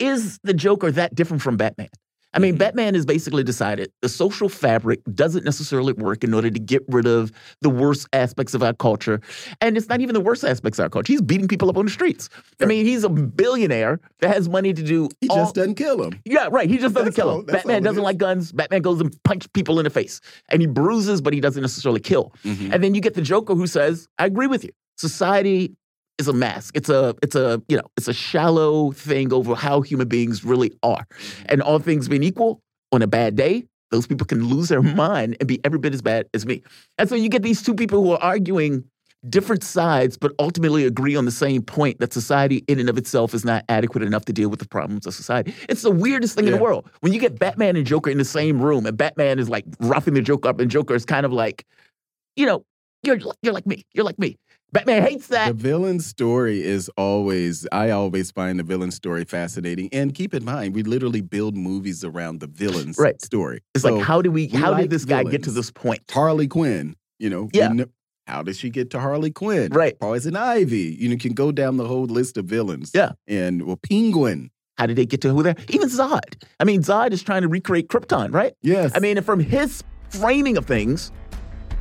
is 0.00 0.38
the 0.42 0.54
Joker 0.54 0.90
that 0.90 1.14
different 1.14 1.40
from 1.42 1.56
Batman? 1.56 1.88
I 2.34 2.40
mean, 2.40 2.56
Batman 2.56 2.94
has 2.94 3.06
basically 3.06 3.44
decided 3.44 3.90
the 4.02 4.08
social 4.08 4.48
fabric 4.48 5.00
doesn't 5.14 5.44
necessarily 5.44 5.92
work 5.92 6.24
in 6.24 6.34
order 6.34 6.50
to 6.50 6.58
get 6.58 6.82
rid 6.88 7.06
of 7.06 7.30
the 7.60 7.70
worst 7.70 8.08
aspects 8.12 8.54
of 8.54 8.62
our 8.62 8.72
culture. 8.74 9.20
And 9.60 9.76
it's 9.76 9.88
not 9.88 10.00
even 10.00 10.14
the 10.14 10.20
worst 10.20 10.44
aspects 10.44 10.78
of 10.78 10.82
our 10.84 10.88
culture. 10.90 11.12
He's 11.12 11.22
beating 11.22 11.48
people 11.48 11.70
up 11.70 11.76
on 11.76 11.84
the 11.84 11.90
streets. 11.90 12.28
I 12.60 12.66
mean, 12.66 12.84
he's 12.84 13.04
a 13.04 13.08
billionaire 13.08 14.00
that 14.20 14.34
has 14.34 14.48
money 14.48 14.72
to 14.72 14.82
do 14.82 15.08
He 15.20 15.28
all, 15.28 15.36
just 15.36 15.54
doesn't 15.54 15.76
kill 15.76 16.02
him. 16.02 16.20
yeah, 16.24 16.48
right. 16.50 16.68
He 16.68 16.76
just 16.78 16.94
doesn't 16.94 17.06
That's 17.06 17.16
kill 17.16 17.30
all- 17.30 17.38
him. 17.40 17.46
that's 17.46 17.58
Batman 17.64 17.82
doesn't 17.82 18.00
is. 18.00 18.04
like 18.04 18.18
guns. 18.18 18.52
Batman 18.52 18.82
goes 18.82 19.00
and 19.00 19.16
punches 19.24 19.46
people 19.54 19.78
in 19.78 19.84
the 19.84 19.90
face. 19.90 20.20
And 20.48 20.60
he 20.60 20.66
bruises, 20.66 21.20
but 21.20 21.32
he 21.32 21.40
doesn't 21.40 21.62
necessarily 21.62 22.00
kill. 22.00 22.32
Mm-hmm. 22.44 22.72
And 22.72 22.82
then 22.82 22.94
you 22.94 23.00
get 23.00 23.14
the 23.14 23.22
Joker 23.22 23.54
who 23.54 23.66
says, 23.66 24.08
I 24.18 24.26
agree 24.26 24.46
with 24.48 24.64
you. 24.64 24.70
Society 24.96 25.74
is 26.18 26.28
a 26.28 26.32
mask. 26.32 26.76
It's 26.76 26.88
a 26.88 27.14
it's 27.22 27.34
a, 27.34 27.62
you 27.68 27.76
know, 27.76 27.86
it's 27.96 28.08
a 28.08 28.14
shallow 28.14 28.92
thing 28.92 29.32
over 29.32 29.54
how 29.54 29.80
human 29.80 30.08
beings 30.08 30.44
really 30.44 30.72
are. 30.82 31.04
Mm-hmm. 31.04 31.46
And 31.48 31.62
all 31.62 31.78
things 31.78 32.08
being 32.08 32.22
equal, 32.22 32.60
on 32.92 33.02
a 33.02 33.06
bad 33.06 33.36
day, 33.36 33.64
those 33.90 34.06
people 34.06 34.26
can 34.26 34.44
lose 34.44 34.68
their 34.68 34.82
mind 34.82 35.36
and 35.40 35.48
be 35.48 35.60
every 35.64 35.78
bit 35.78 35.94
as 35.94 36.02
bad 36.02 36.26
as 36.34 36.46
me. 36.46 36.62
And 36.98 37.08
so 37.08 37.14
you 37.14 37.28
get 37.28 37.42
these 37.42 37.62
two 37.62 37.74
people 37.74 38.02
who 38.02 38.12
are 38.12 38.22
arguing 38.22 38.84
different 39.28 39.64
sides, 39.64 40.16
but 40.16 40.32
ultimately 40.38 40.84
agree 40.84 41.16
on 41.16 41.24
the 41.24 41.30
same 41.30 41.62
point 41.62 41.98
that 41.98 42.12
society 42.12 42.62
in 42.68 42.78
and 42.78 42.88
of 42.88 42.98
itself 42.98 43.34
is 43.34 43.44
not 43.44 43.64
adequate 43.68 44.02
enough 44.02 44.24
to 44.26 44.32
deal 44.32 44.48
with 44.48 44.60
the 44.60 44.68
problems 44.68 45.06
of 45.06 45.14
society. 45.14 45.54
It's 45.68 45.82
the 45.82 45.90
weirdest 45.90 46.36
thing 46.36 46.46
in 46.46 46.52
the 46.52 46.58
world. 46.58 46.88
When 47.00 47.12
you 47.12 47.20
get 47.20 47.38
Batman 47.38 47.76
and 47.76 47.86
Joker 47.86 48.10
in 48.10 48.18
the 48.18 48.24
same 48.24 48.60
room, 48.60 48.86
and 48.86 48.96
Batman 48.96 49.38
is 49.38 49.48
like 49.48 49.64
roughing 49.80 50.14
the 50.14 50.22
Joker 50.22 50.50
up, 50.50 50.60
and 50.60 50.70
Joker 50.70 50.94
is 50.94 51.04
kind 51.04 51.24
of 51.24 51.32
like, 51.32 51.64
you 52.36 52.46
know, 52.46 52.64
you're 53.02 53.18
you're 53.42 53.52
like 53.52 53.66
me. 53.66 53.84
You're 53.94 54.04
like 54.04 54.18
me. 54.18 54.36
Batman 54.74 55.02
hates 55.02 55.28
that. 55.28 55.48
The 55.48 55.54
villain 55.54 56.00
story 56.00 56.62
is 56.62 56.90
always, 56.96 57.66
I 57.72 57.90
always 57.90 58.30
find 58.30 58.58
the 58.58 58.62
villain 58.64 58.90
story 58.90 59.24
fascinating. 59.24 59.88
And 59.92 60.14
keep 60.14 60.34
in 60.34 60.44
mind, 60.44 60.74
we 60.74 60.82
literally 60.82 61.20
build 61.22 61.56
movies 61.56 62.04
around 62.04 62.40
the 62.40 62.46
villain's 62.48 62.98
Right. 62.98 63.20
story. 63.22 63.60
It's 63.74 63.82
So, 63.82 63.94
like, 63.96 64.04
how 64.04 64.20
do 64.20 64.30
we? 64.30 64.48
we 64.52 64.58
How 64.58 64.72
like 64.72 64.82
did 64.82 64.90
this 64.90 65.04
guy 65.04 65.24
get 65.24 65.42
to 65.44 65.50
this 65.50 65.70
point? 65.70 66.00
Harley 66.10 66.48
Quinn, 66.48 66.96
you 67.18 67.30
know, 67.30 67.48
Yeah. 67.54 67.68
kn- 67.68 67.86
how 68.26 68.42
did 68.42 68.56
she 68.56 68.68
get 68.68 68.90
to 68.90 69.00
Harley 69.00 69.30
Quinn? 69.30 69.70
Right. 69.72 69.98
Poison 70.00 70.34
Ivy. 70.36 70.96
You 70.98 71.08
know, 71.10 71.16
can 71.16 71.34
go 71.34 71.52
down 71.52 71.76
the 71.76 71.86
whole 71.86 72.06
list 72.06 72.36
of 72.36 72.46
villains. 72.46 72.90
Yeah. 72.94 73.12
And 73.28 73.62
well, 73.66 73.78
Penguin. 73.88 74.50
How 74.76 74.86
did 74.86 74.96
they 74.96 75.06
get 75.06 75.20
to 75.20 75.30
who 75.30 75.42
they're? 75.44 75.54
Even 75.68 75.88
Zod. 75.88 76.42
I 76.58 76.64
mean, 76.64 76.82
Zod 76.82 77.12
is 77.12 77.22
trying 77.22 77.42
to 77.42 77.48
recreate 77.48 77.86
Krypton, 77.88 78.32
right? 78.34 78.54
Yes. 78.62 78.90
I 78.96 78.98
mean, 78.98 79.20
from 79.22 79.38
his 79.38 79.84
framing 80.08 80.56
of 80.56 80.66
things, 80.66 81.12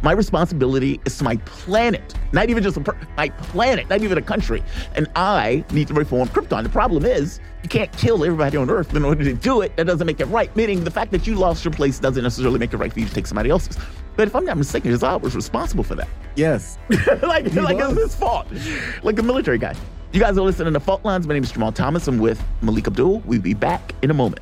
my 0.04 0.12
responsibility 0.12 1.00
is 1.06 1.18
to 1.18 1.24
my 1.24 1.38
planet, 1.46 2.14
not 2.34 2.50
even 2.50 2.62
just 2.62 2.76
a 2.78 2.82
per- 2.82 2.98
my 3.18 3.30
planet, 3.30 3.90
not 3.90 4.02
even 4.02 4.18
a 4.18 4.22
country. 4.22 4.62
And 4.96 5.08
I 5.16 5.64
need 5.72 5.88
to 5.88 5.94
reform 5.94 6.28
Krypton. 6.28 6.64
The 6.64 6.70
problem 6.70 7.06
is, 7.06 7.40
you 7.64 7.70
can't 7.70 7.92
kill 7.94 8.24
everybody 8.26 8.58
on 8.58 8.70
Earth 8.70 8.94
in 8.94 9.06
order 9.06 9.24
to 9.24 9.34
do 9.34 9.62
it. 9.62 9.76
That 9.78 9.86
doesn't 9.88 10.06
make 10.06 10.20
it 10.20 10.26
right. 10.26 10.54
Meaning, 10.58 10.84
the 10.84 10.92
fact 10.92 11.12
that 11.12 11.26
you 11.26 11.36
lost 11.36 11.64
your 11.64 11.74
place 11.74 12.00
doesn't 12.00 12.22
necessarily 12.22 12.60
make 12.60 12.74
it 12.74 12.78
right 12.78 12.92
for 12.92 13.00
you 13.00 13.06
to 13.06 13.14
take 13.14 13.26
somebody 13.28 13.50
else's. 13.50 13.78
But 14.18 14.28
if 14.28 14.36
I'm 14.36 14.44
not 14.46 14.58
mistaken, 14.58 14.92
Zod 14.92 15.22
was 15.22 15.36
responsible 15.36 15.84
for 15.86 15.96
that. 15.96 16.10
yes. 16.36 16.78
like, 17.24 17.48
He 17.48 17.60
like 17.62 17.78
it 17.78 17.88
was 17.88 17.96
was. 17.96 18.04
his 18.12 18.16
fault. 18.16 18.48
Like 19.04 19.18
a 19.20 19.24
military 19.24 19.58
guy. 19.58 19.74
You 20.12 20.20
guys 20.20 20.38
are 20.38 20.42
listening 20.42 20.74
to 20.74 20.80
Fault 20.80 21.04
Lines. 21.06 21.26
My 21.26 21.34
name 21.34 21.44
is 21.44 21.52
Jamarl 21.54 21.74
Thomas. 21.74 22.08
I'm 22.08 22.20
with 22.20 22.44
Melik 22.62 22.86
Abdul. 22.88 23.20
We'll 23.22 23.42
be 23.42 23.54
back 23.54 23.96
in 24.04 24.12
a 24.12 24.14
moment. 24.14 24.42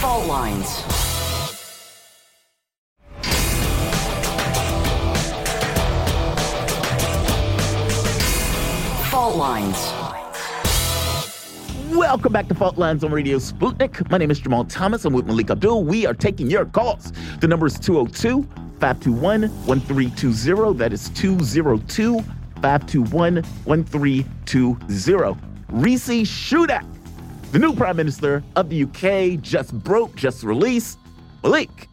Fault 0.00 0.26
lines. 0.26 0.82
Fault 9.34 9.50
lines. 9.50 9.92
Welcome 11.90 12.32
back 12.32 12.46
to 12.46 12.54
Fault 12.54 12.78
Lines 12.78 13.02
on 13.02 13.10
Radio 13.10 13.38
Sputnik. 13.38 14.08
My 14.08 14.16
name 14.16 14.30
is 14.30 14.40
Jamarl 14.40 14.68
Thomas. 14.68 15.04
I'm 15.04 15.12
with 15.12 15.26
Melik 15.26 15.50
Abdul. 15.50 15.82
We 15.82 16.06
are 16.06 16.14
taking 16.14 16.48
your 16.48 16.66
calls. 16.66 17.12
The 17.40 17.48
number 17.48 17.66
is 17.66 17.76
202 17.80 18.42
521 18.78 19.42
1320. 19.66 20.78
That 20.78 20.92
is 20.92 21.08
202 21.10 22.20
521 22.62 23.42
1320. 23.42 25.40
Rishi 25.70 26.22
Sunak, 26.22 26.86
the 27.50 27.58
new 27.58 27.74
Prime 27.74 27.96
Minister 27.96 28.44
of 28.54 28.70
the 28.70 28.84
UK, 28.84 29.40
just 29.42 29.76
broke, 29.82 30.14
just 30.14 30.44
released. 30.44 30.96
Melik, 31.42 31.88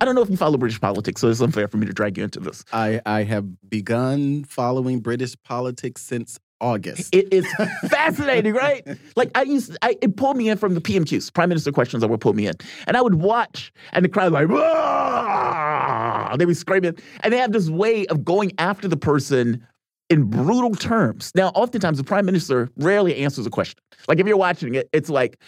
I 0.00 0.04
don't 0.04 0.14
know 0.14 0.22
if 0.22 0.30
you 0.30 0.36
follow 0.36 0.56
British 0.56 0.80
politics, 0.80 1.20
so 1.20 1.30
it's 1.30 1.40
unfair 1.40 1.66
for 1.66 1.78
me 1.78 1.86
to 1.86 1.92
drag 1.92 2.16
you 2.16 2.22
into 2.22 2.38
this. 2.38 2.64
I, 2.72 3.00
I 3.06 3.24
have 3.24 3.68
begun 3.68 4.44
following 4.44 5.00
British 5.00 5.34
politics 5.42 6.02
since 6.02 6.38
August. 6.60 7.14
It 7.14 7.32
is 7.32 7.46
fascinating, 7.88 8.54
right? 8.64 8.86
Like 9.16 9.30
I 9.34 9.42
used, 9.42 9.76
I, 9.82 9.96
it 10.00 10.16
pulled 10.16 10.36
me 10.36 10.48
in 10.48 10.58
from 10.58 10.74
the 10.74 10.80
PMQs, 10.80 11.32
Prime 11.32 11.48
Minister 11.48 11.72
questions 11.72 12.00
that 12.00 12.08
would 12.08 12.20
pull 12.20 12.34
me 12.34 12.46
in, 12.46 12.54
and 12.86 12.96
I 12.96 13.02
would 13.02 13.16
watch, 13.16 13.72
and 13.92 14.04
the 14.04 14.08
crowd 14.08 14.32
like, 14.32 14.48
"Wah!" 14.48 16.36
they 16.36 16.44
be 16.44 16.54
screaming, 16.54 16.96
and 17.20 17.32
they 17.32 17.38
have 17.38 17.52
this 17.52 17.68
way 17.68 18.06
of 18.06 18.24
going 18.24 18.52
after 18.58 18.88
the 18.88 18.96
person 18.96 19.66
in 20.08 20.24
brutal 20.24 20.74
terms. 20.74 21.32
Now, 21.34 21.48
oftentimes 21.48 21.98
the 21.98 22.04
Prime 22.04 22.24
Minister 22.26 22.68
rarely 22.76 23.16
answers 23.16 23.46
a 23.46 23.50
question. 23.50 23.78
Like 24.08 24.20
if 24.20 24.26
you're 24.26 24.36
watching 24.36 24.74
it, 24.74 24.88
it's 24.92 25.10
like, 25.10 25.38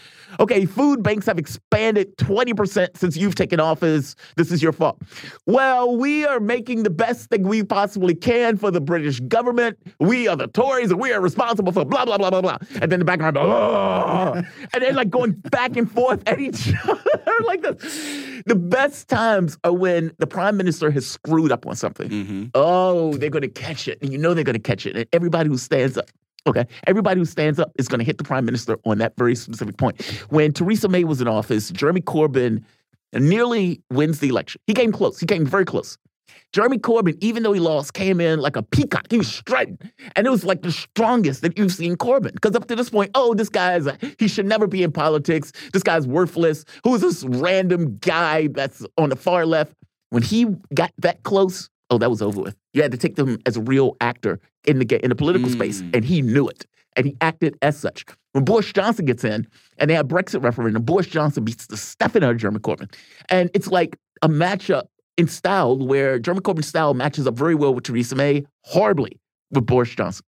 okay, 0.41 0.65
food 0.65 1.03
banks 1.03 1.27
have 1.27 1.39
expanded 1.39 2.17
20% 2.17 2.97
since 2.97 3.17
you've 3.17 3.37
taken 3.37 3.61
office. 3.61 4.17
This 4.37 4.51
is 4.51 4.63
your 4.63 4.73
fault. 4.73 5.01
Well, 5.47 5.97
we 5.97 6.25
are 6.25 6.41
making 6.41 6.83
the 6.83 6.91
best 6.91 7.31
thing 7.31 7.43
we 7.47 7.63
possibly 7.63 8.15
can 8.15 8.57
for 8.57 8.71
the 8.71 8.81
British 8.81 9.21
government. 9.21 9.79
We 10.01 10.27
are 10.27 10.35
the 10.35 10.49
Tories 10.49 10.91
and 10.91 10.99
we 11.01 11.13
are 11.13 11.21
responsible 11.21 11.73
for 11.73 11.85
blah, 11.85 12.05
blah, 12.05 12.19
blah, 12.19 12.31
blah, 12.31 12.41
blah. 12.41 12.59
And 12.81 12.91
then 12.91 12.99
the 12.99 13.05
background, 13.05 13.37
"Oh," 13.39 14.33
and 14.73 14.83
then 14.83 14.95
like 14.97 15.11
going 15.11 15.33
back 15.33 15.77
and 15.77 15.91
forth 15.91 16.23
at 16.27 16.41
each 16.41 16.73
other 16.85 17.01
like 17.47 17.63
this. 17.63 18.43
The 18.47 18.57
best 18.57 19.09
times 19.09 19.59
are 19.63 19.73
when 19.73 20.13
the 20.19 20.27
Prime 20.27 20.57
Minister 20.57 20.91
has 20.91 21.07
screwed 21.07 21.53
up 21.53 21.67
on 21.67 21.77
something. 21.77 22.09
hmm 22.11 22.45
Oh, 22.55 23.13
they're 23.15 23.31
going 23.31 23.43
to 23.43 23.49
catch 23.49 23.87
it. 23.87 23.99
And 24.03 24.11
you 24.11 24.19
know 24.19 24.35
they're 24.35 24.43
going 24.49 24.55
to 24.55 24.61
catch 24.61 24.87
it. 24.87 24.97
And 24.97 25.07
everybody 25.13 25.49
who 25.49 25.59
stands 25.59 25.99
up, 25.99 26.07
okay, 26.47 26.67
everybody 26.87 27.21
who 27.21 27.25
stands 27.25 27.59
up 27.59 27.71
is 27.79 27.89
going 27.89 27.99
to 27.99 28.05
hit 28.05 28.19
the 28.19 28.25
prime 28.25 28.45
minister 28.45 28.79
on 28.85 28.99
that 28.99 29.15
very 29.17 29.35
specific 29.35 29.77
point. 29.77 30.01
When 30.31 30.53
Theresa 30.53 30.89
May 30.89 31.05
was 31.05 31.21
in 31.21 31.29
office, 31.29 31.71
Jeremy 31.71 32.01
Corbyn 32.01 32.65
nearly 33.13 33.83
wins 33.91 34.21
the 34.21 34.29
election. 34.29 34.61
He 34.67 34.75
came 34.75 34.93
close. 34.93 35.21
He 35.21 35.27
came 35.27 35.47
very 35.47 35.65
close. 35.65 35.99
Jeremy 36.53 36.79
Corbyn, 36.79 37.17
even 37.21 37.43
though 37.43 37.53
he 37.53 37.61
lost, 37.61 37.93
came 37.93 38.21
in 38.21 38.41
like 38.41 38.57
a 38.57 38.63
peacock. 38.63 39.07
He 39.11 39.19
was 39.19 39.29
strutting. 39.29 39.79
And 40.17 40.27
it 40.27 40.31
was 40.31 40.45
like 40.45 40.63
the 40.63 40.73
strongest 40.73 41.43
that 41.43 41.59
you've 41.59 41.73
seen 41.73 41.97
Corbyn. 41.97 42.33
Because 42.33 42.55
up 42.55 42.67
to 42.69 42.77
this 42.77 42.89
point, 42.91 43.11
oh, 43.15 43.35
this 43.35 43.51
guy's, 43.51 43.87
he 44.19 44.29
should 44.29 44.47
never 44.47 44.67
be 44.67 44.83
in 44.83 44.93
politics. 44.93 45.53
This 45.73 45.83
guy's 45.83 46.07
worthless. 46.07 46.65
Who's 46.85 47.03
this 47.03 47.25
random 47.25 47.99
guy 47.99 48.49
that's 48.49 48.85
on 48.97 49.11
the 49.11 49.17
far 49.17 49.45
left? 49.45 49.75
When 50.11 50.23
he 50.23 50.47
got 50.73 50.91
that 50.99 51.23
close, 51.23 51.69
oh, 51.91 51.99
that 51.99 52.09
was 52.09 52.23
over 52.23 52.41
with. 52.41 52.57
You 52.79 52.83
had 52.83 52.93
to 52.93 52.97
take 52.97 53.17
them 53.17 53.39
as 53.45 53.57
a 53.57 53.61
real 53.61 53.97
actor 54.01 54.39
in 54.65 54.79
the 54.79 55.01
in 55.03 55.09
the 55.09 55.17
political 55.17 55.49
mm. 55.49 55.53
space, 55.53 55.81
and 55.93 56.05
he 56.05 56.23
knew 56.23 56.47
it, 56.47 56.65
and 56.95 57.07
he 57.07 57.17
acted 57.21 57.59
as 57.61 57.77
such. 57.77 58.05
When 58.35 58.45
Boris 58.45 58.73
Johnson 58.73 59.05
gets 59.05 59.25
in, 59.25 59.49
and 59.79 59.91
they 59.91 59.95
have 59.95 60.07
Brexit 60.07 60.45
referendum, 60.45 60.85
Boris 60.85 61.09
Johnson 61.09 61.43
beats 61.43 61.67
the 61.67 61.77
stuffing 61.77 62.23
out 62.23 62.31
of 62.31 62.37
Jeremy 62.37 62.61
Corbyn, 62.61 62.89
and 63.31 63.51
it's 63.53 63.67
like 63.67 63.99
a 64.23 64.29
matchup 64.29 64.85
in 65.17 65.27
style 65.27 65.77
where 65.77 66.21
Jeremy 66.21 66.41
Corbyn's 66.41 66.69
style 66.69 66.95
matches 66.95 67.27
up 67.27 67.35
very 67.35 67.57
well 67.57 67.75
with 67.75 67.83
Theresa 67.83 68.15
May, 68.15 68.45
horribly 68.63 69.19
with 69.51 69.67
Boris 69.67 69.93
Johnson, 69.93 70.25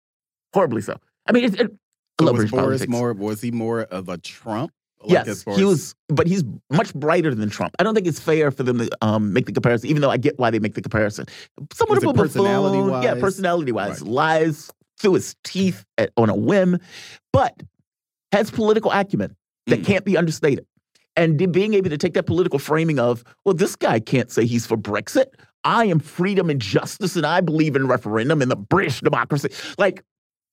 horribly 0.52 0.82
so. 0.82 0.96
I 1.28 1.32
mean, 1.32 1.44
it, 1.44 1.60
it, 1.60 1.70
I 2.18 2.24
love 2.24 2.36
was 2.36 2.50
Boris 2.50 2.64
politics. 2.64 2.90
more 2.90 3.12
was 3.12 3.40
he 3.42 3.52
more 3.52 3.82
of 3.82 4.08
a 4.08 4.18
Trump? 4.18 4.72
Yes, 5.06 5.44
he 5.56 5.64
was, 5.64 5.94
but 6.08 6.26
he's 6.26 6.44
much 6.70 6.92
brighter 6.94 7.34
than 7.34 7.48
Trump. 7.48 7.74
I 7.78 7.82
don't 7.82 7.94
think 7.94 8.06
it's 8.06 8.20
fair 8.20 8.50
for 8.50 8.62
them 8.62 8.78
to 8.78 8.90
um, 9.00 9.32
make 9.32 9.46
the 9.46 9.52
comparison, 9.52 9.88
even 9.88 10.02
though 10.02 10.10
I 10.10 10.18
get 10.18 10.38
why 10.38 10.50
they 10.50 10.58
make 10.58 10.74
the 10.74 10.82
comparison. 10.82 11.26
Someone 11.72 11.98
of 11.98 12.04
a 12.04 12.12
personality 12.12 12.82
wise, 12.82 13.04
yeah, 13.04 13.14
personality 13.14 13.72
wise, 13.72 14.02
right. 14.02 14.10
lies 14.10 14.70
through 14.98 15.14
his 15.14 15.34
teeth 15.42 15.84
at, 15.96 16.10
on 16.16 16.28
a 16.28 16.36
whim, 16.36 16.78
but 17.32 17.62
has 18.32 18.50
political 18.50 18.90
acumen 18.90 19.34
that 19.66 19.80
mm. 19.80 19.86
can't 19.86 20.04
be 20.04 20.16
understated 20.16 20.66
and 21.16 21.52
being 21.52 21.74
able 21.74 21.90
to 21.90 21.98
take 21.98 22.14
that 22.14 22.24
political 22.24 22.58
framing 22.58 22.98
of, 22.98 23.24
well, 23.44 23.54
this 23.54 23.76
guy 23.76 24.00
can't 24.00 24.30
say 24.30 24.46
he's 24.46 24.66
for 24.66 24.76
Brexit. 24.76 25.26
I 25.64 25.84
am 25.86 25.98
freedom 25.98 26.48
and 26.48 26.60
justice, 26.60 27.16
and 27.16 27.26
I 27.26 27.40
believe 27.40 27.76
in 27.76 27.86
referendum 27.86 28.40
and 28.40 28.50
the 28.50 28.56
British 28.56 29.00
democracy. 29.00 29.50
Like, 29.76 30.02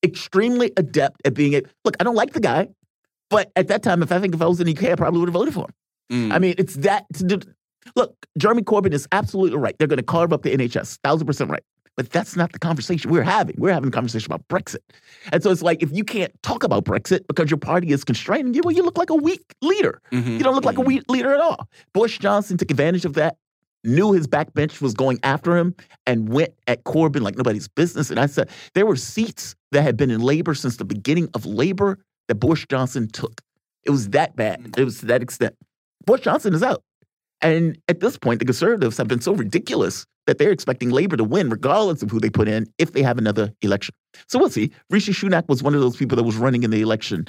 extremely 0.04 0.72
adept 0.76 1.20
at 1.24 1.34
being 1.34 1.54
a 1.54 1.62
look. 1.84 1.96
I 1.98 2.04
don't 2.04 2.14
like 2.14 2.32
the 2.32 2.40
guy, 2.40 2.68
but 3.30 3.50
at 3.56 3.68
that 3.68 3.82
time, 3.82 4.02
if 4.02 4.12
I 4.12 4.20
think 4.20 4.34
if 4.34 4.42
I 4.42 4.46
was 4.46 4.60
in 4.60 4.66
the 4.66 4.76
UK, 4.76 4.92
I 4.92 4.94
probably 4.94 5.20
would 5.20 5.28
have 5.28 5.34
voted 5.34 5.54
for 5.54 5.66
him. 5.66 6.28
Mm. 6.30 6.32
I 6.32 6.38
mean, 6.38 6.54
it's 6.58 6.74
that. 6.76 7.06
Look, 7.96 8.14
Jeremy 8.36 8.62
Corbyn 8.62 8.92
is 8.92 9.08
absolutely 9.12 9.58
right. 9.58 9.74
They're 9.78 9.88
going 9.88 9.98
to 9.98 10.02
carve 10.02 10.32
up 10.32 10.42
the 10.42 10.54
NHS, 10.54 10.98
thousand 11.02 11.26
percent 11.26 11.50
right. 11.50 11.62
But 11.96 12.10
that's 12.10 12.36
not 12.36 12.52
the 12.52 12.60
conversation 12.60 13.10
we're 13.10 13.24
having. 13.24 13.56
We're 13.58 13.72
having 13.72 13.88
a 13.88 13.90
conversation 13.90 14.32
about 14.32 14.46
Brexit. 14.46 14.78
And 15.32 15.42
so 15.42 15.50
it's 15.50 15.62
like 15.62 15.82
if 15.82 15.90
you 15.90 16.04
can't 16.04 16.32
talk 16.44 16.62
about 16.62 16.84
Brexit 16.84 17.26
because 17.26 17.50
your 17.50 17.58
party 17.58 17.90
is 17.90 18.04
constraining 18.04 18.54
you, 18.54 18.62
well, 18.64 18.72
you 18.72 18.84
look 18.84 18.96
like 18.96 19.10
a 19.10 19.16
weak 19.16 19.42
leader. 19.62 20.00
Mm-hmm. 20.12 20.34
You 20.34 20.38
don't 20.38 20.54
look 20.54 20.64
like 20.64 20.76
a 20.76 20.80
mm-hmm. 20.80 20.88
weak 20.88 21.10
leader 21.10 21.34
at 21.34 21.40
all. 21.40 21.68
Boris 21.92 22.16
Johnson 22.16 22.56
took 22.56 22.70
advantage 22.70 23.04
of 23.04 23.14
that, 23.14 23.36
knew 23.82 24.12
his 24.12 24.28
backbench 24.28 24.80
was 24.80 24.94
going 24.94 25.18
after 25.24 25.56
him, 25.56 25.74
and 26.06 26.28
went 26.28 26.54
at 26.68 26.84
Corbyn 26.84 27.22
like 27.22 27.36
nobody's 27.36 27.66
business. 27.66 28.10
And 28.10 28.20
I 28.20 28.26
said 28.26 28.48
there 28.74 28.86
were 28.86 28.94
seats 28.94 29.56
that 29.72 29.82
had 29.82 29.96
been 29.96 30.12
in 30.12 30.20
labor 30.20 30.54
since 30.54 30.76
the 30.76 30.84
beginning 30.84 31.28
of 31.34 31.46
labor 31.46 31.98
that 32.28 32.36
Boris 32.36 32.64
Johnson 32.68 33.08
took. 33.08 33.40
It 33.84 33.90
was 33.90 34.10
that 34.10 34.36
bad. 34.36 34.60
Mm. 34.60 34.78
It 34.78 34.84
was 34.84 35.00
to 35.00 35.06
that 35.06 35.22
extent. 35.22 35.54
Boris 36.04 36.22
Johnson 36.22 36.54
is 36.54 36.62
out. 36.62 36.82
And 37.40 37.78
at 37.88 38.00
this 38.00 38.18
point, 38.18 38.40
the 38.40 38.44
conservatives 38.44 38.96
have 38.98 39.08
been 39.08 39.20
so 39.20 39.32
ridiculous 39.32 40.06
that 40.26 40.38
they're 40.38 40.50
expecting 40.50 40.90
Labor 40.90 41.16
to 41.16 41.24
win, 41.24 41.48
regardless 41.48 42.02
of 42.02 42.10
who 42.10 42.20
they 42.20 42.30
put 42.30 42.48
in, 42.48 42.66
if 42.78 42.92
they 42.92 43.02
have 43.02 43.16
another 43.16 43.52
election. 43.62 43.94
So 44.26 44.38
we'll 44.38 44.50
see. 44.50 44.70
Rishi 44.90 45.12
Sunak 45.12 45.48
was 45.48 45.62
one 45.62 45.74
of 45.74 45.80
those 45.80 45.96
people 45.96 46.16
that 46.16 46.24
was 46.24 46.36
running 46.36 46.64
in 46.64 46.70
the 46.70 46.82
election 46.82 47.26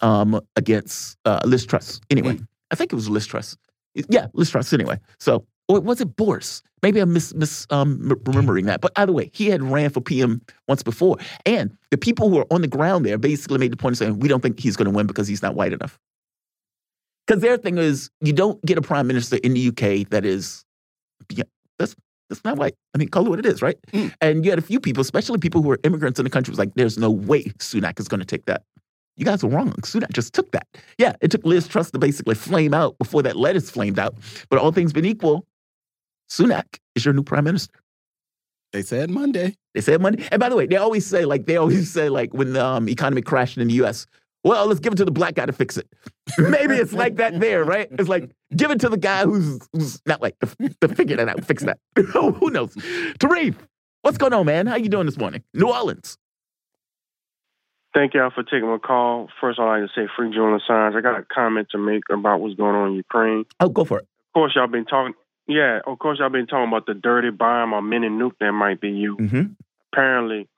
um, 0.00 0.40
against 0.56 1.16
uh, 1.24 1.40
Liz 1.44 1.64
Truss. 1.64 2.00
Anyway, 2.10 2.34
mm. 2.34 2.46
I 2.70 2.74
think 2.74 2.92
it 2.92 2.96
was 2.96 3.08
Liz 3.08 3.26
Truss. 3.26 3.56
Yeah, 4.08 4.26
Liz 4.34 4.50
Truss. 4.50 4.72
Anyway, 4.72 4.98
so 5.18 5.46
or 5.72 5.80
was 5.80 6.00
it 6.00 6.16
Boris? 6.16 6.62
Maybe 6.82 6.98
I'm 7.00 7.12
mis, 7.12 7.32
mis 7.34 7.66
um, 7.70 8.12
remembering 8.26 8.66
that. 8.66 8.80
But 8.80 8.92
either 8.96 9.12
way, 9.12 9.30
he 9.32 9.46
had 9.46 9.62
ran 9.62 9.90
for 9.90 10.00
PM 10.00 10.42
once 10.68 10.82
before, 10.82 11.16
and 11.46 11.76
the 11.90 11.98
people 11.98 12.28
who 12.28 12.38
are 12.38 12.46
on 12.50 12.60
the 12.60 12.68
ground 12.68 13.06
there 13.06 13.18
basically 13.18 13.58
made 13.58 13.72
the 13.72 13.76
point 13.76 13.94
of 13.94 13.98
saying 13.98 14.18
we 14.18 14.28
don't 14.28 14.42
think 14.42 14.58
he's 14.58 14.76
going 14.76 14.90
to 14.90 14.96
win 14.96 15.06
because 15.06 15.28
he's 15.28 15.42
not 15.42 15.54
white 15.54 15.72
enough. 15.72 15.98
Because 17.26 17.40
their 17.40 17.56
thing 17.56 17.78
is, 17.78 18.10
you 18.20 18.32
don't 18.32 18.62
get 18.64 18.78
a 18.78 18.82
prime 18.82 19.06
minister 19.06 19.36
in 19.36 19.54
the 19.54 19.68
UK 19.68 20.08
that 20.10 20.24
is, 20.24 20.64
yeah, 21.30 21.44
that's 21.78 21.94
that's 22.28 22.44
not 22.44 22.56
white. 22.56 22.74
I 22.94 22.98
mean, 22.98 23.08
call 23.08 23.26
it 23.26 23.28
what 23.28 23.38
it 23.38 23.46
is, 23.46 23.60
right? 23.60 23.76
Mm. 23.92 24.14
And 24.20 24.44
you 24.44 24.50
had 24.50 24.58
a 24.58 24.62
few 24.62 24.80
people, 24.80 25.02
especially 25.02 25.38
people 25.38 25.62
who 25.62 25.70
are 25.70 25.78
immigrants 25.84 26.18
in 26.18 26.24
the 26.24 26.30
country, 26.30 26.50
was 26.50 26.58
like, 26.58 26.74
there's 26.74 26.96
no 26.96 27.10
way 27.10 27.44
Sunak 27.58 28.00
is 28.00 28.08
going 28.08 28.20
to 28.20 28.26
take 28.26 28.46
that. 28.46 28.62
You 29.16 29.26
guys 29.26 29.44
are 29.44 29.48
wrong. 29.48 29.72
Sunak 29.82 30.12
just 30.12 30.32
took 30.32 30.50
that. 30.52 30.66
Yeah, 30.96 31.14
it 31.20 31.30
took 31.30 31.44
Liz 31.44 31.68
Truss 31.68 31.90
to 31.90 31.98
basically 31.98 32.34
flame 32.34 32.72
out 32.72 32.96
before 32.98 33.22
that 33.22 33.36
lettuce 33.36 33.70
flamed 33.70 33.98
out. 33.98 34.16
But 34.48 34.58
all 34.58 34.72
things 34.72 34.92
being 34.92 35.04
equal, 35.04 35.46
Sunak 36.32 36.78
is 36.94 37.04
your 37.04 37.12
new 37.12 37.22
prime 37.22 37.44
minister. 37.44 37.74
They 38.72 38.80
said 38.80 39.10
Monday. 39.10 39.54
They 39.74 39.82
said 39.82 40.00
Monday. 40.00 40.26
And 40.32 40.40
by 40.40 40.48
the 40.48 40.56
way, 40.56 40.66
they 40.66 40.76
always 40.76 41.04
say, 41.04 41.26
like, 41.26 41.44
they 41.44 41.56
always 41.56 41.92
say, 41.92 42.08
like, 42.08 42.32
when 42.32 42.54
the 42.54 42.64
um, 42.64 42.88
economy 42.88 43.20
crashed 43.20 43.58
in 43.58 43.68
the 43.68 43.74
US, 43.84 44.06
well, 44.42 44.66
let's 44.66 44.80
give 44.80 44.94
it 44.94 44.96
to 44.96 45.04
the 45.04 45.12
black 45.12 45.34
guy 45.34 45.44
to 45.44 45.52
fix 45.52 45.76
it. 45.76 45.86
Maybe 46.38 46.76
it's 46.76 46.94
like 46.94 47.16
that 47.16 47.38
there, 47.38 47.64
right? 47.64 47.86
It's 47.92 48.08
like 48.08 48.30
give 48.56 48.70
it 48.70 48.80
to 48.80 48.88
the 48.88 48.96
guy 48.96 49.24
who's, 49.24 49.60
who's 49.74 50.00
not 50.06 50.22
like 50.22 50.38
to, 50.40 50.74
to 50.80 50.88
figure 50.88 51.16
that 51.16 51.28
out, 51.28 51.44
fix 51.44 51.64
that. 51.64 51.78
Who 51.96 52.50
knows? 52.50 52.74
Tarif, 53.18 53.54
what's 54.00 54.18
going 54.18 54.32
on, 54.32 54.46
man? 54.46 54.66
How 54.66 54.76
you 54.76 54.88
doing 54.88 55.06
this 55.06 55.18
morning? 55.18 55.44
New 55.52 55.68
Orleans. 55.68 56.16
Thank 57.94 58.14
y'all 58.14 58.30
for 58.34 58.42
taking 58.42 58.66
my 58.66 58.78
call. 58.78 59.28
First, 59.38 59.60
I'd 59.60 59.80
like 59.80 59.82
to 59.82 59.88
say 59.94 60.08
free 60.16 60.32
Julian 60.32 60.58
Assange. 60.58 60.96
I 60.96 61.02
got 61.02 61.20
a 61.20 61.24
comment 61.24 61.68
to 61.72 61.78
make 61.78 62.04
about 62.10 62.40
what's 62.40 62.54
going 62.54 62.74
on 62.74 62.88
in 62.88 62.94
Ukraine. 62.94 63.44
Oh, 63.60 63.68
go 63.68 63.84
for 63.84 63.98
it. 63.98 64.08
Of 64.28 64.32
course, 64.34 64.52
y'all 64.56 64.66
been 64.66 64.86
talking. 64.86 65.12
Yeah, 65.46 65.80
of 65.86 65.98
course, 65.98 66.18
y'all 66.18 66.30
been 66.30 66.46
talking 66.46 66.68
about 66.68 66.86
the 66.86 66.94
dirty 66.94 67.30
bomb 67.30 67.72
or 67.72 67.82
mini 67.82 68.08
nuke 68.08 68.38
that 68.40 68.52
might 68.52 68.80
be 68.80 68.90
used. 68.90 69.20
Mm-hmm. 69.20 69.52
Apparently, 69.92 70.48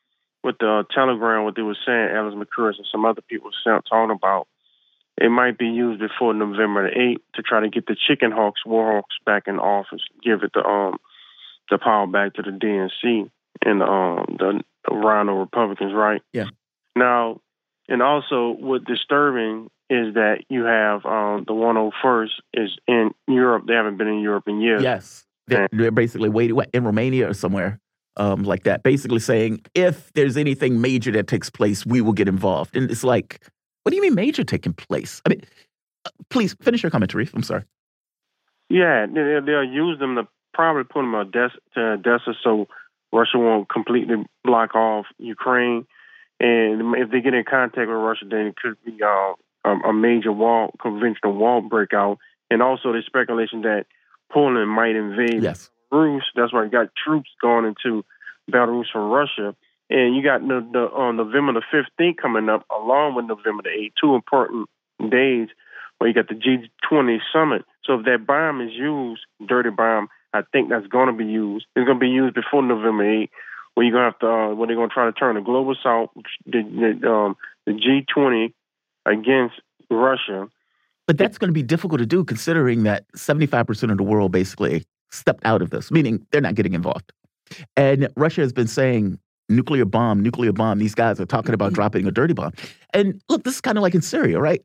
with 0.43 0.56
the 0.59 0.85
Telegram, 0.94 1.44
what 1.44 1.56
they 1.56 1.62
were 1.62 1.77
saying, 1.86 2.11
Alex 2.12 2.36
Mercouris 2.36 2.77
and 2.77 2.86
some 2.93 3.05
other 3.05 3.23
people 3.23 3.51
were 3.51 3.81
talking 3.89 4.15
about, 4.15 4.47
it 5.16 5.31
might 5.31 5.56
be 5.59 5.66
used 5.66 6.01
before 6.01 6.35
November 6.35 6.90
the 6.90 6.97
8th 6.97 7.23
to 7.36 7.43
try 7.43 7.61
to 7.61 7.69
get 7.69 7.86
the 7.86 7.97
chicken 7.97 8.31
hawks, 8.31 8.65
war 8.66 8.93
hawks 8.93 9.16
back 9.24 9.44
in 9.47 9.59
office, 9.59 10.02
give 10.23 10.43
it 10.43 10.52
the 10.55 10.65
um 10.65 10.98
the 11.70 11.78
power 11.78 12.06
back 12.06 12.35
to 12.35 12.43
the 12.43 12.51
DNC 12.51 13.31
and 13.65 13.82
um 13.82 14.36
the 14.39 14.62
RINO 14.91 15.39
Republicans, 15.39 15.94
right? 15.94 16.20
Yeah. 16.33 16.49
Now, 16.97 17.41
and 17.89 18.02
also 18.02 18.50
what's 18.59 18.84
disturbing 18.84 19.70
is 19.91 20.15
that 20.15 20.45
you 20.49 20.65
have 20.65 21.05
um 21.05 21.45
the 21.47 21.53
101st 21.53 22.31
is 22.55 22.71
in 22.87 23.11
Europe. 23.29 23.65
They 23.67 23.75
haven't 23.75 23.97
been 23.97 24.09
in 24.09 24.21
Europe 24.21 24.45
in 24.47 24.61
years. 24.61 24.83
Yes. 24.83 25.25
They're, 25.47 25.69
they're 25.73 25.91
basically 25.91 26.31
waiting 26.31 26.57
what, 26.57 26.71
in 26.73 26.85
Romania 26.85 27.29
or 27.29 27.35
somewhere 27.35 27.79
um, 28.17 28.45
like 28.45 28.63
that, 28.65 28.83
basically 28.83 29.19
saying 29.19 29.63
if 29.75 30.13
there's 30.15 30.37
anything 30.37 30.81
major 30.81 31.11
that 31.13 31.27
takes 31.27 31.51
place, 31.51 31.85
we 31.85 32.01
will 32.01 32.13
get 32.13 32.29
involved. 32.29 32.77
And 32.77 32.91
it's 32.91 33.05
like, 33.05 33.41
what 33.83 33.91
do 33.91 33.97
you 33.97 34.03
mean 34.03 34.15
major 34.15 34.45
taking 34.45 34.73
place? 34.73 35.21
I 35.27 35.31
mean, 35.31 35.43
uh, 36.05 36.11
please 36.31 36.57
finish 36.63 36.83
your 36.83 36.91
comment, 36.91 37.13
Tarif. 37.13 37.35
I'm 37.35 37.43
sorry. 37.43 37.65
Yeah, 38.71 39.07
they'll 39.07 39.65
use 39.65 39.99
them 39.99 40.17
to 40.17 40.27
probably 40.55 40.85
put 40.85 41.03
them 41.03 41.31
to 41.75 41.81
Odessa 41.81 42.33
so 42.43 42.67
Russia 43.13 43.39
won't 43.39 43.69
completely 43.69 44.17
block 44.43 44.75
off 44.75 45.07
Ukraine. 45.19 45.87
And 46.41 46.97
if 46.97 47.11
they 47.11 47.21
get 47.21 47.35
in 47.35 47.45
contact 47.45 47.89
with 47.89 47.97
Russia, 47.97 48.25
then 48.29 48.47
it 48.47 48.57
could 48.57 48.77
be 48.85 48.99
uh, 49.03 49.35
a 49.65 49.93
major 49.93 50.33
wall, 50.33 50.75
conventional 50.81 51.34
wall 51.34 51.60
breakout. 51.60 52.18
And 52.51 52.62
also, 52.62 52.93
there's 52.93 53.07
speculation 53.07 53.62
that 53.62 53.86
Poland 54.31 54.70
might 54.70 54.97
invade 54.97 55.43
yes. 55.43 55.70
Belarus. 55.93 56.23
That's 56.34 56.52
why 56.52 56.65
you 56.65 56.70
got 56.70 56.91
troops 56.94 57.31
going 57.41 57.65
into 57.65 58.05
Belarus 58.51 58.91
from 58.93 59.10
Russia. 59.10 59.55
And 59.91 60.17
you 60.17 60.23
got 60.23 60.41
the, 60.41 60.67
the 60.73 60.78
on 60.78 61.17
November 61.17 61.52
the 61.55 61.62
15th 62.01 62.17
coming 62.17 62.49
up, 62.49 62.65
along 62.70 63.15
with 63.15 63.26
November 63.26 63.62
the 63.62 63.70
8th, 63.70 63.93
two 64.01 64.15
important 64.15 64.68
days 65.10 65.49
where 65.99 66.09
you 66.09 66.15
got 66.15 66.28
the 66.28 66.34
G20 66.34 67.18
summit. 67.33 67.65
So 67.84 67.94
if 67.94 68.05
that 68.07 68.26
bomb 68.26 68.60
is 68.60 68.73
used, 68.73 69.23
dirty 69.47 69.70
bomb, 69.70 70.09
I 70.33 70.43
think 70.52 70.68
that's 70.68 70.86
going 70.86 71.07
to 71.07 71.12
be 71.12 71.31
used. 71.31 71.67
It's 71.76 71.86
going 71.86 71.99
to 71.99 72.05
be 72.05 72.09
used 72.09 72.34
before 72.34 72.62
November 72.62 73.05
8th, 73.05 73.28
where 73.75 73.86
you're 73.86 73.93
going 73.93 74.02
to 74.02 74.10
have 74.10 74.18
to, 74.20 74.26
uh, 74.26 74.55
when 74.55 74.68
they're 74.68 74.76
going 74.76 74.89
to 74.89 74.94
try 74.94 75.07
to 75.07 75.12
turn 75.12 75.36
the 75.36 75.43
global 75.43 75.76
south, 75.83 76.10
the, 76.47 76.62
the, 77.01 77.09
um, 77.09 77.36
the 77.67 77.73
G20 77.73 78.52
against 79.07 79.60
Russia. 79.91 80.49
But 81.07 81.18
that's 81.18 81.39
going 81.39 81.49
to 81.49 81.55
be 81.55 81.62
difficult 81.62 81.99
to 82.00 82.07
do 82.07 82.24
considering 82.24 82.84
that 82.84 83.05
75% 83.12 83.91
of 83.91 83.99
the 83.99 84.02
world 84.02 84.33
basically 84.33 84.84
stepped 85.10 85.44
out 85.44 85.62
of 85.62 85.70
this, 85.70 85.91
meaning 85.91 86.26
they're 86.31 86.41
not 86.41 86.55
getting 86.55 86.74
involved. 86.74 87.12
And 87.76 88.08
Russia 88.16 88.41
has 88.41 88.52
been 88.52 88.66
saying 88.66 89.18
nuclear 89.49 89.84
bomb, 89.84 90.23
nuclear 90.23 90.52
bomb. 90.52 90.78
These 90.78 90.94
guys 90.94 91.20
are 91.20 91.26
talking 91.26 91.55
about 91.55 91.74
dropping 91.74 92.07
a 92.07 92.10
dirty 92.10 92.34
bomb. 92.34 92.52
And 92.94 93.20
look, 93.28 93.44
this 93.44 93.57
is 93.57 93.60
kind 93.60 93.76
of 93.76 93.83
like 93.83 93.94
in 93.94 94.02
Syria, 94.02 94.41
right? 94.41 94.62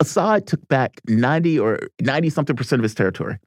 Assad 0.00 0.46
took 0.46 0.66
back 0.68 1.00
90 1.06 1.58
or 1.58 1.80
90 2.00 2.30
something 2.30 2.56
percent 2.56 2.80
of 2.80 2.84
his 2.84 2.94
territory. 2.94 3.38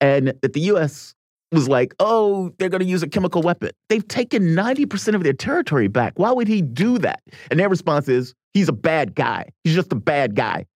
And 0.00 0.34
that 0.42 0.52
the 0.52 0.60
US 0.72 1.14
was 1.50 1.68
like, 1.68 1.94
oh, 1.98 2.52
they're 2.58 2.68
going 2.68 2.82
to 2.82 2.86
use 2.86 3.02
a 3.02 3.08
chemical 3.08 3.42
weapon. 3.42 3.70
They've 3.88 4.06
taken 4.06 4.42
90% 4.48 5.14
of 5.14 5.22
their 5.22 5.32
territory 5.32 5.88
back. 5.88 6.18
Why 6.18 6.32
would 6.32 6.48
he 6.48 6.62
do 6.62 6.98
that? 6.98 7.22
And 7.50 7.58
their 7.58 7.68
response 7.68 8.08
is, 8.08 8.34
he's 8.54 8.68
a 8.68 8.72
bad 8.72 9.14
guy. 9.14 9.48
He's 9.64 9.74
just 9.74 9.92
a 9.92 9.96
bad 9.96 10.34
guy 10.34 10.66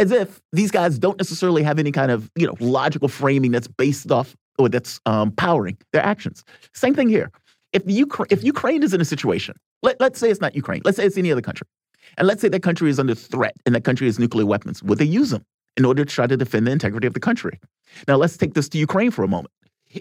as 0.00 0.10
if 0.10 0.40
these 0.52 0.70
guys 0.70 0.98
don't 0.98 1.18
necessarily 1.18 1.62
have 1.62 1.78
any 1.78 1.92
kind 1.92 2.10
of 2.10 2.30
you 2.34 2.46
know 2.46 2.56
logical 2.58 3.08
framing 3.08 3.52
that's 3.52 3.68
based 3.68 4.10
off 4.10 4.34
or 4.58 4.68
that's 4.68 5.00
um, 5.06 5.30
powering 5.32 5.76
their 5.92 6.04
actions. 6.04 6.42
Same 6.74 6.94
thing 6.94 7.08
here. 7.08 7.30
If 7.72 7.82
Ukraine, 7.86 8.26
if 8.30 8.42
Ukraine 8.42 8.82
is 8.82 8.94
in 8.94 9.00
a 9.00 9.04
situation, 9.04 9.54
let, 9.82 10.00
let's 10.00 10.18
say 10.18 10.30
it's 10.30 10.40
not 10.40 10.56
Ukraine, 10.56 10.80
let's 10.84 10.96
say 10.96 11.04
it's 11.04 11.16
any 11.16 11.30
other 11.30 11.42
country, 11.42 11.66
and 12.18 12.26
let's 12.26 12.40
say 12.40 12.48
that 12.48 12.62
country 12.62 12.90
is 12.90 12.98
under 12.98 13.14
threat 13.14 13.54
and 13.66 13.74
that 13.74 13.84
country 13.84 14.06
has 14.06 14.18
nuclear 14.18 14.46
weapons, 14.46 14.82
would 14.82 14.98
they 14.98 15.04
use 15.04 15.30
them 15.30 15.44
in 15.76 15.84
order 15.84 16.04
to 16.04 16.12
try 16.12 16.26
to 16.26 16.36
defend 16.36 16.66
the 16.66 16.72
integrity 16.72 17.06
of 17.06 17.14
the 17.14 17.20
country? 17.20 17.60
Now 18.08 18.16
let's 18.16 18.36
take 18.36 18.54
this 18.54 18.68
to 18.70 18.78
Ukraine 18.78 19.10
for 19.10 19.22
a 19.22 19.28
moment. 19.28 19.52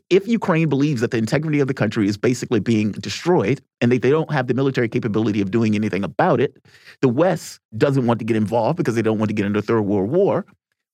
If 0.09 0.27
Ukraine 0.27 0.69
believes 0.69 1.01
that 1.01 1.11
the 1.11 1.18
integrity 1.18 1.59
of 1.59 1.68
the 1.68 1.74
country 1.74 2.08
is 2.08 2.18
basically 2.18 2.59
being 2.59 2.92
destroyed 2.92 3.59
and 3.82 3.92
that 3.92 4.03
they 4.03 4.11
don't 4.11 4.32
have 4.32 4.48
the 4.48 4.53
military 4.53 4.88
capability 4.88 5.42
of 5.42 5.50
doing 5.50 5.74
anything 5.74 6.03
about 6.03 6.40
it, 6.40 6.58
the 7.01 7.08
West 7.08 7.59
doesn't 7.77 8.06
want 8.06 8.19
to 8.19 8.26
get 8.26 8.38
involved 8.38 8.77
because 8.77 8.93
they 8.93 9.01
don't 9.01 9.18
want 9.18 9.30
to 9.30 9.34
get 9.34 9.45
into 9.45 9.59
a 9.59 9.64
third 9.64 9.82
world 9.82 10.11
war. 10.11 10.45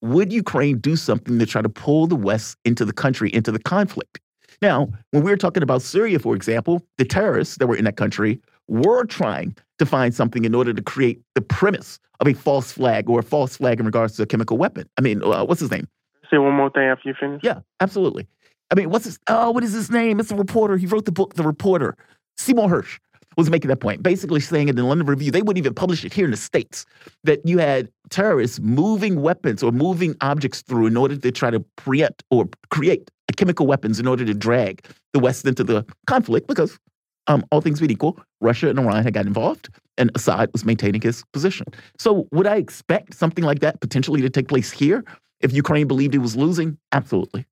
Would 0.02 0.32
Ukraine 0.32 0.78
do 0.78 0.96
something 0.96 1.40
to 1.40 1.46
try 1.46 1.62
to 1.62 1.70
pull 1.70 2.08
the 2.08 2.16
West 2.16 2.58
into 2.64 2.86
the 2.86 2.94
country, 2.94 3.34
into 3.34 3.52
the 3.52 3.60
conflict? 3.60 4.22
Now, 4.62 4.88
when 5.12 5.24
we 5.24 5.32
were 5.32 5.38
talking 5.38 5.64
about 5.64 5.82
Syria, 5.82 6.20
for 6.20 6.34
example, 6.34 6.82
the 6.98 7.06
terrorists 7.06 7.58
that 7.58 7.68
were 7.68 7.76
in 7.76 7.84
that 7.86 7.98
country 7.98 8.40
were 8.68 9.04
trying 9.06 9.58
to 9.80 9.86
find 9.86 10.14
something 10.16 10.46
in 10.46 10.56
order 10.56 10.74
to 10.74 10.82
create 10.82 11.22
the 11.34 11.42
premise 11.42 12.00
of 12.22 12.28
a 12.28 12.34
false 12.34 12.72
flag 12.72 13.10
or 13.10 13.20
a 13.20 13.24
false 13.24 13.58
flag 13.58 13.80
in 13.80 13.86
regards 13.86 14.16
to 14.16 14.24
a 14.24 14.26
chemical 14.26 14.58
weapon. 14.58 14.88
I 14.98 15.02
mean, 15.02 15.22
uh, 15.22 15.44
what's 15.44 15.60
his 15.60 15.72
name? 15.72 15.88
Say 16.32 16.38
one 16.38 16.54
more 16.54 16.70
thing 16.70 16.84
after 16.84 17.10
you 17.10 17.16
finish. 17.20 17.42
Yeah, 17.44 17.60
absolutely. 17.82 18.28
I 18.72 18.76
mean, 18.76 18.90
what's 18.90 19.06
his? 19.06 19.20
Oh, 19.28 19.52
what 19.52 19.64
is 19.64 19.74
his 19.74 19.92
name? 19.92 20.20
It's 20.20 20.32
a 20.32 20.36
reporter. 20.36 20.78
He 20.78 20.86
wrote 20.86 21.06
the 21.06 21.12
book, 21.12 21.36
The 21.36 21.44
Reporter. 21.44 21.96
Seymour 22.38 22.70
Hersh 22.70 23.00
was 23.38 23.50
making 23.50 23.70
that 23.70 23.80
point, 23.80 24.02
basically 24.02 24.40
saying 24.40 24.70
in 24.70 24.76
the 24.76 24.84
London 24.84 25.08
Review, 25.08 25.32
they 25.32 25.42
wouldn't 25.42 25.58
even 25.58 25.74
publish 25.74 26.06
it 26.06 26.14
here 26.14 26.26
in 26.26 26.32
the 26.32 26.38
States, 26.38 26.86
that 27.24 27.46
you 27.46 27.58
had 27.58 27.90
terrorists 28.10 28.60
moving 28.60 29.22
weapons 29.22 29.62
or 29.62 29.72
moving 29.72 30.16
objects 30.22 30.62
through 30.62 30.88
in 30.88 30.96
order 30.96 31.18
to 31.18 31.32
try 31.32 31.50
to 31.50 31.60
preempt 31.76 32.24
or 32.32 32.48
create 32.70 33.10
chemical 33.36 33.68
weapons 33.68 34.00
in 34.00 34.08
order 34.08 34.24
to 34.24 34.34
drag 34.34 34.86
the 35.14 35.20
West 35.20 35.46
into 35.46 35.64
the 35.64 35.86
conflict 36.08 36.48
because, 36.48 36.80
um, 37.28 37.44
all 37.52 37.60
things 37.60 37.80
being 37.80 37.92
equal, 37.92 38.18
Russia 38.40 38.70
and 38.70 38.80
Iran 38.80 39.04
had 39.04 39.14
got 39.14 39.26
involved 39.26 39.70
and 39.98 40.12
Assad 40.16 40.50
was 40.54 40.64
maintaining 40.64 41.02
his 41.02 41.24
position. 41.34 41.66
So, 41.98 42.28
would 42.32 42.48
I 42.48 42.58
expect 42.58 43.14
something 43.14 43.44
like 43.44 43.60
that 43.60 43.82
potentially 43.82 44.22
to 44.22 44.30
take 44.30 44.48
place 44.48 44.72
here 44.72 45.04
if 45.42 45.52
Ukraine 45.52 45.88
believed 45.88 46.16
it 46.16 46.20
was 46.20 46.36
losing? 46.36 46.78
Absolutely. 46.92 47.46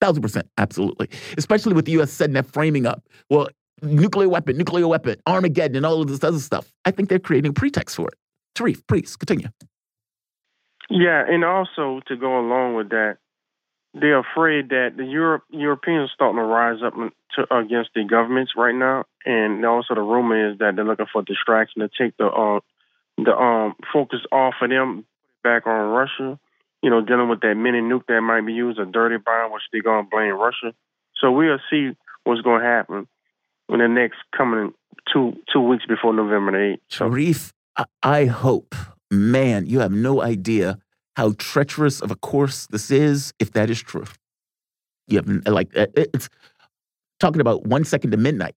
Thousand 0.00 0.22
percent, 0.22 0.48
absolutely. 0.58 1.08
Especially 1.36 1.74
with 1.74 1.84
the 1.84 1.92
U.S. 1.92 2.12
setting 2.12 2.34
that 2.34 2.46
framing 2.46 2.86
up. 2.86 3.02
Well, 3.30 3.48
nuclear 3.82 4.28
weapon, 4.28 4.56
nuclear 4.56 4.86
weapon, 4.86 5.16
Armageddon, 5.26 5.76
and 5.76 5.86
all 5.86 6.00
of 6.00 6.08
this 6.08 6.22
other 6.22 6.38
stuff. 6.38 6.72
I 6.84 6.90
think 6.90 7.08
they're 7.08 7.18
creating 7.18 7.50
a 7.50 7.52
pretext 7.52 7.96
for 7.96 8.08
it. 8.08 8.14
Tarif, 8.54 8.82
please 8.86 9.16
continue. 9.16 9.48
Yeah, 10.90 11.24
and 11.28 11.44
also 11.44 12.00
to 12.08 12.16
go 12.16 12.38
along 12.38 12.74
with 12.74 12.90
that, 12.90 13.18
they're 13.94 14.20
afraid 14.20 14.70
that 14.70 14.94
the 14.96 15.04
Europe 15.04 15.44
Europeans 15.50 16.10
are 16.10 16.14
starting 16.14 16.38
to 16.38 16.44
rise 16.44 16.82
up 16.84 16.94
to, 16.94 17.54
against 17.54 17.90
the 17.94 18.04
governments 18.04 18.52
right 18.56 18.74
now, 18.74 19.04
and 19.24 19.64
also 19.64 19.94
the 19.94 20.00
rumor 20.00 20.52
is 20.52 20.58
that 20.58 20.76
they're 20.76 20.84
looking 20.84 21.06
for 21.12 21.22
distraction 21.22 21.82
to 21.82 21.88
take 21.88 22.16
the 22.16 22.26
uh, 22.26 22.60
the 23.16 23.36
um 23.36 23.74
focus 23.92 24.20
off 24.30 24.54
of 24.62 24.70
them 24.70 25.04
back 25.42 25.66
on 25.66 25.90
Russia. 25.90 26.38
You 26.82 26.90
know, 26.90 27.00
dealing 27.00 27.28
with 27.28 27.40
that 27.40 27.54
mini 27.54 27.80
nuke 27.80 28.06
that 28.06 28.20
might 28.20 28.46
be 28.46 28.52
used, 28.52 28.78
a 28.78 28.86
dirty 28.86 29.16
bomb, 29.16 29.52
which 29.52 29.62
they're 29.72 29.82
gonna 29.82 30.06
blame 30.08 30.34
Russia. 30.34 30.74
So 31.20 31.32
we'll 31.32 31.58
see 31.70 31.90
what's 32.24 32.40
gonna 32.42 32.64
happen 32.64 33.08
in 33.68 33.78
the 33.78 33.88
next 33.88 34.18
coming 34.36 34.72
two 35.12 35.34
two 35.52 35.60
weeks 35.60 35.84
before 35.86 36.14
November 36.14 36.52
the 36.52 36.72
eighth. 36.74 36.82
So. 36.88 37.08
Sharif, 37.08 37.52
I 38.02 38.26
hope, 38.26 38.74
man, 39.10 39.66
you 39.66 39.80
have 39.80 39.92
no 39.92 40.22
idea 40.22 40.78
how 41.16 41.34
treacherous 41.38 42.00
of 42.00 42.10
a 42.10 42.16
course 42.16 42.66
this 42.68 42.90
is 42.90 43.32
if 43.38 43.52
that 43.52 43.70
is 43.70 43.82
true. 43.82 44.04
You 45.08 45.16
have 45.16 45.28
like 45.46 45.68
it's 45.74 46.28
talking 47.18 47.40
about 47.40 47.66
one 47.66 47.84
second 47.84 48.12
to 48.12 48.16
midnight. 48.16 48.54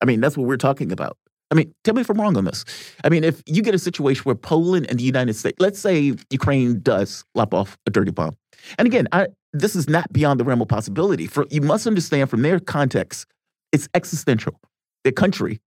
I 0.00 0.04
mean, 0.04 0.20
that's 0.20 0.36
what 0.36 0.46
we're 0.46 0.56
talking 0.56 0.92
about. 0.92 1.16
I 1.50 1.54
mean, 1.54 1.74
tell 1.82 1.94
me 1.94 2.02
if 2.02 2.10
I'm 2.10 2.20
wrong 2.20 2.36
on 2.36 2.44
this. 2.44 2.64
I 3.04 3.08
mean, 3.08 3.24
if 3.24 3.42
you 3.46 3.62
get 3.62 3.74
a 3.74 3.78
situation 3.78 4.22
where 4.24 4.34
Poland 4.34 4.86
and 4.90 4.98
the 4.98 5.04
United 5.04 5.34
States, 5.34 5.56
let's 5.58 5.78
say 5.78 6.14
Ukraine 6.30 6.80
does 6.80 7.24
lop 7.34 7.54
off 7.54 7.78
a 7.86 7.90
dirty 7.90 8.10
bomb, 8.10 8.36
and 8.78 8.86
again, 8.86 9.08
I, 9.12 9.28
this 9.52 9.74
is 9.74 9.88
not 9.88 10.12
beyond 10.12 10.40
the 10.40 10.44
realm 10.44 10.60
of 10.60 10.68
possibility. 10.68 11.26
For 11.26 11.46
you 11.50 11.62
must 11.62 11.86
understand 11.86 12.30
from 12.30 12.42
their 12.42 12.60
context 12.60 13.26
it's 13.72 13.88
existential. 13.94 14.60
Their 15.04 15.12
country, 15.12 15.60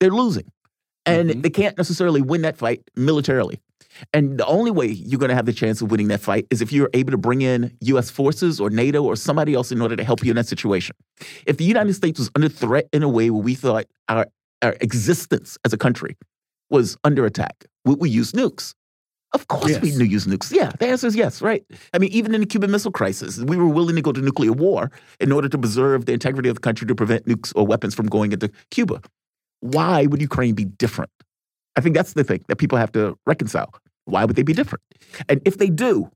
they're 0.00 0.10
losing. 0.10 0.50
And 1.06 1.30
mm-hmm. 1.30 1.40
they 1.42 1.50
can't 1.50 1.76
necessarily 1.76 2.22
win 2.22 2.42
that 2.42 2.56
fight 2.56 2.82
militarily. 2.96 3.60
And 4.12 4.38
the 4.38 4.46
only 4.46 4.70
way 4.70 4.86
you're 4.86 5.20
going 5.20 5.28
to 5.28 5.34
have 5.34 5.46
the 5.46 5.52
chance 5.52 5.80
of 5.80 5.90
winning 5.90 6.08
that 6.08 6.20
fight 6.20 6.46
is 6.50 6.60
if 6.60 6.72
you're 6.72 6.90
able 6.94 7.12
to 7.12 7.18
bring 7.18 7.42
in 7.42 7.76
US 7.82 8.10
forces 8.10 8.60
or 8.60 8.70
NATO 8.70 9.02
or 9.02 9.14
somebody 9.14 9.54
else 9.54 9.70
in 9.70 9.80
order 9.80 9.96
to 9.96 10.02
help 10.02 10.24
you 10.24 10.30
in 10.30 10.36
that 10.36 10.48
situation. 10.48 10.96
If 11.46 11.58
the 11.58 11.64
United 11.64 11.94
States 11.94 12.18
was 12.18 12.30
under 12.34 12.48
threat 12.48 12.88
in 12.92 13.02
a 13.02 13.08
way 13.08 13.30
where 13.30 13.42
we 13.42 13.54
thought 13.54 13.86
our, 14.08 14.26
our 14.64 14.76
existence 14.80 15.58
as 15.64 15.72
a 15.72 15.78
country 15.78 16.16
was 16.70 16.96
under 17.04 17.24
attack, 17.26 17.66
would 17.84 18.00
we 18.00 18.10
use 18.10 18.32
nukes? 18.32 18.74
Of 19.34 19.48
course 19.48 19.72
yes. 19.72 19.82
we 19.82 19.90
knew 19.90 20.04
use 20.04 20.26
nukes. 20.26 20.52
Yeah, 20.52 20.70
the 20.78 20.86
answer 20.86 21.08
is 21.08 21.16
yes, 21.16 21.42
right? 21.42 21.64
I 21.92 21.98
mean, 21.98 22.10
even 22.12 22.34
in 22.34 22.40
the 22.40 22.46
Cuban 22.46 22.70
Missile 22.70 22.92
Crisis, 22.92 23.38
we 23.40 23.56
were 23.56 23.66
willing 23.68 23.96
to 23.96 24.02
go 24.02 24.12
to 24.12 24.20
nuclear 24.20 24.52
war 24.52 24.92
in 25.18 25.32
order 25.32 25.48
to 25.48 25.58
preserve 25.58 26.06
the 26.06 26.12
integrity 26.12 26.48
of 26.48 26.54
the 26.54 26.60
country 26.60 26.86
to 26.86 26.94
prevent 26.94 27.26
nukes 27.26 27.52
or 27.56 27.66
weapons 27.66 27.96
from 27.96 28.06
going 28.06 28.32
into 28.32 28.50
Cuba. 28.70 29.00
Why 29.60 30.06
would 30.06 30.20
Ukraine 30.20 30.54
be 30.54 30.64
different? 30.64 31.10
I 31.76 31.80
think 31.80 31.96
that's 31.96 32.12
the 32.12 32.22
thing 32.22 32.44
that 32.46 32.56
people 32.56 32.78
have 32.78 32.92
to 32.92 33.18
reconcile. 33.26 33.74
Why 34.04 34.24
would 34.24 34.36
they 34.36 34.44
be 34.44 34.52
different? 34.52 34.82
And 35.28 35.40
if 35.44 35.58
they 35.58 35.68
do, 35.68 36.10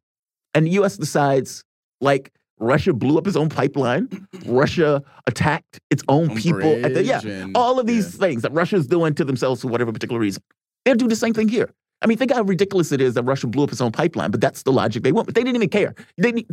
and 0.55 0.67
the 0.67 0.71
U.S. 0.71 0.97
decides, 0.97 1.65
like 2.01 2.33
Russia 2.61 2.93
blew 2.93 3.19
up 3.19 3.27
its 3.27 3.37
own 3.37 3.49
pipeline, 3.49 4.09
Russia 4.47 5.03
attacked 5.27 5.81
its 5.91 6.03
own, 6.09 6.35
people, 6.37 6.81
the, 6.81 7.03
yeah, 7.05 7.21
and, 7.21 7.57
all 7.57 7.79
of 7.79 7.87
these 7.87 8.15
yeah. 8.15 8.21
things 8.21 8.43
that 8.43 8.53
Russia's 8.53 8.87
doing 8.87 9.15
to 9.15 9.25
themselves 9.25 9.63
for 9.63 9.69
whatever 9.69 9.93
particular 9.93 10.21
reason, 10.21 10.43
they'll 10.85 10.95
do 10.95 11.09
the 11.09 11.17
same 11.17 11.35
thing 11.35 11.49
here. 11.49 11.73
I 12.03 12.07
mean, 12.07 12.17
think 12.17 12.33
how 12.33 12.43
ridiculous 12.43 12.93
it 12.93 13.01
is 13.01 13.15
that 13.15 13.25
Russia 13.25 13.47
blew 13.47 13.65
up 13.65 13.73
its 13.73 13.81
own 13.81 13.93
pipeline, 13.93 14.31
but 14.31 14.41
that's 14.41 14.63
the 14.63 14.73
logic 14.73 15.03
they 15.03 15.13
want. 15.13 15.27
But 15.27 15.35
they 15.35 15.43
didn't 15.43 15.57
even 15.57 15.69
care. 15.69 15.95
They, 16.17 16.45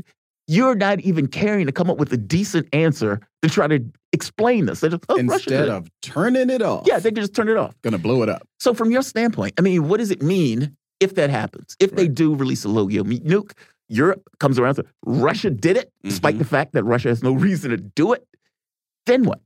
you're 0.47 0.75
not 0.75 0.99
even 1.01 1.27
caring 1.27 1.65
to 1.65 1.71
come 1.71 1.89
up 1.89 1.97
with 1.97 2.11
a 2.13 2.17
decent 2.17 2.67
answer 2.73 3.19
to 3.41 3.49
try 3.49 3.67
to 3.67 3.83
explain 4.13 4.65
this. 4.65 4.81
Just, 4.81 5.05
oh, 5.09 5.15
Instead 5.15 5.69
of 5.69 5.89
turning 6.01 6.49
it 6.49 6.61
off. 6.61 6.85
Yeah, 6.87 6.99
they 6.99 7.09
can 7.11 7.21
just 7.21 7.35
turn 7.35 7.49
it 7.49 7.57
off. 7.57 7.75
Gonna 7.81 7.97
blow 7.97 8.23
it 8.23 8.29
up. 8.29 8.47
So 8.59 8.73
from 8.73 8.91
your 8.91 9.01
standpoint, 9.01 9.53
I 9.57 9.61
mean, 9.61 9.87
what 9.87 9.97
does 9.97 10.11
it 10.11 10.21
mean 10.21 10.75
if 10.99 11.15
that 11.15 11.29
happens? 11.29 11.75
If 11.79 11.91
right. 11.91 11.97
they 11.97 12.07
do 12.07 12.35
release 12.35 12.63
a 12.65 12.69
low 12.69 12.87
yield 12.87 13.07
nuke, 13.07 13.51
Europe 13.87 14.23
comes 14.39 14.57
around. 14.59 14.75
to 14.75 14.85
Russia 15.05 15.49
did 15.49 15.77
it, 15.77 15.91
despite 16.03 16.35
mm 16.35 16.37
-hmm. 16.37 16.43
the 16.43 16.49
fact 16.49 16.73
that 16.73 16.83
Russia 16.83 17.09
has 17.09 17.23
no 17.23 17.33
reason 17.33 17.71
to 17.71 17.77
do 17.77 18.13
it. 18.13 18.25
Then 19.05 19.23
what? 19.23 19.41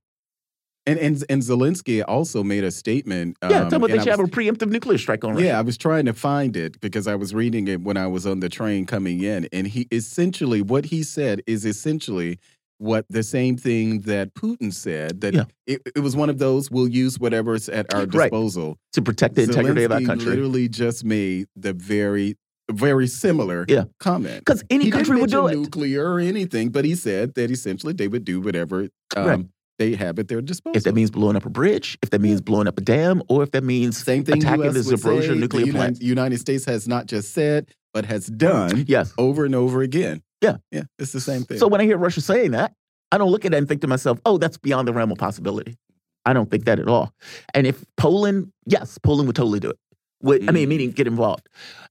And, 0.86 0.98
and 0.98 1.24
and 1.30 1.44
Zelensky 1.44 2.04
also 2.08 2.44
made 2.44 2.64
a 2.64 2.72
statement. 2.72 3.38
Yeah, 3.44 3.64
um, 3.64 3.70
tell 3.70 3.80
me 3.80 3.88
they 3.88 3.98
should 3.98 4.08
have 4.08 4.20
a 4.20 4.28
preemptive 4.28 4.72
nuclear 4.72 4.98
strike 4.98 5.24
on 5.24 5.34
Russia. 5.34 5.46
Yeah, 5.46 5.60
I 5.60 5.62
was 5.62 5.78
trying 5.78 6.06
to 6.06 6.14
find 6.14 6.56
it 6.56 6.80
because 6.80 7.06
I 7.06 7.16
was 7.16 7.34
reading 7.34 7.68
it 7.68 7.82
when 7.82 7.98
I 7.98 8.08
was 8.08 8.26
on 8.26 8.40
the 8.40 8.50
train 8.50 8.86
coming 8.86 9.22
in, 9.22 9.48
and 9.52 9.68
he 9.68 9.88
essentially 9.92 10.62
what 10.62 10.86
he 10.86 11.04
said 11.04 11.42
is 11.46 11.64
essentially 11.66 12.40
what 12.80 13.06
the 13.10 13.24
same 13.24 13.58
thing 13.58 14.02
that 14.02 14.34
Putin 14.34 14.74
said 14.74 15.22
that 15.22 15.34
yeah. 15.34 15.44
it, 15.68 15.82
it, 15.96 16.00
was 16.00 16.16
one 16.16 16.30
of 16.30 16.40
those 16.40 16.72
we'll 16.72 16.88
use 16.88 17.20
whatever's 17.20 17.68
at 17.68 17.94
our 17.94 18.06
disposal 18.06 18.68
right. 18.70 18.78
to 18.94 19.02
protect 19.02 19.36
the 19.36 19.44
integrity 19.44 19.84
of 19.84 19.92
our 19.92 20.02
country. 20.02 20.30
Literally, 20.30 20.70
just 20.70 21.04
made 21.04 21.48
the 21.56 21.74
very 21.74 22.36
very 22.72 23.08
similar 23.08 23.66
yeah. 23.68 23.86
comment 24.00 24.40
because 24.40 24.64
any 24.70 24.86
he 24.86 24.92
country 24.92 25.20
would 25.20 25.30
do 25.30 25.48
it, 25.48 25.56
nuclear 25.56 26.14
or 26.14 26.20
anything, 26.20 26.70
but 26.70 26.86
he 26.86 26.96
said 26.96 27.36
that 27.36 27.52
essentially 27.52 27.94
they 27.94 28.08
would 28.08 28.26
do 28.26 28.40
whatever. 28.42 28.88
Um, 29.16 29.28
right 29.28 29.46
they 29.80 29.96
have 29.96 30.20
at 30.20 30.28
their 30.28 30.42
disposal. 30.42 30.78
If 30.78 30.84
that 30.84 30.94
means 30.94 31.10
blowing 31.10 31.36
up 31.36 31.46
a 31.46 31.50
bridge, 31.50 31.98
if 32.04 32.12
that 32.12 32.20
means 32.22 32.42
blowing 32.42 32.68
up 32.68 32.78
a 32.78 32.82
dam, 32.82 33.24
or 33.30 33.42
if 33.42 33.52
that 33.52 33.64
means 33.64 34.04
Same 34.04 34.24
thing 34.24 34.38
attacking 34.38 34.74
the 34.74 34.82
Zaporozhye 34.82 35.40
nuclear 35.40 35.66
the 35.66 35.72
plant. 35.72 36.00
The 36.00 36.06
United 36.06 36.38
States 36.40 36.66
has 36.66 36.88
not 36.88 37.08
just 37.08 37.34
said, 37.34 37.74
but 37.94 38.06
has 38.06 38.28
done 38.28 38.86
yes. 38.88 39.14
over 39.18 39.46
and 39.46 39.56
over 39.56 39.82
again. 39.82 40.22
Yeah. 40.42 40.58
Yeah, 40.72 40.84
it's 41.00 41.12
the 41.12 41.22
same 41.22 41.44
thing. 41.44 41.58
So 41.58 41.68
when 41.68 41.82
I 41.82 41.86
hear 41.86 41.98
Russia 41.98 42.22
saying 42.22 42.52
that, 42.52 42.74
I 43.12 43.18
don't 43.18 43.32
look 43.32 43.46
at 43.46 43.54
it 43.54 43.58
and 43.58 43.68
think 43.68 43.82
to 43.82 43.88
myself, 43.88 44.20
oh, 44.26 44.38
that's 44.38 44.58
beyond 44.58 44.88
the 44.88 44.94
realm 44.94 45.12
of 45.12 45.18
possibility. 45.18 45.78
I 46.26 46.34
don't 46.34 46.52
think 46.52 46.66
that 46.66 46.80
at 46.80 46.88
all. 46.88 47.12
And 47.54 47.66
if 47.66 47.84
Poland, 47.98 48.52
yes, 48.66 49.00
Poland 49.02 49.28
would 49.28 49.36
totally 49.36 49.60
do 49.60 49.70
it. 49.70 49.80
Would, 50.22 50.42
mm. 50.42 50.50
I 50.50 50.52
mean, 50.52 50.66
mm. 50.66 50.70
meaning 50.70 50.92
get 50.92 51.08
involved. 51.08 51.48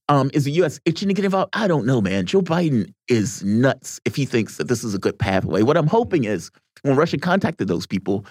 Um, 0.09 0.31
is 0.33 0.43
the 0.43 0.51
U.S. 0.53 0.79
itching 0.85 1.07
to 1.07 1.13
get 1.13 1.23
involved? 1.23 1.51
I 1.53 1.67
don't 1.67 1.85
know, 1.85 2.01
man. 2.01 2.25
Joe 2.25 2.41
Biden 2.41 2.91
is 3.07 3.43
nuts 3.43 4.01
if 4.05 4.15
he 4.15 4.25
thinks 4.25 4.57
that 4.57 4.67
this 4.67 4.83
is 4.83 4.95
a 4.95 4.99
good 4.99 5.17
pathway. 5.19 5.61
What 5.61 5.77
I'm 5.77 5.87
hoping 5.87 6.23
is 6.23 6.49
when 6.81 6.95
Russia 6.95 7.17
contacted 7.19 7.67
those 7.67 7.85
people, 7.85 8.25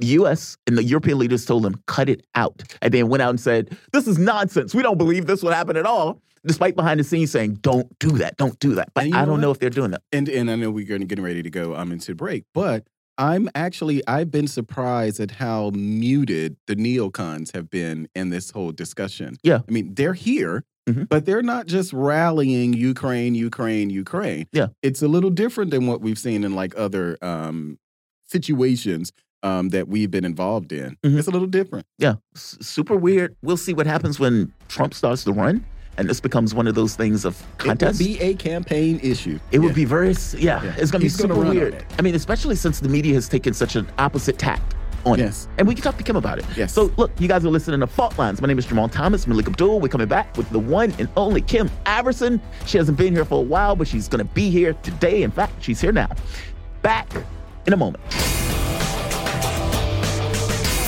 the 0.00 0.08
US 0.08 0.56
and 0.66 0.76
the 0.76 0.82
European 0.82 1.18
leaders 1.18 1.46
told 1.46 1.62
them, 1.62 1.80
cut 1.86 2.08
it 2.08 2.26
out. 2.34 2.62
And 2.82 2.92
then 2.92 3.08
went 3.08 3.22
out 3.22 3.30
and 3.30 3.40
said, 3.40 3.76
this 3.92 4.08
is 4.08 4.18
nonsense. 4.18 4.74
We 4.74 4.82
don't 4.82 4.98
believe 4.98 5.26
this 5.26 5.42
would 5.42 5.54
happen 5.54 5.76
at 5.76 5.86
all. 5.86 6.20
Despite 6.44 6.74
behind 6.74 6.98
the 6.98 7.04
scenes 7.04 7.30
saying, 7.30 7.56
don't 7.56 7.96
do 7.98 8.12
that, 8.12 8.36
don't 8.38 8.58
do 8.58 8.74
that. 8.74 8.92
But 8.94 9.04
I 9.04 9.10
don't 9.10 9.32
what? 9.32 9.40
know 9.40 9.50
if 9.50 9.58
they're 9.58 9.70
doing 9.70 9.90
that. 9.90 10.02
And 10.10 10.26
and 10.28 10.50
I 10.50 10.56
know 10.56 10.70
we're 10.70 10.86
getting 10.86 11.22
ready 11.22 11.42
to 11.42 11.50
go 11.50 11.76
um, 11.76 11.92
into 11.92 12.14
break, 12.14 12.44
but 12.54 12.86
I'm 13.18 13.50
actually 13.54 14.02
I've 14.08 14.30
been 14.30 14.48
surprised 14.48 15.20
at 15.20 15.32
how 15.32 15.70
muted 15.74 16.56
the 16.66 16.76
neocons 16.76 17.54
have 17.54 17.68
been 17.68 18.08
in 18.14 18.30
this 18.30 18.50
whole 18.52 18.72
discussion. 18.72 19.36
Yeah. 19.42 19.60
I 19.68 19.70
mean, 19.70 19.94
they're 19.94 20.14
here. 20.14 20.64
Mhm. 20.94 21.08
but 21.08 21.24
they're 21.26 21.42
not 21.42 21.66
just 21.66 21.92
rallying 21.92 22.72
Ukraine, 22.72 23.34
Ukraine, 23.34 23.90
Ukraine. 23.90 24.46
Yeah. 24.52 24.68
It's 24.82 25.02
a 25.02 25.08
little 25.08 25.30
different 25.30 25.70
than 25.70 25.86
what 25.86 26.00
we've 26.00 26.18
seen 26.18 26.44
in 26.44 26.54
like 26.54 26.72
other 26.76 27.16
um, 27.22 27.78
situations 28.26 29.12
um, 29.42 29.70
that 29.70 29.88
we've 29.88 30.10
been 30.10 30.24
involved 30.24 30.70
in. 30.72 30.96
Mhm. 31.04 31.18
It's 31.18 31.26
a 31.28 31.30
little 31.30 31.46
different. 31.48 31.86
Yeah, 31.98 32.16
S- 32.36 32.58
super 32.60 32.94
weird. 32.96 33.36
We'll 33.42 33.56
see 33.56 33.72
what 33.72 33.86
happens 33.86 34.20
when 34.20 34.52
Trump 34.68 34.92
starts 34.92 35.24
to 35.24 35.32
run, 35.32 35.64
and 35.96 36.08
this 36.10 36.20
becomes 36.20 36.54
one 36.54 36.66
of 36.66 36.74
those 36.74 36.94
things 36.94 37.24
of 37.24 37.42
contest. 37.56 38.00
It 38.00 38.04
will 38.04 38.12
be 38.18 38.20
a 38.20 38.34
campaign 38.34 39.00
issue. 39.02 39.38
It 39.50 39.60
would 39.60 39.74
be 39.74 39.86
very, 39.86 40.14
yeah, 40.36 40.62
Yeah. 40.62 40.74
it's 40.76 40.90
going 40.90 41.00
to 41.00 41.06
be 41.06 41.08
super 41.08 41.34
weird. 41.34 41.84
I 41.98 42.02
mean, 42.02 42.14
especially 42.14 42.54
since 42.56 42.80
the 42.80 42.88
media 42.90 43.14
has 43.14 43.28
taken 43.30 43.54
such 43.54 43.76
an 43.76 43.86
opposite 43.98 44.38
tact 44.38 44.74
on 45.04 45.18
Yes. 45.18 45.44
it. 45.44 45.58
And 45.60 45.68
we 45.68 45.74
can 45.74 45.82
talk 45.82 45.96
to 45.98 46.02
Kim 46.04 46.16
about 46.16 46.38
it. 46.38 46.44
Yes. 46.56 46.72
So, 46.72 46.92
look, 46.96 47.10
you 47.18 47.28
guys 47.28 47.44
are 47.44 47.48
listening 47.50 47.80
to 47.80 47.86
Fault 47.86 48.18
Lines. 48.18 48.40
My 48.40 48.48
name 48.48 48.58
is 48.58 48.66
Jamarl 48.66 48.90
Thomas, 48.90 49.26
Melik 49.26 49.46
Abdul. 49.46 49.80
We're 49.80 49.88
coming 49.88 50.08
back 50.08 50.36
with 50.36 50.48
the 50.50 50.58
one 50.58 50.92
and 50.98 51.08
only 51.16 51.40
Kim 51.40 51.70
Iverson. 51.86 52.40
She 52.66 52.78
hasn't 52.78 52.98
been 52.98 53.14
here 53.14 53.24
for 53.24 53.38
a 53.38 53.42
while, 53.42 53.76
but 53.76 53.88
she's 53.88 54.08
going 54.08 54.26
to 54.26 54.32
be 54.34 54.50
here 54.50 54.74
today. 54.82 55.22
In 55.22 55.30
fact, 55.30 55.52
she's 55.62 55.80
here 55.80 55.92
now. 55.92 56.08
Back 56.82 57.12
in 57.66 57.72
a 57.72 57.76
moment. 57.76 58.02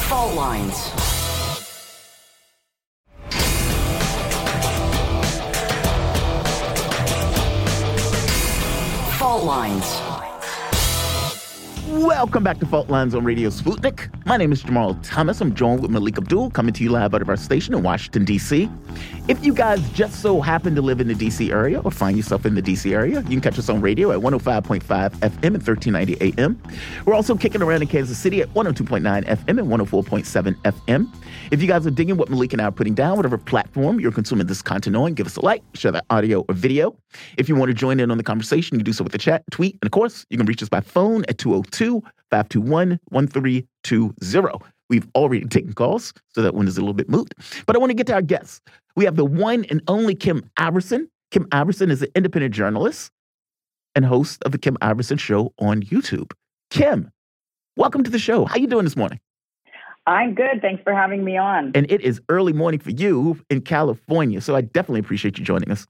Fault 0.04 0.34
lines. 0.34 0.90
Fault 9.18 9.44
lines. 9.44 10.01
Welcome 11.92 12.42
back 12.42 12.58
to 12.60 12.64
Fault 12.64 12.88
Lines 12.88 13.14
on 13.14 13.22
Radio 13.22 13.50
Sputnik. 13.50 14.08
My 14.24 14.38
name 14.38 14.50
is 14.50 14.62
Jamarl 14.62 14.98
Thomas. 15.02 15.42
I'm 15.42 15.54
joined 15.54 15.82
with 15.82 15.90
Melik 15.90 16.16
Abdul, 16.16 16.50
coming 16.50 16.72
to 16.72 16.82
you 16.82 16.88
live 16.88 17.14
out 17.14 17.20
of 17.20 17.28
our 17.28 17.36
station 17.36 17.74
in 17.74 17.82
Washington, 17.82 18.24
D.C. 18.24 18.70
If 19.28 19.44
you 19.44 19.52
guys 19.52 19.86
just 19.90 20.22
so 20.22 20.40
happen 20.40 20.74
to 20.74 20.80
live 20.80 21.02
in 21.02 21.08
the 21.08 21.14
D.C. 21.14 21.52
area 21.52 21.80
or 21.80 21.90
find 21.90 22.16
yourself 22.16 22.46
in 22.46 22.54
the 22.54 22.62
D.C. 22.62 22.94
area, 22.94 23.20
you 23.20 23.28
can 23.28 23.42
catch 23.42 23.58
us 23.58 23.68
on 23.68 23.82
radio 23.82 24.10
at 24.10 24.20
105.5 24.20 24.80
FM 24.80 25.44
and 25.44 25.62
1390 25.62 26.40
AM. 26.40 26.62
We're 27.04 27.12
also 27.12 27.36
kicking 27.36 27.60
around 27.60 27.82
in 27.82 27.88
Kansas 27.88 28.16
City 28.16 28.40
at 28.40 28.48
102.9 28.54 29.26
FM 29.26 29.58
and 29.58 29.68
104.7 29.68 30.54
FM. 30.62 31.08
If 31.52 31.60
you 31.60 31.68
guys 31.68 31.86
are 31.86 31.90
digging 31.90 32.16
what 32.16 32.30
Melik 32.30 32.54
and 32.54 32.62
I 32.62 32.64
are 32.64 32.72
putting 32.72 32.94
down, 32.94 33.18
whatever 33.18 33.36
platform 33.36 34.00
you're 34.00 34.10
consuming 34.10 34.46
this 34.46 34.62
content 34.62 34.96
on, 34.96 35.12
give 35.12 35.26
us 35.26 35.36
a 35.36 35.42
like, 35.42 35.62
share 35.74 35.92
that 35.92 36.06
audio 36.08 36.46
or 36.48 36.54
video. 36.54 36.96
If 37.36 37.46
you 37.46 37.54
want 37.56 37.68
to 37.68 37.74
join 37.74 38.00
in 38.00 38.10
on 38.10 38.16
the 38.16 38.24
conversation, 38.24 38.74
you 38.74 38.78
can 38.78 38.86
do 38.86 38.94
so 38.94 39.04
with 39.04 39.12
the 39.12 39.18
chat, 39.18 39.44
tweet, 39.50 39.74
and 39.74 39.86
of 39.86 39.90
course, 39.90 40.24
you 40.30 40.38
can 40.38 40.46
reach 40.46 40.62
us 40.62 40.70
by 40.70 40.80
phone 40.80 41.26
at 41.28 41.36
202 41.36 42.00
521 42.30 42.98
1320. 43.10 44.64
We've 44.88 45.06
already 45.14 45.44
taken 45.44 45.74
calls, 45.74 46.14
so 46.30 46.40
that 46.40 46.54
one 46.54 46.66
is 46.66 46.78
a 46.78 46.80
little 46.80 46.94
bit 46.94 47.10
moot. 47.10 47.34
But 47.66 47.76
I 47.76 47.80
want 47.80 47.90
to 47.90 47.94
get 47.94 48.06
to 48.06 48.14
our 48.14 48.22
guests. 48.22 48.62
We 48.96 49.04
have 49.04 49.16
the 49.16 49.26
one 49.26 49.66
and 49.68 49.82
only 49.88 50.14
Kim 50.14 50.48
Iverson. 50.56 51.10
Kim 51.32 51.46
Iverson 51.52 51.90
is 51.90 52.00
an 52.00 52.08
independent 52.14 52.54
journalist 52.54 53.10
and 53.94 54.06
host 54.06 54.42
of 54.46 54.52
the 54.52 54.58
Kim 54.58 54.78
Iverson 54.80 55.18
Show 55.18 55.52
on 55.58 55.82
YouTube. 55.82 56.32
Kim, 56.70 57.10
welcome 57.76 58.02
to 58.04 58.10
the 58.10 58.18
show. 58.18 58.46
How 58.46 58.56
you 58.56 58.66
doing 58.66 58.84
this 58.84 58.96
morning? 58.96 59.20
I'm 60.06 60.34
good. 60.34 60.60
Thanks 60.60 60.82
for 60.82 60.94
having 60.94 61.24
me 61.24 61.36
on. 61.36 61.72
And 61.74 61.90
it 61.90 62.00
is 62.00 62.20
early 62.28 62.52
morning 62.52 62.80
for 62.80 62.90
you 62.90 63.40
in 63.50 63.60
California, 63.60 64.40
so 64.40 64.56
I 64.56 64.62
definitely 64.62 65.00
appreciate 65.00 65.38
you 65.38 65.44
joining 65.44 65.70
us. 65.70 65.86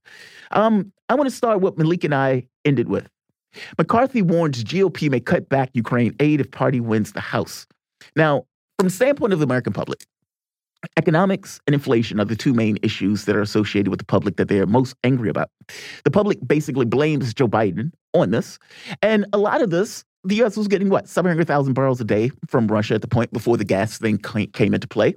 Um, 0.51 0.93
I 1.09 1.15
want 1.15 1.31
to 1.31 1.35
start 1.35 1.61
what 1.61 1.77
Melik 1.77 2.05
and 2.05 2.15
I 2.15 2.47
ended 2.65 2.89
with. 2.89 3.09
McCarthy 3.79 4.23
warns 4.23 4.65
GOP 4.65 5.11
may 5.11 5.21
cut 5.21 5.49
back 5.49 5.71
Ukraine 5.75 6.15
aid 6.21 6.41
if 6.41 6.51
party 6.51 6.81
wins 6.81 7.13
the 7.13 7.21
House. 7.21 7.67
Now, 8.17 8.47
from 8.79 8.89
the 8.89 8.95
standpoint 8.95 9.33
of 9.33 9.39
the 9.39 9.45
American 9.45 9.73
public, 9.73 10.05
economics 10.97 11.61
and 11.67 11.75
inflation 11.75 12.21
are 12.21 12.25
the 12.25 12.37
two 12.37 12.53
main 12.53 12.79
issues 12.83 13.25
that 13.25 13.37
are 13.37 13.43
associated 13.43 13.91
with 13.91 13.99
the 13.99 14.05
public 14.05 14.37
that 14.37 14.49
they 14.49 14.59
are 14.59 14.67
most 14.67 14.95
angry 15.05 15.29
about. 15.29 15.49
The 16.05 16.11
public 16.11 16.39
basically 16.47 16.87
blames 16.87 17.33
Joe 17.33 17.49
Biden 17.49 17.93
on 18.15 18.31
this, 18.31 18.59
and 19.01 19.27
a 19.33 19.39
lot 19.39 19.63
of 19.63 19.71
this, 19.71 20.05
the 20.25 20.37
U.S. 20.37 20.57
was 20.57 20.69
getting 20.69 20.89
what 20.89 21.09
700,000 21.09 21.75
barrels 21.75 22.01
a 22.01 22.05
day 22.05 22.31
from 22.47 22.69
Russia 22.69 22.95
at 22.95 23.01
the 23.01 23.09
point 23.09 23.33
before 23.33 23.57
the 23.57 23.65
gas 23.65 23.99
thing 23.99 24.19
came 24.19 24.75
into 24.75 24.87
play. 24.87 25.15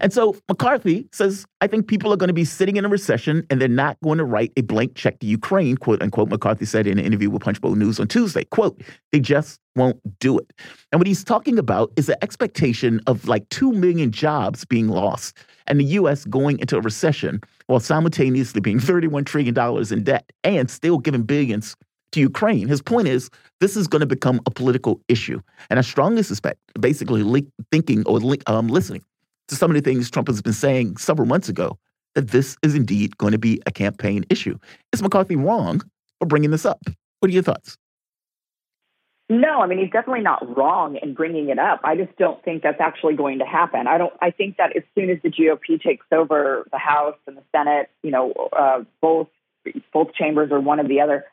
And 0.00 0.12
so 0.12 0.36
McCarthy 0.48 1.08
says, 1.12 1.46
I 1.62 1.66
think 1.66 1.88
people 1.88 2.12
are 2.12 2.16
going 2.16 2.28
to 2.28 2.34
be 2.34 2.44
sitting 2.44 2.76
in 2.76 2.84
a 2.84 2.88
recession 2.88 3.46
and 3.48 3.60
they're 3.60 3.68
not 3.68 3.96
going 4.04 4.18
to 4.18 4.24
write 4.24 4.52
a 4.58 4.62
blank 4.62 4.94
check 4.94 5.18
to 5.20 5.26
Ukraine, 5.26 5.78
quote 5.78 6.02
unquote. 6.02 6.28
McCarthy 6.28 6.66
said 6.66 6.86
in 6.86 6.98
an 6.98 7.04
interview 7.04 7.30
with 7.30 7.42
Punchbowl 7.42 7.74
News 7.74 7.98
on 7.98 8.08
Tuesday, 8.08 8.44
quote, 8.44 8.82
they 9.12 9.20
just 9.20 9.58
won't 9.74 9.98
do 10.18 10.38
it. 10.38 10.52
And 10.90 11.00
what 11.00 11.06
he's 11.06 11.24
talking 11.24 11.58
about 11.58 11.90
is 11.96 12.06
the 12.06 12.22
expectation 12.22 13.00
of 13.06 13.26
like 13.26 13.48
2 13.48 13.72
million 13.72 14.12
jobs 14.12 14.66
being 14.66 14.88
lost 14.88 15.36
and 15.66 15.80
the 15.80 15.84
U.S. 15.84 16.26
going 16.26 16.58
into 16.58 16.76
a 16.76 16.80
recession 16.80 17.40
while 17.66 17.80
simultaneously 17.80 18.60
being 18.60 18.78
$31 18.78 19.24
trillion 19.24 19.56
in 19.92 20.04
debt 20.04 20.30
and 20.44 20.70
still 20.70 20.98
giving 20.98 21.22
billions 21.22 21.76
to 22.12 22.20
Ukraine. 22.20 22.68
His 22.68 22.82
point 22.82 23.08
is 23.08 23.30
this 23.60 23.76
is 23.76 23.86
going 23.86 24.00
to 24.00 24.06
become 24.06 24.40
a 24.46 24.50
political 24.50 25.00
issue. 25.08 25.40
And 25.70 25.78
I 25.78 25.82
strongly 25.82 26.22
suspect, 26.22 26.60
basically 26.80 27.46
thinking 27.70 28.04
or 28.06 28.20
um, 28.46 28.68
listening 28.68 29.02
to 29.48 29.56
some 29.56 29.70
of 29.70 29.74
the 29.74 29.80
things 29.82 30.10
Trump 30.10 30.28
has 30.28 30.40
been 30.40 30.52
saying 30.52 30.96
several 30.98 31.26
months 31.26 31.48
ago, 31.48 31.78
that 32.14 32.28
this 32.28 32.56
is 32.62 32.74
indeed 32.74 33.16
going 33.16 33.32
to 33.32 33.38
be 33.38 33.60
a 33.66 33.70
campaign 33.70 34.24
issue. 34.28 34.58
Is 34.92 35.02
McCarthy 35.02 35.36
wrong 35.36 35.80
for 36.20 36.26
bringing 36.26 36.50
this 36.50 36.66
up? 36.66 36.80
What 37.20 37.30
are 37.30 37.34
your 37.34 37.42
thoughts? 37.42 37.78
No, 39.28 39.62
I 39.62 39.66
mean 39.66 39.78
he's 39.78 39.90
definitely 39.90 40.22
not 40.22 40.56
wrong 40.56 40.98
in 41.00 41.14
bringing 41.14 41.48
it 41.48 41.58
up. 41.58 41.80
I 41.84 41.96
just 41.96 42.14
don't 42.18 42.44
think 42.44 42.62
that's 42.62 42.80
actually 42.80 43.14
going 43.14 43.38
to 43.38 43.46
happen. 43.46 43.86
I 43.86 43.96
don't. 43.96 44.12
I 44.20 44.30
think 44.30 44.58
that 44.58 44.76
as 44.76 44.82
soon 44.94 45.08
as 45.08 45.18
the 45.22 45.30
GOP 45.30 45.80
takes 45.80 46.04
over 46.12 46.66
the 46.70 46.76
House 46.76 47.16
and 47.26 47.38
the 47.38 47.42
Senate, 47.50 47.88
you 48.02 48.10
know, 48.10 48.32
uh, 48.54 48.80
both 49.00 49.28
both 49.92 50.12
chambers 50.12 50.50
or 50.52 50.60
one 50.60 50.80
or 50.80 50.86
the 50.86 51.00
other, 51.00 51.24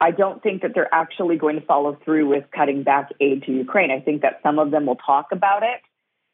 I 0.00 0.10
don't 0.10 0.42
think 0.42 0.62
that 0.62 0.72
they're 0.74 0.92
actually 0.92 1.36
going 1.36 1.58
to 1.58 1.64
follow 1.64 1.98
through 2.04 2.28
with 2.28 2.44
cutting 2.54 2.82
back 2.82 3.10
aid 3.20 3.44
to 3.44 3.52
Ukraine. 3.52 3.90
I 3.90 4.00
think 4.00 4.22
that 4.22 4.40
some 4.42 4.58
of 4.58 4.70
them 4.70 4.86
will 4.86 4.96
talk 4.96 5.28
about 5.32 5.62
it, 5.62 5.80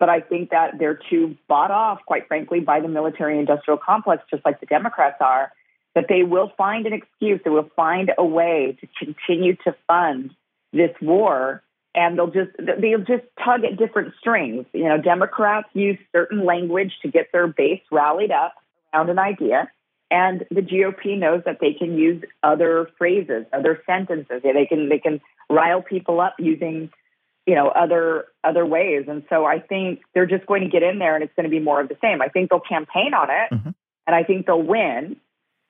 but 0.01 0.09
I 0.09 0.21
think 0.21 0.51
that 0.51 0.79
they're 0.79 0.99
too 1.09 1.37
bought 1.49 1.71
off, 1.71 2.01
quite 2.05 2.27
frankly, 2.27 2.59
by 2.59 2.81
the 2.81 2.89
military 2.89 3.39
industrial 3.39 3.79
complex, 3.79 4.25
just 4.31 4.45
like 4.45 4.59
the 4.59 4.67
Democrats 4.67 5.19
are, 5.21 5.53
that 5.95 6.07
they 6.09 6.25
will 6.25 6.51
find 6.57 6.87
an 6.87 6.93
excuse, 6.93 7.41
they 7.45 7.51
will 7.51 7.71
find 7.77 8.11
a 8.19 8.25
way 8.25 8.77
to 8.81 8.89
continue 8.99 9.55
to 9.65 9.77
fund 9.87 10.35
this 10.73 10.91
war. 11.01 11.63
And 11.95 12.19
they'll 12.19 12.29
just 12.29 12.51
they'll 12.59 12.99
just 13.01 13.25
tug 13.45 13.65
at 13.65 13.77
different 13.77 14.15
strings. 14.19 14.65
You 14.73 14.85
know, 14.85 14.97
Democrats 14.97 15.69
use 15.75 15.99
certain 16.11 16.47
language 16.47 16.93
to 17.03 17.09
get 17.09 17.31
their 17.33 17.47
base 17.47 17.83
rallied 17.91 18.31
up 18.31 18.55
around 18.95 19.11
an 19.11 19.19
idea, 19.19 19.71
and 20.13 20.45
the 20.51 20.61
GOP 20.61 21.19
knows 21.19 21.43
that 21.47 21.59
they 21.61 21.73
can 21.73 21.97
use 21.97 22.23
other 22.43 22.89
phrases, 22.99 23.47
other 23.53 23.83
sentences. 23.87 24.43
They 24.45 24.67
can 24.67 24.89
they 24.91 24.99
can 24.99 25.21
rile 25.49 25.83
people 25.83 26.21
up 26.21 26.35
using 26.39 26.91
you 27.47 27.55
know 27.55 27.69
other 27.69 28.27
other 28.45 28.65
ways. 28.67 29.07
And 29.09 29.25
so 29.31 29.47
I 29.47 29.59
think 29.59 30.03
they're 30.15 30.27
just 30.27 30.47
going 30.47 30.63
to 30.63 30.69
get 30.69 30.83
in 30.83 30.99
there, 30.99 31.15
and 31.15 31.25
it's 31.25 31.33
going 31.35 31.45
to 31.45 31.51
be 31.51 31.61
more 31.61 31.81
of 31.81 31.89
the 31.89 31.97
same. 32.03 32.21
I 32.21 32.29
think 32.29 32.51
they'll 32.51 32.61
campaign 32.61 33.15
on 33.15 33.29
it, 33.31 33.49
Mhm. 33.55 33.75
and 34.07 34.15
I 34.15 34.23
think 34.23 34.47
they'll 34.47 34.63
win 34.63 35.17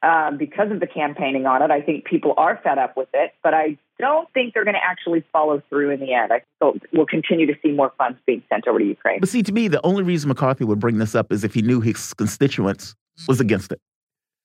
um, 0.05 0.37
because 0.37 0.73
of 0.73 0.81
the 0.81 0.87
campaigning 0.89 1.47
on 1.47 1.63
it. 1.63 1.71
I 1.71 1.81
think 1.81 2.05
people 2.05 2.35
are 2.37 2.59
fed 2.65 2.77
up 2.77 2.97
with 2.97 3.09
it, 3.15 3.35
but 3.45 3.55
I 3.55 3.79
don't 4.01 4.29
think 4.35 4.53
they're 4.53 4.65
going 4.65 4.75
to 4.75 4.85
actually 4.85 5.23
follow 5.33 5.63
through 5.71 5.91
in 5.91 6.01
the 6.01 6.13
end. 6.13 6.33
I 6.33 6.43
think 6.61 6.83
we'll 6.93 7.07
continue 7.07 7.47
to 7.47 7.55
see 7.63 7.71
more 7.71 7.93
funds 7.97 8.19
being 8.27 8.43
sent 8.49 8.67
over 8.67 8.81
to 8.81 8.85
Ukraine. 8.85 9.21
But 9.21 9.29
see, 9.29 9.45
to 9.45 9.53
me, 9.53 9.69
the 9.69 9.81
only 9.87 10.03
reason 10.03 10.27
McCarthy 10.27 10.65
would 10.65 10.81
bring 10.81 10.99
this 10.99 11.15
up 11.15 11.31
is 11.31 11.45
if 11.45 11.55
he 11.55 11.63
knew 11.63 11.81
his 11.81 12.13
constituents 12.15 12.97
was 13.29 13.41
against 13.41 13.71
it. 13.71 13.81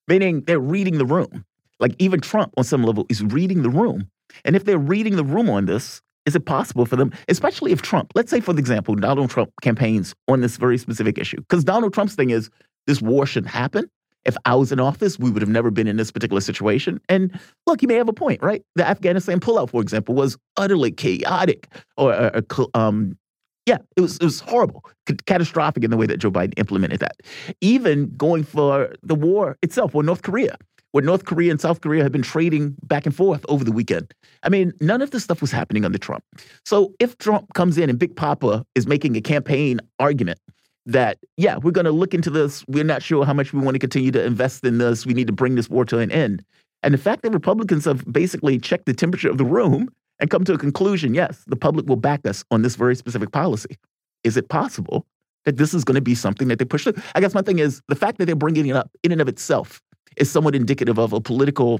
Meaning 0.07 0.41
they're 0.41 0.59
reading 0.59 0.97
the 0.97 1.05
room. 1.05 1.45
Like 1.79 1.95
even 1.99 2.19
Trump, 2.19 2.53
on 2.57 2.63
some 2.63 2.83
level, 2.83 3.05
is 3.09 3.23
reading 3.23 3.61
the 3.61 3.69
room. 3.69 4.09
And 4.45 4.55
if 4.55 4.65
they're 4.65 4.77
reading 4.77 5.15
the 5.15 5.23
room 5.23 5.49
on 5.49 5.65
this, 5.65 6.01
is 6.25 6.35
it 6.35 6.45
possible 6.45 6.85
for 6.85 6.95
them, 6.95 7.13
especially 7.29 7.71
if 7.71 7.81
Trump, 7.81 8.11
let's 8.15 8.29
say, 8.29 8.41
for 8.41 8.51
example, 8.57 8.95
Donald 8.95 9.29
Trump 9.29 9.51
campaigns 9.61 10.13
on 10.27 10.41
this 10.41 10.57
very 10.57 10.77
specific 10.77 11.17
issue? 11.17 11.37
Because 11.37 11.63
Donald 11.63 11.93
Trump's 11.93 12.15
thing 12.15 12.31
is 12.31 12.49
this 12.85 13.01
war 13.01 13.25
shouldn't 13.25 13.51
happen. 13.51 13.89
If 14.25 14.35
I 14.43 14.55
was 14.55 14.73
in 14.73 14.79
office, 14.81 15.17
we 15.17 15.29
would 15.29 15.41
have 15.41 15.49
never 15.49 15.71
been 15.71 15.87
in 15.87 15.95
this 15.95 16.11
particular 16.11 16.41
situation. 16.41 16.99
And 17.07 17.39
look, 17.65 17.79
he 17.79 17.87
may 17.87 17.93
have 17.93 18.09
a 18.09 18.13
point, 18.13 18.43
right? 18.43 18.61
The 18.75 18.85
Afghanistan 18.85 19.39
pullout, 19.39 19.69
for 19.69 19.81
example, 19.81 20.15
was 20.15 20.37
utterly 20.57 20.91
chaotic 20.91 21.69
or, 21.95 22.13
or 22.13 22.67
um, 22.73 23.17
yeah, 23.67 23.79
it 23.97 24.01
was 24.01 24.15
it 24.15 24.23
was 24.23 24.39
horrible, 24.39 24.85
catastrophic 25.25 25.83
in 25.83 25.91
the 25.91 25.97
way 25.97 26.05
that 26.05 26.17
Joe 26.17 26.31
Biden 26.31 26.53
implemented 26.57 27.01
that. 27.01 27.17
Even 27.59 28.09
going 28.15 28.45
for 28.45 28.95
the 29.03 29.13
war 29.13 29.57
itself, 29.61 29.93
or 29.93 30.03
North 30.03 30.21
Korea, 30.21 30.57
where 30.93 31.03
North 31.03 31.25
Korea 31.25 31.51
and 31.51 31.59
South 31.59 31.81
Korea 31.81 32.01
have 32.01 32.13
been 32.13 32.21
trading 32.21 32.77
back 32.83 33.05
and 33.05 33.13
forth 33.13 33.45
over 33.49 33.65
the 33.65 33.73
weekend. 33.73 34.13
I 34.43 34.49
mean, 34.49 34.71
none 34.79 35.01
of 35.01 35.11
this 35.11 35.25
stuff 35.25 35.41
was 35.41 35.51
happening 35.51 35.83
under 35.83 35.97
Trump. 35.97 36.23
So 36.63 36.93
if 36.99 37.17
Trump 37.17 37.53
comes 37.55 37.77
in 37.77 37.89
and 37.89 37.99
Big 37.99 38.15
Papa 38.15 38.65
is 38.73 38.87
making 38.87 39.17
a 39.17 39.21
campaign 39.21 39.81
argument 39.99 40.39
that 40.85 41.17
yeah, 41.35 41.57
we're 41.57 41.71
going 41.71 41.85
to 41.85 41.91
look 41.91 42.13
into 42.13 42.29
this, 42.29 42.63
we're 42.69 42.85
not 42.85 43.03
sure 43.03 43.25
how 43.25 43.33
much 43.33 43.51
we 43.51 43.59
want 43.59 43.75
to 43.75 43.79
continue 43.79 44.11
to 44.11 44.23
invest 44.23 44.63
in 44.63 44.77
this, 44.77 45.05
we 45.05 45.13
need 45.13 45.27
to 45.27 45.33
bring 45.33 45.55
this 45.55 45.69
war 45.69 45.83
to 45.83 45.99
an 45.99 46.09
end. 46.09 46.41
And 46.83 46.93
the 46.93 46.97
fact 46.97 47.23
that 47.23 47.31
Republicans 47.31 47.83
have 47.83 48.05
basically 48.09 48.59
checked 48.59 48.85
the 48.85 48.93
temperature 48.93 49.29
of 49.29 49.37
the 49.37 49.43
room 49.43 49.89
and 50.19 50.29
come 50.29 50.43
to 50.45 50.53
a 50.53 50.57
conclusion 50.57 51.13
yes, 51.13 51.43
the 51.47 51.55
public 51.55 51.85
will 51.87 51.95
back 51.95 52.25
us 52.25 52.43
on 52.51 52.61
this 52.61 52.75
very 52.75 52.95
specific 52.95 53.31
policy. 53.31 53.77
Is 54.23 54.37
it 54.37 54.49
possible 54.49 55.05
that 55.45 55.57
this 55.57 55.73
is 55.73 55.83
going 55.83 55.95
to 55.95 56.01
be 56.01 56.15
something 56.15 56.47
that 56.49 56.59
they 56.59 56.65
push 56.65 56.83
through? 56.83 56.93
I 57.15 57.21
guess 57.21 57.33
my 57.33 57.41
thing 57.41 57.59
is 57.59 57.81
the 57.87 57.95
fact 57.95 58.17
that 58.17 58.25
they're 58.25 58.35
bringing 58.35 58.67
it 58.67 58.75
up 58.75 58.89
in 59.03 59.11
and 59.11 59.21
of 59.21 59.27
itself 59.27 59.81
is 60.17 60.29
somewhat 60.29 60.55
indicative 60.55 60.97
of 60.97 61.13
a 61.13 61.21
political, 61.21 61.79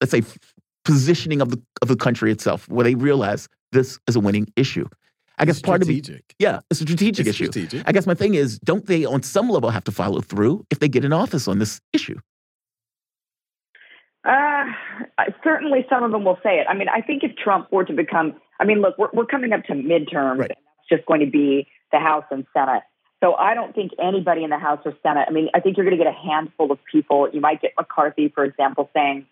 let's 0.00 0.10
say, 0.10 0.22
positioning 0.84 1.40
of 1.40 1.50
the 1.50 1.62
of 1.82 1.88
the 1.88 1.96
country 1.96 2.32
itself, 2.32 2.68
where 2.68 2.84
they 2.84 2.94
realize 2.94 3.48
this 3.72 3.98
is 4.08 4.16
a 4.16 4.20
winning 4.20 4.46
issue. 4.56 4.86
I 5.40 5.44
guess 5.44 5.60
part 5.60 5.82
strategic. 5.82 6.14
of 6.14 6.20
it, 6.20 6.34
yeah, 6.40 6.60
it's 6.70 6.80
a 6.80 6.84
strategic 6.84 7.26
It's 7.26 7.36
issue. 7.36 7.44
strategic. 7.52 7.86
I 7.88 7.92
guess 7.92 8.06
my 8.06 8.14
thing 8.14 8.34
is, 8.34 8.58
don't 8.60 8.84
they, 8.86 9.04
on 9.04 9.22
some 9.22 9.48
level, 9.48 9.70
have 9.70 9.84
to 9.84 9.92
follow 9.92 10.20
through 10.20 10.64
if 10.70 10.80
they 10.80 10.88
get 10.88 11.04
in 11.04 11.12
office 11.12 11.46
on 11.46 11.60
this 11.60 11.80
issue? 11.92 12.18
Uh, 14.28 14.64
certainly, 15.42 15.86
some 15.88 16.04
of 16.04 16.12
them 16.12 16.24
will 16.24 16.38
say 16.42 16.58
it. 16.60 16.66
I 16.68 16.74
mean, 16.74 16.88
I 16.88 17.00
think 17.00 17.24
if 17.24 17.34
Trump 17.36 17.72
were 17.72 17.84
to 17.84 17.92
become, 17.94 18.34
I 18.60 18.64
mean, 18.64 18.80
look, 18.82 18.98
we're, 18.98 19.08
we're 19.14 19.24
coming 19.26 19.52
up 19.54 19.64
to 19.64 19.72
midterms, 19.72 20.38
Right. 20.38 20.50
and 20.50 20.58
that's 20.66 20.88
just 20.90 21.06
going 21.06 21.20
to 21.20 21.30
be 21.30 21.66
the 21.92 21.98
House 21.98 22.24
and 22.30 22.44
Senate. 22.52 22.82
So 23.24 23.34
I 23.34 23.54
don't 23.54 23.74
think 23.74 23.92
anybody 23.98 24.44
in 24.44 24.50
the 24.50 24.58
House 24.58 24.80
or 24.84 24.94
Senate. 25.02 25.26
I 25.28 25.32
mean, 25.32 25.48
I 25.54 25.60
think 25.60 25.76
you're 25.76 25.86
going 25.86 25.96
to 25.98 26.04
get 26.04 26.12
a 26.12 26.16
handful 26.16 26.70
of 26.70 26.78
people. 26.92 27.28
You 27.32 27.40
might 27.40 27.62
get 27.62 27.72
McCarthy, 27.78 28.28
for 28.28 28.44
example, 28.44 28.90
saying 28.94 29.26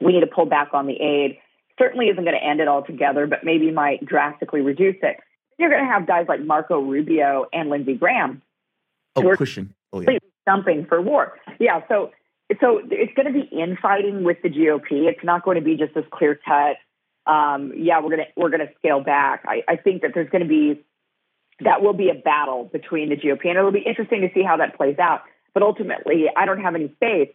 we 0.00 0.12
need 0.14 0.20
to 0.20 0.26
pull 0.26 0.46
back 0.46 0.70
on 0.72 0.86
the 0.86 0.94
aid. 1.00 1.38
Certainly 1.78 2.06
isn't 2.08 2.24
going 2.24 2.36
to 2.36 2.42
end 2.42 2.60
it 2.60 2.66
altogether, 2.68 3.26
but 3.26 3.44
maybe 3.44 3.70
might 3.70 4.04
drastically 4.06 4.62
reduce 4.62 4.96
it. 5.02 5.18
You're 5.58 5.70
going 5.70 5.84
to 5.84 5.88
have 5.90 6.06
guys 6.06 6.26
like 6.28 6.40
Marco 6.40 6.80
Rubio 6.80 7.46
and 7.52 7.68
Lindsey 7.70 7.94
Graham 7.94 8.42
Oh, 9.16 9.36
pushing. 9.36 9.72
Oh, 9.92 10.00
yeah. 10.00 10.18
stumping 10.42 10.86
for 10.86 11.00
war. 11.00 11.38
Yeah, 11.60 11.82
so 11.86 12.10
so 12.60 12.80
it's 12.90 13.12
going 13.14 13.32
to 13.32 13.32
be 13.32 13.48
infighting 13.56 14.24
with 14.24 14.38
the 14.42 14.48
GOP. 14.48 15.08
It's 15.08 15.24
not 15.24 15.44
going 15.44 15.56
to 15.56 15.64
be 15.64 15.76
just 15.76 15.94
this 15.94 16.04
clear 16.10 16.38
cut. 16.44 16.76
Um, 17.30 17.72
yeah, 17.76 18.00
we're 18.00 18.10
gonna 18.10 18.26
we're 18.36 18.50
gonna 18.50 18.68
scale 18.78 19.00
back. 19.00 19.44
I, 19.46 19.62
I 19.66 19.76
think 19.76 20.02
that 20.02 20.10
there's 20.14 20.28
going 20.28 20.42
to 20.42 20.48
be 20.48 20.84
that 21.60 21.82
will 21.82 21.94
be 21.94 22.10
a 22.10 22.14
battle 22.14 22.64
between 22.64 23.08
the 23.08 23.16
GOP, 23.16 23.46
and 23.46 23.56
it'll 23.56 23.70
be 23.70 23.84
interesting 23.86 24.20
to 24.22 24.30
see 24.34 24.42
how 24.42 24.58
that 24.58 24.76
plays 24.76 24.98
out. 24.98 25.22
But 25.54 25.62
ultimately, 25.62 26.26
I 26.36 26.44
don't 26.46 26.60
have 26.60 26.74
any 26.74 26.92
faith 27.00 27.30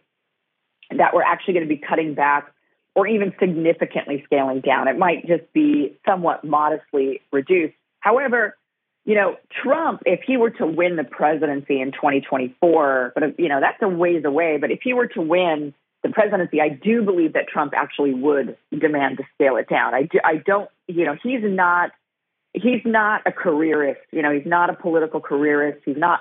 that 0.96 1.14
we're 1.14 1.22
actually 1.22 1.54
going 1.54 1.68
to 1.68 1.74
be 1.74 1.80
cutting 1.80 2.14
back 2.14 2.52
or 2.94 3.06
even 3.06 3.32
significantly 3.40 4.22
scaling 4.26 4.60
down. 4.60 4.88
It 4.88 4.98
might 4.98 5.26
just 5.26 5.50
be 5.52 5.98
somewhat 6.06 6.44
modestly 6.44 7.22
reduced. 7.32 7.74
However, 8.00 8.56
you 9.10 9.16
know, 9.16 9.34
Trump, 9.64 10.04
if 10.06 10.20
he 10.24 10.36
were 10.36 10.50
to 10.50 10.64
win 10.64 10.94
the 10.94 11.02
presidency 11.02 11.80
in 11.80 11.90
2024, 11.90 13.10
but 13.12 13.40
you 13.40 13.48
know, 13.48 13.58
that's 13.58 13.82
a 13.82 13.88
ways 13.88 14.24
away. 14.24 14.56
But 14.60 14.70
if 14.70 14.82
he 14.84 14.92
were 14.92 15.08
to 15.08 15.20
win 15.20 15.74
the 16.04 16.10
presidency, 16.10 16.60
I 16.60 16.68
do 16.68 17.02
believe 17.02 17.32
that 17.32 17.48
Trump 17.48 17.72
actually 17.76 18.14
would 18.14 18.56
demand 18.70 19.16
to 19.16 19.24
scale 19.34 19.56
it 19.56 19.68
down. 19.68 19.94
I, 19.94 20.04
do, 20.04 20.20
I 20.22 20.36
don't, 20.36 20.70
you 20.86 21.06
know, 21.06 21.16
he's 21.20 21.40
not, 21.42 21.90
he's 22.52 22.82
not 22.84 23.22
a 23.26 23.32
careerist. 23.32 24.00
You 24.12 24.22
know, 24.22 24.32
he's 24.32 24.46
not 24.46 24.70
a 24.70 24.74
political 24.74 25.18
careerist. 25.18 25.80
He's 25.84 25.96
not, 25.96 26.20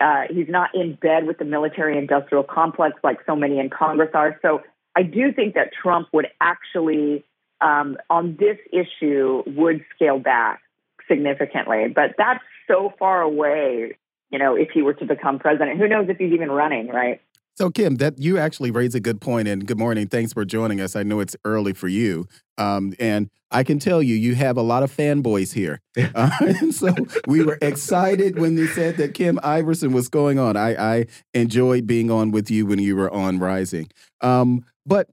uh, 0.00 0.26
he's 0.30 0.48
not 0.48 0.72
in 0.72 0.94
bed 1.02 1.26
with 1.26 1.38
the 1.38 1.44
military-industrial 1.44 2.44
complex 2.44 2.94
like 3.02 3.18
so 3.26 3.34
many 3.34 3.58
in 3.58 3.70
Congress 3.70 4.10
are. 4.14 4.38
So 4.40 4.62
I 4.94 5.02
do 5.02 5.32
think 5.32 5.54
that 5.54 5.70
Trump 5.82 6.06
would 6.12 6.28
actually, 6.40 7.24
um, 7.60 7.96
on 8.08 8.36
this 8.38 8.58
issue, 8.72 9.42
would 9.48 9.84
scale 9.96 10.20
back 10.20 10.60
significantly. 11.10 11.86
But 11.94 12.14
that's 12.16 12.42
so 12.68 12.92
far 12.98 13.22
away, 13.22 13.96
you 14.30 14.38
know, 14.38 14.54
if 14.54 14.70
he 14.72 14.82
were 14.82 14.94
to 14.94 15.04
become 15.04 15.38
president. 15.38 15.78
Who 15.78 15.88
knows 15.88 16.06
if 16.08 16.18
he's 16.18 16.32
even 16.32 16.50
running, 16.50 16.88
right? 16.88 17.20
So, 17.56 17.70
Kim, 17.70 17.96
that 17.96 18.18
you 18.18 18.38
actually 18.38 18.70
raise 18.70 18.94
a 18.94 19.00
good 19.00 19.20
point, 19.20 19.46
and 19.46 19.66
good 19.66 19.78
morning. 19.78 20.06
Thanks 20.06 20.32
for 20.32 20.46
joining 20.46 20.80
us. 20.80 20.96
I 20.96 21.02
know 21.02 21.20
it's 21.20 21.36
early 21.44 21.74
for 21.74 21.88
you, 21.88 22.26
um, 22.56 22.94
and 22.98 23.28
I 23.50 23.64
can 23.64 23.78
tell 23.78 24.02
you, 24.02 24.14
you 24.14 24.34
have 24.34 24.56
a 24.56 24.62
lot 24.62 24.82
of 24.82 24.90
fanboys 24.96 25.52
here. 25.52 25.80
Uh, 26.14 26.30
and 26.40 26.74
so 26.74 26.94
we 27.26 27.44
were 27.44 27.58
excited 27.60 28.38
when 28.38 28.54
they 28.54 28.66
said 28.68 28.96
that 28.96 29.12
Kim 29.12 29.38
Iverson 29.42 29.92
was 29.92 30.08
going 30.08 30.38
on. 30.38 30.56
I, 30.56 31.00
I 31.00 31.06
enjoyed 31.34 31.86
being 31.86 32.10
on 32.10 32.30
with 32.30 32.50
you 32.50 32.64
when 32.64 32.78
you 32.78 32.96
were 32.96 33.12
on 33.12 33.38
Rising, 33.38 33.90
um, 34.22 34.64
but 34.86 35.10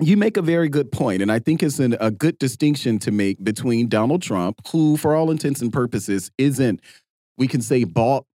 you 0.00 0.16
make 0.16 0.36
a 0.36 0.42
very 0.42 0.68
good 0.68 0.92
point, 0.92 1.22
and 1.22 1.32
I 1.32 1.38
think 1.38 1.62
it's 1.62 1.78
an, 1.78 1.96
a 2.00 2.10
good 2.10 2.38
distinction 2.38 2.98
to 3.00 3.10
make 3.10 3.42
between 3.42 3.88
Donald 3.88 4.22
Trump, 4.22 4.60
who, 4.68 4.96
for 4.96 5.14
all 5.14 5.30
intents 5.30 5.62
and 5.62 5.72
purposes, 5.72 6.30
isn't 6.38 6.80
we 7.38 7.48
can 7.48 7.62
say 7.62 7.84
bought 7.84 8.26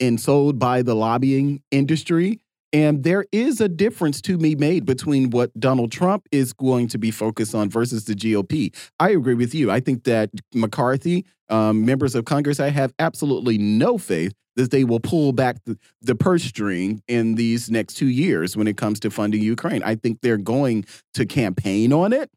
and 0.00 0.20
sold 0.20 0.58
by 0.58 0.82
the 0.82 0.94
lobbying 0.94 1.62
industry. 1.70 2.40
And 2.74 3.04
there 3.04 3.24
is 3.30 3.60
a 3.60 3.68
difference 3.68 4.20
to 4.22 4.36
be 4.36 4.56
made 4.56 4.84
between 4.84 5.30
what 5.30 5.58
Donald 5.60 5.92
Trump 5.92 6.26
is 6.32 6.52
going 6.52 6.88
to 6.88 6.98
be 6.98 7.12
focused 7.12 7.54
on 7.54 7.70
versus 7.70 8.04
the 8.04 8.14
GOP. 8.14 8.74
I 8.98 9.10
agree 9.10 9.34
with 9.34 9.54
you. 9.54 9.70
I 9.70 9.78
think 9.78 10.02
that 10.04 10.30
McCarthy, 10.52 11.24
um, 11.48 11.86
members 11.86 12.16
of 12.16 12.24
Congress, 12.24 12.58
I 12.58 12.70
have 12.70 12.92
absolutely 12.98 13.58
no 13.58 13.96
faith 13.96 14.34
that 14.56 14.72
they 14.72 14.82
will 14.82 14.98
pull 14.98 15.32
back 15.32 15.62
the, 15.66 15.78
the 16.02 16.16
purse 16.16 16.42
string 16.42 17.00
in 17.06 17.36
these 17.36 17.70
next 17.70 17.94
two 17.94 18.08
years 18.08 18.56
when 18.56 18.66
it 18.66 18.76
comes 18.76 18.98
to 19.00 19.10
funding 19.10 19.40
Ukraine. 19.40 19.84
I 19.84 19.94
think 19.94 20.20
they're 20.20 20.36
going 20.36 20.84
to 21.14 21.26
campaign 21.26 21.92
on 21.92 22.12
it. 22.12 22.28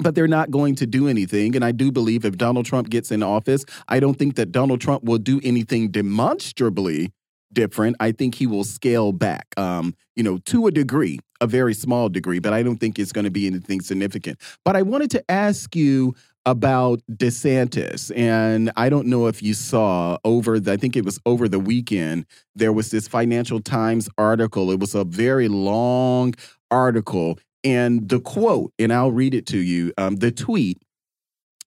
But 0.00 0.14
they're 0.14 0.28
not 0.28 0.52
going 0.52 0.76
to 0.76 0.86
do 0.86 1.08
anything. 1.08 1.56
And 1.56 1.64
I 1.64 1.72
do 1.72 1.90
believe 1.90 2.24
if 2.24 2.38
Donald 2.38 2.64
Trump 2.64 2.88
gets 2.88 3.10
in 3.10 3.20
office, 3.24 3.64
I 3.88 3.98
don't 3.98 4.14
think 4.14 4.36
that 4.36 4.52
Donald 4.52 4.80
Trump 4.80 5.02
will 5.02 5.18
do 5.18 5.40
anything 5.42 5.90
demonstrably 5.90 7.10
different. 7.52 7.96
I 8.00 8.12
think 8.12 8.34
he 8.34 8.46
will 8.46 8.64
scale 8.64 9.12
back, 9.12 9.46
um, 9.56 9.94
you 10.16 10.22
know, 10.22 10.38
to 10.46 10.66
a 10.66 10.70
degree, 10.70 11.18
a 11.40 11.46
very 11.46 11.74
small 11.74 12.08
degree, 12.08 12.38
but 12.38 12.52
I 12.52 12.62
don't 12.62 12.78
think 12.78 12.98
it's 12.98 13.12
going 13.12 13.24
to 13.24 13.30
be 13.30 13.46
anything 13.46 13.80
significant. 13.80 14.38
But 14.64 14.76
I 14.76 14.82
wanted 14.82 15.10
to 15.12 15.30
ask 15.30 15.74
you 15.74 16.14
about 16.46 17.00
DeSantis, 17.10 18.10
and 18.16 18.70
I 18.76 18.88
don't 18.88 19.06
know 19.06 19.26
if 19.26 19.42
you 19.42 19.52
saw 19.52 20.16
over 20.24 20.58
the, 20.58 20.72
I 20.72 20.76
think 20.78 20.96
it 20.96 21.04
was 21.04 21.18
over 21.26 21.46
the 21.46 21.58
weekend, 21.58 22.24
there 22.54 22.72
was 22.72 22.90
this 22.90 23.06
Financial 23.06 23.60
Times 23.60 24.08
article. 24.16 24.70
It 24.70 24.80
was 24.80 24.94
a 24.94 25.04
very 25.04 25.48
long 25.48 26.34
article, 26.70 27.38
and 27.64 28.08
the 28.08 28.20
quote, 28.20 28.72
and 28.78 28.92
I'll 28.92 29.12
read 29.12 29.34
it 29.34 29.46
to 29.48 29.58
you, 29.58 29.92
um, 29.98 30.16
the 30.16 30.30
tweet 30.30 30.78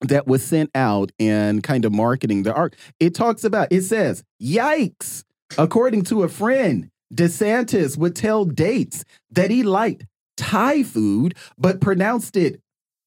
that 0.01 0.26
was 0.26 0.43
sent 0.43 0.72
out 0.74 1.11
and 1.19 1.61
kind 1.61 1.85
of 1.85 1.92
marketing 1.92 2.42
the 2.42 2.53
art. 2.53 2.76
It 3.00 3.14
talks 3.14 3.43
about, 3.43 3.68
it 3.72 3.84
says, 3.84 4.24
yikes. 4.42 5.24
According 5.57 6.03
to 6.05 6.23
a 6.23 6.30
friend, 6.30 6.89
DeSantis 7.13 7.97
would 7.97 8.15
tell 8.15 8.45
dates 8.45 9.03
that 9.31 9.51
he 9.51 9.63
liked 9.63 10.05
Thai 10.38 10.83
food, 10.83 11.35
but 11.57 11.81
pronounced 11.81 12.38
it 12.38 12.61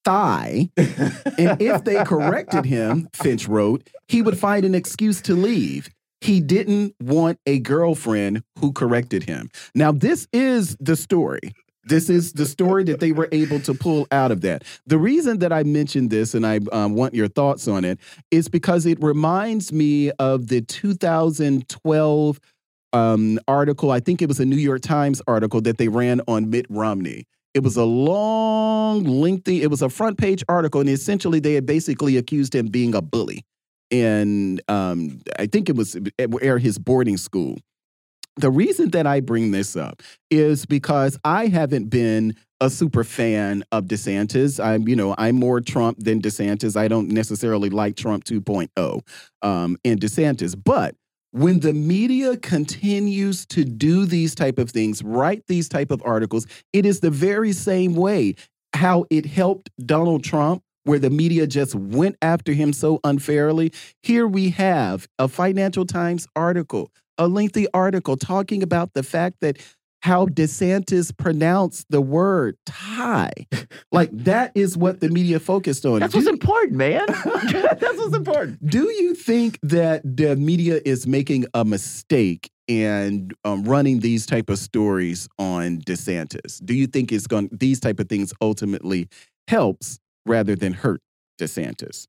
thigh. 0.04 0.70
and 0.76 1.60
if 1.60 1.84
they 1.84 2.04
corrected 2.04 2.64
him, 2.66 3.08
Finch 3.14 3.48
wrote, 3.48 3.88
he 4.08 4.22
would 4.22 4.38
find 4.38 4.64
an 4.64 4.74
excuse 4.74 5.20
to 5.22 5.34
leave. 5.34 5.88
He 6.20 6.40
didn't 6.40 6.94
want 7.02 7.38
a 7.46 7.58
girlfriend 7.58 8.42
who 8.58 8.72
corrected 8.72 9.24
him. 9.24 9.50
Now, 9.74 9.92
this 9.92 10.26
is 10.32 10.76
the 10.80 10.96
story. 10.96 11.52
This 11.86 12.08
is 12.08 12.32
the 12.32 12.46
story 12.46 12.84
that 12.84 13.00
they 13.00 13.12
were 13.12 13.28
able 13.32 13.60
to 13.60 13.74
pull 13.74 14.06
out 14.10 14.30
of 14.30 14.40
that. 14.42 14.64
The 14.86 14.98
reason 14.98 15.38
that 15.40 15.52
I 15.52 15.62
mentioned 15.62 16.10
this 16.10 16.34
and 16.34 16.46
I 16.46 16.60
um, 16.72 16.94
want 16.94 17.14
your 17.14 17.28
thoughts 17.28 17.68
on 17.68 17.84
it 17.84 17.98
is 18.30 18.48
because 18.48 18.86
it 18.86 19.02
reminds 19.02 19.72
me 19.72 20.10
of 20.12 20.48
the 20.48 20.62
2012 20.62 22.40
um, 22.92 23.38
article. 23.46 23.90
I 23.90 24.00
think 24.00 24.22
it 24.22 24.28
was 24.28 24.40
a 24.40 24.44
New 24.44 24.56
York 24.56 24.82
Times 24.82 25.20
article 25.26 25.60
that 25.62 25.78
they 25.78 25.88
ran 25.88 26.20
on 26.26 26.50
Mitt 26.50 26.66
Romney. 26.70 27.26
It 27.52 27.62
was 27.62 27.76
a 27.76 27.84
long, 27.84 29.04
lengthy, 29.04 29.62
it 29.62 29.70
was 29.70 29.80
a 29.80 29.88
front 29.88 30.18
page 30.18 30.42
article, 30.48 30.80
and 30.80 30.90
essentially 30.90 31.38
they 31.38 31.54
had 31.54 31.66
basically 31.66 32.16
accused 32.16 32.54
him 32.54 32.66
being 32.66 32.94
a 32.94 33.02
bully. 33.02 33.44
And 33.90 34.60
um, 34.68 35.20
I 35.38 35.46
think 35.46 35.68
it 35.68 35.76
was 35.76 35.96
at 36.18 36.60
his 36.60 36.78
boarding 36.78 37.16
school. 37.16 37.58
The 38.36 38.50
reason 38.50 38.90
that 38.90 39.06
I 39.06 39.20
bring 39.20 39.52
this 39.52 39.76
up 39.76 40.02
is 40.30 40.66
because 40.66 41.18
I 41.24 41.46
haven't 41.46 41.88
been 41.88 42.34
a 42.60 42.68
super 42.68 43.04
fan 43.04 43.62
of 43.70 43.84
DeSantis. 43.84 44.62
I'm, 44.62 44.88
you 44.88 44.96
know, 44.96 45.14
I'm 45.18 45.36
more 45.36 45.60
Trump 45.60 45.98
than 46.00 46.20
DeSantis. 46.20 46.76
I 46.76 46.88
don't 46.88 47.08
necessarily 47.08 47.70
like 47.70 47.96
Trump 47.96 48.24
2.0 48.24 49.00
um, 49.42 49.76
and 49.84 50.00
DeSantis, 50.00 50.56
but 50.62 50.96
when 51.30 51.60
the 51.60 51.72
media 51.72 52.36
continues 52.36 53.44
to 53.46 53.64
do 53.64 54.06
these 54.06 54.36
type 54.36 54.56
of 54.58 54.70
things, 54.70 55.02
write 55.02 55.42
these 55.48 55.68
type 55.68 55.90
of 55.90 56.00
articles, 56.04 56.46
it 56.72 56.86
is 56.86 57.00
the 57.00 57.10
very 57.10 57.52
same 57.52 57.94
way 57.94 58.36
how 58.72 59.04
it 59.10 59.26
helped 59.26 59.68
Donald 59.84 60.22
Trump 60.22 60.62
where 60.84 60.98
the 60.98 61.10
media 61.10 61.46
just 61.46 61.74
went 61.74 62.16
after 62.22 62.52
him 62.52 62.72
so 62.72 63.00
unfairly. 63.04 63.72
Here 64.02 64.26
we 64.26 64.50
have 64.50 65.08
a 65.18 65.28
Financial 65.28 65.84
Times 65.84 66.28
article, 66.36 66.90
a 67.18 67.28
lengthy 67.28 67.66
article 67.72 68.16
talking 68.16 68.62
about 68.62 68.94
the 68.94 69.02
fact 69.02 69.36
that 69.40 69.58
how 70.02 70.26
DeSantis 70.26 71.16
pronounced 71.16 71.86
the 71.88 72.02
word 72.02 72.58
Thai. 72.66 73.30
Like 73.90 74.10
that 74.12 74.52
is 74.54 74.76
what 74.76 75.00
the 75.00 75.08
media 75.08 75.40
focused 75.40 75.86
on. 75.86 76.00
That's 76.00 76.12
Do- 76.12 76.18
what's 76.18 76.28
important, 76.28 76.76
man. 76.76 77.06
That's 77.08 77.82
what's 77.82 78.14
important. 78.14 78.68
do 78.68 78.90
you 78.90 79.14
think 79.14 79.58
that 79.62 80.02
the 80.04 80.36
media 80.36 80.78
is 80.84 81.06
making 81.06 81.46
a 81.54 81.64
mistake 81.64 82.50
and 82.68 83.32
um, 83.46 83.64
running 83.64 84.00
these 84.00 84.26
type 84.26 84.50
of 84.50 84.58
stories 84.58 85.26
on 85.38 85.78
DeSantis? 85.78 86.62
Do 86.62 86.74
you 86.74 86.86
think 86.86 87.10
it's 87.10 87.26
going 87.26 87.48
these 87.50 87.80
type 87.80 87.98
of 87.98 88.06
things 88.06 88.34
ultimately 88.42 89.08
helps 89.48 89.98
rather 90.26 90.54
than 90.54 90.74
hurt 90.74 91.00
DeSantis? 91.40 92.08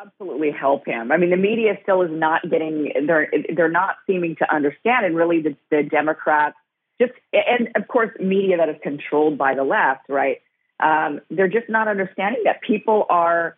Absolutely 0.00 0.50
help 0.50 0.86
him. 0.86 1.12
I 1.12 1.16
mean, 1.16 1.30
the 1.30 1.36
media 1.36 1.78
still 1.82 2.02
is 2.02 2.10
not 2.10 2.48
getting 2.48 2.92
they're 3.06 3.30
they're 3.54 3.70
not 3.70 3.96
seeming 4.06 4.36
to 4.36 4.52
understand, 4.52 5.06
and 5.06 5.16
really 5.16 5.42
the, 5.42 5.56
the 5.70 5.82
Democrats 5.82 6.56
just 7.00 7.12
and 7.32 7.68
of 7.76 7.88
course 7.88 8.10
media 8.20 8.58
that 8.58 8.68
is 8.68 8.76
controlled 8.82 9.38
by 9.38 9.54
the 9.54 9.64
left, 9.64 10.08
right? 10.08 10.40
Um, 10.78 11.20
they're 11.30 11.48
just 11.48 11.68
not 11.68 11.88
understanding 11.88 12.42
that 12.44 12.60
people 12.62 13.06
are. 13.08 13.56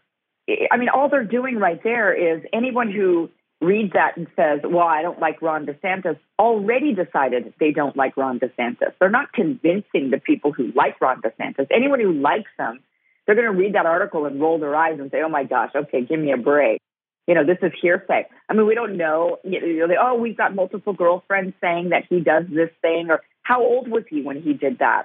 I 0.70 0.76
mean, 0.76 0.88
all 0.88 1.08
they're 1.08 1.24
doing 1.24 1.56
right 1.56 1.80
there 1.84 2.12
is 2.12 2.42
anyone 2.52 2.90
who 2.90 3.30
reads 3.60 3.92
that 3.92 4.16
and 4.16 4.26
says, 4.34 4.60
"Well, 4.64 4.86
I 4.86 5.02
don't 5.02 5.20
like 5.20 5.40
Ron 5.40 5.66
DeSantis," 5.66 6.18
already 6.38 6.94
decided 6.94 7.54
they 7.60 7.70
don't 7.70 7.96
like 7.96 8.16
Ron 8.16 8.40
DeSantis. 8.40 8.92
They're 8.98 9.08
not 9.08 9.32
convincing 9.32 10.10
the 10.10 10.18
people 10.18 10.52
who 10.52 10.72
like 10.74 11.00
Ron 11.00 11.22
DeSantis. 11.22 11.68
Anyone 11.70 12.00
who 12.00 12.12
likes 12.12 12.50
him, 12.58 12.80
they're 13.26 13.34
going 13.34 13.50
to 13.50 13.58
read 13.58 13.74
that 13.74 13.86
article 13.86 14.26
and 14.26 14.40
roll 14.40 14.58
their 14.58 14.74
eyes 14.74 14.98
and 14.98 15.10
say, 15.10 15.22
"Oh 15.24 15.28
my 15.28 15.44
gosh, 15.44 15.70
okay, 15.74 16.04
give 16.04 16.18
me 16.18 16.32
a 16.32 16.36
break." 16.36 16.80
You 17.26 17.34
know, 17.34 17.44
this 17.44 17.58
is 17.62 17.72
hearsay. 17.80 18.26
I 18.48 18.52
mean, 18.52 18.66
we 18.66 18.74
don't 18.74 18.96
know. 18.96 19.38
You 19.44 19.78
know, 19.78 19.88
they, 19.88 19.94
oh, 20.00 20.14
we've 20.14 20.36
got 20.36 20.54
multiple 20.54 20.92
girlfriends 20.92 21.54
saying 21.60 21.90
that 21.90 22.04
he 22.08 22.20
does 22.20 22.44
this 22.48 22.70
thing, 22.80 23.10
or 23.10 23.20
how 23.42 23.62
old 23.62 23.88
was 23.88 24.04
he 24.08 24.22
when 24.22 24.42
he 24.42 24.54
did 24.54 24.78
that? 24.80 25.04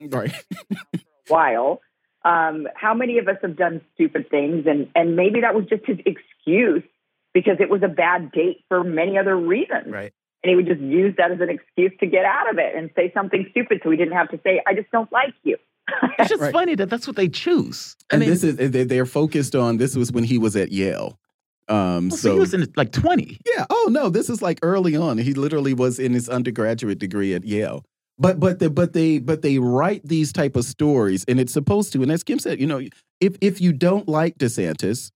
Right. 0.00 0.32
while. 1.28 1.80
Um, 2.24 2.68
how 2.76 2.94
many 2.94 3.18
of 3.18 3.26
us 3.26 3.36
have 3.42 3.56
done 3.56 3.80
stupid 3.94 4.30
things, 4.30 4.66
and 4.66 4.88
and 4.94 5.16
maybe 5.16 5.40
that 5.40 5.54
was 5.54 5.66
just 5.66 5.84
his 5.86 5.98
excuse 6.06 6.84
because 7.34 7.56
it 7.58 7.68
was 7.68 7.82
a 7.82 7.88
bad 7.88 8.30
date 8.30 8.64
for 8.68 8.84
many 8.84 9.18
other 9.18 9.36
reasons. 9.36 9.88
Right. 9.88 10.12
And 10.44 10.50
he 10.50 10.56
would 10.56 10.66
just 10.66 10.80
use 10.80 11.14
that 11.18 11.30
as 11.32 11.40
an 11.40 11.50
excuse 11.50 11.92
to 12.00 12.06
get 12.06 12.24
out 12.24 12.50
of 12.50 12.58
it 12.58 12.74
and 12.76 12.90
say 12.94 13.10
something 13.14 13.46
stupid, 13.50 13.80
so 13.82 13.90
he 13.90 13.96
didn't 13.96 14.14
have 14.14 14.30
to 14.30 14.40
say, 14.44 14.62
"I 14.64 14.74
just 14.74 14.90
don't 14.90 15.10
like 15.10 15.34
you." 15.42 15.56
It's 16.18 16.28
just 16.30 16.40
Right. 16.42 16.52
funny 16.52 16.74
that 16.76 16.88
that's 16.90 17.06
what 17.06 17.16
they 17.16 17.28
choose. 17.28 17.96
I 18.10 18.14
And 18.16 18.20
mean, 18.20 18.30
this 18.30 18.44
is 18.44 18.56
they- 18.56 18.84
they're 18.84 19.06
focused 19.06 19.54
on. 19.54 19.78
This 19.78 19.96
was 19.96 20.12
when 20.12 20.24
he 20.24 20.38
was 20.38 20.54
at 20.56 20.70
Yale. 20.72 21.18
Um, 21.68 22.08
well, 22.08 22.18
so 22.18 22.32
he 22.34 22.38
was 22.38 22.54
in 22.54 22.66
like 22.76 22.92
20. 22.92 23.38
Yeah. 23.56 23.66
Oh 23.70 23.88
no, 23.90 24.08
this 24.08 24.28
is 24.28 24.42
like 24.42 24.58
early 24.62 24.96
on. 24.96 25.18
He 25.18 25.32
literally 25.34 25.74
was 25.74 25.98
in 25.98 26.12
his 26.12 26.28
undergraduate 26.28 26.98
degree 26.98 27.34
at 27.34 27.44
Yale. 27.44 27.84
But 28.18 28.38
but 28.40 28.58
the, 28.58 28.68
but 28.70 28.92
they 28.92 29.18
but 29.18 29.42
they 29.42 29.58
write 29.58 30.02
these 30.06 30.32
type 30.32 30.54
of 30.54 30.64
stories, 30.64 31.24
and 31.28 31.40
it's 31.40 31.52
supposed 31.52 31.92
to. 31.94 32.02
And 32.02 32.12
as 32.12 32.22
Kim 32.22 32.38
said, 32.38 32.60
you 32.60 32.66
know, 32.66 32.80
if 33.20 33.36
if 33.40 33.60
you 33.60 33.72
don't 33.72 34.06
like 34.08 34.36
DeSantis, 34.38 35.10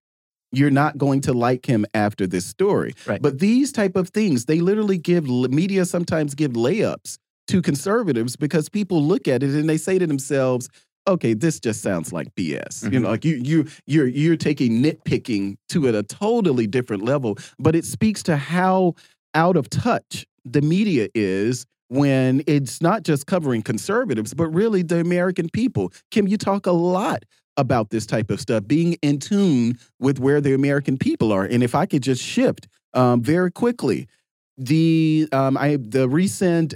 you're 0.52 0.70
not 0.70 0.96
going 0.96 1.20
to 1.22 1.32
like 1.32 1.66
him 1.66 1.84
after 1.94 2.26
this 2.26 2.46
story. 2.46 2.94
Right. 3.06 3.20
But 3.20 3.38
these 3.38 3.70
type 3.70 3.96
of 3.96 4.08
things, 4.10 4.46
they 4.46 4.60
literally 4.60 4.98
give 4.98 5.28
media 5.28 5.84
sometimes 5.84 6.34
give 6.34 6.52
layups 6.52 7.18
to 7.48 7.62
conservatives 7.62 8.36
because 8.36 8.68
people 8.68 9.02
look 9.02 9.28
at 9.28 9.42
it 9.42 9.50
and 9.50 9.68
they 9.68 9.76
say 9.76 9.98
to 9.98 10.06
themselves, 10.06 10.68
okay, 11.08 11.34
this 11.34 11.60
just 11.60 11.82
sounds 11.82 12.12
like 12.12 12.34
BS. 12.34 12.90
You 12.92 13.00
know, 13.00 13.10
like 13.10 13.24
you 13.24 13.36
you 13.36 13.66
you're 13.86 14.08
you're 14.08 14.36
taking 14.36 14.82
nitpicking 14.82 15.56
to 15.70 15.88
a, 15.88 15.98
a 15.98 16.02
totally 16.02 16.66
different 16.66 17.04
level, 17.04 17.38
but 17.58 17.74
it 17.76 17.84
speaks 17.84 18.22
to 18.24 18.36
how 18.36 18.94
out 19.34 19.56
of 19.56 19.70
touch 19.70 20.26
the 20.44 20.62
media 20.62 21.08
is 21.14 21.66
when 21.88 22.42
it's 22.46 22.80
not 22.80 23.04
just 23.04 23.26
covering 23.26 23.62
conservatives, 23.62 24.34
but 24.34 24.48
really 24.48 24.82
the 24.82 24.98
American 24.98 25.48
people. 25.48 25.92
Kim, 26.10 26.26
you 26.26 26.36
talk 26.36 26.66
a 26.66 26.72
lot 26.72 27.24
about 27.56 27.90
this 27.90 28.06
type 28.06 28.30
of 28.30 28.40
stuff, 28.40 28.66
being 28.66 28.94
in 29.02 29.18
tune 29.18 29.78
with 29.98 30.18
where 30.18 30.40
the 30.40 30.54
American 30.54 30.98
people 30.98 31.32
are. 31.32 31.44
And 31.44 31.62
if 31.62 31.74
I 31.74 31.86
could 31.86 32.02
just 32.02 32.22
shift 32.22 32.68
um, 32.94 33.22
very 33.22 33.50
quickly, 33.50 34.08
the 34.58 35.28
um, 35.32 35.56
I 35.56 35.76
the 35.76 36.08
recent 36.08 36.74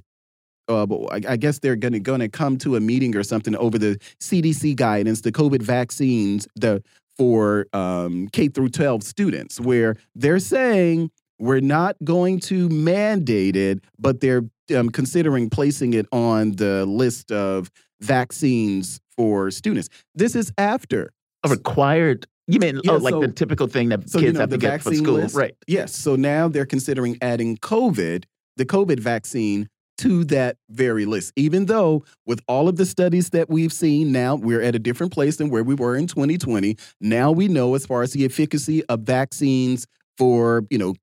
uh, 0.70 0.86
but 0.86 1.00
I 1.12 1.32
I 1.32 1.36
guess 1.36 1.58
they're 1.58 1.76
going 1.76 1.92
to 1.92 2.00
going 2.00 2.20
to 2.20 2.28
come 2.28 2.56
to 2.58 2.76
a 2.76 2.80
meeting 2.80 3.16
or 3.16 3.22
something 3.22 3.54
over 3.56 3.78
the 3.78 3.98
CDC 4.20 4.76
guidance, 4.76 5.20
the 5.22 5.32
COVID 5.32 5.62
vaccines, 5.62 6.46
the 6.54 6.82
for 7.18 7.66
um, 7.74 8.28
K 8.32 8.48
through 8.48 8.70
12 8.70 9.02
students, 9.02 9.60
where 9.60 9.96
they're 10.14 10.38
saying 10.38 11.10
we're 11.38 11.60
not 11.60 11.96
going 12.04 12.40
to 12.40 12.68
mandate 12.70 13.56
it, 13.56 13.80
but 13.98 14.20
they're 14.20 14.44
um, 14.74 14.88
considering 14.90 15.50
placing 15.50 15.92
it 15.94 16.06
on 16.12 16.52
the 16.52 16.86
list 16.86 17.30
of 17.32 17.70
vaccines 18.00 19.00
for 19.16 19.50
students. 19.50 19.88
This 20.14 20.34
is 20.34 20.52
after 20.56 21.12
A 21.44 21.48
required, 21.50 22.26
you 22.46 22.58
mean, 22.58 22.80
Yeah, 22.84 22.92
oh, 22.92 22.96
like 22.96 23.12
so- 23.12 23.20
the 23.20 23.28
typical 23.28 23.66
thing 23.66 23.88
that 23.90 24.08
so 24.08 24.18
kids 24.18 24.26
you 24.28 24.32
know 24.34 24.40
have 24.40 24.50
to 24.50 24.58
get 24.58 24.82
for 24.82 24.94
school. 24.94 25.14
list? 25.14 25.34
Right. 25.36 25.54
Yes. 25.66 25.94
So 25.94 26.16
now 26.16 26.48
they're 26.48 26.66
considering 26.66 27.18
adding 27.20 27.56
COVID, 27.58 28.24
the 28.56 28.64
COVID 28.64 29.00
vaccine, 29.00 29.68
to 30.00 30.24
that 30.24 30.56
very 30.70 31.04
list. 31.04 31.32
Even 31.36 31.66
though 31.66 32.04
with 32.26 32.40
all 32.48 32.68
of 32.68 32.76
the 32.76 32.86
studies 32.86 33.30
that 33.30 33.50
we've 33.50 33.72
seen, 33.72 34.12
now 34.12 34.34
we're 34.34 34.62
at 34.62 34.74
a 34.74 34.78
different 34.78 35.12
place 35.12 35.36
than 35.36 35.50
where 35.50 35.62
we 35.62 35.74
were 35.74 35.94
in 35.94 36.06
2020. 36.06 36.76
Now 37.00 37.30
we 37.30 37.48
know 37.48 37.74
as 37.74 37.84
far 37.84 38.02
as 38.02 38.12
the 38.12 38.24
efficacy 38.24 38.82
of 38.86 39.00
vaccines 39.00 39.86
for 40.16 40.64
you 40.70 40.78
know 40.78 40.94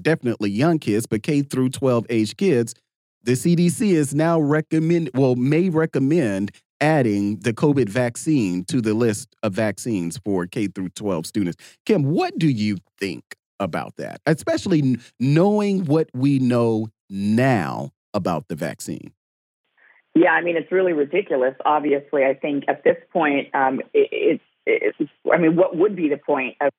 definitely 0.00 0.50
young 0.50 0.78
kids, 0.78 1.06
but 1.06 1.24
K 1.24 1.42
through 1.42 1.70
12 1.70 2.06
age 2.08 2.36
kids, 2.36 2.74
the 3.24 3.32
CDC 3.32 3.90
is 3.90 4.14
now 4.14 4.38
recommend 4.38 5.10
well 5.14 5.34
may 5.34 5.68
recommend 5.68 6.52
adding 6.80 7.38
the 7.40 7.52
COVID 7.52 7.88
vaccine 7.88 8.64
to 8.66 8.80
the 8.80 8.94
list 8.94 9.34
of 9.42 9.54
vaccines 9.54 10.18
for 10.24 10.46
K 10.46 10.68
through 10.68 10.90
12 10.90 11.26
students. 11.26 11.56
Kim, 11.84 12.04
what 12.04 12.38
do 12.38 12.48
you 12.48 12.76
think 13.00 13.24
about 13.58 13.96
that? 13.96 14.20
Especially 14.26 14.98
knowing 15.18 15.84
what 15.86 16.08
we 16.14 16.38
know 16.38 16.86
now 17.10 17.90
about 18.16 18.48
the 18.48 18.56
vaccine. 18.56 19.12
Yeah, 20.14 20.30
I 20.30 20.40
mean, 20.40 20.56
it's 20.56 20.72
really 20.72 20.94
ridiculous. 20.94 21.54
Obviously, 21.64 22.24
I 22.24 22.32
think 22.32 22.64
at 22.68 22.82
this 22.82 22.96
point, 23.12 23.54
um, 23.54 23.80
it, 23.92 24.40
it's, 24.64 24.96
it's, 24.98 25.10
I 25.30 25.36
mean, 25.36 25.54
what 25.54 25.76
would 25.76 25.94
be 25.94 26.08
the 26.08 26.16
point 26.16 26.56
of, 26.62 26.72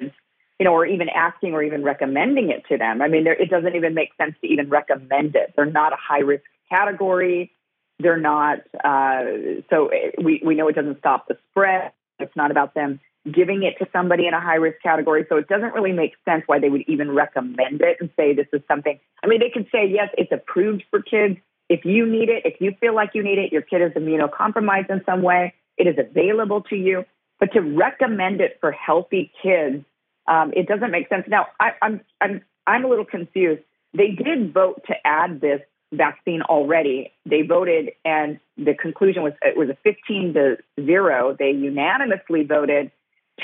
you 0.00 0.64
know, 0.64 0.72
or 0.72 0.86
even 0.86 1.08
asking 1.10 1.52
or 1.52 1.62
even 1.62 1.84
recommending 1.84 2.50
it 2.50 2.64
to 2.70 2.78
them? 2.78 3.02
I 3.02 3.08
mean, 3.08 3.24
there, 3.24 3.34
it 3.34 3.50
doesn't 3.50 3.76
even 3.76 3.92
make 3.92 4.08
sense 4.16 4.34
to 4.40 4.46
even 4.48 4.70
recommend 4.70 5.36
it. 5.36 5.52
They're 5.54 5.66
not 5.66 5.92
a 5.92 5.96
high 5.96 6.20
risk 6.20 6.44
category. 6.70 7.52
They're 8.00 8.16
not, 8.16 8.60
uh, 8.82 9.24
so 9.68 9.90
we, 10.22 10.40
we 10.44 10.54
know 10.54 10.68
it 10.68 10.74
doesn't 10.74 10.98
stop 11.00 11.28
the 11.28 11.36
spread. 11.50 11.92
It's 12.18 12.34
not 12.34 12.50
about 12.50 12.74
them 12.74 12.98
giving 13.32 13.62
it 13.62 13.78
to 13.78 13.90
somebody 13.92 14.26
in 14.26 14.34
a 14.34 14.40
high 14.40 14.56
risk 14.56 14.80
category. 14.82 15.26
So 15.28 15.36
it 15.36 15.48
doesn't 15.48 15.74
really 15.74 15.92
make 15.92 16.14
sense 16.24 16.42
why 16.46 16.58
they 16.58 16.68
would 16.68 16.82
even 16.86 17.10
recommend 17.10 17.80
it 17.80 17.98
and 18.00 18.10
say 18.16 18.34
this 18.34 18.46
is 18.52 18.60
something. 18.68 18.98
I 19.22 19.26
mean, 19.26 19.40
they 19.40 19.50
could 19.50 19.68
say, 19.72 19.86
yes, 19.86 20.08
it's 20.16 20.32
approved 20.32 20.84
for 20.90 21.02
kids. 21.02 21.38
If 21.68 21.84
you 21.84 22.06
need 22.06 22.28
it, 22.28 22.42
if 22.44 22.60
you 22.60 22.72
feel 22.80 22.94
like 22.94 23.10
you 23.14 23.22
need 23.22 23.38
it, 23.38 23.52
your 23.52 23.62
kid 23.62 23.82
is 23.82 23.92
immunocompromised 23.92 24.90
in 24.90 25.02
some 25.04 25.22
way, 25.22 25.54
it 25.76 25.86
is 25.86 25.96
available 25.98 26.62
to 26.62 26.76
you. 26.76 27.04
But 27.40 27.52
to 27.52 27.60
recommend 27.60 28.40
it 28.40 28.58
for 28.60 28.72
healthy 28.72 29.30
kids, 29.42 29.84
um, 30.26 30.52
it 30.56 30.66
doesn't 30.66 30.90
make 30.90 31.08
sense. 31.08 31.24
Now, 31.28 31.46
I, 31.60 31.70
I'm, 31.80 32.00
I'm, 32.20 32.42
I'm 32.66 32.84
a 32.84 32.88
little 32.88 33.04
confused. 33.04 33.62
They 33.94 34.10
did 34.10 34.52
vote 34.52 34.82
to 34.88 34.94
add 35.04 35.40
this 35.40 35.60
vaccine 35.92 36.42
already. 36.42 37.12
They 37.24 37.42
voted, 37.42 37.92
and 38.04 38.40
the 38.56 38.74
conclusion 38.74 39.22
was 39.22 39.32
it 39.42 39.56
was 39.56 39.68
a 39.70 39.76
15 39.84 40.34
to 40.34 40.56
zero. 40.84 41.36
They 41.38 41.50
unanimously 41.50 42.44
voted 42.44 42.90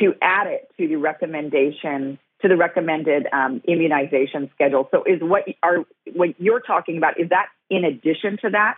to 0.01 0.15
add 0.23 0.47
it 0.47 0.69
to 0.79 0.89
the 0.89 0.97
recommendation 0.97 2.19
to 2.43 2.49
the 2.49 2.57
recommended 2.57 3.27
um, 3.33 3.63
immunization 3.67 4.51
schedule. 4.55 4.89
So, 4.91 5.03
is 5.05 5.21
what 5.23 5.45
are 5.63 5.79
what 6.13 6.39
you're 6.39 6.61
talking 6.61 6.99
about? 6.99 7.19
Is 7.19 7.31
that 7.31 7.47
in 7.71 7.85
addition 7.85 8.37
to 8.43 8.51
that? 8.51 8.77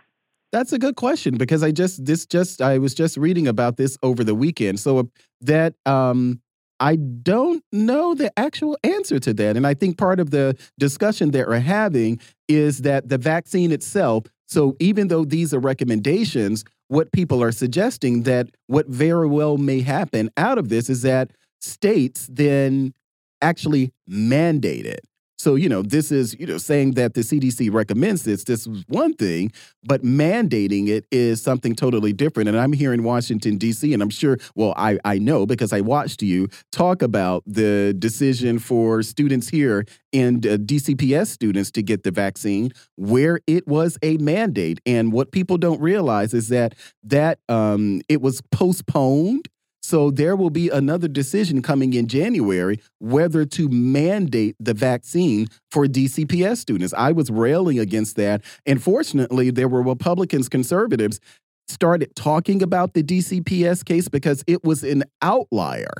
That's 0.51 0.71
a 0.71 0.79
good 0.79 0.95
question 0.95 1.37
because 1.37 1.63
I 1.63 1.71
just 1.71 2.05
this 2.05 2.25
just 2.25 2.61
I 2.61 2.77
was 2.77 2.93
just 2.93 3.17
reading 3.17 3.47
about 3.47 3.77
this 3.77 3.97
over 4.01 4.23
the 4.23 4.35
weekend. 4.35 4.79
So 4.79 4.99
uh, 4.99 5.03
that 5.41 5.73
um 5.85 6.41
I 6.79 6.95
don't 6.95 7.63
know 7.71 8.13
the 8.13 8.31
actual 8.37 8.77
answer 8.83 9.19
to 9.19 9.33
that. 9.33 9.57
And 9.57 9.65
I 9.65 9.73
think 9.73 9.97
part 9.97 10.19
of 10.19 10.29
the 10.29 10.55
discussion 10.77 11.31
that 11.31 11.47
we're 11.47 11.59
having 11.59 12.19
is 12.47 12.79
that 12.79 13.09
the 13.09 13.17
vaccine 13.17 13.71
itself, 13.71 14.25
so 14.45 14.75
even 14.79 15.07
though 15.07 15.25
these 15.25 15.53
are 15.53 15.59
recommendations, 15.59 16.63
what 16.87 17.11
people 17.11 17.43
are 17.43 17.51
suggesting 17.51 18.23
that 18.23 18.49
what 18.67 18.87
very 18.87 19.27
well 19.27 19.57
may 19.57 19.81
happen 19.81 20.29
out 20.37 20.57
of 20.57 20.69
this 20.69 20.89
is 20.89 21.01
that 21.01 21.31
states 21.59 22.27
then 22.31 22.93
actually 23.41 23.91
mandate 24.07 24.85
it. 24.85 25.06
So, 25.39 25.53
you 25.53 25.69
know, 25.69 25.83
this 25.83 26.11
is, 26.11 26.35
you 26.39 26.47
know, 26.47 26.57
saying 26.57 26.91
that 26.93 27.13
the 27.13 27.21
CDC 27.21 27.71
recommends 27.71 28.23
this, 28.23 28.43
this 28.43 28.65
is 28.65 28.83
one 28.87 29.13
thing, 29.13 29.51
but 29.83 30.01
mandating 30.01 30.87
it 30.87 31.05
is 31.11 31.41
something 31.43 31.75
totally 31.75 32.11
different. 32.11 32.49
And 32.49 32.57
I'm 32.57 32.73
here 32.73 32.91
in 32.91 33.03
Washington, 33.03 33.57
D.C., 33.57 33.93
and 33.93 34.01
I'm 34.01 34.09
sure, 34.09 34.37
well, 34.55 34.73
I, 34.77 34.97
I 35.05 35.19
know 35.19 35.45
because 35.45 35.73
I 35.73 35.81
watched 35.81 36.23
you 36.23 36.47
talk 36.71 37.03
about 37.03 37.43
the 37.45 37.95
decision 37.99 38.57
for 38.57 39.03
students 39.03 39.47
here 39.47 39.85
and 40.11 40.45
uh, 40.45 40.57
DCPS 40.57 41.27
students 41.27 41.69
to 41.71 41.83
get 41.83 42.01
the 42.01 42.11
vaccine, 42.11 42.71
where 42.95 43.39
it 43.45 43.67
was 43.67 43.99
a 44.01 44.17
mandate. 44.17 44.79
And 44.87 45.13
what 45.13 45.31
people 45.31 45.59
don't 45.59 45.79
realize 45.79 46.33
is 46.33 46.49
that 46.49 46.73
that 47.03 47.39
um, 47.47 48.01
it 48.09 48.21
was 48.21 48.41
postponed 48.51 49.49
so 49.87 50.11
there 50.11 50.35
will 50.35 50.49
be 50.49 50.67
another 50.67 51.07
decision 51.07 51.61
coming 51.61 51.93
in 51.93 52.07
January 52.09 52.81
whether 52.99 53.45
to 53.45 53.69
mandate 53.69 54.57
the 54.59 54.73
vaccine 54.73 55.47
for 55.71 55.85
DCPS 55.85 56.57
students. 56.57 56.93
I 56.97 57.13
was 57.13 57.31
railing 57.31 57.79
against 57.79 58.17
that. 58.17 58.43
And 58.65 58.83
fortunately, 58.83 59.49
there 59.49 59.69
were 59.69 59.81
Republicans, 59.81 60.49
conservatives 60.49 61.21
started 61.69 62.13
talking 62.17 62.61
about 62.61 62.95
the 62.95 63.03
DCPS 63.03 63.85
case 63.85 64.09
because 64.09 64.43
it 64.45 64.61
was 64.61 64.83
an 64.83 65.05
outlier 65.21 65.93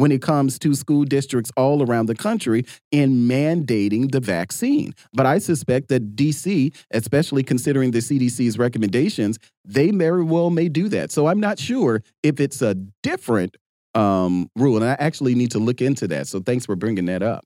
when 0.00 0.10
it 0.10 0.22
comes 0.22 0.58
to 0.58 0.74
school 0.74 1.04
districts 1.04 1.52
all 1.58 1.82
around 1.82 2.06
the 2.06 2.14
country 2.14 2.64
in 2.90 3.28
mandating 3.28 4.10
the 4.10 4.18
vaccine. 4.18 4.94
But 5.12 5.26
I 5.26 5.38
suspect 5.38 5.88
that 5.88 6.16
DC, 6.16 6.74
especially 6.90 7.42
considering 7.42 7.90
the 7.90 7.98
CDC's 7.98 8.58
recommendations, 8.58 9.38
they 9.62 9.90
very 9.90 10.24
well 10.24 10.48
may 10.48 10.70
do 10.70 10.88
that. 10.88 11.12
So 11.12 11.26
I'm 11.26 11.38
not 11.38 11.58
sure 11.58 12.02
if 12.22 12.40
it's 12.40 12.62
a 12.62 12.74
different 13.02 13.58
um, 13.94 14.50
rule, 14.56 14.76
and 14.76 14.86
I 14.86 14.96
actually 14.98 15.34
need 15.34 15.50
to 15.50 15.58
look 15.58 15.82
into 15.82 16.08
that. 16.08 16.28
So 16.28 16.40
thanks 16.40 16.64
for 16.64 16.76
bringing 16.76 17.04
that 17.06 17.22
up. 17.22 17.44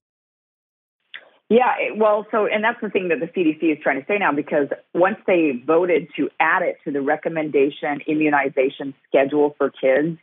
Yeah, 1.50 1.74
well, 1.96 2.26
so, 2.30 2.46
and 2.46 2.62
that's 2.62 2.80
the 2.80 2.88
thing 2.88 3.08
that 3.08 3.18
the 3.18 3.26
CDC 3.26 3.72
is 3.72 3.78
trying 3.82 4.00
to 4.00 4.06
say 4.06 4.16
now 4.18 4.32
because 4.32 4.68
once 4.94 5.16
they 5.26 5.60
voted 5.66 6.08
to 6.16 6.30
add 6.38 6.62
it 6.62 6.78
to 6.84 6.92
the 6.92 7.02
recommendation 7.02 8.00
immunization 8.06 8.94
schedule 9.08 9.54
for 9.58 9.70
kids, 9.70 10.18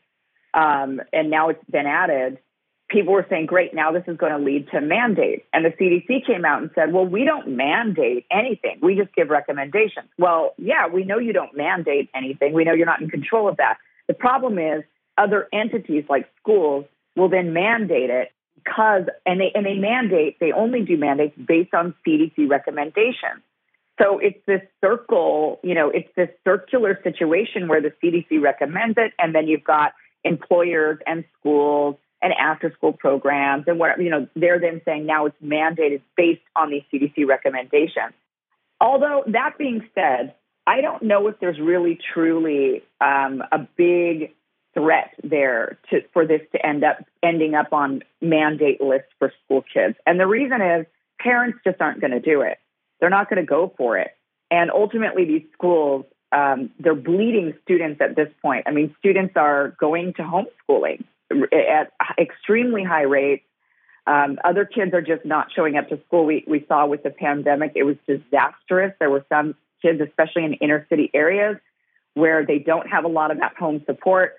um, 0.53 1.01
and 1.13 1.30
now 1.30 1.49
it's 1.49 1.63
been 1.69 1.85
added, 1.85 2.39
people 2.89 3.13
were 3.13 3.25
saying, 3.30 3.45
great, 3.45 3.73
now 3.73 3.91
this 3.91 4.03
is 4.07 4.17
going 4.17 4.33
to 4.33 4.38
lead 4.38 4.69
to 4.71 4.81
mandates. 4.81 5.45
And 5.53 5.65
the 5.65 5.69
CDC 5.69 6.25
came 6.25 6.45
out 6.45 6.61
and 6.61 6.71
said, 6.75 6.93
well, 6.93 7.05
we 7.05 7.23
don't 7.23 7.55
mandate 7.55 8.25
anything. 8.30 8.80
We 8.81 8.95
just 8.95 9.13
give 9.15 9.30
recommendations. 9.30 10.07
Well, 10.17 10.53
yeah, 10.57 10.88
we 10.88 11.03
know 11.03 11.17
you 11.17 11.33
don't 11.33 11.55
mandate 11.55 12.09
anything. 12.13 12.53
We 12.53 12.65
know 12.65 12.73
you're 12.73 12.85
not 12.85 13.01
in 13.01 13.09
control 13.09 13.47
of 13.47 13.57
that. 13.57 13.77
The 14.07 14.13
problem 14.13 14.59
is 14.59 14.83
other 15.17 15.47
entities 15.53 16.05
like 16.09 16.30
schools 16.41 16.85
will 17.15 17.30
then 17.30 17.53
mandate 17.53 18.09
it 18.09 18.30
because 18.55 19.03
and 19.25 19.39
they 19.39 19.51
and 19.55 19.65
they 19.65 19.73
mandate 19.73 20.39
they 20.39 20.51
only 20.51 20.81
do 20.83 20.97
mandates 20.97 21.35
based 21.38 21.73
on 21.73 21.95
CDC 22.05 22.49
recommendations. 22.49 23.41
So 24.01 24.19
it's 24.19 24.39
this 24.47 24.61
circle, 24.83 25.59
you 25.63 25.75
know, 25.75 25.89
it's 25.89 26.09
this 26.15 26.30
circular 26.43 26.99
situation 27.03 27.67
where 27.67 27.81
the 27.81 27.93
CDC 28.01 28.41
recommends 28.41 28.97
it, 28.97 29.13
and 29.19 29.35
then 29.35 29.47
you've 29.47 29.63
got 29.63 29.93
employers 30.24 31.00
and 31.06 31.24
schools 31.40 31.98
and 32.22 32.33
after 32.33 32.72
school 32.72 32.93
programs 32.93 33.66
and 33.67 33.80
what 33.80 34.00
you 34.01 34.09
know 34.09 34.27
they're 34.35 34.59
then 34.59 34.82
saying 34.85 35.06
now 35.06 35.25
it's 35.25 35.41
mandated 35.43 36.01
based 36.16 36.41
on 36.56 36.69
these 36.69 36.83
CDC 36.93 37.27
recommendations. 37.27 38.14
Although 38.80 39.24
that 39.27 39.58
being 39.58 39.88
said, 39.93 40.33
I 40.66 40.82
don't 40.82 41.03
know 41.03 41.27
if 41.27 41.40
there's 41.40 41.59
really 41.59 42.00
truly 42.14 42.83
um, 43.00 43.43
a 43.51 43.67
big 43.75 44.33
threat 44.74 45.14
there 45.24 45.77
to, 45.90 46.01
for 46.14 46.25
this 46.25 46.41
to 46.53 46.66
end 46.66 46.83
up 46.83 46.98
ending 47.22 47.56
up 47.56 47.74
on 47.74 48.03
mandate 48.22 48.82
lists 48.82 49.09
for 49.19 49.33
school 49.45 49.64
kids. 49.74 49.95
And 50.06 50.19
the 50.19 50.27
reason 50.27 50.61
is 50.61 50.85
parents 51.19 51.59
just 51.64 51.82
aren't 51.82 52.01
going 52.01 52.11
to 52.11 52.19
do 52.19 52.41
it. 52.41 52.58
They're 53.00 53.09
not 53.09 53.30
going 53.30 53.41
to 53.41 53.48
go 53.48 53.74
for 53.77 53.98
it. 53.98 54.11
And 54.50 54.69
ultimately, 54.69 55.25
these 55.25 55.45
schools, 55.53 56.06
um, 56.32 56.72
they're 56.80 56.95
bleeding 56.95 57.53
students 57.64 58.01
at 58.01 58.16
this 58.16 58.30
point. 58.42 58.64
I 58.68 58.72
mean, 58.72 58.95
students 59.00 59.34
are 59.35 59.76
going 59.80 60.14
to 60.14 60.24
homeschooling 60.24 61.03
at 61.51 61.92
extremely 62.18 62.84
high 62.84 63.03
rates. 63.03 63.43
Um, 64.08 64.40
other 64.43 64.66
kids 64.66 64.93
are 64.93 65.01
just 65.01 65.26
not 65.26 65.48
showing 65.56 65.77
up 65.77 65.90
to 65.90 66.00
school. 66.08 66.26
We, 66.26 66.43
we 66.48 66.66
saw 66.68 66.85
with 66.85 67.03
the 67.03 67.11
pandemic, 67.11 67.74
it 67.76 67.84
was 67.84 67.98
disastrous. 68.08 68.93
There 69.00 69.10
were 69.10 69.26
some 69.30 69.56
kids, 69.82 70.01
especially 70.01 70.45
in 70.45 70.53
inner 70.56 70.85
city 70.90 71.11
areas, 71.14 71.58
where 72.14 72.45
they 72.45 72.60
don't 72.60 72.88
have 72.90 73.03
a 73.03 73.08
lot 73.08 73.32
of 73.32 73.40
at 73.40 73.56
home 73.56 73.84
support 73.85 74.35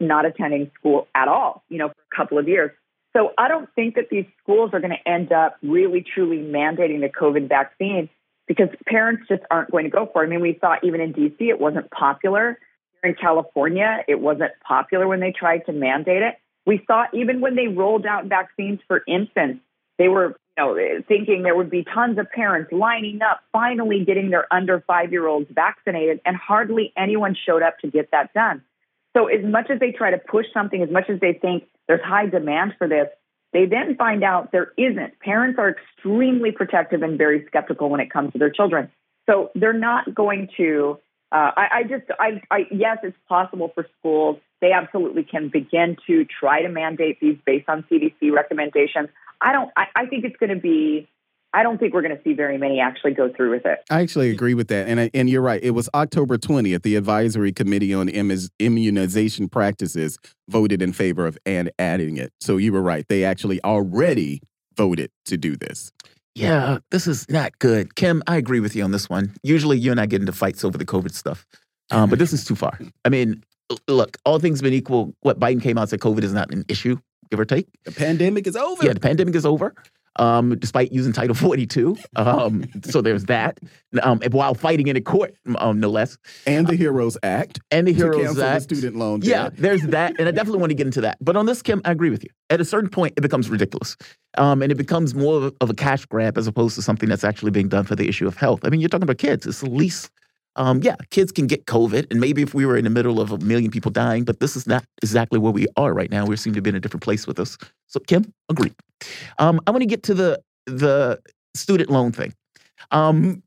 not 0.00 0.24
attending 0.24 0.70
school 0.78 1.08
at 1.14 1.28
all, 1.28 1.64
you 1.68 1.78
know, 1.78 1.88
for 1.88 1.94
a 2.12 2.16
couple 2.16 2.38
of 2.38 2.48
years. 2.48 2.70
So 3.16 3.32
I 3.36 3.48
don't 3.48 3.68
think 3.74 3.96
that 3.96 4.10
these 4.10 4.26
schools 4.42 4.70
are 4.72 4.80
going 4.80 4.96
to 4.96 5.08
end 5.08 5.32
up 5.32 5.56
really 5.62 6.04
truly 6.14 6.38
mandating 6.38 7.00
the 7.00 7.08
COVID 7.08 7.48
vaccine 7.48 8.08
because 8.48 8.68
parents 8.86 9.24
just 9.28 9.42
aren't 9.50 9.70
going 9.70 9.84
to 9.84 9.90
go 9.90 10.08
for 10.12 10.24
it. 10.24 10.26
I 10.26 10.30
mean, 10.30 10.40
we 10.40 10.58
saw 10.60 10.76
even 10.82 11.00
in 11.00 11.12
DC 11.12 11.36
it 11.40 11.60
wasn't 11.60 11.90
popular. 11.90 12.58
Here 13.02 13.10
in 13.10 13.16
California, 13.16 14.02
it 14.08 14.18
wasn't 14.18 14.52
popular 14.66 15.06
when 15.06 15.20
they 15.20 15.30
tried 15.30 15.66
to 15.66 15.72
mandate 15.72 16.22
it. 16.22 16.34
We 16.66 16.82
saw 16.86 17.04
even 17.12 17.40
when 17.40 17.54
they 17.54 17.68
rolled 17.68 18.06
out 18.06 18.26
vaccines 18.26 18.80
for 18.88 19.02
infants, 19.06 19.60
they 19.98 20.08
were 20.08 20.36
you 20.56 20.64
know, 20.64 21.02
thinking 21.06 21.42
there 21.42 21.56
would 21.56 21.70
be 21.70 21.84
tons 21.84 22.18
of 22.18 22.30
parents 22.30 22.72
lining 22.72 23.20
up, 23.22 23.40
finally 23.52 24.04
getting 24.04 24.30
their 24.30 24.52
under 24.52 24.80
five 24.86 25.12
year 25.12 25.26
olds 25.26 25.46
vaccinated, 25.50 26.20
and 26.24 26.36
hardly 26.36 26.92
anyone 26.96 27.36
showed 27.46 27.62
up 27.62 27.78
to 27.80 27.88
get 27.88 28.10
that 28.10 28.32
done. 28.32 28.62
So, 29.16 29.26
as 29.26 29.44
much 29.44 29.70
as 29.70 29.78
they 29.80 29.92
try 29.92 30.10
to 30.10 30.18
push 30.18 30.46
something, 30.52 30.82
as 30.82 30.90
much 30.90 31.08
as 31.08 31.20
they 31.20 31.32
think 31.32 31.64
there's 31.86 32.02
high 32.02 32.26
demand 32.26 32.74
for 32.78 32.88
this, 32.88 33.08
they 33.52 33.66
then 33.66 33.96
find 33.96 34.22
out 34.22 34.52
there 34.52 34.72
isn't. 34.76 35.18
Parents 35.20 35.58
are 35.58 35.70
extremely 35.70 36.52
protective 36.52 37.02
and 37.02 37.16
very 37.16 37.44
skeptical 37.46 37.88
when 37.88 38.00
it 38.00 38.10
comes 38.10 38.32
to 38.32 38.38
their 38.38 38.50
children. 38.50 38.90
So, 39.28 39.50
they're 39.54 39.72
not 39.72 40.14
going 40.14 40.48
to. 40.56 40.98
Uh, 41.30 41.50
I, 41.56 41.68
I 41.72 41.82
just, 41.82 42.04
I, 42.18 42.40
I, 42.50 42.66
yes, 42.70 42.98
it's 43.02 43.16
possible 43.28 43.70
for 43.74 43.86
schools. 43.98 44.38
They 44.62 44.72
absolutely 44.72 45.24
can 45.24 45.50
begin 45.50 45.96
to 46.06 46.24
try 46.24 46.62
to 46.62 46.68
mandate 46.68 47.20
these 47.20 47.36
based 47.44 47.68
on 47.68 47.84
CDC 47.90 48.32
recommendations. 48.32 49.08
I 49.40 49.52
don't. 49.52 49.70
I, 49.76 49.86
I 49.94 50.06
think 50.06 50.24
it's 50.24 50.36
going 50.36 50.54
to 50.54 50.60
be 50.60 51.08
I 51.54 51.62
don't 51.62 51.78
think 51.78 51.94
we're 51.94 52.02
going 52.02 52.16
to 52.16 52.22
see 52.22 52.34
very 52.34 52.58
many 52.58 52.78
actually 52.78 53.12
go 53.12 53.32
through 53.32 53.50
with 53.50 53.64
it. 53.64 53.78
I 53.90 54.02
actually 54.02 54.30
agree 54.30 54.54
with 54.54 54.68
that, 54.68 54.86
and 54.86 55.10
and 55.14 55.30
you're 55.30 55.42
right. 55.42 55.62
It 55.62 55.70
was 55.70 55.88
October 55.94 56.36
20th. 56.36 56.82
The 56.82 56.96
advisory 56.96 57.52
committee 57.52 57.94
on 57.94 58.08
immunization 58.08 59.48
practices 59.48 60.18
voted 60.48 60.82
in 60.82 60.92
favor 60.92 61.26
of 61.26 61.38
and 61.46 61.70
adding 61.78 62.18
it. 62.18 62.32
So 62.40 62.58
you 62.58 62.72
were 62.72 62.82
right. 62.82 63.06
They 63.08 63.24
actually 63.24 63.62
already 63.64 64.42
voted 64.76 65.10
to 65.26 65.36
do 65.36 65.56
this. 65.56 65.90
Yeah, 66.34 66.78
this 66.90 67.06
is 67.06 67.28
not 67.30 67.58
good. 67.58 67.94
Kim, 67.96 68.22
I 68.26 68.36
agree 68.36 68.60
with 68.60 68.76
you 68.76 68.84
on 68.84 68.92
this 68.92 69.08
one. 69.08 69.34
Usually 69.42 69.78
you 69.78 69.90
and 69.90 70.00
I 70.00 70.06
get 70.06 70.20
into 70.20 70.32
fights 70.32 70.64
over 70.64 70.76
the 70.76 70.84
COVID 70.84 71.12
stuff, 71.14 71.46
um, 71.90 72.10
but 72.10 72.18
this 72.18 72.32
is 72.32 72.44
too 72.44 72.54
far. 72.54 72.78
I 73.04 73.08
mean, 73.08 73.42
look, 73.88 74.18
all 74.24 74.38
things 74.38 74.60
being 74.60 74.74
equal, 74.74 75.14
what 75.20 75.40
Biden 75.40 75.62
came 75.62 75.78
out 75.78 75.88
said 75.88 76.00
COVID 76.00 76.22
is 76.22 76.32
not 76.32 76.52
an 76.52 76.64
issue, 76.68 76.98
give 77.30 77.40
or 77.40 77.46
take. 77.46 77.66
The 77.84 77.92
pandemic 77.92 78.46
is 78.46 78.54
over. 78.54 78.84
Yeah, 78.84 78.92
the 78.92 79.00
pandemic 79.00 79.34
is 79.34 79.46
over 79.46 79.74
um, 80.18 80.58
despite 80.58 80.92
using 80.92 81.12
Title 81.12 81.34
42. 81.34 81.96
Um, 82.16 82.64
so 82.82 83.00
there's 83.00 83.24
that. 83.26 83.58
Um, 84.02 84.20
while 84.30 84.54
fighting 84.54 84.88
in 84.88 84.96
a 84.96 85.00
court, 85.00 85.34
um, 85.56 85.80
no 85.80 85.88
less. 85.88 86.18
And 86.46 86.66
the 86.66 86.76
Heroes 86.76 87.16
Act. 87.22 87.60
And 87.70 87.86
the 87.86 87.92
Heroes 87.92 88.38
Act. 88.38 88.68
The 88.68 88.76
student 88.76 88.96
loan. 88.96 89.20
Debt. 89.20 89.28
Yeah, 89.28 89.50
there's 89.52 89.82
that. 89.82 90.14
And 90.18 90.28
I 90.28 90.32
definitely 90.32 90.60
want 90.60 90.70
to 90.70 90.74
get 90.74 90.86
into 90.86 91.00
that. 91.02 91.18
But 91.20 91.36
on 91.36 91.46
this, 91.46 91.62
Kim, 91.62 91.80
I 91.84 91.92
agree 91.92 92.10
with 92.10 92.22
you. 92.24 92.30
At 92.50 92.60
a 92.60 92.64
certain 92.64 92.90
point, 92.90 93.14
it 93.16 93.20
becomes 93.20 93.48
ridiculous. 93.48 93.96
Um, 94.36 94.62
and 94.62 94.70
it 94.70 94.76
becomes 94.76 95.14
more 95.14 95.52
of 95.60 95.70
a 95.70 95.74
cash 95.74 96.04
grab 96.06 96.36
as 96.36 96.46
opposed 96.46 96.74
to 96.76 96.82
something 96.82 97.08
that's 97.08 97.24
actually 97.24 97.50
being 97.50 97.68
done 97.68 97.84
for 97.84 97.96
the 97.96 98.08
issue 98.08 98.26
of 98.26 98.36
health. 98.36 98.60
I 98.64 98.68
mean, 98.68 98.80
you're 98.80 98.88
talking 98.88 99.04
about 99.04 99.18
kids. 99.18 99.46
It's 99.46 99.60
the 99.60 99.70
least 99.70 100.10
um, 100.58 100.82
yeah, 100.82 100.96
kids 101.10 101.30
can 101.30 101.46
get 101.46 101.66
COVID, 101.66 102.10
and 102.10 102.20
maybe 102.20 102.42
if 102.42 102.52
we 102.52 102.66
were 102.66 102.76
in 102.76 102.82
the 102.82 102.90
middle 102.90 103.20
of 103.20 103.30
a 103.30 103.38
million 103.38 103.70
people 103.70 103.92
dying, 103.92 104.24
but 104.24 104.40
this 104.40 104.56
is 104.56 104.66
not 104.66 104.84
exactly 105.02 105.38
where 105.38 105.52
we 105.52 105.66
are 105.76 105.94
right 105.94 106.10
now. 106.10 106.26
We 106.26 106.36
seem 106.36 106.52
to 106.54 106.60
be 106.60 106.68
in 106.68 106.76
a 106.76 106.80
different 106.80 107.04
place 107.04 107.28
with 107.28 107.36
this. 107.36 107.56
So, 107.86 108.00
Kim, 108.00 108.34
agree. 108.50 108.72
Um, 109.38 109.60
I 109.66 109.70
want 109.70 109.82
to 109.82 109.86
get 109.86 110.02
to 110.04 110.14
the 110.14 110.40
the 110.66 111.20
student 111.54 111.90
loan 111.90 112.10
thing. 112.10 112.34
Um, 112.90 113.42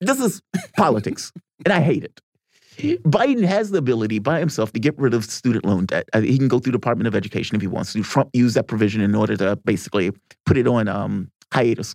this 0.00 0.18
is 0.18 0.40
politics, 0.76 1.30
and 1.66 1.74
I 1.74 1.80
hate 1.80 2.04
it. 2.04 2.20
Biden 3.04 3.44
has 3.44 3.70
the 3.70 3.78
ability 3.78 4.18
by 4.20 4.40
himself 4.40 4.72
to 4.72 4.80
get 4.80 4.98
rid 4.98 5.12
of 5.12 5.26
student 5.26 5.66
loan 5.66 5.84
debt. 5.84 6.08
Uh, 6.14 6.22
he 6.22 6.38
can 6.38 6.48
go 6.48 6.58
through 6.58 6.72
Department 6.72 7.06
of 7.06 7.14
Education 7.14 7.54
if 7.54 7.60
he 7.60 7.68
wants 7.68 7.92
to. 7.92 8.02
Trump 8.02 8.30
used 8.32 8.56
that 8.56 8.66
provision 8.66 9.02
in 9.02 9.14
order 9.14 9.36
to 9.36 9.56
basically 9.66 10.10
put 10.46 10.56
it 10.56 10.66
on 10.66 10.88
um, 10.88 11.30
hiatus. 11.52 11.94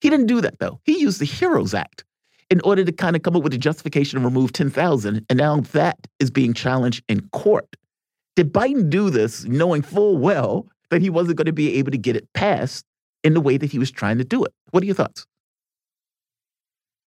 He 0.00 0.10
didn't 0.10 0.26
do 0.26 0.40
that 0.40 0.58
though. 0.58 0.80
He 0.82 0.98
used 0.98 1.20
the 1.20 1.26
HEROES 1.26 1.74
Act 1.74 2.04
in 2.50 2.60
order 2.60 2.84
to 2.84 2.92
kind 2.92 3.16
of 3.16 3.22
come 3.22 3.36
up 3.36 3.42
with 3.42 3.54
a 3.54 3.58
justification 3.58 4.18
to 4.18 4.24
remove 4.24 4.52
10,000. 4.52 5.26
And 5.28 5.38
now 5.38 5.60
that 5.72 5.98
is 6.18 6.30
being 6.30 6.54
challenged 6.54 7.04
in 7.08 7.28
court. 7.28 7.76
Did 8.36 8.52
Biden 8.52 8.90
do 8.90 9.10
this 9.10 9.44
knowing 9.44 9.82
full 9.82 10.18
well 10.18 10.66
that 10.90 11.00
he 11.00 11.10
wasn't 11.10 11.38
going 11.38 11.46
to 11.46 11.52
be 11.52 11.74
able 11.78 11.90
to 11.90 11.98
get 11.98 12.16
it 12.16 12.32
passed 12.34 12.84
in 13.24 13.34
the 13.34 13.40
way 13.40 13.56
that 13.56 13.72
he 13.72 13.78
was 13.78 13.90
trying 13.90 14.18
to 14.18 14.24
do 14.24 14.44
it? 14.44 14.52
What 14.70 14.82
are 14.82 14.86
your 14.86 14.94
thoughts? 14.94 15.26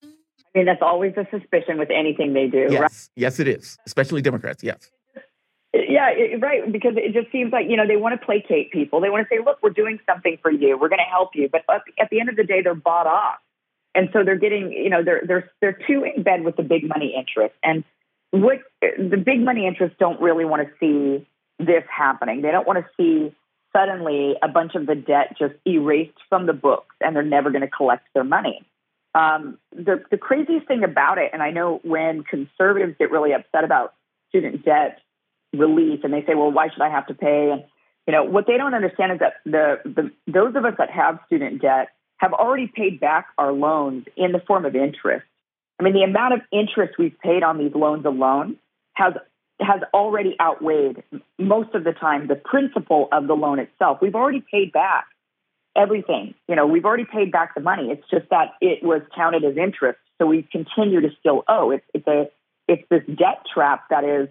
I 0.02 0.06
mean, 0.54 0.66
that's 0.66 0.82
always 0.82 1.12
a 1.16 1.26
suspicion 1.30 1.78
with 1.78 1.90
anything 1.90 2.32
they 2.32 2.46
do. 2.46 2.68
Yes, 2.70 2.80
right? 2.80 3.08
yes, 3.16 3.38
it 3.38 3.46
is, 3.46 3.76
especially 3.86 4.22
Democrats. 4.22 4.62
Yes. 4.62 4.90
Yeah, 5.74 6.08
it, 6.10 6.40
right. 6.40 6.72
Because 6.72 6.94
it 6.96 7.12
just 7.12 7.30
seems 7.30 7.52
like 7.52 7.66
you 7.68 7.76
know 7.76 7.86
they 7.86 7.98
want 7.98 8.18
to 8.18 8.24
placate 8.24 8.72
people. 8.72 9.00
They 9.00 9.10
want 9.10 9.28
to 9.28 9.32
say, 9.32 9.44
"Look, 9.44 9.58
we're 9.62 9.70
doing 9.70 9.98
something 10.08 10.38
for 10.40 10.50
you. 10.50 10.78
We're 10.78 10.88
going 10.88 11.04
to 11.04 11.10
help 11.10 11.30
you." 11.34 11.50
But 11.52 11.64
at 11.68 12.08
the 12.10 12.18
end 12.18 12.30
of 12.30 12.36
the 12.36 12.44
day, 12.44 12.62
they're 12.62 12.74
bought 12.74 13.06
off 13.06 13.36
and 13.94 14.08
so 14.12 14.24
they're 14.24 14.38
getting 14.38 14.72
you 14.72 14.90
know 14.90 15.02
they're 15.02 15.22
they're 15.26 15.50
they're 15.60 15.78
too 15.86 16.04
in 16.04 16.22
bed 16.22 16.44
with 16.44 16.56
the 16.56 16.62
big 16.62 16.86
money 16.86 17.14
interest. 17.16 17.54
And 17.62 17.84
what 18.30 18.58
the 18.80 19.16
big 19.16 19.40
money 19.40 19.66
interests 19.66 19.96
don't 19.98 20.20
really 20.20 20.44
want 20.44 20.66
to 20.66 20.72
see 20.78 21.26
this 21.58 21.84
happening. 21.90 22.42
They 22.42 22.50
don't 22.50 22.66
want 22.66 22.78
to 22.78 22.86
see 22.96 23.34
suddenly 23.74 24.36
a 24.42 24.48
bunch 24.48 24.74
of 24.74 24.86
the 24.86 24.94
debt 24.94 25.36
just 25.38 25.54
erased 25.66 26.18
from 26.28 26.46
the 26.46 26.52
books 26.52 26.94
and 27.00 27.14
they're 27.14 27.22
never 27.22 27.50
going 27.50 27.62
to 27.62 27.68
collect 27.68 28.06
their 28.14 28.24
money. 28.24 28.62
Um, 29.14 29.58
the 29.72 30.04
the 30.10 30.18
craziest 30.18 30.68
thing 30.68 30.84
about 30.84 31.18
it 31.18 31.30
and 31.32 31.42
i 31.42 31.50
know 31.50 31.80
when 31.82 32.22
conservatives 32.22 32.94
get 32.98 33.10
really 33.10 33.32
upset 33.32 33.64
about 33.64 33.94
student 34.28 34.64
debt 34.64 35.00
relief 35.54 36.00
and 36.04 36.12
they 36.12 36.22
say 36.26 36.34
well 36.34 36.52
why 36.52 36.68
should 36.68 36.82
i 36.82 36.90
have 36.90 37.06
to 37.06 37.14
pay? 37.14 37.50
And 37.50 37.64
you 38.06 38.12
know 38.12 38.24
what 38.24 38.46
they 38.46 38.58
don't 38.58 38.74
understand 38.74 39.12
is 39.12 39.18
that 39.20 39.34
the, 39.44 39.80
the 39.84 40.10
those 40.30 40.54
of 40.56 40.64
us 40.64 40.74
that 40.78 40.90
have 40.90 41.20
student 41.26 41.62
debt 41.62 41.88
have 42.18 42.32
already 42.32 42.66
paid 42.66 43.00
back 43.00 43.28
our 43.38 43.52
loans 43.52 44.06
in 44.16 44.32
the 44.32 44.40
form 44.40 44.64
of 44.64 44.76
interest. 44.76 45.24
I 45.80 45.84
mean, 45.84 45.94
the 45.94 46.02
amount 46.02 46.34
of 46.34 46.40
interest 46.52 46.98
we've 46.98 47.18
paid 47.20 47.42
on 47.42 47.58
these 47.58 47.74
loans 47.74 48.04
alone 48.04 48.56
has 48.94 49.14
has 49.60 49.80
already 49.92 50.36
outweighed 50.40 51.02
most 51.36 51.74
of 51.74 51.82
the 51.82 51.92
time 51.92 52.28
the 52.28 52.36
principal 52.36 53.08
of 53.10 53.26
the 53.26 53.34
loan 53.34 53.58
itself. 53.58 53.98
We've 54.00 54.14
already 54.14 54.42
paid 54.52 54.72
back 54.72 55.06
everything. 55.76 56.34
You 56.48 56.56
know, 56.56 56.66
we've 56.66 56.84
already 56.84 57.04
paid 57.04 57.32
back 57.32 57.54
the 57.54 57.60
money. 57.60 57.90
It's 57.90 58.08
just 58.10 58.30
that 58.30 58.52
it 58.60 58.82
was 58.82 59.02
counted 59.16 59.44
as 59.44 59.56
interest, 59.56 59.98
so 60.18 60.26
we 60.26 60.42
continue 60.50 61.00
to 61.00 61.10
still 61.20 61.44
owe. 61.48 61.70
It's 61.70 61.84
it's 61.94 62.06
a 62.06 62.30
it's 62.66 62.82
this 62.90 63.02
debt 63.06 63.44
trap 63.52 63.84
that 63.90 64.04
is, 64.04 64.28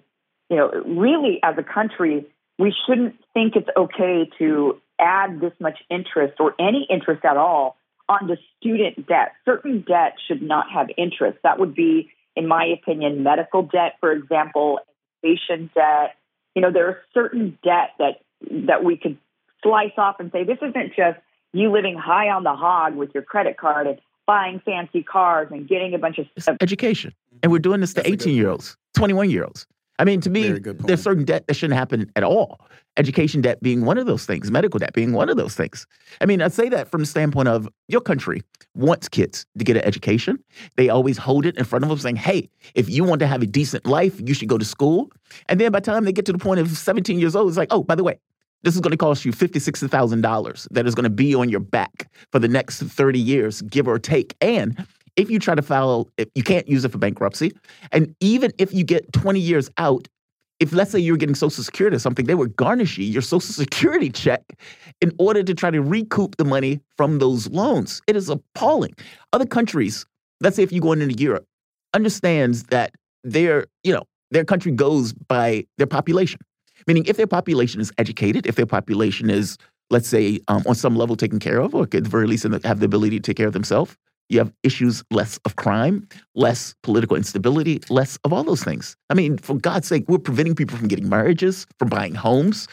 you 0.49 0.57
know, 0.57 0.69
really 0.85 1.39
as 1.43 1.55
a 1.57 1.63
country, 1.63 2.25
we 2.59 2.73
shouldn't 2.85 3.15
think 3.33 3.55
it's 3.55 3.69
okay 3.75 4.29
to 4.37 4.79
add 4.99 5.39
this 5.39 5.53
much 5.59 5.79
interest 5.89 6.39
or 6.39 6.53
any 6.59 6.87
interest 6.89 7.23
at 7.23 7.37
all 7.37 7.76
onto 8.09 8.35
student 8.57 9.07
debt. 9.07 9.33
Certain 9.45 9.83
debt 9.87 10.13
should 10.27 10.41
not 10.41 10.65
have 10.71 10.87
interest. 10.97 11.39
That 11.43 11.59
would 11.59 11.75
be, 11.75 12.09
in 12.35 12.47
my 12.47 12.65
opinion, 12.65 13.23
medical 13.23 13.63
debt, 13.63 13.95
for 13.99 14.11
example, 14.11 14.79
education 15.23 15.69
debt. 15.73 16.15
You 16.55 16.61
know, 16.61 16.71
there 16.71 16.87
are 16.87 17.01
certain 17.13 17.57
debt 17.63 17.91
that 17.99 18.21
that 18.67 18.83
we 18.83 18.97
could 18.97 19.17
slice 19.63 19.91
off 19.97 20.19
and 20.19 20.31
say 20.31 20.43
this 20.43 20.59
isn't 20.61 20.95
just 20.95 21.19
you 21.53 21.71
living 21.71 21.97
high 21.97 22.29
on 22.29 22.43
the 22.43 22.55
hog 22.55 22.95
with 22.95 23.13
your 23.13 23.23
credit 23.23 23.57
card 23.57 23.87
and 23.87 23.99
buying 24.25 24.61
fancy 24.63 25.01
cars 25.03 25.47
and 25.51 25.67
getting 25.67 25.93
a 25.93 25.97
bunch 25.97 26.17
of 26.19 26.25
stuff. 26.37 26.57
education. 26.61 27.13
And 27.41 27.51
we're 27.51 27.59
doing 27.59 27.81
this 27.81 27.93
to 27.95 28.07
18 28.07 28.35
year 28.35 28.49
olds, 28.49 28.77
21 28.95 29.29
year 29.29 29.43
olds. 29.43 29.65
I 29.99 30.05
mean, 30.05 30.21
to 30.21 30.29
me, 30.29 30.59
there's 30.59 31.01
certain 31.01 31.25
debt 31.25 31.47
that 31.47 31.55
shouldn't 31.55 31.77
happen 31.77 32.11
at 32.15 32.23
all. 32.23 32.61
Education 32.97 33.41
debt 33.41 33.61
being 33.61 33.83
one 33.85 33.97
of 33.97 34.05
those 34.05 34.25
things, 34.25 34.51
medical 34.51 34.79
debt 34.79 34.93
being 34.93 35.13
one 35.13 35.29
of 35.29 35.37
those 35.37 35.55
things. 35.55 35.87
I 36.21 36.25
mean, 36.25 36.41
I 36.41 36.47
say 36.49 36.69
that 36.69 36.89
from 36.89 37.01
the 37.01 37.07
standpoint 37.07 37.47
of 37.47 37.67
your 37.87 38.01
country 38.01 38.43
wants 38.75 39.07
kids 39.07 39.45
to 39.57 39.63
get 39.63 39.77
an 39.77 39.83
education. 39.83 40.43
They 40.75 40.89
always 40.89 41.17
hold 41.17 41.45
it 41.45 41.57
in 41.57 41.63
front 41.63 41.83
of 41.83 41.89
them 41.89 41.97
saying, 41.99 42.17
hey, 42.17 42.49
if 42.75 42.89
you 42.89 43.03
want 43.03 43.19
to 43.19 43.27
have 43.27 43.41
a 43.41 43.47
decent 43.47 43.85
life, 43.85 44.19
you 44.23 44.33
should 44.33 44.49
go 44.49 44.57
to 44.57 44.65
school. 44.65 45.11
And 45.47 45.59
then 45.59 45.71
by 45.71 45.79
the 45.79 45.85
time 45.85 46.05
they 46.05 46.11
get 46.11 46.25
to 46.25 46.33
the 46.33 46.39
point 46.39 46.59
of 46.59 46.69
17 46.69 47.19
years 47.19 47.35
old, 47.35 47.47
it's 47.47 47.57
like, 47.57 47.69
oh, 47.71 47.83
by 47.83 47.95
the 47.95 48.03
way, 48.03 48.19
this 48.63 48.75
is 48.75 48.81
going 48.81 48.91
to 48.91 48.97
cost 48.97 49.23
you 49.23 49.31
fifty, 49.31 49.59
sixty 49.59 49.87
thousand 49.87 50.21
dollars 50.21 50.67
that 50.71 50.87
is 50.87 50.95
going 50.95 51.03
to 51.03 51.09
be 51.09 51.35
on 51.35 51.47
your 51.49 51.59
back 51.59 52.09
for 52.31 52.39
the 52.39 52.47
next 52.47 52.81
30 52.81 53.19
years, 53.19 53.61
give 53.61 53.87
or 53.87 53.99
take. 53.99 54.35
And 54.41 54.85
if 55.17 55.31
you 55.31 55.39
try 55.39 55.55
to 55.55 55.61
file, 55.61 56.07
you 56.35 56.43
can't 56.43 56.67
use 56.69 56.85
it 56.85 56.91
for 56.91 56.99
bankruptcy. 56.99 57.51
And 57.91 58.15
even 58.21 58.51
if 58.59 58.73
you 58.73 58.83
get 58.83 59.11
20 59.13 59.39
years 59.39 59.69
out, 59.77 60.07
if 60.59 60.71
let's 60.71 60.91
say 60.91 60.99
you're 60.99 61.17
getting 61.17 61.35
Social 61.35 61.63
Security 61.63 61.95
or 61.95 61.99
something, 61.99 62.25
they 62.25 62.35
would 62.35 62.55
garnish 62.55 62.97
you 62.97 63.05
your 63.05 63.21
Social 63.21 63.53
Security 63.53 64.09
check 64.09 64.43
in 65.01 65.11
order 65.19 65.43
to 65.43 65.53
try 65.53 65.69
to 65.69 65.81
recoup 65.81 66.37
the 66.37 66.45
money 66.45 66.79
from 66.95 67.19
those 67.19 67.47
loans. 67.49 68.01
It 68.07 68.15
is 68.15 68.29
appalling. 68.29 68.95
Other 69.33 69.45
countries, 69.45 70.05
let's 70.39 70.55
say 70.55 70.63
if 70.63 70.71
you 70.71 70.81
go 70.81 70.93
into 70.93 71.11
Europe, 71.13 71.45
understands 71.93 72.63
that 72.65 72.91
their, 73.23 73.65
you 73.83 73.93
know, 73.93 74.03
their 74.31 74.45
country 74.45 74.71
goes 74.71 75.13
by 75.13 75.65
their 75.77 75.87
population. 75.87 76.39
Meaning, 76.87 77.05
if 77.05 77.17
their 77.17 77.27
population 77.27 77.81
is 77.81 77.91
educated, 77.97 78.45
if 78.45 78.55
their 78.55 78.65
population 78.65 79.29
is, 79.29 79.57
let's 79.89 80.07
say, 80.07 80.39
um, 80.47 80.63
on 80.67 80.75
some 80.75 80.95
level 80.95 81.15
taken 81.15 81.39
care 81.39 81.59
of, 81.59 81.73
or 81.73 81.83
at 81.83 81.91
the 81.91 82.01
very 82.01 82.27
least 82.27 82.43
have 82.43 82.79
the 82.79 82.85
ability 82.85 83.19
to 83.19 83.23
take 83.23 83.37
care 83.37 83.47
of 83.47 83.53
themselves, 83.53 83.95
you 84.29 84.39
have 84.39 84.51
issues 84.63 85.03
less 85.11 85.37
of 85.45 85.55
crime, 85.55 86.07
less 86.35 86.75
political 86.83 87.15
instability, 87.15 87.81
less 87.89 88.17
of 88.23 88.33
all 88.33 88.43
those 88.43 88.63
things. 88.63 88.95
I 89.09 89.13
mean, 89.13 89.37
for 89.37 89.55
God's 89.55 89.87
sake, 89.87 90.05
we're 90.07 90.17
preventing 90.17 90.55
people 90.55 90.77
from 90.77 90.87
getting 90.87 91.09
marriages, 91.09 91.65
from 91.79 91.89
buying 91.89 92.15
homes. 92.15 92.67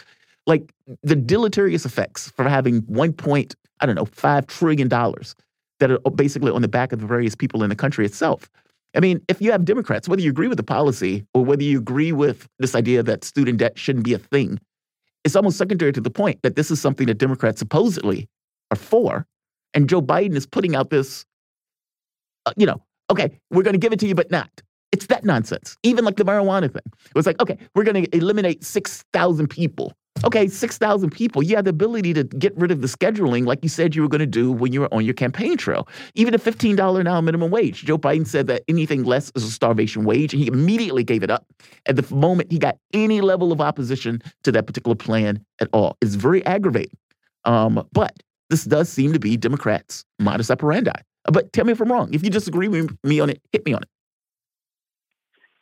Like 0.47 0.73
the 1.03 1.17
deleterious 1.17 1.87
effects 1.87 2.31
from 2.31 2.47
having 2.47 2.81
one 2.81 3.13
point, 3.13 3.55
I 3.81 3.87
don't 3.87 3.95
know, 3.95 4.05
five 4.05 4.47
trillion 4.47 4.89
dollars 4.89 5.35
that 5.81 5.91
are 5.91 5.99
basically 6.11 6.53
on 6.53 6.63
the 6.63 6.69
back 6.69 6.93
of 6.93 7.01
the 7.01 7.07
various 7.07 7.35
people 7.35 7.63
in 7.63 7.71
the 7.71 7.77
country 7.77 8.05
itself. 8.05 8.49
I 8.97 9.01
mean, 9.01 9.21
if 9.29 9.41
you 9.41 9.51
have 9.51 9.65
Democrats, 9.65 10.09
whether 10.09 10.23
you 10.23 10.31
agree 10.31 10.47
with 10.47 10.59
the 10.59 10.65
policy 10.65 11.27
or 11.35 11.45
whether 11.45 11.63
you 11.63 11.79
agree 11.79 12.13
with 12.13 12.47
this 12.59 12.75
idea 12.75 13.03
that 13.03 13.25
student 13.25 13.59
debt 13.59 13.79
shouldn't 13.79 14.05
be 14.05 14.15
a 14.15 14.19
thing, 14.19 14.61
it's 15.25 15.35
almost 15.35 15.59
secondary 15.59 15.93
to 15.93 16.01
the 16.01 16.11
point 16.11 16.43
that 16.43 16.55
this 16.55 16.71
is 16.71 16.81
something 16.81 17.07
that 17.07 17.19
Democrats 17.19 17.59
supposedly 17.59 18.29
are 18.71 18.77
for. 18.77 19.27
And 19.73 19.89
Joe 19.89 20.01
Biden 20.01 20.37
is 20.37 20.47
putting 20.47 20.77
out 20.77 20.91
this, 20.91 21.25
uh, 22.47 22.53
you 22.57 22.67
know, 22.67 22.83
okay, 23.11 23.39
we're 23.51 23.63
going 23.63 23.75
to 23.75 23.79
give 23.79 23.93
it 23.93 24.01
to 24.01 24.07
you, 24.07 24.15
but 24.15 24.31
not. 24.31 24.63
It's 24.93 25.07
that 25.07 25.25
nonsense. 25.25 25.77
Even 25.83 26.05
like 26.05 26.17
the 26.17 26.25
marijuana 26.25 26.73
thing. 26.73 26.83
It 26.87 27.15
was 27.15 27.27
like, 27.27 27.41
okay, 27.43 27.59
we're 27.75 27.85
going 27.85 28.05
to 28.05 28.17
eliminate 28.17 28.65
6,000 28.65 29.49
people 29.49 29.93
Okay, 30.23 30.47
6,000 30.47 31.11
people. 31.11 31.43
You 31.43 31.57
have 31.57 31.65
the 31.65 31.71
ability 31.71 32.15
to 32.15 32.25
get 32.25 32.57
rid 32.57 32.71
of 32.71 32.81
the 32.81 32.87
scheduling 32.87 33.47
like 33.47 33.59
you 33.63 33.69
said 33.69 33.95
you 33.95 34.03
were 34.03 34.09
going 34.09 34.21
to 34.21 34.27
do 34.27 34.53
when 34.53 34.73
you 34.73 34.81
were 34.81 34.95
on 34.95 35.05
your 35.05 35.13
campaign 35.13 35.57
trail. 35.57 35.89
Even 36.15 36.35
a 36.35 36.39
$15 36.39 37.01
an 37.01 37.07
hour 37.07 37.21
minimum 37.21 37.51
wage. 37.51 37.85
Joe 37.85 37.99
Biden 37.99 38.27
said 38.27 38.47
that 38.47 38.63
anything 38.69 39.03
less 39.03 39.33
is 39.35 39.45
a 39.45 39.51
starvation 39.51 40.05
wage, 40.05 40.33
and 40.33 40.41
he 40.41 40.49
immediately 40.49 41.03
gave 41.03 41.23
it 41.23 41.31
up 41.31 41.47
at 41.87 41.97
the 41.97 42.15
moment 42.15 42.53
he 42.53 42.59
got 42.59 42.79
any 42.93 43.21
level 43.21 43.53
of 43.53 43.61
opposition 43.61 44.23
to 44.45 44.53
that 44.53 44.67
particular 44.67 44.95
plan 44.95 45.45
at 45.61 45.69
all. 45.73 45.97
It's 46.01 46.15
very 46.15 46.45
aggravating. 46.47 46.97
Um, 47.45 47.87
but 47.93 48.15
this 48.51 48.65
does 48.65 48.89
seem 48.89 49.13
to 49.13 49.19
be 49.19 49.37
Democrats' 49.37 50.05
modus 50.19 50.51
operandi. 50.51 50.93
But 51.31 51.53
tell 51.53 51.65
me 51.65 51.73
if 51.73 51.81
I'm 51.81 51.91
wrong. 51.91 52.13
If 52.13 52.23
you 52.23 52.31
disagree 52.31 52.69
with 52.69 52.97
me 53.03 53.21
on 53.21 53.31
it, 53.31 53.41
hit 53.53 53.65
me 53.65 53.73
on 53.73 53.83
it. 53.83 53.89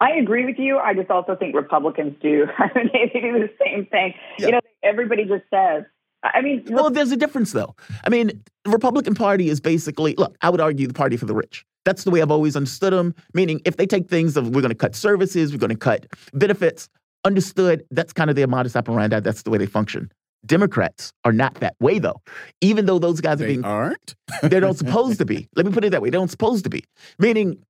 I 0.01 0.17
agree 0.17 0.45
with 0.45 0.59
you. 0.59 0.79
I 0.79 0.95
just 0.95 1.11
also 1.11 1.37
think 1.37 1.55
Republicans 1.55 2.17
do. 2.21 2.47
they 2.75 3.21
do 3.21 3.39
the 3.39 3.51
same 3.65 3.87
thing. 3.87 4.15
Yeah. 4.39 4.47
You 4.47 4.53
know, 4.53 4.61
everybody 4.83 5.25
just 5.25 5.45
says. 5.49 5.85
I 6.25 6.41
mean, 6.41 6.65
well, 6.71 6.91
there's 6.91 7.11
a 7.11 7.17
difference 7.17 7.53
though. 7.53 7.75
I 8.05 8.09
mean, 8.09 8.43
the 8.65 8.71
Republican 8.71 9.15
Party 9.15 9.49
is 9.49 9.61
basically 9.61 10.15
look. 10.17 10.37
I 10.41 10.51
would 10.51 10.61
argue 10.61 10.87
the 10.87 10.95
party 10.95 11.17
for 11.17 11.27
the 11.27 11.35
rich. 11.35 11.65
That's 11.85 12.05
the 12.05 12.11
way 12.11 12.23
I've 12.23 12.31
always 12.31 12.57
understood 12.57 12.93
them. 12.93 13.15
Meaning, 13.35 13.61
if 13.65 13.77
they 13.77 13.87
take 13.87 14.09
things 14.09 14.37
of 14.37 14.49
we're 14.49 14.61
going 14.61 14.71
to 14.71 14.77
cut 14.77 14.95
services, 14.95 15.53
we're 15.53 15.59
going 15.59 15.71
to 15.71 15.77
cut 15.77 16.07
benefits. 16.33 16.89
Understood. 17.25 17.85
That's 17.91 18.13
kind 18.13 18.31
of 18.31 18.37
their 18.37 18.47
modus 18.49 18.75
operandi. 18.77 19.21
That's 19.21 19.43
the 19.43 19.51
way 19.51 19.59
they 19.59 19.67
function. 19.67 20.11
Democrats 20.45 21.13
are 21.25 21.33
not 21.33 21.55
that 21.57 21.77
way, 21.81 21.99
though. 21.99 22.21
Even 22.61 22.87
though 22.87 22.99
those 22.99 23.21
guys 23.21 23.41
are 23.41 23.47
being 23.47 23.65
aren't, 23.65 24.15
they 24.43 24.61
don't 24.61 24.77
supposed 24.77 25.19
to 25.19 25.25
be. 25.25 25.49
Let 25.55 25.67
me 25.67 25.73
put 25.73 25.85
it 25.85 25.91
that 25.91 26.03
way. 26.03 26.11
They 26.11 26.19
don't 26.19 26.31
supposed 26.31 26.65
to 26.65 26.71
be. 26.71 26.85
Meaning, 27.19 27.63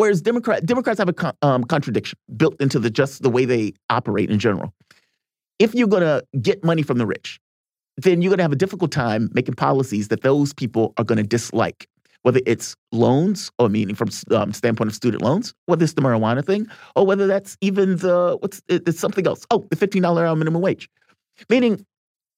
Whereas 0.00 0.22
Democrat 0.22 0.64
Democrats 0.64 0.98
have 0.98 1.08
a 1.08 1.34
um, 1.42 1.64
contradiction 1.64 2.18
built 2.36 2.60
into 2.60 2.78
the 2.78 2.90
just 2.90 3.22
the 3.22 3.30
way 3.30 3.44
they 3.44 3.74
operate 3.90 4.30
in 4.30 4.38
general. 4.38 4.72
If 5.58 5.74
you're 5.74 5.88
going 5.88 6.02
to 6.02 6.24
get 6.40 6.64
money 6.64 6.82
from 6.82 6.98
the 6.98 7.06
rich, 7.06 7.38
then 7.96 8.22
you're 8.22 8.30
going 8.30 8.38
to 8.38 8.44
have 8.44 8.52
a 8.52 8.56
difficult 8.56 8.92
time 8.92 9.30
making 9.34 9.54
policies 9.54 10.08
that 10.08 10.22
those 10.22 10.54
people 10.54 10.94
are 10.96 11.04
going 11.04 11.18
to 11.18 11.22
dislike. 11.24 11.86
Whether 12.22 12.40
it's 12.46 12.76
loans, 12.92 13.50
or 13.58 13.70
meaning 13.70 13.94
from 13.94 14.10
um, 14.30 14.52
standpoint 14.52 14.88
of 14.88 14.94
student 14.94 15.22
loans, 15.22 15.54
whether 15.66 15.84
it's 15.84 15.94
the 15.94 16.02
marijuana 16.02 16.44
thing, 16.44 16.66
or 16.94 17.06
whether 17.06 17.26
that's 17.26 17.56
even 17.62 17.96
the 17.96 18.36
what's 18.40 18.62
it's 18.68 19.00
something 19.00 19.26
else. 19.26 19.46
Oh, 19.50 19.66
the 19.70 19.76
fifteen 19.76 20.02
dollar 20.02 20.34
minimum 20.36 20.60
wage, 20.60 20.88
meaning 21.48 21.84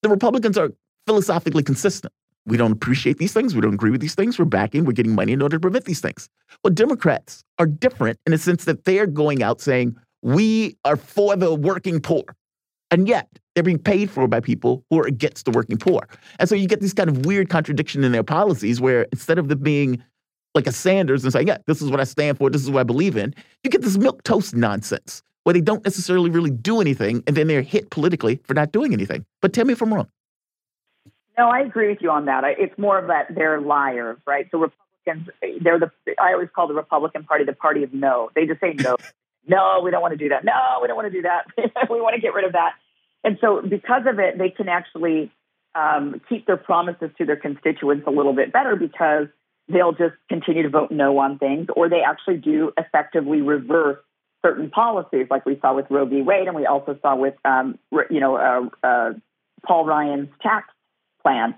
the 0.02 0.08
Republicans 0.08 0.58
are 0.58 0.70
philosophically 1.06 1.62
consistent. 1.62 2.12
We 2.44 2.56
don't 2.56 2.72
appreciate 2.72 3.18
these 3.18 3.32
things. 3.32 3.54
We 3.54 3.60
don't 3.60 3.74
agree 3.74 3.90
with 3.90 4.00
these 4.00 4.14
things. 4.14 4.38
We're 4.38 4.46
backing. 4.46 4.84
We're 4.84 4.92
getting 4.92 5.14
money 5.14 5.32
in 5.32 5.42
order 5.42 5.56
to 5.56 5.60
prevent 5.60 5.84
these 5.84 6.00
things. 6.00 6.28
Well, 6.64 6.72
Democrats 6.72 7.44
are 7.58 7.66
different 7.66 8.18
in 8.26 8.32
the 8.32 8.38
sense 8.38 8.64
that 8.64 8.84
they're 8.84 9.06
going 9.06 9.42
out 9.42 9.60
saying, 9.60 9.96
we 10.22 10.76
are 10.84 10.96
for 10.96 11.36
the 11.36 11.54
working 11.54 12.00
poor. 12.00 12.24
And 12.90 13.08
yet 13.08 13.28
they're 13.54 13.64
being 13.64 13.78
paid 13.78 14.10
for 14.10 14.26
by 14.28 14.40
people 14.40 14.84
who 14.90 14.98
are 14.98 15.06
against 15.06 15.44
the 15.44 15.50
working 15.50 15.78
poor. 15.78 16.06
And 16.38 16.48
so 16.48 16.54
you 16.54 16.66
get 16.66 16.80
this 16.80 16.92
kind 16.92 17.08
of 17.08 17.24
weird 17.24 17.48
contradiction 17.48 18.04
in 18.04 18.12
their 18.12 18.22
policies 18.22 18.80
where 18.80 19.06
instead 19.12 19.38
of 19.38 19.48
them 19.48 19.60
being 19.60 20.02
like 20.54 20.66
a 20.66 20.72
Sanders 20.72 21.24
and 21.24 21.32
saying, 21.32 21.48
yeah, 21.48 21.58
this 21.66 21.80
is 21.80 21.90
what 21.90 22.00
I 22.00 22.04
stand 22.04 22.38
for, 22.38 22.50
this 22.50 22.62
is 22.62 22.70
what 22.70 22.80
I 22.80 22.84
believe 22.84 23.16
in, 23.16 23.34
you 23.64 23.70
get 23.70 23.82
this 23.82 23.96
milk 23.96 24.22
toast 24.24 24.54
nonsense 24.54 25.22
where 25.44 25.52
they 25.52 25.60
don't 25.60 25.84
necessarily 25.84 26.30
really 26.30 26.50
do 26.50 26.80
anything 26.80 27.22
and 27.26 27.36
then 27.36 27.46
they're 27.46 27.62
hit 27.62 27.90
politically 27.90 28.40
for 28.44 28.54
not 28.54 28.72
doing 28.72 28.92
anything. 28.92 29.24
But 29.40 29.52
tell 29.52 29.64
me 29.64 29.72
if 29.72 29.82
I'm 29.82 29.92
wrong. 29.92 30.08
No, 31.38 31.48
I 31.48 31.60
agree 31.60 31.88
with 31.88 31.98
you 32.00 32.10
on 32.10 32.26
that. 32.26 32.44
It's 32.58 32.76
more 32.78 32.98
of 32.98 33.06
that 33.06 33.34
they're 33.34 33.60
liars, 33.60 34.18
right? 34.26 34.46
So 34.50 34.58
Republicans, 34.58 35.28
they're 35.62 35.78
the. 35.78 35.90
I 36.20 36.32
always 36.34 36.48
call 36.54 36.68
the 36.68 36.74
Republican 36.74 37.24
Party 37.24 37.44
the 37.44 37.54
party 37.54 37.82
of 37.82 37.94
no. 37.94 38.30
They 38.34 38.46
just 38.46 38.60
say 38.60 38.74
no, 38.74 38.96
no, 39.46 39.80
we 39.82 39.90
don't 39.90 40.02
want 40.02 40.12
to 40.12 40.18
do 40.18 40.28
that. 40.28 40.44
No, 40.44 40.52
we 40.80 40.88
don't 40.88 40.96
want 40.96 41.10
to 41.10 41.12
do 41.12 41.22
that. 41.22 41.46
we 41.90 42.00
want 42.00 42.14
to 42.14 42.20
get 42.20 42.34
rid 42.34 42.44
of 42.44 42.52
that. 42.52 42.72
And 43.24 43.38
so, 43.40 43.62
because 43.62 44.02
of 44.06 44.18
it, 44.18 44.36
they 44.36 44.50
can 44.50 44.68
actually 44.68 45.32
um, 45.74 46.20
keep 46.28 46.46
their 46.46 46.56
promises 46.56 47.10
to 47.18 47.24
their 47.24 47.36
constituents 47.36 48.04
a 48.06 48.10
little 48.10 48.34
bit 48.34 48.52
better 48.52 48.76
because 48.76 49.28
they'll 49.68 49.92
just 49.92 50.14
continue 50.28 50.64
to 50.64 50.68
vote 50.68 50.90
no 50.90 51.18
on 51.18 51.38
things, 51.38 51.68
or 51.74 51.88
they 51.88 52.02
actually 52.02 52.36
do 52.36 52.72
effectively 52.76 53.40
reverse 53.40 53.98
certain 54.44 54.70
policies, 54.70 55.26
like 55.30 55.46
we 55.46 55.58
saw 55.60 55.74
with 55.74 55.86
Roe 55.90 56.04
v. 56.04 56.22
Wade, 56.22 56.48
and 56.48 56.56
we 56.56 56.66
also 56.66 56.98
saw 57.00 57.16
with, 57.16 57.34
um, 57.44 57.78
you 58.10 58.20
know, 58.20 58.36
uh, 58.36 58.86
uh, 58.86 59.12
Paul 59.66 59.86
Ryan's 59.86 60.28
tax 60.42 60.68
plan. 61.22 61.54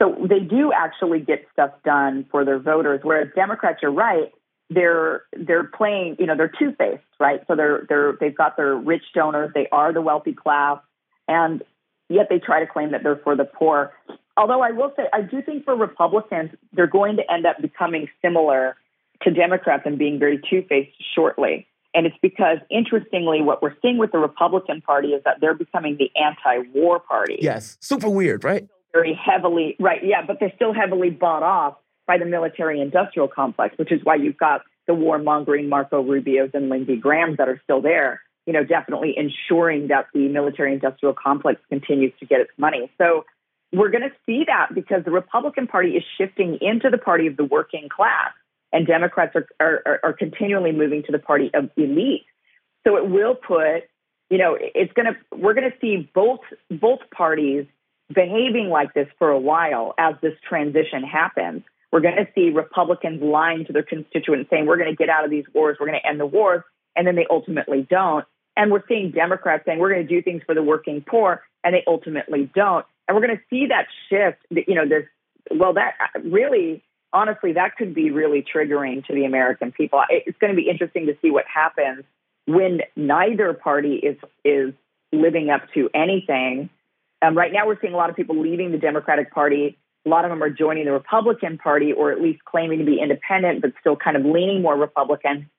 So 0.00 0.16
they 0.28 0.38
do 0.38 0.72
actually 0.72 1.20
get 1.20 1.46
stuff 1.52 1.72
done 1.84 2.26
for 2.30 2.44
their 2.44 2.60
voters, 2.60 3.00
whereas 3.02 3.28
Democrats, 3.34 3.80
you're 3.82 3.90
right, 3.90 4.32
they're 4.70 5.22
they're 5.32 5.64
playing, 5.64 6.16
you 6.18 6.26
know, 6.26 6.36
they're 6.36 6.52
two 6.56 6.72
faced, 6.78 7.02
right? 7.18 7.40
So 7.48 7.56
they're 7.56 7.84
they're 7.88 8.16
they've 8.20 8.36
got 8.36 8.56
their 8.56 8.76
rich 8.76 9.02
donors, 9.14 9.50
they 9.54 9.66
are 9.72 9.92
the 9.92 10.02
wealthy 10.02 10.34
class, 10.34 10.78
and 11.26 11.62
yet 12.08 12.28
they 12.30 12.38
try 12.38 12.60
to 12.60 12.66
claim 12.66 12.92
that 12.92 13.02
they're 13.02 13.20
for 13.24 13.34
the 13.34 13.44
poor. 13.44 13.92
Although 14.36 14.62
I 14.62 14.70
will 14.70 14.92
say, 14.96 15.04
I 15.12 15.22
do 15.22 15.42
think 15.42 15.64
for 15.64 15.74
Republicans, 15.74 16.50
they're 16.72 16.86
going 16.86 17.16
to 17.16 17.32
end 17.32 17.44
up 17.44 17.60
becoming 17.60 18.08
similar 18.22 18.76
to 19.22 19.32
Democrats 19.32 19.82
and 19.84 19.98
being 19.98 20.20
very 20.20 20.40
two 20.48 20.62
faced 20.68 20.94
shortly. 21.14 21.66
And 21.98 22.06
it's 22.06 22.16
because, 22.22 22.58
interestingly, 22.70 23.42
what 23.42 23.60
we're 23.60 23.74
seeing 23.82 23.98
with 23.98 24.12
the 24.12 24.18
Republican 24.18 24.80
Party 24.80 25.08
is 25.08 25.24
that 25.24 25.38
they're 25.40 25.52
becoming 25.52 25.96
the 25.98 26.08
anti 26.14 26.68
war 26.72 27.00
party. 27.00 27.38
Yes. 27.42 27.76
Super 27.80 28.08
weird, 28.08 28.44
right? 28.44 28.68
Very 28.92 29.14
heavily, 29.20 29.74
right, 29.80 29.98
yeah, 30.04 30.24
but 30.24 30.36
they're 30.38 30.52
still 30.54 30.72
heavily 30.72 31.10
bought 31.10 31.42
off 31.42 31.74
by 32.06 32.16
the 32.16 32.24
military 32.24 32.80
industrial 32.80 33.26
complex, 33.26 33.76
which 33.78 33.90
is 33.90 33.98
why 34.04 34.14
you've 34.14 34.36
got 34.36 34.60
the 34.86 34.92
warmongering 34.92 35.68
Marco 35.68 36.00
Rubios 36.00 36.54
and 36.54 36.68
Lindsey 36.68 36.94
Grahams 36.94 37.38
that 37.38 37.48
are 37.48 37.60
still 37.64 37.82
there, 37.82 38.22
you 38.46 38.52
know, 38.52 38.62
definitely 38.62 39.16
ensuring 39.16 39.88
that 39.88 40.06
the 40.14 40.28
military 40.28 40.74
industrial 40.74 41.16
complex 41.20 41.60
continues 41.68 42.12
to 42.20 42.26
get 42.26 42.40
its 42.40 42.52
money. 42.56 42.92
So 42.96 43.24
we're 43.72 43.90
going 43.90 44.08
to 44.08 44.12
see 44.24 44.44
that 44.46 44.68
because 44.72 45.04
the 45.04 45.10
Republican 45.10 45.66
Party 45.66 45.96
is 45.96 46.04
shifting 46.16 46.58
into 46.60 46.90
the 46.90 46.98
party 46.98 47.26
of 47.26 47.36
the 47.36 47.44
working 47.44 47.88
class 47.88 48.30
and 48.72 48.86
Democrats 48.86 49.34
are, 49.36 49.46
are, 49.60 50.00
are 50.02 50.12
continually 50.12 50.72
moving 50.72 51.02
to 51.04 51.12
the 51.12 51.18
party 51.18 51.50
of 51.54 51.70
elite. 51.76 52.24
So 52.86 52.96
it 52.96 53.08
will 53.08 53.34
put, 53.34 53.84
you 54.30 54.38
know, 54.38 54.56
it's 54.58 54.92
going 54.92 55.06
to, 55.06 55.36
we're 55.36 55.54
going 55.54 55.70
to 55.70 55.76
see 55.80 56.10
both, 56.14 56.40
both 56.70 57.00
parties 57.14 57.66
behaving 58.12 58.68
like 58.70 58.94
this 58.94 59.08
for 59.18 59.30
a 59.30 59.38
while 59.38 59.94
as 59.98 60.14
this 60.22 60.34
transition 60.48 61.02
happens. 61.02 61.62
We're 61.92 62.00
going 62.00 62.16
to 62.16 62.28
see 62.34 62.50
Republicans 62.50 63.22
lying 63.22 63.64
to 63.66 63.72
their 63.72 63.82
constituents 63.82 64.50
saying, 64.50 64.66
we're 64.66 64.76
going 64.76 64.90
to 64.90 64.96
get 64.96 65.08
out 65.08 65.24
of 65.24 65.30
these 65.30 65.44
wars, 65.54 65.78
we're 65.80 65.86
going 65.86 66.00
to 66.02 66.06
end 66.06 66.20
the 66.20 66.26
wars, 66.26 66.62
and 66.96 67.06
then 67.06 67.16
they 67.16 67.26
ultimately 67.30 67.86
don't. 67.88 68.26
And 68.56 68.70
we're 68.70 68.82
seeing 68.88 69.12
Democrats 69.12 69.64
saying, 69.66 69.78
we're 69.78 69.92
going 69.92 70.06
to 70.06 70.08
do 70.08 70.20
things 70.20 70.42
for 70.44 70.54
the 70.54 70.62
working 70.62 71.02
poor, 71.06 71.42
and 71.64 71.74
they 71.74 71.84
ultimately 71.86 72.50
don't. 72.54 72.84
And 73.06 73.14
we're 73.14 73.26
going 73.26 73.36
to 73.38 73.42
see 73.48 73.68
that 73.68 73.86
shift, 74.10 74.38
you 74.68 74.74
know, 74.74 74.86
this, 74.86 75.04
well, 75.50 75.74
that 75.74 75.94
really 76.22 76.82
honestly, 77.12 77.52
that 77.54 77.76
could 77.76 77.94
be 77.94 78.10
really 78.10 78.44
triggering 78.44 79.04
to 79.06 79.14
the 79.14 79.24
American 79.24 79.72
people. 79.72 80.02
It's 80.10 80.38
going 80.38 80.54
to 80.54 80.56
be 80.56 80.68
interesting 80.68 81.06
to 81.06 81.16
see 81.22 81.30
what 81.30 81.44
happens 81.52 82.04
when 82.46 82.80
neither 82.96 83.52
party 83.52 83.94
is 83.96 84.16
is 84.44 84.72
living 85.12 85.50
up 85.50 85.62
to 85.74 85.88
anything. 85.94 86.70
Um, 87.20 87.36
right 87.36 87.52
now, 87.52 87.66
we're 87.66 87.80
seeing 87.80 87.94
a 87.94 87.96
lot 87.96 88.10
of 88.10 88.16
people 88.16 88.40
leaving 88.40 88.72
the 88.72 88.78
Democratic 88.78 89.32
Party. 89.32 89.76
A 90.06 90.08
lot 90.08 90.24
of 90.24 90.30
them 90.30 90.42
are 90.42 90.50
joining 90.50 90.84
the 90.84 90.92
Republican 90.92 91.58
Party, 91.58 91.92
or 91.92 92.12
at 92.12 92.20
least 92.20 92.44
claiming 92.44 92.78
to 92.78 92.84
be 92.84 93.00
independent, 93.00 93.60
but 93.60 93.72
still 93.80 93.96
kind 93.96 94.16
of 94.16 94.24
leaning 94.24 94.62
more 94.62 94.76
Republican 94.76 95.50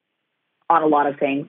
on 0.70 0.84
a 0.84 0.88
lot 0.88 1.08
of 1.08 1.20
things. 1.20 1.48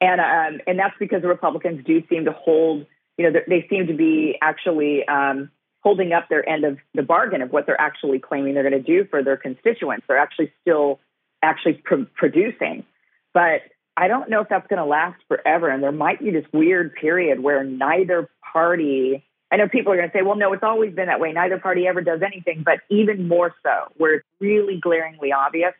And 0.00 0.20
um, 0.20 0.60
and 0.66 0.78
that's 0.78 0.94
because 0.98 1.22
the 1.22 1.28
Republicans 1.28 1.84
do 1.84 2.02
seem 2.08 2.24
to 2.26 2.32
hold. 2.32 2.86
You 3.16 3.30
know, 3.30 3.40
they 3.48 3.66
seem 3.68 3.88
to 3.88 3.94
be 3.94 4.38
actually 4.40 5.06
um, 5.08 5.50
holding 5.88 6.12
up 6.12 6.28
their 6.28 6.46
end 6.46 6.64
of 6.64 6.76
the 6.92 7.02
bargain 7.02 7.40
of 7.40 7.50
what 7.50 7.64
they're 7.64 7.80
actually 7.80 8.18
claiming 8.18 8.52
they're 8.52 8.68
going 8.68 8.84
to 8.84 8.86
do 8.86 9.06
for 9.08 9.22
their 9.22 9.38
constituents. 9.38 10.04
They're 10.06 10.18
actually 10.18 10.52
still 10.60 11.00
actually 11.42 11.80
pr- 11.82 12.10
producing. 12.14 12.84
But 13.32 13.62
I 13.96 14.06
don't 14.06 14.28
know 14.28 14.42
if 14.42 14.50
that's 14.50 14.66
going 14.66 14.80
to 14.80 14.84
last 14.84 15.18
forever. 15.28 15.70
And 15.70 15.82
there 15.82 15.90
might 15.90 16.18
be 16.18 16.30
this 16.30 16.44
weird 16.52 16.94
period 16.94 17.40
where 17.40 17.64
neither 17.64 18.28
party, 18.52 19.24
I 19.50 19.56
know 19.56 19.66
people 19.66 19.94
are 19.94 19.96
going 19.96 20.10
to 20.10 20.12
say, 20.14 20.20
well, 20.20 20.36
no, 20.36 20.52
it's 20.52 20.62
always 20.62 20.94
been 20.94 21.06
that 21.06 21.20
way. 21.20 21.32
Neither 21.32 21.58
party 21.58 21.86
ever 21.86 22.02
does 22.02 22.20
anything, 22.20 22.62
but 22.62 22.80
even 22.90 23.26
more 23.26 23.54
so, 23.62 23.90
where 23.96 24.16
it's 24.16 24.26
really 24.40 24.78
glaringly 24.78 25.32
obvious. 25.32 25.72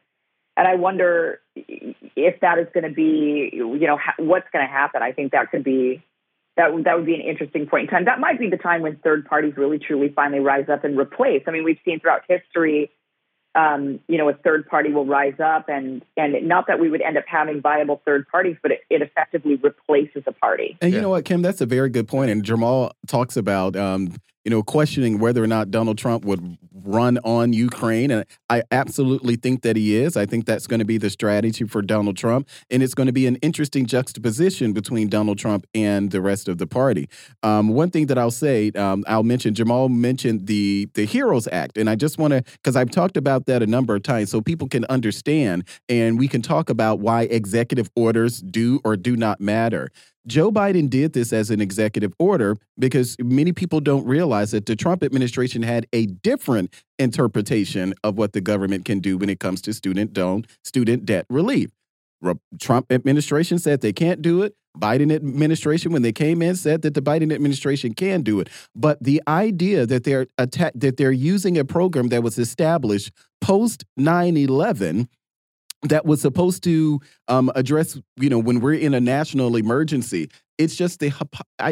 And 0.57 0.67
I 0.67 0.77
wonder 0.77 1.43
if 1.55 2.41
that 2.41 2.59
is 2.59 2.69
going 2.73 2.85
to 2.85 2.95
be, 2.95 3.51
you 3.53 3.87
know, 3.87 3.99
ha- 3.99 4.15
what's 4.17 4.49
going 4.55 4.67
to 4.67 4.73
happen. 4.73 5.03
I 5.03 5.13
think 5.13 5.33
that 5.33 5.51
could 5.51 5.65
be 5.65 6.03
that 6.59 6.71
that 6.85 6.97
would 6.97 7.07
be 7.07 7.15
an 7.15 7.21
interesting 7.21 7.67
point 7.67 7.85
in 7.85 7.89
time. 7.89 8.05
That 8.05 8.19
might 8.19 8.39
be 8.39 8.51
the 8.51 8.57
time 8.57 8.83
when 8.83 8.97
third 8.97 9.25
parties 9.25 9.55
really 9.57 9.79
truly 9.79 10.09
finally 10.15 10.41
rise 10.41 10.69
up 10.69 10.85
and 10.85 10.99
replace. 10.99 11.45
I 11.47 11.53
mean, 11.53 11.63
we've 11.63 11.79
seen 11.85 12.01
throughout 12.01 12.23
history, 12.29 12.91
um, 13.55 14.01
you 14.09 14.19
know, 14.19 14.29
a 14.29 14.35
third 14.35 14.69
party 14.69 14.93
will 14.93 15.07
rise 15.07 15.39
up, 15.39 15.69
and 15.69 16.05
and 16.17 16.47
not 16.47 16.67
that 16.67 16.81
we 16.81 16.91
would 16.91 17.01
end 17.01 17.17
up 17.17 17.25
having 17.29 17.63
viable 17.63 18.03
third 18.05 18.27
parties, 18.29 18.57
but 18.61 18.73
it, 18.73 18.81
it 18.91 19.03
effectively 19.03 19.55
replaces 19.55 20.25
a 20.27 20.33
party. 20.33 20.77
And 20.83 20.93
you 20.93 21.01
know 21.01 21.11
what, 21.11 21.25
Kim, 21.25 21.43
that's 21.43 21.61
a 21.61 21.67
very 21.67 21.91
good 21.91 22.09
point. 22.09 22.31
And 22.31 22.45
Jamarl 22.45 22.91
talks 23.07 23.37
about 23.37 23.77
um, 23.77 24.15
you 24.45 24.51
know, 24.51 24.63
questioning 24.63 25.19
whether 25.19 25.43
or 25.43 25.47
not 25.47 25.71
Donald 25.71 25.99
Trump 25.99 26.25
would 26.25 26.59
run 26.73 27.19
on 27.19 27.53
Ukraine. 27.53 28.11
And 28.11 28.25
I 28.49 28.63
absolutely 28.71 29.37
think 29.37 29.63
that 29.63 29.77
he 29.77 29.97
is. 29.97 30.17
I 30.17 30.27
think 30.27 30.47
that's 30.47 30.67
going 30.67 30.79
to 30.79 30.87
be 30.87 30.97
the 30.97 31.11
strategy 31.11 31.65
for 31.65 31.83
Donald 31.83 32.17
Trump. 32.17 32.49
And 32.71 32.83
it's 32.83 32.95
going 32.95 33.09
to 33.09 33.13
be 33.13 33.27
an 33.27 33.37
interesting 33.37 33.87
juxtaposition 33.87 34.73
between 34.73 35.09
Donald 35.09 35.39
Trump 35.39 35.67
and 35.75 36.11
the 36.11 36.21
rest 36.21 36.49
of 36.49 36.59
the 36.59 36.67
party. 36.67 37.09
Um, 37.43 37.69
one 37.69 37.91
thing 37.91 38.07
that 38.07 38.19
I'll 38.19 38.31
say, 38.31 38.71
um, 38.73 39.05
I'll 39.07 39.23
mention, 39.23 39.55
Jamarl 39.55 39.91
mentioned 39.91 40.47
the, 40.47 40.89
the 40.95 41.05
HEROES 41.05 41.49
Act. 41.53 41.77
And 41.77 41.91
I 41.91 41.95
just 41.95 42.19
want 42.19 42.33
to, 42.33 42.43
because 42.53 42.77
I've 42.77 42.91
talked 42.91 43.17
about 43.17 43.47
that 43.47 43.63
a 43.63 43.67
number 43.67 43.95
of 43.95 44.03
times 44.03 44.31
so 44.31 44.41
people 44.41 44.69
can 44.69 44.85
understand 44.87 45.65
and 45.89 46.19
we 46.19 46.29
can 46.29 46.43
talk 46.43 46.71
about 46.71 47.01
why 47.01 47.23
executive 47.23 47.91
orders 47.97 48.41
do 48.41 48.81
or 48.85 48.97
do 48.97 49.17
not 49.17 49.41
matter. 49.41 49.91
Joe 50.29 50.53
Biden 50.53 50.91
did 50.91 51.15
this 51.15 51.33
as 51.33 51.51
an 51.51 51.61
executive 51.61 52.13
order 52.19 52.57
because 52.79 53.17
many 53.19 53.53
people 53.53 53.81
don't 53.81 54.07
realize 54.07 54.51
that 54.51 54.67
the 54.67 54.77
Trump 54.77 55.03
administration 55.03 55.63
had 55.63 55.87
a 55.93 56.07
different 56.07 56.73
interpretation 56.99 57.95
of 58.05 58.19
what 58.19 58.35
the 58.35 58.43
government 58.43 58.85
can 58.85 59.01
do 59.01 59.17
when 59.17 59.31
it 59.31 59.41
comes 59.41 59.63
to 59.63 59.73
student 59.73 60.17
loan, 60.17 60.45
student 60.63 61.07
debt 61.07 61.25
relief. 61.31 61.71
Trump 62.61 62.93
administration 62.93 63.59
said 63.59 63.81
they 63.81 63.93
can't 63.93 64.21
do 64.21 64.43
it. 64.43 64.55
Biden 64.77 65.13
administration, 65.13 65.93
when 65.93 66.03
they 66.03 66.13
came 66.13 66.43
in, 66.43 66.55
said 66.55 66.83
that 66.83 66.95
the 66.95 67.01
Biden 67.01 67.33
administration 67.33 67.95
can 67.95 68.23
do 68.23 68.39
it. 68.39 68.49
But 68.77 69.03
the 69.03 69.23
idea 69.27 69.87
that 69.87 70.05
they're 70.05 70.27
that 70.37 70.95
they're 70.99 71.11
using 71.11 71.57
a 71.57 71.65
program 71.65 72.09
that 72.09 72.23
was 72.23 72.39
established 72.39 73.11
post 73.41 73.85
9 73.97 74.37
11 74.37 75.09
that 75.83 76.05
was 76.05 76.21
supposed 76.21 76.63
to 76.65 77.01
um, 77.29 77.51
address, 77.55 77.99
you 78.17 78.29
know, 78.29 78.39
when 78.39 78.61
we're 78.61 78.75
in 78.75 78.95
a 78.95 79.01
national 79.01 79.57
emergency. 79.57 80.29
It's 80.57 80.75
just 80.75 80.99
the, 80.99 81.13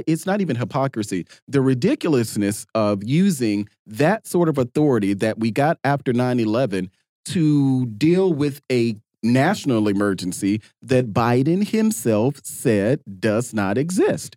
it's 0.06 0.26
not 0.26 0.40
even 0.40 0.54
hypocrisy, 0.54 1.26
the 1.48 1.60
ridiculousness 1.60 2.66
of 2.72 3.02
using 3.02 3.68
that 3.84 4.28
sort 4.28 4.48
of 4.48 4.58
authority 4.58 5.12
that 5.14 5.40
we 5.40 5.50
got 5.50 5.78
after 5.82 6.12
9 6.12 6.38
11 6.38 6.90
to 7.26 7.86
deal 7.86 8.32
with 8.32 8.60
a 8.70 8.94
national 9.24 9.88
emergency 9.88 10.62
that 10.82 11.12
Biden 11.12 11.66
himself 11.66 12.40
said 12.44 13.00
does 13.18 13.52
not 13.52 13.76
exist. 13.76 14.36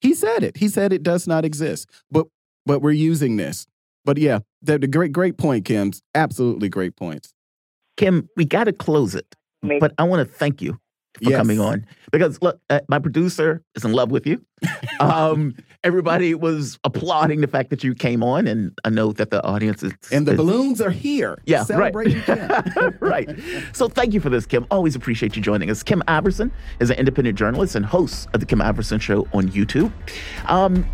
He 0.00 0.14
said 0.14 0.42
it. 0.42 0.56
He 0.56 0.68
said 0.68 0.92
it 0.92 1.02
does 1.02 1.26
not 1.26 1.44
exist. 1.44 1.88
But 2.10 2.26
but 2.66 2.82
we're 2.82 2.90
using 2.92 3.36
this. 3.36 3.66
But 4.04 4.18
yeah, 4.18 4.40
the, 4.62 4.78
the 4.78 4.86
great 4.86 5.12
great 5.12 5.36
point, 5.36 5.64
Kim's 5.64 6.02
absolutely 6.14 6.68
great 6.68 6.96
points. 6.96 7.32
Kim, 8.00 8.28
we 8.34 8.46
got 8.46 8.64
to 8.64 8.72
close 8.72 9.14
it. 9.14 9.36
But 9.78 9.92
I 9.98 10.04
want 10.04 10.26
to 10.26 10.34
thank 10.34 10.62
you 10.62 10.72
for 11.22 11.30
yes. 11.30 11.36
coming 11.36 11.60
on 11.60 11.84
because 12.12 12.40
look, 12.40 12.58
uh, 12.70 12.80
my 12.88 12.98
producer 12.98 13.62
is 13.74 13.84
in 13.84 13.92
love 13.92 14.10
with 14.10 14.26
you. 14.26 14.42
um, 15.00 15.54
everybody 15.84 16.34
was 16.34 16.78
applauding 16.84 17.42
the 17.42 17.46
fact 17.46 17.68
that 17.68 17.84
you 17.84 17.94
came 17.94 18.22
on, 18.22 18.46
and 18.46 18.72
I 18.84 18.90
know 18.90 19.12
that 19.12 19.30
the 19.30 19.44
audience 19.44 19.82
is. 19.82 19.92
And 20.10 20.26
the 20.26 20.32
is, 20.32 20.36
balloons 20.38 20.80
are 20.80 20.90
here. 20.90 21.36
Yeah, 21.44 21.66
right. 21.68 21.94
right. 23.00 23.28
So 23.74 23.86
thank 23.86 24.14
you 24.14 24.20
for 24.20 24.30
this, 24.30 24.46
Kim. 24.46 24.66
Always 24.70 24.96
appreciate 24.96 25.36
you 25.36 25.42
joining 25.42 25.68
us. 25.70 25.82
Kim 25.82 26.02
Iversen 26.08 26.50
is 26.80 26.88
an 26.88 26.96
independent 26.96 27.36
journalist 27.36 27.74
and 27.74 27.84
host 27.84 28.28
of 28.32 28.40
the 28.40 28.46
Kim 28.46 28.60
Iversen 28.60 29.00
Show 29.00 29.28
on 29.34 29.50
YouTube. 29.50 29.92
Um, 30.46 30.88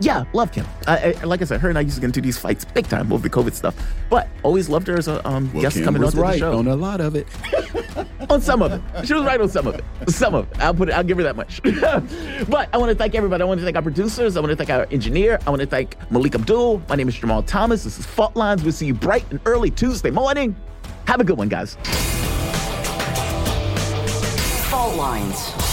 yeah, 0.00 0.24
loved 0.32 0.54
him. 0.54 0.66
I, 0.86 1.14
I, 1.20 1.24
like 1.24 1.40
I 1.40 1.44
said, 1.44 1.60
her 1.60 1.68
and 1.68 1.78
I 1.78 1.82
used 1.82 1.94
to 1.96 2.00
get 2.00 2.06
into 2.06 2.20
these 2.20 2.38
fights 2.38 2.64
big 2.64 2.88
time 2.88 3.12
over 3.12 3.22
the 3.22 3.34
COVID 3.34 3.54
stuff. 3.54 3.74
But 4.10 4.28
always 4.42 4.68
loved 4.68 4.86
her 4.88 4.96
as 4.96 5.08
a 5.08 5.26
um, 5.26 5.52
well, 5.52 5.62
guest 5.62 5.76
Kim 5.76 5.84
coming 5.84 6.02
on 6.02 6.12
to 6.12 6.20
right 6.20 6.32
the 6.32 6.38
show. 6.38 6.58
On 6.58 6.66
a 6.66 6.76
lot 6.76 7.00
of 7.00 7.14
it. 7.14 7.26
on 8.30 8.40
some 8.40 8.62
of 8.62 8.72
it. 8.72 9.06
She 9.06 9.14
was 9.14 9.24
right 9.24 9.40
on 9.40 9.48
some 9.48 9.66
of 9.66 9.76
it. 9.76 9.84
Some 10.10 10.34
of 10.34 10.50
it. 10.50 10.58
I'll 10.60 10.74
put 10.74 10.88
it, 10.88 10.92
I'll 10.92 11.04
give 11.04 11.18
her 11.18 11.22
that 11.22 11.36
much. 11.36 11.62
but 12.48 12.68
I 12.72 12.78
want 12.78 12.90
to 12.90 12.94
thank 12.96 13.14
everybody. 13.14 13.42
I 13.42 13.46
want 13.46 13.60
to 13.60 13.64
thank 13.64 13.76
our 13.76 13.82
producers. 13.82 14.36
I 14.36 14.40
want 14.40 14.50
to 14.50 14.56
thank 14.56 14.70
our 14.70 14.86
engineer. 14.90 15.38
I 15.46 15.50
want 15.50 15.60
to 15.60 15.66
thank 15.66 15.96
Melik 16.10 16.34
Abdul. 16.34 16.82
My 16.88 16.96
name 16.96 17.08
is 17.08 17.14
Jamarl 17.14 17.46
Thomas. 17.46 17.84
This 17.84 17.98
is 17.98 18.06
Fault 18.06 18.34
Lines. 18.36 18.62
We'll 18.62 18.72
see 18.72 18.86
you 18.86 18.94
bright 18.94 19.24
and 19.30 19.40
early 19.46 19.70
Tuesday 19.70 20.10
morning. 20.10 20.56
Have 21.06 21.20
a 21.20 21.24
good 21.24 21.38
one, 21.38 21.48
guys. 21.48 21.76
Fault 24.70 24.96
Lines. 24.96 25.63